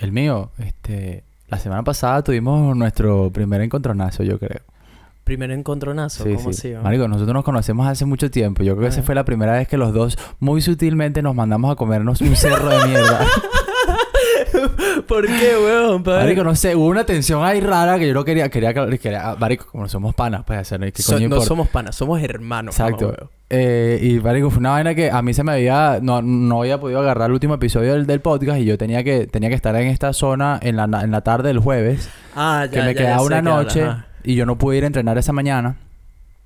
El 0.00 0.12
mío, 0.12 0.50
este, 0.58 1.24
la 1.48 1.58
semana 1.58 1.82
pasada 1.82 2.22
tuvimos 2.22 2.74
nuestro 2.76 3.30
primer 3.30 3.60
encontronazo, 3.60 4.22
yo 4.22 4.38
creo. 4.38 4.60
Primer 5.24 5.50
encontronazo, 5.50 6.24
Sí, 6.24 6.34
¿cómo 6.34 6.52
sí. 6.52 6.72
así? 6.72 6.82
Marico, 6.82 7.06
nosotros 7.06 7.34
nos 7.34 7.44
conocemos 7.44 7.86
hace 7.86 8.04
mucho 8.06 8.30
tiempo. 8.30 8.62
Yo 8.62 8.74
creo 8.74 8.84
que 8.88 8.92
esa 8.92 9.00
Ah. 9.00 9.04
fue 9.04 9.14
la 9.14 9.24
primera 9.24 9.52
vez 9.52 9.68
que 9.68 9.76
los 9.76 9.92
dos 9.92 10.16
muy 10.40 10.62
sutilmente 10.62 11.22
nos 11.22 11.34
mandamos 11.34 11.70
a 11.70 11.76
comernos 11.76 12.20
un 12.22 12.34
cerro 12.34 12.68
de 12.70 12.86
mierda. 12.88 13.20
¿Por 15.06 15.26
qué, 15.26 15.52
weón? 15.62 16.02
padre? 16.02 16.24
Marico, 16.24 16.44
no 16.44 16.54
sé, 16.54 16.74
hubo 16.76 16.86
una 16.86 17.04
tensión 17.04 17.42
ahí 17.44 17.60
rara 17.60 17.98
que 17.98 18.06
yo 18.08 18.14
no 18.14 18.24
quería, 18.24 18.48
quería, 18.48 18.72
que- 18.74 18.98
quería- 18.98 19.36
Marico, 19.38 19.66
como 19.70 19.88
somos 19.88 20.14
panas, 20.14 20.42
pues 20.46 20.58
hacer 20.60 20.80
qué 20.92 21.02
So- 21.02 21.12
coño 21.14 21.20
no 21.28 21.36
importa? 21.36 21.46
somos 21.46 21.68
panas, 21.68 21.96
somos 21.96 22.22
hermanos. 22.22 22.74
Exacto. 22.78 23.06
weón. 23.06 23.30
Eh, 23.52 23.98
y 24.02 24.20
Marico, 24.20 24.48
fue 24.50 24.60
una 24.60 24.70
vaina 24.70 24.94
que 24.94 25.10
a 25.10 25.22
mí 25.22 25.34
se 25.34 25.42
me 25.42 25.52
había, 25.52 25.98
no, 26.00 26.22
no 26.22 26.60
había 26.60 26.78
podido 26.78 27.00
agarrar 27.00 27.30
el 27.30 27.32
último 27.34 27.54
episodio 27.54 27.94
del, 27.94 28.06
del 28.06 28.20
podcast 28.20 28.60
y 28.60 28.64
yo 28.64 28.78
tenía 28.78 29.02
que, 29.02 29.26
tenía 29.26 29.48
que 29.48 29.56
estar 29.56 29.74
en 29.76 29.88
esta 29.88 30.12
zona 30.12 30.58
en 30.62 30.76
la, 30.76 30.84
en 30.84 31.10
la 31.10 31.20
tarde 31.22 31.48
del 31.48 31.58
jueves, 31.58 32.08
Ah, 32.36 32.66
ya, 32.66 32.70
que 32.70 32.86
me 32.86 32.94
ya, 32.94 33.00
quedaba 33.00 33.16
ya 33.18 33.22
una 33.26 33.42
noche 33.42 33.86
y 34.22 34.36
yo 34.36 34.46
no 34.46 34.56
pude 34.56 34.76
ir 34.78 34.84
a 34.84 34.86
entrenar 34.86 35.18
esa 35.18 35.32
mañana. 35.32 35.76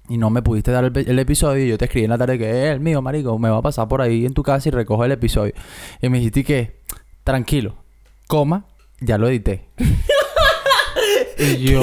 Y 0.06 0.18
no 0.18 0.28
me 0.28 0.42
pudiste 0.42 0.70
dar 0.70 0.84
el 0.94 1.18
episodio 1.18 1.64
y 1.64 1.68
yo 1.68 1.78
te 1.78 1.86
escribí 1.86 2.04
en 2.04 2.10
la 2.10 2.18
tarde 2.18 2.38
que, 2.38 2.44
eh, 2.44 2.70
el 2.72 2.80
mío, 2.80 3.00
marico, 3.00 3.38
me 3.38 3.48
va 3.48 3.56
a 3.58 3.62
pasar 3.62 3.88
por 3.88 4.02
ahí 4.02 4.26
en 4.26 4.34
tu 4.34 4.42
casa 4.42 4.68
y 4.68 4.72
recojo 4.72 5.02
el 5.04 5.12
episodio. 5.12 5.54
Y 6.02 6.08
me 6.10 6.18
dijiste 6.18 6.44
que, 6.44 6.80
tranquilo, 7.24 7.74
coma, 8.26 8.66
ya 9.00 9.18
lo 9.18 9.28
edité. 9.28 9.68
y 11.38 11.56
yo, 11.70 11.80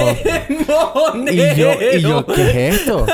¡No, 0.67 1.31
y 1.31 1.55
yo, 1.55 1.71
y 1.95 2.01
yo! 2.01 2.25
¿qué 2.25 2.67
es 2.69 2.75
esto? 2.81 3.05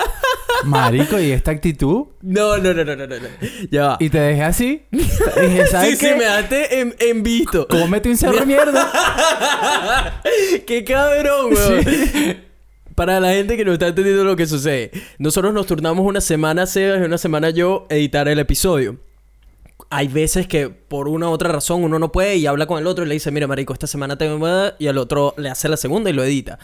Marico, 0.64 1.20
¿y 1.20 1.32
esta 1.32 1.52
actitud? 1.52 2.08
No, 2.22 2.58
no, 2.58 2.74
no, 2.74 2.84
no, 2.84 2.96
no, 2.96 3.06
no. 3.08 3.16
Ya 3.70 3.88
va. 3.90 3.98
Y 4.00 4.10
te 4.10 4.20
dejé 4.20 4.44
así. 4.44 4.86
Y 4.92 4.98
dije, 4.98 5.68
¿sabes 5.72 5.92
Sí, 5.92 5.96
sí, 5.98 6.06
qué? 6.08 6.16
me 6.16 6.24
daste 6.26 6.80
en, 6.80 6.96
en 7.00 7.22
visto. 7.24 7.68
Cómete 7.68 8.10
un 8.10 8.18
cerro 8.18 8.40
de 8.40 8.46
mierda. 8.46 8.92
¡Qué 10.66 10.84
cabrón, 10.84 11.54
weón! 11.54 12.48
Para 12.96 13.20
la 13.20 13.34
gente 13.34 13.56
que 13.56 13.64
no 13.66 13.74
está 13.74 13.88
entendiendo 13.88 14.24
lo 14.24 14.36
que 14.36 14.48
sucede. 14.48 14.90
Nosotros 15.20 15.54
nos 15.54 15.68
turnamos 15.68 16.04
una 16.06 16.22
semana 16.22 16.66
Sebas 16.66 17.02
y 17.02 17.04
una 17.04 17.20
semana 17.20 17.52
yo 17.52 17.86
editar 17.90 18.28
el 18.28 18.40
episodio. 18.40 18.98
Hay 19.90 20.08
veces 20.10 20.48
que 20.48 20.70
por 20.70 21.08
una 21.08 21.30
u 21.30 21.32
otra 21.32 21.50
razón 21.52 21.84
uno 21.84 21.98
no 21.98 22.12
puede 22.12 22.36
y 22.36 22.46
habla 22.46 22.66
con 22.66 22.78
el 22.80 22.88
otro 22.88 23.06
y 23.06 23.08
le 23.08 23.14
dice, 23.14 23.32
mira, 23.32 23.48
marico, 23.48 23.72
esta 23.74 23.88
semana 23.88 24.18
tengo... 24.18 24.46
Y 24.80 24.88
al 24.88 24.98
otro 24.98 25.34
le 25.38 25.50
hace 25.50 25.70
la 25.70 25.78
segunda 25.78 26.10
y 26.10 26.14
lo 26.14 26.24
edita. 26.24 26.60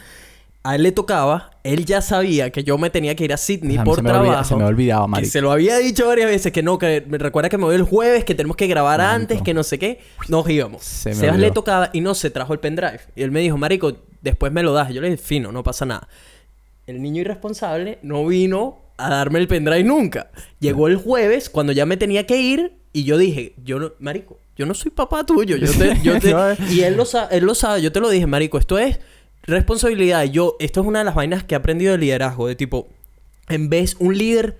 A 0.62 0.76
él 0.76 0.82
le 0.82 0.92
tocaba, 0.92 1.50
él 1.62 1.84
ya 1.84 2.00
sabía 2.00 2.50
que 2.50 2.64
yo 2.64 2.78
me 2.78 2.88
tenía 2.88 3.14
que 3.14 3.24
ir 3.24 3.32
a 3.34 3.36
Sydney 3.36 3.76
A 3.76 3.84
por 3.84 3.96
se 3.96 4.02
trabajo. 4.02 4.44
se 4.44 4.56
me 4.56 4.64
olvidaba, 4.64 5.04
Que 5.04 5.10
marico. 5.10 5.30
se 5.32 5.40
lo 5.42 5.52
había 5.52 5.76
dicho 5.78 6.06
varias 6.06 6.28
veces 6.30 6.52
que 6.52 6.62
no, 6.62 6.78
que 6.78 7.04
me 7.06 7.18
recuerda 7.18 7.50
que 7.50 7.58
me 7.58 7.64
voy 7.64 7.74
el 7.76 7.82
jueves, 7.82 8.24
que 8.24 8.34
tenemos 8.34 8.56
que 8.56 8.66
grabar 8.66 8.98
Marico. 9.00 9.14
antes, 9.14 9.42
que 9.42 9.52
no 9.52 9.62
sé 9.62 9.78
qué. 9.78 10.00
Nos 10.28 10.48
íbamos. 10.48 10.82
Se 10.82 11.10
me 11.10 11.14
Sebas 11.16 11.34
olvidó. 11.34 11.48
le 11.48 11.54
tocaba 11.54 11.90
y 11.92 12.00
no 12.00 12.14
se 12.14 12.30
trajo 12.30 12.52
el 12.54 12.60
pendrive. 12.60 13.00
Y 13.14 13.22
él 13.22 13.30
me 13.30 13.40
dijo, 13.40 13.58
Marico, 13.58 13.92
después 14.22 14.52
me 14.52 14.62
lo 14.62 14.72
das. 14.72 14.88
Yo 14.92 15.02
le 15.02 15.10
dije, 15.10 15.22
fino, 15.22 15.52
no 15.52 15.62
pasa 15.62 15.84
nada. 15.84 16.08
El 16.86 17.02
niño 17.02 17.20
irresponsable 17.22 17.98
no 18.02 18.26
vino 18.26 18.78
a 18.96 19.10
darme 19.10 19.38
el 19.40 19.48
pendrive 19.48 19.84
nunca. 19.84 20.30
Llegó 20.60 20.88
el 20.88 20.96
jueves 20.96 21.50
cuando 21.50 21.72
ya 21.74 21.84
me 21.84 21.96
tenía 21.98 22.26
que 22.26 22.38
ir 22.40 22.72
y 22.94 23.04
yo 23.04 23.18
dije, 23.18 23.54
yo 23.62 23.78
no, 23.78 23.92
Marico, 23.98 24.38
yo 24.56 24.64
no 24.64 24.72
soy 24.72 24.90
papá 24.90 25.26
tuyo. 25.26 25.56
Yo 25.56 25.70
te, 25.72 26.00
yo 26.02 26.18
te- 26.18 26.30
No, 26.32 26.72
y 26.72 26.80
él 26.80 26.96
lo, 26.96 27.04
sa- 27.04 27.26
él 27.26 27.44
lo 27.44 27.54
sabe, 27.54 27.82
yo 27.82 27.92
te 27.92 28.00
lo 28.00 28.08
dije, 28.08 28.26
Marico, 28.26 28.56
esto 28.56 28.78
es 28.78 28.98
responsabilidad. 29.42 30.24
Yo, 30.24 30.56
esto 30.58 30.80
es 30.80 30.86
una 30.86 31.00
de 31.00 31.04
las 31.04 31.14
vainas 31.14 31.44
que 31.44 31.54
he 31.54 31.58
aprendido 31.58 31.92
de 31.92 31.98
liderazgo, 31.98 32.46
de 32.46 32.54
tipo, 32.56 32.88
en 33.48 33.68
vez 33.68 33.96
un 33.98 34.16
líder 34.16 34.56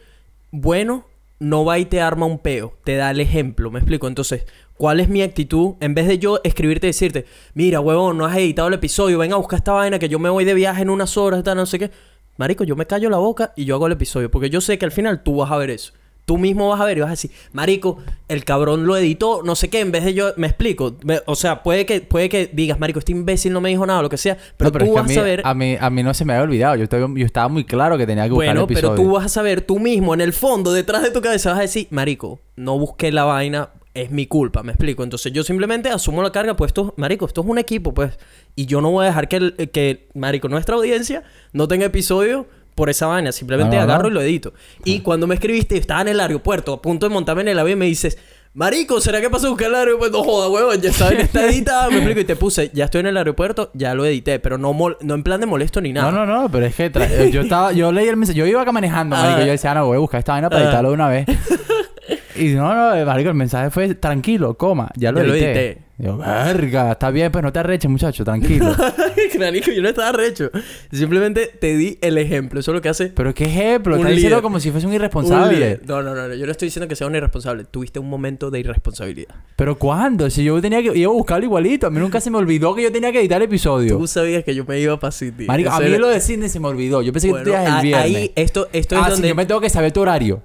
bueno 0.51 1.07
no 1.41 1.65
va 1.65 1.79
y 1.79 1.85
te 1.85 2.01
arma 2.01 2.27
un 2.27 2.39
peo, 2.39 2.77
te 2.85 2.97
da 2.97 3.11
el 3.11 3.21
ejemplo, 3.21 3.71
¿me 3.71 3.79
explico? 3.81 4.07
Entonces, 4.09 4.45
¿cuál 4.77 5.01
es 5.01 5.09
mi 5.09 5.21
actitud? 5.23 5.75
En 5.81 5.95
vez 5.95 6.07
de 6.07 6.19
yo 6.19 6.41
escribirte 6.45 6.87
y 6.87 6.91
decirte, 6.91 7.27
mira, 7.55 7.81
huevón, 7.81 8.17
no 8.17 8.25
has 8.25 8.37
editado 8.37 8.69
el 8.69 8.75
episodio, 8.75 9.19
venga 9.19 9.35
a 9.35 9.39
buscar 9.39 9.59
esta 9.59 9.73
vaina 9.73 9.99
que 9.99 10.09
yo 10.09 10.19
me 10.19 10.31
voy 10.31 10.45
de 10.45 10.55
viaje 10.55 10.83
en 10.83 10.91
unas 10.91 11.17
horas, 11.17 11.43
tal, 11.43 11.57
no 11.57 11.67
sé 11.67 11.79
qué. 11.79 11.91
Marico, 12.37 12.65
yo 12.65 12.77
me 12.77 12.87
callo 12.87 13.11
la 13.11 13.19
boca 13.19 13.53
y 13.57 13.65
yo 13.65 13.75
hago 13.75 13.87
el 13.87 13.93
episodio, 13.93 14.31
porque 14.31 14.49
yo 14.51 14.61
sé 14.61 14.79
que 14.79 14.85
al 14.85 14.93
final 14.93 15.23
tú 15.23 15.37
vas 15.37 15.51
a 15.51 15.57
ver 15.57 15.71
eso. 15.71 15.93
Tú 16.27 16.39
mismo 16.39 16.71
vas 16.71 16.81
a 16.81 16.85
ver 16.87 16.97
y 16.97 17.01
vas 17.03 17.09
a 17.09 17.11
decir, 17.13 17.31
Marico, 17.53 17.99
el 18.29 18.45
cabrón 18.47 18.87
lo 18.87 18.97
editó, 18.97 19.43
no 19.45 19.55
sé 19.57 19.69
qué, 19.69 19.81
en 19.81 19.93
vez 19.93 20.05
de 20.05 20.15
yo, 20.15 20.33
me 20.39 20.47
explico. 20.47 20.97
Me- 21.05 21.21
o 21.27 21.35
sea, 21.37 21.63
puede 21.63 21.85
que, 21.85 22.01
puede 22.01 22.29
que 22.31 22.49
digas, 22.53 22.81
Marico, 22.81 22.99
este 22.99 23.13
imbécil 23.13 23.53
no 23.53 23.61
me 23.61 23.69
dijo 23.69 23.85
nada, 23.85 24.01
lo 24.01 24.09
que 24.09 24.17
sea, 24.17 24.39
pero, 24.57 24.71
No, 24.71 24.73
pero 24.73 24.85
tú 24.87 24.91
es 24.91 24.95
que 24.95 24.99
a 24.99 25.03
vas 25.03 25.11
mí, 25.11 25.17
a 25.19 25.23
ver. 25.23 25.43
a, 25.45 25.53
mí, 25.55 25.77
a 25.79 25.91
mí 25.91 26.03
no 26.03 26.15
se 26.15 26.25
me 26.25 26.33
había 26.33 26.45
olvidado. 26.45 26.77
Yo, 26.77 26.85
estaba- 26.85 27.09
yo 27.15 27.27
estaba 27.27 27.49
muy 27.49 27.65
claro 27.65 27.99
que 27.99 28.07
tenía 28.07 28.25
que 28.25 28.31
buscar 28.31 28.47
Bueno, 28.49 28.61
el 28.61 28.65
episodio. 28.65 28.95
pero 28.97 29.03
tú 29.09 29.15
vas 29.15 29.27
a 29.27 29.29
saber, 29.29 29.61
tú 29.61 29.79
mismo, 29.79 30.15
en 30.15 30.23
el 30.23 30.33
fondo, 30.33 30.73
detrás 30.73 31.03
de 31.03 31.11
tu 31.11 31.21
cabeza, 31.21 31.51
vas 31.51 31.59
a 31.59 31.63
decir, 31.63 31.89
Marico, 31.91 32.41
no 32.57 32.79
busqué 32.79 33.13
la 33.13 33.25
vaina, 33.25 33.69
es 33.93 34.11
mi 34.11 34.27
culpa, 34.27 34.63
me 34.63 34.73
explico. 34.73 35.05
Entonces 35.05 35.31
yo 35.33 35.45
simplemente 35.45 35.91
asumo 35.91 36.23
la 36.23 36.33
carga, 36.33 36.57
pues 36.57 36.71
esto, 36.71 36.95
Marico, 36.97 37.27
esto 37.27 37.43
es 37.43 37.47
un 37.47 37.59
equipo, 37.59 37.93
pues. 37.93 38.19
Y 38.57 38.65
yo 38.67 38.81
no 38.81 38.91
voy 38.91 39.05
a 39.05 39.09
dejar 39.09 39.29
que, 39.29 39.37
el- 39.37 39.55
que 39.73 40.09
Marico, 40.15 40.49
nuestra 40.49 40.75
audiencia 40.77 41.23
no 41.53 41.69
tenga 41.69 41.85
episodio 41.87 42.47
por 42.75 42.91
esa 42.91 43.07
vaina. 43.07 43.33
Simplemente 43.33 43.79
agarro 43.79 44.09
y 44.09 44.13
lo 44.13 44.21
edito. 44.21 44.53
Y 44.85 45.01
cuando 45.01 45.27
me 45.27 45.35
escribiste, 45.35 45.77
estaba 45.77 46.01
en 46.03 46.09
el 46.09 46.21
aeropuerto, 46.21 46.73
a 46.75 46.83
punto 46.83 47.09
de 47.09 47.15
montarme 47.15 47.43
en 47.43 47.49
el 47.49 47.59
avión, 47.59 47.79
y 47.79 47.81
me 47.81 47.87
dices, 47.87 48.19
Marico, 48.57 49.01
¿será 49.01 49.21
que 49.21 49.29
pasó 49.29 49.49
a 49.49 49.51
buscar 49.51 49.67
el 49.67 49.75
aeropuerto? 49.75 50.19
No 50.19 50.23
joda, 50.25 50.49
huevón, 50.49 50.81
ya 50.81 50.93
vaina 51.01 51.23
está 51.23 51.45
editada, 51.51 51.89
me 51.91 51.97
explico. 51.97 52.21
Y 52.21 52.25
te 52.25 52.37
puse, 52.37 52.71
ya 52.73 52.85
estoy 52.85 53.01
en 53.01 53.07
el 53.09 53.17
aeropuerto, 53.17 53.73
ya 53.75 53.95
lo 53.97 54.05
edité, 54.07 54.39
pero 54.39 54.59
no, 54.59 54.73
mol- 54.73 54.97
no 55.01 55.15
en 55.15 55.25
plan 55.25 55.41
de 55.41 55.47
molesto 55.47 55.81
ni 55.81 55.93
nada. 55.93 56.13
No, 56.13 56.25
no, 56.25 56.43
no, 56.43 56.49
pero 56.49 56.65
es 56.67 56.75
que 56.77 56.85
eh, 56.95 57.31
yo 57.33 57.41
estaba, 57.41 57.73
yo 57.73 57.91
leí 57.91 58.07
el 58.07 58.17
mensaje, 58.17 58.39
yo 58.39 58.47
iba 58.47 58.63
acá 58.63 58.71
manejando, 58.71 59.17
marico, 59.17 59.41
Ah. 59.41 59.45
yo 59.45 59.51
decía, 59.51 59.73
"Ah, 59.73 59.75
no, 59.75 59.87
voy 59.87 59.97
a 59.97 59.99
buscar 59.99 60.21
esta 60.21 60.33
vaina 60.35 60.49
para 60.51 60.63
Ah. 60.63 60.65
editarlo 60.67 60.91
de 60.91 60.95
una 60.95 61.09
vez. 61.09 61.27
y 62.37 62.45
no, 62.55 62.73
no, 62.75 62.95
eh, 62.95 63.05
marico, 63.05 63.29
el 63.31 63.35
mensaje 63.35 63.71
fue 63.71 63.95
tranquilo, 63.97 64.55
coma, 64.57 64.91
ya 64.97 65.11
lo 65.11 65.19
Ya 65.21 65.27
lo 65.27 65.35
edité. 65.35 65.79
Yo, 65.97 66.17
verga, 66.19 66.91
está 66.93 67.11
bien, 67.11 67.31
pues 67.31 67.45
no 67.45 67.53
te 67.53 67.61
arreches, 67.61 67.89
muchacho, 67.89 68.25
tranquilo. 68.25 68.75
Marico, 69.39 69.71
yo 69.71 69.81
no 69.81 69.89
estaba 69.89 70.11
recho. 70.13 70.51
Simplemente 70.93 71.47
te 71.47 71.77
di 71.77 71.99
el 72.01 72.19
ejemplo. 72.19 72.59
Eso 72.59 72.73
es 72.73 72.75
lo 72.75 72.83
que 72.83 72.89
hace 72.89 73.07
pero 73.15 73.33
qué 73.33 73.45
ejemplo, 73.45 73.95
Un 73.95 74.01
estás 74.01 74.15
diciendo 74.15 74.43
como 74.43 74.59
si 74.59 74.71
fuese 74.71 74.87
un 74.87 74.91
un 74.91 74.97
irresponsable. 74.97 75.57
líder. 75.57 75.83
No, 75.87 76.03
no, 76.03 76.15
no, 76.15 76.27
no. 76.29 76.35
Yo 76.35 76.47
no 76.47 76.53
estoy 76.53 76.67
diciendo 76.67 76.89
que 76.89 76.97
sea 76.97 77.07
un 77.07 77.15
irresponsable. 77.15 77.65
Tuviste 77.65 77.99
un 78.01 78.09
momento 78.09 78.51
de 78.51 78.61
irresponsabilidad. 78.61 79.35
Pero 79.57 79.79
¿cuándo? 79.79 80.29
Si 80.31 80.43
yo 80.43 80.61
tenía 80.61 80.83
que 80.83 80.97
iba 80.99 81.11
a 81.11 81.15
buscarlo 81.15 81.45
igualito, 81.45 81.87
a 81.87 81.91
mí 81.91 81.99
nunca 82.01 82.21
se 82.21 82.31
me 82.31 82.39
olvidó 82.39 82.75
que 82.75 82.83
yo 82.83 82.91
tenía 82.93 83.13
que 83.13 83.21
editar 83.21 83.41
el 83.41 83.47
episodio. 83.47 83.97
Tú 83.97 84.07
sabías 84.09 84.43
que 84.45 84.55
yo 84.55 84.65
me 84.65 84.81
iba 84.81 84.99
para 84.99 85.13
City. 85.13 85.47
Marico, 85.47 85.71
a 85.71 85.79
mí 85.81 85.87
era- 85.87 85.99
lo 85.99 86.09
de 86.09 86.21
Sydney 86.21 86.49
se 86.49 86.59
me 86.59 86.69
olvidó. 86.69 87.03
Yo 87.03 87.13
pensé 87.13 87.29
Bueno, 87.29 87.45
que 87.45 87.51
tú 87.51 87.57
ibas 87.57 87.77
el 87.77 87.83
viernes. 87.83 88.17
Ahí, 88.17 88.33
esto, 88.35 88.69
esto 88.73 88.97
ah, 88.97 89.01
es 89.01 89.05
sí, 89.07 89.11
donde... 89.13 89.29
yo 89.29 89.35
me 89.37 89.47
tengo 89.47 89.61
que 89.61 89.71
saber 89.71 89.93
tu 89.93 90.01
horario. 90.01 90.43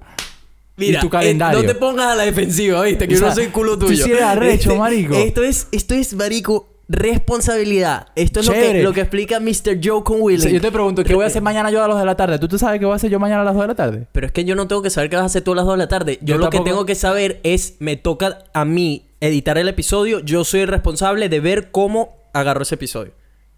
Mira, 0.80 0.98
y 0.98 1.02
tu 1.02 1.08
eh, 1.08 1.10
calendario. 1.10 1.62
no 1.62 1.68
te 1.68 1.76
pongas 1.76 2.08
a 2.08 2.16
la 2.16 2.24
defensiva, 2.24 2.82
¿viste? 2.84 3.08
Que 3.08 3.16
O 3.16 3.20
yo 3.20 3.26
no 3.28 3.36
soy 3.36 3.48
culo 3.48 3.78
tú 3.78 3.88
tuyo. 3.88 4.04
sí 4.06 4.12
eres 4.12 4.24
arrecho, 4.24 4.70
Este- 4.72 4.80
marico. 4.80 5.16
Esto 5.16 5.44
es, 5.44 5.68
esto 5.72 5.94
es, 5.94 6.14
marico, 6.16 6.68
responsabilidad. 6.88 8.08
Esto 8.16 8.40
es 8.40 8.48
lo 8.48 8.54
que, 8.54 8.82
lo 8.84 8.94
que 8.94 9.02
explica 9.02 9.40
Mr. 9.40 9.80
Joe 9.84 10.04
con 10.04 10.18
Willy. 10.22 10.40
O 10.40 10.42
sea, 10.42 10.52
yo 10.52 10.62
te 10.62 10.72
pregunto, 10.72 11.04
¿qué 11.04 11.14
voy 11.16 11.24
a 11.24 11.28
hacer 11.28 11.42
mañana 11.42 11.70
yo 11.72 11.80
a 11.84 11.88
las 11.88 11.96
2 11.96 12.00
de 12.00 12.06
la 12.06 12.16
tarde? 12.16 12.40
¿Tú, 12.40 12.48
tú 12.48 12.58
sabes 12.58 12.80
qué 12.80 12.86
voy 12.86 12.94
a 12.94 12.96
hacer 12.96 13.10
yo 13.12 13.20
mañana 13.20 13.42
a 13.42 13.46
las 13.46 13.54
2 13.54 13.64
de 13.64 13.68
la 13.68 13.76
tarde? 13.76 14.08
Pero 14.12 14.26
es 14.28 14.32
que 14.34 14.46
yo 14.46 14.56
no 14.56 14.68
tengo 14.68 14.82
que 14.82 14.90
saber 14.90 15.10
qué 15.10 15.16
vas 15.16 15.24
a 15.24 15.26
hacer 15.28 15.44
tú 15.44 15.52
a 15.54 15.56
las 15.56 15.66
2 15.66 15.74
de 15.76 15.78
la 15.78 15.88
tarde. 15.88 16.18
Yo, 16.22 16.36
Yo 16.36 16.38
lo 16.38 16.50
que 16.50 16.60
tengo 16.62 16.86
que 16.86 16.96
saber 16.96 17.40
es, 17.44 17.76
me 17.80 17.96
toca 17.96 18.40
a 18.54 18.66
mí 18.66 19.06
editar 19.22 19.58
el 19.58 19.68
episodio. 19.68 20.20
Yo 20.20 20.44
soy 20.44 20.62
el 20.62 20.68
responsable 20.68 21.30
de 21.30 21.40
ver 21.40 21.72
cómo 21.72 22.16
agarro 22.34 22.64
ese 22.64 22.76
episodio. 22.76 23.12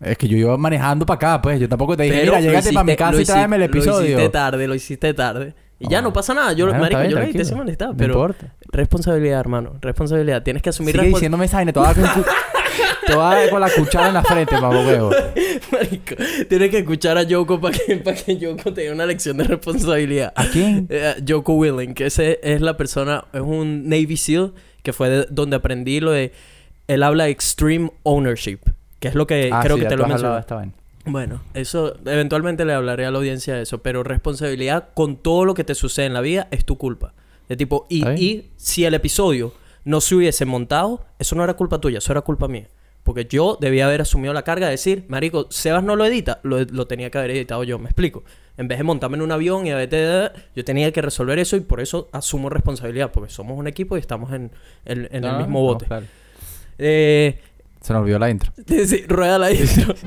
Es 0.03 0.17
que 0.17 0.27
yo 0.27 0.35
iba 0.35 0.57
manejando 0.57 1.05
para 1.05 1.15
acá, 1.17 1.41
pues. 1.41 1.59
Yo 1.59 1.69
tampoco 1.69 1.95
te 1.95 2.03
dije, 2.03 2.15
Pero 2.21 2.31
mira, 2.35 2.41
llégate 2.41 2.73
para 2.73 2.83
mi 2.83 2.95
casa 2.95 3.21
y 3.21 3.25
tráeme 3.25 3.55
el 3.57 3.61
hici- 3.63 3.65
Lo 3.73 3.77
episodio. 3.79 4.07
hiciste 4.17 4.29
tarde, 4.29 4.67
lo 4.67 4.73
hiciste 4.75 5.13
tarde. 5.13 5.53
Y 5.81 5.89
ya 5.89 5.99
Ah. 5.99 6.01
no 6.01 6.13
pasa 6.13 6.33
nada. 6.33 6.53
Yo, 6.53 6.65
Bueno, 6.65 6.79
marico, 6.79 6.97
está 6.97 6.99
bien, 7.01 7.11
yo 7.11 7.17
tranquilo. 7.17 7.41
ese 7.43 7.55
molestado, 7.55 7.91
No 7.93 7.97
pero 7.97 8.13
importa. 8.13 8.53
responsabilidad, 8.71 9.39
hermano. 9.39 9.73
Responsabilidad. 9.81 10.43
Tienes 10.43 10.61
que 10.61 10.69
asumir 10.69 10.95
Sigue 10.95 11.07
diciéndome 11.07 11.45
esa 11.45 11.57
vaina, 11.57 11.73
te 11.73 11.79
voy 11.79 11.89
a 11.89 11.93
dar 11.93 13.49
con, 13.49 13.59
la 13.61 13.69
cuchara 13.69 14.07
en 14.09 14.13
la 14.13 14.23
frente, 14.23 14.53
mamá 14.59 14.79
huevo. 14.85 15.09
Marico, 15.71 16.15
tienes 16.47 16.69
que 16.69 16.77
escuchar 16.79 17.17
a 17.17 17.23
Yoko 17.23 17.59
para 17.59 17.77
que, 17.77 17.97
para 17.97 18.15
que 18.15 18.37
Yoko 18.37 18.73
te 18.73 18.81
dé 18.81 18.91
una 18.91 19.05
lección 19.05 19.37
de 19.37 19.43
responsabilidad. 19.45 20.31
¿A 20.35 20.45
quién? 20.45 20.87
Eh, 20.91 21.15
Joko 21.27 21.53
Willing, 21.53 21.93
que 21.93 22.05
ese 22.05 22.39
es 22.43 22.61
la 22.61 22.77
persona, 22.77 23.25
es 23.33 23.41
un 23.41 23.89
Navy 23.89 24.17
SEAL, 24.17 24.53
que 24.83 24.93
fue 24.93 25.09
de- 25.09 25.27
donde 25.29 25.55
aprendí 25.55 25.99
lo 25.99 26.11
de, 26.11 26.31
él 26.87 27.03
habla 27.03 27.25
de 27.25 27.31
extreme 27.31 27.91
ownership, 28.03 28.59
que 28.99 29.07
es 29.09 29.15
lo 29.15 29.25
que 29.27 29.49
Ah, 29.51 29.61
creo 29.63 29.77
sí, 29.77 29.83
que 29.83 29.89
te 29.89 29.97
lo 29.97 30.05
has 30.05 30.45
Bueno, 31.05 31.41
eso 31.53 31.95
eventualmente 32.05 32.63
le 32.65 32.73
hablaré 32.73 33.05
a 33.05 33.11
la 33.11 33.17
audiencia 33.17 33.55
de 33.55 33.63
eso, 33.63 33.81
pero 33.81 34.03
responsabilidad 34.03 34.89
con 34.93 35.17
todo 35.17 35.45
lo 35.45 35.53
que 35.55 35.63
te 35.63 35.73
sucede 35.75 36.05
en 36.05 36.13
la 36.13 36.21
vida 36.21 36.47
es 36.51 36.63
tu 36.65 36.77
culpa. 36.77 37.13
De 37.49 37.57
tipo, 37.57 37.85
y, 37.89 38.07
y 38.07 38.51
si 38.55 38.85
el 38.85 38.93
episodio 38.93 39.53
no 39.83 39.99
se 39.99 40.15
hubiese 40.15 40.45
montado, 40.45 41.03
eso 41.17 41.35
no 41.35 41.43
era 41.43 41.55
culpa 41.55 41.81
tuya, 41.81 41.97
eso 41.97 42.11
era 42.13 42.21
culpa 42.21 42.47
mía. 42.47 42.67
Porque 43.03 43.25
yo 43.25 43.57
debía 43.59 43.87
haber 43.87 44.01
asumido 44.01 44.31
la 44.31 44.43
carga 44.43 44.67
de 44.67 44.73
decir, 44.73 45.05
Marico, 45.07 45.47
Sebas 45.49 45.83
no 45.83 45.95
lo 45.95 46.05
edita, 46.05 46.39
lo, 46.43 46.59
lo 46.65 46.85
tenía 46.85 47.09
que 47.09 47.17
haber 47.17 47.31
editado 47.31 47.63
yo, 47.63 47.79
me 47.79 47.85
explico. 47.85 48.23
En 48.57 48.67
vez 48.67 48.77
de 48.77 48.83
montarme 48.83 49.17
en 49.17 49.23
un 49.23 49.31
avión 49.31 49.65
y 49.65 49.71
a 49.71 49.75
veces 49.75 50.29
yo 50.55 50.63
tenía 50.63 50.91
que 50.91 51.01
resolver 51.01 51.39
eso 51.39 51.55
y 51.57 51.61
por 51.61 51.81
eso 51.81 52.09
asumo 52.11 52.47
responsabilidad, 52.51 53.11
porque 53.11 53.31
somos 53.33 53.57
un 53.57 53.65
equipo 53.67 53.97
y 53.97 53.99
estamos 54.01 54.31
en, 54.33 54.51
en- 54.85 55.07
en 55.11 55.23
el 55.23 55.31
No, 55.31 55.37
mismo 55.39 55.59
no, 55.61 55.65
bote. 55.65 55.85
claro. 55.87 56.05
Eh, 56.77 57.39
Se 57.81 57.91
nos 57.91 58.03
olvidó 58.03 58.19
la 58.19 58.29
intro. 58.29 58.53
sí, 58.67 59.03
rueda 59.07 59.39
la 59.39 59.51
intro. 59.51 59.95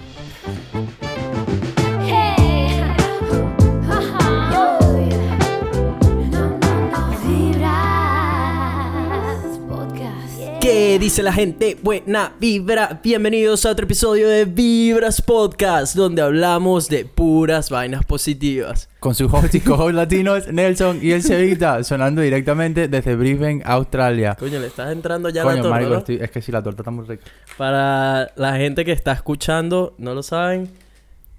¿Qué 10.65 10.95
¿Qué 10.95 10.99
dice 10.99 11.23
la 11.23 11.33
gente? 11.33 11.77
Buena 11.83 12.33
vibra. 12.41 13.01
Bienvenidos 13.03 13.67
a 13.67 13.71
otro 13.73 13.85
episodio 13.85 14.29
de 14.29 14.45
Vibras 14.47 15.21
Podcast, 15.21 15.95
donde 15.95 16.23
hablamos 16.23 16.89
de 16.89 17.05
puras 17.05 17.69
vainas 17.69 18.07
positivas. 18.07 18.89
Con 18.99 19.15
sus 19.15 19.31
host 19.31 19.55
y 19.57 19.61
co-host 19.61 19.95
latinos, 19.95 20.51
Nelson 20.51 21.01
y 21.03 21.11
el 21.11 21.23
Cevita, 21.23 21.85
sonando 21.85 22.23
directamente 22.23 22.89
desde 22.89 23.15
Brisbane, 23.15 23.61
Australia. 23.65 24.37
Coño, 24.39 24.59
le 24.59 24.69
estás 24.69 24.91
entrando 24.93 25.29
ya 25.29 25.43
Coño, 25.43 25.57
la 25.57 25.63
torta, 25.63 25.75
marico, 25.75 25.93
¿no? 25.93 25.99
estoy- 25.99 26.19
es 26.23 26.31
que 26.31 26.41
sí, 26.41 26.51
la 26.51 26.63
torta 26.63 26.81
está 26.83 26.91
muy 26.91 27.05
rica. 27.05 27.25
Para 27.59 28.31
la 28.37 28.57
gente 28.57 28.85
que 28.87 28.93
está 28.93 29.13
escuchando, 29.13 29.95
no 29.99 30.15
lo 30.15 30.23
saben, 30.23 30.71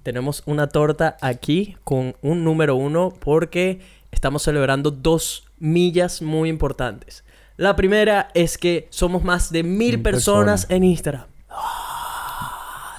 tenemos 0.04 0.44
una 0.46 0.68
torta 0.68 1.18
aquí 1.22 1.78
con 1.84 2.16
un 2.22 2.44
número 2.44 2.76
uno 2.76 3.12
porque 3.18 3.80
estamos 4.12 4.44
celebrando 4.44 4.92
dos 4.92 5.46
millas 5.58 6.22
muy 6.22 6.50
importantes. 6.50 7.24
La 7.58 7.76
primera 7.76 8.30
es 8.34 8.58
que 8.58 8.88
somos 8.90 9.24
más 9.24 9.52
de 9.52 9.64
mil, 9.64 9.94
Mil 9.94 10.02
personas, 10.02 10.62
personas. 10.66 10.72
en 10.72 10.84
Instagram. 10.84 11.26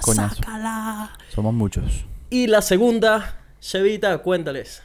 Coñazo. 0.01 0.35
¡Sácala! 0.35 1.11
Somos 1.33 1.53
muchos. 1.53 2.05
Y 2.29 2.47
la 2.47 2.61
segunda, 2.61 3.35
Chevita, 3.61 4.17
cuéntales. 4.19 4.83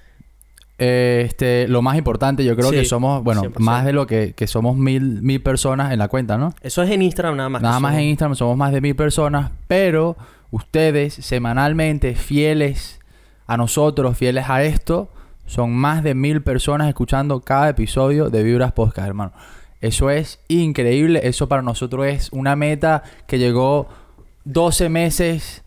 Este, 0.79 1.69
lo 1.69 1.81
más 1.81 1.97
importante, 1.97 2.45
yo 2.45 2.57
creo 2.57 2.71
Sí, 2.71 2.77
que 2.77 2.85
somos, 2.85 3.23
bueno, 3.23 3.43
100%. 3.43 3.59
más 3.61 3.85
de 3.85 3.93
lo 3.93 4.07
que, 4.07 4.33
que 4.35 4.47
somos 4.47 4.77
mil, 4.77 5.23
mil 5.23 5.41
personas 5.43 5.93
en 5.93 5.99
la 5.99 6.09
cuenta, 6.09 6.39
¿no? 6.39 6.55
Eso 6.61 6.83
es 6.83 6.91
en 6.91 7.03
Instagram 7.03 7.37
nada 7.37 7.49
más. 7.49 7.63
Nada 7.63 7.79
más 7.79 7.93
somos- 7.93 8.03
en 8.03 8.09
Instagram 8.09 8.37
somos 8.37 8.57
más 8.57 8.73
de 8.73 8.81
mil 8.81 8.97
personas, 8.97 9.53
pero 9.69 10.17
ustedes 10.51 11.15
semanalmente 11.15 12.15
fieles 12.17 13.01
a 13.47 13.57
nosotros, 13.57 14.17
fieles 14.19 14.49
a 14.51 14.65
esto, 14.65 15.09
son 15.47 15.73
más 15.73 16.03
de 16.03 16.15
mil 16.15 16.43
personas 16.43 16.89
escuchando 16.89 17.41
cada 17.43 17.69
episodio 17.69 18.29
de 18.31 18.43
Vibras 18.43 18.73
Podcast, 18.73 19.07
hermano. 19.07 19.33
Eso 19.83 20.11
es 20.11 20.39
increíble, 20.47 21.21
eso 21.25 21.49
para 21.49 21.61
nosotros 21.61 22.07
es 22.07 22.31
una 22.33 22.57
meta 22.57 23.03
que 23.27 23.39
llegó 23.39 23.89
12 24.45 24.89
meses 24.89 25.65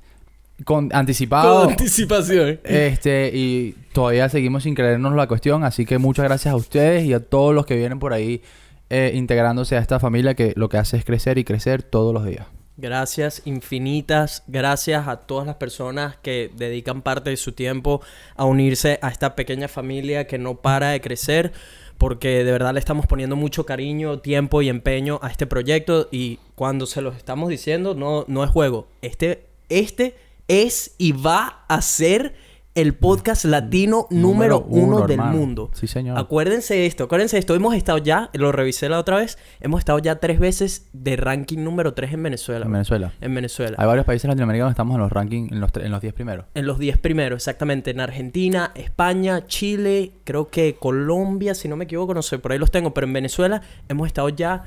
con 0.64 0.90
anticipado. 0.94 1.64
Con 1.64 1.72
anticipación. 1.72 2.62
Este, 2.64 3.32
y 3.34 3.74
todavía 3.92 4.30
seguimos 4.30 4.64
sin 4.64 4.74
creernos 4.74 5.14
la 5.16 5.28
cuestión, 5.28 5.66
así 5.66 5.86
que 5.86 5.98
muchas 5.98 6.26
gracias 6.26 6.54
a 6.54 6.56
ustedes 6.56 7.04
y 7.04 7.14
a 7.14 7.20
todos 7.20 7.54
los 7.54 7.66
que 7.66 7.76
vienen 7.76 8.00
por 8.00 8.14
ahí 8.14 8.42
eh, 8.90 9.12
integrándose 9.16 9.76
a 9.76 9.80
esta 9.80 10.00
familia 10.00 10.34
que 10.34 10.54
lo 10.56 10.70
que 10.70 10.78
hace 10.78 10.96
es 10.96 11.04
crecer 11.04 11.38
y 11.38 11.44
crecer 11.44 11.84
todos 11.84 12.14
los 12.14 12.26
días. 12.26 12.48
Gracias 12.78 13.42
infinitas, 13.46 14.44
gracias 14.48 15.08
a 15.08 15.22
todas 15.22 15.48
las 15.48 15.56
personas 15.56 16.18
que 16.18 16.52
dedican 16.58 17.02
parte 17.02 17.30
de 17.30 17.38
su 17.38 17.54
tiempo 17.54 18.02
a 18.36 18.44
unirse 18.44 19.00
a 19.02 19.10
esta 19.10 19.34
pequeña 19.34 19.70
familia 19.70 20.28
que 20.28 20.38
no 20.38 20.56
para 20.56 20.90
de 20.90 21.00
crecer, 21.00 21.54
porque 21.98 22.44
de 22.44 22.52
verdad 22.52 22.74
le 22.74 22.80
estamos 22.80 23.08
poniendo 23.08 23.36
mucho 23.36 23.66
cariño, 23.66 24.20
tiempo 24.20 24.62
y 24.62 24.70
empeño 24.70 25.20
a 25.22 25.30
este 25.30 25.48
proyecto 25.48 26.08
y 26.12 26.40
cuando 26.56 26.86
se 26.86 27.02
los 27.02 27.16
estamos 27.16 27.50
diciendo 27.50 27.96
no, 27.96 28.26
no 28.28 28.44
es 28.44 28.50
juego, 28.50 28.88
este, 29.02 29.46
este 29.70 30.16
es 30.48 30.96
y 30.98 31.12
va 31.12 31.66
a 31.68 31.82
ser 31.82 32.36
el 32.76 32.94
podcast 32.94 33.46
latino 33.46 34.06
número, 34.10 34.60
Número 34.60 34.66
uno, 34.68 34.98
uno 34.98 35.08
del 35.08 35.12
hermano. 35.20 35.38
mundo. 35.38 35.72
Sí, 35.74 35.88
señor. 35.88 36.20
Acuérdense 36.20 36.74
de 36.76 36.86
esto, 36.86 37.06
acuérdense 37.06 37.38
de 37.38 37.40
esto. 37.40 37.56
Hemos 37.56 37.74
estado 37.74 37.98
ya, 38.00 38.30
lo 38.34 38.52
revisé 38.52 38.90
la 38.90 39.00
otra 39.00 39.16
vez, 39.18 39.38
hemos 39.62 39.80
estado 39.80 39.98
ya 40.00 40.18
tres 40.18 40.40
veces 40.40 40.90
de 40.92 41.16
ranking 41.16 41.60
número 41.64 41.94
3 41.94 42.14
en 42.14 42.24
Venezuela. 42.24 42.66
En. 42.66 42.72
Venezuela. 42.74 43.14
En 43.22 43.34
Venezuela. 43.34 43.76
Hay 43.80 43.88
varios 43.88 44.06
países 44.06 44.28
latinoamericanos 44.28 44.72
que 44.72 44.74
estamos 44.74 44.96
en 44.96 45.02
los 45.02 45.12
rankings, 45.12 45.52
en 45.54 45.62
los, 45.62 45.72
tre- 45.72 45.86
en 45.86 45.92
los 45.92 46.02
10 46.02 46.14
primeros. 46.14 46.46
En 46.54 46.66
los 46.68 46.78
10 46.78 46.98
primeros, 46.98 47.38
exactamente. 47.38 47.92
En 47.92 48.02
Argentina, 48.02 48.72
España, 48.76 49.48
Chile, 49.48 50.12
creo 50.26 50.50
que 50.50 50.76
Colombia, 50.76 51.56
si 51.56 51.70
no 51.70 51.78
me 51.78 51.86
equivoco, 51.86 52.14
no 52.14 52.22
sé, 52.22 52.40
por 52.40 52.52
ahí 52.52 52.60
los 52.60 52.72
tengo. 52.72 52.94
Pero 52.94 53.08
en 53.08 53.14
Venezuela 53.14 53.62
hemos 53.88 54.06
estado 54.08 54.28
ya 54.30 54.64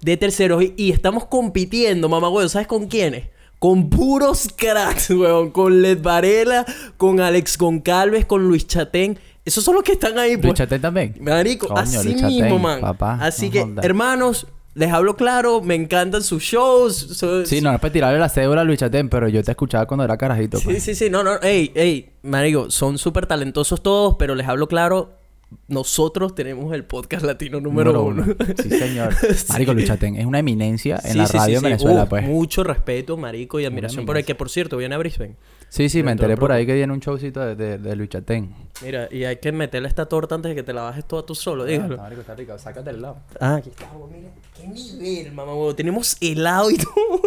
de 0.00 0.16
terceros 0.16 0.62
y, 0.62 0.74
y 0.76 0.92
estamos 0.92 1.26
compitiendo, 1.26 2.08
mamá, 2.08 2.28
güey. 2.28 2.48
¿Sabes 2.48 2.68
con 2.68 2.86
quiénes? 2.86 3.24
Con 3.62 3.88
puros 3.88 4.48
cracks, 4.56 5.10
weón. 5.10 5.52
Con 5.52 5.82
Led 5.82 6.02
Varela, 6.02 6.66
con 6.96 7.20
Alex 7.20 7.56
Goncalves, 7.56 8.26
con 8.26 8.42
Luis 8.48 8.66
Chatén. 8.66 9.16
Esos 9.44 9.62
son 9.62 9.76
los 9.76 9.84
que 9.84 9.92
están 9.92 10.18
ahí, 10.18 10.36
pues. 10.36 10.46
Luis 10.46 10.54
Chatén 10.54 10.80
también. 10.80 11.14
Marico, 11.20 11.68
Coño, 11.68 11.80
así 11.80 12.08
Luis 12.08 12.20
Chatén, 12.20 12.42
mismo, 12.42 12.58
man. 12.58 12.80
papá, 12.80 13.18
así 13.20 13.46
no 13.46 13.52
que, 13.52 13.86
hermanos, 13.86 14.48
les 14.74 14.90
hablo 14.90 15.14
claro, 15.14 15.60
me 15.60 15.76
encantan 15.76 16.24
sus 16.24 16.42
shows. 16.42 17.22
Sí, 17.44 17.60
no 17.60 17.72
es 17.72 17.78
para 17.78 17.92
tirarle 17.92 18.18
la 18.18 18.28
cédula 18.28 18.62
a 18.62 18.64
Luis 18.64 18.80
Chatén, 18.80 19.08
pero 19.08 19.28
yo 19.28 19.44
te 19.44 19.52
escuchaba 19.52 19.86
cuando 19.86 20.02
era 20.02 20.16
carajito. 20.16 20.58
Sí, 20.58 20.64
pues. 20.64 20.82
sí, 20.82 20.96
sí, 20.96 21.08
no, 21.08 21.22
no, 21.22 21.40
ey, 21.40 21.70
ey, 21.76 22.10
marico, 22.22 22.68
son 22.68 22.98
súper 22.98 23.26
talentosos 23.26 23.80
todos, 23.80 24.16
pero 24.18 24.34
les 24.34 24.48
hablo 24.48 24.66
claro, 24.66 25.20
nosotros 25.68 26.34
tenemos 26.34 26.72
el 26.74 26.84
podcast 26.84 27.24
latino 27.24 27.60
número, 27.60 28.02
uno. 28.04 28.24
Sí, 28.62 28.70
señor. 28.70 29.14
Marico, 29.48 29.74
Luis 29.74 29.86
Chatén 29.86 30.16
es 30.16 30.26
una 30.26 30.38
eminencia 30.40 30.96
en 31.04 31.12
Sí, 31.12 31.18
la 31.18 31.26
radio 31.26 31.44
sí, 31.46 31.52
en 31.54 31.58
sí. 31.60 31.64
Venezuela, 31.64 32.08
pues. 32.08 32.24
Mucho 32.26 32.64
respeto, 32.64 33.16
marico, 33.16 33.58
y 33.60 33.64
admiración 33.64 34.06
por 34.06 34.16
el 34.16 34.24
que, 34.24 34.34
por 34.34 34.50
cierto, 34.50 34.76
viene 34.76 34.94
a 34.94 34.98
Brisbane. 34.98 35.36
Sí, 35.68 35.88
sí, 35.88 36.02
me 36.02 36.12
enteré 36.12 36.36
por 36.36 36.52
ahí 36.52 36.66
que 36.66 36.74
viene 36.74 36.92
un 36.92 37.00
showcito 37.00 37.40
de, 37.40 37.54
de, 37.56 37.78
de 37.78 37.96
Luis 37.96 38.10
Chatén. 38.10 38.54
Mira, 38.82 39.08
y 39.10 39.24
hay 39.24 39.36
que 39.36 39.52
meterle 39.52 39.88
esta 39.88 40.06
torta 40.06 40.34
antes 40.34 40.50
de 40.50 40.54
que 40.56 40.62
te 40.62 40.72
la 40.72 40.82
bajes 40.82 41.04
toda 41.06 41.24
tú 41.24 41.34
solo, 41.34 41.64
dígalo. 41.64 41.96
Marico, 41.96 42.20
está 42.20 42.34
rico. 42.34 42.58
Sácate 42.58 42.90
el 42.90 43.00
lado. 43.00 43.16
Ah, 43.40 43.54
aquí 43.56 43.70
está, 43.70 43.90
mira. 44.14 44.28
Qué 44.54 44.66
nivel, 44.68 45.32
mamá, 45.32 45.54
huevón. 45.54 45.74
Tenemos 45.76 46.16
helado 46.20 46.70
y 46.70 46.76
todo. 46.78 47.20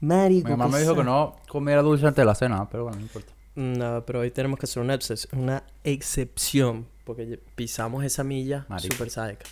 marico, 0.00 0.48
Mi 0.48 0.56
mamá 0.56 0.68
me 0.76 0.80
dijo 0.80 0.94
que 0.96 1.04
no 1.04 1.36
comiera 1.48 1.82
dulce 1.82 2.06
antes 2.06 2.22
de 2.22 2.26
la 2.26 2.34
cena, 2.34 2.68
pero 2.68 2.84
bueno, 2.84 2.98
no 2.98 3.02
importa. 3.04 3.32
No, 3.54 4.02
pero 4.06 4.20
hoy 4.20 4.30
tenemos 4.30 4.58
que 4.58 4.64
hacer 4.66 4.82
una, 4.82 4.98
una 5.32 5.62
excepción. 5.84 6.86
Porque 7.04 7.38
pisamos 7.54 8.04
esa 8.04 8.22
milla 8.24 8.64
Marico. 8.68 8.94
súper 8.94 9.10
sádica. 9.10 9.44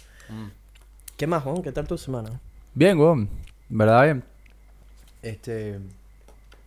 ¿Qué 1.16 1.26
más, 1.26 1.42
Juan? 1.42 1.62
¿Qué 1.62 1.72
tal 1.72 1.86
tu 1.86 1.98
semana? 1.98 2.40
Bien, 2.74 2.96
weón. 2.98 3.28
¿Verdad? 3.68 4.04
Bien. 4.04 4.24
Este. 5.22 5.78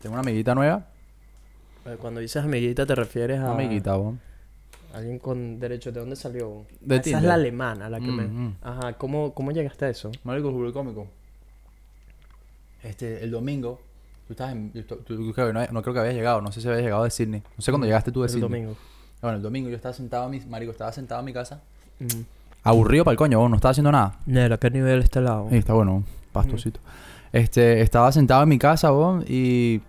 Tengo 0.01 0.13
una 0.13 0.21
amiguita 0.21 0.53
nueva. 0.53 0.85
Cuando 1.99 2.19
dices 2.19 2.43
amiguita, 2.43 2.85
te 2.85 2.95
refieres 2.95 3.39
a. 3.39 3.51
Amiguita, 3.51 3.97
weón. 3.97 4.19
Alguien 4.93 5.17
con 5.19 5.59
derechos. 5.59 5.93
¿De 5.93 5.99
dónde 6.01 6.15
salió? 6.15 6.65
De 6.81 6.97
Ah, 6.97 7.01
esa 7.03 7.17
es 7.17 7.23
la 7.23 7.33
alemana, 7.33 7.89
la 7.89 7.99
que 7.99 8.05
Mm, 8.11 8.15
me. 8.15 8.23
mm. 8.27 8.55
Ajá, 8.61 8.93
¿cómo, 8.93 9.33
¿cómo 9.33 9.51
llegaste 9.51 9.85
a 9.85 9.89
eso? 9.89 10.11
Marico, 10.23 10.51
juro 10.51 10.71
cómico. 10.71 11.07
Este, 12.83 13.23
el 13.23 13.31
domingo. 13.31 13.79
Tú 14.27 14.33
estás 14.33 14.51
en. 14.51 14.71
tú- 14.85 14.97
tú 14.97 15.15
no, 15.35 15.67
no 15.71 15.81
creo 15.81 15.93
que 15.93 15.99
habías 15.99 16.15
llegado. 16.15 16.41
No 16.41 16.51
sé 16.51 16.61
si 16.61 16.67
habías 16.67 16.83
llegado 16.83 17.03
de 17.05 17.09
Sydney. 17.11 17.41
No 17.57 17.61
sé 17.61 17.71
cuándo 17.71 17.87
llegaste 17.87 18.11
tú 18.11 18.21
de 18.21 18.27
el 18.27 18.29
Sydney. 18.33 18.41
domingo. 18.49 18.75
Bueno, 19.23 19.37
el 19.37 19.41
domingo 19.41 19.69
yo 19.69 19.77
estaba 19.77 19.93
sentado 19.93 20.25
en 20.25 20.31
mi. 20.31 20.39
Marico, 20.41 20.73
estaba 20.73 20.91
sentado 20.91 21.21
en 21.21 21.25
mi 21.25 21.31
casa. 21.31 21.61
Aburrido 22.61 23.05
para 23.05 23.13
el 23.13 23.17
coño, 23.17 23.39
weón. 23.39 23.51
No 23.51 23.55
estaba 23.55 23.71
haciendo 23.71 23.89
nada. 23.89 24.19
Nera, 24.25 24.57
¿qué 24.57 24.69
nivel 24.69 24.99
está 24.99 25.19
el 25.19 25.25
lado? 25.25 25.47
Sí, 25.49 25.55
está 25.55 25.71
bueno, 25.71 26.03
pastosito. 26.33 26.81
Este, 27.31 27.79
estaba 27.79 28.11
sentado 28.11 28.43
en 28.43 28.49
mi 28.49 28.59
casa, 28.59 28.91
weón, 28.91 29.23
y 29.25 29.79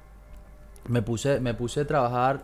me 0.87 1.03
puse, 1.03 1.41
me 1.41 1.53
puse 1.53 1.81
a 1.81 1.87
trabajar. 1.87 2.43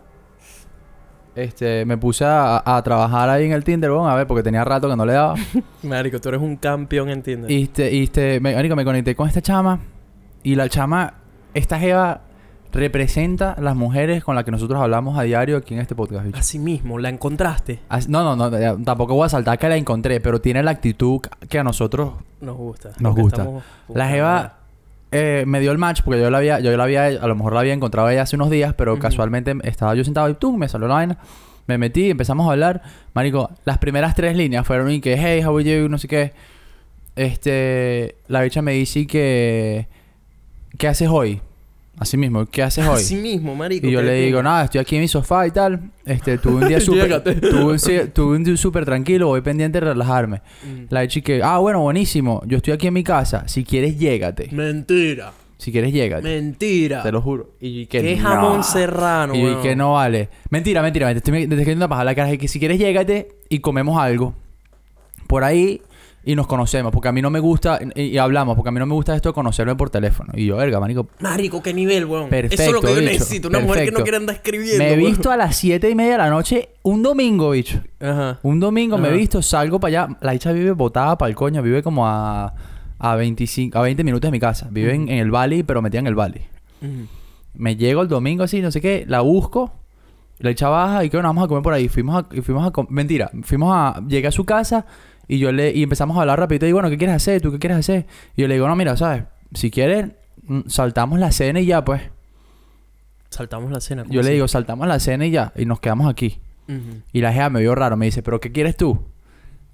Este, 1.37 1.85
me 1.85 1.97
puse 1.97 2.25
a, 2.25 2.61
a 2.65 2.83
trabajar 2.83 3.31
ahí 3.31 3.47
en 3.47 3.53
el 3.53 3.63
Tinder, 3.63 3.93
weón, 3.93 4.11
a 4.11 4.17
ver, 4.17 4.27
porque 4.27 4.43
tenía 4.43 4.65
rato 4.65 4.89
que 4.89 4.97
no 4.97 5.07
le 5.07 5.13
daba. 5.13 5.37
Marico, 5.85 6.21
tú 6.21 6.31
eres 6.31 6.41
un 6.41 6.57
campeón 6.57 7.09
en 7.09 7.23
Tinder. 7.23 7.49
y 7.49 7.63
este, 7.63 7.95
y 7.95 8.03
este, 8.03 8.41
me, 8.41 8.53
marico, 8.53 8.75
me 8.75 8.85
conecté 8.85 9.15
con 9.15 9.29
esta 9.29 9.41
chama. 9.41 9.79
Y 10.43 10.57
la 10.57 10.69
chama, 10.69 11.15
esta 11.55 11.79
jeva 11.79 12.23
representa 12.73 13.57
las 13.61 13.75
mujeres 13.77 14.23
con 14.25 14.35
las 14.35 14.45
que 14.45 14.51
nosotros 14.51 14.81
hablamos 14.81 15.19
a 15.19 15.23
diario 15.23 15.57
aquí 15.57 15.75
en 15.75 15.81
este 15.81 15.95
podcast, 15.95 16.25
bicho. 16.27 16.39
Así 16.39 16.59
mismo, 16.59 16.99
¿la 16.99 17.09
encontraste? 17.09 17.81
As- 17.89 18.09
No, 18.09 18.23
no, 18.23 18.37
no, 18.51 18.85
tampoco 18.85 19.15
voy 19.15 19.27
a 19.27 19.29
saltar 19.29 19.59
que 19.59 19.69
la 19.69 19.77
encontré, 19.77 20.21
pero 20.21 20.41
tiene 20.41 20.63
la 20.63 20.71
actitud 20.71 21.21
que 21.49 21.59
a 21.59 21.65
nosotros 21.65 22.13
Nos 22.41 22.57
gusta. 22.57 22.91
Nos 23.01 23.15
gusta. 23.15 23.43
estamos 23.43 23.65
La. 23.89 24.09
Jeva 24.09 24.57
eh, 25.13 25.43
me 25.47 25.59
dio 25.59 25.73
el 25.73 25.79
match 25.79 26.03
porque 26.05 26.21
yo 26.21 26.31
la 26.31 26.39
había, 26.39 26.61
yo 26.61 26.77
la 26.77 26.85
había, 26.85 27.07
a 27.07 27.27
lo 27.27 27.35
mejor 27.35 27.53
la 27.55 27.61
había 27.61 27.73
encontrado 27.73 28.09
ella 28.09 28.23
hace 28.23 28.37
unos 28.37 28.49
días, 28.51 28.75
pero 28.75 28.99
casualmente 29.01 29.55
estaba 29.65 29.95
yo 29.97 30.05
sentado 30.05 30.29
y 30.29 30.35
¡tum! 30.35 30.57
me 30.57 30.69
salió 30.69 30.87
la 30.87 30.95
vaina. 30.95 31.19
Me 31.67 31.79
metí, 31.79 32.11
empezamos 32.11 32.49
a 32.49 32.53
hablar. 32.53 32.83
Marico, 33.15 33.51
las 33.65 33.79
primeras 33.79 34.15
tres 34.15 34.37
líneas 34.37 34.67
fueron 34.67 34.91
y 34.91 35.01
que, 35.01 35.17
hey, 35.17 35.43
how 35.45 35.57
are 35.57 35.65
you, 35.83 35.89
no 35.89 35.99
sé 35.99 36.07
qué. 36.09 36.33
Este, 37.17 38.17
la 38.29 38.43
bicha 38.43 38.63
me 38.63 38.73
dice 38.73 39.07
que, 39.07 39.89
¿qué 40.79 40.89
haces 40.89 41.09
hoy? 41.09 41.41
Así 42.01 42.17
mismo, 42.17 42.47
¿qué 42.47 42.63
haces 42.63 42.87
hoy? 42.87 42.97
Así 42.97 43.15
mismo, 43.15 43.55
marico. 43.55 43.87
Y 43.87 43.91
yo 43.91 44.01
le 44.01 44.15
digo, 44.15 44.43
nada, 44.43 44.65
estoy 44.65 44.81
aquí 44.81 44.97
en 44.97 45.03
mi 45.03 45.09
sofá 45.09 45.47
y 45.47 45.51
tal. 45.51 45.91
Este, 46.07 46.39
tuve 46.39 46.55
un 46.63 46.69
día 46.69 46.81
súper... 46.81 47.23
Tuve, 47.23 47.63
un, 47.63 47.79
sí, 47.79 47.99
tuve 48.15 48.37
un 48.37 48.43
día 48.43 48.57
súper 48.57 48.87
tranquilo, 48.87 49.27
voy 49.27 49.43
pendiente 49.43 49.81
de 49.81 49.89
relajarme. 49.89 50.41
Mm. 50.65 50.85
La 50.89 51.07
que, 51.07 51.43
ah, 51.45 51.59
bueno, 51.59 51.83
buenísimo. 51.83 52.43
Yo 52.47 52.57
estoy 52.57 52.73
aquí 52.73 52.87
en 52.87 52.95
mi 52.95 53.05
casa. 53.05 53.47
Si 53.49 53.65
quieres, 53.65 53.99
llégate. 53.99 54.49
Mentira. 54.51 55.35
Si 55.59 55.71
quieres, 55.73 55.93
llégate. 55.93 56.23
Mentira. 56.23 57.03
Te 57.03 57.13
lo 57.13 57.21
juro. 57.21 57.51
Y 57.61 57.85
que 57.85 58.01
Qué 58.01 58.17
no. 58.17 58.23
jamón 58.23 58.65
serrano, 58.65 59.35
Y 59.35 59.57
que 59.57 59.77
no 59.77 59.93
vale. 59.93 60.31
Mentira, 60.49 60.81
mentira. 60.81 61.11
Estoy, 61.11 61.43
estoy 61.43 61.59
queriendo 61.59 61.87
pajar 61.87 62.07
la 62.07 62.15
cara. 62.15 62.35
Que 62.39 62.49
si 62.49 62.59
quieres, 62.59 62.79
llégate 62.79 63.29
y 63.51 63.59
comemos 63.59 64.01
algo. 64.01 64.35
Por 65.27 65.45
ahí 65.45 65.83
y 66.25 66.35
nos 66.35 66.47
conocemos. 66.47 66.93
Porque 66.93 67.09
a 67.09 67.13
mí 67.13 67.23
no 67.23 67.31
me 67.31 67.41
gusta. 67.41 67.79
Y, 67.95 68.03
y 68.03 68.19
hablamos. 68.19 68.57
Porque 68.57 68.69
a 68.69 68.73
mí 68.73 68.79
no 68.79 68.87
me 68.87 68.95
gusta 68.95 69.15
esto 69.17 69.31
de 69.31 69.33
conocerme 69.35 69.75
por 69.77 69.91
teléfono. 69.91 70.33
Y 70.35 70.47
yo, 70.47 70.57
verga, 70.57 70.81
manico. 70.81 71.09
Marico, 71.21 71.63
qué 71.63 71.73
nivel, 71.75 72.05
weón. 72.07 72.29
Perfecto, 72.29 72.63
Eso 72.63 72.65
es 72.65 72.73
lo 72.73 72.81
que 72.81 72.89
yo 72.95 73.01
bicho. 73.01 73.13
necesito. 73.13 73.49
Una 73.49 73.61
mujer 73.61 73.73
que 73.75 73.79
Perfecto. 73.79 73.99
no 73.99 74.05
quiera 74.05 74.17
andar 74.19 74.37
escribiendo. 74.37 74.85
Me 74.85 74.93
he 74.93 74.97
visto 74.97 75.31
a 75.31 75.37
las 75.37 75.57
siete 75.57 75.89
y 75.91 75.95
media 75.95 76.13
de 76.13 76.19
la 76.19 76.31
noche. 76.31 76.71
Un 76.83 77.03
domingo, 77.03 77.51
bicho. 77.51 77.81
Ajá. 78.01 78.39
Un 78.43 78.61
domingo 78.61 78.99
me 78.99 79.09
he 79.09 79.13
visto, 79.13 79.43
salgo 79.43 79.81
para 79.81 80.05
allá. 80.05 80.17
La 80.21 80.33
dicha 80.33 80.53
vive 80.53 80.73
botada 80.73 81.17
para 81.19 81.29
el 81.29 81.35
coño, 81.37 81.63
vive 81.63 81.83
como 81.83 82.07
a 82.07 82.55
a 83.03 83.17
25, 83.17 83.79
a 83.79 83.81
20 83.83 84.05
minutos 84.05 84.29
de 84.29 84.33
mi 84.33 84.39
casa. 84.39 84.69
Vive 84.71 84.95
en, 84.95 85.09
en 85.09 85.19
el 85.21 85.31
Valley, 85.31 85.63
pero 85.63 85.81
metía 85.81 86.01
en 86.01 86.07
el 86.07 86.15
Valley. 86.15 86.43
Me 87.55 87.77
llego 87.77 88.03
el 88.03 88.09
domingo 88.09 88.45
así, 88.45 88.61
no 88.61 88.71
sé 88.71 88.81
qué, 88.81 89.05
la 89.09 89.21
busco, 89.23 89.73
la 90.39 90.51
echa 90.51 90.69
baja 90.69 91.05
y 91.05 91.11
que 91.11 91.17
bueno, 91.17 91.31
vamos 91.31 91.45
a 91.45 91.49
comer 91.49 91.63
por 91.63 91.73
ahí. 91.73 91.89
Fuimos 91.89 92.23
a, 92.25 92.43
fuimos 92.43 92.67
a 92.67 92.73
mentira, 92.91 93.31
fuimos 93.43 93.73
a, 93.75 94.01
llegué 94.07 94.29
a 94.29 94.33
su 94.33 94.45
casa 94.45 94.87
y 95.33 95.39
yo 95.39 95.53
le, 95.53 95.71
y 95.73 95.83
empezamos 95.85 96.17
a 96.17 96.23
hablar 96.23 96.39
rapidito 96.41 96.67
y 96.67 96.73
bueno, 96.73 96.91
¿qué 96.91 96.99
quieres 96.99 97.15
hacer? 97.17 97.41
¿Tú 97.41 97.53
qué 97.53 97.59
quieres 97.59 97.79
hacer? 97.79 98.07
Y 98.37 98.43
yo 98.43 98.49
le 98.49 98.55
digo, 98.55 98.67
no, 98.67 98.75
mira, 98.75 98.97
¿sabes? 98.97 99.25
Si 99.55 99.71
quieres, 99.71 100.09
mm, 100.43 100.63
saltamos 100.67 101.19
la 101.21 101.31
cena 101.31 101.61
y 101.61 101.67
ya, 101.67 101.85
pues. 101.85 102.03
Saltamos 103.31 103.71
la 103.71 103.81
cena. 103.81 104.03
¿cómo 104.03 104.13
Yo 104.15 104.23
le 104.23 104.31
digo, 104.31 104.49
saltamos 104.49 104.89
la 104.89 104.99
cena 104.99 105.27
y 105.27 105.31
ya, 105.31 105.53
y 105.57 105.65
nos 105.65 105.81
quedamos 105.81 106.11
aquí. 106.11 106.41
Y 107.13 107.21
la 107.21 107.33
jefa 107.33 107.51
me 107.51 107.61
vio 107.61 107.75
raro, 107.75 107.97
me 107.97 108.07
dice, 108.07 108.23
¿pero 108.23 108.39
qué 108.41 108.53
quieres 108.53 108.77
tú? 108.77 109.05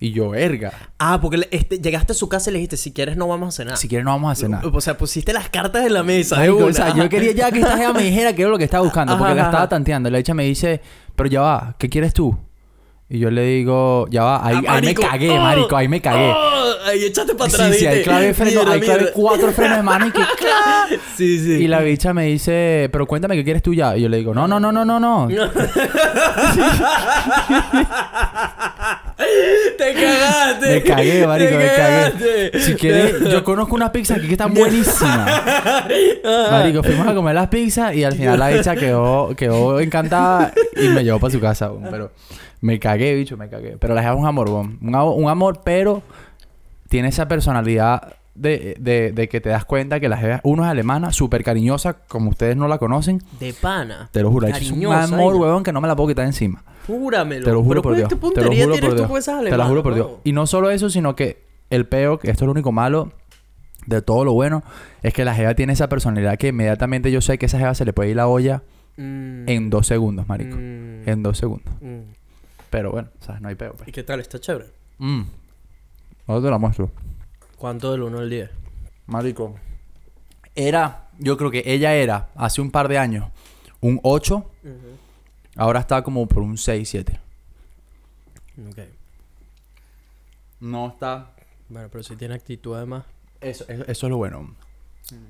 Y 0.00 0.12
yo, 0.12 0.30
verga. 0.30 0.72
Ah, 0.98 1.20
porque 1.20 1.36
le- 1.38 1.48
este, 1.50 1.78
llegaste 1.78 2.12
a 2.12 2.14
su 2.14 2.28
casa 2.28 2.48
y 2.48 2.54
le 2.54 2.58
dijiste, 2.58 2.76
si 2.78 2.92
quieres 2.92 3.16
no 3.18 3.28
vamos 3.28 3.48
a 3.48 3.56
cenar. 3.56 3.76
Si 3.76 3.86
quieres 3.86 4.04
no 4.04 4.12
vamos 4.12 4.32
a 4.32 4.34
cenar. 4.34 4.64
O 4.66 4.80
sea, 4.80 4.96
pusiste 4.96 5.32
las 5.34 5.48
cartas 5.50 5.84
en 5.86 5.92
la 5.94 6.02
mesa. 6.02 6.36
o 6.50 6.72
sea, 6.72 6.94
yo 6.94 7.08
quería 7.10 7.32
ya 7.32 7.50
que 7.50 7.60
esta 7.60 7.76
jefa 7.76 7.92
me 7.94 8.02
dijera 8.02 8.34
que 8.34 8.42
era 8.42 8.50
lo 8.50 8.56
que 8.58 8.64
estaba 8.64 8.82
buscando, 8.84 9.12
Ajá, 9.12 9.18
porque 9.18 9.34
la 9.34 9.42
estaba 9.42 9.58
ajá. 9.64 9.68
tanteando. 9.68 10.08
La 10.10 10.18
hecha 10.18 10.32
me 10.34 10.44
dice, 10.44 10.80
pero 11.14 11.28
ya 11.30 11.40
va, 11.42 11.76
¿qué 11.78 11.88
quieres 11.90 12.12
tú? 12.14 12.38
Y 13.08 13.20
yo 13.20 13.30
le 13.30 13.42
digo, 13.44 14.06
ya 14.10 14.24
va, 14.24 14.44
ahí, 14.44 14.56
Ah, 14.66 14.74
ahí 14.74 14.82
me 14.86 14.94
cagué, 14.94 15.30
Oh, 15.30 15.40
marico, 15.40 15.76
ahí 15.76 15.86
me 15.86 16.00
cagué. 16.00 16.28
oh, 16.34 16.72
ahí 16.86 17.04
echaste 17.04 17.36
para 17.36 17.48
atrás. 17.48 17.70
sí, 17.72 17.78
sí, 17.78 17.86
hay 17.86 18.02
clave 18.02 18.34
freno, 18.34 18.50
Mierda, 18.62 18.72
hay 18.72 18.80
clave 18.80 18.98
mierda. 19.02 19.14
cuatro 19.14 19.52
frenos 19.52 19.76
de 19.76 19.82
mano 19.84 20.06
y 20.08 20.10
que 20.10 20.20
Sí, 21.16 21.38
sí. 21.38 21.52
Y 21.62 21.68
la 21.68 21.80
bicha 21.82 22.12
me 22.12 22.24
dice, 22.26 22.88
pero 22.90 23.06
cuéntame 23.06 23.36
qué 23.36 23.44
quieres 23.44 23.62
tú 23.62 23.72
ya. 23.74 23.96
Y 23.96 24.02
yo 24.02 24.08
le 24.08 24.16
digo, 24.16 24.34
no, 24.34 24.48
no, 24.48 24.58
no, 24.58 24.72
no, 24.72 24.84
no, 24.84 24.98
no. 24.98 25.28
Te 29.78 29.94
cagaste. 29.94 30.68
Me 30.74 30.82
cagué, 30.82 31.26
marico, 31.26 31.50
Te 31.50 31.56
me 31.58 31.66
cagué. 31.66 32.60
Si 32.60 32.74
quieres, 32.74 33.20
yo 33.30 33.44
conozco 33.44 33.74
unas 33.74 33.90
pizzas 33.90 34.18
aquí 34.18 34.26
que 34.26 34.32
están 34.34 34.52
buenísimas. 34.54 35.42
Marico, 36.50 36.82
fuimos 36.82 37.06
a 37.06 37.14
comer 37.14 37.34
las 37.34 37.48
pizzas 37.48 37.94
y 37.94 38.04
al 38.04 38.14
final 38.14 38.38
la 38.38 38.48
bicha 38.48 38.74
quedó, 38.76 39.34
quedó 39.36 39.80
encantada 39.80 40.52
y 40.76 40.88
me 40.88 41.04
llevó 41.04 41.18
para 41.20 41.32
su 41.32 41.40
casa. 41.40 41.70
Pero 41.90 42.10
me 42.66 42.78
cagué, 42.78 43.14
bicho, 43.14 43.36
me 43.36 43.48
cagué. 43.48 43.76
Pero 43.78 43.94
la 43.94 44.02
jefa 44.02 44.14
es 44.14 44.20
un 44.20 44.26
amor, 44.26 44.48
weón. 44.50 44.78
un, 44.82 44.94
un 44.94 45.28
amor, 45.30 45.60
pero 45.64 46.02
tiene 46.88 47.08
esa 47.08 47.26
personalidad 47.28 48.14
de, 48.34 48.76
de, 48.78 49.12
de 49.12 49.28
que 49.28 49.40
te 49.40 49.48
das 49.48 49.64
cuenta 49.64 49.98
que 49.98 50.08
la 50.08 50.16
jefa, 50.18 50.40
uno 50.44 50.64
es 50.64 50.70
alemana, 50.70 51.10
súper 51.12 51.42
cariñosa, 51.42 51.94
como 52.08 52.30
ustedes 52.30 52.56
no 52.56 52.68
la 52.68 52.78
conocen. 52.78 53.22
De 53.40 53.52
pana. 53.54 54.08
Te 54.12 54.22
lo 54.22 54.30
juro, 54.30 54.46
es 54.46 54.70
un 54.70 54.84
amor, 54.92 55.36
weón, 55.36 55.62
que 55.62 55.72
no 55.72 55.80
me 55.80 55.88
la 55.88 55.96
puedo 55.96 56.08
quitar 56.08 56.26
encima. 56.26 56.62
Júramelo. 56.86 57.44
Te 57.44 57.50
lo 57.52 57.62
juro 57.64 57.82
por 57.82 57.92
¿cuál 57.92 57.96
Dios. 57.96 58.08
¿Qué 58.08 58.14
Te 58.16 58.20
lo 58.20 58.20
puntería 58.20 58.64
juro 58.64 58.72
tienes 58.74 58.80
por 58.80 58.90
tú 58.90 58.96
Dios. 59.02 59.08
con 59.10 59.18
esas 59.18 59.34
Te 59.38 59.42
lo 59.42 59.48
alemanas, 59.48 59.68
juro 59.68 59.82
por 59.82 59.94
Dios. 59.94 60.06
huevón? 60.06 60.20
Y 60.24 60.32
no 60.32 60.46
solo 60.46 60.70
eso, 60.70 60.90
sino 60.90 61.16
que 61.16 61.42
el 61.70 61.86
peo, 61.86 62.18
que 62.18 62.30
esto 62.30 62.44
es 62.44 62.46
lo 62.46 62.52
único 62.52 62.70
malo 62.72 63.10
de 63.86 64.02
todo 64.02 64.24
lo 64.24 64.32
bueno, 64.34 64.62
es 65.02 65.12
que 65.14 65.24
la 65.24 65.34
jeva 65.34 65.54
tiene 65.54 65.72
esa 65.72 65.88
personalidad 65.88 66.36
que 66.38 66.48
inmediatamente 66.48 67.10
yo 67.10 67.20
sé 67.20 67.38
que 67.38 67.46
esa 67.46 67.58
jeva 67.58 67.74
se 67.74 67.84
le 67.84 67.92
puede 67.92 68.10
ir 68.10 68.16
la 68.16 68.26
olla 68.28 68.62
Mm, 68.98 69.46
en 69.48 69.68
dos 69.68 69.86
segundos, 69.86 70.26
marico. 70.26 70.56
mm, 70.56 71.06
En 71.08 71.22
dos 71.22 71.36
segundos. 71.36 71.74
mm. 71.82 71.98
Pero 72.70 72.90
bueno, 72.90 73.08
¿sabes? 73.20 73.40
No 73.40 73.48
hay 73.48 73.54
peo, 73.54 73.74
pues. 73.74 73.88
¿Y 73.88 73.92
qué 73.92 74.02
tal? 74.02 74.20
¿Está 74.20 74.38
chévere? 74.40 74.66
Mm. 74.98 75.22
Ahora 76.26 76.42
te 76.44 76.50
la 76.50 76.58
muestro. 76.58 76.90
¿Cuánto 77.56 77.92
del 77.92 78.02
1 78.02 78.18
al 78.18 78.30
10? 78.30 78.50
Marico. 79.06 79.54
Era, 80.54 81.08
yo 81.18 81.36
creo 81.36 81.50
que 81.50 81.62
ella 81.66 81.94
era, 81.94 82.30
hace 82.34 82.60
un 82.60 82.70
par 82.70 82.88
de 82.88 82.98
años, 82.98 83.28
un 83.80 84.00
8. 84.02 84.50
Ahora 85.56 85.80
está 85.80 86.02
como 86.02 86.26
por 86.26 86.42
un 86.42 86.58
6, 86.58 86.88
7. 86.88 87.20
Ok. 88.70 88.78
No 90.60 90.88
está... 90.88 91.30
Bueno, 91.68 91.88
pero 91.90 92.02
si 92.04 92.16
tiene 92.16 92.34
actitud 92.34 92.74
además. 92.76 93.04
Eso, 93.40 93.64
eso, 93.68 93.82
eso 93.86 94.06
es 94.06 94.10
lo 94.10 94.16
bueno. 94.16 94.54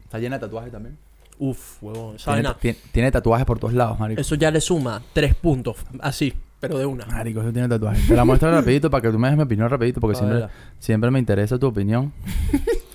Está 0.05 0.19
llena 0.19 0.37
de 0.37 0.40
tatuajes 0.47 0.71
también. 0.73 0.97
Uf, 1.38 1.83
huevón. 1.83 2.16
Tiene, 2.16 2.55
tiene- 2.61 2.78
tiene 2.93 3.11
tatuajes 3.11 3.47
por 3.47 3.59
todos 3.59 3.75
lados, 3.75 3.99
marico. 3.99 4.21
Eso 4.21 4.35
ya 4.37 4.50
le 4.50 4.61
suma 4.61 5.02
3 5.12 5.35
puntos. 5.35 5.76
Así, 6.00 6.33
pero 6.66 6.78
de 6.78 6.87
una. 6.87 7.06
Marico, 7.06 7.40
eso 7.40 7.52
tiene 7.52 7.68
tatuajes. 7.68 8.06
Te 8.06 8.14
la 8.14 8.25
muestro 8.25 8.50
rapidito 8.50 8.90
para 8.90 9.02
que 9.02 9.11
tú 9.11 9.18
me 9.18 9.28
des 9.28 9.37
mi 9.37 9.42
opinión 9.44 9.68
rapidito 9.68 10.00
porque 10.00 10.16
siempre, 10.16 10.49
siempre 10.78 11.11
me 11.11 11.18
interesa 11.18 11.58
tu 11.58 11.66
opinión. 11.66 12.12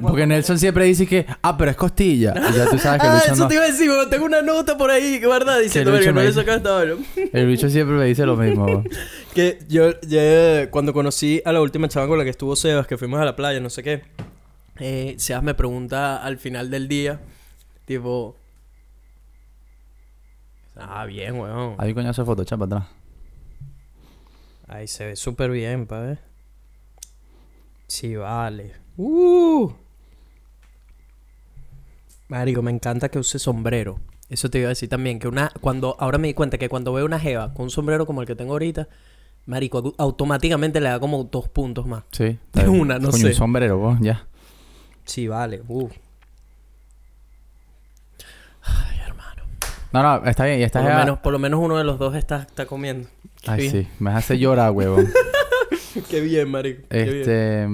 Porque 0.00 0.26
Nelson 0.26 0.58
siempre 0.58 0.84
dice 0.84 1.06
que, 1.06 1.26
ah, 1.42 1.56
pero 1.56 1.70
es 1.70 1.76
costilla. 1.76 2.34
Y 2.36 2.56
ya 2.56 2.66
tú 2.68 2.78
sabes 2.78 3.00
que 3.00 3.06
Ah, 3.16 3.22
eso 3.24 3.36
no. 3.36 3.48
te 3.48 3.54
iba 3.54 3.64
a 3.64 3.66
decir, 3.66 3.88
weón. 3.88 4.10
Tengo 4.10 4.24
una 4.24 4.42
nota 4.42 4.76
por 4.76 4.90
ahí, 4.90 5.18
¿verdad? 5.20 5.60
Diciendo, 5.60 5.92
el 5.92 5.98
bicho 5.98 6.12
verga, 6.12 6.22
no 6.22 6.28
me 6.28 6.32
saca 6.34 6.54
esta 6.56 6.72
vaina. 6.72 6.94
El 7.32 7.46
bicho 7.46 7.68
siempre 7.68 7.96
me 7.96 8.04
dice 8.04 8.26
lo 8.26 8.36
mismo. 8.36 8.82
Que 9.34 9.58
yo, 9.68 10.00
yo, 10.02 10.20
cuando 10.70 10.92
conocí 10.92 11.40
a 11.44 11.52
la 11.52 11.60
última 11.60 11.88
chava 11.88 12.06
con 12.08 12.18
la 12.18 12.24
que 12.24 12.30
estuvo 12.30 12.56
Sebas, 12.56 12.86
que 12.86 12.96
fuimos 12.96 13.20
a 13.20 13.24
la 13.24 13.36
playa, 13.36 13.60
no 13.60 13.70
sé 13.70 13.82
qué, 13.82 14.02
eh, 14.78 15.14
Sebas 15.18 15.42
me 15.42 15.54
pregunta 15.54 16.16
al 16.22 16.38
final 16.38 16.70
del 16.70 16.88
día, 16.88 17.20
tipo... 17.84 18.36
Ah, 20.76 21.04
bien, 21.06 21.38
weón. 21.38 21.74
Ahí 21.78 21.94
coñazo 21.94 22.22
de 22.22 22.26
Photoshop 22.26 22.58
para 22.60 22.76
atrás. 22.82 22.90
Ahí 24.68 24.86
se 24.88 25.06
ve 25.06 25.16
súper 25.16 25.50
bien, 25.50 25.86
pa' 25.86 26.00
ver. 26.00 26.18
Sí, 27.86 28.16
vale. 28.16 28.74
Uh. 28.96 29.70
Marico, 32.28 32.62
me 32.62 32.72
encanta 32.72 33.08
que 33.08 33.18
use 33.18 33.38
sombrero. 33.38 34.00
Eso 34.28 34.50
te 34.50 34.58
iba 34.58 34.66
a 34.66 34.70
decir 34.70 34.88
también, 34.88 35.20
que 35.20 35.28
una... 35.28 35.52
cuando 35.60 35.96
Ahora 36.00 36.18
me 36.18 36.26
di 36.26 36.34
cuenta 36.34 36.58
que 36.58 36.68
cuando 36.68 36.92
veo 36.92 37.06
una 37.06 37.20
jeva 37.20 37.54
con 37.54 37.64
un 37.64 37.70
sombrero 37.70 38.06
como 38.06 38.20
el 38.22 38.26
que 38.26 38.34
tengo 38.34 38.52
ahorita, 38.52 38.88
Marico, 39.46 39.80
au- 39.82 39.94
automáticamente 39.98 40.80
le 40.80 40.88
da 40.88 40.98
como 40.98 41.22
dos 41.22 41.48
puntos 41.48 41.86
más. 41.86 42.02
Sí. 42.10 42.36
De 42.52 42.68
una, 42.68 42.98
no 42.98 43.10
Coño, 43.12 43.22
sé. 43.22 43.28
un 43.28 43.34
sombrero, 43.34 43.78
vos, 43.78 43.98
ya. 44.00 44.26
Sí, 45.04 45.28
vale. 45.28 45.62
Uh. 45.68 45.88
Ay, 48.62 48.98
hermano. 49.06 49.42
No, 50.02 50.20
no, 50.20 50.26
está 50.26 50.44
bien. 50.44 50.60
Y 50.60 50.62
esta 50.62 50.80
Por 50.82 50.90
lo, 50.90 50.98
menos, 50.98 51.18
por 51.20 51.32
lo 51.32 51.38
menos 51.38 51.60
uno 51.60 51.76
de 51.78 51.84
los 51.84 51.98
dos 51.98 52.14
está, 52.14 52.42
está 52.42 52.66
comiendo. 52.66 53.08
Qué 53.42 53.50
Ay, 53.50 53.60
bien. 53.60 53.72
sí. 53.72 53.88
Me 53.98 54.10
hace 54.10 54.38
llorar, 54.38 54.70
huevón. 54.72 55.06
Qué 56.10 56.20
bien, 56.20 56.50
marico. 56.50 56.82
Qué 56.90 57.04
bien. 57.04 57.16
este... 57.20 57.66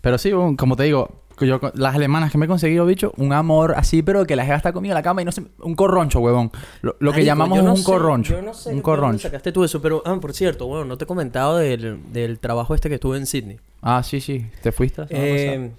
Pero 0.00 0.18
sí, 0.18 0.32
como 0.58 0.76
te 0.76 0.82
digo... 0.84 1.08
Yo, 1.40 1.58
las 1.74 1.94
alemanas 1.96 2.30
que 2.30 2.38
me 2.38 2.44
he 2.44 2.48
conseguido, 2.48 2.86
bicho, 2.86 3.12
un 3.16 3.32
amor 3.32 3.74
así, 3.76 4.02
pero 4.02 4.24
que 4.26 4.36
la 4.36 4.44
jeva 4.44 4.56
está 4.56 4.72
conmigo 4.72 4.92
en 4.92 4.96
la 4.96 5.02
cama 5.02 5.22
y 5.22 5.24
no 5.24 5.32
sé, 5.32 5.42
un 5.58 5.74
corroncho, 5.74 6.20
huevón. 6.20 6.52
Lo, 6.82 6.94
lo 7.00 7.12
que 7.12 7.24
llamamos 7.24 7.58
es 7.58 7.64
un 7.64 7.76
sé- 7.78 7.84
corroncho. 7.84 8.34
Yo 8.36 8.42
no 8.42 8.54
sé 8.54 8.70
un 8.72 8.80
corroncho. 8.80 9.22
sacaste 9.28 9.50
tú 9.50 9.64
eso, 9.64 9.82
pero... 9.82 10.02
Ah, 10.04 10.16
por 10.20 10.34
cierto, 10.34 10.66
bueno, 10.66 10.84
no 10.84 10.98
te 10.98 11.04
he 11.04 11.06
comentado 11.06 11.56
del, 11.56 12.00
del 12.12 12.38
trabajo 12.38 12.76
este 12.76 12.88
que 12.88 12.94
estuve 12.96 13.16
en 13.16 13.26
Sydney. 13.26 13.58
Ah, 13.80 14.02
sí, 14.04 14.20
sí. 14.20 14.46
¿Te 14.62 14.70
fuiste? 14.70 15.02
Eh, 15.10 15.70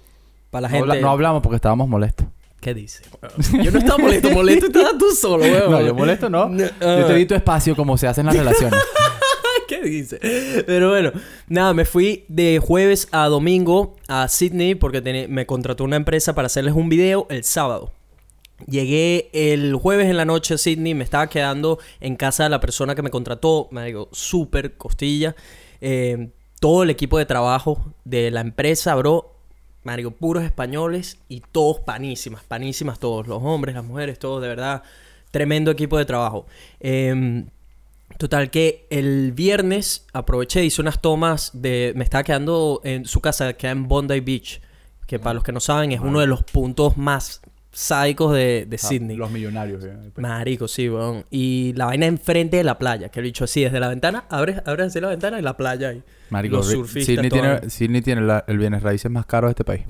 para 0.50 0.62
la 0.62 0.68
gente... 0.68 1.00
no 1.00 1.08
hablamos 1.10 1.40
porque 1.42 1.56
estábamos 1.56 1.88
molestos. 1.88 2.26
¿Qué 2.64 2.72
dice? 2.72 3.04
Yo 3.62 3.70
no 3.70 3.78
estaba 3.78 3.98
molesto, 3.98 4.30
molesto 4.30 4.66
estabas 4.68 4.96
tú 4.98 5.10
solo, 5.10 5.44
weón. 5.44 5.70
No, 5.70 5.82
yo 5.82 5.94
molesto 5.94 6.30
no. 6.30 6.48
No, 6.48 6.64
Yo 6.64 6.70
te 6.78 7.12
ah. 7.12 7.14
di 7.14 7.26
tu 7.26 7.34
espacio 7.34 7.76
como 7.76 7.98
se 7.98 8.06
hacen 8.06 8.24
las 8.24 8.34
relaciones. 8.38 8.80
¿Qué 9.68 9.82
dice? 9.82 10.18
Pero 10.66 10.88
bueno, 10.88 11.12
nada, 11.46 11.74
me 11.74 11.84
fui 11.84 12.24
de 12.28 12.60
jueves 12.64 13.06
a 13.12 13.26
domingo 13.26 13.96
a 14.08 14.28
Sydney 14.28 14.76
porque 14.76 15.26
me 15.28 15.44
contrató 15.44 15.84
una 15.84 15.96
empresa 15.96 16.34
para 16.34 16.46
hacerles 16.46 16.72
un 16.72 16.88
video 16.88 17.26
el 17.28 17.44
sábado. 17.44 17.92
Llegué 18.66 19.28
el 19.34 19.74
jueves 19.74 20.08
en 20.08 20.16
la 20.16 20.24
noche 20.24 20.54
a 20.54 20.56
Sydney, 20.58 20.94
me 20.94 21.04
estaba 21.04 21.26
quedando 21.26 21.78
en 22.00 22.16
casa 22.16 22.44
de 22.44 22.48
la 22.48 22.60
persona 22.60 22.94
que 22.94 23.02
me 23.02 23.10
contrató, 23.10 23.68
me 23.72 23.84
digo, 23.84 24.08
súper 24.10 24.78
costilla. 24.78 25.36
Eh, 25.82 26.30
todo 26.60 26.82
el 26.82 26.88
equipo 26.88 27.18
de 27.18 27.26
trabajo 27.26 27.92
de 28.06 28.30
la 28.30 28.40
empresa, 28.40 28.94
bro, 28.94 29.33
Mario, 29.84 30.10
puros 30.10 30.44
españoles 30.44 31.18
y 31.28 31.40
todos 31.40 31.80
panísimas, 31.80 32.42
panísimas 32.44 32.98
todos, 32.98 33.26
los 33.26 33.42
hombres, 33.42 33.74
las 33.74 33.84
mujeres, 33.84 34.18
todos, 34.18 34.42
de 34.42 34.48
verdad, 34.48 34.82
tremendo 35.30 35.70
equipo 35.70 35.98
de 35.98 36.04
trabajo. 36.04 36.46
Em, 36.80 37.46
Total, 38.18 38.50
que 38.50 38.86
el 38.90 39.32
viernes 39.32 40.06
aproveché, 40.12 40.64
hice 40.64 40.80
unas 40.80 41.00
tomas 41.00 41.50
de... 41.52 41.92
Me 41.96 42.04
estaba 42.04 42.22
quedando 42.22 42.80
en 42.84 43.06
su 43.06 43.20
casa, 43.20 43.54
queda 43.54 43.72
en 43.72 43.88
Bondi 43.88 44.20
Beach, 44.20 44.60
que 45.06 45.18
para 45.18 45.34
los 45.34 45.42
que 45.42 45.50
no 45.50 45.58
saben 45.58 45.90
es 45.90 46.00
uno 46.00 46.20
de 46.20 46.26
los 46.26 46.44
puntos 46.44 46.96
más 46.96 47.42
sádicos 47.74 48.32
de, 48.34 48.66
de 48.68 48.78
Sydney. 48.78 49.16
Los 49.16 49.30
millonarios. 49.30 49.84
eh. 49.84 49.92
Marico, 50.16 50.68
sí, 50.68 50.88
weón. 50.88 51.24
Y 51.30 51.72
la 51.76 51.86
vaina 51.86 52.06
enfrente 52.06 52.56
de 52.56 52.64
la 52.64 52.78
playa, 52.78 53.08
que 53.10 53.20
lo 53.20 53.24
he 53.24 53.28
dicho 53.28 53.44
así, 53.44 53.62
desde 53.64 53.80
la 53.80 53.88
ventana, 53.88 54.24
abres, 54.30 54.62
abres 54.64 54.86
así 54.86 55.00
la 55.00 55.08
ventana 55.08 55.38
y 55.38 55.42
la 55.42 55.56
playa 55.56 55.88
ahí. 55.90 56.02
Marico, 56.30 56.56
los 56.56 56.70
surfistas, 56.70 57.14
Sydney 57.16 57.30
tiene. 57.30 57.70
Sydney 57.70 58.00
tiene 58.02 58.20
la- 58.22 58.44
el 58.48 58.58
bienes 58.58 58.82
raíces 58.82 59.10
más 59.10 59.26
caro 59.26 59.48
de 59.48 59.50
este 59.52 59.64
país. 59.64 59.82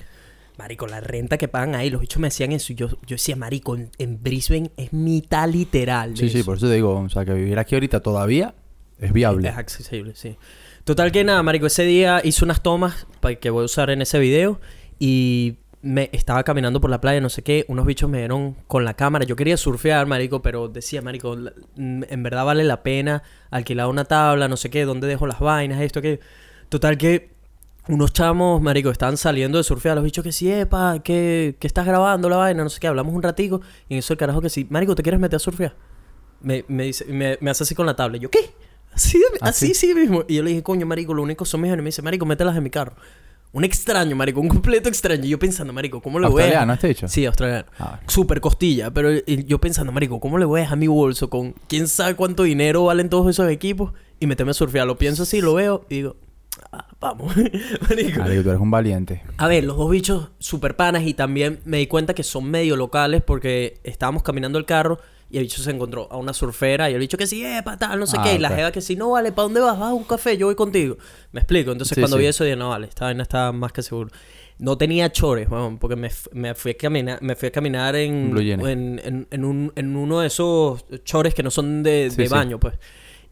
Marico, 0.56 0.86
la 0.86 1.00
renta 1.00 1.36
que 1.36 1.48
pagan 1.48 1.74
ahí, 1.74 1.90
los 1.90 2.00
bichos 2.00 2.20
me 2.20 2.28
decían 2.28 2.52
eso 2.52 2.72
yo, 2.74 2.88
yo 2.88 2.96
decía, 3.16 3.34
marico, 3.34 3.74
en, 3.76 3.90
en 3.98 4.22
Brisbane 4.22 4.70
es 4.76 4.92
mitad 4.92 5.48
literal. 5.48 6.14
de 6.14 6.20
Sí, 6.20 6.28
sí, 6.28 6.42
por 6.44 6.56
eso 6.58 6.68
te 6.68 6.74
digo, 6.74 6.94
o 7.00 7.08
sea, 7.08 7.24
que 7.24 7.34
vivir 7.34 7.58
aquí 7.58 7.74
ahorita 7.74 8.00
todavía 8.00 8.54
es 9.00 9.12
viable. 9.12 9.48
Es 9.48 9.56
accesible, 9.56 10.14
sí. 10.14 10.36
Total 10.84 11.10
que 11.10 11.24
nada, 11.24 11.42
marico, 11.42 11.66
ese 11.66 11.82
día 11.84 12.20
hice 12.22 12.44
unas 12.44 12.62
tomas 12.62 13.06
que 13.40 13.50
voy 13.50 13.62
a 13.62 13.64
usar 13.64 13.90
en 13.90 14.00
ese 14.02 14.18
video 14.20 14.60
y 15.00 15.56
me 15.84 16.10
estaba 16.12 16.42
caminando 16.42 16.80
por 16.80 16.90
la 16.90 17.00
playa, 17.00 17.20
no 17.20 17.28
sé 17.28 17.42
qué, 17.42 17.64
unos 17.68 17.86
bichos 17.86 18.10
me 18.10 18.18
dieron 18.18 18.56
con 18.66 18.84
la 18.84 18.94
cámara. 18.94 19.24
Yo 19.24 19.36
quería 19.36 19.56
surfear, 19.56 20.06
marico, 20.06 20.42
pero 20.42 20.68
decía, 20.68 21.02
marico, 21.02 21.36
mm, 21.36 22.02
en 22.08 22.22
verdad 22.22 22.44
vale 22.44 22.64
la 22.64 22.82
pena 22.82 23.22
alquilar 23.50 23.88
una 23.88 24.04
tabla, 24.04 24.48
no 24.48 24.56
sé 24.56 24.70
qué, 24.70 24.84
dónde 24.84 25.06
dejo 25.06 25.26
las 25.26 25.40
vainas, 25.40 25.80
esto, 25.80 26.02
que 26.02 26.20
Total 26.74 26.98
que 26.98 27.30
unos 27.86 28.12
chamos, 28.12 28.60
marico, 28.60 28.90
estaban 28.90 29.16
saliendo 29.16 29.58
de 29.58 29.64
surfear. 29.64 29.94
Los 29.94 30.04
bichos 30.04 30.24
que 30.24 30.32
sí, 30.32 30.50
epa, 30.50 30.98
que, 31.04 31.56
que 31.60 31.66
estás 31.68 31.86
grabando 31.86 32.28
la 32.28 32.36
vaina, 32.36 32.64
no 32.64 32.68
sé 32.68 32.80
qué. 32.80 32.88
Hablamos 32.88 33.14
un 33.14 33.22
ratico. 33.22 33.60
Y 33.88 33.94
en 33.94 33.98
eso 33.98 34.12
el 34.12 34.18
carajo 34.18 34.40
que 34.40 34.48
sí, 34.48 34.66
marico, 34.70 34.94
¿te 34.94 35.04
quieres 35.04 35.20
meter 35.20 35.36
a 35.36 35.38
surfear? 35.38 35.76
Me, 36.40 36.64
me 36.66 36.84
dice, 36.84 37.04
me, 37.04 37.38
me 37.40 37.50
hace 37.50 37.62
así 37.62 37.76
con 37.76 37.86
la 37.86 37.94
tabla. 37.94 38.18
Yo, 38.18 38.28
¿qué? 38.30 38.54
Así, 38.92 39.22
¿Así? 39.40 39.66
así, 39.66 39.74
sí 39.74 39.94
mismo. 39.94 40.24
Y 40.26 40.36
yo 40.36 40.42
le 40.42 40.50
dije, 40.50 40.62
coño, 40.62 40.84
marico, 40.84 41.14
lo 41.14 41.22
único 41.22 41.44
son 41.44 41.60
mis 41.60 41.72
Y 41.72 41.76
me 41.76 41.82
dice, 41.84 42.02
marico, 42.02 42.26
mételas 42.26 42.56
en 42.56 42.62
mi 42.62 42.70
carro. 42.70 42.96
Un 43.54 43.62
extraño, 43.62 44.16
marico, 44.16 44.40
un 44.40 44.48
completo 44.48 44.88
extraño. 44.88 45.24
Y 45.24 45.28
yo 45.28 45.38
pensando, 45.38 45.72
marico, 45.72 46.02
¿cómo 46.02 46.18
le 46.18 46.26
voy 46.26 46.42
a 46.42 46.44
¿Australiano 46.46 46.72
este 46.72 46.88
dicho? 46.88 47.06
Sí, 47.06 47.24
australiano. 47.24 47.66
Ah, 47.78 48.00
Super 48.08 48.40
costilla, 48.40 48.90
pero 48.90 49.12
y 49.14 49.44
yo 49.44 49.60
pensando, 49.60 49.92
marico, 49.92 50.18
¿cómo 50.18 50.38
le 50.38 50.44
voy 50.44 50.58
a 50.58 50.62
dejar 50.64 50.76
mi 50.76 50.88
bolso 50.88 51.30
con 51.30 51.52
quién 51.68 51.86
sabe 51.86 52.16
cuánto 52.16 52.42
dinero 52.42 52.84
valen 52.86 53.08
todos 53.08 53.30
esos 53.30 53.48
equipos 53.48 53.92
y 54.18 54.26
meterme 54.26 54.50
a 54.50 54.54
surfear? 54.54 54.88
Lo 54.88 54.98
pienso 54.98 55.22
así, 55.22 55.40
lo 55.40 55.54
veo 55.54 55.86
y 55.88 55.94
digo, 55.94 56.16
ah, 56.72 56.88
vamos, 57.00 57.32
marico. 57.88 58.18
marico, 58.22 58.42
tú 58.42 58.48
eres 58.48 58.60
un 58.60 58.72
valiente. 58.72 59.22
A 59.36 59.46
ver, 59.46 59.62
los 59.62 59.76
dos 59.76 59.88
bichos 59.88 60.30
super 60.40 60.74
panas 60.74 61.04
y 61.04 61.14
también 61.14 61.60
me 61.64 61.76
di 61.78 61.86
cuenta 61.86 62.12
que 62.12 62.24
son 62.24 62.50
medio 62.50 62.74
locales 62.74 63.22
porque 63.22 63.78
estábamos 63.84 64.24
caminando 64.24 64.58
el 64.58 64.64
carro 64.64 64.98
y 65.34 65.38
el 65.38 65.42
bicho 65.44 65.60
se 65.60 65.70
encontró 65.72 66.06
a 66.12 66.16
una 66.16 66.32
surfera 66.32 66.88
y 66.90 66.94
el 66.94 67.00
bicho 67.00 67.18
que 67.18 67.26
sí, 67.26 67.44
epa, 67.44 67.76
tal, 67.76 67.98
no 67.98 68.06
sé 68.06 68.16
Ah, 68.20 68.22
qué. 68.24 68.34
Y 68.36 68.38
la 68.38 68.48
ok. 68.50 68.54
jeva 68.54 68.70
que 68.72 68.80
sí, 68.80 68.94
no, 68.94 69.10
vale, 69.10 69.32
¿para 69.32 69.42
dónde 69.44 69.60
vas? 69.60 69.76
Vas 69.78 69.90
a 69.90 69.92
un 69.94 70.04
café, 70.04 70.36
yo 70.38 70.46
voy 70.46 70.54
contigo. 70.54 70.96
Me 71.32 71.40
explico. 71.40 71.72
Entonces 71.72 71.94
Sí, 71.96 72.00
cuando 72.00 72.16
sí. 72.16 72.20
vi 72.22 72.26
eso 72.28 72.44
dije, 72.44 72.56
no, 72.56 72.68
vale, 72.70 72.86
esta 72.86 73.06
vaina 73.06 73.22
está 73.24 73.50
más 73.50 73.72
que 73.72 73.82
seguro. 73.82 74.10
No 74.58 74.78
tenía 74.78 75.10
chores, 75.10 75.48
weón, 75.50 75.78
porque 75.78 75.96
me, 75.96 76.08
me 76.32 76.54
fui 76.54 76.70
a 76.70 76.76
caminar, 76.76 77.20
me 77.20 77.34
fui 77.34 77.48
a 77.48 77.50
caminar 77.50 77.96
en, 77.96 78.32
en, 78.38 79.00
en, 79.04 79.26
en 79.28 79.44
un, 79.44 79.72
en 79.74 79.96
uno 79.96 80.20
de 80.20 80.28
esos 80.28 80.84
chores 81.02 81.34
que 81.34 81.42
no 81.42 81.50
son 81.50 81.82
de, 81.82 82.08
Sí, 82.10 82.16
de 82.22 82.28
baño, 82.28 82.60
pues. 82.60 82.74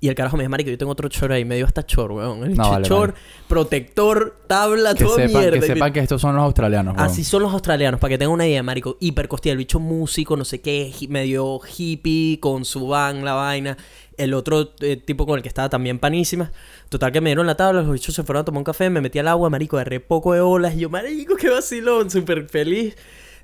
Y 0.05 0.09
el 0.09 0.17
carajo 0.17 0.37
me 0.37 0.43
dijo, 0.43 0.51
marico, 0.51 0.69
yo 0.69 0.77
tengo 0.77 0.91
otro 0.91 1.09
chor 1.09 1.31
ahí. 1.31 1.45
Me 1.45 1.55
dio 1.55 1.65
hasta 1.65 1.87
chor, 1.87 2.11
weón. 2.11 2.43
El 2.43 2.57
No, 2.57 2.71
vale, 2.71 2.85
chor, 2.89 3.13
vale. 3.13 3.21
protector, 3.47 4.37
tabla, 4.49 4.95
Que 4.95 5.05
todo 5.05 5.15
sepan, 5.15 5.41
mierda. 5.43 5.61
que 5.61 5.67
sepan 5.67 5.93
que 5.93 6.01
estos 6.01 6.21
son 6.21 6.35
los 6.35 6.43
australianos. 6.43 6.97
weón. 6.97 7.07
Así 7.09 7.23
son 7.23 7.43
los 7.45 7.53
australianos, 7.53 8.01
para 8.01 8.09
que 8.11 8.19
tengan 8.19 8.35
una 8.35 8.45
idea, 8.49 8.65
marico. 8.65 8.97
Hipercostilla, 8.99 9.53
el 9.53 9.59
bicho 9.59 9.79
músico, 9.79 10.37
no 10.37 10.45
sé 10.45 10.61
qué, 10.61 10.93
medio 11.09 11.61
hippie, 11.79 12.41
con 12.41 12.65
su 12.65 12.89
van, 12.89 13.25
la 13.25 13.35
vaina. 13.35 13.77
El 14.17 14.35
otro 14.35 14.73
eh, 14.81 14.97
tipo 14.97 15.25
con 15.25 15.37
el 15.37 15.43
que 15.43 15.49
estaba 15.49 15.69
también 15.69 16.01
panísima. 16.01 16.51
Total 16.89 17.13
que 17.13 17.21
me 17.21 17.31
dieron 17.31 17.47
la 17.47 17.55
tabla, 17.57 17.83
los 17.83 17.93
bichos 17.93 18.13
se 18.13 18.25
fueron 18.25 18.41
a 18.41 18.45
tomar 18.45 18.59
un 18.59 18.65
café, 18.65 18.91
me 18.91 19.01
metí 19.01 19.21
al 19.21 19.29
agua, 19.29 19.51
marico, 19.51 19.77
agarré 19.77 20.01
poco 20.01 20.35
de 20.35 20.41
olas. 20.41 20.75
Y 20.75 20.81
yo, 20.81 20.91
marico, 20.91 21.37
qué 21.37 21.49
vacilón, 21.49 22.11
súper 22.11 22.49
feliz. 22.49 22.97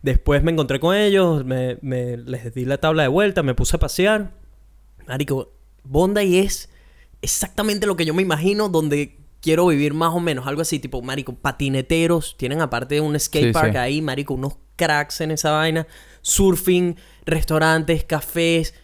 Después 0.02 0.42
me 0.42 0.50
encontré 0.50 0.80
con 0.80 0.96
ellos, 0.96 1.44
me, 1.44 1.78
me- 1.82 2.16
les 2.16 2.52
di 2.52 2.64
la 2.64 2.78
tabla 2.78 3.02
de 3.02 3.08
vuelta, 3.08 3.44
me 3.44 3.54
puse 3.54 3.76
a 3.76 3.78
pasear. 3.78 4.32
Marico, 5.06 5.52
Bondi 5.88 6.38
es 6.38 6.68
exactamente 7.22 7.86
lo 7.86 7.96
que 7.96 8.04
yo 8.04 8.14
me 8.14 8.22
imagino 8.22 8.68
donde 8.68 9.18
quiero 9.40 9.66
vivir 9.66 9.94
más 9.94 10.14
o 10.14 10.20
menos. 10.20 10.46
Algo 10.46 10.62
así, 10.62 10.78
tipo, 10.78 11.00
marico, 11.02 11.34
patineteros. 11.34 12.36
Tienen 12.36 12.60
aparte 12.60 13.00
un 13.00 13.18
skate 13.18 13.52
park 13.52 13.72
sí. 13.72 13.78
ahí, 13.78 14.02
marico, 14.02 14.34
unos 14.34 14.56
cracks 14.76 15.20
en 15.20 15.30
esa 15.30 15.52
vaina. 15.52 15.86
Surfing, 16.22 16.96
restaurantes, 17.24 18.04
cafés. 18.04 18.74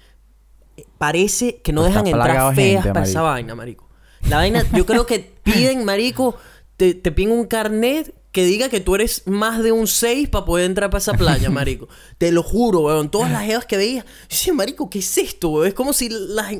Parece 0.99 1.61
que 1.63 1.73
no 1.73 1.87
Está 1.87 2.03
dejan 2.03 2.07
entrar 2.07 2.55
feas 2.55 2.83
gente, 2.83 2.95
para 2.95 3.07
esa 3.07 3.23
vaina, 3.23 3.55
marico. 3.55 3.89
La 4.29 4.37
vaina, 4.39 4.65
yo 4.73 4.87
creo 4.87 5.07
que 5.07 5.19
piden, 5.43 5.85
marico, 5.85 6.37
te, 6.77 6.95
te 6.95 7.13
piden 7.13 7.33
un 7.33 7.47
carnet 7.47 8.15
que 8.35 8.45
diga 8.45 8.69
que 8.69 8.81
tú 8.81 8.97
eres 8.97 9.23
más 9.27 9.63
de 9.63 9.71
un 9.73 9.87
6 9.87 10.29
para 10.29 10.45
poder 10.45 10.67
entrar 10.67 10.91
para 10.91 10.99
esa 10.99 11.15
playa, 11.15 11.49
marico. 11.61 11.89
Te 12.19 12.33
lo 12.33 12.43
juro, 12.43 12.81
weón. 12.81 13.09
Todas 13.11 13.31
las 13.31 13.45
jevas 13.45 13.65
que 13.65 13.77
veía, 13.77 14.01
yo 14.05 14.11
decía, 14.29 14.53
marico, 14.53 14.91
¿qué 14.91 14.99
es 14.99 15.17
esto, 15.19 15.49
weón? 15.51 15.69
Es 15.69 15.75
como 15.75 15.93
si 15.93 16.09
las 16.11 16.53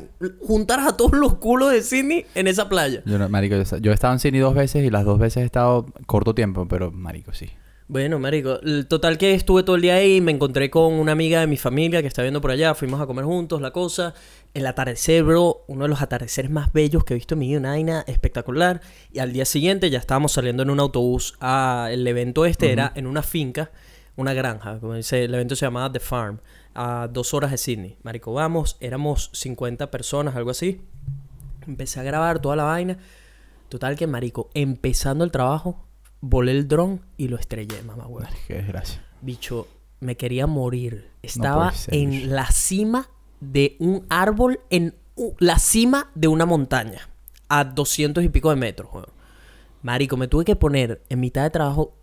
juntaras 0.47 0.87
a 0.87 0.95
todos 0.97 1.11
los 1.11 1.35
culos 1.35 1.71
de 1.71 1.83
Sydney 1.83 2.25
en 2.33 2.47
esa 2.47 2.69
playa. 2.69 3.03
Yo, 3.05 3.19
no- 3.19 3.27
marico, 3.29 3.55
yo, 3.57 3.77
yo 3.77 3.91
he 3.91 3.93
estado 3.93 4.13
en 4.13 4.19
Sydney 4.19 4.39
dos 4.39 4.55
veces 4.55 4.85
y 4.85 4.89
las 4.89 5.03
dos 5.03 5.19
veces 5.19 5.43
he 5.43 5.45
estado 5.45 5.85
corto 6.07 6.33
tiempo, 6.33 6.65
pero 6.67 6.91
marico, 6.91 7.33
sí. 7.33 7.49
Bueno, 7.87 8.17
marico, 8.17 8.59
el 8.63 8.87
total 8.87 9.19
que 9.19 9.35
estuve 9.35 9.61
todo 9.61 9.75
el 9.75 9.83
día 9.83 9.93
ahí, 9.93 10.19
me 10.19 10.31
encontré 10.31 10.71
con 10.71 10.93
una 10.93 11.11
amiga 11.11 11.41
de 11.41 11.45
mi 11.45 11.55
familia 11.55 12.01
que 12.01 12.07
está 12.07 12.23
viendo 12.23 12.41
por 12.41 12.49
allá, 12.49 12.73
fuimos 12.73 12.99
a 12.99 13.05
comer 13.05 13.25
juntos, 13.25 13.61
la 13.61 13.69
cosa. 13.69 14.15
El 14.55 14.65
atardecer, 14.65 15.23
bro, 15.23 15.63
uno 15.67 15.83
de 15.83 15.89
los 15.89 16.01
atardeceres 16.01 16.49
más 16.49 16.73
bellos 16.73 17.03
que 17.03 17.13
he 17.13 17.15
visto 17.15 17.35
en 17.35 17.39
mi 17.41 17.47
vida, 17.49 17.59
una 17.59 17.69
vaina 17.69 18.03
espectacular. 18.07 18.81
Y 19.13 19.19
al 19.19 19.33
día 19.33 19.45
siguiente 19.45 19.91
ya 19.91 19.99
estábamos 19.99 20.31
saliendo 20.31 20.63
en 20.63 20.71
un 20.71 20.79
autobús 20.79 21.35
a 21.39 21.89
el 21.91 22.07
evento 22.07 22.45
este 22.45 22.71
era 22.71 22.91
en 22.95 23.05
una 23.05 23.21
finca, 23.21 23.69
una 24.15 24.33
granja, 24.33 24.79
como 24.79 24.95
dice, 24.95 25.25
el 25.25 25.35
evento 25.35 25.55
se 25.55 25.67
llamaba 25.67 25.91
The 25.91 25.99
Farm, 25.99 26.39
a 26.73 27.07
dos 27.07 27.35
horas 27.35 27.51
de 27.51 27.59
Sydney. 27.59 27.97
Marico, 28.01 28.33
vamos, 28.33 28.77
éramos 28.79 29.29
50 29.33 29.91
personas, 29.91 30.35
algo 30.35 30.49
así. 30.49 30.81
Empecé 31.67 31.99
a 31.99 32.03
grabar 32.03 32.39
toda 32.39 32.55
la 32.55 32.63
vaina. 32.63 32.97
Total 33.69 33.95
que, 33.95 34.07
marico, 34.07 34.49
empezando 34.55 35.23
el 35.23 35.29
trabajo, 35.29 35.84
volé 36.27 36.51
el 36.51 36.67
dron 36.67 37.01
y 37.17 37.27
lo 37.27 37.37
estrellé, 37.37 37.81
mamá, 37.83 38.07
huevo. 38.07 38.27
Qué 38.47 38.55
desgracia. 38.55 39.03
Bicho, 39.21 39.67
me 39.99 40.17
quería 40.17 40.47
morir. 40.47 41.09
Estaba 41.21 41.71
ser, 41.71 41.93
en 41.93 42.09
bicho. 42.11 42.27
la 42.27 42.47
cima 42.51 43.09
de 43.39 43.75
un 43.79 44.05
árbol, 44.09 44.59
en 44.69 44.95
la 45.39 45.59
cima 45.59 46.09
de 46.15 46.27
una 46.27 46.45
montaña, 46.45 47.09
a 47.47 47.63
200 47.63 48.23
y 48.23 48.29
pico 48.29 48.49
de 48.49 48.55
metros, 48.55 48.89
weón. 48.93 49.05
Marico, 49.83 50.17
me 50.17 50.27
tuve 50.27 50.45
que 50.45 50.55
poner 50.55 51.01
en 51.09 51.19
mitad 51.19 51.43
de 51.43 51.51
trabajo. 51.51 51.93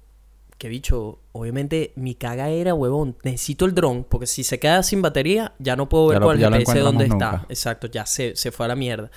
Que 0.56 0.68
bicho, 0.68 1.18
obviamente 1.32 1.92
mi 1.96 2.14
caga 2.14 2.48
era, 2.48 2.72
huevón, 2.74 3.16
necesito 3.24 3.64
el 3.64 3.74
dron, 3.74 4.04
porque 4.04 4.28
si 4.28 4.44
se 4.44 4.60
queda 4.60 4.84
sin 4.84 5.02
batería, 5.02 5.54
ya 5.58 5.74
no 5.74 5.88
puedo 5.88 6.06
ver 6.06 6.16
Ya 6.16 6.20
lo- 6.20 6.26
con 6.26 6.34
el 6.36 6.40
ya 6.42 6.50
lo 6.50 6.56
GPS 6.58 6.78
dónde 6.78 7.04
encuentras 7.06 7.28
está. 7.30 7.38
nunca. 7.38 7.52
Exacto, 7.52 7.86
ya 7.88 8.06
se, 8.06 8.36
se 8.36 8.52
fue 8.52 8.66
a 8.66 8.68
la 8.68 8.76
mierda. 8.76 9.10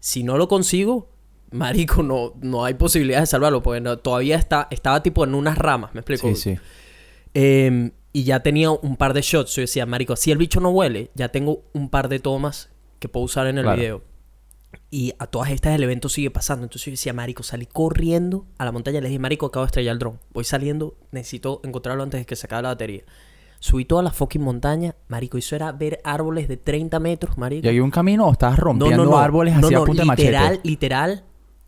Si 0.00 0.22
no 0.22 0.36
lo 0.36 0.48
consigo, 0.48 1.08
marico, 1.52 2.02
no, 2.02 2.34
no 2.40 2.64
hay 2.64 2.74
posibilidad 2.74 3.20
de 3.20 3.26
salvarlo, 3.26 3.62
porque 3.62 3.80
no- 3.80 3.98
todavía 3.98 4.36
está, 4.36 4.68
estaba 4.70 5.02
tipo 5.02 5.24
en 5.24 5.34
unas 5.34 5.56
ramas, 5.58 5.94
¿me 5.94 6.00
explico? 6.00 6.28
Sí, 6.28 6.36
sí. 6.36 6.58
Eh, 7.34 7.92
y 8.12 8.24
ya 8.24 8.40
tenía 8.40 8.70
un 8.70 8.96
par 8.96 9.14
de 9.14 9.22
shots. 9.22 9.54
Yo 9.56 9.62
decía, 9.62 9.86
marico, 9.86 10.16
si 10.16 10.30
el 10.30 10.38
bicho 10.38 10.60
no 10.60 10.70
huele, 10.70 11.10
ya 11.14 11.30
tengo 11.30 11.62
un 11.72 11.88
par 11.88 12.08
de 12.08 12.18
tomas 12.18 12.70
que 12.98 13.08
puedo 13.08 13.24
usar 13.24 13.46
en 13.46 13.56
el 13.58 13.64
Claro. 13.64 13.80
video. 13.80 14.02
Y 14.90 15.14
a 15.18 15.26
todas 15.26 15.50
estas 15.50 15.74
el 15.74 15.82
evento 15.82 16.08
sigue 16.10 16.30
pasando. 16.30 16.64
Entonces 16.64 16.84
yo 16.86 16.90
decía, 16.92 17.12
marico, 17.14 17.42
salí 17.42 17.64
corriendo 17.66 18.46
a 18.58 18.64
la 18.66 18.72
montaña. 18.72 19.00
Le 19.00 19.08
dije, 19.08 19.18
marico, 19.18 19.46
acabo 19.46 19.64
de 19.64 19.68
estrellar 19.68 19.92
el 19.94 19.98
dron. 19.98 20.18
Voy 20.32 20.44
saliendo, 20.44 20.96
necesito 21.10 21.60
encontrarlo 21.64 22.02
antes 22.02 22.20
de 22.20 22.26
que 22.26 22.36
se 22.36 22.46
acabe 22.46 22.62
la 22.64 22.68
batería. 22.70 23.02
Subí 23.60 23.84
toda 23.84 24.02
la 24.02 24.10
fucking 24.10 24.42
montaña, 24.42 24.94
marico. 25.08 25.38
Eso 25.38 25.56
era 25.56 25.72
ver 25.72 26.00
árboles 26.04 26.48
de 26.48 26.56
30 26.58 27.00
metros, 27.00 27.38
marico. 27.38 27.66
¿Y 27.66 27.70
hay 27.70 27.80
un 27.80 27.90
camino 27.90 28.26
o 28.26 28.32
estabas 28.32 28.58
rompiendo 28.58 29.16
árboles 29.16 29.54
así 29.56 29.72
a 29.74 29.84
punta 29.84 30.02
de 30.04 30.10
literal, 30.10 30.44
machete? 30.50 30.68
literal, 30.68 31.24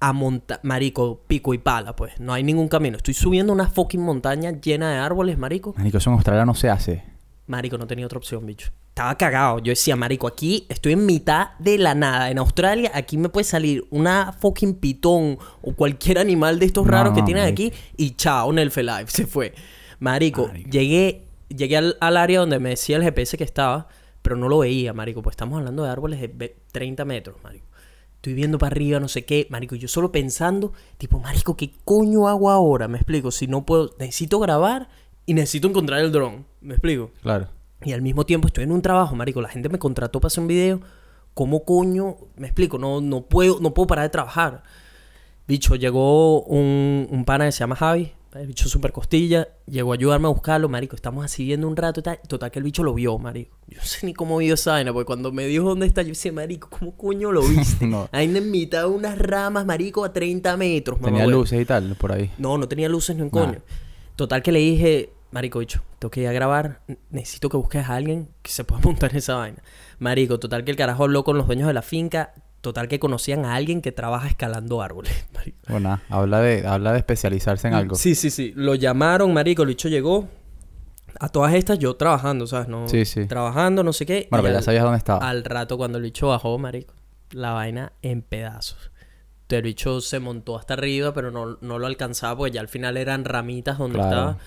a 0.09 0.13
monta 0.13 0.61
marico, 0.63 1.23
pico 1.27 1.55
y 1.55 1.59
pala, 1.59 1.97
pues. 1.97 2.19
No 2.21 2.33
hay 2.35 2.43
ningún 2.43 2.69
camino. 2.69 2.97
Estoy 2.97 3.15
subiendo 3.15 3.53
una 3.53 3.69
fucking 3.69 4.01
montaña 4.03 4.51
llena 4.61 4.91
de 4.93 4.99
árboles, 4.99 5.39
marico. 5.39 5.75
Marico, 5.79 5.99
eso 5.99 6.11
en 6.11 6.15
Australia 6.15 6.45
no 6.45 6.55
se 6.55 6.69
hace. 6.69 7.05
Marico, 7.47 7.79
no 7.79 7.87
tenía 7.87 8.07
otra 8.07 8.19
opción, 8.19 8.45
bicho. 8.47 8.71
Estaba 8.89 9.17
cagado. 9.17 9.59
Yo 9.59 9.71
decía, 9.71 9.97
marico, 9.97 10.27
aquí 10.27 10.67
estoy 10.69 10.93
en 10.93 11.05
mitad 11.07 11.51
de 11.59 11.79
la 11.79 11.95
nada. 11.95 12.31
En 12.31 12.39
Australia, 12.39 12.91
aquí 12.95 13.17
me 13.19 13.29
puede 13.29 13.45
salir 13.45 13.87
una 13.91 14.33
fucking 14.33 14.75
pitón 14.75 15.39
o 15.63 15.73
cualquier 15.75 16.19
animal 16.19 16.59
de 16.59 16.67
estos 16.67 16.85
No, 16.87 16.93
raros 16.93 17.13
que 17.15 17.21
no, 17.21 17.25
tienen 17.27 17.45
marico. 17.45 17.63
aquí 17.69 17.73
y 17.97 18.11
chao, 18.13 18.51
el 18.53 18.57
Life 18.69 19.07
se 19.09 19.27
fue. 19.27 19.55
Marico, 20.01 20.47
Marico. 20.49 20.71
llegué, 20.71 21.27
llegué 21.49 21.77
al, 21.77 21.97
al 22.01 22.17
área 22.17 22.41
donde 22.41 22.59
me 22.59 22.71
decía 22.71 22.97
el 22.97 23.03
GPS 23.03 23.37
que 23.37 23.45
estaba, 23.45 23.89
pero 24.23 24.37
no 24.37 24.49
lo 24.49 24.59
veía, 24.59 24.93
marico. 24.93 25.23
Pues 25.23 25.33
estamos 25.35 25.59
hablando 25.59 25.83
de 25.85 25.91
árboles 25.91 26.21
de 26.21 26.29
ve- 26.29 26.57
30 26.73 27.05
metros, 27.05 27.37
marico. 27.43 27.67
Estoy 28.25 28.33
viendo 28.33 28.57
para 28.57 28.73
arriba, 28.73 29.01
no 29.01 29.09
sé 29.09 29.27
qué, 29.27 29.47
marico. 29.51 29.75
Yo 29.75 29.87
solo 29.87 30.11
pensando, 30.11 30.73
tipo, 30.97 31.21
marico, 31.21 31.59
¿qué 31.59 31.73
coño 31.85 32.27
hago 32.27 32.51
ahora? 32.51 32.89
Me 32.89 32.97
explico. 32.97 33.31
Si 33.31 33.47
no 33.47 33.67
puedo, 33.67 33.95
necesito 33.99 34.41
grabar 34.41 34.89
y 35.27 35.35
necesito 35.35 35.69
encontrar 35.69 36.01
el 36.01 36.11
dron. 36.11 36.47
Me 36.63 36.73
explico. 36.73 37.11
Claro. 37.21 37.49
Y 37.83 37.93
al 37.93 38.01
mismo 38.01 38.25
tiempo 38.25 38.49
estoy 38.49 38.65
en 38.65 38.73
un 38.73 38.81
trabajo, 38.81 39.15
marico. 39.15 39.43
La 39.43 39.51
gente 39.51 39.69
me 39.69 39.79
contrató 39.79 40.21
para 40.21 40.29
hacer 40.29 40.41
un 40.41 40.49
video. 40.49 40.81
¿Cómo 41.35 41.67
coño? 41.67 42.17
Me 42.37 42.47
explico. 42.47 42.79
No, 42.79 43.03
no, 43.03 43.27
puedo, 43.27 43.61
no 43.61 43.75
puedo 43.75 43.89
parar 43.89 44.07
de 44.07 44.09
trabajar. 44.09 44.63
Bicho, 45.47 45.77
llegó 45.77 46.41
un, 46.45 47.07
un 47.11 47.27
pana 47.27 47.45
que 47.45 47.53
se 47.53 47.59
llama 47.59 47.77
Javi. 47.77 48.15
El 48.35 48.47
bicho 48.49 48.69
súper 48.69 48.91
costilla. 48.93 49.47
Llegó 49.67 49.93
a 49.93 49.95
ayudarme 49.95 50.27
a 50.27 50.31
buscarlo, 50.31 50.69
marico. 50.69 50.97
Estamos 50.97 51.25
así 51.25 51.45
viendo 51.45 51.69
un 51.69 51.77
rato 51.77 52.01
y 52.01 52.03
tal. 52.03 52.19
Total 52.27 52.51
que 52.51 52.59
el 52.59 52.65
bicho 52.65 52.83
lo 52.83 52.93
vio, 52.95 53.17
marico. 53.19 53.57
Yo 53.69 53.79
no 53.79 53.85
sé 53.85 54.05
ni 54.07 54.13
cómo 54.13 54.39
vio 54.39 54.55
esa 54.55 54.73
vaina. 54.73 54.93
Porque 54.93 55.07
cuando 55.07 55.31
me 55.31 55.47
dijo 55.47 55.65
dónde 55.69 55.87
está, 55.87 56.03
yo 56.03 56.09
decía, 56.09 56.33
marico, 56.33 56.69
¿cómo 56.69 56.97
coño 56.97 57.31
lo 57.31 57.43
viste? 57.49 57.87
No. 57.87 58.09
Ahí 58.13 58.25
en 58.37 58.51
mitad 58.51 58.81
de 58.81 58.87
unas 58.87 59.17
ramas, 59.19 59.65
marico, 59.65 60.05
a 60.05 60.13
30 60.13 60.57
metros. 60.57 60.99
Tenía 60.99 61.13
mamahuevo. 61.13 61.41
luces 61.43 61.61
y 61.61 61.65
tal 61.65 61.95
por 61.95 62.11
ahí. 62.13 62.31
No, 62.39 62.59
no 62.59 62.67
tenía 62.67 62.89
luces 62.89 63.15
ni 63.15 63.23
un 63.23 63.31
Nada. 63.33 63.47
coño. 63.47 63.63
Total 64.17 64.43
que 64.43 64.51
le 64.53 64.59
dije, 64.59 65.13
marico, 65.31 65.61
bicho, 65.61 65.83
tengo 66.01 66.11
que 66.11 66.23
ir 66.23 66.29
a 66.29 66.33
grabar. 66.33 66.81
Necesito 67.11 67.49
que 67.49 67.57
busques 67.57 67.89
a 67.89 67.95
alguien 67.95 68.29
que 68.43 68.51
se 68.51 68.65
pueda 68.65 68.81
montar 68.85 69.13
en 69.13 69.19
esa 69.19 69.37
vaina. 69.37 69.63
Marico, 70.01 70.41
total 70.41 70.65
que 70.65 70.73
el 70.73 70.77
carajo 70.77 71.05
habló 71.05 71.23
con 71.23 71.37
los 71.39 71.47
dueños 71.47 71.69
de 71.69 71.75
la 71.75 71.83
finca. 71.83 72.35
Total 72.65 72.89
que 72.89 72.99
conocían 72.99 73.45
a 73.45 73.55
alguien 73.57 73.83
que 73.83 73.93
trabaja 73.93 74.27
escalando 74.27 74.81
árboles, 74.81 75.13
marico. 75.35 75.59
Bueno, 75.69 76.01
habla 76.09 76.41
de, 76.41 76.67
habla 76.67 76.93
de 76.93 76.99
especializarse 76.99 77.69
en 77.69 77.75
algo. 77.75 77.95
Sí, 77.95 78.15
sí, 78.15 78.31
sí. 78.31 78.55
Lo 78.57 78.75
llamaron, 78.75 79.35
marico, 79.35 79.61
el 79.63 79.69
bicho 79.69 79.89
llegó. 79.91 80.27
A 81.21 81.29
todas 81.29 81.53
estas 81.53 81.79
yo 81.79 81.95
trabajando, 81.97 82.47
¿sabes? 82.47 82.69
No, 82.69 82.89
Sí, 82.89 83.05
sí. 83.05 83.27
Trabajando, 83.27 83.85
no 83.85 83.93
sé 83.93 84.07
qué. 84.07 84.29
Bueno, 84.31 84.43
pero 84.45 84.53
ya 84.55 84.59
al- 84.61 84.65
sabías 84.65 84.83
dónde 84.83 84.97
estaba. 84.97 85.29
Al 85.29 85.45
rato 85.45 85.77
cuando 85.77 85.99
el 85.99 86.05
bicho 86.05 86.29
bajó, 86.29 86.59
marico, 86.59 86.95
la 87.33 87.53
vaina 87.53 87.93
en 88.01 88.23
pedazos. 88.23 88.91
el 89.51 89.61
bicho 89.63 90.01
se 90.01 90.19
montó 90.19 90.57
hasta 90.59 90.73
arriba, 90.73 91.13
pero 91.13 91.31
no, 91.31 91.59
no 91.61 91.79
lo 91.79 91.87
alcanzaba 91.87 92.37
porque 92.39 92.55
ya 92.55 92.63
al 92.63 92.69
final 92.69 92.97
eran 92.97 93.25
ramitas 93.27 93.77
donde 93.77 93.99
Claro. 93.99 94.11
estaba. 94.11 94.39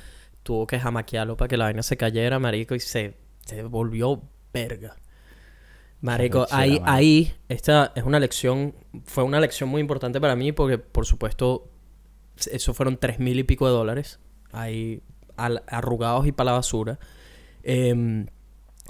Tuvo 0.42 0.66
que 0.66 0.80
jamaquearlo 0.80 1.38
para 1.38 1.48
que 1.50 1.56
la 1.58 1.66
vaina 1.66 1.84
se 1.84 1.96
cayera, 1.98 2.40
marico, 2.40 2.74
y 2.74 2.80
se, 2.80 3.16
se 3.46 3.62
volvió 3.64 4.24
verga. 4.52 4.96
Marico, 6.02 6.46
ahí, 6.52 6.80
ahí, 6.86 7.34
esta 7.50 7.92
es 7.96 8.04
una 8.04 8.20
lección, 8.20 8.76
fue 9.06 9.24
una 9.24 9.40
lección 9.40 9.70
muy 9.70 9.82
importante 9.82 10.22
para 10.22 10.36
mí 10.36 10.52
porque, 10.52 10.78
por 10.78 11.06
supuesto, 11.06 11.70
eso 12.52 12.74
fueron 12.74 12.98
tres 12.98 13.20
mil 13.20 13.40
y 13.40 13.44
pico 13.44 13.66
de 13.68 13.74
dólares 13.74 14.20
ahí 14.52 15.02
al- 15.38 15.64
arrugados 15.68 16.28
y 16.28 16.32
para 16.32 16.52
la 16.52 16.58
basura. 16.58 17.00
Em, 17.64 18.28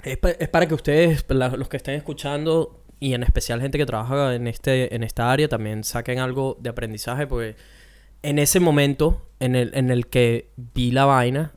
es, 0.04 0.18
pa- 0.18 0.30
es 0.30 0.48
para 0.48 0.66
que 0.66 0.74
ustedes, 0.74 1.24
la- 1.28 1.48
los 1.56 1.68
que 1.68 1.78
estén 1.78 1.94
escuchando, 1.94 2.84
y 3.00 3.14
en 3.14 3.22
especial 3.22 3.60
gente 3.60 3.78
que 3.78 3.86
trabaja 3.86 4.34
en, 4.34 4.46
este, 4.46 4.94
en 4.94 5.02
esta 5.02 5.32
área, 5.32 5.48
también 5.48 5.84
saquen 5.84 6.18
algo 6.18 6.56
de 6.60 6.68
aprendizaje, 6.70 7.26
porque 7.26 7.56
en 8.22 8.38
ese 8.38 8.60
momento 8.60 9.28
en 9.40 9.54
el, 9.56 9.70
en 9.74 9.90
el 9.90 10.08
que 10.08 10.50
vi 10.74 10.90
la 10.90 11.04
vaina, 11.06 11.52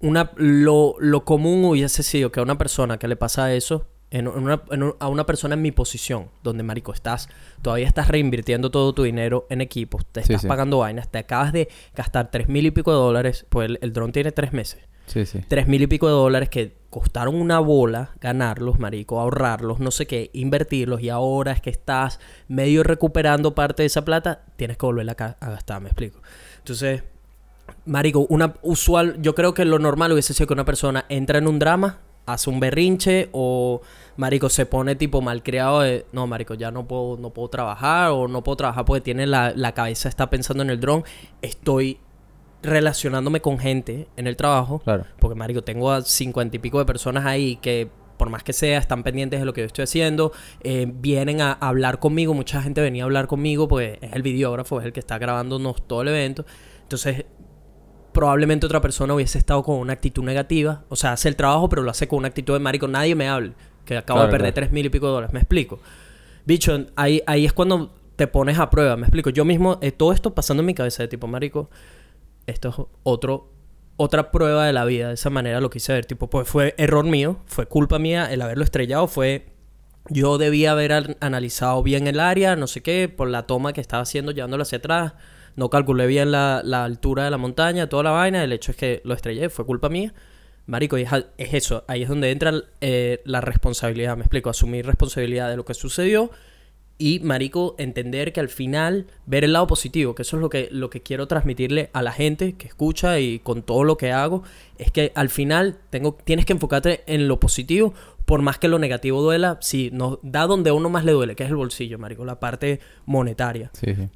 una, 0.00 0.30
lo, 0.36 0.94
lo 1.00 1.24
común 1.24 1.64
hubiese 1.64 2.02
sido 2.02 2.30
que 2.32 2.40
a 2.40 2.42
una 2.42 2.56
persona 2.58 2.98
que 2.98 3.08
le 3.08 3.16
pasa 3.16 3.52
eso, 3.54 3.88
en 4.10 4.28
una- 4.28 4.62
en 4.70 4.82
un- 4.84 4.94
a 5.00 5.08
una 5.08 5.26
persona 5.26 5.54
en 5.54 5.62
mi 5.62 5.72
posición, 5.72 6.28
donde, 6.42 6.62
marico, 6.62 6.92
estás, 6.92 7.28
todavía 7.62 7.86
estás 7.88 8.08
reinvirtiendo 8.08 8.70
todo 8.70 8.92
tu 8.92 9.02
dinero 9.02 9.46
en 9.50 9.60
equipos, 9.60 10.06
te 10.06 10.20
estás 10.20 10.42
sí. 10.42 10.46
pagando 10.48 10.78
vainas, 10.78 11.08
te 11.10 11.18
acabas 11.18 11.52
de 11.52 11.68
gastar 11.94 12.30
tres 12.30 12.48
mil 12.48 12.64
y 12.66 12.70
pico 12.70 12.92
de 12.92 12.98
dólares, 12.98 13.46
pues 13.48 13.68
el, 13.68 13.78
el 13.82 13.92
dron 13.92 14.12
tiene 14.12 14.30
tres 14.32 14.52
meses. 14.52 14.80
Sí, 15.06 15.24
sí. 15.24 15.40
Tres 15.46 15.68
mil 15.68 15.82
y 15.82 15.86
pico 15.86 16.06
de 16.08 16.12
dólares 16.14 16.48
que 16.48 16.76
costaron 16.90 17.34
una 17.36 17.58
bola 17.60 18.10
ganarlos, 18.20 18.78
marico, 18.78 19.20
ahorrarlos, 19.20 19.78
no 19.80 19.90
sé 19.90 20.06
qué, 20.06 20.30
invertirlos 20.32 21.00
y 21.00 21.10
ahora 21.10 21.52
es 21.52 21.60
que 21.60 21.70
estás 21.70 22.18
medio 22.48 22.82
recuperando 22.82 23.54
parte 23.54 23.82
de 23.82 23.86
esa 23.86 24.04
plata, 24.04 24.42
tienes 24.56 24.76
que 24.78 24.86
volverla 24.86 25.12
a 25.40 25.50
gastar, 25.50 25.80
me 25.80 25.88
explico. 25.90 26.20
Entonces, 26.58 27.02
marico, 27.84 28.26
una 28.30 28.54
usual, 28.62 29.20
yo 29.20 29.34
creo 29.34 29.54
que 29.54 29.64
lo 29.64 29.78
normal 29.78 30.12
hubiese 30.12 30.34
sido 30.34 30.46
que 30.46 30.54
una 30.54 30.64
persona 30.64 31.04
entra 31.08 31.38
en 31.38 31.46
un 31.48 31.58
drama, 31.58 32.00
hace 32.26 32.50
un 32.50 32.60
berrinche 32.60 33.28
o 33.32 33.80
marico 34.16 34.48
se 34.48 34.66
pone 34.66 34.96
tipo 34.96 35.20
malcriado 35.22 35.80
de, 35.80 36.06
no, 36.12 36.26
marico, 36.26 36.54
ya 36.54 36.70
no 36.70 36.86
puedo 36.86 37.16
no 37.16 37.30
puedo 37.30 37.48
trabajar 37.48 38.10
o 38.10 38.28
no 38.28 38.42
puedo 38.42 38.56
trabajar 38.56 38.84
porque 38.84 39.00
tiene 39.00 39.26
la, 39.26 39.52
la 39.54 39.72
cabeza 39.72 40.08
está 40.08 40.28
pensando 40.28 40.62
en 40.62 40.70
el 40.70 40.80
dron, 40.80 41.04
estoy 41.42 41.98
relacionándome 42.62 43.40
con 43.40 43.58
gente 43.58 44.08
en 44.16 44.26
el 44.26 44.36
trabajo 44.36 44.80
Claro. 44.80 45.04
porque, 45.18 45.34
marico, 45.36 45.62
tengo 45.62 45.92
a 45.92 46.02
cincuenta 46.02 46.56
y 46.56 46.58
pico 46.58 46.78
de 46.78 46.84
personas 46.84 47.24
ahí 47.26 47.56
que, 47.56 47.88
por 48.16 48.30
más 48.30 48.42
que 48.42 48.52
sea, 48.52 48.78
están 48.78 49.02
pendientes 49.02 49.38
de 49.40 49.46
lo 49.46 49.52
que 49.52 49.60
yo 49.60 49.66
estoy 49.66 49.84
haciendo. 49.84 50.32
eh, 50.62 50.86
vienen 50.90 51.40
a 51.42 51.52
hablar 51.52 51.98
conmigo. 51.98 52.34
Mucha 52.34 52.62
gente 52.62 52.80
venía 52.80 53.02
a 53.02 53.06
hablar 53.06 53.26
conmigo, 53.26 53.68
pues 53.68 53.98
es 54.00 54.12
el 54.14 54.22
videógrafo, 54.22 54.80
es 54.80 54.86
el 54.86 54.92
que 54.92 55.00
está 55.00 55.18
grabándonos 55.18 55.86
todo 55.86 56.02
el 56.02 56.08
evento. 56.08 56.44
Entonces, 56.82 57.26
probablemente 58.16 58.66
otra 58.66 58.80
persona 58.80 59.14
hubiese 59.14 59.38
estado 59.38 59.62
con 59.62 59.76
una 59.76 59.92
actitud 59.92 60.24
negativa. 60.24 60.82
O 60.88 60.96
sea, 60.96 61.12
hace 61.12 61.28
el 61.28 61.36
trabajo, 61.36 61.68
pero 61.68 61.82
lo 61.82 61.90
hace 61.90 62.08
con 62.08 62.18
una 62.18 62.28
actitud 62.28 62.54
de, 62.54 62.58
marico, 62.60 62.88
nadie 62.88 63.14
me 63.14 63.28
hable. 63.28 63.52
Que 63.84 63.96
acabo 63.96 64.18
Claro, 64.18 64.32
de 64.32 64.38
perder 64.38 64.54
tres 64.54 64.72
mil 64.72 64.86
y 64.86 64.88
pico 64.88 65.06
de 65.06 65.12
dólares. 65.12 65.32
¿Me 65.32 65.38
explico? 65.40 65.78
Bicho, 66.44 66.86
ahí, 66.96 67.22
ahí 67.26 67.44
es 67.46 67.52
cuando 67.52 67.92
te 68.16 68.26
pones 68.26 68.58
a 68.58 68.70
prueba. 68.70 68.96
¿Me 68.96 69.02
explico? 69.02 69.30
Yo 69.30 69.44
mismo, 69.44 69.78
eh, 69.82 69.92
todo 69.92 70.12
esto 70.12 70.34
pasando 70.34 70.62
en 70.62 70.66
mi 70.66 70.74
cabeza 70.74 71.02
de 71.02 71.08
tipo, 71.08 71.26
marico, 71.26 71.70
esto 72.46 72.68
es 72.70 72.74
otro 73.04 73.52
otra 73.98 74.30
prueba 74.30 74.66
de 74.66 74.72
la 74.74 74.84
vida 74.84 75.08
de 75.08 75.14
esa 75.14 75.30
manera 75.30 75.58
lo 75.58 75.70
quise 75.70 75.90
ver 75.94 76.04
tipo 76.04 76.28
pues 76.28 76.46
fue 76.46 76.74
error 76.76 77.06
mío 77.06 77.38
fue 77.46 77.64
culpa 77.64 77.98
mía 77.98 78.30
el 78.30 78.42
haberlo 78.42 78.62
estrellado 78.62 79.06
fue 79.08 79.46
yo 80.10 80.36
debía 80.36 80.72
haber 80.72 80.92
an- 80.92 81.16
analizado 81.20 81.82
bien 81.82 82.06
el 82.06 82.20
área 82.20 82.56
no 82.56 82.66
sé 82.66 82.82
qué 82.82 83.08
por 83.08 83.28
la 83.30 83.46
toma 83.46 83.72
que 83.72 83.80
estaba 83.80 84.02
haciendo 84.02 84.32
llevándolo 84.32 84.64
hacia 84.64 84.76
atrás 84.78 85.14
no 85.56 85.70
calculé 85.70 86.06
bien 86.06 86.30
la, 86.30 86.62
la 86.64 86.84
altura 86.84 87.24
de 87.24 87.30
la 87.30 87.38
montaña 87.38 87.88
toda 87.88 88.04
la 88.04 88.10
vaina 88.10 88.44
el 88.44 88.52
hecho 88.52 88.70
es 88.70 88.76
que 88.76 89.00
lo 89.04 89.14
estrellé 89.14 89.48
fue 89.48 89.66
culpa 89.66 89.88
mía 89.88 90.14
marico 90.66 90.96
es, 90.96 91.08
es 91.38 91.54
eso 91.54 91.84
ahí 91.88 92.02
es 92.02 92.08
donde 92.08 92.30
entra 92.30 92.52
eh, 92.80 93.20
la 93.24 93.40
responsabilidad 93.40 94.16
me 94.16 94.22
explico 94.22 94.50
asumir 94.50 94.86
responsabilidad 94.86 95.50
de 95.50 95.56
lo 95.56 95.64
que 95.64 95.74
sucedió 95.74 96.30
y, 96.98 97.20
marico, 97.20 97.74
entender 97.78 98.32
que 98.32 98.40
al 98.40 98.48
final, 98.48 99.06
ver 99.26 99.44
el 99.44 99.52
lado 99.52 99.66
positivo, 99.66 100.14
que 100.14 100.22
eso 100.22 100.36
es 100.36 100.40
lo 100.40 100.48
que, 100.48 100.68
lo 100.70 100.88
que 100.88 101.02
quiero 101.02 101.28
transmitirle 101.28 101.90
a 101.92 102.00
la 102.00 102.12
gente 102.12 102.54
que 102.54 102.66
escucha 102.66 103.20
y 103.20 103.38
con 103.40 103.62
todo 103.62 103.84
lo 103.84 103.98
que 103.98 104.12
hago, 104.12 104.44
es 104.78 104.90
que 104.90 105.12
al 105.14 105.28
final 105.28 105.76
tengo, 105.90 106.16
tienes 106.24 106.46
que 106.46 106.54
enfocarte 106.54 107.02
en 107.06 107.28
lo 107.28 107.38
positivo, 107.38 107.92
por 108.24 108.40
más 108.40 108.58
que 108.58 108.68
lo 108.68 108.78
negativo 108.78 109.20
duela, 109.20 109.58
sí, 109.60 109.90
nos 109.92 110.18
da 110.22 110.46
donde 110.46 110.70
a 110.70 110.74
uno 110.74 110.88
más 110.88 111.04
le 111.04 111.12
duele, 111.12 111.36
que 111.36 111.44
es 111.44 111.50
el 111.50 111.56
bolsillo, 111.56 111.98
marico, 111.98 112.24
la 112.24 112.40
parte 112.40 112.80
monetaria. 113.04 113.70
Sí, 113.74 113.94
sí. 113.94 114.08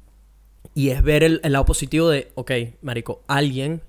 Y 0.73 0.89
es 0.89 1.01
ver 1.03 1.23
el, 1.23 1.41
el 1.43 1.51
lado 1.53 1.65
positivo 1.65 2.09
de, 2.09 2.31
ok, 2.35 2.51
marico, 2.81 3.23
alguien 3.27 3.81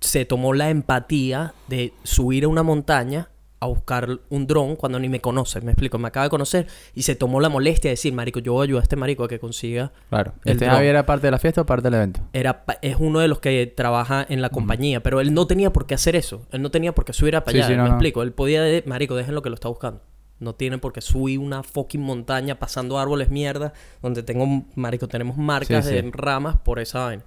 se 0.00 0.24
tomó 0.24 0.52
la 0.54 0.70
empatía 0.70 1.54
de 1.68 1.92
subir 2.02 2.44
a 2.44 2.48
una 2.48 2.62
montaña 2.62 3.30
a 3.58 3.66
buscar 3.66 4.18
un 4.28 4.46
dron 4.46 4.76
cuando 4.76 4.98
ni 4.98 5.08
me 5.08 5.20
conoce, 5.22 5.62
me 5.62 5.72
explico, 5.72 5.98
me 5.98 6.08
acaba 6.08 6.24
de 6.24 6.30
conocer 6.30 6.66
y 6.94 7.02
se 7.02 7.14
tomó 7.14 7.40
la 7.40 7.48
molestia 7.48 7.88
de 7.88 7.92
decir, 7.94 8.12
marico, 8.12 8.38
yo 8.38 8.52
voy 8.52 8.62
a 8.62 8.64
ayudar 8.64 8.80
a 8.80 8.84
este 8.84 8.96
marico 8.96 9.24
a 9.24 9.28
que 9.28 9.38
consiga 9.38 9.92
Claro. 10.10 10.34
El 10.44 10.52
¿Este. 10.52 10.66
Javier 10.66 10.90
era 10.90 11.06
parte 11.06 11.26
de 11.26 11.30
la 11.30 11.38
fiesta 11.38 11.62
o 11.62 11.66
parte 11.66 11.84
del 11.84 11.94
evento? 11.94 12.20
era 12.34 12.64
es 12.82 12.96
uno 13.00 13.20
de 13.20 13.28
los 13.28 13.40
que 13.40 13.66
trabaja 13.74 14.26
en 14.28 14.42
la 14.42 14.50
compañía, 14.50 15.02
pero 15.02 15.20
él 15.22 15.32
no 15.32 15.46
tenía 15.46 15.72
por 15.72 15.86
qué 15.86 15.94
hacer 15.94 16.16
eso, 16.16 16.46
él 16.52 16.60
no 16.60 16.70
tenía 16.70 16.94
por 16.94 17.06
qué 17.06 17.14
subir 17.14 17.34
a 17.34 17.44
para 17.44 17.52
Sí, 17.52 17.58
allá, 17.58 17.66
sí, 17.68 17.76
no, 17.76 17.84
me 17.84 17.88
no. 17.88 17.94
explico, 17.94 18.22
él 18.22 18.32
podía, 18.32 18.60
de- 18.62 18.84
marico, 18.86 19.16
dejen 19.16 19.34
lo 19.34 19.40
que 19.40 19.48
lo 19.48 19.54
está 19.54 19.68
buscando. 19.68 20.02
No 20.38 20.54
tiene 20.54 20.78
por 20.78 20.92
qué 20.92 21.00
subir 21.00 21.38
una 21.38 21.62
fucking 21.62 22.00
montaña 22.00 22.58
pasando 22.58 22.98
árboles 22.98 23.30
mierda, 23.30 23.72
donde 24.02 24.22
tengo, 24.22 24.64
marico, 24.74 25.08
tenemos 25.08 25.36
marcas 25.36 25.86
Sí, 25.86 25.94
de 25.94 26.02
sí. 26.02 26.10
ramas 26.12 26.56
por 26.58 26.78
esa 26.78 27.04
vaina. 27.04 27.24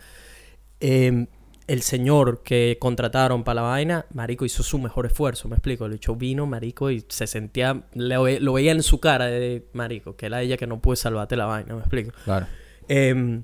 Eh, 0.79 1.25
el 1.67 1.81
señor 1.83 2.41
que 2.43 2.77
contrataron 2.79 3.43
para 3.43 3.61
la 3.61 3.67
vaina, 3.67 4.05
marico, 4.13 4.43
hizo 4.45 4.63
su 4.63 4.79
mejor 4.79 5.05
esfuerzo, 5.05 5.47
me 5.47 5.55
explico. 5.55 5.85
El 5.85 5.93
bicho 5.93 6.15
vino, 6.15 6.45
marico, 6.47 6.89
y 6.89 7.05
se 7.09 7.27
sentía, 7.27 7.83
lo, 7.93 8.23
ve- 8.23 8.39
lo 8.39 8.53
veía 8.53 8.71
en 8.71 8.81
su 8.81 8.99
cara 8.99 9.25
de, 9.27 9.67
marico, 9.73 10.15
que 10.15 10.25
era 10.27 10.41
ella 10.41 10.57
que 10.57 10.65
no 10.65 10.79
pude 10.79 10.95
salvarte 10.95 11.35
la 11.35 11.45
vaina, 11.45 11.73
me 11.75 11.81
explico. 11.81 12.11
Claro. 12.25 12.47
Eh, 12.87 13.41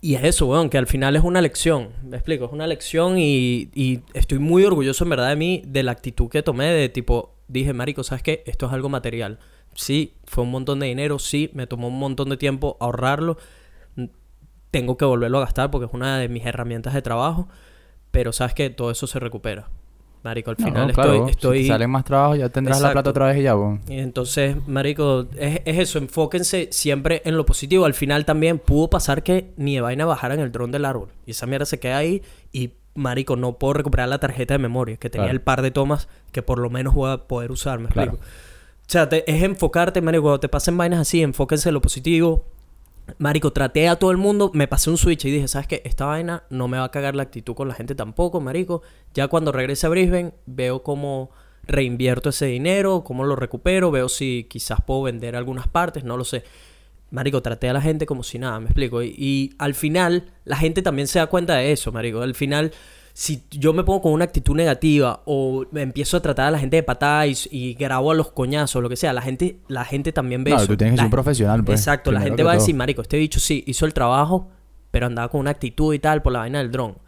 y 0.00 0.14
es 0.14 0.22
eso, 0.22 0.46
weón, 0.46 0.70
que 0.70 0.78
al 0.78 0.86
final 0.86 1.16
es 1.16 1.22
una 1.24 1.40
lección. 1.40 1.88
Me 2.04 2.16
explico, 2.16 2.44
es 2.44 2.52
una 2.52 2.66
lección 2.68 3.18
y, 3.18 3.70
y 3.74 4.00
estoy 4.14 4.38
muy 4.38 4.62
orgulloso 4.64 5.02
en 5.02 5.10
verdad 5.10 5.30
de 5.30 5.36
mí, 5.36 5.62
de 5.66 5.82
la 5.82 5.92
actitud 5.92 6.28
que 6.28 6.42
tomé, 6.44 6.66
de 6.66 6.88
tipo, 6.88 7.34
dije, 7.48 7.72
Marico, 7.72 8.02
¿sabes 8.02 8.22
qué? 8.22 8.42
Esto 8.46 8.66
es 8.66 8.72
algo 8.72 8.88
material. 8.88 9.38
Sí, 9.74 10.14
fue 10.24 10.44
un 10.44 10.50
montón 10.50 10.80
de 10.80 10.86
dinero, 10.86 11.18
sí, 11.18 11.50
me 11.52 11.66
tomó 11.66 11.88
un 11.88 11.98
montón 11.98 12.28
de 12.30 12.36
tiempo 12.36 12.76
ahorrarlo. 12.80 13.36
Tengo 14.70 14.96
que 14.96 15.04
volverlo 15.04 15.38
a 15.38 15.42
gastar 15.42 15.70
porque 15.70 15.86
es 15.86 15.92
una 15.92 16.18
de 16.18 16.28
mis 16.28 16.44
herramientas 16.44 16.94
de 16.94 17.02
trabajo. 17.02 17.48
Pero 18.10 18.32
sabes 18.32 18.54
que 18.54 18.70
todo 18.70 18.90
eso 18.90 19.06
se 19.06 19.18
recupera. 19.18 19.68
Marico, 20.22 20.50
al 20.50 20.56
No, 20.58 20.66
final 20.66 20.92
claro, 20.92 21.12
estoy, 21.12 21.30
estoy, 21.30 21.58
Si 21.58 21.64
te 21.64 21.68
salen 21.68 21.90
más 21.90 22.04
trabajos, 22.04 22.38
ya 22.38 22.48
tendrás 22.48 22.80
la 22.80 22.90
plata 22.90 23.10
otra 23.10 23.26
vez 23.26 23.38
y 23.38 23.42
ya, 23.42 23.54
y 23.88 23.98
entonces, 23.98 24.56
marico, 24.66 25.26
es, 25.38 25.60
es 25.64 25.78
eso, 25.78 25.98
enfóquense 25.98 26.68
siempre 26.72 27.22
en 27.24 27.36
lo 27.36 27.46
positivo. 27.46 27.84
Al 27.84 27.94
final 27.94 28.24
también 28.24 28.58
pudo 28.58 28.90
pasar 28.90 29.22
que 29.22 29.52
ni 29.56 29.76
de 29.76 29.82
vaina 29.82 30.04
bajaran 30.04 30.40
el 30.40 30.50
dron 30.50 30.72
del 30.72 30.84
árbol. 30.84 31.10
Y 31.26 31.30
esa 31.30 31.46
mierda 31.46 31.64
se 31.64 31.78
queda 31.78 31.98
ahí 31.98 32.22
y, 32.52 32.72
marico, 32.96 33.36
no 33.36 33.58
puedo 33.58 33.74
recuperar 33.74 34.08
la 34.08 34.18
tarjeta 34.18 34.54
de 34.54 34.58
memoria, 34.58 34.96
que 34.96 35.10
tenía 35.10 35.26
Claro. 35.26 35.36
el 35.36 35.40
par 35.42 35.62
de 35.62 35.70
tomas 35.70 36.08
que 36.32 36.42
por 36.42 36.58
lo 36.58 36.70
menos 36.70 36.94
voy 36.94 37.10
a 37.12 37.18
poder 37.28 37.50
usar, 37.52 37.78
me 37.78 37.88
Claro. 37.88 38.12
explico. 38.12 38.30
O 38.80 38.88
sea, 38.88 39.08
te- 39.08 39.30
es 39.30 39.42
enfocarte, 39.42 40.00
marico, 40.00 40.22
cuando 40.22 40.40
te 40.40 40.48
pasen 40.48 40.76
vainas 40.76 41.00
así, 41.00 41.22
enfóquense 41.22 41.68
en 41.70 41.74
lo 41.74 41.80
positivo. 41.80 42.44
Marico, 43.18 43.52
traté 43.52 43.88
a 43.88 43.96
todo 43.96 44.10
el 44.10 44.16
mundo, 44.16 44.50
me 44.52 44.66
pasé 44.66 44.90
un 44.90 44.96
switch 44.98 45.24
y 45.26 45.30
dije, 45.30 45.46
¿sabes 45.48 45.68
qué? 45.68 45.82
Esta 45.84 46.06
vaina 46.06 46.42
no 46.50 46.66
me 46.66 46.78
va 46.78 46.84
a 46.84 46.90
cagar 46.90 47.14
la 47.14 47.22
actitud 47.22 47.54
con 47.54 47.68
la 47.68 47.74
gente 47.74 47.94
tampoco, 47.94 48.40
marico. 48.40 48.82
Ya 49.14 49.28
cuando 49.28 49.52
regrese 49.52 49.86
a 49.86 49.90
Brisbane, 49.90 50.32
veo 50.46 50.82
cómo 50.82 51.30
reinvierto 51.68 52.30
ese 52.30 52.46
dinero, 52.46 53.02
cómo 53.04 53.24
lo 53.24 53.36
recupero, 53.36 53.90
veo 53.92 54.08
si 54.08 54.46
quizás 54.50 54.80
puedo 54.84 55.02
vender 55.02 55.36
algunas 55.36 55.68
partes, 55.68 56.02
no 56.04 56.16
lo 56.16 56.24
sé. 56.24 56.42
Marico, 57.16 57.40
traté 57.40 57.70
a 57.70 57.72
la 57.72 57.80
gente 57.80 58.04
como 58.04 58.22
si 58.22 58.38
nada, 58.38 58.60
me 58.60 58.66
explico. 58.66 59.02
Y, 59.02 59.14
y 59.16 59.54
al 59.58 59.74
final, 59.74 60.24
la 60.44 60.56
gente 60.56 60.82
también 60.82 61.08
se 61.08 61.18
da 61.18 61.28
cuenta 61.28 61.54
de 61.56 61.72
eso, 61.72 61.90
marico. 61.92 62.20
Al 62.20 62.34
final, 62.34 62.72
si 63.14 63.42
yo 63.50 63.72
me 63.72 63.84
pongo 63.84 64.02
con 64.02 64.12
una 64.12 64.24
actitud 64.26 64.54
negativa 64.54 65.22
o 65.24 65.64
me 65.70 65.80
empiezo 65.80 66.18
a 66.18 66.20
tratar 66.20 66.48
a 66.48 66.50
la 66.50 66.58
gente 66.58 66.76
de 66.76 66.82
patada 66.82 67.26
y, 67.26 67.34
y 67.50 67.72
grabo 67.72 68.10
a 68.10 68.14
los 68.14 68.32
coñazos, 68.32 68.82
lo 68.82 68.90
que 68.90 68.96
sea, 68.96 69.14
la 69.14 69.22
gente, 69.22 69.60
la 69.68 69.86
gente 69.86 70.12
también 70.12 70.44
ve 70.44 70.50
Claro, 70.50 70.64
eso. 70.64 70.72
tú 70.74 70.76
tienes 70.76 70.92
que 70.92 70.96
La- 70.98 71.02
ser 71.04 71.06
un 71.06 71.10
profesional, 71.10 71.64
pues. 71.64 71.80
Exacto, 71.80 72.12
la 72.12 72.20
gente 72.20 72.42
va 72.42 72.52
a 72.52 72.54
decir, 72.56 72.74
marico, 72.74 73.00
este 73.00 73.16
bicho 73.16 73.40
sí, 73.40 73.64
hizo 73.66 73.86
el 73.86 73.94
trabajo, 73.94 74.50
pero 74.90 75.06
andaba 75.06 75.28
con 75.30 75.40
una 75.40 75.52
actitud 75.52 75.94
y 75.94 75.98
tal 75.98 76.20
por 76.20 76.32
la 76.34 76.40
vaina 76.40 76.58
del 76.58 76.70
dron. 76.70 76.98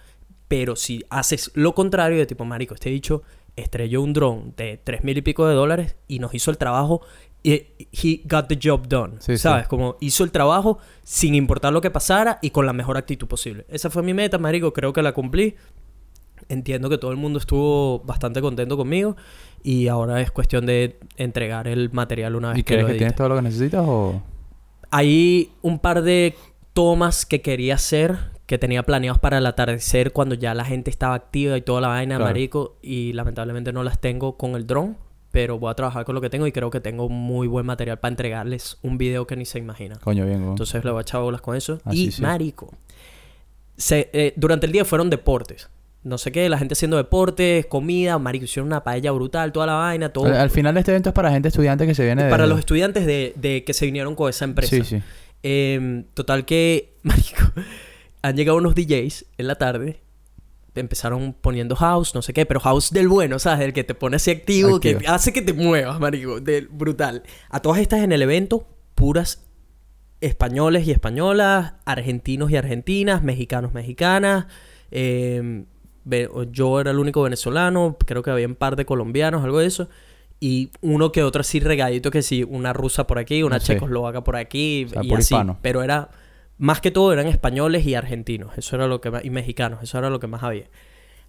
Pero 0.48 0.74
si 0.76 1.04
haces 1.10 1.50
lo 1.54 1.74
contrario 1.74 2.16
de 2.16 2.24
tipo, 2.24 2.46
marico, 2.46 2.72
este 2.72 2.88
bicho 2.88 3.22
estrelló 3.56 4.00
un 4.00 4.14
dron 4.14 4.54
de 4.56 4.80
tres 4.82 5.04
mil 5.04 5.18
y 5.18 5.20
pico 5.20 5.46
de 5.46 5.54
dólares 5.54 5.96
y 6.06 6.20
nos 6.20 6.32
hizo 6.34 6.50
el 6.50 6.56
trabajo 6.56 7.02
he 7.44 8.20
got 8.24 8.48
the 8.48 8.58
job 8.62 8.86
done, 8.88 9.14
Sí, 9.20 9.32
sí. 9.32 9.38
¿sabes? 9.38 9.68
Como 9.68 9.96
hizo 10.00 10.24
el 10.24 10.30
trabajo 10.32 10.78
sin 11.02 11.34
importar 11.34 11.72
lo 11.72 11.80
que 11.80 11.90
pasara 11.90 12.38
y 12.42 12.50
con 12.50 12.66
la 12.66 12.72
mejor 12.72 12.96
actitud 12.96 13.26
posible. 13.26 13.64
Esa 13.68 13.90
fue 13.90 14.02
mi 14.02 14.12
meta, 14.14 14.38
marico, 14.38 14.72
creo 14.72 14.92
que 14.92 15.02
la 15.02 15.12
cumplí. 15.12 15.54
Entiendo 16.48 16.88
que 16.88 16.98
todo 16.98 17.10
el 17.10 17.16
mundo 17.16 17.38
estuvo 17.38 18.00
bastante 18.00 18.40
contento 18.40 18.76
conmigo 18.76 19.16
y 19.62 19.88
ahora 19.88 20.20
es 20.20 20.30
cuestión 20.30 20.66
de 20.66 20.98
entregar 21.16 21.66
el 21.68 21.90
material 21.92 22.36
una 22.36 22.50
vez 22.50 22.58
¿Y 22.58 22.62
que 22.62 22.74
lo 22.74 22.84
crees 22.84 22.86
que 22.86 22.90
edite. 22.92 22.98
tienes 22.98 23.16
todo 23.16 23.28
lo 23.30 23.36
que 23.36 23.42
necesitas 23.42 23.84
o...? 23.86 24.22
Hay 24.90 25.50
un 25.62 25.78
par 25.80 26.02
de 26.02 26.34
tomas 26.72 27.26
que 27.26 27.42
quería 27.42 27.74
hacer, 27.74 28.16
que 28.46 28.56
tenía 28.56 28.82
planeados 28.84 29.18
para 29.18 29.38
el 29.38 29.46
atardecer 29.46 30.12
cuando 30.12 30.34
ya 30.34 30.54
la 30.54 30.64
gente 30.64 30.90
estaba 30.90 31.14
activa 31.14 31.56
y 31.58 31.62
toda 31.62 31.80
la 31.82 31.88
vaina, 31.88 32.16
Claro. 32.16 32.30
marico, 32.30 32.78
y 32.82 33.12
lamentablemente 33.12 33.72
no 33.72 33.82
las 33.82 34.00
tengo 34.00 34.38
con 34.38 34.54
el 34.54 34.66
dron, 34.66 34.96
pero 35.30 35.58
voy 35.58 35.70
a 35.70 35.74
trabajar 35.74 36.04
con 36.04 36.14
lo 36.14 36.20
que 36.20 36.30
tengo 36.30 36.46
y 36.46 36.52
creo 36.52 36.70
que 36.70 36.80
tengo 36.80 37.08
muy 37.08 37.46
buen 37.46 37.66
material 37.66 37.98
para 37.98 38.10
entregarles 38.10 38.78
un 38.82 38.98
video 38.98 39.26
que 39.26 39.36
ni 39.36 39.44
se 39.44 39.58
imaginan. 39.58 39.98
Coño, 39.98 40.24
bien, 40.24 40.40
weón. 40.40 40.50
Entonces 40.50 40.84
le 40.84 40.90
voy 40.90 40.98
a 40.98 41.02
echar 41.02 41.20
bolas 41.20 41.40
con 41.40 41.56
eso. 41.56 41.80
Así 41.84 42.06
y 42.06 42.10
sí. 42.10 42.22
marico, 42.22 42.72
se, 43.76 44.10
eh, 44.12 44.32
durante 44.36 44.66
el 44.66 44.72
día 44.72 44.84
fueron 44.84 45.10
deportes. 45.10 45.68
No 46.04 46.16
sé 46.16 46.32
qué, 46.32 46.48
la 46.48 46.58
gente 46.58 46.74
haciendo 46.74 46.96
deportes, 46.96 47.66
comida, 47.66 48.18
marico, 48.18 48.44
hicieron 48.44 48.68
una 48.68 48.84
paella 48.84 49.10
brutal, 49.12 49.52
toda 49.52 49.66
la 49.66 49.74
vaina, 49.74 50.10
todo. 50.10 50.26
Al, 50.26 50.34
al 50.34 50.50
final 50.50 50.76
este 50.76 50.92
evento 50.92 51.10
es 51.10 51.14
para 51.14 51.30
gente 51.30 51.48
estudiante 51.48 51.86
que 51.86 51.94
se 51.94 52.04
viene 52.04 52.24
de... 52.24 52.30
para 52.30 52.46
los 52.46 52.58
estudiantes 52.58 53.04
de, 53.04 53.32
de 53.36 53.64
que 53.64 53.74
se 53.74 53.84
vinieron 53.84 54.14
con 54.14 54.30
esa 54.30 54.44
empresa. 54.44 54.76
Sí, 54.76 54.82
sí. 54.84 55.02
Em, 55.42 56.04
total 56.14 56.44
que, 56.44 56.94
marico, 57.02 57.42
han 58.22 58.36
llegado 58.36 58.58
unos 58.58 58.74
DJs 58.74 59.26
en 59.38 59.46
la 59.46 59.56
tarde. 59.56 60.00
Empezaron 60.80 61.34
poniendo 61.40 61.76
house, 61.76 62.14
no 62.14 62.22
sé 62.22 62.32
qué, 62.32 62.46
pero 62.46 62.60
house 62.60 62.90
del 62.90 63.08
bueno, 63.08 63.38
¿sabes? 63.38 63.60
Del 63.60 63.72
que 63.72 63.84
te 63.84 63.94
pone 63.94 64.16
así 64.16 64.30
activo, 64.30 64.80
que 64.80 64.92
Activo. 64.92 65.12
hace 65.12 65.32
que 65.32 65.42
te 65.42 65.52
muevas, 65.52 65.98
marico. 66.00 66.40
Del 66.40 66.68
brutal. 66.68 67.22
A 67.50 67.60
todas 67.60 67.80
estas 67.80 68.00
en 68.00 68.12
el 68.12 68.22
evento, 68.22 68.66
puras 68.94 69.44
españoles 70.20 70.86
y 70.86 70.90
españolas, 70.90 71.74
argentinos 71.84 72.50
y 72.50 72.56
argentinas, 72.56 73.22
mexicanos, 73.22 73.72
mexicanas. 73.72 74.46
ve- 76.04 76.28
yo 76.52 76.80
era 76.80 76.90
el 76.90 76.98
único 76.98 77.22
venezolano, 77.22 77.96
creo 78.06 78.22
que 78.22 78.30
había 78.30 78.46
un 78.46 78.54
par 78.54 78.76
de 78.76 78.84
colombianos, 78.86 79.44
algo 79.44 79.58
de 79.58 79.66
eso. 79.66 79.88
Y 80.40 80.70
uno 80.80 81.10
que 81.12 81.22
otro 81.24 81.40
así 81.40 81.58
regadito 81.60 82.10
que 82.10 82.22
sí, 82.22 82.44
una 82.44 82.72
rusa 82.72 83.06
por 83.06 83.18
aquí, 83.18 83.42
una 83.42 83.58
Sí. 83.60 83.68
checoslovaca 83.68 84.22
por 84.22 84.36
aquí 84.36 84.84
O 84.86 84.88
sea, 84.90 85.02
y 85.04 85.08
puro 85.08 85.18
así. 85.20 85.34
hispano. 85.34 85.58
Pero 85.62 85.82
era, 85.82 86.10
más 86.58 86.80
que 86.80 86.90
todo 86.90 87.12
eran 87.12 87.26
españoles 87.26 87.86
y 87.86 87.94
argentinos. 87.94 88.56
Eso 88.58 88.76
era 88.76 88.86
lo 88.86 89.00
que 89.00 89.10
más, 89.10 89.24
y 89.24 89.30
mexicanos, 89.30 89.82
eso 89.82 89.98
era 89.98 90.10
lo 90.10 90.20
que 90.20 90.26
más 90.26 90.42
había. 90.42 90.66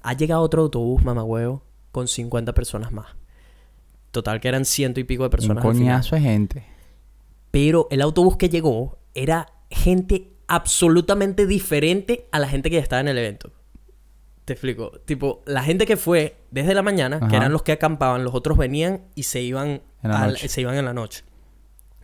Ha 0.02 0.14
llegado 0.14 0.42
otro 0.42 0.64
autobús, 0.64 1.04
mamagüevo, 1.04 1.64
con 1.92 2.08
50 2.08 2.54
personas 2.54 2.92
más. 2.92 3.08
Total 4.12 4.40
que 4.40 4.48
eran 4.48 4.66
ciento 4.66 5.00
y 5.00 5.04
pico 5.04 5.24
de 5.24 5.28
Un 5.28 5.32
personas. 5.32 5.62
final. 5.64 5.78
coñazo 5.78 6.16
de 6.16 6.22
gente. 6.22 6.66
Pero 7.52 7.88
el 7.92 8.02
autobús 8.02 8.38
que 8.38 8.50
llegó 8.50 8.98
era 9.14 9.48
gente 9.70 10.32
absolutamente 10.48 11.46
diferente 11.46 12.28
a 12.32 12.40
la 12.40 12.48
gente 12.48 12.70
que 12.70 12.78
ya 12.78 12.82
estaba 12.82 13.02
en 13.02 13.08
el 13.08 13.18
evento. 13.18 13.52
Te 14.46 14.54
explico. 14.54 14.92
Tipo, 15.06 15.44
la 15.46 15.62
gente 15.62 15.86
que 15.86 15.96
fue 15.96 16.38
desde 16.50 16.74
la 16.74 16.82
mañana, 16.82 17.18
Ajá. 17.18 17.28
que 17.28 17.36
eran 17.36 17.52
los 17.52 17.62
que 17.62 17.72
acampaban, 17.72 18.24
los 18.24 18.34
otros 18.34 18.58
venían 18.58 19.02
y 19.14 19.24
se 19.24 19.42
iban, 19.42 19.82
En 20.02 20.10
la 20.10 20.24
al- 20.24 20.30
noche. 20.32 20.48
se 20.48 20.62
iban 20.62 20.76
en 20.76 20.86
la 20.86 20.94
noche. 20.94 21.24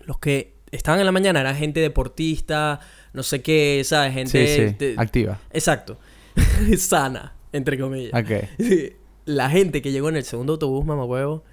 Los 0.01 0.19
que 0.19 0.57
estaban 0.71 0.99
en 0.99 1.07
la 1.07 1.11
mañana 1.11 1.39
eran 1.41 1.55
gente 1.55 1.79
deportista, 1.79 2.79
no 3.15 3.23
sé 3.23 3.41
qué, 3.41 3.81
¿sabes? 3.85 4.13
Gente... 4.13 4.47
Sí, 4.47 4.69
sí. 4.69 4.75
de- 4.77 4.95
Activa. 4.97 5.39
Exacto. 5.51 5.97
Sana, 6.77 7.33
entre 7.51 7.79
comillas. 7.79 8.11
Sí. 8.59 8.93
La 9.25 9.49
gente 9.49 9.81
que 9.81 9.91
llegó 9.91 10.09
en 10.09 10.17
el 10.17 10.23
segundo 10.23 10.53
autobús, 10.53 10.85
mamahuevo, 10.85 11.43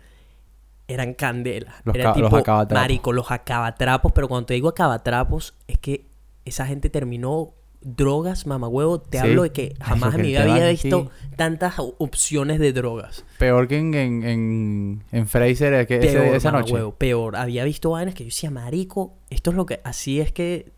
eran 0.89 1.15
candela. 1.15 1.75
Los 1.85 1.95
Era 1.95 2.05
ca- 2.13 2.19
los 2.21 2.29
tipo, 2.29 2.37
acabatrapos. 2.37 2.83
marico, 2.83 3.13
los 3.15 3.31
acabatrapos. 3.31 4.13
Pero 4.13 4.29
cuando 4.29 4.45
te 4.47 4.55
digo 4.55 4.69
acabatrapos, 4.69 5.55
es 5.69 5.79
que 5.79 6.05
esa 6.45 6.67
gente 6.67 6.91
terminó 6.91 7.55
drogas, 7.81 8.47
mamahuevo. 8.47 9.01
Te 9.01 9.19
Sí. 9.19 9.25
hablo 9.27 9.43
de 9.45 9.53
que 9.53 9.75
jamás 9.81 10.15
en 10.17 10.21
mi 10.21 10.29
vida 10.29 10.43
había 10.43 10.67
aquí. 10.69 10.83
visto 10.83 11.11
tantas 11.37 11.77
opciones 11.79 12.59
de 12.59 12.75
drogas. 12.75 13.25
Peor 13.39 13.69
que 13.69 13.79
en, 13.79 13.95
en, 13.95 14.23
en, 14.23 15.05
en 15.11 15.27
Fraser 15.27 15.73
eh, 15.73 15.87
que 15.87 15.97
ese- 15.97 16.13
Peor, 16.19 16.35
esa 16.37 16.53
noche. 16.53 16.75
peor. 16.99 17.37
Había 17.37 17.65
visto 17.65 17.91
vainas 17.93 18.15
que 18.15 18.25
yo 18.25 18.29
decía, 18.29 18.51
marico, 18.51 19.15
esto 19.31 19.49
es 19.51 19.57
lo 19.57 19.65
que... 19.65 19.81
Así 19.83 20.21
es 20.21 20.31
que... 20.31 20.72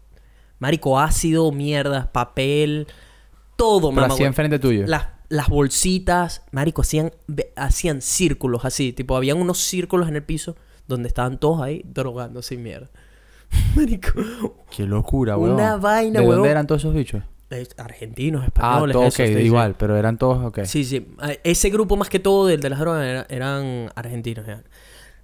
Marico, 0.64 0.98
ácido, 0.98 1.52
mierda, 1.52 2.10
papel... 2.10 2.86
Todo, 3.56 3.90
Pero 3.90 3.90
así 3.90 4.00
mamahuevo. 4.00 4.26
enfrente 4.26 4.58
tuyo. 4.58 4.84
Las, 4.86 5.08
las 5.28 5.48
bolsitas, 5.48 6.42
marico, 6.52 6.80
hacían, 6.82 7.12
hacían 7.54 8.00
círculos 8.00 8.64
así. 8.64 8.92
Tipo, 8.92 9.14
habían 9.16 9.38
unos 9.38 9.58
círculos 9.58 10.08
en 10.08 10.16
el 10.16 10.24
piso 10.24 10.56
donde 10.88 11.06
estaban 11.08 11.38
todos 11.38 11.60
ahí 11.62 11.82
drogando 11.84 12.42
sin 12.42 12.62
mierda. 12.64 12.88
marico. 13.76 14.12
Qué 14.74 14.84
locura, 14.86 15.36
weón. 15.36 15.54
Una 15.54 15.76
vaina, 15.76 16.18
¿De 16.20 16.26
weón. 16.26 16.38
dónde 16.38 16.50
eran 16.50 16.66
todos 16.66 16.80
esos 16.82 16.94
bichos? 16.94 17.22
Argentinos, 17.76 18.42
Ah, 18.42 18.46
españoles. 18.46 18.92
todos, 18.94 19.14
eso, 19.14 19.22
ok, 19.22 19.28
sí, 19.28 19.34
sí. 19.34 19.40
igual, 19.42 19.74
pero 19.78 19.96
eran 19.96 20.18
todos, 20.18 20.44
ok. 20.44 20.60
Sí, 20.64 20.82
sí. 20.82 21.06
Ah, 21.20 21.30
Ese 21.44 21.70
grupo 21.70 21.96
más 21.96 22.08
que 22.08 22.18
todo 22.18 22.46
del 22.46 22.60
de 22.60 22.70
las 22.70 22.80
drogas 22.80 23.04
era- 23.04 23.26
eran 23.28 23.90
argentinos. 23.94 24.46
ya. 24.46 24.64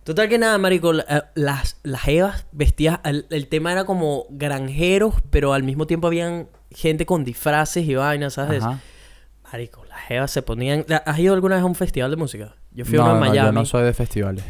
Total 0.04 0.28
que 0.28 0.38
nada, 0.38 0.56
marico. 0.58 0.92
la- 0.92 1.04
eh, 1.08 1.22
Las, 1.34 1.78
las 1.82 2.06
evas 2.08 2.46
vestidas... 2.52 3.00
El, 3.04 3.26
el 3.30 3.46
tema 3.48 3.72
era 3.72 3.84
como 3.84 4.26
granjeros, 4.30 5.14
pero 5.30 5.52
al 5.52 5.62
mismo 5.62 5.86
tiempo 5.86 6.06
habían 6.06 6.48
gente 6.70 7.06
con 7.06 7.24
disfraces 7.24 7.86
y 7.86 7.94
vainas, 7.94 8.34
¿sabes? 8.34 8.62
Ajá. 8.62 8.80
Marico, 9.52 9.84
las 9.86 10.08
evas 10.10 10.30
se 10.30 10.42
ponían... 10.42 10.84
¿Has 11.04 11.18
ido 11.18 11.34
alguna 11.34 11.56
vez 11.56 11.62
a 11.62 11.66
un 11.66 11.74
festival 11.74 12.10
de 12.10 12.16
música? 12.16 12.54
Yo 12.72 12.84
fui 12.84 12.96
no, 12.96 13.02
uno 13.02 13.14
en 13.14 13.20
no, 13.20 13.26
Miami. 13.26 13.46
yo 13.48 13.52
no 13.52 13.64
soy 13.66 13.82
de 13.82 13.92
festivales. 13.92 14.44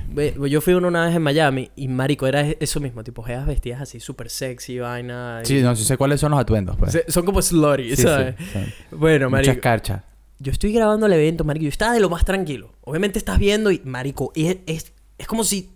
Yo 0.51 0.61
fui 0.61 0.75
uno 0.75 0.89
una 0.89 1.07
vez 1.07 1.17
en 1.17 1.23
Miami 1.23 1.71
y 1.75 1.89
marico, 1.89 2.27
era 2.27 2.43
e- 2.47 2.59
eso 2.61 2.79
mismo, 2.79 3.03
tipo 3.03 3.23
jevas 3.23 3.47
vestidas 3.47 3.81
así 3.81 3.99
súper 3.99 4.29
sexy, 4.29 4.79
vaina. 4.79 5.41
y- 5.43 5.47
Sí, 5.47 5.63
no, 5.63 5.75
sí 5.75 5.85
sé 5.85 5.97
cuáles 5.97 6.21
son 6.21 6.33
los 6.33 6.41
atuendos, 6.41 6.77
pues. 6.77 6.93
Se- 6.93 7.11
Son 7.11 7.25
como 7.25 7.41
slutty, 7.41 7.97
Sí, 7.97 8.03
¿sabes? 8.03 8.35
sí, 8.39 8.45
sí. 8.53 8.75
Bueno, 8.93 9.31
Muchas 9.31 9.47
marico. 9.47 9.63
carchas. 9.63 10.03
Yo 10.39 10.53
estoy 10.53 10.73
grabando 10.75 11.07
el 11.07 11.15
evento, 11.15 11.45
marico. 11.45 11.65
Yo 11.65 11.69
estaba 11.71 11.95
de 11.95 12.01
lo 12.01 12.11
más 12.11 12.27
tranquilo. 12.27 12.75
Obviamente 12.83 13.19
estás 13.19 13.39
viendo 13.39 13.71
y, 13.71 13.81
marico, 13.87 14.33
es, 14.35 14.59
es, 14.67 14.93
es 15.21 15.27
como 15.27 15.45
si 15.45 15.71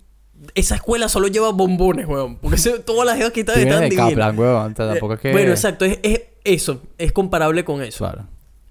esa 0.54 0.74
escuela 0.74 1.09
solo 1.09 1.28
lleva 1.28 1.50
bombones, 1.52 2.07
weón. 2.07 2.37
Porque 2.38 2.59
se- 2.59 2.78
todas 2.80 3.07
las 3.07 3.30
que 3.30 3.40
estaban 3.40 3.88
de. 3.88 3.94
Kaplan, 3.94 4.38
weón. 4.38 4.72
o 4.72 4.76
sea, 4.76 4.88
tampoco 4.88 5.12
Eh, 5.12 5.16
es 5.16 5.20
que... 5.22 5.33
Bueno, 5.33 5.50
exacto. 5.52 5.85
Es, 5.85 5.98
es 6.02 6.22
eso. 6.44 6.83
Es 6.98 7.12
comparable 7.12 7.64
con 7.64 7.83
eso. 7.83 7.98
Claro. 7.98 8.26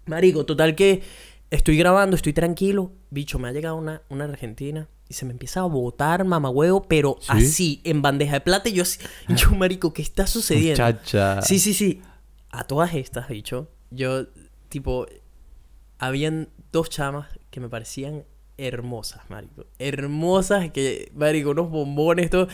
Marico, 0.05 0.45
total 0.45 0.75
que 0.75 1.01
estoy 1.49 1.77
grabando, 1.77 2.15
estoy 2.15 2.33
tranquilo. 2.33 2.91
Bicho, 3.09 3.39
me 3.39 3.47
ha 3.47 3.51
llegado 3.51 3.75
una, 3.77 4.01
una 4.09 4.25
argentina 4.25 4.89
y 5.07 5.13
se 5.13 5.25
me 5.25 5.31
empieza 5.31 5.62
a 5.62 5.63
botar 5.63 6.25
mamahuevo, 6.25 6.83
pero 6.83 7.17
¿Sí? 7.21 7.27
así, 7.29 7.81
en 7.83 8.01
bandeja 8.01 8.33
de 8.33 8.41
plata. 8.41 8.67
Y 8.69 8.73
yo, 8.73 8.83
así- 8.83 8.99
yo, 9.29 9.51
marico, 9.51 9.93
¿qué 9.93 10.01
está 10.01 10.27
sucediendo? 10.27 10.83
Muchacha. 10.83 11.41
Sí, 11.41 11.59
sí, 11.59 11.73
sí. 11.73 12.01
A 12.51 12.65
todas 12.65 12.93
estas, 12.93 13.29
bicho, 13.29 13.69
yo, 13.89 14.25
tipo, 14.69 15.05
habían 15.97 16.49
dos 16.71 16.89
chamas 16.89 17.27
que 17.49 17.59
me 17.59 17.69
parecían 17.69 18.25
hermosas, 18.57 19.21
marico. 19.29 19.65
Hermosas, 19.79 20.71
que, 20.71 21.11
marico, 21.15 21.51
unos 21.51 21.69
bombones, 21.69 22.29
todo. 22.29 22.47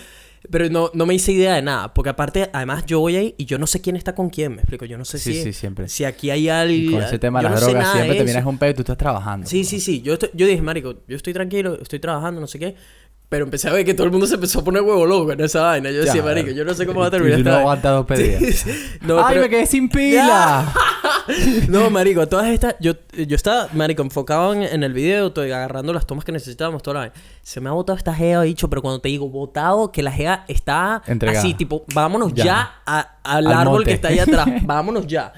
Pero 0.49 0.69
no, 0.69 0.89
no 0.93 1.05
me 1.05 1.13
hice 1.15 1.33
idea 1.33 1.53
de 1.55 1.61
nada. 1.61 1.93
Porque 1.93 2.09
aparte, 2.11 2.49
además, 2.53 2.85
yo 2.85 3.01
voy 3.01 3.17
ahí 3.17 3.35
y 3.37 3.45
yo 3.45 3.57
no 3.57 3.67
sé 3.67 3.81
quién 3.81 3.97
está 3.97 4.15
con 4.15 4.29
quién, 4.29 4.53
me 4.55 4.61
explico. 4.61 4.85
Yo 4.85 4.97
no 4.97 5.03
sé 5.03 5.17
Sí, 5.19 5.33
si... 5.33 5.43
sí, 5.43 5.53
siempre. 5.53 5.89
Si 5.89 6.05
aquí 6.05 6.29
hay 6.29 6.47
alguien... 6.47 6.93
Con 6.93 7.03
ese 7.03 7.19
tema 7.19 7.39
de 7.39 7.43
yo 7.43 7.49
las 7.49 7.61
no 7.61 7.67
drogas 7.67 7.91
siempre 7.91 8.15
te 8.17 8.23
miras 8.23 8.45
un 8.45 8.57
pedo 8.57 8.69
y 8.71 8.73
tú 8.75 8.81
estás 8.83 8.97
trabajando. 8.97 9.45
Sí, 9.47 9.65
sí, 9.65 9.81
sí. 9.81 10.01
Yo, 10.01 10.13
estoy- 10.13 10.29
yo 10.33 10.47
dije, 10.47 10.61
marico, 10.61 10.95
yo 11.07 11.17
estoy 11.17 11.33
tranquilo, 11.33 11.77
estoy 11.81 11.99
trabajando, 11.99 12.39
no 12.39 12.47
sé 12.47 12.57
qué. 12.57 12.75
Pero 13.27 13.43
empecé 13.45 13.67
a 13.69 13.73
ver 13.73 13.85
que 13.85 13.93
todo 13.93 14.05
el 14.05 14.11
mundo 14.11 14.25
se 14.25 14.35
empezó 14.35 14.61
a 14.61 14.63
poner 14.63 14.81
huevo 14.81 15.05
loco 15.05 15.31
en 15.33 15.41
esa 15.41 15.61
vaina. 15.61 15.91
Yo 15.91 16.01
decía, 16.03 16.23
marico, 16.23 16.49
yo 16.51 16.65
no 16.65 16.73
sé 16.73 16.87
cómo 16.87 17.01
va 17.01 17.07
a 17.07 17.11
terminar 17.11 17.37
esta 17.39 17.49
no 17.49 17.55
vaina". 17.57 17.59
aguantas 17.81 17.91
dos 17.91 18.05
pedidas. 18.07 18.65
No, 19.01 19.19
¡Ay, 19.19 19.25
pero- 19.29 19.41
me 19.41 19.49
quedé 19.49 19.65
sin 19.67 19.87
pila! 19.89 20.73
No, 21.69 21.89
marico, 21.89 22.27
todas 22.27 22.47
estas... 22.49 22.75
Yo, 22.79 22.93
yo 23.13 23.35
estaba, 23.35 23.69
marico, 23.73 24.01
enfocado 24.01 24.53
en, 24.53 24.63
en 24.63 24.83
el 24.83 24.93
video, 24.93 25.27
estoy 25.27 25.51
agarrando 25.51 25.93
las 25.93 26.05
tomas 26.07 26.25
que 26.25 26.31
necesitábamos, 26.31 26.81
toda 26.83 26.93
la 26.95 26.99
vaina. 27.01 27.15
Se 27.41 27.61
me 27.61 27.69
ha 27.69 27.73
botado 27.73 27.97
esta 27.97 28.13
gea, 28.13 28.41
dicho, 28.41 28.69
pero 28.69 28.81
cuando 28.81 28.99
te 29.01 29.09
digo 29.09 29.29
botado, 29.29 29.91
que 29.91 30.01
la 30.03 30.11
gea 30.11 30.45
está 30.47 31.01
Entregada. 31.05 31.39
así, 31.39 31.53
tipo, 31.53 31.85
vámonos 31.93 32.33
ya, 32.33 32.43
Ya. 32.45 32.73
a- 32.85 33.17
al, 33.23 33.47
Al 33.47 33.53
árbol 33.53 33.73
monte. 33.75 33.89
que 33.89 33.93
está 33.95 34.07
ahí 34.09 34.19
atrás. 34.19 34.47
vámonos 34.63 35.05
ya. 35.07 35.33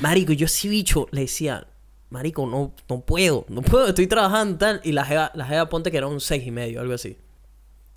Marico, 0.00 0.32
yo 0.32 0.46
sí, 0.48 0.68
bicho, 0.68 1.06
le 1.10 1.22
decía... 1.22 1.66
Marico, 2.10 2.44
no, 2.44 2.72
no 2.88 3.00
puedo, 3.02 3.46
no 3.48 3.62
puedo, 3.62 3.86
estoy 3.86 4.08
trabajando 4.08 4.58
tal. 4.58 4.80
Y 4.82 4.90
la 4.90 5.04
jeva, 5.04 5.30
la 5.34 5.44
jeva 5.46 5.68
ponte 5.68 5.92
que 5.92 5.96
era 5.96 6.08
un 6.08 6.18
seis 6.20 6.44
y 6.44 6.50
medio, 6.50 6.80
algo 6.80 6.92
así. 6.94 7.16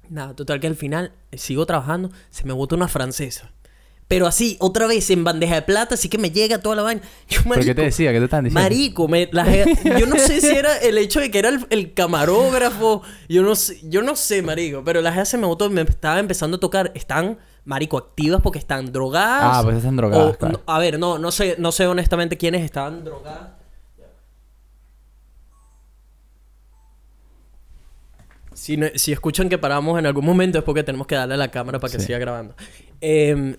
Nada, 0.07 0.35
total 0.35 0.59
que 0.59 0.67
al 0.67 0.75
final 0.75 1.13
eh, 1.31 1.39
sigo 1.39 1.65
trabajando, 1.65 2.11
se 2.29 2.43
me 2.45 2.53
bota 2.53 2.75
una 2.75 2.87
francesa. 2.87 3.49
Pero 4.07 4.27
así, 4.27 4.57
otra 4.59 4.85
vez 4.85 5.09
en 5.09 5.23
bandeja 5.23 5.55
de 5.55 5.61
plata, 5.63 5.95
así 5.95 6.09
que 6.09 6.17
me 6.17 6.29
llega 6.29 6.59
toda 6.59 6.75
la 6.75 6.81
vaina. 6.83 7.01
Yo, 7.29 7.39
¿Pero 7.43 7.55
qué 7.55 7.61
te 7.61 7.65
marico, 7.67 7.81
decía? 7.81 8.11
¿Qué 8.11 8.19
te 8.19 8.25
están 8.25 8.43
diciendo? 8.43 8.61
Marico, 8.61 9.07
me- 9.07 9.29
la 9.31 9.45
je- 9.45 9.99
yo 9.99 10.05
no 10.05 10.17
sé 10.17 10.41
si 10.41 10.47
era 10.55 10.77
el 10.77 10.97
hecho 10.97 11.19
de 11.19 11.31
que 11.31 11.39
era 11.39 11.49
el, 11.49 11.65
el 11.69 11.93
camarógrafo, 11.93 13.01
yo 13.29 13.41
no 13.41 13.55
sé, 13.55 13.79
yo 13.83 14.01
no 14.03 14.15
sé, 14.15 14.41
marico, 14.41 14.83
pero 14.83 15.01
la 15.01 15.11
gente 15.13 15.25
se 15.31 15.37
me 15.37 15.47
botó 15.47 15.69
me 15.69 15.81
estaba 15.81 16.19
empezando 16.19 16.57
a 16.57 16.59
tocar, 16.59 16.91
están, 16.95 17.39
marico, 17.65 17.97
activas 17.97 18.41
porque 18.41 18.59
están 18.59 18.91
drogadas. 18.91 19.57
Ah, 19.57 19.61
pues 19.63 19.77
están 19.77 19.95
drogadas, 19.95 20.35
o- 20.35 20.37
claro. 20.37 20.61
no, 20.67 20.73
a 20.73 20.79
ver, 20.79 20.99
no, 20.99 21.17
no 21.17 21.31
sé, 21.31 21.55
no 21.57 21.71
sé 21.71 21.87
honestamente 21.87 22.37
quiénes 22.37 22.61
estaban 22.63 23.03
drogadas. 23.03 23.49
Si, 28.53 28.77
no- 28.77 28.87
si 28.95 29.11
escuchan 29.11 29.49
que 29.49 29.57
paramos 29.57 29.97
en 29.97 30.05
algún 30.05 30.25
momento 30.25 30.59
es 30.59 30.63
porque 30.63 30.83
tenemos 30.83 31.07
que 31.07 31.15
darle 31.15 31.33
a 31.33 31.37
la 31.37 31.49
cámara 31.49 31.79
para 31.79 31.91
que 31.91 31.99
Sí. 31.99 32.05
siga 32.07 32.19
grabando. 32.19 32.55
Em, 33.01 33.55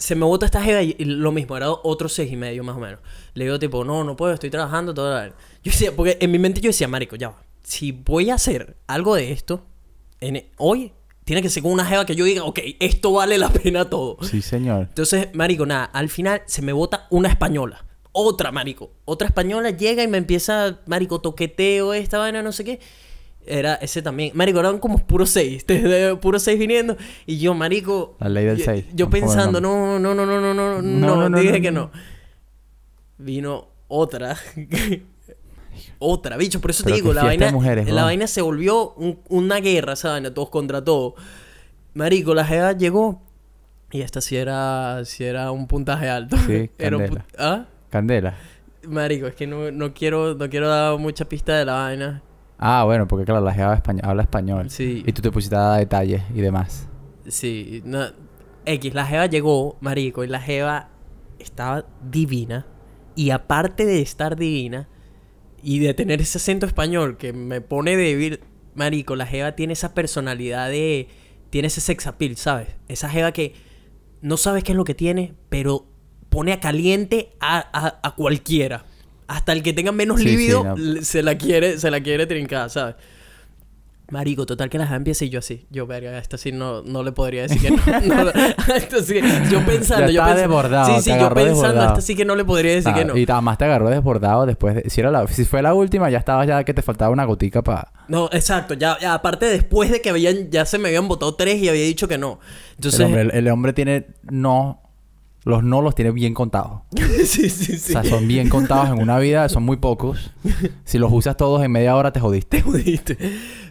se 0.00 0.14
me 0.14 0.24
bota 0.24 0.46
esta 0.46 0.62
jeva 0.62 0.82
y 0.82 0.96
lo 1.04 1.30
mismo, 1.30 1.56
era 1.58 1.70
otro 1.70 2.08
seis 2.08 2.32
y 2.32 2.36
medio 2.36 2.64
más 2.64 2.74
o 2.74 2.80
menos. 2.80 3.00
Le 3.34 3.44
digo 3.44 3.58
tipo, 3.58 3.84
no, 3.84 4.02
no 4.02 4.16
puedo, 4.16 4.32
estoy 4.32 4.48
trabajando 4.48 4.94
toda 4.94 5.26
la... 5.26 5.28
Yo 5.28 5.70
decía, 5.70 5.92
porque 5.94 6.16
en 6.20 6.30
mi 6.30 6.38
mente 6.38 6.62
yo 6.62 6.70
decía, 6.70 6.88
marico, 6.88 7.16
ya 7.16 7.28
va. 7.28 7.42
Si 7.62 7.92
voy 7.92 8.30
a 8.30 8.34
hacer 8.34 8.78
algo 8.86 9.14
de 9.14 9.30
esto, 9.30 9.66
en, 10.20 10.42
hoy, 10.56 10.92
Tiene 11.24 11.42
que 11.42 11.50
ser 11.50 11.62
con 11.62 11.70
una 11.70 11.84
jeva 11.84 12.06
que 12.06 12.16
yo 12.16 12.24
diga, 12.24 12.44
ok, 12.44 12.58
esto 12.80 13.12
vale 13.12 13.38
la 13.38 13.50
pena 13.50 13.88
todo. 13.88 14.16
Sí, 14.22 14.42
señor. 14.42 14.86
Entonces, 14.88 15.28
marico, 15.34 15.66
nada, 15.66 15.84
al 15.84 16.08
final 16.08 16.42
se 16.46 16.62
me 16.62 16.72
bota 16.72 17.06
una 17.10 17.28
española. 17.28 17.84
Otra, 18.12 18.50
marico. 18.50 18.90
Otra 19.04 19.28
española 19.28 19.70
llega 19.70 20.02
y 20.02 20.08
me 20.08 20.18
empieza, 20.18 20.80
marico, 20.86 21.20
toqueteo, 21.20 21.92
esta 21.92 22.18
vaina, 22.18 22.42
no 22.42 22.50
sé 22.52 22.64
qué. 22.64 22.80
Era 23.46 23.74
ese 23.76 24.02
también. 24.02 24.32
Marico, 24.34 24.60
eran 24.60 24.78
como 24.78 25.02
seis. 25.26 25.64
Desde 25.66 26.14
puros 26.16 26.42
seis 26.42 26.58
viniendo. 26.58 26.96
Y 27.26 27.38
yo, 27.38 27.54
marico. 27.54 28.16
La 28.20 28.28
ley 28.28 28.44
del 28.44 28.58
yo- 28.58 28.64
seis. 28.64 28.84
Yo 28.94 29.08
pensando, 29.10 29.60
no, 29.60 29.98
no, 29.98 30.14
no, 30.14 30.26
no, 30.26 30.40
no, 30.40 30.54
no, 30.54 30.82
no, 30.82 31.28
No, 31.28 31.38
dije 31.38 31.52
no, 31.58 31.62
que 31.62 31.70
no. 31.72 31.80
no. 31.80 31.90
Vino 33.18 33.68
otra. 33.88 34.36
otra, 35.98 36.36
bicho. 36.36 36.60
Por 36.60 36.70
eso 36.70 36.84
te 36.84 36.92
digo, 36.92 37.12
la 37.12 37.24
vaina, 37.24 37.50
la 37.86 38.04
vaina 38.04 38.26
se 38.26 38.42
volvió 38.42 38.92
un- 38.94 39.20
una 39.28 39.60
guerra, 39.60 39.94
esa 39.94 40.10
vaina, 40.10 40.32
todos 40.32 40.50
contra 40.50 40.82
todos. 40.84 41.14
Marico, 41.94 42.34
la 42.34 42.44
jeva 42.44 42.72
llegó. 42.72 43.22
Y 43.92 44.02
esta 44.02 44.20
sí 44.20 44.36
era, 44.36 45.00
sí 45.04 45.24
era 45.24 45.50
un 45.50 45.66
puntaje 45.66 46.08
alto. 46.08 46.36
Sí, 46.46 46.70
candela. 46.76 47.26
¿Ah? 47.38 47.64
Candela. 47.90 48.36
Marico, 48.86 49.26
es 49.26 49.34
que 49.34 49.46
no, 49.46 49.70
no 49.72 49.92
quiero, 49.92 50.34
no 50.34 50.48
quiero 50.48 50.68
dar 50.68 50.96
mucha 50.98 51.24
pista 51.24 51.58
de 51.58 51.64
la 51.64 51.72
vaina. 51.74 52.22
Ah, 52.62 52.84
bueno, 52.84 53.08
porque 53.08 53.24
claro, 53.24 53.40
la 53.40 53.54
jeva 53.54 53.74
español, 53.74 54.02
habla 54.04 54.22
español. 54.22 54.68
Sí. 54.70 55.02
Y 55.06 55.12
tú 55.12 55.22
te 55.22 55.30
pusiste 55.32 55.56
a 55.56 55.60
dar 55.60 55.78
detalles 55.80 56.22
y 56.34 56.40
demás. 56.42 56.86
Sí, 57.26 57.80
no, 57.86 58.04
X, 58.66 58.92
la 58.94 59.06
Jeva 59.06 59.24
llegó, 59.26 59.78
marico, 59.80 60.24
y 60.24 60.26
la 60.26 60.40
Jeva 60.40 60.90
estaba 61.38 61.86
divina. 62.02 62.66
Y 63.16 63.30
aparte 63.30 63.86
de 63.86 64.02
estar 64.02 64.36
divina 64.36 64.88
y 65.62 65.78
de 65.78 65.94
tener 65.94 66.20
ese 66.20 66.36
acento 66.38 66.66
español 66.66 67.16
que 67.16 67.32
me 67.32 67.60
pone 67.62 67.96
débil, 67.96 68.40
marico, 68.74 69.16
la 69.16 69.26
Jeva 69.26 69.52
tiene 69.56 69.72
esa 69.72 69.94
personalidad 69.94 70.68
de... 70.68 71.08
Tiene 71.48 71.68
ese 71.68 71.80
sex 71.80 72.06
appeal, 72.06 72.36
¿sabes? 72.36 72.68
Esa 72.88 73.08
Jeva 73.08 73.32
que 73.32 73.54
no 74.20 74.36
sabes 74.36 74.62
qué 74.64 74.72
es 74.72 74.76
lo 74.76 74.84
que 74.84 74.94
tiene, 74.94 75.34
pero 75.48 75.86
pone 76.28 76.52
a 76.52 76.60
caliente 76.60 77.32
a, 77.40 77.58
a- 77.72 78.00
a 78.06 78.14
cualquiera. 78.14 78.84
Hasta 79.30 79.52
el 79.52 79.62
que 79.62 79.72
tenga 79.72 79.92
menos 79.92 80.18
Sí, 80.18 80.24
sí, 80.24 80.30
líbido 80.30 80.64
no. 80.64 80.74
l- 80.76 81.04
se 81.04 81.22
la 81.22 81.36
quiere, 81.38 81.78
se 81.78 81.90
la 81.90 82.00
quiere 82.00 82.26
trincar, 82.26 82.68
¿sabes? 82.68 82.96
Marico, 84.10 84.44
total 84.44 84.68
que 84.68 84.76
la 84.76 84.86
Jeva 84.86 84.96
empieza 84.96 85.24
y 85.24 85.28
yo 85.28 85.38
así. 85.38 85.66
Yo, 85.70 85.86
verga, 85.86 86.18
esta 86.18 86.36
sí 86.36 86.50
no, 86.50 86.82
no 86.82 87.04
le 87.04 87.12
podría 87.12 87.42
decir 87.42 87.60
que 87.62 87.70
no. 87.70 87.76
no 88.24 88.30
esta 88.74 89.00
sí, 89.04 89.20
yo 89.52 89.64
pensando, 89.64 90.06
Ya 90.06 90.10
yo 90.10 90.20
pensando. 90.22 90.34
desbordado, 90.34 90.96
Sí, 90.96 91.02
sí, 91.02 91.10
yo 91.16 91.32
pensando, 91.32 91.84
esta 91.84 92.00
sí 92.00 92.16
que 92.16 92.24
no 92.24 92.34
le 92.34 92.44
podría 92.44 92.72
decir 92.74 92.90
Ah, 92.92 92.98
que 92.98 93.04
no. 93.04 93.16
Y 93.16 93.24
además 93.28 93.56
te 93.58 93.66
agarró 93.66 93.88
desbordado 93.88 94.46
después 94.46 94.74
de... 94.74 94.90
Si, 94.90 95.00
era 95.00 95.12
la... 95.12 95.28
si 95.28 95.44
fue 95.44 95.62
la 95.62 95.74
última, 95.74 96.10
ya 96.10 96.18
estabas 96.18 96.48
ya 96.48 96.64
que 96.64 96.74
te 96.74 96.82
faltaba 96.82 97.12
una 97.12 97.24
gotica 97.24 97.62
para... 97.62 97.92
No, 98.08 98.28
exacto. 98.32 98.74
Ya, 98.74 98.98
ya, 99.00 99.14
aparte, 99.14 99.46
después 99.46 99.92
de 99.92 100.02
que 100.02 100.10
habían, 100.10 100.50
ya 100.50 100.64
se 100.64 100.78
me 100.78 100.88
habían 100.88 101.06
votado 101.06 101.36
tres 101.36 101.62
y 101.62 101.68
había 101.68 101.84
dicho 101.84 102.08
que 102.08 102.18
no. 102.18 102.40
Entonces. 102.74 102.98
El 102.98 103.06
hombre, 103.06 103.20
el, 103.22 103.30
el 103.30 103.48
hombre 103.48 103.72
tiene 103.74 104.06
no... 104.28 104.79
Los 105.44 105.64
no 105.64 105.80
los 105.80 105.94
tiene 105.94 106.10
bien 106.10 106.34
contados. 106.34 106.82
sí, 107.24 107.48
sí, 107.48 107.78
sí. 107.78 107.96
O 107.96 108.02
sea, 108.02 108.04
son 108.04 108.28
bien 108.28 108.48
contados 108.48 108.90
en 108.90 109.02
una 109.02 109.18
vida, 109.18 109.48
son 109.48 109.62
muy 109.62 109.78
pocos. 109.78 110.32
Si 110.84 110.98
los 110.98 111.10
usas 111.12 111.36
todos 111.36 111.62
en 111.62 111.72
media 111.72 111.96
hora, 111.96 112.12
te 112.12 112.20
jodiste. 112.20 112.58
Te 112.58 112.62
jodiste. 112.62 113.18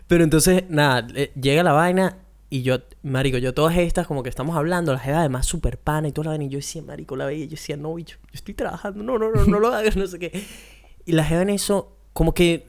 Pero 0.07 0.23
entonces, 0.23 0.63
nada, 0.69 1.07
eh, 1.13 1.31
llega 1.39 1.61
la 1.61 1.73
vaina 1.73 2.17
y 2.49 2.63
yo, 2.63 2.79
marico, 3.03 3.37
yo 3.37 3.53
todas 3.53 3.77
estas 3.77 4.07
como 4.07 4.23
que 4.23 4.29
estamos 4.29 4.55
hablando, 4.57 4.91
la 4.91 4.99
jeva 4.99 5.19
además 5.19 5.45
súper 5.45 5.77
pana 5.77 6.07
y 6.07 6.11
toda 6.11 6.25
la 6.25 6.31
vaina, 6.31 6.45
y 6.45 6.49
yo 6.49 6.57
decía, 6.57 6.81
marico, 6.81 7.15
la 7.15 7.27
veía, 7.27 7.45
yo 7.45 7.51
decía, 7.51 7.77
no, 7.77 7.93
bicho, 7.93 8.17
yo 8.23 8.31
estoy 8.33 8.55
trabajando, 8.55 9.03
no, 9.03 9.19
no, 9.19 9.31
no, 9.31 9.45
no 9.45 9.59
lo 9.59 9.67
hagas, 9.73 9.95
no 9.95 10.07
sé 10.07 10.17
qué. 10.17 10.43
Y 11.05 11.11
la 11.11 11.23
jeva 11.23 11.43
en 11.43 11.49
eso, 11.49 11.95
como 12.13 12.33
que 12.33 12.67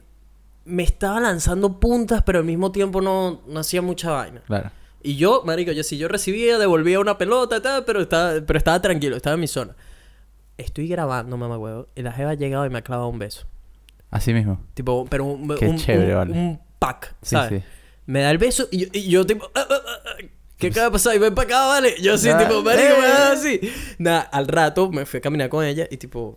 me 0.65 0.83
estaba 0.83 1.19
lanzando 1.19 1.79
puntas, 1.79 2.21
pero 2.23 2.39
al 2.39 2.45
mismo 2.45 2.71
tiempo 2.71 3.01
no, 3.01 3.41
no 3.47 3.59
hacía 3.59 3.81
mucha 3.81 4.11
vaina. 4.11 4.41
Claro. 4.45 4.69
Y 5.03 5.15
yo, 5.15 5.43
marico, 5.45 5.71
yo 5.71 5.83
si 5.83 5.97
yo 5.97 6.07
recibía, 6.07 6.57
devolvía 6.57 6.99
una 6.99 7.17
pelota 7.17 7.61
tal, 7.61 7.85
pero 7.85 8.01
estaba, 8.01 8.33
pero 8.45 8.57
estaba 8.57 8.81
tranquilo, 8.81 9.15
estaba 9.15 9.33
en 9.35 9.39
mi 9.39 9.47
zona. 9.47 9.75
Estoy 10.57 10.87
grabando, 10.87 11.37
mamá 11.37 11.57
huevo, 11.57 11.87
y 11.95 12.01
la 12.01 12.11
jeva 12.11 12.31
ha 12.31 12.33
llegado 12.35 12.65
y 12.65 12.69
me 12.69 12.79
ha 12.79 12.81
clavado 12.83 13.07
un 13.09 13.17
beso. 13.19 13.45
Así 14.09 14.33
mismo. 14.33 14.61
Tipo, 14.73 15.05
pero 15.09 15.25
un, 15.25 15.55
Qué 15.57 15.67
un- 15.67 15.77
chévere, 15.77 16.11
un- 16.11 16.17
vale. 16.17 16.31
un 16.33 16.59
pack, 16.79 17.15
Sí, 17.21 17.29
¿sabes? 17.35 17.61
sí. 17.63 17.67
Me 18.05 18.21
da 18.21 18.31
el 18.31 18.37
beso 18.37 18.67
y 18.71 18.79
yo, 18.79 18.87
y 18.93 19.09
yo 19.09 19.25
tipo... 19.25 19.49
"Ah, 19.55 19.65
ah, 19.69 19.75
ah, 19.87 19.99
ah, 20.05 20.23
¿Qué 20.57 20.67
acaba 20.67 20.87
de 20.87 20.91
pasar? 20.91 21.15
Y 21.15 21.19
ven 21.19 21.33
para 21.33 21.47
acá, 21.47 21.65
¿vale? 21.67 21.95
Yo 22.01 22.13
así, 22.13 22.29
Ah, 22.29 22.37
tipo, 22.37 22.61
marico, 22.61 22.89
me 22.99 23.07
eh. 23.07 23.09
das 23.09 23.39
así. 23.39 23.59
Nada, 23.97 24.21
al 24.21 24.47
rato 24.47 24.91
me 24.91 25.05
fui 25.07 25.17
a 25.17 25.21
caminar 25.21 25.49
con 25.49 25.65
ella 25.65 25.87
y 25.89 25.97
tipo... 25.97 26.35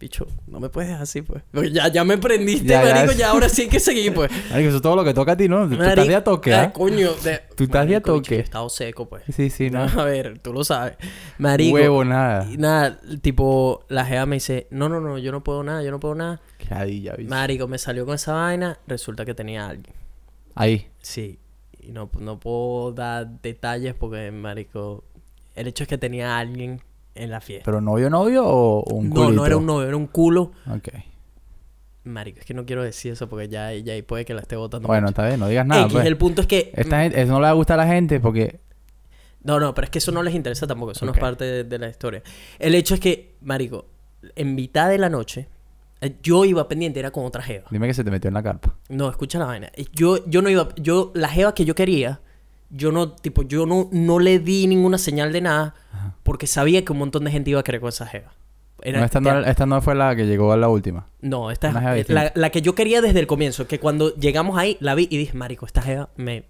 Bicho, 0.00 0.28
no 0.46 0.60
me 0.60 0.68
puedes 0.68 0.90
dejar 0.90 1.02
así, 1.02 1.22
pues. 1.22 1.42
Porque 1.50 1.72
ya, 1.72 1.88
ya 1.88 2.04
me 2.04 2.18
prendiste, 2.18 2.68
Ya, 2.68 2.82
marico, 2.82 3.12
ya 3.18 3.30
ahora 3.30 3.48
sí 3.48 3.62
hay 3.62 3.68
que 3.68 3.80
seguir, 3.80 4.14
pues. 4.14 4.30
Marico, 4.50 4.68
eso 4.68 4.76
es 4.76 4.82
todo 4.82 4.94
lo 4.94 5.02
que 5.02 5.12
toca 5.12 5.32
a 5.32 5.36
ti, 5.36 5.48
¿no? 5.48 5.66
Tú 5.66 5.72
estás 5.72 5.88
Marico, 5.88 6.06
de 6.08 6.14
a 6.14 6.22
toque, 6.22 6.54
ah, 6.54 6.62
¿ah? 6.62 6.72
coño, 6.72 7.14
de- 7.14 7.40
Tú 7.56 7.64
estás 7.64 7.88
de 7.88 7.96
a 7.96 7.98
Marico, 7.98 8.14
toque. 8.14 8.34
yo 8.36 8.40
he 8.40 8.44
estado 8.44 8.68
seco, 8.68 9.08
pues. 9.08 9.24
Sí, 9.34 9.50
sí, 9.50 9.70
¿no? 9.70 9.82
A 10.00 10.04
ver, 10.04 10.38
tú 10.38 10.52
lo 10.52 10.62
sabes. 10.62 10.96
Marico. 11.38 11.74
Huevo, 11.74 12.04
nada. 12.04 12.46
nada, 12.56 13.00
tipo, 13.22 13.84
la 13.88 14.04
jeva 14.04 14.24
me 14.26 14.36
dice, 14.36 14.68
no, 14.70 14.88
no, 14.88 15.00
no, 15.00 15.18
yo 15.18 15.32
no 15.32 15.42
puedo 15.42 15.64
nada, 15.64 15.82
yo 15.82 15.90
no 15.90 15.98
puedo 15.98 16.14
nada. 16.14 16.40
Qué 16.58 16.66
ladilla, 16.72 17.16
bicho. 17.16 17.30
Marico, 17.30 17.66
me 17.66 17.78
salió 17.78 18.06
con 18.06 18.14
esa 18.14 18.34
vaina, 18.34 18.78
resulta 18.86 19.24
que 19.24 19.34
tenía 19.34 19.66
a 19.66 19.70
alguien. 19.70 19.96
Ahí. 20.54 20.86
Sí. 21.02 21.40
Y 21.80 21.90
no, 21.90 22.08
no 22.20 22.38
puedo 22.38 22.92
dar 22.92 23.26
detalles 23.42 23.94
porque, 23.94 24.30
marico, 24.30 25.02
el 25.56 25.66
hecho 25.66 25.82
es 25.82 25.88
que 25.88 25.98
tenía 25.98 26.36
a 26.36 26.38
alguien 26.38 26.82
en 27.18 27.30
la 27.30 27.40
fiesta. 27.40 27.64
¿Pero 27.64 27.80
novio, 27.80 28.08
novio 28.10 28.44
o 28.46 28.82
un 28.94 29.08
no, 29.08 29.14
culito? 29.14 29.32
no 29.32 29.46
era 29.46 29.56
un 29.56 29.66
novio, 29.66 29.88
era 29.88 29.96
un 29.96 30.06
culo. 30.06 30.52
Ok. 30.70 30.88
Marico, 32.04 32.40
es 32.40 32.46
que 32.46 32.54
no 32.54 32.64
quiero 32.64 32.82
decir 32.82 33.12
eso 33.12 33.28
porque 33.28 33.48
ya, 33.48 33.72
ya 33.74 33.92
ahí 33.92 34.02
puede 34.02 34.24
que 34.24 34.34
la 34.34 34.40
esté 34.40 34.56
botando. 34.56 34.88
Bueno, 34.88 35.02
mucho. 35.02 35.10
está 35.10 35.26
bien, 35.26 35.40
no 35.40 35.48
digas 35.48 35.66
nada, 35.66 35.82
X, 35.82 35.92
pues. 35.92 36.06
el 36.06 36.16
punto 36.16 36.40
es 36.40 36.46
que... 36.46 36.72
Esta 36.74 37.02
gente, 37.02 37.20
eso 37.20 37.32
no 37.32 37.40
le 37.40 37.52
va 37.52 37.74
a 37.74 37.76
la 37.76 37.86
gente 37.86 38.20
porque... 38.20 38.60
No, 39.42 39.60
no, 39.60 39.74
pero 39.74 39.84
es 39.84 39.90
que 39.90 39.98
eso 39.98 40.10
no 40.10 40.22
les 40.22 40.34
interesa 40.34 40.66
tampoco. 40.66 40.92
Eso 40.92 41.06
no 41.06 41.12
es 41.12 41.18
parte 41.18 41.44
de, 41.44 41.64
de 41.64 41.78
la 41.78 41.88
historia. 41.88 42.22
El 42.58 42.74
hecho 42.74 42.94
es 42.94 43.00
que, 43.00 43.36
marico, 43.40 43.86
en 44.34 44.54
mitad 44.54 44.88
de 44.88 44.98
la 44.98 45.08
noche, 45.08 45.48
eh, 46.00 46.16
yo 46.22 46.44
iba 46.44 46.68
pendiente, 46.68 46.98
era 46.98 47.10
con 47.10 47.24
otra 47.24 47.42
jeva. 47.42 47.66
Dime 47.70 47.86
que 47.86 47.94
se 47.94 48.04
te 48.04 48.10
metió 48.10 48.28
en 48.28 48.34
la 48.34 48.42
carpa. 48.42 48.74
No, 48.88 49.08
escucha 49.08 49.38
la 49.38 49.46
vaina. 49.46 49.70
Yo, 49.92 50.26
yo 50.26 50.42
no 50.42 50.50
iba... 50.50 50.68
Yo, 50.76 51.12
la 51.14 51.28
jeva 51.28 51.54
que 51.54 51.64
yo 51.64 51.74
quería, 51.74 52.20
yo 52.70 52.92
no, 52.92 53.12
tipo, 53.12 53.42
yo 53.42 53.66
no, 53.66 53.88
no 53.92 54.18
le 54.18 54.38
di 54.38 54.66
ninguna 54.66 54.98
señal 54.98 55.32
de 55.32 55.40
nada 55.40 55.74
porque 56.22 56.46
sabía 56.46 56.84
que 56.84 56.92
un 56.92 56.98
montón 56.98 57.24
de 57.24 57.30
gente 57.30 57.50
iba 57.50 57.60
a 57.60 57.62
querer 57.64 57.80
con 57.80 57.88
esa 57.88 58.06
jeva. 58.06 58.32
Era- 58.82 59.00
No, 59.00 59.04
esta, 59.04 59.20
no, 59.20 59.40
esta 59.40 59.66
no 59.66 59.80
fue 59.82 59.94
la 59.94 60.14
que 60.14 60.24
llegó 60.26 60.52
a 60.52 60.56
la 60.56 60.68
última. 60.68 61.06
No, 61.20 61.50
esta 61.50 61.68
es 61.96 62.08
la, 62.08 62.30
la 62.34 62.50
que 62.50 62.62
yo 62.62 62.74
quería 62.74 63.00
desde 63.00 63.18
el 63.20 63.26
comienzo. 63.26 63.66
Que 63.66 63.80
cuando 63.80 64.14
llegamos 64.14 64.56
ahí, 64.56 64.76
la 64.80 64.94
vi 64.94 65.08
y 65.10 65.16
dije, 65.16 65.36
marico, 65.36 65.66
esta 65.66 65.82
jeva, 65.82 66.10
me 66.16 66.44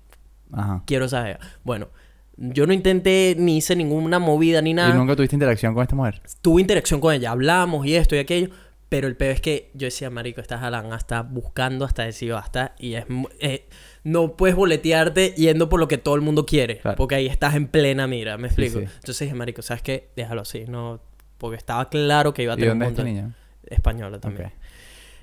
Ajá. 0.52 0.82
quiero 0.86 1.06
esa 1.06 1.24
jeva. 1.24 1.38
Bueno, 1.64 1.88
yo 2.36 2.66
no 2.66 2.72
intenté 2.74 3.34
ni 3.38 3.56
hice 3.56 3.74
ninguna 3.76 4.18
movida 4.18 4.60
ni 4.60 4.74
nada. 4.74 4.90
¿Y 4.90 4.98
nunca 4.98 5.16
tuviste 5.16 5.36
interacción 5.36 5.72
con 5.74 5.82
esta 5.82 5.96
mujer? 5.96 6.20
Tuve 6.42 6.60
interacción 6.60 7.00
con 7.00 7.14
ella, 7.14 7.30
hablamos 7.30 7.86
y 7.86 7.94
esto 7.96 8.14
y 8.14 8.18
aquello. 8.18 8.50
Pero 8.90 9.06
el 9.06 9.16
peor 9.16 9.32
es 9.32 9.40
que 9.42 9.70
yo 9.74 9.86
decía, 9.86 10.08
marico, 10.08 10.40
esta 10.40 10.58
jalán 10.58 10.92
hasta 10.94 11.22
buscando 11.22 11.84
hasta 11.84 12.04
decir 12.04 12.32
basta. 12.32 12.74
Y 12.78 12.94
es... 12.94 13.04
eh, 13.40 13.68
no 14.04 14.36
puedes 14.36 14.56
boletearte 14.56 15.34
yendo 15.36 15.68
por 15.68 15.80
lo 15.80 15.88
que 15.88 15.98
todo 15.98 16.14
el 16.14 16.20
mundo 16.20 16.46
quiere. 16.46 16.78
Claro. 16.78 16.96
Porque 16.96 17.14
ahí 17.16 17.26
estás 17.26 17.54
en 17.54 17.66
plena 17.68 18.06
mira, 18.06 18.36
¿me 18.38 18.46
explico? 18.48 18.78
sí. 18.80 18.84
Entonces 18.84 19.18
dije, 19.20 19.34
marico, 19.34 19.62
¿sabes 19.62 19.82
qué? 19.82 20.10
Déjalo 20.16 20.42
así. 20.42 20.64
No... 20.68 21.00
Porque 21.38 21.56
estaba 21.56 21.88
claro 21.88 22.34
que 22.34 22.42
iba 22.42 22.54
a 22.54 22.56
¿Y 22.56 22.58
tener 22.60 22.72
un 22.72 22.78
dónde 22.80 22.92
es 22.92 22.98
montón- 22.98 23.04
niña? 23.04 23.36
Española 23.66 24.18
también. 24.18 24.52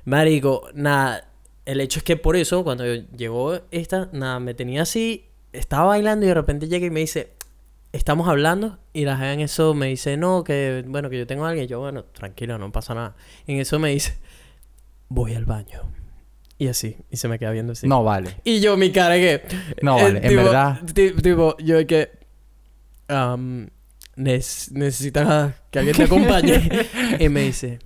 Marico, 0.06 0.68
nada. 0.74 1.28
El 1.66 1.82
hecho 1.82 2.00
es 2.00 2.04
que 2.04 2.16
por 2.16 2.36
eso, 2.36 2.64
cuando 2.64 2.86
llegó 2.86 3.60
esta, 3.72 4.08
nada, 4.14 4.40
me 4.40 4.54
tenía 4.54 4.84
así, 4.84 5.26
estaba 5.52 5.86
bailando 5.88 6.26
y 6.26 6.30
de 6.30 6.36
repente 6.36 6.68
llega 6.68 6.86
y 6.86 6.90
me 6.92 7.00
dice, 7.00 7.32
estamos 7.92 8.28
hablando. 8.30 8.78
Y 8.94 9.04
la 9.06 9.34
en 9.34 9.40
eso 9.42 9.74
me 9.74 9.88
dice, 9.88 10.16
no, 10.16 10.44
que 10.44 10.84
bueno, 10.88 11.10
que 11.10 11.18
yo 11.18 11.26
tengo 11.28 11.44
a 11.46 11.50
alguien. 11.50 11.66
Y 11.66 11.68
yo, 11.68 11.80
bueno, 11.80 12.04
tranquilo, 12.06 12.58
no 12.60 12.72
pasa 12.72 12.94
nada. 12.94 13.16
En 13.48 13.58
eso 13.60 13.80
me 13.80 13.90
dice, 13.90 14.16
voy 15.10 15.34
al 15.34 15.46
baño. 15.46 15.82
Y 16.58 16.68
así, 16.70 16.96
y 17.12 17.18
se 17.18 17.28
me 17.28 17.38
queda 17.38 17.52
viendo 17.52 17.74
así. 17.74 17.88
No 17.88 18.04
vale. 18.04 18.38
Y 18.46 18.60
yo, 18.62 18.78
mi 18.78 18.92
cara, 18.92 19.16
que. 19.16 19.42
No, 19.82 19.98
eh, 20.00 20.04
vale, 20.04 20.20
en 20.20 20.30
tipo, 20.30 20.44
verdad. 20.44 20.80
ti- 20.94 21.12
tipo, 21.12 21.58
yo 21.58 21.76
de 21.78 21.86
que. 21.86 22.10
am, 23.10 23.68
nes- 24.16 24.72
necesitas 24.72 25.54
que 25.70 25.80
alguien 25.80 25.98
te 25.98 26.04
acompañe. 26.04 26.70
y 27.20 27.28
me 27.30 27.42
dice, 27.42 27.80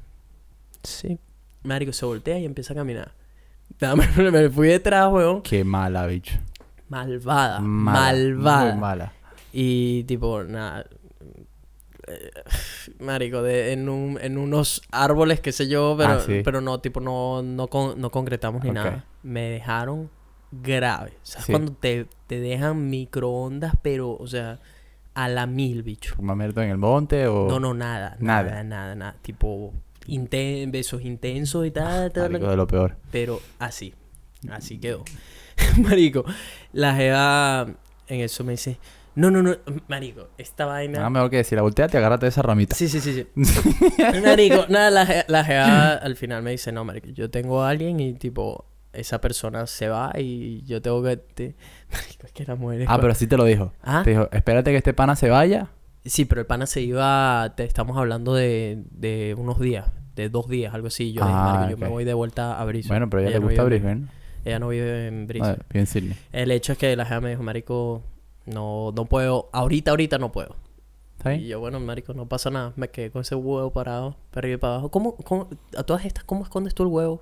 sí. 0.84 1.20
Marico 1.64 1.92
se 1.94 2.06
voltea 2.06 2.38
y 2.40 2.46
empieza 2.46 2.74
a 2.74 2.76
caminar. 2.76 3.14
Nada, 3.82 3.96
Me, 3.96 4.08
me 4.32 4.50
fui 4.50 4.68
detrás, 4.68 5.12
weón. 5.12 5.42
Qué 5.42 5.64
mala, 5.64 6.06
bicho. 6.06 6.36
Malvada. 6.90 7.60
Mala, 7.60 8.00
malvada. 8.02 8.72
Muy 8.72 8.80
mala. 8.80 9.14
Y 9.52 10.04
tipo, 10.04 10.44
nada. 10.44 10.86
Eh, 12.10 12.32
Marico, 13.00 13.42
de, 13.44 13.72
en, 13.74 13.88
un, 13.90 14.18
en 14.22 14.38
unos 14.38 14.82
árboles, 14.92 15.40
qué 15.40 15.52
sé 15.52 15.68
yo, 15.68 15.96
pero, 15.98 16.14
Ah, 16.14 16.20
sí. 16.26 16.42
pero 16.44 16.62
no, 16.62 16.80
tipo, 16.80 17.00
no, 17.00 17.42
no, 17.42 17.68
con- 17.68 18.00
no 18.00 18.10
concretamos 18.10 18.64
ni 18.64 18.72
nada. 18.72 19.06
Me 19.24 19.50
dejaron 19.50 20.10
grave. 20.52 21.14
¿Sabes? 21.24 21.46
Sí. 21.46 21.52
Cuando 21.52 21.74
te, 21.74 22.08
te 22.28 22.40
dejan 22.40 22.90
microondas, 22.90 23.74
pero, 23.82 24.12
o 24.18 24.28
sea, 24.28 24.60
a 25.14 25.28
la 25.28 25.46
mil, 25.46 25.84
bicho. 25.84 26.16
¿Fumarme 26.16 26.46
en 26.46 26.58
el 26.70 26.78
monte 26.78 27.28
o...? 27.28 27.48
No, 27.50 27.60
no, 27.60 27.74
nada. 27.74 28.18
Nada. 28.20 28.50
Nada, 28.50 28.64
nada, 28.64 28.96
nada. 28.96 29.16
Tipo, 29.22 29.74
inten- 30.08 30.72
besos 30.72 31.04
intensos 31.04 31.66
y 31.68 31.72
tal, 31.72 32.12
tal, 32.12 32.32
Marico, 32.32 32.50
de 32.50 32.58
lo 32.58 32.68
peor. 32.68 32.96
pero 33.12 33.40
así. 33.60 33.94
Así 34.50 34.80
quedó. 34.80 35.04
Marico, 35.78 36.24
la 36.72 36.96
jeva... 36.96 37.68
en 38.08 38.22
eso 38.22 38.44
me 38.46 38.54
dice, 38.54 38.78
no, 39.16 39.32
no, 39.32 39.42
no, 39.44 39.56
marico, 39.88 40.30
esta 40.38 40.66
vaina... 40.66 41.10
Mejor 41.10 41.30
que 41.30 41.38
decir, 41.38 41.56
la 41.58 41.62
volteate 41.64 41.96
y 41.96 42.00
agárrate 42.00 42.26
de 42.26 42.30
esa 42.30 42.42
ramita. 42.42 42.76
Sí, 42.76 42.88
sí, 42.88 43.00
sí, 43.00 43.14
sí. 43.14 43.28
marico, 44.24 44.66
nada, 44.70 44.90
la, 44.90 45.26
la 45.28 45.44
jeva 45.44 45.94
al 45.96 46.16
final 46.16 46.42
me 46.44 46.52
dice, 46.52 46.72
no, 46.72 46.84
marico, 46.86 47.08
yo 47.10 47.30
tengo 47.30 47.64
a 47.64 47.70
alguien 47.70 48.00
y 48.00 48.14
tipo, 48.14 48.66
esa 48.94 49.20
persona 49.22 49.68
se 49.68 49.88
va 49.90 50.14
y 50.18 50.64
yo 50.66 50.82
tengo 50.82 51.04
que... 51.04 51.18
te-". 51.18 51.56
Marico, 51.92 52.26
es 52.28 52.32
que 52.32 52.46
la 52.46 52.56
mujer 52.56 52.86
Ah, 52.88 53.00
pero 53.00 53.14
sí 53.16 53.28
te 53.28 53.36
lo 53.38 53.44
dijo. 53.46 53.74
¿Ah? 53.84 54.02
Te 54.04 54.12
dijo, 54.12 54.30
espérate 54.32 54.72
que 54.72 54.78
este 54.78 54.94
pana 54.94 55.16
se 55.16 55.30
vaya. 55.30 55.70
Sí, 56.06 56.26
pero 56.26 56.42
el 56.42 56.48
pana 56.48 56.66
se 56.66 56.82
iba, 56.82 57.54
te 57.58 57.66
estamos 57.66 57.98
hablando 57.98 58.34
de, 58.34 58.84
de 58.92 59.36
unos 59.38 59.60
días, 59.60 59.88
de 60.16 60.30
dos 60.30 60.48
días, 60.48 60.74
algo 60.74 60.88
así. 60.88 61.12
Yo 61.14 61.22
dije, 61.22 61.36
Ah, 61.38 61.54
marico, 61.60 61.72
yo 61.72 61.78
me 61.86 61.88
voy 61.90 62.06
de 62.06 62.14
vuelta 62.14 62.60
a 62.60 62.66
Brisbane. 62.66 63.00
Bueno, 63.00 63.10
pero 63.10 63.20
a 63.22 63.24
ella, 63.24 63.30
Ella 63.32 63.40
le 63.40 63.42
no 63.42 63.48
gusta 63.50 63.62
en- 63.64 63.68
Brisbane. 63.70 64.08
Ella 64.46 64.60
no 64.60 64.70
vive 64.70 65.08
en 65.08 65.28
Brisbane. 65.28 65.58
Ah, 65.60 65.66
bien. 65.74 66.16
El 66.32 66.52
hecho 66.52 66.72
es 66.72 66.78
que 66.78 66.96
la 66.96 67.06
jefa 67.06 67.20
me 67.22 67.32
dijo, 67.32 67.44
marico, 67.44 68.04
no, 68.54 68.92
no 68.96 69.06
puedo, 69.06 69.50
ahorita, 69.54 69.92
ahorita 69.92 70.18
no 70.18 70.32
puedo. 70.32 70.56
¿Está 71.18 71.34
Y 71.36 71.48
yo, 71.48 71.60
bueno, 71.60 71.80
marico, 71.80 72.14
no 72.14 72.28
pasa 72.28 72.50
nada. 72.50 72.74
Me 72.76 72.90
quedé 72.90 73.12
con 73.12 73.22
ese 73.22 73.36
huevo 73.36 73.72
parado, 73.72 74.16
para 74.32 74.40
arriba 74.46 74.56
y 74.56 74.58
para 74.58 74.74
abajo. 74.74 74.92
¿Cómo, 74.92 75.16
cómo, 75.18 75.50
a 75.78 75.84
todas 75.84 76.06
estas, 76.06 76.24
cómo 76.24 76.44
escondes 76.44 76.74
tú 76.74 76.84
el 76.84 76.90
huevo 76.90 77.22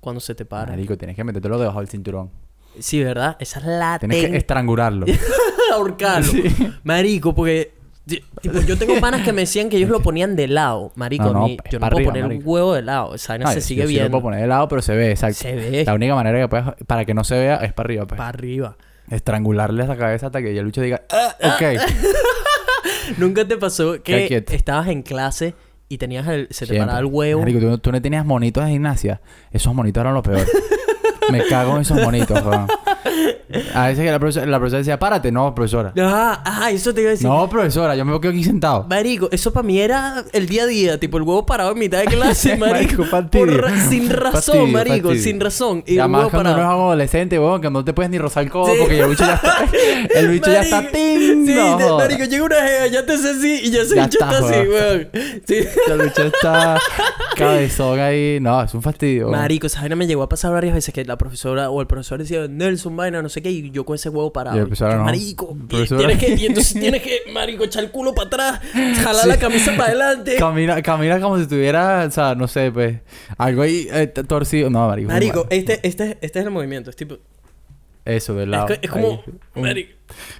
cuando 0.00 0.20
se 0.20 0.34
te 0.34 0.44
para? 0.44 0.70
Marico, 0.70 0.96
tienes 0.96 1.16
que 1.16 1.24
metértelo 1.24 1.58
debajo 1.58 1.78
del 1.80 1.88
cinturón. 1.88 2.30
Sí, 2.78 3.02
¿verdad? 3.02 3.36
Esa 3.40 3.60
es 3.60 3.66
la 3.66 3.98
Tienes 3.98 4.30
que 4.30 4.36
estrangularlo. 4.36 5.06
ahorcarlo. 5.72 6.30
Sí. 6.30 6.44
Marico, 6.84 7.34
porque... 7.34 7.74
Tipo, 8.06 8.60
yo 8.60 8.78
tengo 8.78 9.00
panas 9.00 9.22
que 9.22 9.32
me 9.32 9.40
decían 9.40 9.68
que 9.68 9.76
ellos 9.78 9.90
lo 9.90 10.00
ponían 10.00 10.36
de 10.36 10.46
lado. 10.46 10.92
Marico, 10.94 11.24
No, 11.24 11.32
no, 11.32 11.46
es 11.48 11.56
yo 11.70 11.80
no 11.80 11.88
puedo 11.88 11.96
arriba, 11.96 12.12
poner 12.12 12.24
un 12.24 12.40
huevo 12.44 12.72
de 12.74 12.82
lado. 12.82 13.16
Esa 13.16 13.32
vaina 13.32 13.46
No, 13.46 13.50
se 13.50 13.56
yo 13.58 13.66
sigue 13.66 13.80
sí 13.82 13.82
lo 13.82 13.88
viendo. 13.88 14.10
puedo 14.12 14.22
poner 14.22 14.40
de 14.42 14.46
lado, 14.46 14.68
pero 14.68 14.80
se 14.80 14.94
ve, 14.94 15.10
exacto. 15.10 15.38
Se 15.38 15.54
ve 15.56 15.84
La 15.84 15.92
única 15.94 16.14
manera 16.14 16.38
que 16.38 16.46
puedes, 16.48 16.66
para 16.86 17.04
que 17.04 17.14
no 17.14 17.24
se 17.24 17.36
vea 17.36 17.56
es 17.56 17.72
para 17.72 17.86
arriba, 17.88 18.06
pues. 18.06 18.16
para 18.16 18.28
arriba. 18.28 18.76
Estrangularle 19.10 19.86
la 19.86 19.96
cabeza 19.96 20.26
hasta 20.26 20.42
que 20.42 20.52
ya 20.54 20.60
el 20.60 20.66
bicho 20.66 20.80
diga, 20.82 21.02
"Ah, 21.10 21.36
ok. 21.42 21.80
¿Nunca 23.18 23.46
te 23.46 23.56
pasó 23.56 24.02
que 24.02 24.44
estabas 24.50 24.88
en 24.88 25.02
clase 25.02 25.54
y 25.88 25.98
tenías 25.98 26.26
el... 26.26 26.48
Se 26.50 26.60
te 26.66 26.72
Siempre. 26.74 26.80
paraba 26.80 26.98
el 26.98 27.06
huevo? 27.06 27.40
Marico, 27.42 27.60
¿tú, 27.60 27.78
tú 27.78 27.92
no 27.92 28.02
tenías 28.02 28.24
monitos 28.26 28.64
de 28.64 28.70
gimnasia. 28.72 29.20
Esos 29.52 29.72
monitos 29.74 30.00
eran 30.00 30.14
lo 30.14 30.22
peor. 30.22 30.44
Me 31.30 31.44
cago 31.44 31.74
en 31.76 31.82
esos 31.82 32.00
monitos, 32.00 32.42
weón. 32.44 32.66
A 33.74 33.86
veces 33.88 34.04
que 34.04 34.10
la 34.10 34.18
profesora, 34.18 34.46
la 34.46 34.58
profesora 34.58 34.78
decía, 34.78 34.98
párate. 34.98 35.30
No, 35.32 35.54
profesora. 35.54 35.92
Ah, 35.98 36.42
ah, 36.44 36.70
eso 36.70 36.92
te 36.92 37.00
iba 37.02 37.10
a 37.10 37.12
decir. 37.12 37.26
No, 37.26 37.48
profesora, 37.48 37.94
yo 37.96 38.04
me 38.04 38.18
quedo 38.20 38.30
aquí 38.32 38.44
sentado. 38.44 38.84
Marico, 38.88 39.28
eso 39.32 39.52
para 39.52 39.66
mí 39.66 39.78
era 39.80 40.24
el 40.32 40.46
día 40.46 40.64
a 40.64 40.66
día, 40.66 41.00
tipo 41.00 41.16
el 41.16 41.22
huevo 41.22 41.46
parado 41.46 41.72
en 41.72 41.78
mitad 41.78 41.98
de 42.00 42.06
clase, 42.06 42.56
marico. 42.58 43.04
Fastidio. 43.04 43.46
Por 43.46 43.60
ra- 43.62 43.88
sin 43.88 44.10
razón, 44.10 44.32
Fastidio, 44.32 44.66
marico, 44.66 45.08
fastidio. 45.08 45.22
sin 45.22 45.40
razón. 45.40 45.84
Y 45.86 45.92
Y 45.92 45.94
el 45.94 46.00
además 46.00 46.18
huevo 46.20 46.30
cuando 46.30 46.50
uno 46.50 46.58
es 46.60 46.64
parado. 46.66 46.82
adolescente, 46.86 47.38
weón, 47.38 47.60
que 47.60 47.70
no 47.70 47.84
te 47.84 47.92
puedes 47.92 48.10
ni 48.10 48.18
rozar 48.18 48.42
el 48.44 48.50
codo 48.50 48.66
Sí. 48.72 48.78
porque 48.80 49.00
el 49.00 49.08
bicho 49.08 49.24
ya 49.24 49.34
está... 49.34 49.56
El 50.18 50.28
bicho 50.28 50.50
ya 50.50 50.60
está... 50.62 50.76
Marico, 50.76 50.92
¡ting! 50.92 51.46
Sí, 51.46 51.54
No 51.54 51.98
marico, 51.98 52.24
llega 52.24 52.44
una 52.44 52.56
jeva, 52.56 52.86
ya 52.88 53.06
te 53.06 53.12
hace 53.14 53.30
así 53.30 53.60
y 53.64 53.70
ya 53.70 53.84
se 53.84 53.94
Ya 53.96 54.04
bicho 54.06 54.18
está, 54.20 54.32
está 54.38 54.46
así, 54.48 54.58
weón. 54.68 54.68
weón. 54.72 55.08
Sí. 55.46 55.54
El 55.88 56.02
bicho 56.02 56.22
está 56.24 56.78
cabezón 57.36 58.00
ahí. 58.00 58.38
No, 58.40 58.62
es 58.62 58.74
un 58.74 58.82
fastidio. 58.82 59.28
weón. 59.28 59.38
Marico, 59.40 59.66
esa 59.66 59.80
vaina 59.80 59.96
me 59.96 60.06
llegó 60.06 60.22
a 60.22 60.28
pasar 60.28 60.52
varias 60.52 60.74
veces 60.74 60.92
que 60.94 61.04
la 61.04 61.15
profesora 61.18 61.70
o 61.70 61.80
el 61.80 61.86
profesor 61.86 62.18
decía 62.18 62.46
Nelson, 62.48 62.96
vaina, 62.96 63.22
no 63.22 63.28
sé 63.28 63.42
qué, 63.42 63.50
y 63.50 63.70
yo 63.70 63.84
con 63.84 63.94
ese 63.96 64.08
huevo 64.08 64.32
parado. 64.32 64.56
Y 64.56 64.74
Yo, 64.74 64.88
no. 64.88 65.04
Marico, 65.04 65.56
y 65.70 65.86
tienes 65.86 66.18
que, 66.18 66.34
y 66.34 66.46
entonces 66.46 66.74
tienes 66.80 67.02
que, 67.02 67.20
marico, 67.32 67.64
echar 67.64 67.84
el 67.84 67.90
culo 67.90 68.14
para 68.14 68.26
atrás, 68.26 68.60
jalar 69.02 69.22
Sí. 69.22 69.28
la 69.28 69.38
camisa 69.38 69.72
para 69.76 69.88
adelante. 69.88 70.36
Camina, 70.36 70.80
camina 70.82 71.20
como 71.20 71.38
si 71.38 71.46
tuviera, 71.46 72.04
o 72.06 72.10
sea, 72.10 72.34
no 72.34 72.48
sé, 72.48 72.70
pues, 72.72 73.00
algo 73.38 73.62
ahí 73.62 73.88
eh, 73.90 74.06
torcido. 74.08 74.70
No, 74.70 74.86
marico. 74.88 75.08
Marico, 75.10 75.46
este, 75.50 75.80
este, 75.86 76.18
este 76.20 76.38
es 76.40 76.44
el 76.44 76.50
movimiento, 76.50 76.90
es 76.90 76.96
tipo. 76.96 77.16
Eso, 78.06 78.34
del 78.34 78.44
Es, 78.44 78.48
lado. 78.50 78.66
que- 78.68 78.78
es 78.80 78.90
como. 78.90 79.22
ahí. 79.64 79.92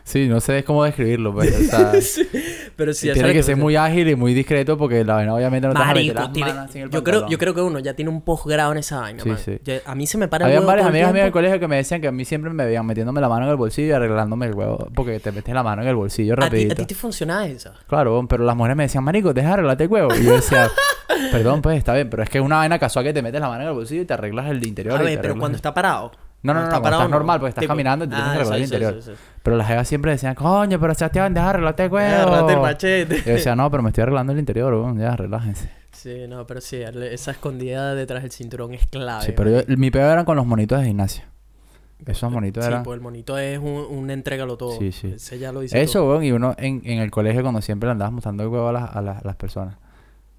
Sí, 0.04 0.28
no 0.28 0.40
sé 0.40 0.62
cómo 0.62 0.84
describirlo, 0.84 1.34
pues, 1.34 1.52
o 1.52 1.62
sea... 1.64 1.92
Sí, 2.00 2.28
Pero 2.76 2.94
sí, 2.94 3.10
tiene 3.12 3.32
que 3.32 3.42
ser 3.42 3.56
muy 3.56 3.74
ágil 3.74 4.08
y 4.08 4.14
muy 4.14 4.32
discreto 4.32 4.78
porque 4.78 5.04
la 5.04 5.14
vaina 5.14 5.34
obviamente 5.34 5.66
no 5.66 5.74
te 5.74 5.80
vas 5.80 5.88
a 5.90 5.94
meter 5.94 6.14
las 6.14 6.32
tiene- 6.32 6.52
manos 6.54 6.76
en 6.76 6.82
el 6.82 6.90
yo, 6.90 7.02
creo, 7.02 7.28
yo 7.28 7.36
creo 7.38 7.52
que 7.54 7.60
uno 7.62 7.80
ya 7.80 7.94
tiene 7.94 8.10
un 8.12 8.20
posgrado 8.22 8.70
en 8.70 8.78
esa 8.78 9.00
vaina, 9.00 9.20
Sí, 9.24 9.28
man. 9.30 9.38
sí. 9.44 9.58
Ya- 9.64 9.80
a 9.84 9.96
mí 9.96 10.06
se 10.06 10.18
me 10.18 10.28
para 10.28 10.44
el 10.44 10.50
Había 10.50 10.60
huevo 10.60 10.68
varias 10.68 10.86
el 10.86 10.90
amigas 10.92 11.12
mías 11.12 11.24
del 11.24 11.32
colegio 11.32 11.58
que 11.58 11.66
me 11.66 11.76
decían 11.76 12.00
que 12.00 12.06
a 12.06 12.12
mí 12.12 12.24
siempre 12.24 12.52
me 12.52 12.64
veían 12.64 12.86
metiéndome 12.86 13.20
la 13.20 13.28
mano 13.28 13.46
en 13.46 13.50
el 13.50 13.56
bolsillo 13.56 13.88
y 13.88 13.90
arreglándome 13.92 14.46
el 14.46 14.54
huevo. 14.54 14.86
Porque 14.94 15.18
te 15.18 15.32
metes 15.32 15.52
la 15.52 15.64
mano 15.64 15.82
en 15.82 15.88
el 15.88 15.96
bolsillo 15.96 16.34
¿A 16.34 16.36
ti, 16.36 16.42
rapidito. 16.42 16.72
a 16.74 16.76
ti 16.76 16.94
te 16.94 17.52
esa? 17.52 17.72
Claro, 17.88 18.24
pero 18.28 18.44
las 18.44 18.54
mujeres 18.54 18.76
me 18.76 18.84
decían, 18.84 19.02
marico, 19.02 19.34
deja 19.34 19.48
de 19.48 19.52
arreglarte 19.54 19.84
el 19.84 19.90
huevo. 19.90 20.14
Y 20.14 20.24
yo 20.24 20.34
decía, 20.36 20.70
perdón, 21.32 21.60
pues 21.62 21.76
está 21.78 21.92
bien, 21.94 22.08
pero 22.08 22.22
es 22.22 22.30
que 22.30 22.38
es 22.38 22.44
una 22.44 22.58
vaina 22.58 22.78
casual 22.78 23.04
que 23.04 23.12
te 23.12 23.20
metes 23.22 23.40
la 23.40 23.48
mano 23.48 23.62
en 23.62 23.68
el 23.68 23.74
bolsillo 23.74 24.02
y 24.02 24.04
te 24.04 24.14
arreglas 24.14 24.48
el 24.48 24.64
interior. 24.64 24.96
A 24.96 25.02
ver, 25.02 25.20
pero 25.20 25.34
cuando 25.34 25.56
el- 25.56 25.56
está 25.56 25.74
parado. 25.74 26.12
No, 26.46 26.54
no, 26.54 26.60
no, 26.62 26.68
no, 26.70 26.76
estás 26.76 26.90
no. 26.92 27.08
normal, 27.08 27.38
porque 27.40 27.48
estás 27.50 27.62
Tipo- 27.62 27.72
caminando 27.72 28.04
y 28.04 28.08
te 28.08 28.14
tienes 28.14 28.30
Ah, 28.30 28.32
que 28.34 28.38
arreglar 28.40 28.58
el 28.58 28.64
sí, 28.64 28.68
sí, 28.68 28.74
interior. 28.74 29.02
sí, 29.02 29.10
sí. 29.12 29.18
Pero 29.42 29.56
las 29.56 29.66
jevas 29.68 29.88
siempre 29.88 30.10
decían, 30.12 30.34
coño, 30.34 30.80
pero 30.80 30.94
Sebastián, 30.94 31.34
deja 31.34 31.44
de 31.46 31.50
arreglarte 31.50 31.84
el 31.84 31.92
huevo. 31.92 32.22
Agárrate 32.28 32.52
el 32.54 32.60
machete. 32.60 33.16
Y 33.18 33.22
yo 33.22 33.32
decía, 33.32 33.56
no, 33.56 33.70
pero 33.70 33.82
me 33.82 33.90
estoy 33.90 34.02
arreglando 34.02 34.32
el 34.32 34.38
interior, 34.38 34.72
weón, 34.74 34.98
ya, 34.98 35.16
relájense. 35.16 35.70
Sí, 35.92 36.26
no, 36.28 36.46
pero 36.46 36.60
sí, 36.60 36.76
esa 36.82 37.30
escondida 37.32 37.94
detrás 37.94 38.22
del 38.22 38.30
cinturón 38.30 38.74
es 38.74 38.86
clave. 38.86 39.24
Sí, 39.24 39.32
pero 39.36 39.50
yo, 39.62 39.76
mi 39.76 39.90
peor 39.90 40.10
eran 40.12 40.24
con 40.24 40.36
los 40.36 40.46
monitos 40.46 40.78
de 40.80 40.86
gimnasia. 40.86 41.24
Esos 42.04 42.30
monitos 42.30 42.62
Sí, 42.62 42.68
eran... 42.70 42.82
pues 42.82 42.96
el 42.96 43.00
monito 43.00 43.38
es 43.38 43.58
un, 43.58 43.66
un 43.88 44.10
entrégalo 44.10 44.56
todo. 44.58 44.78
Sí, 44.78 44.92
sí. 44.92 45.12
Ese 45.16 45.38
ya 45.38 45.50
lo 45.50 45.60
dice 45.60 45.80
Eso, 45.80 46.00
todo. 46.00 46.10
weón, 46.10 46.24
y 46.24 46.30
uno 46.32 46.54
en, 46.58 46.82
en 46.84 46.98
el 46.98 47.10
colegio 47.10 47.40
cuando 47.42 47.62
siempre 47.62 47.86
le 47.86 47.92
andabas 47.92 48.12
mostrando 48.12 48.42
el 48.42 48.50
huevo 48.50 48.68
a 48.68 48.72
las, 48.72 48.94
a 48.94 49.00
las, 49.00 49.22
a 49.22 49.26
las 49.26 49.36
personas. 49.36 49.76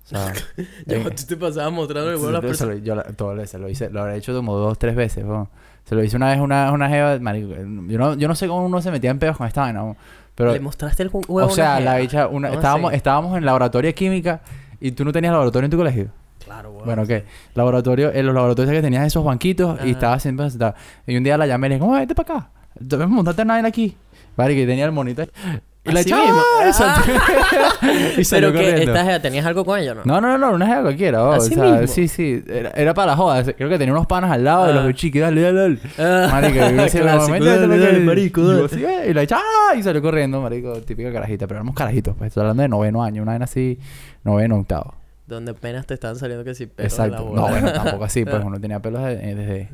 O 0.05 0.09
sea... 0.09 0.31
En- 0.85 1.03
tú 1.03 1.23
te 1.27 1.35
pasabas 1.35 1.73
mostrando 1.73 2.11
el 2.11 2.17
huevo 2.17 2.29
a 2.29 2.31
las 2.33 2.41
Sí, 2.41 2.47
personas. 2.47 2.83
yo 2.83 2.93
la- 2.95 3.03
todo 3.03 3.33
lo- 3.33 3.45
se 3.47 3.57
lo 3.57 3.67
hice, 3.67 3.89
lo 3.89 4.01
habré 4.01 4.17
hecho 4.17 4.33
como 4.35 4.55
dos, 4.55 4.77
tres 4.77 4.95
veces, 4.95 5.25
weón. 5.25 5.49
Se 5.87 5.95
lo 5.95 6.03
hice 6.03 6.17
una 6.17 6.29
vez 6.29 6.39
una, 6.41 6.71
una 6.73 6.89
jeva, 6.89 7.17
marico, 7.19 7.53
yo 7.55 7.97
no, 7.97 8.15
yo 8.15 8.27
no 8.27 8.35
sé 8.35 8.47
cómo 8.47 8.65
uno 8.65 8.81
se 8.81 8.91
metía 8.91 9.09
en 9.09 9.19
pedos 9.19 9.37
con 9.37 9.47
esta 9.47 9.61
vaina. 9.61 9.95
Pero, 10.35 10.51
¿Le 10.51 10.59
mostraste 10.59 11.01
el 11.03 11.09
huevo 11.09 11.47
o 11.47 11.49
sea, 11.49 11.79
la 11.79 11.97
bicha, 11.97 12.27
una, 12.27 12.49
¿Cómo 12.49 12.59
estábamos, 12.59 12.93
estábamos 12.93 13.37
en 13.37 13.45
laboratorio 13.45 13.87
de 13.87 13.93
química 13.93 14.41
y 14.81 14.91
tú 14.91 15.05
no 15.05 15.13
tenías 15.13 15.31
laboratorio 15.31 15.65
en 15.65 15.71
tu 15.71 15.77
colegio. 15.77 16.09
Claro, 16.43 16.71
huevo. 16.71 16.85
Bueno, 16.85 17.05
¿qué? 17.05 17.23
Laboratorio, 17.55 18.11
en 18.13 18.25
los 18.25 18.35
laboratorios 18.35 18.75
que 18.75 18.81
tenías 18.81 19.07
esos 19.07 19.23
banquitos 19.23 19.79
y 19.85 19.91
estaba 19.91 20.19
siempre 20.19 20.49
sentado. 20.49 20.75
Y 21.07 21.15
un 21.15 21.23
día 21.23 21.37
la 21.37 21.47
llamé 21.47 21.67
y 21.67 21.69
le 21.69 21.75
dije, 21.77 21.87
"Oye, 21.87 21.99
vete 22.01 22.15
para 22.15 22.35
acá. 22.35 22.49
Debes 22.79 23.07
montarte 23.07 23.45
vaina 23.45 23.67
aquí. 23.67 23.95
Vale, 24.35 24.55
que 24.55 24.67
tenía 24.67 24.85
el 24.85 24.91
monito 24.91 25.23
ahí. 25.23 25.29
Y 25.66 25.66
la 25.93 25.99
Así 25.99 26.09
echaba 26.09 26.23
mismo. 26.25 26.41
y 28.17 28.23
salió 28.23 28.51
Pero 28.53 28.59
que 28.63 28.83
esta 28.83 29.03
jeva, 29.05 29.19
¿tenías 29.19 29.45
algo 29.45 29.65
con 29.65 29.79
ella 29.79 29.91
o 29.93 29.95
no? 29.95 30.01
No, 30.05 30.21
no, 30.21 30.37
no, 30.37 30.49
no, 30.49 30.55
una 30.55 30.67
jeva 30.67 30.81
cualquiera. 30.83 31.23
oh, 31.23 31.31
Así 31.31 31.53
o 31.53 31.55
sea, 31.55 31.63
mismo. 31.71 31.87
Sí, 31.87 32.07
sí. 32.07 32.43
Era, 32.47 32.71
era 32.71 32.93
para 32.93 33.11
la 33.11 33.17
joda. 33.17 33.43
Creo 33.53 33.69
que 33.69 33.77
tenía 33.77 33.93
unos 33.93 34.07
panas 34.07 34.31
al 34.31 34.43
lado 34.43 34.67
de 34.67 34.73
los 34.73 34.83
Ah. 34.83 34.87
bichitos. 34.87 35.21
Dale, 35.21 35.41
dale, 35.41 35.59
dale. 35.59 35.79
Ah, 35.97 36.27
Marico, 36.31 36.55
y 36.55 36.59
yo 36.59 38.53
Y 38.53 38.57
yo 38.59 38.65
así, 38.65 38.83
"Eh", 38.83 39.07
y 39.09 39.13
la 39.13 39.21
echaba 39.23 39.41
y 39.77 39.83
salió 39.83 40.01
corriendo, 40.01 40.41
marico. 40.41 40.73
Típica 40.81 41.11
carajita. 41.11 41.47
Pero 41.47 41.59
éramos 41.59 41.75
carajitos, 41.75 42.15
pues. 42.17 42.29
Estoy 42.29 42.41
hablando 42.41 42.63
de 42.63 42.69
noveno 42.69 43.03
año. 43.03 43.21
Una 43.21 43.31
vaina 43.33 43.45
así, 43.45 43.79
noveno, 44.23 44.57
octavo. 44.57 44.95
Donde 45.25 45.51
apenas 45.51 45.85
te 45.85 45.93
estaban 45.93 46.15
saliendo 46.15 46.43
que 46.45 46.55
si 46.55 46.67
pelos 46.67 46.91
de 46.93 46.97
la 46.99 47.05
Exacto. 47.07 47.25
bola. 47.29 47.41
No, 47.41 47.47
bueno, 47.49 47.73
tampoco 47.73 48.03
así, 48.05 48.23
pues. 48.23 48.41
Uno 48.45 48.59
tenía 48.59 48.79
pelos 48.79 49.01
eh, 49.05 49.33
desde... 49.35 49.69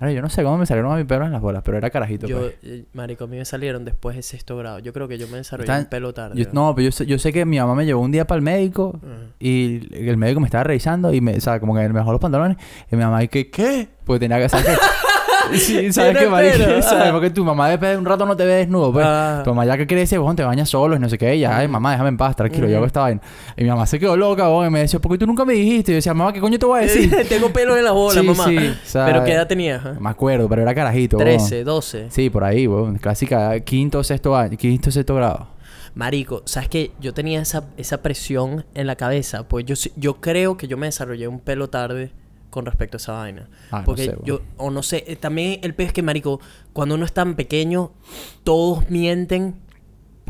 Ahora, 0.00 0.12
yo 0.12 0.22
no 0.22 0.28
sé 0.28 0.44
cómo 0.44 0.56
me 0.58 0.64
salieron 0.66 0.92
a 0.92 0.96
mis 0.96 1.06
pelos 1.06 1.26
en 1.26 1.32
las 1.32 1.40
bolas, 1.42 1.62
pero 1.64 1.76
era 1.76 1.90
carajito, 1.90 2.26
Yo, 2.28 2.38
pues. 2.38 2.54
eh, 2.62 2.84
marico, 2.92 3.24
a 3.24 3.26
mí 3.26 3.36
me 3.36 3.44
salieron 3.44 3.84
después 3.84 4.14
de 4.14 4.22
sexto 4.22 4.56
grado. 4.56 4.78
Yo 4.78 4.92
creo 4.92 5.08
que 5.08 5.18
yo 5.18 5.26
me 5.28 5.38
desarrollé 5.38 5.64
Está- 5.70 5.78
un 5.80 5.86
pelo 5.86 6.14
tarde. 6.14 6.40
Yo- 6.40 6.48
no, 6.52 6.72
pero 6.74 6.84
yo 6.86 6.92
sé, 6.92 7.04
yo 7.06 7.18
sé 7.18 7.32
que 7.32 7.44
mi 7.44 7.58
mamá 7.58 7.74
me 7.74 7.84
llevó 7.84 8.00
un 8.00 8.12
día 8.12 8.24
para 8.26 8.36
el 8.36 8.42
médico 8.42 9.00
y 9.40 9.80
el 9.92 10.16
médico 10.16 10.38
me 10.40 10.46
estaba 10.46 10.62
revisando 10.64 11.12
y 11.12 11.20
me, 11.20 11.36
o 11.36 11.40
sea, 11.40 11.58
como 11.58 11.74
que 11.74 11.80
me 11.80 11.88
bajó 11.98 12.12
los 12.12 12.20
pantalones 12.20 12.56
y 12.92 12.96
mi 12.96 13.02
mamá 13.02 13.24
y 13.24 13.28
que, 13.28 13.50
¿qué? 13.50 13.88
Porque 14.04 14.20
tenía 14.20 14.38
que 14.38 14.48
saber 14.48 14.66
que... 14.66 14.72
sí, 15.54 15.92
¿sabes 15.92 16.16
qué, 16.18 16.28
marico? 16.28 16.58
pelo, 16.58 16.82
¿Sabes? 16.82 17.08
ah. 17.08 17.12
Porque 17.12 17.30
tu 17.30 17.44
mamá 17.44 17.68
después 17.68 17.90
de 17.92 17.96
un 17.98 18.04
rato 18.04 18.26
no 18.26 18.36
te 18.36 18.44
ve 18.44 18.54
desnudo, 18.54 18.92
pues. 18.92 19.04
Ah. 19.08 19.42
Tu 19.44 19.50
mamá 19.50 19.64
ya 19.64 19.76
que 19.76 19.86
crece, 19.86 20.18
vos 20.18 20.34
te 20.36 20.42
bañas 20.44 20.68
solo 20.68 20.96
y 20.96 20.98
no 20.98 21.08
sé 21.08 21.18
qué. 21.18 21.36
Y 21.36 21.40
ya, 21.40 21.56
ay, 21.58 21.68
mamá, 21.68 21.92
déjame 21.92 22.10
en 22.10 22.16
paz, 22.16 22.36
tranquilo, 22.36 22.68
yo 22.68 22.76
hago 22.76 22.86
esta 22.86 23.00
vaina. 23.00 23.20
Y 23.56 23.62
mi 23.64 23.68
mamá 23.70 23.86
se 23.86 23.98
quedó 23.98 24.16
loca, 24.16 24.48
vos, 24.48 24.66
y 24.66 24.70
me 24.70 24.80
decía, 24.80 24.98
¿por 25.00 25.12
qué 25.12 25.18
tú 25.18 25.26
nunca 25.26 25.44
me 25.44 25.54
dijiste? 25.54 25.92
Y 25.92 25.94
yo 25.94 25.96
decía, 25.96 26.14
mamá, 26.14 26.32
¿qué 26.32 26.40
coño 26.40 26.58
te 26.58 26.66
voy 26.66 26.80
a 26.80 26.82
decir? 26.82 27.14
Tengo 27.28 27.50
pelo 27.52 27.76
en 27.76 27.84
la 27.84 27.92
bola, 27.92 28.20
Sí, 28.20 28.26
mamá. 28.26 28.44
sí, 28.46 28.58
Pero 28.92 29.24
¿qué 29.24 29.32
edad 29.32 29.46
tenías? 29.46 29.82
No 29.84 30.00
me 30.00 30.10
acuerdo, 30.10 30.48
pero 30.48 30.62
era 30.62 30.74
carajito. 30.74 31.16
vos. 31.16 31.24
13, 31.24 31.64
12. 31.64 32.06
Sí, 32.10 32.30
por 32.30 32.44
ahí, 32.44 32.66
vos. 32.66 32.90
Clásica, 33.00 33.58
quinto, 33.60 34.02
sexto 34.04 34.36
año, 34.36 34.56
quinto, 34.56 34.90
sexto 34.90 35.14
grado. 35.14 35.48
Marico, 35.94 36.42
¿sabes 36.44 36.68
qué? 36.68 36.92
Yo 37.00 37.12
tenía 37.12 37.40
esa, 37.40 37.64
esa 37.76 38.02
presión 38.02 38.64
en 38.74 38.86
la 38.86 38.94
cabeza. 38.94 39.48
Pues 39.48 39.64
yo, 39.64 39.74
yo 39.96 40.20
creo 40.20 40.56
que 40.56 40.68
yo 40.68 40.76
me 40.76 40.86
desarrollé 40.86 41.26
un 41.26 41.40
pelo 41.40 41.68
tarde 41.70 42.12
con 42.58 42.66
respecto 42.66 42.96
a 42.96 42.98
esa 42.98 43.12
vaina. 43.12 43.48
Ah, 43.70 43.78
no 43.78 43.84
Porque 43.84 44.06
sé, 44.06 44.16
yo, 44.24 44.40
o 44.56 44.70
no 44.70 44.82
sé, 44.82 45.04
eh, 45.06 45.14
también 45.14 45.60
el 45.62 45.74
pez 45.74 45.92
que, 45.92 46.02
marico, 46.02 46.40
cuando 46.72 46.96
uno 46.96 47.04
es 47.04 47.12
tan 47.12 47.36
pequeño, 47.36 47.92
todos 48.42 48.90
mienten 48.90 49.54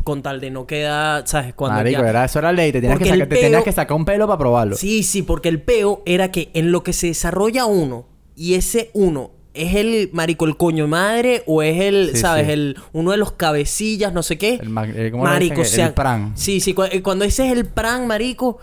con 0.03 0.21
tal 0.21 0.39
de 0.39 0.51
no 0.51 0.67
quedar, 0.67 1.27
¿sabes? 1.27 1.53
Cuando 1.55 1.77
Marico, 1.77 2.01
ya- 2.03 2.09
era, 2.09 2.25
eso 2.25 2.37
era 2.39 2.51
ley. 2.51 2.71
Te 2.71 2.81
tenías, 2.81 2.99
que, 2.99 3.11
te 3.17 3.25
tenías 3.25 3.63
que 3.63 3.71
sacar 3.71 3.97
un 3.97 4.05
pelo 4.05 4.27
para 4.27 4.37
probarlo. 4.37 4.75
Sí, 4.75 5.01
sí, 5.03 5.23
porque 5.23 5.49
el 5.49 5.61
peo 5.61 6.03
era 6.05 6.31
que 6.31 6.51
en 6.53 6.71
lo 6.71 6.83
que 6.83 6.93
se 6.93 7.07
desarrolla 7.07 7.65
uno 7.65 8.05
y 8.35 8.53
ese 8.53 8.91
uno 8.93 9.31
es 9.55 9.75
el 9.75 10.09
marico 10.13 10.45
el 10.45 10.55
coño 10.55 10.87
madre 10.87 11.43
o 11.47 11.61
es 11.63 11.81
el, 11.81 12.11
Sí, 12.13 12.17
¿sabes? 12.21 12.45
sí. 12.45 12.51
El 12.53 12.77
uno 12.93 13.11
de 13.11 13.17
los 13.17 13.31
cabecillas, 13.33 14.13
no 14.13 14.21
sé 14.23 14.37
qué. 14.37 14.59
El, 14.61 14.69
ma- 14.69 14.85
el- 14.85 15.11
¿cómo 15.11 15.25
le 15.25 15.31
marico, 15.31 15.61
o 15.61 15.65
sea, 15.65 15.87
el 15.87 15.93
pran. 15.93 16.33
Sí, 16.37 16.59
sí, 16.61 16.73
cu- 16.75 16.83
eh, 16.83 17.01
cuando 17.01 17.25
ese 17.25 17.47
es 17.47 17.51
el 17.51 17.65
pran, 17.65 18.07
marico, 18.07 18.57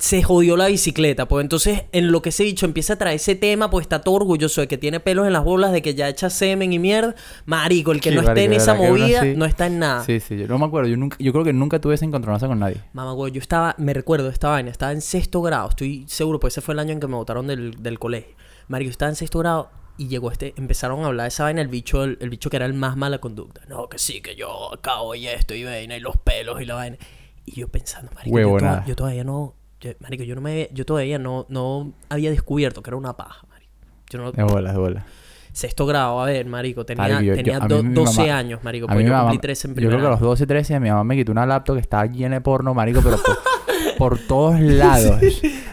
se 0.00 0.22
jodió 0.22 0.56
la 0.56 0.66
bicicleta. 0.66 1.28
Pues 1.28 1.42
entonces, 1.44 1.84
en 1.92 2.10
lo 2.10 2.22
que 2.22 2.32
se 2.32 2.42
ha 2.42 2.46
dicho, 2.46 2.64
empieza 2.64 2.94
a 2.94 2.96
traer 2.96 3.16
ese 3.16 3.34
tema, 3.34 3.70
pues 3.70 3.84
está 3.84 4.00
todo 4.00 4.14
orgulloso 4.14 4.62
de 4.62 4.66
que 4.66 4.78
tiene 4.78 4.98
pelos 4.98 5.26
en 5.26 5.34
las 5.34 5.44
bolas, 5.44 5.72
de 5.72 5.82
que 5.82 5.94
ya 5.94 6.08
echa 6.08 6.30
semen 6.30 6.72
y 6.72 6.78
mierda. 6.78 7.14
Marico, 7.44 7.92
el 7.92 8.00
que 8.00 8.08
Sí, 8.08 8.16
no 8.16 8.22
esté 8.22 8.44
en 8.44 8.54
esa 8.54 8.74
movida 8.74 9.22
no 9.24 9.44
está 9.44 9.66
en 9.66 9.78
nada. 9.78 10.02
Sí, 10.04 10.18
sí, 10.18 10.38
yo 10.38 10.48
no 10.48 10.58
me 10.58 10.64
acuerdo. 10.64 10.88
Yo, 10.88 10.96
nunca, 10.96 11.18
yo 11.20 11.32
creo 11.32 11.44
que 11.44 11.52
nunca 11.52 11.80
tuve 11.80 11.94
ese 11.94 12.06
encontronazo 12.06 12.48
con 12.48 12.58
nadie. 12.58 12.78
Mamá, 12.94 13.12
güey, 13.12 13.32
yo 13.32 13.40
estaba, 13.40 13.74
me 13.78 13.92
recuerdo 13.92 14.30
esta 14.30 14.48
vaina, 14.48 14.70
estaba 14.70 14.92
en 14.92 15.02
sexto 15.02 15.42
grado, 15.42 15.68
estoy 15.68 16.06
seguro, 16.08 16.40
pues 16.40 16.54
ese 16.54 16.62
fue 16.62 16.72
el 16.72 16.78
año 16.78 16.92
en 16.92 17.00
que 17.00 17.06
me 17.06 17.16
botaron 17.16 17.46
del, 17.46 17.82
del 17.82 17.98
colegio. 17.98 18.34
Marico, 18.68 18.90
estaba 18.90 19.10
en 19.10 19.16
sexto 19.16 19.38
grado 19.40 19.70
y 19.98 20.08
llegó 20.08 20.32
este, 20.32 20.54
empezaron 20.56 21.04
a 21.04 21.08
hablar 21.08 21.24
de 21.24 21.28
esa 21.28 21.44
vaina, 21.44 21.60
el 21.60 21.68
bicho, 21.68 22.04
el, 22.04 22.16
el 22.22 22.30
bicho 22.30 22.48
que 22.48 22.56
era 22.56 22.64
el 22.64 22.72
más 22.72 22.96
mala 22.96 23.18
conducta. 23.18 23.60
No, 23.68 23.86
que 23.90 23.98
sí, 23.98 24.22
que 24.22 24.34
yo 24.34 24.72
acabo 24.72 25.14
y 25.14 25.26
esto 25.26 25.54
y 25.54 25.64
vaina 25.64 25.94
y 25.94 26.00
los 26.00 26.16
pelos 26.16 26.62
y 26.62 26.64
la 26.64 26.76
vaina. 26.76 26.96
Y 27.44 27.52
yo 27.52 27.68
pensando, 27.68 28.10
marico, 28.14 28.38
yo, 28.38 28.58
yo 28.86 28.96
todavía 28.96 29.24
no, 29.24 29.56
yo- 29.80 29.92
marico, 30.00 30.24
yo 30.24 30.34
no 30.34 30.40
me, 30.40 30.68
yo 30.72 30.84
todavía 30.84 31.18
no, 31.18 31.46
no 31.48 31.92
había 32.08 32.30
descubierto 32.30 32.82
que 32.82 32.90
era 32.90 32.96
una 32.96 33.16
paja, 33.16 33.46
marico. 33.50 33.72
Yo 34.10 34.18
no, 34.18 34.32
De 34.32 34.42
bolas, 34.42 34.72
de 34.74 34.78
bolas. 34.80 35.04
sexto 35.52 35.84
grado, 35.86 36.20
a 36.20 36.26
ver, 36.26 36.46
marico, 36.46 36.84
tenía, 36.86 37.02
Marico, 37.04 37.20
yo- 37.22 37.26
yo- 37.32 37.36
tenía 37.36 37.56
a 37.56 37.60
mí 37.60 37.68
do- 37.68 37.82
mi 37.82 37.94
12 37.94 38.20
mamá- 38.20 38.38
años, 38.38 38.60
marico, 38.64 38.86
pues 38.86 39.04
yo 39.04 39.10
mamá- 39.12 39.22
cumplí 39.24 39.38
13 39.38 39.68
en 39.68 39.74
Yo 39.74 39.76
creo 39.76 39.88
que 39.90 39.94
a 39.94 39.98
primer 39.98 40.10
los 40.10 40.20
año. 40.20 40.28
12, 40.28 40.46
13 40.46 40.80
mi 40.80 40.88
mamá 40.90 41.04
me 41.04 41.16
quitó 41.16 41.32
una 41.32 41.46
laptop 41.46 41.74
que 41.76 41.80
estaba 41.82 42.06
llena 42.06 42.36
de 42.36 42.40
porno, 42.40 42.72
marico, 42.74 43.00
pero 43.02 43.16
por, 43.22 43.38
por 43.98 44.18
todos 44.18 44.60
lados. 44.60 45.20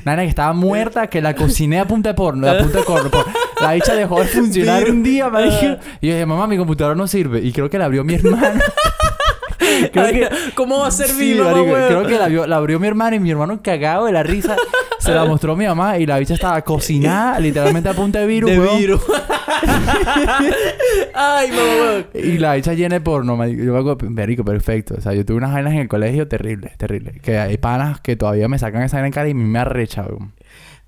Nana 0.06 0.24
que 0.24 0.30
estaba 0.30 0.54
muerta, 0.54 1.08
que 1.08 1.22
la 1.22 1.36
cociné 1.36 1.80
a 1.80 1.86
punta 1.88 2.10
de 2.10 2.16
porno, 2.16 2.50
a 2.50 2.58
punta 2.58 2.80
de 2.80 2.84
porno. 2.84 3.10
por- 3.12 3.26
La 3.62 3.74
bicha 3.74 3.94
dejó 3.96 4.20
de 4.20 4.26
funcionar 4.28 4.90
un 4.90 5.04
día, 5.04 5.30
marico. 5.30 5.56
Y 6.02 6.08
yo 6.08 6.14
dije, 6.14 6.26
mamá, 6.26 6.48
mi 6.48 6.58
computadora 6.58 6.96
no 6.96 7.08
sirve. 7.08 7.40
Y 7.42 7.52
creo 7.52 7.70
que 7.70 7.78
la 7.78 7.86
abrió 7.86 8.04
mi 8.04 8.14
hermano. 8.16 8.62
creo 9.92 10.08
que... 10.08 10.30
¿Cómo 10.56 10.80
va 10.80 10.88
a 10.88 10.92
ser 10.92 11.08
Sí, 11.08 11.36
marico, 11.36 11.74
creo 11.74 12.06
que 12.06 12.18
la, 12.18 12.28
vio- 12.28 12.46
la 12.48 12.58
abrió 12.58 12.80
mi 12.80 12.88
hermano 12.88 13.16
y 13.16 13.20
mi 13.20 13.32
hermano 13.32 13.62
cagado 13.62 14.06
de 14.06 14.12
la 14.12 14.24
risa 14.24 14.56
se 15.00 15.12
la 15.14 15.26
mostró 15.26 15.54
a 15.54 15.56
mi 15.56 15.66
mamá 15.66 15.98
y 15.98 16.06
la 16.06 16.18
bicha 16.20 16.34
estaba 16.34 16.62
cocinada 16.64 17.40
literalmente 17.42 17.90
a 17.90 17.94
punta 17.94 18.20
de 18.20 18.28
virus, 18.28 18.52
de 18.52 18.60
virus. 18.78 19.02
Ay, 21.14 21.50
mamá. 21.52 22.06
Y 22.14 22.38
la 22.38 22.58
hecha 22.58 22.74
llena 22.74 22.96
de 22.96 23.02
porno, 23.02 23.36
marico. 23.36 23.64
Yo 23.64 23.74
me 23.74 23.80
acuerdo, 23.80 24.10
marico, 24.10 24.44
perfecto. 24.44 24.96
O 24.98 25.02
sea, 25.02 25.14
yo 25.14 25.26
tuve 25.26 25.38
unas 25.38 25.52
vainas 25.54 25.74
en 25.74 25.80
el 25.80 25.88
colegio 25.88 26.28
terribles, 26.28 26.78
terribles. 26.78 27.22
Que 27.22 27.38
hay 27.38 27.58
panas 27.58 28.00
que 28.02 28.16
todavía 28.16 28.48
me 28.48 28.60
sacan 28.60 28.84
esa 28.84 28.98
vaina 28.98 29.08
en 29.08 29.14
cara 29.14 29.30
y 29.30 29.34
me 29.34 29.60
arrecha, 29.60 30.04
weón. 30.04 30.34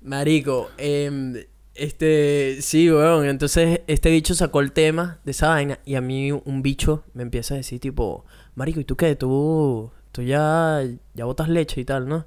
Marico, 0.02 0.70
em, 0.78 1.34
este, 1.74 2.58
sí, 2.60 2.90
weón. 2.90 3.26
Entonces, 3.26 3.80
este 3.86 4.10
bicho 4.10 4.34
sacó 4.34 4.60
el 4.60 4.72
tema 4.72 5.18
de 5.24 5.32
esa 5.32 5.48
vaina 5.48 5.78
y 5.84 5.94
a 5.96 6.00
mí 6.00 6.32
un 6.32 6.62
bicho 6.62 7.04
me 7.14 7.22
empieza 7.22 7.54
a 7.54 7.56
decir, 7.58 7.80
tipo, 7.80 8.24
Marico, 8.60 8.78
¿y 8.78 8.84
tú 8.84 8.94
qué? 8.94 9.16
Tú, 9.16 9.90
tú 10.12 10.20
ya, 10.20 10.82
ya 11.14 11.24
botas 11.24 11.48
leche 11.48 11.80
y 11.80 11.84
tal, 11.86 12.06
¿no? 12.06 12.26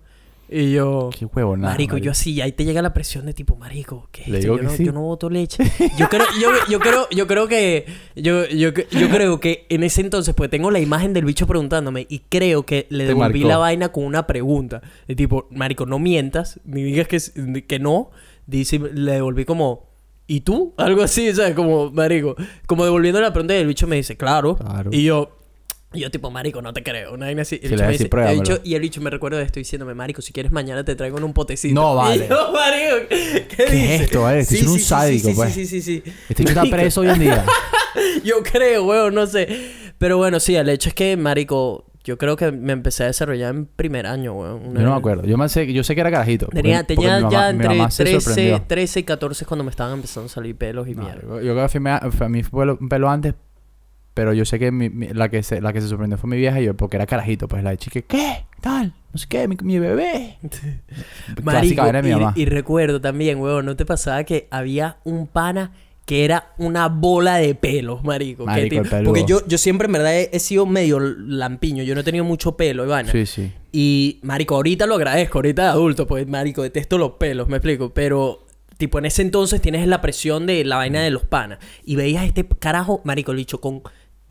Y 0.50 0.72
yo, 0.74 1.12
Qué 1.18 1.26
huevo, 1.26 1.56
nada. 1.56 1.74
marico, 1.74 1.98
yo 1.98 2.10
así, 2.10 2.42
ahí 2.42 2.52
te 2.52 2.66
llega 2.66 2.82
la 2.82 2.92
presión 2.92 3.26
de 3.28 3.34
tipo, 3.34 3.56
marico, 3.56 4.10
¿qué 4.12 4.24
es 4.24 4.28
Le 4.30 4.40
digo 4.40 4.56
yo, 4.56 4.60
que 4.62 4.66
no, 4.66 4.72
sí. 4.72 4.84
yo 4.86 4.92
no 4.92 5.02
boto 5.02 5.30
leche. 5.30 5.64
Yo 5.98 6.10
creo, 6.10 6.26
yo, 6.42 6.50
yo 6.70 6.80
creo, 6.80 7.08
yo 7.12 7.28
creo 7.28 7.48
que, 7.48 7.86
yo, 8.16 8.48
yo, 8.48 8.70
yo 8.72 9.10
creo 9.10 9.40
que 9.40 9.68
en 9.70 9.84
ese 9.84 10.02
entonces, 10.02 10.34
pues 10.34 10.50
tengo 10.50 10.72
la 10.72 10.80
imagen 10.80 11.14
del 11.14 11.24
bicho 11.24 11.46
preguntándome 11.46 12.08
y 12.10 12.20
creo 12.30 12.66
que 12.66 12.88
le 12.90 13.06
devolví 13.06 13.40
marcó. 13.42 13.48
la 13.48 13.58
vaina 13.58 13.92
con 13.92 14.06
una 14.06 14.26
pregunta. 14.26 14.82
De 15.08 15.16
tipo, 15.16 15.48
marico, 15.52 15.86
no 15.86 16.00
mientas, 16.00 16.60
ni 16.66 16.82
digas 16.82 17.08
que, 17.08 17.64
que 17.68 17.78
no. 17.80 18.10
Dice, 18.48 18.80
le 18.80 19.12
devolví 19.14 19.46
como, 19.46 19.88
¿y 20.28 20.42
tú? 20.42 20.74
Algo 20.78 21.04
así, 21.04 21.32
¿sabes? 21.34 21.54
Como, 21.56 21.90
marico, 21.92 22.36
como 22.68 22.84
devolviendo 22.86 23.22
la 23.22 23.32
pregunta 23.34 23.56
y 23.56 23.60
el 23.60 23.68
bicho 23.68 23.88
me 23.88 23.96
dice, 23.98 24.18
claro. 24.18 24.56
Claro. 24.58 24.90
Y 24.94 25.04
yo, 25.06 25.38
y 25.94 26.00
yo 26.02 26.12
tipo, 26.12 26.30
marico, 26.32 26.62
no 26.62 26.74
te 26.74 26.84
creo. 26.84 27.14
Una 27.14 27.26
vaina 27.28 27.42
así. 27.44 27.60
El 27.62 27.72
bicho 27.72 27.84
me 27.84 27.88
decir, 27.88 27.92
dice- 27.92 28.04
el 28.04 28.10
"Pruébamelo". 28.10 28.42
bicho- 28.42 28.62
y 28.64 28.76
el 28.76 28.82
bicho 28.82 29.02
me 29.02 29.10
recuerda 29.10 29.38
de 29.38 29.44
esto 29.46 29.60
diciéndome, 29.60 29.94
marico, 29.94 30.22
si 30.22 30.34
quieres 30.34 30.52
mañana 30.52 30.84
te 30.84 30.96
traigo 30.96 31.18
en 31.18 31.24
un 31.24 31.34
potecito. 31.34 31.74
No, 31.76 31.96
vale. 31.96 32.26
Y 32.26 32.30
yo, 32.30 32.52
marico, 32.52 33.08
¿qué, 33.10 33.48
¿Qué 33.56 33.64
es 33.64 33.72
dices? 33.72 34.02
esto, 34.02 34.22
vale? 34.24 34.40
Este 34.40 34.56
es 34.56 34.68
un 34.68 34.80
sádico, 34.80 35.30
sí, 35.30 35.34
pues. 35.36 35.54
Sí, 35.54 35.66
sí, 35.66 35.82
sí, 35.82 36.02
sí. 36.04 36.12
Este 36.30 36.44
bicho 36.44 36.50
está 36.50 36.62
Marico, 36.62 36.76
preso 36.78 37.02
hoy 37.02 37.10
en 37.10 37.20
día. 37.20 37.46
Yo 38.24 38.36
creo, 38.44 38.86
weón, 38.86 39.14
no 39.14 39.28
sé. 39.28 39.48
Pero 39.98 40.18
bueno, 40.18 40.40
sí, 40.40 40.56
el 40.56 40.68
hecho 40.70 40.90
es 40.90 40.96
que, 40.96 41.16
marico, 41.16 41.86
yo 42.04 42.18
creo 42.18 42.36
que 42.36 42.52
me 42.52 42.74
empecé 42.74 43.04
a 43.04 43.08
desarrollar 43.08 43.54
en 43.56 43.66
primer 43.66 44.08
año, 44.08 44.34
weón. 44.34 44.66
Una- 44.68 44.80
Yo 44.80 44.86
no 44.88 44.92
me 44.92 44.98
acuerdo. 44.98 45.24
Yo, 45.26 45.38
me 45.38 45.48
sé, 45.48 45.72
yo 45.72 45.84
sé 45.84 45.96
que 45.96 46.02
era 46.02 46.12
carajito. 46.12 46.48
porque- 46.48 46.62
Tenía, 46.62 46.80
porque 46.80 46.96
tenía 46.96 47.18
mi 47.18 47.24
mamá- 47.24 47.32
ya 47.32 47.44
mi 47.44 47.50
entre 47.64 47.68
mamá 47.78 47.92
se 47.92 48.04
13, 48.04 48.20
sorprendió. 48.22 48.62
13 48.68 49.00
y 49.00 49.04
14 49.04 49.46
cuando 49.46 49.64
me 49.64 49.70
estaban 49.70 49.94
empezando 49.94 50.26
a 50.26 50.30
salir 50.30 50.56
pelos 50.58 50.88
y 50.90 50.96
No, 50.96 51.04
mierda. 51.04 51.22
yo, 51.22 51.42
yo 51.42 51.54
creo 51.54 51.68
que 51.70 51.80
fue 52.12 52.26
a 52.26 52.30
mí 52.30 52.44
fue 52.44 52.72
un 52.74 52.90
pelo 52.90 53.10
antes, 53.10 53.36
pero 54.14 54.34
yo 54.34 54.46
sé 54.46 54.60
que 54.60 54.72
mi- 54.72 54.90
mi- 54.90 55.08
la, 55.10 55.30
que 55.30 55.42
se, 55.44 55.62
la 55.62 55.74
que 55.74 55.82
se 55.82 55.88
sorprendió 55.88 56.18
fue 56.18 56.30
mi 56.30 56.38
vieja 56.38 56.62
y 56.62 56.66
yo, 56.66 56.76
porque 56.76 56.98
era 56.98 57.06
carajito, 57.06 57.48
pues 57.48 57.64
la 57.64 57.72
de 57.72 57.78
chique, 57.78 58.04
¿qué? 58.04 58.46
Tal, 58.62 58.94
no 59.12 59.18
sé 59.20 59.28
qué, 59.28 59.48
mi, 59.48 59.58
mi 59.62 59.80
bebé. 59.80 60.38
Marico, 61.44 61.92
de 61.92 62.02
mi 62.04 62.10
y, 62.10 62.14
mamá. 62.14 62.34
y 62.36 62.46
recuerdo 62.46 63.02
también, 63.02 63.40
weón, 63.40 63.66
¿no 63.66 63.76
te 63.76 63.86
pasaba 63.86 64.24
que 64.24 64.48
había 64.52 64.98
un 65.04 65.28
pana 65.28 65.72
que 66.06 66.26
era 66.26 66.52
una 66.58 66.90
bola 66.90 67.38
de 67.38 67.56
pelos, 67.56 68.04
marico? 68.04 68.46
porque 69.06 69.24
yo, 69.26 69.46
yo 69.48 69.58
siempre, 69.58 69.86
en 69.86 69.94
verdad, 69.94 70.14
he, 70.20 70.30
he 70.34 70.40
sido 70.40 70.66
medio 70.66 71.00
lampiño. 71.00 71.82
Yo 71.84 71.96
no 71.96 72.02
he 72.02 72.04
tenido 72.04 72.26
mucho 72.26 72.58
pelo, 72.58 72.84
Ivana. 72.84 73.10
Sí, 73.10 73.26
sí. 73.26 73.54
Y, 73.72 74.20
marico, 74.22 74.56
ahorita 74.56 74.86
lo 74.86 74.96
agradezco, 74.96 75.38
ahorita 75.38 75.64
de 75.64 75.70
adulto, 75.70 76.06
pues, 76.06 76.28
marico, 76.28 76.62
detesto 76.62 76.98
los 76.98 77.12
pelos, 77.12 77.48
me 77.48 77.56
explico. 77.56 77.94
Pero, 77.94 78.46
tipo, 78.78 79.00
en 79.00 79.06
ese 79.06 79.22
entonces 79.22 79.62
tienes 79.62 79.88
la 79.88 80.02
presión 80.02 80.46
de 80.46 80.66
la 80.66 80.76
vaina 80.76 81.02
de 81.02 81.10
los 81.10 81.24
panas. 81.24 81.60
Y 81.86 81.96
veías 81.96 82.26
este 82.26 82.46
carajo, 82.46 83.00
marico, 83.06 83.32
el 83.32 83.46
con 83.62 83.82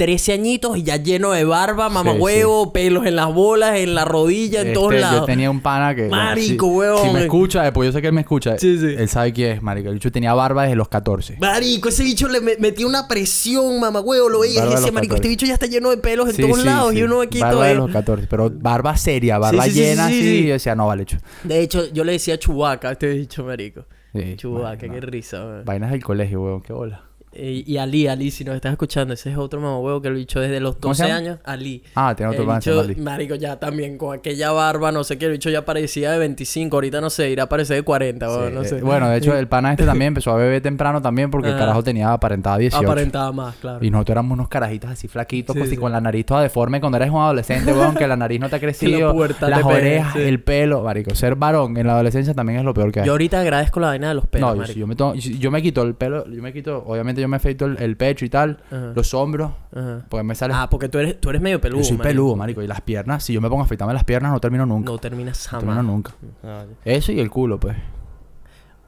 13 0.03 0.33
añitos 0.33 0.77
y 0.77 0.83
ya 0.83 0.97
lleno 0.97 1.31
de 1.31 1.45
barba, 1.45 1.89
mamahuevo, 1.89 2.73
pelos 2.73 3.07
en 3.07 3.15
las 3.15 3.33
bolas, 3.33 3.77
en 3.79 3.95
la 3.95 4.05
rodilla, 4.05 4.63
en 4.63 4.73
todos 4.73 4.91
Este, 4.93 5.01
lados. 5.01 5.21
Yo 5.21 5.27
tenía 5.27 5.49
un 5.49 5.61
pana 5.61 5.95
que. 5.95 6.09
Marico, 6.09 6.67
si- 6.67 6.73
huevón. 6.73 7.03
Si 7.07 7.15
me 7.15 7.21
escucha, 7.23 7.63
después 7.63 7.87
yo 7.87 7.93
sé 7.93 8.01
que 8.01 8.09
él 8.09 8.13
me 8.13 8.23
escucha. 8.23 8.59
Sí, 8.59 8.79
sí. 8.81 8.95
Él 8.99 9.09
sabe 9.09 9.33
quién 9.33 9.53
es, 9.53 9.63
marico. 9.63 9.89
El 9.91 9.95
bicho 9.95 10.11
tenía 10.11 10.35
barba 10.35 10.63
desde 10.65 10.75
los 10.75 10.89
14. 10.89 11.37
Marico, 11.41 11.89
ese 11.89 12.03
bicho 12.03 12.27
le 12.29 12.41
me- 12.41 12.57
metía 12.59 12.85
una 12.85 13.07
presión, 13.07 13.79
mamahuevo, 13.79 14.29
lo 14.29 14.41
veías 14.41 14.67
y 14.67 14.71
decía, 14.71 14.91
marico, 14.91 15.15
este 15.15 15.29
14. 15.29 15.29
bicho 15.29 15.47
ya 15.47 15.55
está 15.55 15.67
lleno 15.67 15.91
de 15.91 15.99
pelos 15.99 16.29
en 16.31 16.35
Sí, 16.35 16.43
todos 16.43 16.59
sí, 16.59 16.65
lados. 16.65 16.91
sí. 16.93 16.99
Y 16.99 17.03
uno 17.05 17.21
aquí 17.21 17.39
Barba 17.39 17.67
de 17.69 17.75
los 17.77 17.91
14. 17.93 18.27
Pero 18.29 18.51
barba 18.51 18.97
seria, 18.97 19.39
barba 19.39 19.63
sí, 19.65 19.71
sí, 19.71 19.79
llena 19.79 20.09
sí, 20.09 20.15
así. 20.15 20.23
sí. 20.23 20.35
Y 20.39 20.47
yo 20.49 20.53
decía, 20.55 20.75
no, 20.75 20.89
vale, 20.89 21.05
hecho. 21.05 21.19
De 21.45 21.61
hecho, 21.61 21.93
yo 21.93 22.03
le 22.03 22.13
decía 22.13 22.37
Chubaca 22.39 22.89
a 22.89 22.93
este 22.93 23.09
bicho, 23.09 23.45
marico. 23.45 23.85
Sí, 24.15 24.35
Chubaca, 24.37 24.77
bueno, 24.81 24.95
qué 24.95 25.01
no. 25.01 25.07
risa, 25.07 25.45
weón. 25.45 25.65
Vainas 25.65 25.91
del 25.93 26.03
colegio, 26.03 26.43
weón. 26.43 26.61
Qué 26.61 26.73
bola. 26.73 27.05
Y, 27.35 27.65
y 27.73 27.79
Ali, 27.79 28.07
Ali, 28.09 28.31
si 28.31 28.45
nos 28.45 28.55
estás 28.55 28.73
escuchando, 28.73 29.15
ese 29.15 29.31
es 29.31 29.37
otro 29.39 29.61
mamahuevo 29.61 30.03
que 30.03 30.09
el 30.09 30.15
bicho 30.15 30.39
desde 30.41 30.61
los 30.61 30.77
¿Cómo 30.77 30.95
se 30.95 31.05
12 31.05 31.15
llama? 31.15 31.27
años. 31.31 31.39
Ali. 31.45 31.83
Ah, 31.95 32.15
tiene 32.17 32.33
otro 32.33 32.47
bicho, 32.55 32.81
Ali. 32.81 32.97
marico, 32.97 33.35
ya 33.37 33.59
también 33.59 33.97
con 33.97 34.19
aquella 34.19 34.53
barba, 34.53 34.93
no 34.93 35.03
sé 35.05 35.17
qué, 35.19 35.27
el 35.27 35.33
bicho 35.33 35.49
ya 35.51 35.65
parecía 35.65 36.11
de 36.13 36.19
25, 36.19 36.77
ahorita 36.77 37.01
no 37.01 37.11
sé, 37.11 37.31
irá 37.31 37.45
a 37.45 37.49
parecer 37.49 37.77
de 37.77 37.83
40, 37.83 38.29
weón, 38.29 38.49
Sí, 38.49 38.55
no 38.55 38.63
eh, 38.63 38.65
sé. 38.69 38.81
Bueno, 38.83 39.09
de 39.09 39.17
hecho, 39.19 39.37
el 39.37 39.49
pana 39.49 39.71
este 39.73 39.85
también 39.87 40.09
empezó 40.09 40.33
a 40.33 40.37
beber 40.37 40.61
temprano 40.61 41.01
también 41.01 41.31
porque 41.31 41.49
el 41.49 41.55
Ajá. 41.55 41.63
carajo 41.65 41.83
tenía 41.83 42.13
aparentaba 42.13 42.59
18. 42.59 42.87
Aparentaba 42.87 43.33
más, 43.33 43.57
claro. 43.57 43.85
Y 43.85 43.91
nosotros 43.91 44.13
éramos 44.15 44.35
unos 44.35 44.49
carajitos 44.49 44.91
así 44.91 45.09
flaquitos, 45.09 45.55
Sí, 45.55 45.59
pues, 45.61 45.73
y 45.73 45.77
con 45.77 45.91
la 45.93 46.01
nariz 46.01 46.27
toda 46.27 46.43
deforme 46.43 46.81
cuando 46.81 46.97
eres 46.99 47.11
un 47.11 47.21
adolescente, 47.21 47.73
weón, 47.73 47.95
que 47.95 48.07
la 48.07 48.17
nariz 48.17 48.41
no 48.41 48.51
te 48.51 48.57
ha 48.57 48.61
crecido, 48.61 49.13
pubertad 49.13 49.49
las 49.49 49.65
orejas, 49.65 50.17
el 50.17 50.41
pelo, 50.43 50.83
marico. 50.83 51.15
Ser 51.15 51.35
varón 51.37 51.77
en 51.79 51.87
la 51.87 51.95
adolescencia 51.95 52.35
también 52.35 52.59
es 52.59 52.65
lo 52.65 52.75
peor 52.75 52.93
que 52.93 53.01
hay. 53.01 53.07
Yo 53.07 53.13
ahorita 53.13 53.41
agradezco 53.41 53.81
la 53.81 53.89
vaina 53.89 54.09
de 54.09 54.15
los 54.15 54.27
pelos, 54.27 54.49
no, 54.49 54.55
yo, 54.55 54.61
marico. 54.61 54.75
sí, 54.75 54.81
yo 54.81 54.87
me 54.87 54.97
tomo- 54.97 55.15
yo, 55.15 55.31
yo 55.39 55.51
me 55.51 55.63
quito 55.63 55.83
el 55.83 55.95
pelo, 55.95 56.27
yo 56.29 56.43
me 56.43 56.53
quito, 56.53 56.83
obviamente 56.87 57.22
yo 57.23 57.29
me 57.29 57.37
afeito 57.37 57.65
el, 57.67 57.79
el 57.81 57.97
pecho 57.97 58.25
y 58.25 58.29
tal, 58.29 58.63
Ajá. 58.71 58.93
los 58.95 59.15
hombros, 59.15 59.53
Ajá. 59.75 60.05
porque 60.09 60.23
me 60.25 60.35
sale... 60.35 60.55
Ah, 60.55 60.69
porque 60.71 60.89
tú 60.89 60.99
eres, 60.99 61.21
tú 61.21 61.31
eres 61.31 61.41
medio 61.41 61.61
peludo, 61.61 61.81
yo 61.81 61.85
soy 61.85 61.97
marico. 61.97 62.09
peludo, 62.11 62.37
marico, 62.37 62.63
y 62.63 62.67
las 62.67 62.81
piernas, 62.83 63.25
si 63.25 63.33
yo 63.33 63.41
me 63.41 63.49
pongo 63.49 63.63
a 63.63 63.65
afeitarme 63.65 63.95
las 63.95 64.05
piernas 64.05 64.31
no 64.33 64.41
termino 64.41 64.67
nunca. 64.67 64.91
No 64.91 64.99
terminas 64.99 65.47
No 65.47 65.51
jamás. 65.61 65.75
termino 65.77 65.83
nunca. 65.93 66.13
Ah, 66.45 66.65
Eso 66.85 67.13
y 67.13 67.21
el 67.21 67.31
culo, 67.31 67.59
pues. 67.59 67.77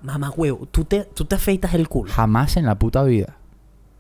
Mamá 0.03 0.31
huevo, 0.31 0.67
¿tú 0.71 0.85
te, 0.85 1.05
tú 1.05 1.25
te 1.25 1.35
afeitas 1.37 1.73
el 1.75 1.89
culo. 1.89 2.13
Jamás 2.13 2.57
en 2.59 2.67
la 2.67 2.79
puta 2.79 3.03
vida. 3.05 3.37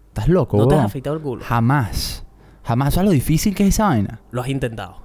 ¿Estás 0.08 0.28
loco, 0.28 0.58
¿No 0.58 0.68
te 0.68 0.74
has 0.74 0.84
afeitado 0.84 1.16
el 1.16 1.22
culo? 1.22 1.42
Jamás. 1.44 2.24
Jamás. 2.62 2.94
¿Sabes 2.94 3.06
lo 3.08 3.12
difícil 3.12 3.54
que 3.54 3.62
es 3.64 3.70
esa 3.70 3.88
vaina? 3.88 4.20
Lo 4.30 4.42
has 4.42 4.48
intentado. 4.48 4.98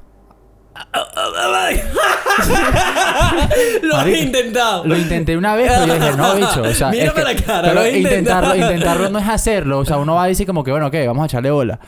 lo 3.84 3.96
has 3.98 4.08
intentado. 4.08 4.86
Lo 4.86 4.98
intenté 4.98 5.38
una 5.38 5.56
vez, 5.56 5.72
pero 5.72 5.86
yo 5.88 5.94
dije, 5.96 6.12
no, 6.18 6.36
bicho. 6.36 6.62
O 6.62 6.74
sea, 6.74 6.90
Mírame 6.92 7.08
es 7.08 7.14
que- 7.14 7.24
la 7.24 7.36
cara, 7.36 7.62
pero 7.70 7.74
lo 7.76 7.82
has 7.82 7.94
intentarlo, 7.94 8.56
intentarlo 8.56 9.10
no 9.10 9.20
es 9.20 9.28
hacerlo. 9.28 9.80
O 9.80 9.86
sea, 9.86 9.98
uno 9.98 10.16
va 10.16 10.24
a 10.24 10.28
decir 10.28 10.46
como 10.48 10.64
que, 10.64 10.72
bueno, 10.72 10.88
ok, 10.88 10.96
vamos 11.08 11.24
a 11.24 11.26
echarle 11.26 11.52
bola. 11.52 11.80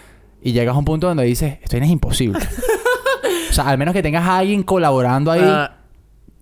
Y 0.41 0.51
llegas 0.53 0.75
a 0.75 0.79
un 0.79 0.85
punto 0.85 1.07
donde 1.07 1.23
dices, 1.23 1.57
esto 1.61 1.77
no 1.77 1.85
es 1.85 1.91
imposible. 1.91 2.39
o 3.49 3.53
sea, 3.53 3.67
al 3.69 3.77
menos 3.77 3.93
que 3.93 4.01
tengas 4.01 4.25
a 4.25 4.37
alguien 4.39 4.63
colaborando 4.63 5.31
ahí, 5.31 5.41
Ah, 5.43 5.75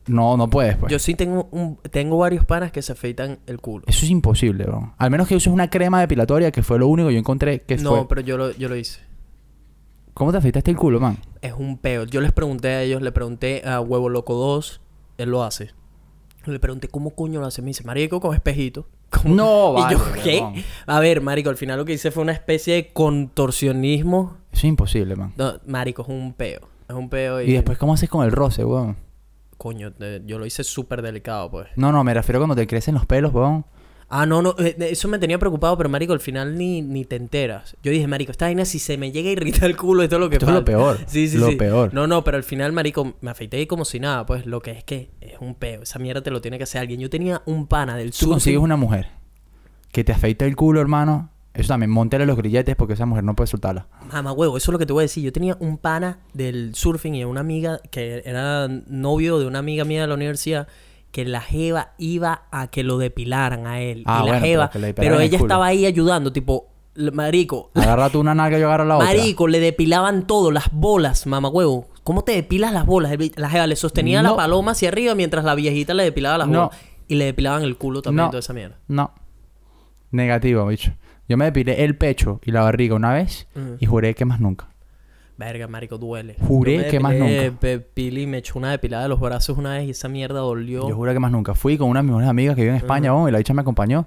no, 0.08 0.38
no 0.38 0.50
puedes, 0.50 0.76
pues. 0.78 0.92
yo 0.92 0.98
sí 0.98 1.14
tengo 1.14 1.50
un, 1.52 1.78
tengo 1.92 2.18
varios 2.18 2.44
panas 2.46 2.72
que 2.72 2.82
se 2.82 2.94
afeitan 2.94 3.40
el 3.46 3.60
culo. 3.60 3.84
Eso 3.88 4.06
es 4.06 4.12
imposible, 4.12 4.64
bro. 4.64 4.94
Al 4.98 5.12
menos 5.12 5.28
que 5.28 5.36
uses 5.36 5.52
una 5.54 5.70
crema 5.70 6.00
depilatoria, 6.00 6.52
que 6.52 6.64
fue 6.64 6.80
lo 6.80 6.88
único 6.88 7.10
que 7.10 7.14
yo 7.16 7.20
encontré 7.20 7.62
que 7.62 7.78
No, 7.78 7.90
fue. 7.92 8.08
pero 8.08 8.22
yo 8.22 8.38
lo, 8.38 8.52
yo 8.52 8.70
lo 8.70 8.76
hice. 8.76 9.02
¿Cómo 10.20 10.34
te 10.34 10.38
afeitaste 10.38 10.70
el 10.72 10.76
culo, 10.76 10.99
man? 10.99 11.17
Es 11.41 11.53
un 11.53 11.78
peo. 11.78 12.03
Yo 12.03 12.20
les 12.20 12.34
pregunté 12.34 12.67
a 12.67 12.82
ellos, 12.84 13.01
le 13.01 13.13
pregunté 13.13 13.61
a 13.65 13.80
Huevo 13.80 14.09
Loco 14.09 14.34
2, 14.34 14.82
él 15.17 15.30
lo 15.30 15.43
hace. 15.45 15.72
Le 16.45 16.59
pregunté 16.59 16.89
cómo 16.89 17.11
coño 17.11 17.39
lo 17.39 17.45
hace. 17.45 17.61
Me 17.61 17.70
dice, 17.70 17.86
marico, 17.86 18.20
con 18.20 18.34
espejito. 18.36 18.86
¿Cómo? 19.09 19.34
No, 19.34 19.72
y 19.78 19.82
vale, 19.82 19.95
yo, 19.97 20.03
¿qué? 20.22 20.65
A 20.88 20.99
ver, 20.99 21.22
marico, 21.22 21.49
al 21.49 21.55
final 21.55 21.78
lo 21.80 21.86
que 21.86 21.93
hice 21.93 22.11
fue 22.11 22.22
una 22.22 22.34
especie 22.34 22.74
de 22.74 22.91
contorsionismo. 22.91 24.36
Eso 24.51 24.59
es 24.59 24.63
imposible, 24.65 25.15
man. 25.15 25.32
No, 25.38 25.53
marico, 25.65 26.01
es 26.01 26.09
un 26.09 26.34
peo. 26.34 26.67
Es 26.89 26.95
un 26.95 27.07
peo 27.09 27.41
y... 27.41 27.45
Y 27.51 27.53
después, 27.53 27.78
¿cómo 27.78 27.93
haces 27.93 28.09
con 28.09 28.26
el 28.26 28.34
roce, 28.34 28.65
weón? 28.65 28.97
coño, 29.57 29.91
de- 29.91 30.22
yo 30.26 30.38
lo 30.38 30.45
hice 30.45 30.65
súper 30.65 31.01
delicado, 31.01 31.49
pues. 31.49 31.67
No, 31.78 31.93
no, 31.93 32.03
me 32.03 32.13
refiero 32.13 32.39
cuando 32.41 32.57
te 32.57 32.67
crecen 32.67 32.95
los 32.95 33.05
pelos, 33.05 33.34
weón. 33.34 33.65
Ah, 34.12 34.26
no, 34.26 34.41
no, 34.41 34.55
eh, 34.57 34.76
eso 34.80 35.07
me 35.07 35.20
tenía 35.20 35.38
preocupado, 35.38 35.78
pero 35.78 35.88
marico, 35.88 36.14
al 36.14 36.20
final 36.20 36.57
ni, 36.57 36.82
ni 36.82 37.05
te 37.05 37.16
enteras. 37.16 37.78
Yo 37.84 37.91
dije, 37.91 38.07
marico, 38.07 38.32
esta 38.32 38.45
vaina 38.45 38.66
si 38.66 38.80
se 38.80 38.97
me 38.97 39.12
llega 39.12 39.30
a 39.30 39.34
irritar 39.34 39.70
el 39.70 39.78
culo, 39.78 40.01
esto 40.01 40.16
es 40.16 40.20
lo 40.20 40.30
que 40.30 40.38
Esto 40.38 40.47
es 40.47 40.53
lo 40.53 40.66
peor. 40.66 40.97
Sí, 41.05 41.28
sí, 41.28 41.38
lo 41.38 41.49
sí. 41.49 41.55
peor. 41.55 41.93
No, 41.93 42.07
no, 42.07 42.24
pero 42.24 42.38
al 42.38 42.43
final, 42.43 42.72
marico, 42.72 43.14
me 43.22 43.30
afeité 43.30 43.68
como 43.68 43.86
si 43.86 43.99
nada, 43.99 44.26
pues 44.26 44.47
lo 44.47 44.62
que 44.62 44.72
es 44.72 44.84
que 44.84 45.12
es 45.22 45.36
un 45.39 45.53
peo. 45.53 45.84
Esa 45.84 45.99
mierda 45.99 46.22
te 46.24 46.32
lo 46.32 46.41
tiene 46.41 46.57
que 46.57 46.64
hacer 46.64 46.82
alguien. 46.82 46.99
Yo 46.99 47.10
tenía 47.10 47.43
un 47.45 47.68
pana 47.68 47.95
del 47.95 48.10
Tú 48.12 48.18
sur. 48.18 48.30
consigues 48.30 48.60
una 48.60 48.78
mujer 48.78 49.10
que 49.91 50.03
te 50.03 50.12
afeita 50.12 50.45
el 50.45 50.55
culo, 50.55 50.82
hermano. 50.82 51.30
Eso 51.53 51.68
también, 51.70 51.89
montale 51.91 52.26
los 52.26 52.38
grilletes 52.38 52.76
porque 52.76 52.93
esa 52.93 53.05
mujer 53.05 53.24
no 53.24 53.36
puede 53.36 53.47
soltarla. 53.47 53.88
Mamá 54.12 54.32
huevo, 54.32 54.55
eso 54.57 54.72
es 54.72 54.74
lo 54.74 54.80
que 54.80 54.86
te 54.86 54.93
voy 54.93 55.01
a 55.01 55.03
decir. 55.03 55.24
Yo 55.24 55.34
tenía 55.34 55.57
un 55.60 55.78
pana 55.78 56.20
del 56.34 56.74
surfing 56.74 57.16
y 57.16 57.26
una 57.26 57.41
amiga 57.41 57.80
que 57.91 58.22
era 58.26 58.68
novio 58.88 59.39
de 59.39 59.45
una 59.45 59.60
amiga 59.60 59.84
mía 59.84 60.01
de 60.01 60.07
la 60.07 60.14
universidad 60.14 60.68
que 61.12 61.26
la 61.26 61.41
jeva 61.41 61.93
iba 61.97 62.43
a 62.51 62.68
que 62.68 62.84
lo 62.84 62.97
depilaran 62.97 63.66
a 63.68 63.80
él. 63.82 64.03
Ah, 64.05 64.22
y 64.24 64.26
la 64.26 64.32
bueno, 64.39 64.39
pero 64.41 64.45
jeva, 64.45 64.93
pero, 64.95 65.16
el 65.16 65.22
ella 65.22 65.38
estaba 65.38 65.66
ahí 65.68 65.86
ayudando, 65.86 66.32
tipo, 66.32 66.68
marico, 67.14 67.72
Agarra 67.76 68.10
tú 68.10 68.20
una 68.20 68.36
nalga 68.36 68.57
y 68.57 68.62
yo 68.62 68.68
agarro 68.68 68.86
la 68.86 68.97
otra. 68.97 69.07
marico, 69.07 69.47
le 69.47 69.60
depilaban 69.60 70.28
todo, 70.28 70.51
las 70.51 70.72
bolas, 70.72 71.26
mamá 71.28 71.49
huevo. 71.49 71.88
¿Cómo 72.03 72.24
te 72.24 72.32
depilas 72.34 72.74
las 72.74 72.86
bolas? 72.86 73.14
La 73.36 73.49
jeva 73.49 73.68
le 73.68 73.76
sostenía 73.76 74.22
la 74.24 74.36
paloma 74.36 74.72
hacia 74.72 74.89
arriba 74.89 75.14
mientras 75.16 75.43
la 75.45 75.55
viejita 75.55 75.93
le 75.93 76.03
depilaba 76.03 76.38
las 76.39 76.47
No. 76.47 76.64
bolas. 76.66 76.80
Y 77.07 77.16
le 77.16 77.26
depilaban 77.26 77.64
el 77.64 77.76
culo 77.78 78.01
también, 78.01 78.26
No. 78.26 78.30
toda 78.32 78.39
esa 78.39 78.53
mierda. 78.53 78.78
No. 78.88 79.12
Negativo, 80.12 80.66
bicho. 80.68 80.91
Yo 81.28 81.38
me 81.38 81.45
depilé 81.45 81.84
el 81.86 81.95
pecho 81.95 82.39
y 82.43 82.51
la 82.51 82.62
barriga 82.62 82.95
una 82.95 83.14
vez 83.14 83.47
Ujú. 83.55 83.78
y 83.80 83.86
juré 83.86 84.16
que 84.16 84.26
más 84.26 84.39
nunca. 84.39 84.70
Verga, 85.40 85.68
marico, 85.70 85.98
duele. 85.98 86.36
Juré 86.46 86.88
que 86.90 87.00
más 87.00 87.16
nunca. 87.16 87.54
pe- 87.60 87.80
Pili 87.80 88.28
me 88.28 88.40
echó 88.40 88.60
una 88.60 88.72
depilada 88.72 89.04
de 89.04 89.10
los 89.10 89.22
brazos 89.22 89.58
una 89.58 89.72
vez 89.76 89.88
y 89.88 89.92
esa 89.92 90.10
mierda 90.10 90.42
dolió. 90.42 90.90
Yo 90.90 90.94
juré 90.96 91.14
que 91.14 91.20
más 91.20 91.32
nunca. 91.32 91.54
Fui 91.56 91.78
con 91.78 91.90
una 91.90 92.00
de 92.02 92.04
mis 92.04 92.10
mejores 92.10 92.30
amigas 92.30 92.56
que 92.58 92.62
vive 92.64 92.72
en 92.74 92.78
España, 92.78 93.14
weón, 93.16 93.30
y 93.30 93.32
la 93.32 93.38
dicha 93.38 93.54
me 93.54 93.62
acompañó. 93.62 94.06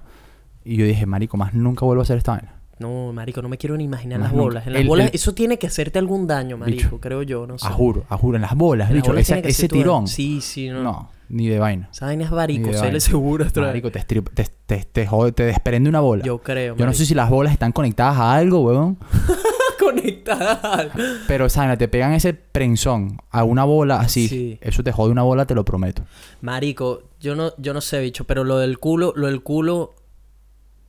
Y 0.63 0.77
yo 0.77 0.85
dije, 0.85 1.07
marico, 1.07 1.35
más 1.35 1.55
nunca 1.55 1.85
vuelvo 1.85 2.01
a 2.01 2.03
hacer 2.03 2.17
esta 2.19 2.33
vaina. 2.33 2.53
No, 2.77 3.11
marico, 3.13 3.41
no 3.41 3.49
me 3.49 3.57
quiero 3.57 3.75
ni 3.77 3.83
imaginar 3.83 4.19
Más 4.19 4.27
las 4.29 4.33
nunca. 4.33 4.43
bolas. 4.43 4.67
En 4.67 4.73
las 4.73 4.81
El- 4.83 4.87
bolas, 4.87 5.07
el- 5.09 5.15
eso 5.15 5.33
tiene 5.33 5.57
que 5.57 5.65
hacerte 5.65 5.97
algún 5.97 6.27
daño, 6.27 6.55
marico, 6.57 6.83
Bicho. 6.83 6.99
creo 6.99 7.23
yo, 7.23 7.47
no 7.47 7.57
sé. 7.57 7.65
A 7.65 7.71
juro, 7.71 8.03
a 8.09 8.15
juro, 8.17 8.35
en 8.35 8.43
las 8.43 8.53
bolas, 8.55 8.91
En 8.91 8.97
las 8.97 9.07
bolas 9.07 9.27
ese 9.29 9.67
tirón. 9.67 10.07
Sí, 10.07 10.39
sí, 10.39 10.69
no. 10.69 10.83
No, 10.83 11.09
ni 11.29 11.47
de 11.47 11.57
vaina. 11.57 11.89
Esa 11.91 12.05
vaina 12.05 12.25
es 12.25 12.29
Ni 12.29 12.35
varico, 12.35 12.67
de 12.67 12.73
se 12.73 12.79
vaina. 12.79 12.93
le 12.93 12.99
seguro. 12.99 13.45
Marico, 13.55 13.89
te, 13.91 14.03
te, 14.03 14.21
te, 14.67 14.77
te 14.85 15.07
jode- 15.07 15.33
te 15.33 15.45
desprende 15.45 15.89
una 15.89 15.99
bola. 15.99 16.23
Yo 16.23 16.37
creo, 16.43 16.75
Yo 16.77 16.85
no 16.85 16.93
sé 16.93 17.07
si 17.07 17.15
las 17.15 17.31
bolas 17.31 17.53
están 17.53 17.71
conectadas 17.71 18.17
a 18.17 18.35
algo, 18.35 18.61
weón. 18.61 18.97
conectada. 19.79 20.89
Pero, 21.27 21.49
¿sabes? 21.49 21.77
Te 21.77 21.87
pegan 21.87 22.13
ese 22.13 22.33
prensón 22.33 23.17
a 23.29 23.43
una 23.43 23.63
bola 23.63 23.99
así. 23.99 24.27
Sí. 24.27 24.57
Eso 24.61 24.83
te 24.83 24.91
jode 24.91 25.11
una 25.11 25.23
bola, 25.23 25.45
te 25.45 25.55
lo 25.55 25.65
prometo. 25.65 26.03
Marico, 26.41 27.03
yo 27.19 27.35
no, 27.35 27.53
yo 27.57 27.73
no 27.73 27.81
sé, 27.81 27.99
bicho, 28.01 28.23
pero 28.25 28.43
lo 28.43 28.57
del 28.57 28.79
culo, 28.79 29.13
lo 29.15 29.27
del 29.27 29.41
culo, 29.43 29.93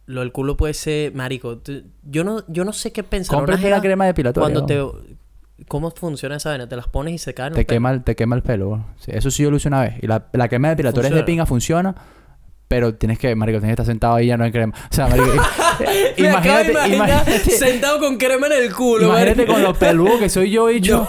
lo 0.07 0.21
del 0.21 0.33
culo 0.33 0.57
puede 0.57 0.75
ser, 0.75 1.15
marico. 1.15 1.61
Yo 2.05 2.25
no, 2.25 2.43
yo 2.49 2.65
no 2.65 2.73
sé 2.73 2.93
qué 2.93 3.03
pensar. 3.03 3.37
Cómprate 3.39 3.71
la 3.71 3.81
crema 3.81 4.07
depilatoria. 4.07 4.43
Cuando 4.61 4.67
te. 4.67 4.81
¿cómo 5.69 5.91
funciona 5.93 6.37
esa 6.37 6.49
vaina? 6.51 6.69
Te 6.69 6.77
las 6.77 6.89
pones 6.89 7.15
y 7.15 7.19
se 7.19 7.33
caen. 7.33 7.53
te, 7.55 7.65
quema, 7.65 7.93
el- 7.93 8.03
te 8.03 8.17
quema 8.17 8.35
el 8.37 8.43
pelo. 8.43 8.85
Sí, 8.99 9.13
eso 9.15 9.31
sí 9.31 9.43
yo 9.45 9.51
lo 9.51 9.57
hice 9.57 9.69
una 9.69 9.83
vez. 9.83 9.95
Y 10.03 10.07
la, 10.07 10.27
la 10.33 10.49
crema 10.49 10.69
depilatoria 10.71 11.09
es 11.11 11.15
de 11.15 11.23
pinga, 11.23 11.47
funciona. 11.47 11.95
Pero 12.67 12.95
tienes 12.95 13.19
que, 13.19 13.35
marico, 13.37 13.59
tienes 13.59 13.77
que 13.77 13.83
estar 13.83 13.87
sentado 13.93 14.15
ahí 14.15 14.27
ya 14.29 14.37
no 14.37 14.45
hay 14.45 14.51
crema. 14.51 14.73
O 14.91 14.95
sea, 14.95 15.07
marico, 15.07 15.31
eh, 15.87 16.15
imagínate, 16.17 16.73
imagínate, 16.95 17.39
sentado 17.51 17.99
con 18.01 18.17
crema 18.17 18.47
en 18.47 18.53
el 18.65 18.75
culo, 18.75 19.07
imagínate 19.09 19.37
marico. 19.43 19.53
con 19.53 19.63
lo 19.63 19.75
peludo 19.75 20.19
que 20.19 20.29
soy 20.29 20.51
yo 20.51 20.71
y 20.71 20.81
yo. 20.81 21.07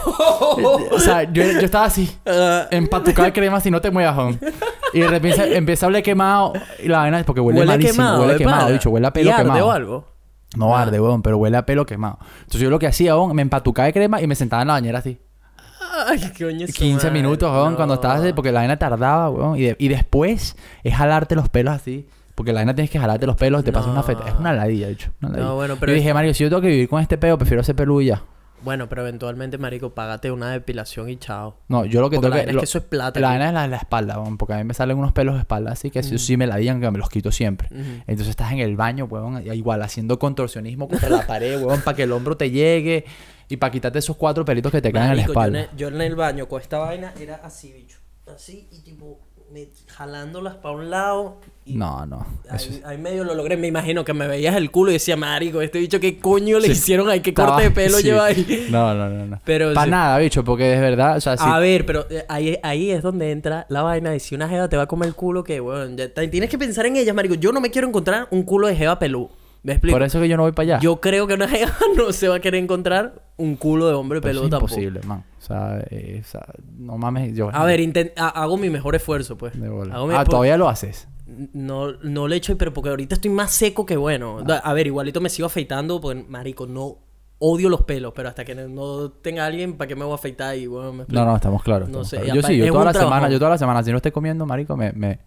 O 0.92 1.00
sea, 1.00 1.24
yo, 1.24 1.44
yo 1.44 1.60
estaba 1.62 1.86
así. 1.86 2.12
Ah, 2.26 2.68
empatucada 2.72 3.28
de 3.28 3.34
crema 3.34 3.60
si 3.62 3.72
no 3.72 3.82
te 3.82 3.90
muevas. 3.92 4.36
Y 4.94 5.00
de 5.00 5.08
repente 5.08 5.56
empieza 5.58 5.86
a 5.86 5.90
oler 5.90 6.04
quemado 6.04 6.54
y 6.84 6.88
la 6.88 7.00
vaina 7.00 7.20
es 7.20 7.26
porque 7.26 7.42
huele, 7.42 7.60
huele 7.60 7.72
malísimo. 7.72 7.94
quemado, 7.96 8.22
huele 8.22 8.38
quemado, 8.38 8.60
pana. 8.62 8.72
bicho. 8.72 8.90
Huele 8.90 9.08
a 9.08 9.10
¿Y 9.10 9.14
pelo 9.14 9.32
arde 9.34 9.44
quemado. 9.44 9.68
o 9.68 9.72
algo? 9.72 10.08
No 10.58 10.76
Ah. 10.76 10.84
arde, 10.84 11.00
weón, 11.02 11.22
pero 11.22 11.38
huele 11.38 11.58
a 11.58 11.66
pelo 11.66 11.86
quemado. 11.86 12.18
Entonces 12.40 12.62
yo 12.62 12.70
lo 12.70 12.80
que 12.80 12.88
hacía, 12.88 13.16
weón, 13.16 13.36
me 13.36 13.42
empatucaba 13.42 13.88
de 13.88 13.94
crema 13.94 14.22
y 14.22 14.28
me 14.28 14.36
sentaba 14.36 14.62
en 14.62 14.68
la 14.70 14.74
bañera 14.76 15.00
así. 15.00 15.20
Ay, 16.08 16.20
coño. 16.38 16.68
su 16.68 16.74
15 16.74 17.08
madre. 17.08 17.12
minutos, 17.12 17.52
weón, 17.52 17.72
No. 17.72 17.76
cuando 17.78 17.96
estabas 17.96 18.22
así, 18.22 18.34
porque 18.34 18.52
la 18.52 18.60
vaina 18.60 18.78
tardaba, 18.78 19.30
weón. 19.30 19.58
Y, 19.58 19.62
de- 19.64 19.76
y 19.80 19.88
después 19.88 20.56
es 20.84 20.94
jalarte 20.96 21.36
los 21.36 21.50
pelos 21.50 21.74
así. 21.76 22.08
Porque 22.36 22.52
la 22.52 22.60
vaina 22.60 22.76
tienes 22.76 22.92
que 22.92 23.00
jalarte 23.00 23.26
los 23.26 23.38
pelos, 23.38 23.64
te 23.64 23.72
pasa 23.72 23.88
una 23.88 24.02
No. 24.02 24.04
feta. 24.04 24.28
Es 24.28 24.34
una 24.36 24.52
ladilla. 24.52 24.88
Una 25.22 25.30
ladilla. 25.30 25.46
No, 25.48 25.56
bueno, 25.56 25.78
pero 25.80 25.92
Yo 25.94 25.96
dije, 25.98 26.14
Mario, 26.14 26.34
si 26.34 26.44
yo 26.44 26.50
tengo 26.50 26.62
que 26.62 26.68
vivir 26.68 26.90
con 26.90 27.02
este 27.02 27.18
pelo, 27.18 27.38
prefiero 27.38 27.62
hacer 27.62 27.76
y 28.02 28.06
ya. 28.08 28.24
Bueno, 28.62 28.90
pero 28.90 29.04
eventualmente, 29.04 29.58
marico, 29.60 29.92
págate 29.94 30.32
una 30.32 30.50
depilación 30.50 31.08
y 31.10 31.18
chao. 31.18 31.56
No, 31.68 31.86
yo 31.86 32.02
lo 32.02 32.10
que 32.10 32.16
Porque 32.16 32.26
tengo 32.32 32.38
la 32.38 32.44
que... 32.46 32.50
es 32.52 32.58
que 32.58 32.64
eso 32.64 32.78
es 32.80 32.84
plata. 32.84 33.20
la 33.20 33.28
vaina 33.30 33.48
es 33.50 33.54
la, 33.54 33.68
la 33.68 33.78
espalda, 33.78 34.20
weón, 34.20 34.38
porque 34.38 34.56
a 34.56 34.58
mí 34.58 34.64
me 34.64 34.74
salen 34.74 34.98
unos 34.98 35.12
pelos 35.12 35.36
de 35.36 35.42
espalda 35.42 35.72
así 35.72 35.92
que 35.92 36.02
sí 36.02 36.36
me 36.36 36.48
la 36.48 36.56
digan 36.58 36.82
que 36.82 36.90
me 36.90 36.98
los 36.98 37.10
quito 37.10 37.32
siempre. 37.32 37.70
Entonces 38.08 38.30
estás 38.30 38.52
en 38.54 38.60
el 38.60 38.76
baño, 38.76 39.06
weón, 39.06 39.44
igual 39.54 39.82
haciendo 39.84 40.18
contorsionismo 40.20 40.88
contra 40.88 41.10
la 41.10 41.28
pared, 41.28 41.62
weón, 41.62 41.82
para 41.82 41.96
que 41.96 42.04
el 42.04 42.12
hombro 42.12 42.36
te 42.38 42.50
llegue 42.50 43.06
y 43.50 43.58
para 43.58 43.72
quitarte 43.72 44.00
esos 44.00 44.16
cuatro 44.16 44.44
pelitos 44.46 44.72
que 44.72 44.82
te 44.82 44.92
quedan 44.92 45.12
en 45.12 45.18
la 45.18 45.24
Marico, 45.24 45.34
yo 45.34 45.40
espalda. 45.40 45.60
en 45.60 45.70
el- 45.72 45.78
Yo 45.78 45.88
en, 45.90 46.02
el 46.02 46.16
baño 46.16 46.48
con 46.48 46.62
esta 46.62 46.78
vaina 46.80 47.14
era 47.20 47.36
así, 47.44 47.72
bicho. 47.74 47.98
Así 48.34 48.68
y 48.72 48.80
tipo 48.82 49.20
me, 49.52 49.68
jalándolas 49.88 50.56
para 50.56 50.74
un 50.76 50.90
lado. 50.90 51.40
Y 51.66 51.76
No, 51.76 52.04
no. 52.08 52.26
eso 52.46 52.70
Ahí, 52.72 52.76
es- 52.80 52.86
ahí 52.86 52.98
medio 52.98 53.24
lo 53.24 53.36
logré. 53.36 53.56
Me 53.58 53.68
imagino 53.68 54.04
que 54.04 54.12
me 54.14 54.28
veías 54.28 54.56
el 54.56 54.72
culo 54.72 54.90
y 54.90 54.94
decía, 54.96 55.16
marico, 55.16 55.62
este 55.62 55.78
bicho, 55.78 56.00
¿qué 56.00 56.18
coño 56.20 56.58
le 56.60 56.66
Sí. 56.66 56.72
hicieron 56.74 57.08
ahí? 57.10 57.20
¿Qué 57.22 57.30
Estaba- 57.30 57.50
corte 57.52 57.66
de 57.66 57.72
pelo 57.72 57.98
sí. 57.98 58.04
lleva 58.06 58.26
ahí? 58.26 58.68
No, 58.72 58.96
no, 58.96 59.08
no, 59.08 59.26
no. 59.28 59.42
Pero 59.46 59.72
Para 59.76 59.86
sí. 59.86 59.92
nada, 59.92 60.18
bicho, 60.18 60.44
porque 60.44 60.74
es 60.74 60.82
verdad, 60.82 61.18
o 61.18 61.22
sea. 61.22 61.34
A 61.34 61.60
ver, 61.60 61.86
pero 61.86 62.08
eh, 62.10 62.26
ahí, 62.28 62.58
ahí 62.64 62.90
es 62.90 63.04
donde 63.04 63.30
entra 63.32 63.68
la 63.70 63.84
vaina 63.84 64.10
de 64.10 64.20
si 64.20 64.34
una 64.34 64.50
jeva 64.50 64.68
te 64.68 64.78
va 64.78 64.84
a 64.84 64.88
comer 64.88 65.10
el 65.10 65.16
culo, 65.16 65.44
que, 65.44 65.60
bueno, 65.60 65.96
ya 65.96 66.12
tienes 66.30 66.50
que 66.50 66.58
pensar 66.58 66.88
en 66.88 66.96
ellas, 66.96 67.14
marico. 67.16 67.36
Yo 67.36 67.52
no 67.52 67.62
me 67.62 67.70
quiero 67.70 67.88
encontrar 67.88 68.28
un 68.32 68.42
culo 68.42 68.68
de 68.68 68.76
jeva 68.76 68.98
pelú. 68.98 69.30
¿Me 69.66 69.72
explico? 69.74 69.96
Por 69.96 70.04
eso 70.04 70.20
que 70.22 70.30
yo 70.30 70.38
no 70.38 70.44
voy 70.44 70.52
para 70.52 70.76
allá. 70.76 70.80
Yo 70.80 71.02
creo 71.02 71.26
que 71.26 71.34
una 71.34 71.48
jeva 71.50 71.74
no 71.98 72.12
se 72.14 72.28
va 72.28 72.36
a 72.36 72.40
querer 72.40 72.62
encontrar 72.64 73.24
un 73.38 73.56
culo 73.56 73.88
de 73.88 73.94
hombre 73.96 74.22
Pero 74.22 74.30
peludo 74.42 74.46
es 74.48 74.54
imposible, 74.54 75.02
man. 75.08 75.24
O 75.40 75.42
sea, 75.46 75.84
eh, 75.90 76.22
o 76.24 76.28
sea, 76.28 76.46
no 76.78 76.98
mames, 76.98 77.36
yo... 77.36 77.50
A 77.52 77.66
ver, 77.66 77.80
intent- 77.80 78.14
ha- 78.16 78.30
hago 78.30 78.58
mi 78.58 78.70
mejor 78.70 78.96
esfuerzo, 78.96 79.38
pues. 79.38 79.60
De 79.60 79.68
bola. 79.68 79.96
Hago 79.96 80.08
mi- 80.08 80.14
Ah, 80.16 80.24
todavía 80.24 80.56
lo 80.58 80.70
haces. 80.70 81.08
No, 81.54 81.94
no 82.04 82.28
le 82.28 82.36
echo, 82.36 82.56
pero 82.58 82.72
porque 82.74 82.90
ahorita 82.90 83.16
estoy 83.16 83.32
más 83.32 83.52
seco 83.52 83.86
que 83.88 83.98
bueno. 83.98 84.44
Da- 84.44 84.60
A 84.60 84.74
ver, 84.74 84.86
igualito 84.86 85.20
me 85.20 85.30
sigo 85.30 85.48
afeitando, 85.48 86.00
pues, 86.00 86.30
marico, 86.30 86.68
no 86.68 86.98
odio 87.40 87.68
los 87.70 87.82
pelos, 87.84 88.14
pero 88.16 88.30
hasta 88.30 88.46
que 88.46 88.54
no- 88.54 88.68
no 88.68 89.10
tenga 89.12 89.46
alguien, 89.48 89.74
¿para 89.78 89.88
qué 89.88 89.96
me 89.96 90.04
voy 90.06 90.12
a 90.12 90.16
afeitar? 90.16 90.56
Y, 90.58 90.68
bueno, 90.68 90.94
me. 90.94 91.06
No, 91.08 91.26
no, 91.26 91.36
estamos 91.36 91.64
claros. 91.64 91.90
No 91.90 92.02
estamos 92.04 92.10
sé, 92.10 92.18
claros. 92.18 92.36
Yo 92.36 92.48
sí, 92.48 92.58
yo 92.58 92.72
toda 92.72 92.86
la 92.86 92.94
semana, 92.94 93.10
trabajón. 93.10 93.32
yo 93.32 93.40
toda 93.40 93.50
la 93.52 93.58
semana, 93.58 93.84
si 93.84 93.90
no 93.90 93.98
estoy 93.98 94.12
comiendo, 94.12 94.46
marico, 94.46 94.78
me... 94.78 94.92
me 94.94 95.20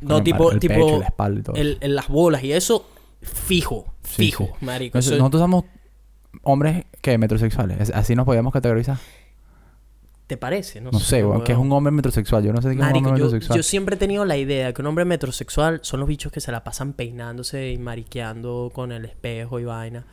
No, 0.00 0.20
tipo, 0.22 0.50
el 0.52 0.58
tipo, 0.58 0.74
pecho, 0.74 0.98
la 0.98 1.06
espalda 1.06 1.40
y 1.40 1.42
todo 1.44 1.56
el- 1.56 1.78
en 1.80 1.94
las 1.94 2.08
bolas 2.08 2.42
y 2.44 2.52
eso, 2.52 2.86
fijo, 3.22 3.92
fijo, 4.02 4.46
sí. 4.58 4.64
marico. 4.64 4.98
Nosotros, 4.98 5.40
somos 5.40 5.64
hombres 6.42 6.84
que 7.00 7.18
metrosexuales. 7.18 7.80
Es- 7.80 7.90
Así 7.94 8.14
nos 8.14 8.24
podíamos 8.26 8.52
categorizar. 8.52 8.98
¿Te 10.26 10.36
parece? 10.36 10.80
No, 10.82 10.90
No 10.90 10.98
sé, 10.98 11.24
weón, 11.24 11.42
que 11.42 11.52
es 11.52 11.58
un 11.58 11.72
hombre 11.72 11.90
metrosexual. 11.90 12.44
Yo 12.44 12.52
no 12.52 12.60
sé 12.60 12.68
qué 12.68 12.74
es 12.74 12.80
un 12.80 12.84
hombre 12.96 13.00
yo, 13.02 13.12
metrosexual. 13.14 13.56
yo 13.56 13.62
siempre 13.62 13.94
he 13.96 13.98
tenido 13.98 14.26
la 14.26 14.36
idea 14.36 14.74
que 14.74 14.82
un 14.82 14.88
hombre 14.88 15.06
metrosexual 15.06 15.80
son 15.82 16.00
los 16.00 16.08
bichos 16.08 16.30
que 16.30 16.40
se 16.40 16.52
la 16.52 16.62
pasan 16.64 16.92
peinándose 16.92 17.72
y 17.72 17.78
mariqueando 17.78 18.70
con 18.74 18.92
el 18.92 19.06
espejo 19.06 19.58
y 19.58 19.64
vaina. 19.64 20.04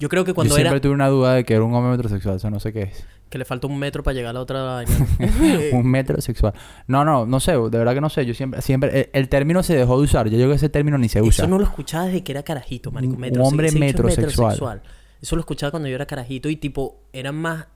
Yo 0.00 0.08
creo 0.08 0.24
que 0.24 0.32
Yo 0.32 0.34
cuando 0.34 0.54
siempre 0.56 0.72
era... 0.72 0.80
tuve 0.80 0.92
una 0.94 1.06
duda 1.08 1.34
de 1.34 1.44
que 1.44 1.54
era 1.54 1.62
un 1.62 1.72
hombre 1.72 1.92
metrosexual. 1.92 2.36
Eso 2.36 2.50
no 2.50 2.58
sé 2.58 2.72
qué 2.72 2.82
es. 2.82 3.06
Que 3.34 3.38
le 3.38 3.44
falta 3.44 3.66
un 3.66 3.76
metro 3.76 4.04
para 4.04 4.14
llegar 4.14 4.30
a 4.30 4.34
la 4.34 4.40
otra 4.40 4.84
un 5.72 5.90
metrosexual. 5.90 6.54
No, 6.86 7.04
no, 7.04 7.26
no 7.26 7.40
sé. 7.40 7.50
De 7.50 7.78
verdad 7.78 7.92
que 7.92 8.00
no 8.00 8.08
sé. 8.08 8.24
Yo 8.24 8.32
siempre... 8.32 8.62
siempre 8.62 9.00
el, 9.00 9.10
el 9.12 9.28
término 9.28 9.64
se 9.64 9.74
dejó 9.74 9.98
de 9.98 10.04
usar. 10.04 10.28
Yo 10.28 10.36
creo 10.36 10.50
que 10.50 10.54
ese 10.54 10.68
término 10.68 10.98
ni 10.98 11.08
se 11.08 11.20
usa. 11.20 11.42
Eso 11.42 11.50
no 11.50 11.58
lo 11.58 11.64
escuchaba 11.64 12.04
desde 12.04 12.22
que 12.22 12.30
era 12.30 12.44
carajito, 12.44 12.92
marico. 12.92 13.16
Un- 13.16 13.40
hombre 13.40 13.72
metrosexual. 13.72 14.82
Eso 15.20 15.34
lo 15.34 15.40
escuchaba 15.40 15.72
cuando 15.72 15.88
yo 15.88 15.96
era 15.96 16.06
carajito 16.06 16.48
y 16.48 16.54
tipo, 16.54 17.02
era 17.12 17.32
más... 17.32 17.66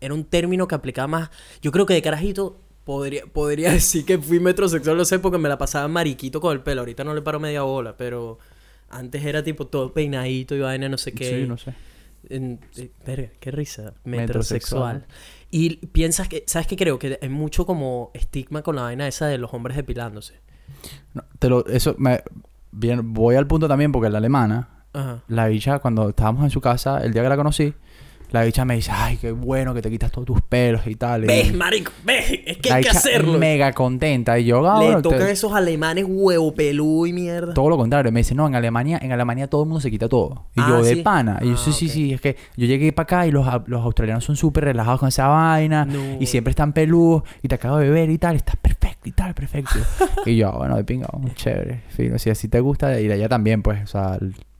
Era 0.00 0.14
un 0.14 0.24
término 0.24 0.66
que 0.66 0.74
aplicaba 0.74 1.08
más... 1.08 1.30
Yo 1.60 1.72
creo 1.72 1.84
que 1.84 1.92
de 1.92 2.00
carajito 2.00 2.58
podría, 2.84 3.26
podría 3.26 3.72
decir 3.74 4.06
que 4.06 4.16
fui 4.16 4.40
metrosexual, 4.40 4.96
lo 4.96 5.04
sé, 5.04 5.18
porque 5.18 5.36
me 5.36 5.50
la 5.50 5.58
pasaba 5.58 5.88
mariquito 5.88 6.40
con 6.40 6.54
el 6.54 6.62
pelo. 6.62 6.80
Ahorita 6.80 7.04
no 7.04 7.12
le 7.12 7.20
paro 7.20 7.38
media 7.38 7.60
bola, 7.64 7.98
pero... 7.98 8.38
Antes 8.88 9.22
era 9.26 9.42
tipo 9.42 9.66
todo 9.66 9.92
peinadito 9.92 10.54
y 10.54 10.60
vaina, 10.60 10.88
no 10.88 10.96
sé 10.96 11.12
qué. 11.12 11.42
Sí, 11.42 11.46
no 11.46 11.58
sé. 11.58 11.74
En- 12.28 12.60
eh, 12.76 12.90
verga, 13.06 13.30
qué 13.40 13.50
risa. 13.50 13.94
Metrosexual. 14.04 14.96
Metrosexual. 14.96 15.06
Y 15.50 15.76
piensas 15.86 16.28
que... 16.28 16.44
¿Sabes 16.46 16.66
qué 16.66 16.76
creo? 16.76 16.98
Que 16.98 17.18
hay 17.20 17.28
mucho 17.28 17.66
como 17.66 18.10
estigma 18.14 18.62
con 18.62 18.76
la 18.76 18.82
vaina 18.82 19.06
esa 19.06 19.26
de 19.26 19.38
los 19.38 19.52
hombres 19.54 19.76
depilándose. 19.76 20.40
No, 21.14 21.24
te 21.38 21.48
lo... 21.48 21.66
Eso 21.66 21.94
me... 21.98 22.22
Bien, 22.72 23.14
voy 23.14 23.36
al 23.36 23.46
punto 23.46 23.68
también 23.68 23.92
porque 23.92 24.10
la 24.10 24.18
alemana... 24.18 24.68
Ajá. 24.92 25.22
La 25.28 25.46
bicha, 25.46 25.78
cuando 25.78 26.08
estábamos 26.08 26.44
en 26.44 26.50
su 26.50 26.60
casa, 26.62 27.02
el 27.04 27.12
día 27.12 27.22
que 27.22 27.28
la 27.28 27.36
conocí, 27.36 27.74
La 28.36 28.44
bicha 28.44 28.64
me 28.66 28.74
dice, 28.76 28.90
ay, 28.94 29.16
qué 29.16 29.32
bueno 29.32 29.72
que 29.72 29.80
te 29.80 29.90
quitas 29.90 30.10
todos 30.12 30.26
tus 30.26 30.42
pelos 30.42 30.86
y 30.86 30.94
tal. 30.94 31.24
y- 31.24 31.26
¿Ves, 31.26 31.54
marico? 31.54 31.90
¿Ves? 32.04 32.26
Es 32.46 32.58
que 32.58 32.68
la 32.68 32.74
hay 32.76 32.82
que 32.82 32.90
hacerlo. 32.90 33.38
mega 33.38 33.72
contenta. 33.72 34.38
Y 34.38 34.44
yo, 34.44 34.58
ah, 34.70 34.78
Le 34.78 34.84
bueno, 34.86 35.02
te- 35.02 35.08
tocan 35.08 35.28
esos 35.28 35.52
alemanes 35.54 36.04
huevo 36.06 36.52
pelú 36.54 37.06
y 37.06 37.12
mierda. 37.14 37.54
todo 37.54 37.70
lo 37.70 37.78
contrario. 37.78 38.12
Me 38.12 38.20
dice, 38.20 38.34
no, 38.34 38.46
en 38.46 38.54
Alemania, 38.54 38.98
en 39.00 39.10
Alemania 39.12 39.48
todo 39.48 39.62
el 39.62 39.68
mundo 39.68 39.80
se 39.80 39.90
quita 39.90 40.06
todo. 40.08 40.46
Y 40.54 40.60
Ah, 40.60 40.66
yo, 40.68 40.82
de 40.82 40.94
¿sí? 40.96 41.02
pana. 41.02 41.38
Y 41.40 41.46
yo, 41.46 41.54
Ah, 41.54 41.56
sí, 41.64 41.72
sí, 41.72 41.86
ok. 41.86 41.92
sí. 41.92 42.12
Es 42.12 42.20
que 42.20 42.36
yo 42.58 42.66
llegué 42.66 42.92
para 42.92 43.04
acá 43.04 43.26
y 43.26 43.30
los, 43.30 43.46
los 43.66 43.82
australianos 43.82 44.22
son 44.24 44.36
súper 44.36 44.64
relajados 44.64 45.00
con 45.00 45.08
esa 45.08 45.28
vaina. 45.28 45.86
No. 45.86 46.18
Y 46.20 46.26
siempre 46.26 46.50
están 46.50 46.74
peludos. 46.74 47.22
Y 47.42 47.48
te 47.48 47.54
acabo 47.54 47.78
de 47.78 47.86
beber 47.88 48.10
y 48.10 48.18
tal. 48.18 48.34
Y 48.34 48.36
estás 48.36 48.56
perfecto 48.56 49.08
y 49.08 49.12
tal, 49.12 49.32
perfecto. 49.34 49.70
y 50.26 50.36
yo, 50.36 50.52
bueno, 50.52 50.76
de 50.76 50.84
pinga, 50.84 51.08
chévere. 51.34 51.82
Fino, 51.88 52.18
si 52.18 52.28
así 52.28 52.48
te 52.48 52.60
gusta. 52.60 53.00
Y 53.00 53.10
allá 53.10 53.28
también, 53.30 53.62
pues, 53.62 53.82
o 53.82 53.86
sea, 53.86 54.18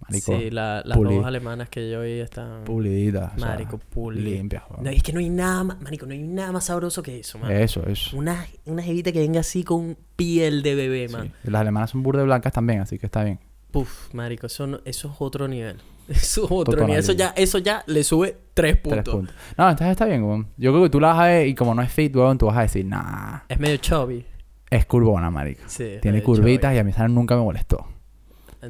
marico, 0.08 0.38
Sí, 0.38 0.50
la- 0.50 0.82
las 0.84 0.96
puli- 0.98 1.16
dos 1.16 1.24
alemanas 1.26 1.68
que 1.68 1.90
yo 1.90 2.02
vi 2.02 2.20
están... 2.20 2.64
pulidita. 2.64 3.32
o 3.34 3.38
sea, 3.38 3.48
Marico, 3.48 3.78
puli. 3.78 4.20
Limpias. 4.20 4.62
No, 4.80 4.90
es 4.90 5.02
que 5.02 5.12
no 5.12 5.20
hay 5.20 5.28
nada 5.30 5.64
más... 5.64 5.80
Marico, 5.80 6.06
no 6.06 6.12
hay 6.12 6.22
nada 6.22 6.52
más 6.52 6.64
sabroso 6.64 7.02
que 7.02 7.18
eso, 7.20 7.38
man. 7.38 7.50
Eso, 7.52 7.86
eso. 7.86 8.16
Una, 8.16 8.46
una 8.64 8.82
jevita 8.82 9.12
que 9.12 9.20
venga 9.20 9.40
así 9.40 9.64
con 9.64 9.96
piel 10.16 10.62
de 10.62 10.74
bebé, 10.74 11.08
man. 11.08 11.32
Sí. 11.44 11.50
Las 11.50 11.60
alemanas 11.60 11.90
son 11.90 12.02
burde 12.02 12.22
blancas 12.22 12.52
también, 12.52 12.80
así 12.80 12.98
que 12.98 13.06
está 13.06 13.24
bien. 13.24 13.38
Puf, 13.70 14.14
marico, 14.14 14.46
eso, 14.46 14.66
no- 14.66 14.80
eso 14.84 15.08
es 15.08 15.14
otro 15.18 15.48
nivel. 15.48 15.76
Eso 16.08 16.44
es 16.44 16.50
otro 16.52 16.74
Total, 16.74 16.86
nivel. 16.86 17.00
Eso 17.00 17.12
marico. 17.14 17.34
ya, 17.36 17.42
eso 17.42 17.58
ya 17.58 17.82
le 17.88 18.04
sube 18.04 18.36
tres 18.54 18.76
puntos. 18.76 19.02
Tres 19.02 19.12
puntos. 19.12 19.34
No, 19.58 19.68
entonces 19.68 19.90
está 19.90 20.04
bien, 20.04 20.22
weón. 20.22 20.46
Yo 20.56 20.70
creo 20.70 20.84
que 20.84 20.90
tú 20.90 21.00
la 21.00 21.08
vas 21.08 21.18
a 21.18 21.24
ver 21.26 21.48
y 21.48 21.54
como 21.56 21.74
no 21.74 21.82
es 21.82 21.90
fit, 21.92 22.14
weón, 22.14 22.38
tú 22.38 22.46
vas 22.46 22.56
a 22.58 22.62
decir, 22.62 22.84
nah, 22.86 23.40
Es 23.48 23.58
medio 23.58 23.76
chubby. 23.78 24.24
es 24.70 24.86
curvona, 24.86 25.32
marica. 25.32 25.64
Sí. 25.68 25.94
Tiene 26.00 26.22
curvitas 26.22 26.72
y 26.76 26.78
a 26.78 26.84
mí 26.84 26.92
esa 26.92 27.08
nunca 27.08 27.34
me 27.36 27.42
molestó. 27.42 27.88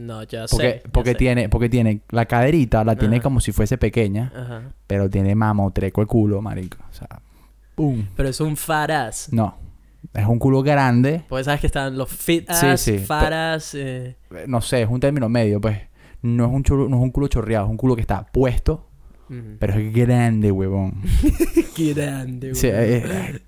No, 0.01 0.23
ya 0.25 0.47
Porque, 0.51 0.71
sé. 0.71 0.81
ya 0.85 0.91
porque 0.93 1.11
sé. 1.13 1.17
tiene, 1.17 1.49
porque 1.49 1.69
tiene 1.69 2.01
la 2.11 2.27
caderita, 2.27 2.85
la 2.85 2.97
tiene 2.97 3.21
como 3.21 3.41
si 3.41 3.53
fuese 3.53 3.79
pequeña, 3.79 4.33
Ajá. 4.35 4.63
pero 4.87 5.09
tiene 5.11 5.35
mamotreco 5.35 6.01
el 6.01 6.07
culo, 6.07 6.41
marico. 6.43 6.79
O 6.91 6.93
sea, 6.95 7.09
¡pum! 7.75 8.05
Pero 8.17 8.29
es 8.29 8.41
un 8.41 8.57
fat 8.57 8.91
ass. 8.91 9.29
No. 9.33 9.57
Es 10.15 10.25
un 10.27 10.39
culo 10.39 10.63
grande. 10.63 11.25
Porque 11.29 11.45
sabes 11.45 11.61
que 11.61 11.67
están 11.67 11.97
los 11.99 12.09
fit 12.09 12.49
Sí, 12.53 12.67
ass, 12.67 12.81
sí. 12.81 12.99
fat 12.99 13.33
ass. 13.33 13.75
eh, 13.75 14.17
eh, 14.31 14.45
No 14.47 14.61
sé, 14.61 14.83
es 14.83 14.89
un 14.89 15.01
término 15.01 15.29
medio, 15.29 15.61
pues. 15.61 15.79
No 16.23 16.47
es 16.47 16.53
un, 16.53 16.63
chulo- 16.63 16.89
no 16.89 16.97
es 16.97 17.03
un 17.03 17.11
culo 17.11 17.29
chorreado, 17.29 17.67
es 17.67 17.71
un 17.71 17.77
culo 17.77 17.95
que 17.95 18.01
está 18.03 18.25
puesto, 18.27 18.89
pero 19.59 19.75
es 19.75 19.93
grande, 19.93 20.51
huevón. 20.53 21.03
Grande, 21.77 22.55
Sí, 22.55 22.69
eh, 22.69 23.03
eh, 23.05 23.41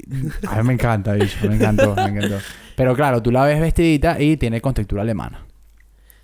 a 0.49 0.57
mí 0.61 0.67
me 0.69 0.73
encanta, 0.75 1.13
bicho. 1.15 1.37
Me 1.49 1.55
encantó, 1.55 1.95
me 1.95 2.03
encantó. 2.09 2.39
Pero 2.77 2.95
claro, 2.95 3.23
tú 3.23 3.31
la 3.31 3.45
ves 3.45 3.61
vestidita 3.61 4.21
y 4.21 4.37
tiene 4.37 4.61
contextura 4.61 5.03
alemana. 5.03 5.47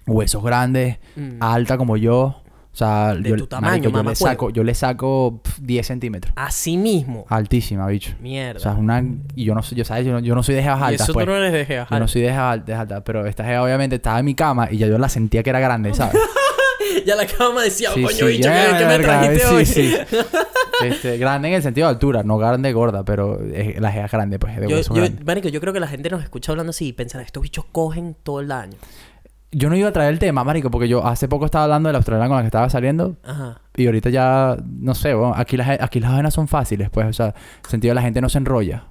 Huesos 0.07 0.43
grandes, 0.43 0.99
Mm. 1.17 1.39
alta 1.41 1.77
como 1.79 1.97
yo. 1.97 2.41
O 2.73 2.77
sea, 2.77 3.15
De 3.15 3.31
yo, 3.31 3.37
tu 3.37 3.47
tamaño, 3.47 3.71
marico, 3.71 3.85
yo 3.85 3.91
le 3.91 3.97
mamacuevo. 3.99 4.27
saco, 4.33 4.51
yo 4.51 4.65
le 4.65 4.75
saco 4.75 5.41
pf, 5.45 5.61
10 5.63 5.87
centímetros. 5.87 6.33
Así 6.35 6.77
mismo. 6.77 7.25
Altísima, 7.29 7.87
bicho. 7.87 8.15
Mierda. 8.21 8.59
O 8.59 8.61
sea, 8.61 8.73
es 8.73 8.79
una... 8.79 9.01
Y 9.37 9.45
yo 9.45 9.55
no 9.55 9.63
soy, 9.63 9.79
yo, 9.79 9.85
¿sabes? 9.85 10.05
Yo 10.05 10.13
no, 10.13 10.19
yo 10.19 10.35
no 10.35 10.43
soy 10.43 10.57
de 10.57 10.63
jevas 10.65 10.81
y 10.81 10.83
altas, 10.83 11.03
eso 11.03 11.13
pues. 11.13 11.25
tú 11.25 11.31
no 11.31 11.37
eres 11.37 11.53
de 11.53 11.61
Yo 11.61 11.67
Jeva 11.87 12.01
no 12.01 12.09
soy 12.09 12.23
de 12.23 12.31
jevas 12.31 12.61
altas, 12.69 13.03
pero 13.05 13.25
esta 13.27 13.45
jeva 13.45 13.63
obviamente 13.63 13.95
estaba 13.97 14.19
en 14.19 14.25
mi 14.25 14.35
cama 14.35 14.67
y 14.73 14.79
ya 14.79 14.89
yo 14.89 14.99
la 14.99 15.09
sentía 15.09 15.45
que 15.45 15.51
era 15.51 15.61
grande, 15.61 15.95
¿sabes? 15.95 16.17
Ya 17.07 17.17
la 17.17 17.27
cama 17.27 17.63
decía, 17.63 17.91
Sí, 17.93 18.03
coño, 18.03 18.15
sí, 18.17 18.25
bicho, 18.27 18.43
ya, 18.49 18.71
¿qué, 18.73 18.79
qué 18.79 18.85
me 18.85 18.99
verga, 18.99 19.21
trajiste 19.21 19.47
sí, 19.49 19.55
hoy? 19.55 19.67
sí. 19.67 19.95
Este, 20.85 21.19
grande 21.19 21.49
en 21.49 21.55
el 21.55 21.63
sentido 21.63 21.87
de 21.87 21.93
altura, 21.95 22.23
no 22.25 22.37
grande 22.37 22.73
gorda, 22.73 23.05
pero 23.05 23.41
es- 23.41 23.81
la 23.81 23.91
jeva 23.93 24.07
es 24.07 24.13
grande, 24.13 24.39
pues, 24.39 24.57
de 24.57 24.69
Yo, 24.69 24.81
yo, 24.81 24.95
grande. 24.95 25.25
marico, 25.25 25.49
yo 25.49 25.61
creo 25.61 25.73
que 25.73 25.81
la 25.81 25.87
gente 25.87 26.11
nos 26.11 26.23
escucha 26.23 26.51
hablando 26.53 26.71
así 26.71 26.89
y 26.89 26.93
pensará, 26.93 27.23
estos 27.25 27.43
bichos 27.43 27.65
cogen 27.73 28.17
todo 28.23 28.41
el 28.41 28.51
año. 28.53 28.77
Yo 29.57 29.69
no 29.71 29.77
iba 29.77 29.89
a 29.89 29.93
traer 29.93 30.13
el 30.13 30.19
tema, 30.19 30.43
marico, 30.45 30.71
porque 30.71 30.89
yo 30.89 31.05
hace 31.07 31.29
poco 31.29 31.45
estaba 31.45 31.65
hablando 31.65 31.89
de 31.89 31.93
la 31.93 31.99
australiana 31.99 32.29
con 32.29 32.37
la 32.37 32.43
que 32.43 32.49
estaba 32.49 32.69
saliendo 32.71 33.17
Ajá. 33.25 33.61
y 33.77 33.87
ahorita 33.87 34.11
ya, 34.11 34.57
no 34.65 34.95
sé, 34.95 35.15
bueno, 35.15 35.35
aquí 35.37 35.57
las, 35.57 35.81
aquí 35.81 36.01
las 36.01 36.35
son 36.35 36.49
fáciles, 36.49 36.91
pues, 36.91 37.07
o 37.07 37.13
sea, 37.13 37.27
en 37.29 37.35
el 37.65 37.71
sentido 37.71 37.91
de 37.91 37.95
la 37.97 38.03
gente 38.03 38.21
no 38.21 38.29
se 38.29 38.39
enrolla. 38.39 38.85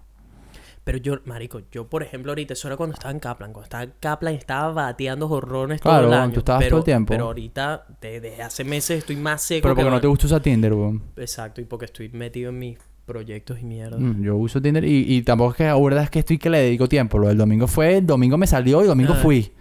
Pero 0.84 0.98
yo, 0.98 1.16
marico, 1.26 1.62
yo 1.72 1.88
por 1.88 2.04
ejemplo 2.04 2.32
ahorita, 2.32 2.54
eso 2.54 2.68
era 2.68 2.76
cuando 2.76 2.94
estaba 2.94 3.12
en 3.14 3.20
Kaplan. 3.20 3.54
Cuando 3.54 3.64
estaba 3.64 3.84
en 3.84 3.94
Kaplan 4.02 4.34
estaba 4.34 4.74
bateando 4.74 5.30
jorrones 5.30 5.80
Claro, 5.80 6.08
todo 6.08 6.14
el 6.14 6.20
año. 6.22 6.34
tú 6.34 6.40
estabas 6.40 6.60
pero, 6.62 6.70
todo 6.72 6.80
el 6.80 6.84
tiempo. 6.84 7.14
Pero 7.14 7.26
ahorita, 7.26 7.86
desde 8.02 8.42
hace 8.42 8.66
meses, 8.66 8.98
estoy 9.00 9.16
más 9.16 9.42
seco 9.42 9.62
Pero 9.64 9.76
que 9.76 9.82
porque 9.82 9.96
no 9.96 10.02
te 10.02 10.08
gusta 10.08 10.26
usar 10.26 10.42
Tinder, 10.42 10.74
weón. 10.74 11.02
Exacto, 11.16 11.62
y 11.62 11.64
porque 11.64 11.86
estoy 11.86 12.10
metido 12.10 12.50
en 12.50 12.60
mis 12.60 12.78
proyectos 13.06 13.60
y 13.62 13.64
mierda. 13.64 13.98
Mm, 13.98 14.24
Yo 14.24 14.36
uso 14.36 14.62
Tinder 14.62 14.84
y, 14.84 15.06
y 15.16 15.22
tampoco 15.22 15.52
es 15.52 15.58
que 15.58 15.64
la 15.66 15.80
verdad 15.80 16.04
es 16.04 16.10
que 16.10 16.20
estoy 16.20 16.38
que 16.38 16.50
le 16.50 16.60
dedico 16.60 16.90
tiempo. 16.90 17.18
Lo 17.18 17.30
del 17.30 17.38
domingo 17.38 17.68
fue, 17.68 17.98
el 18.00 18.06
domingo 18.06 18.38
me 18.38 18.48
salió 18.48 18.84
y 18.84 18.88
domingo 18.88 19.14
Ah. 19.14 19.20
fui. 19.22 19.54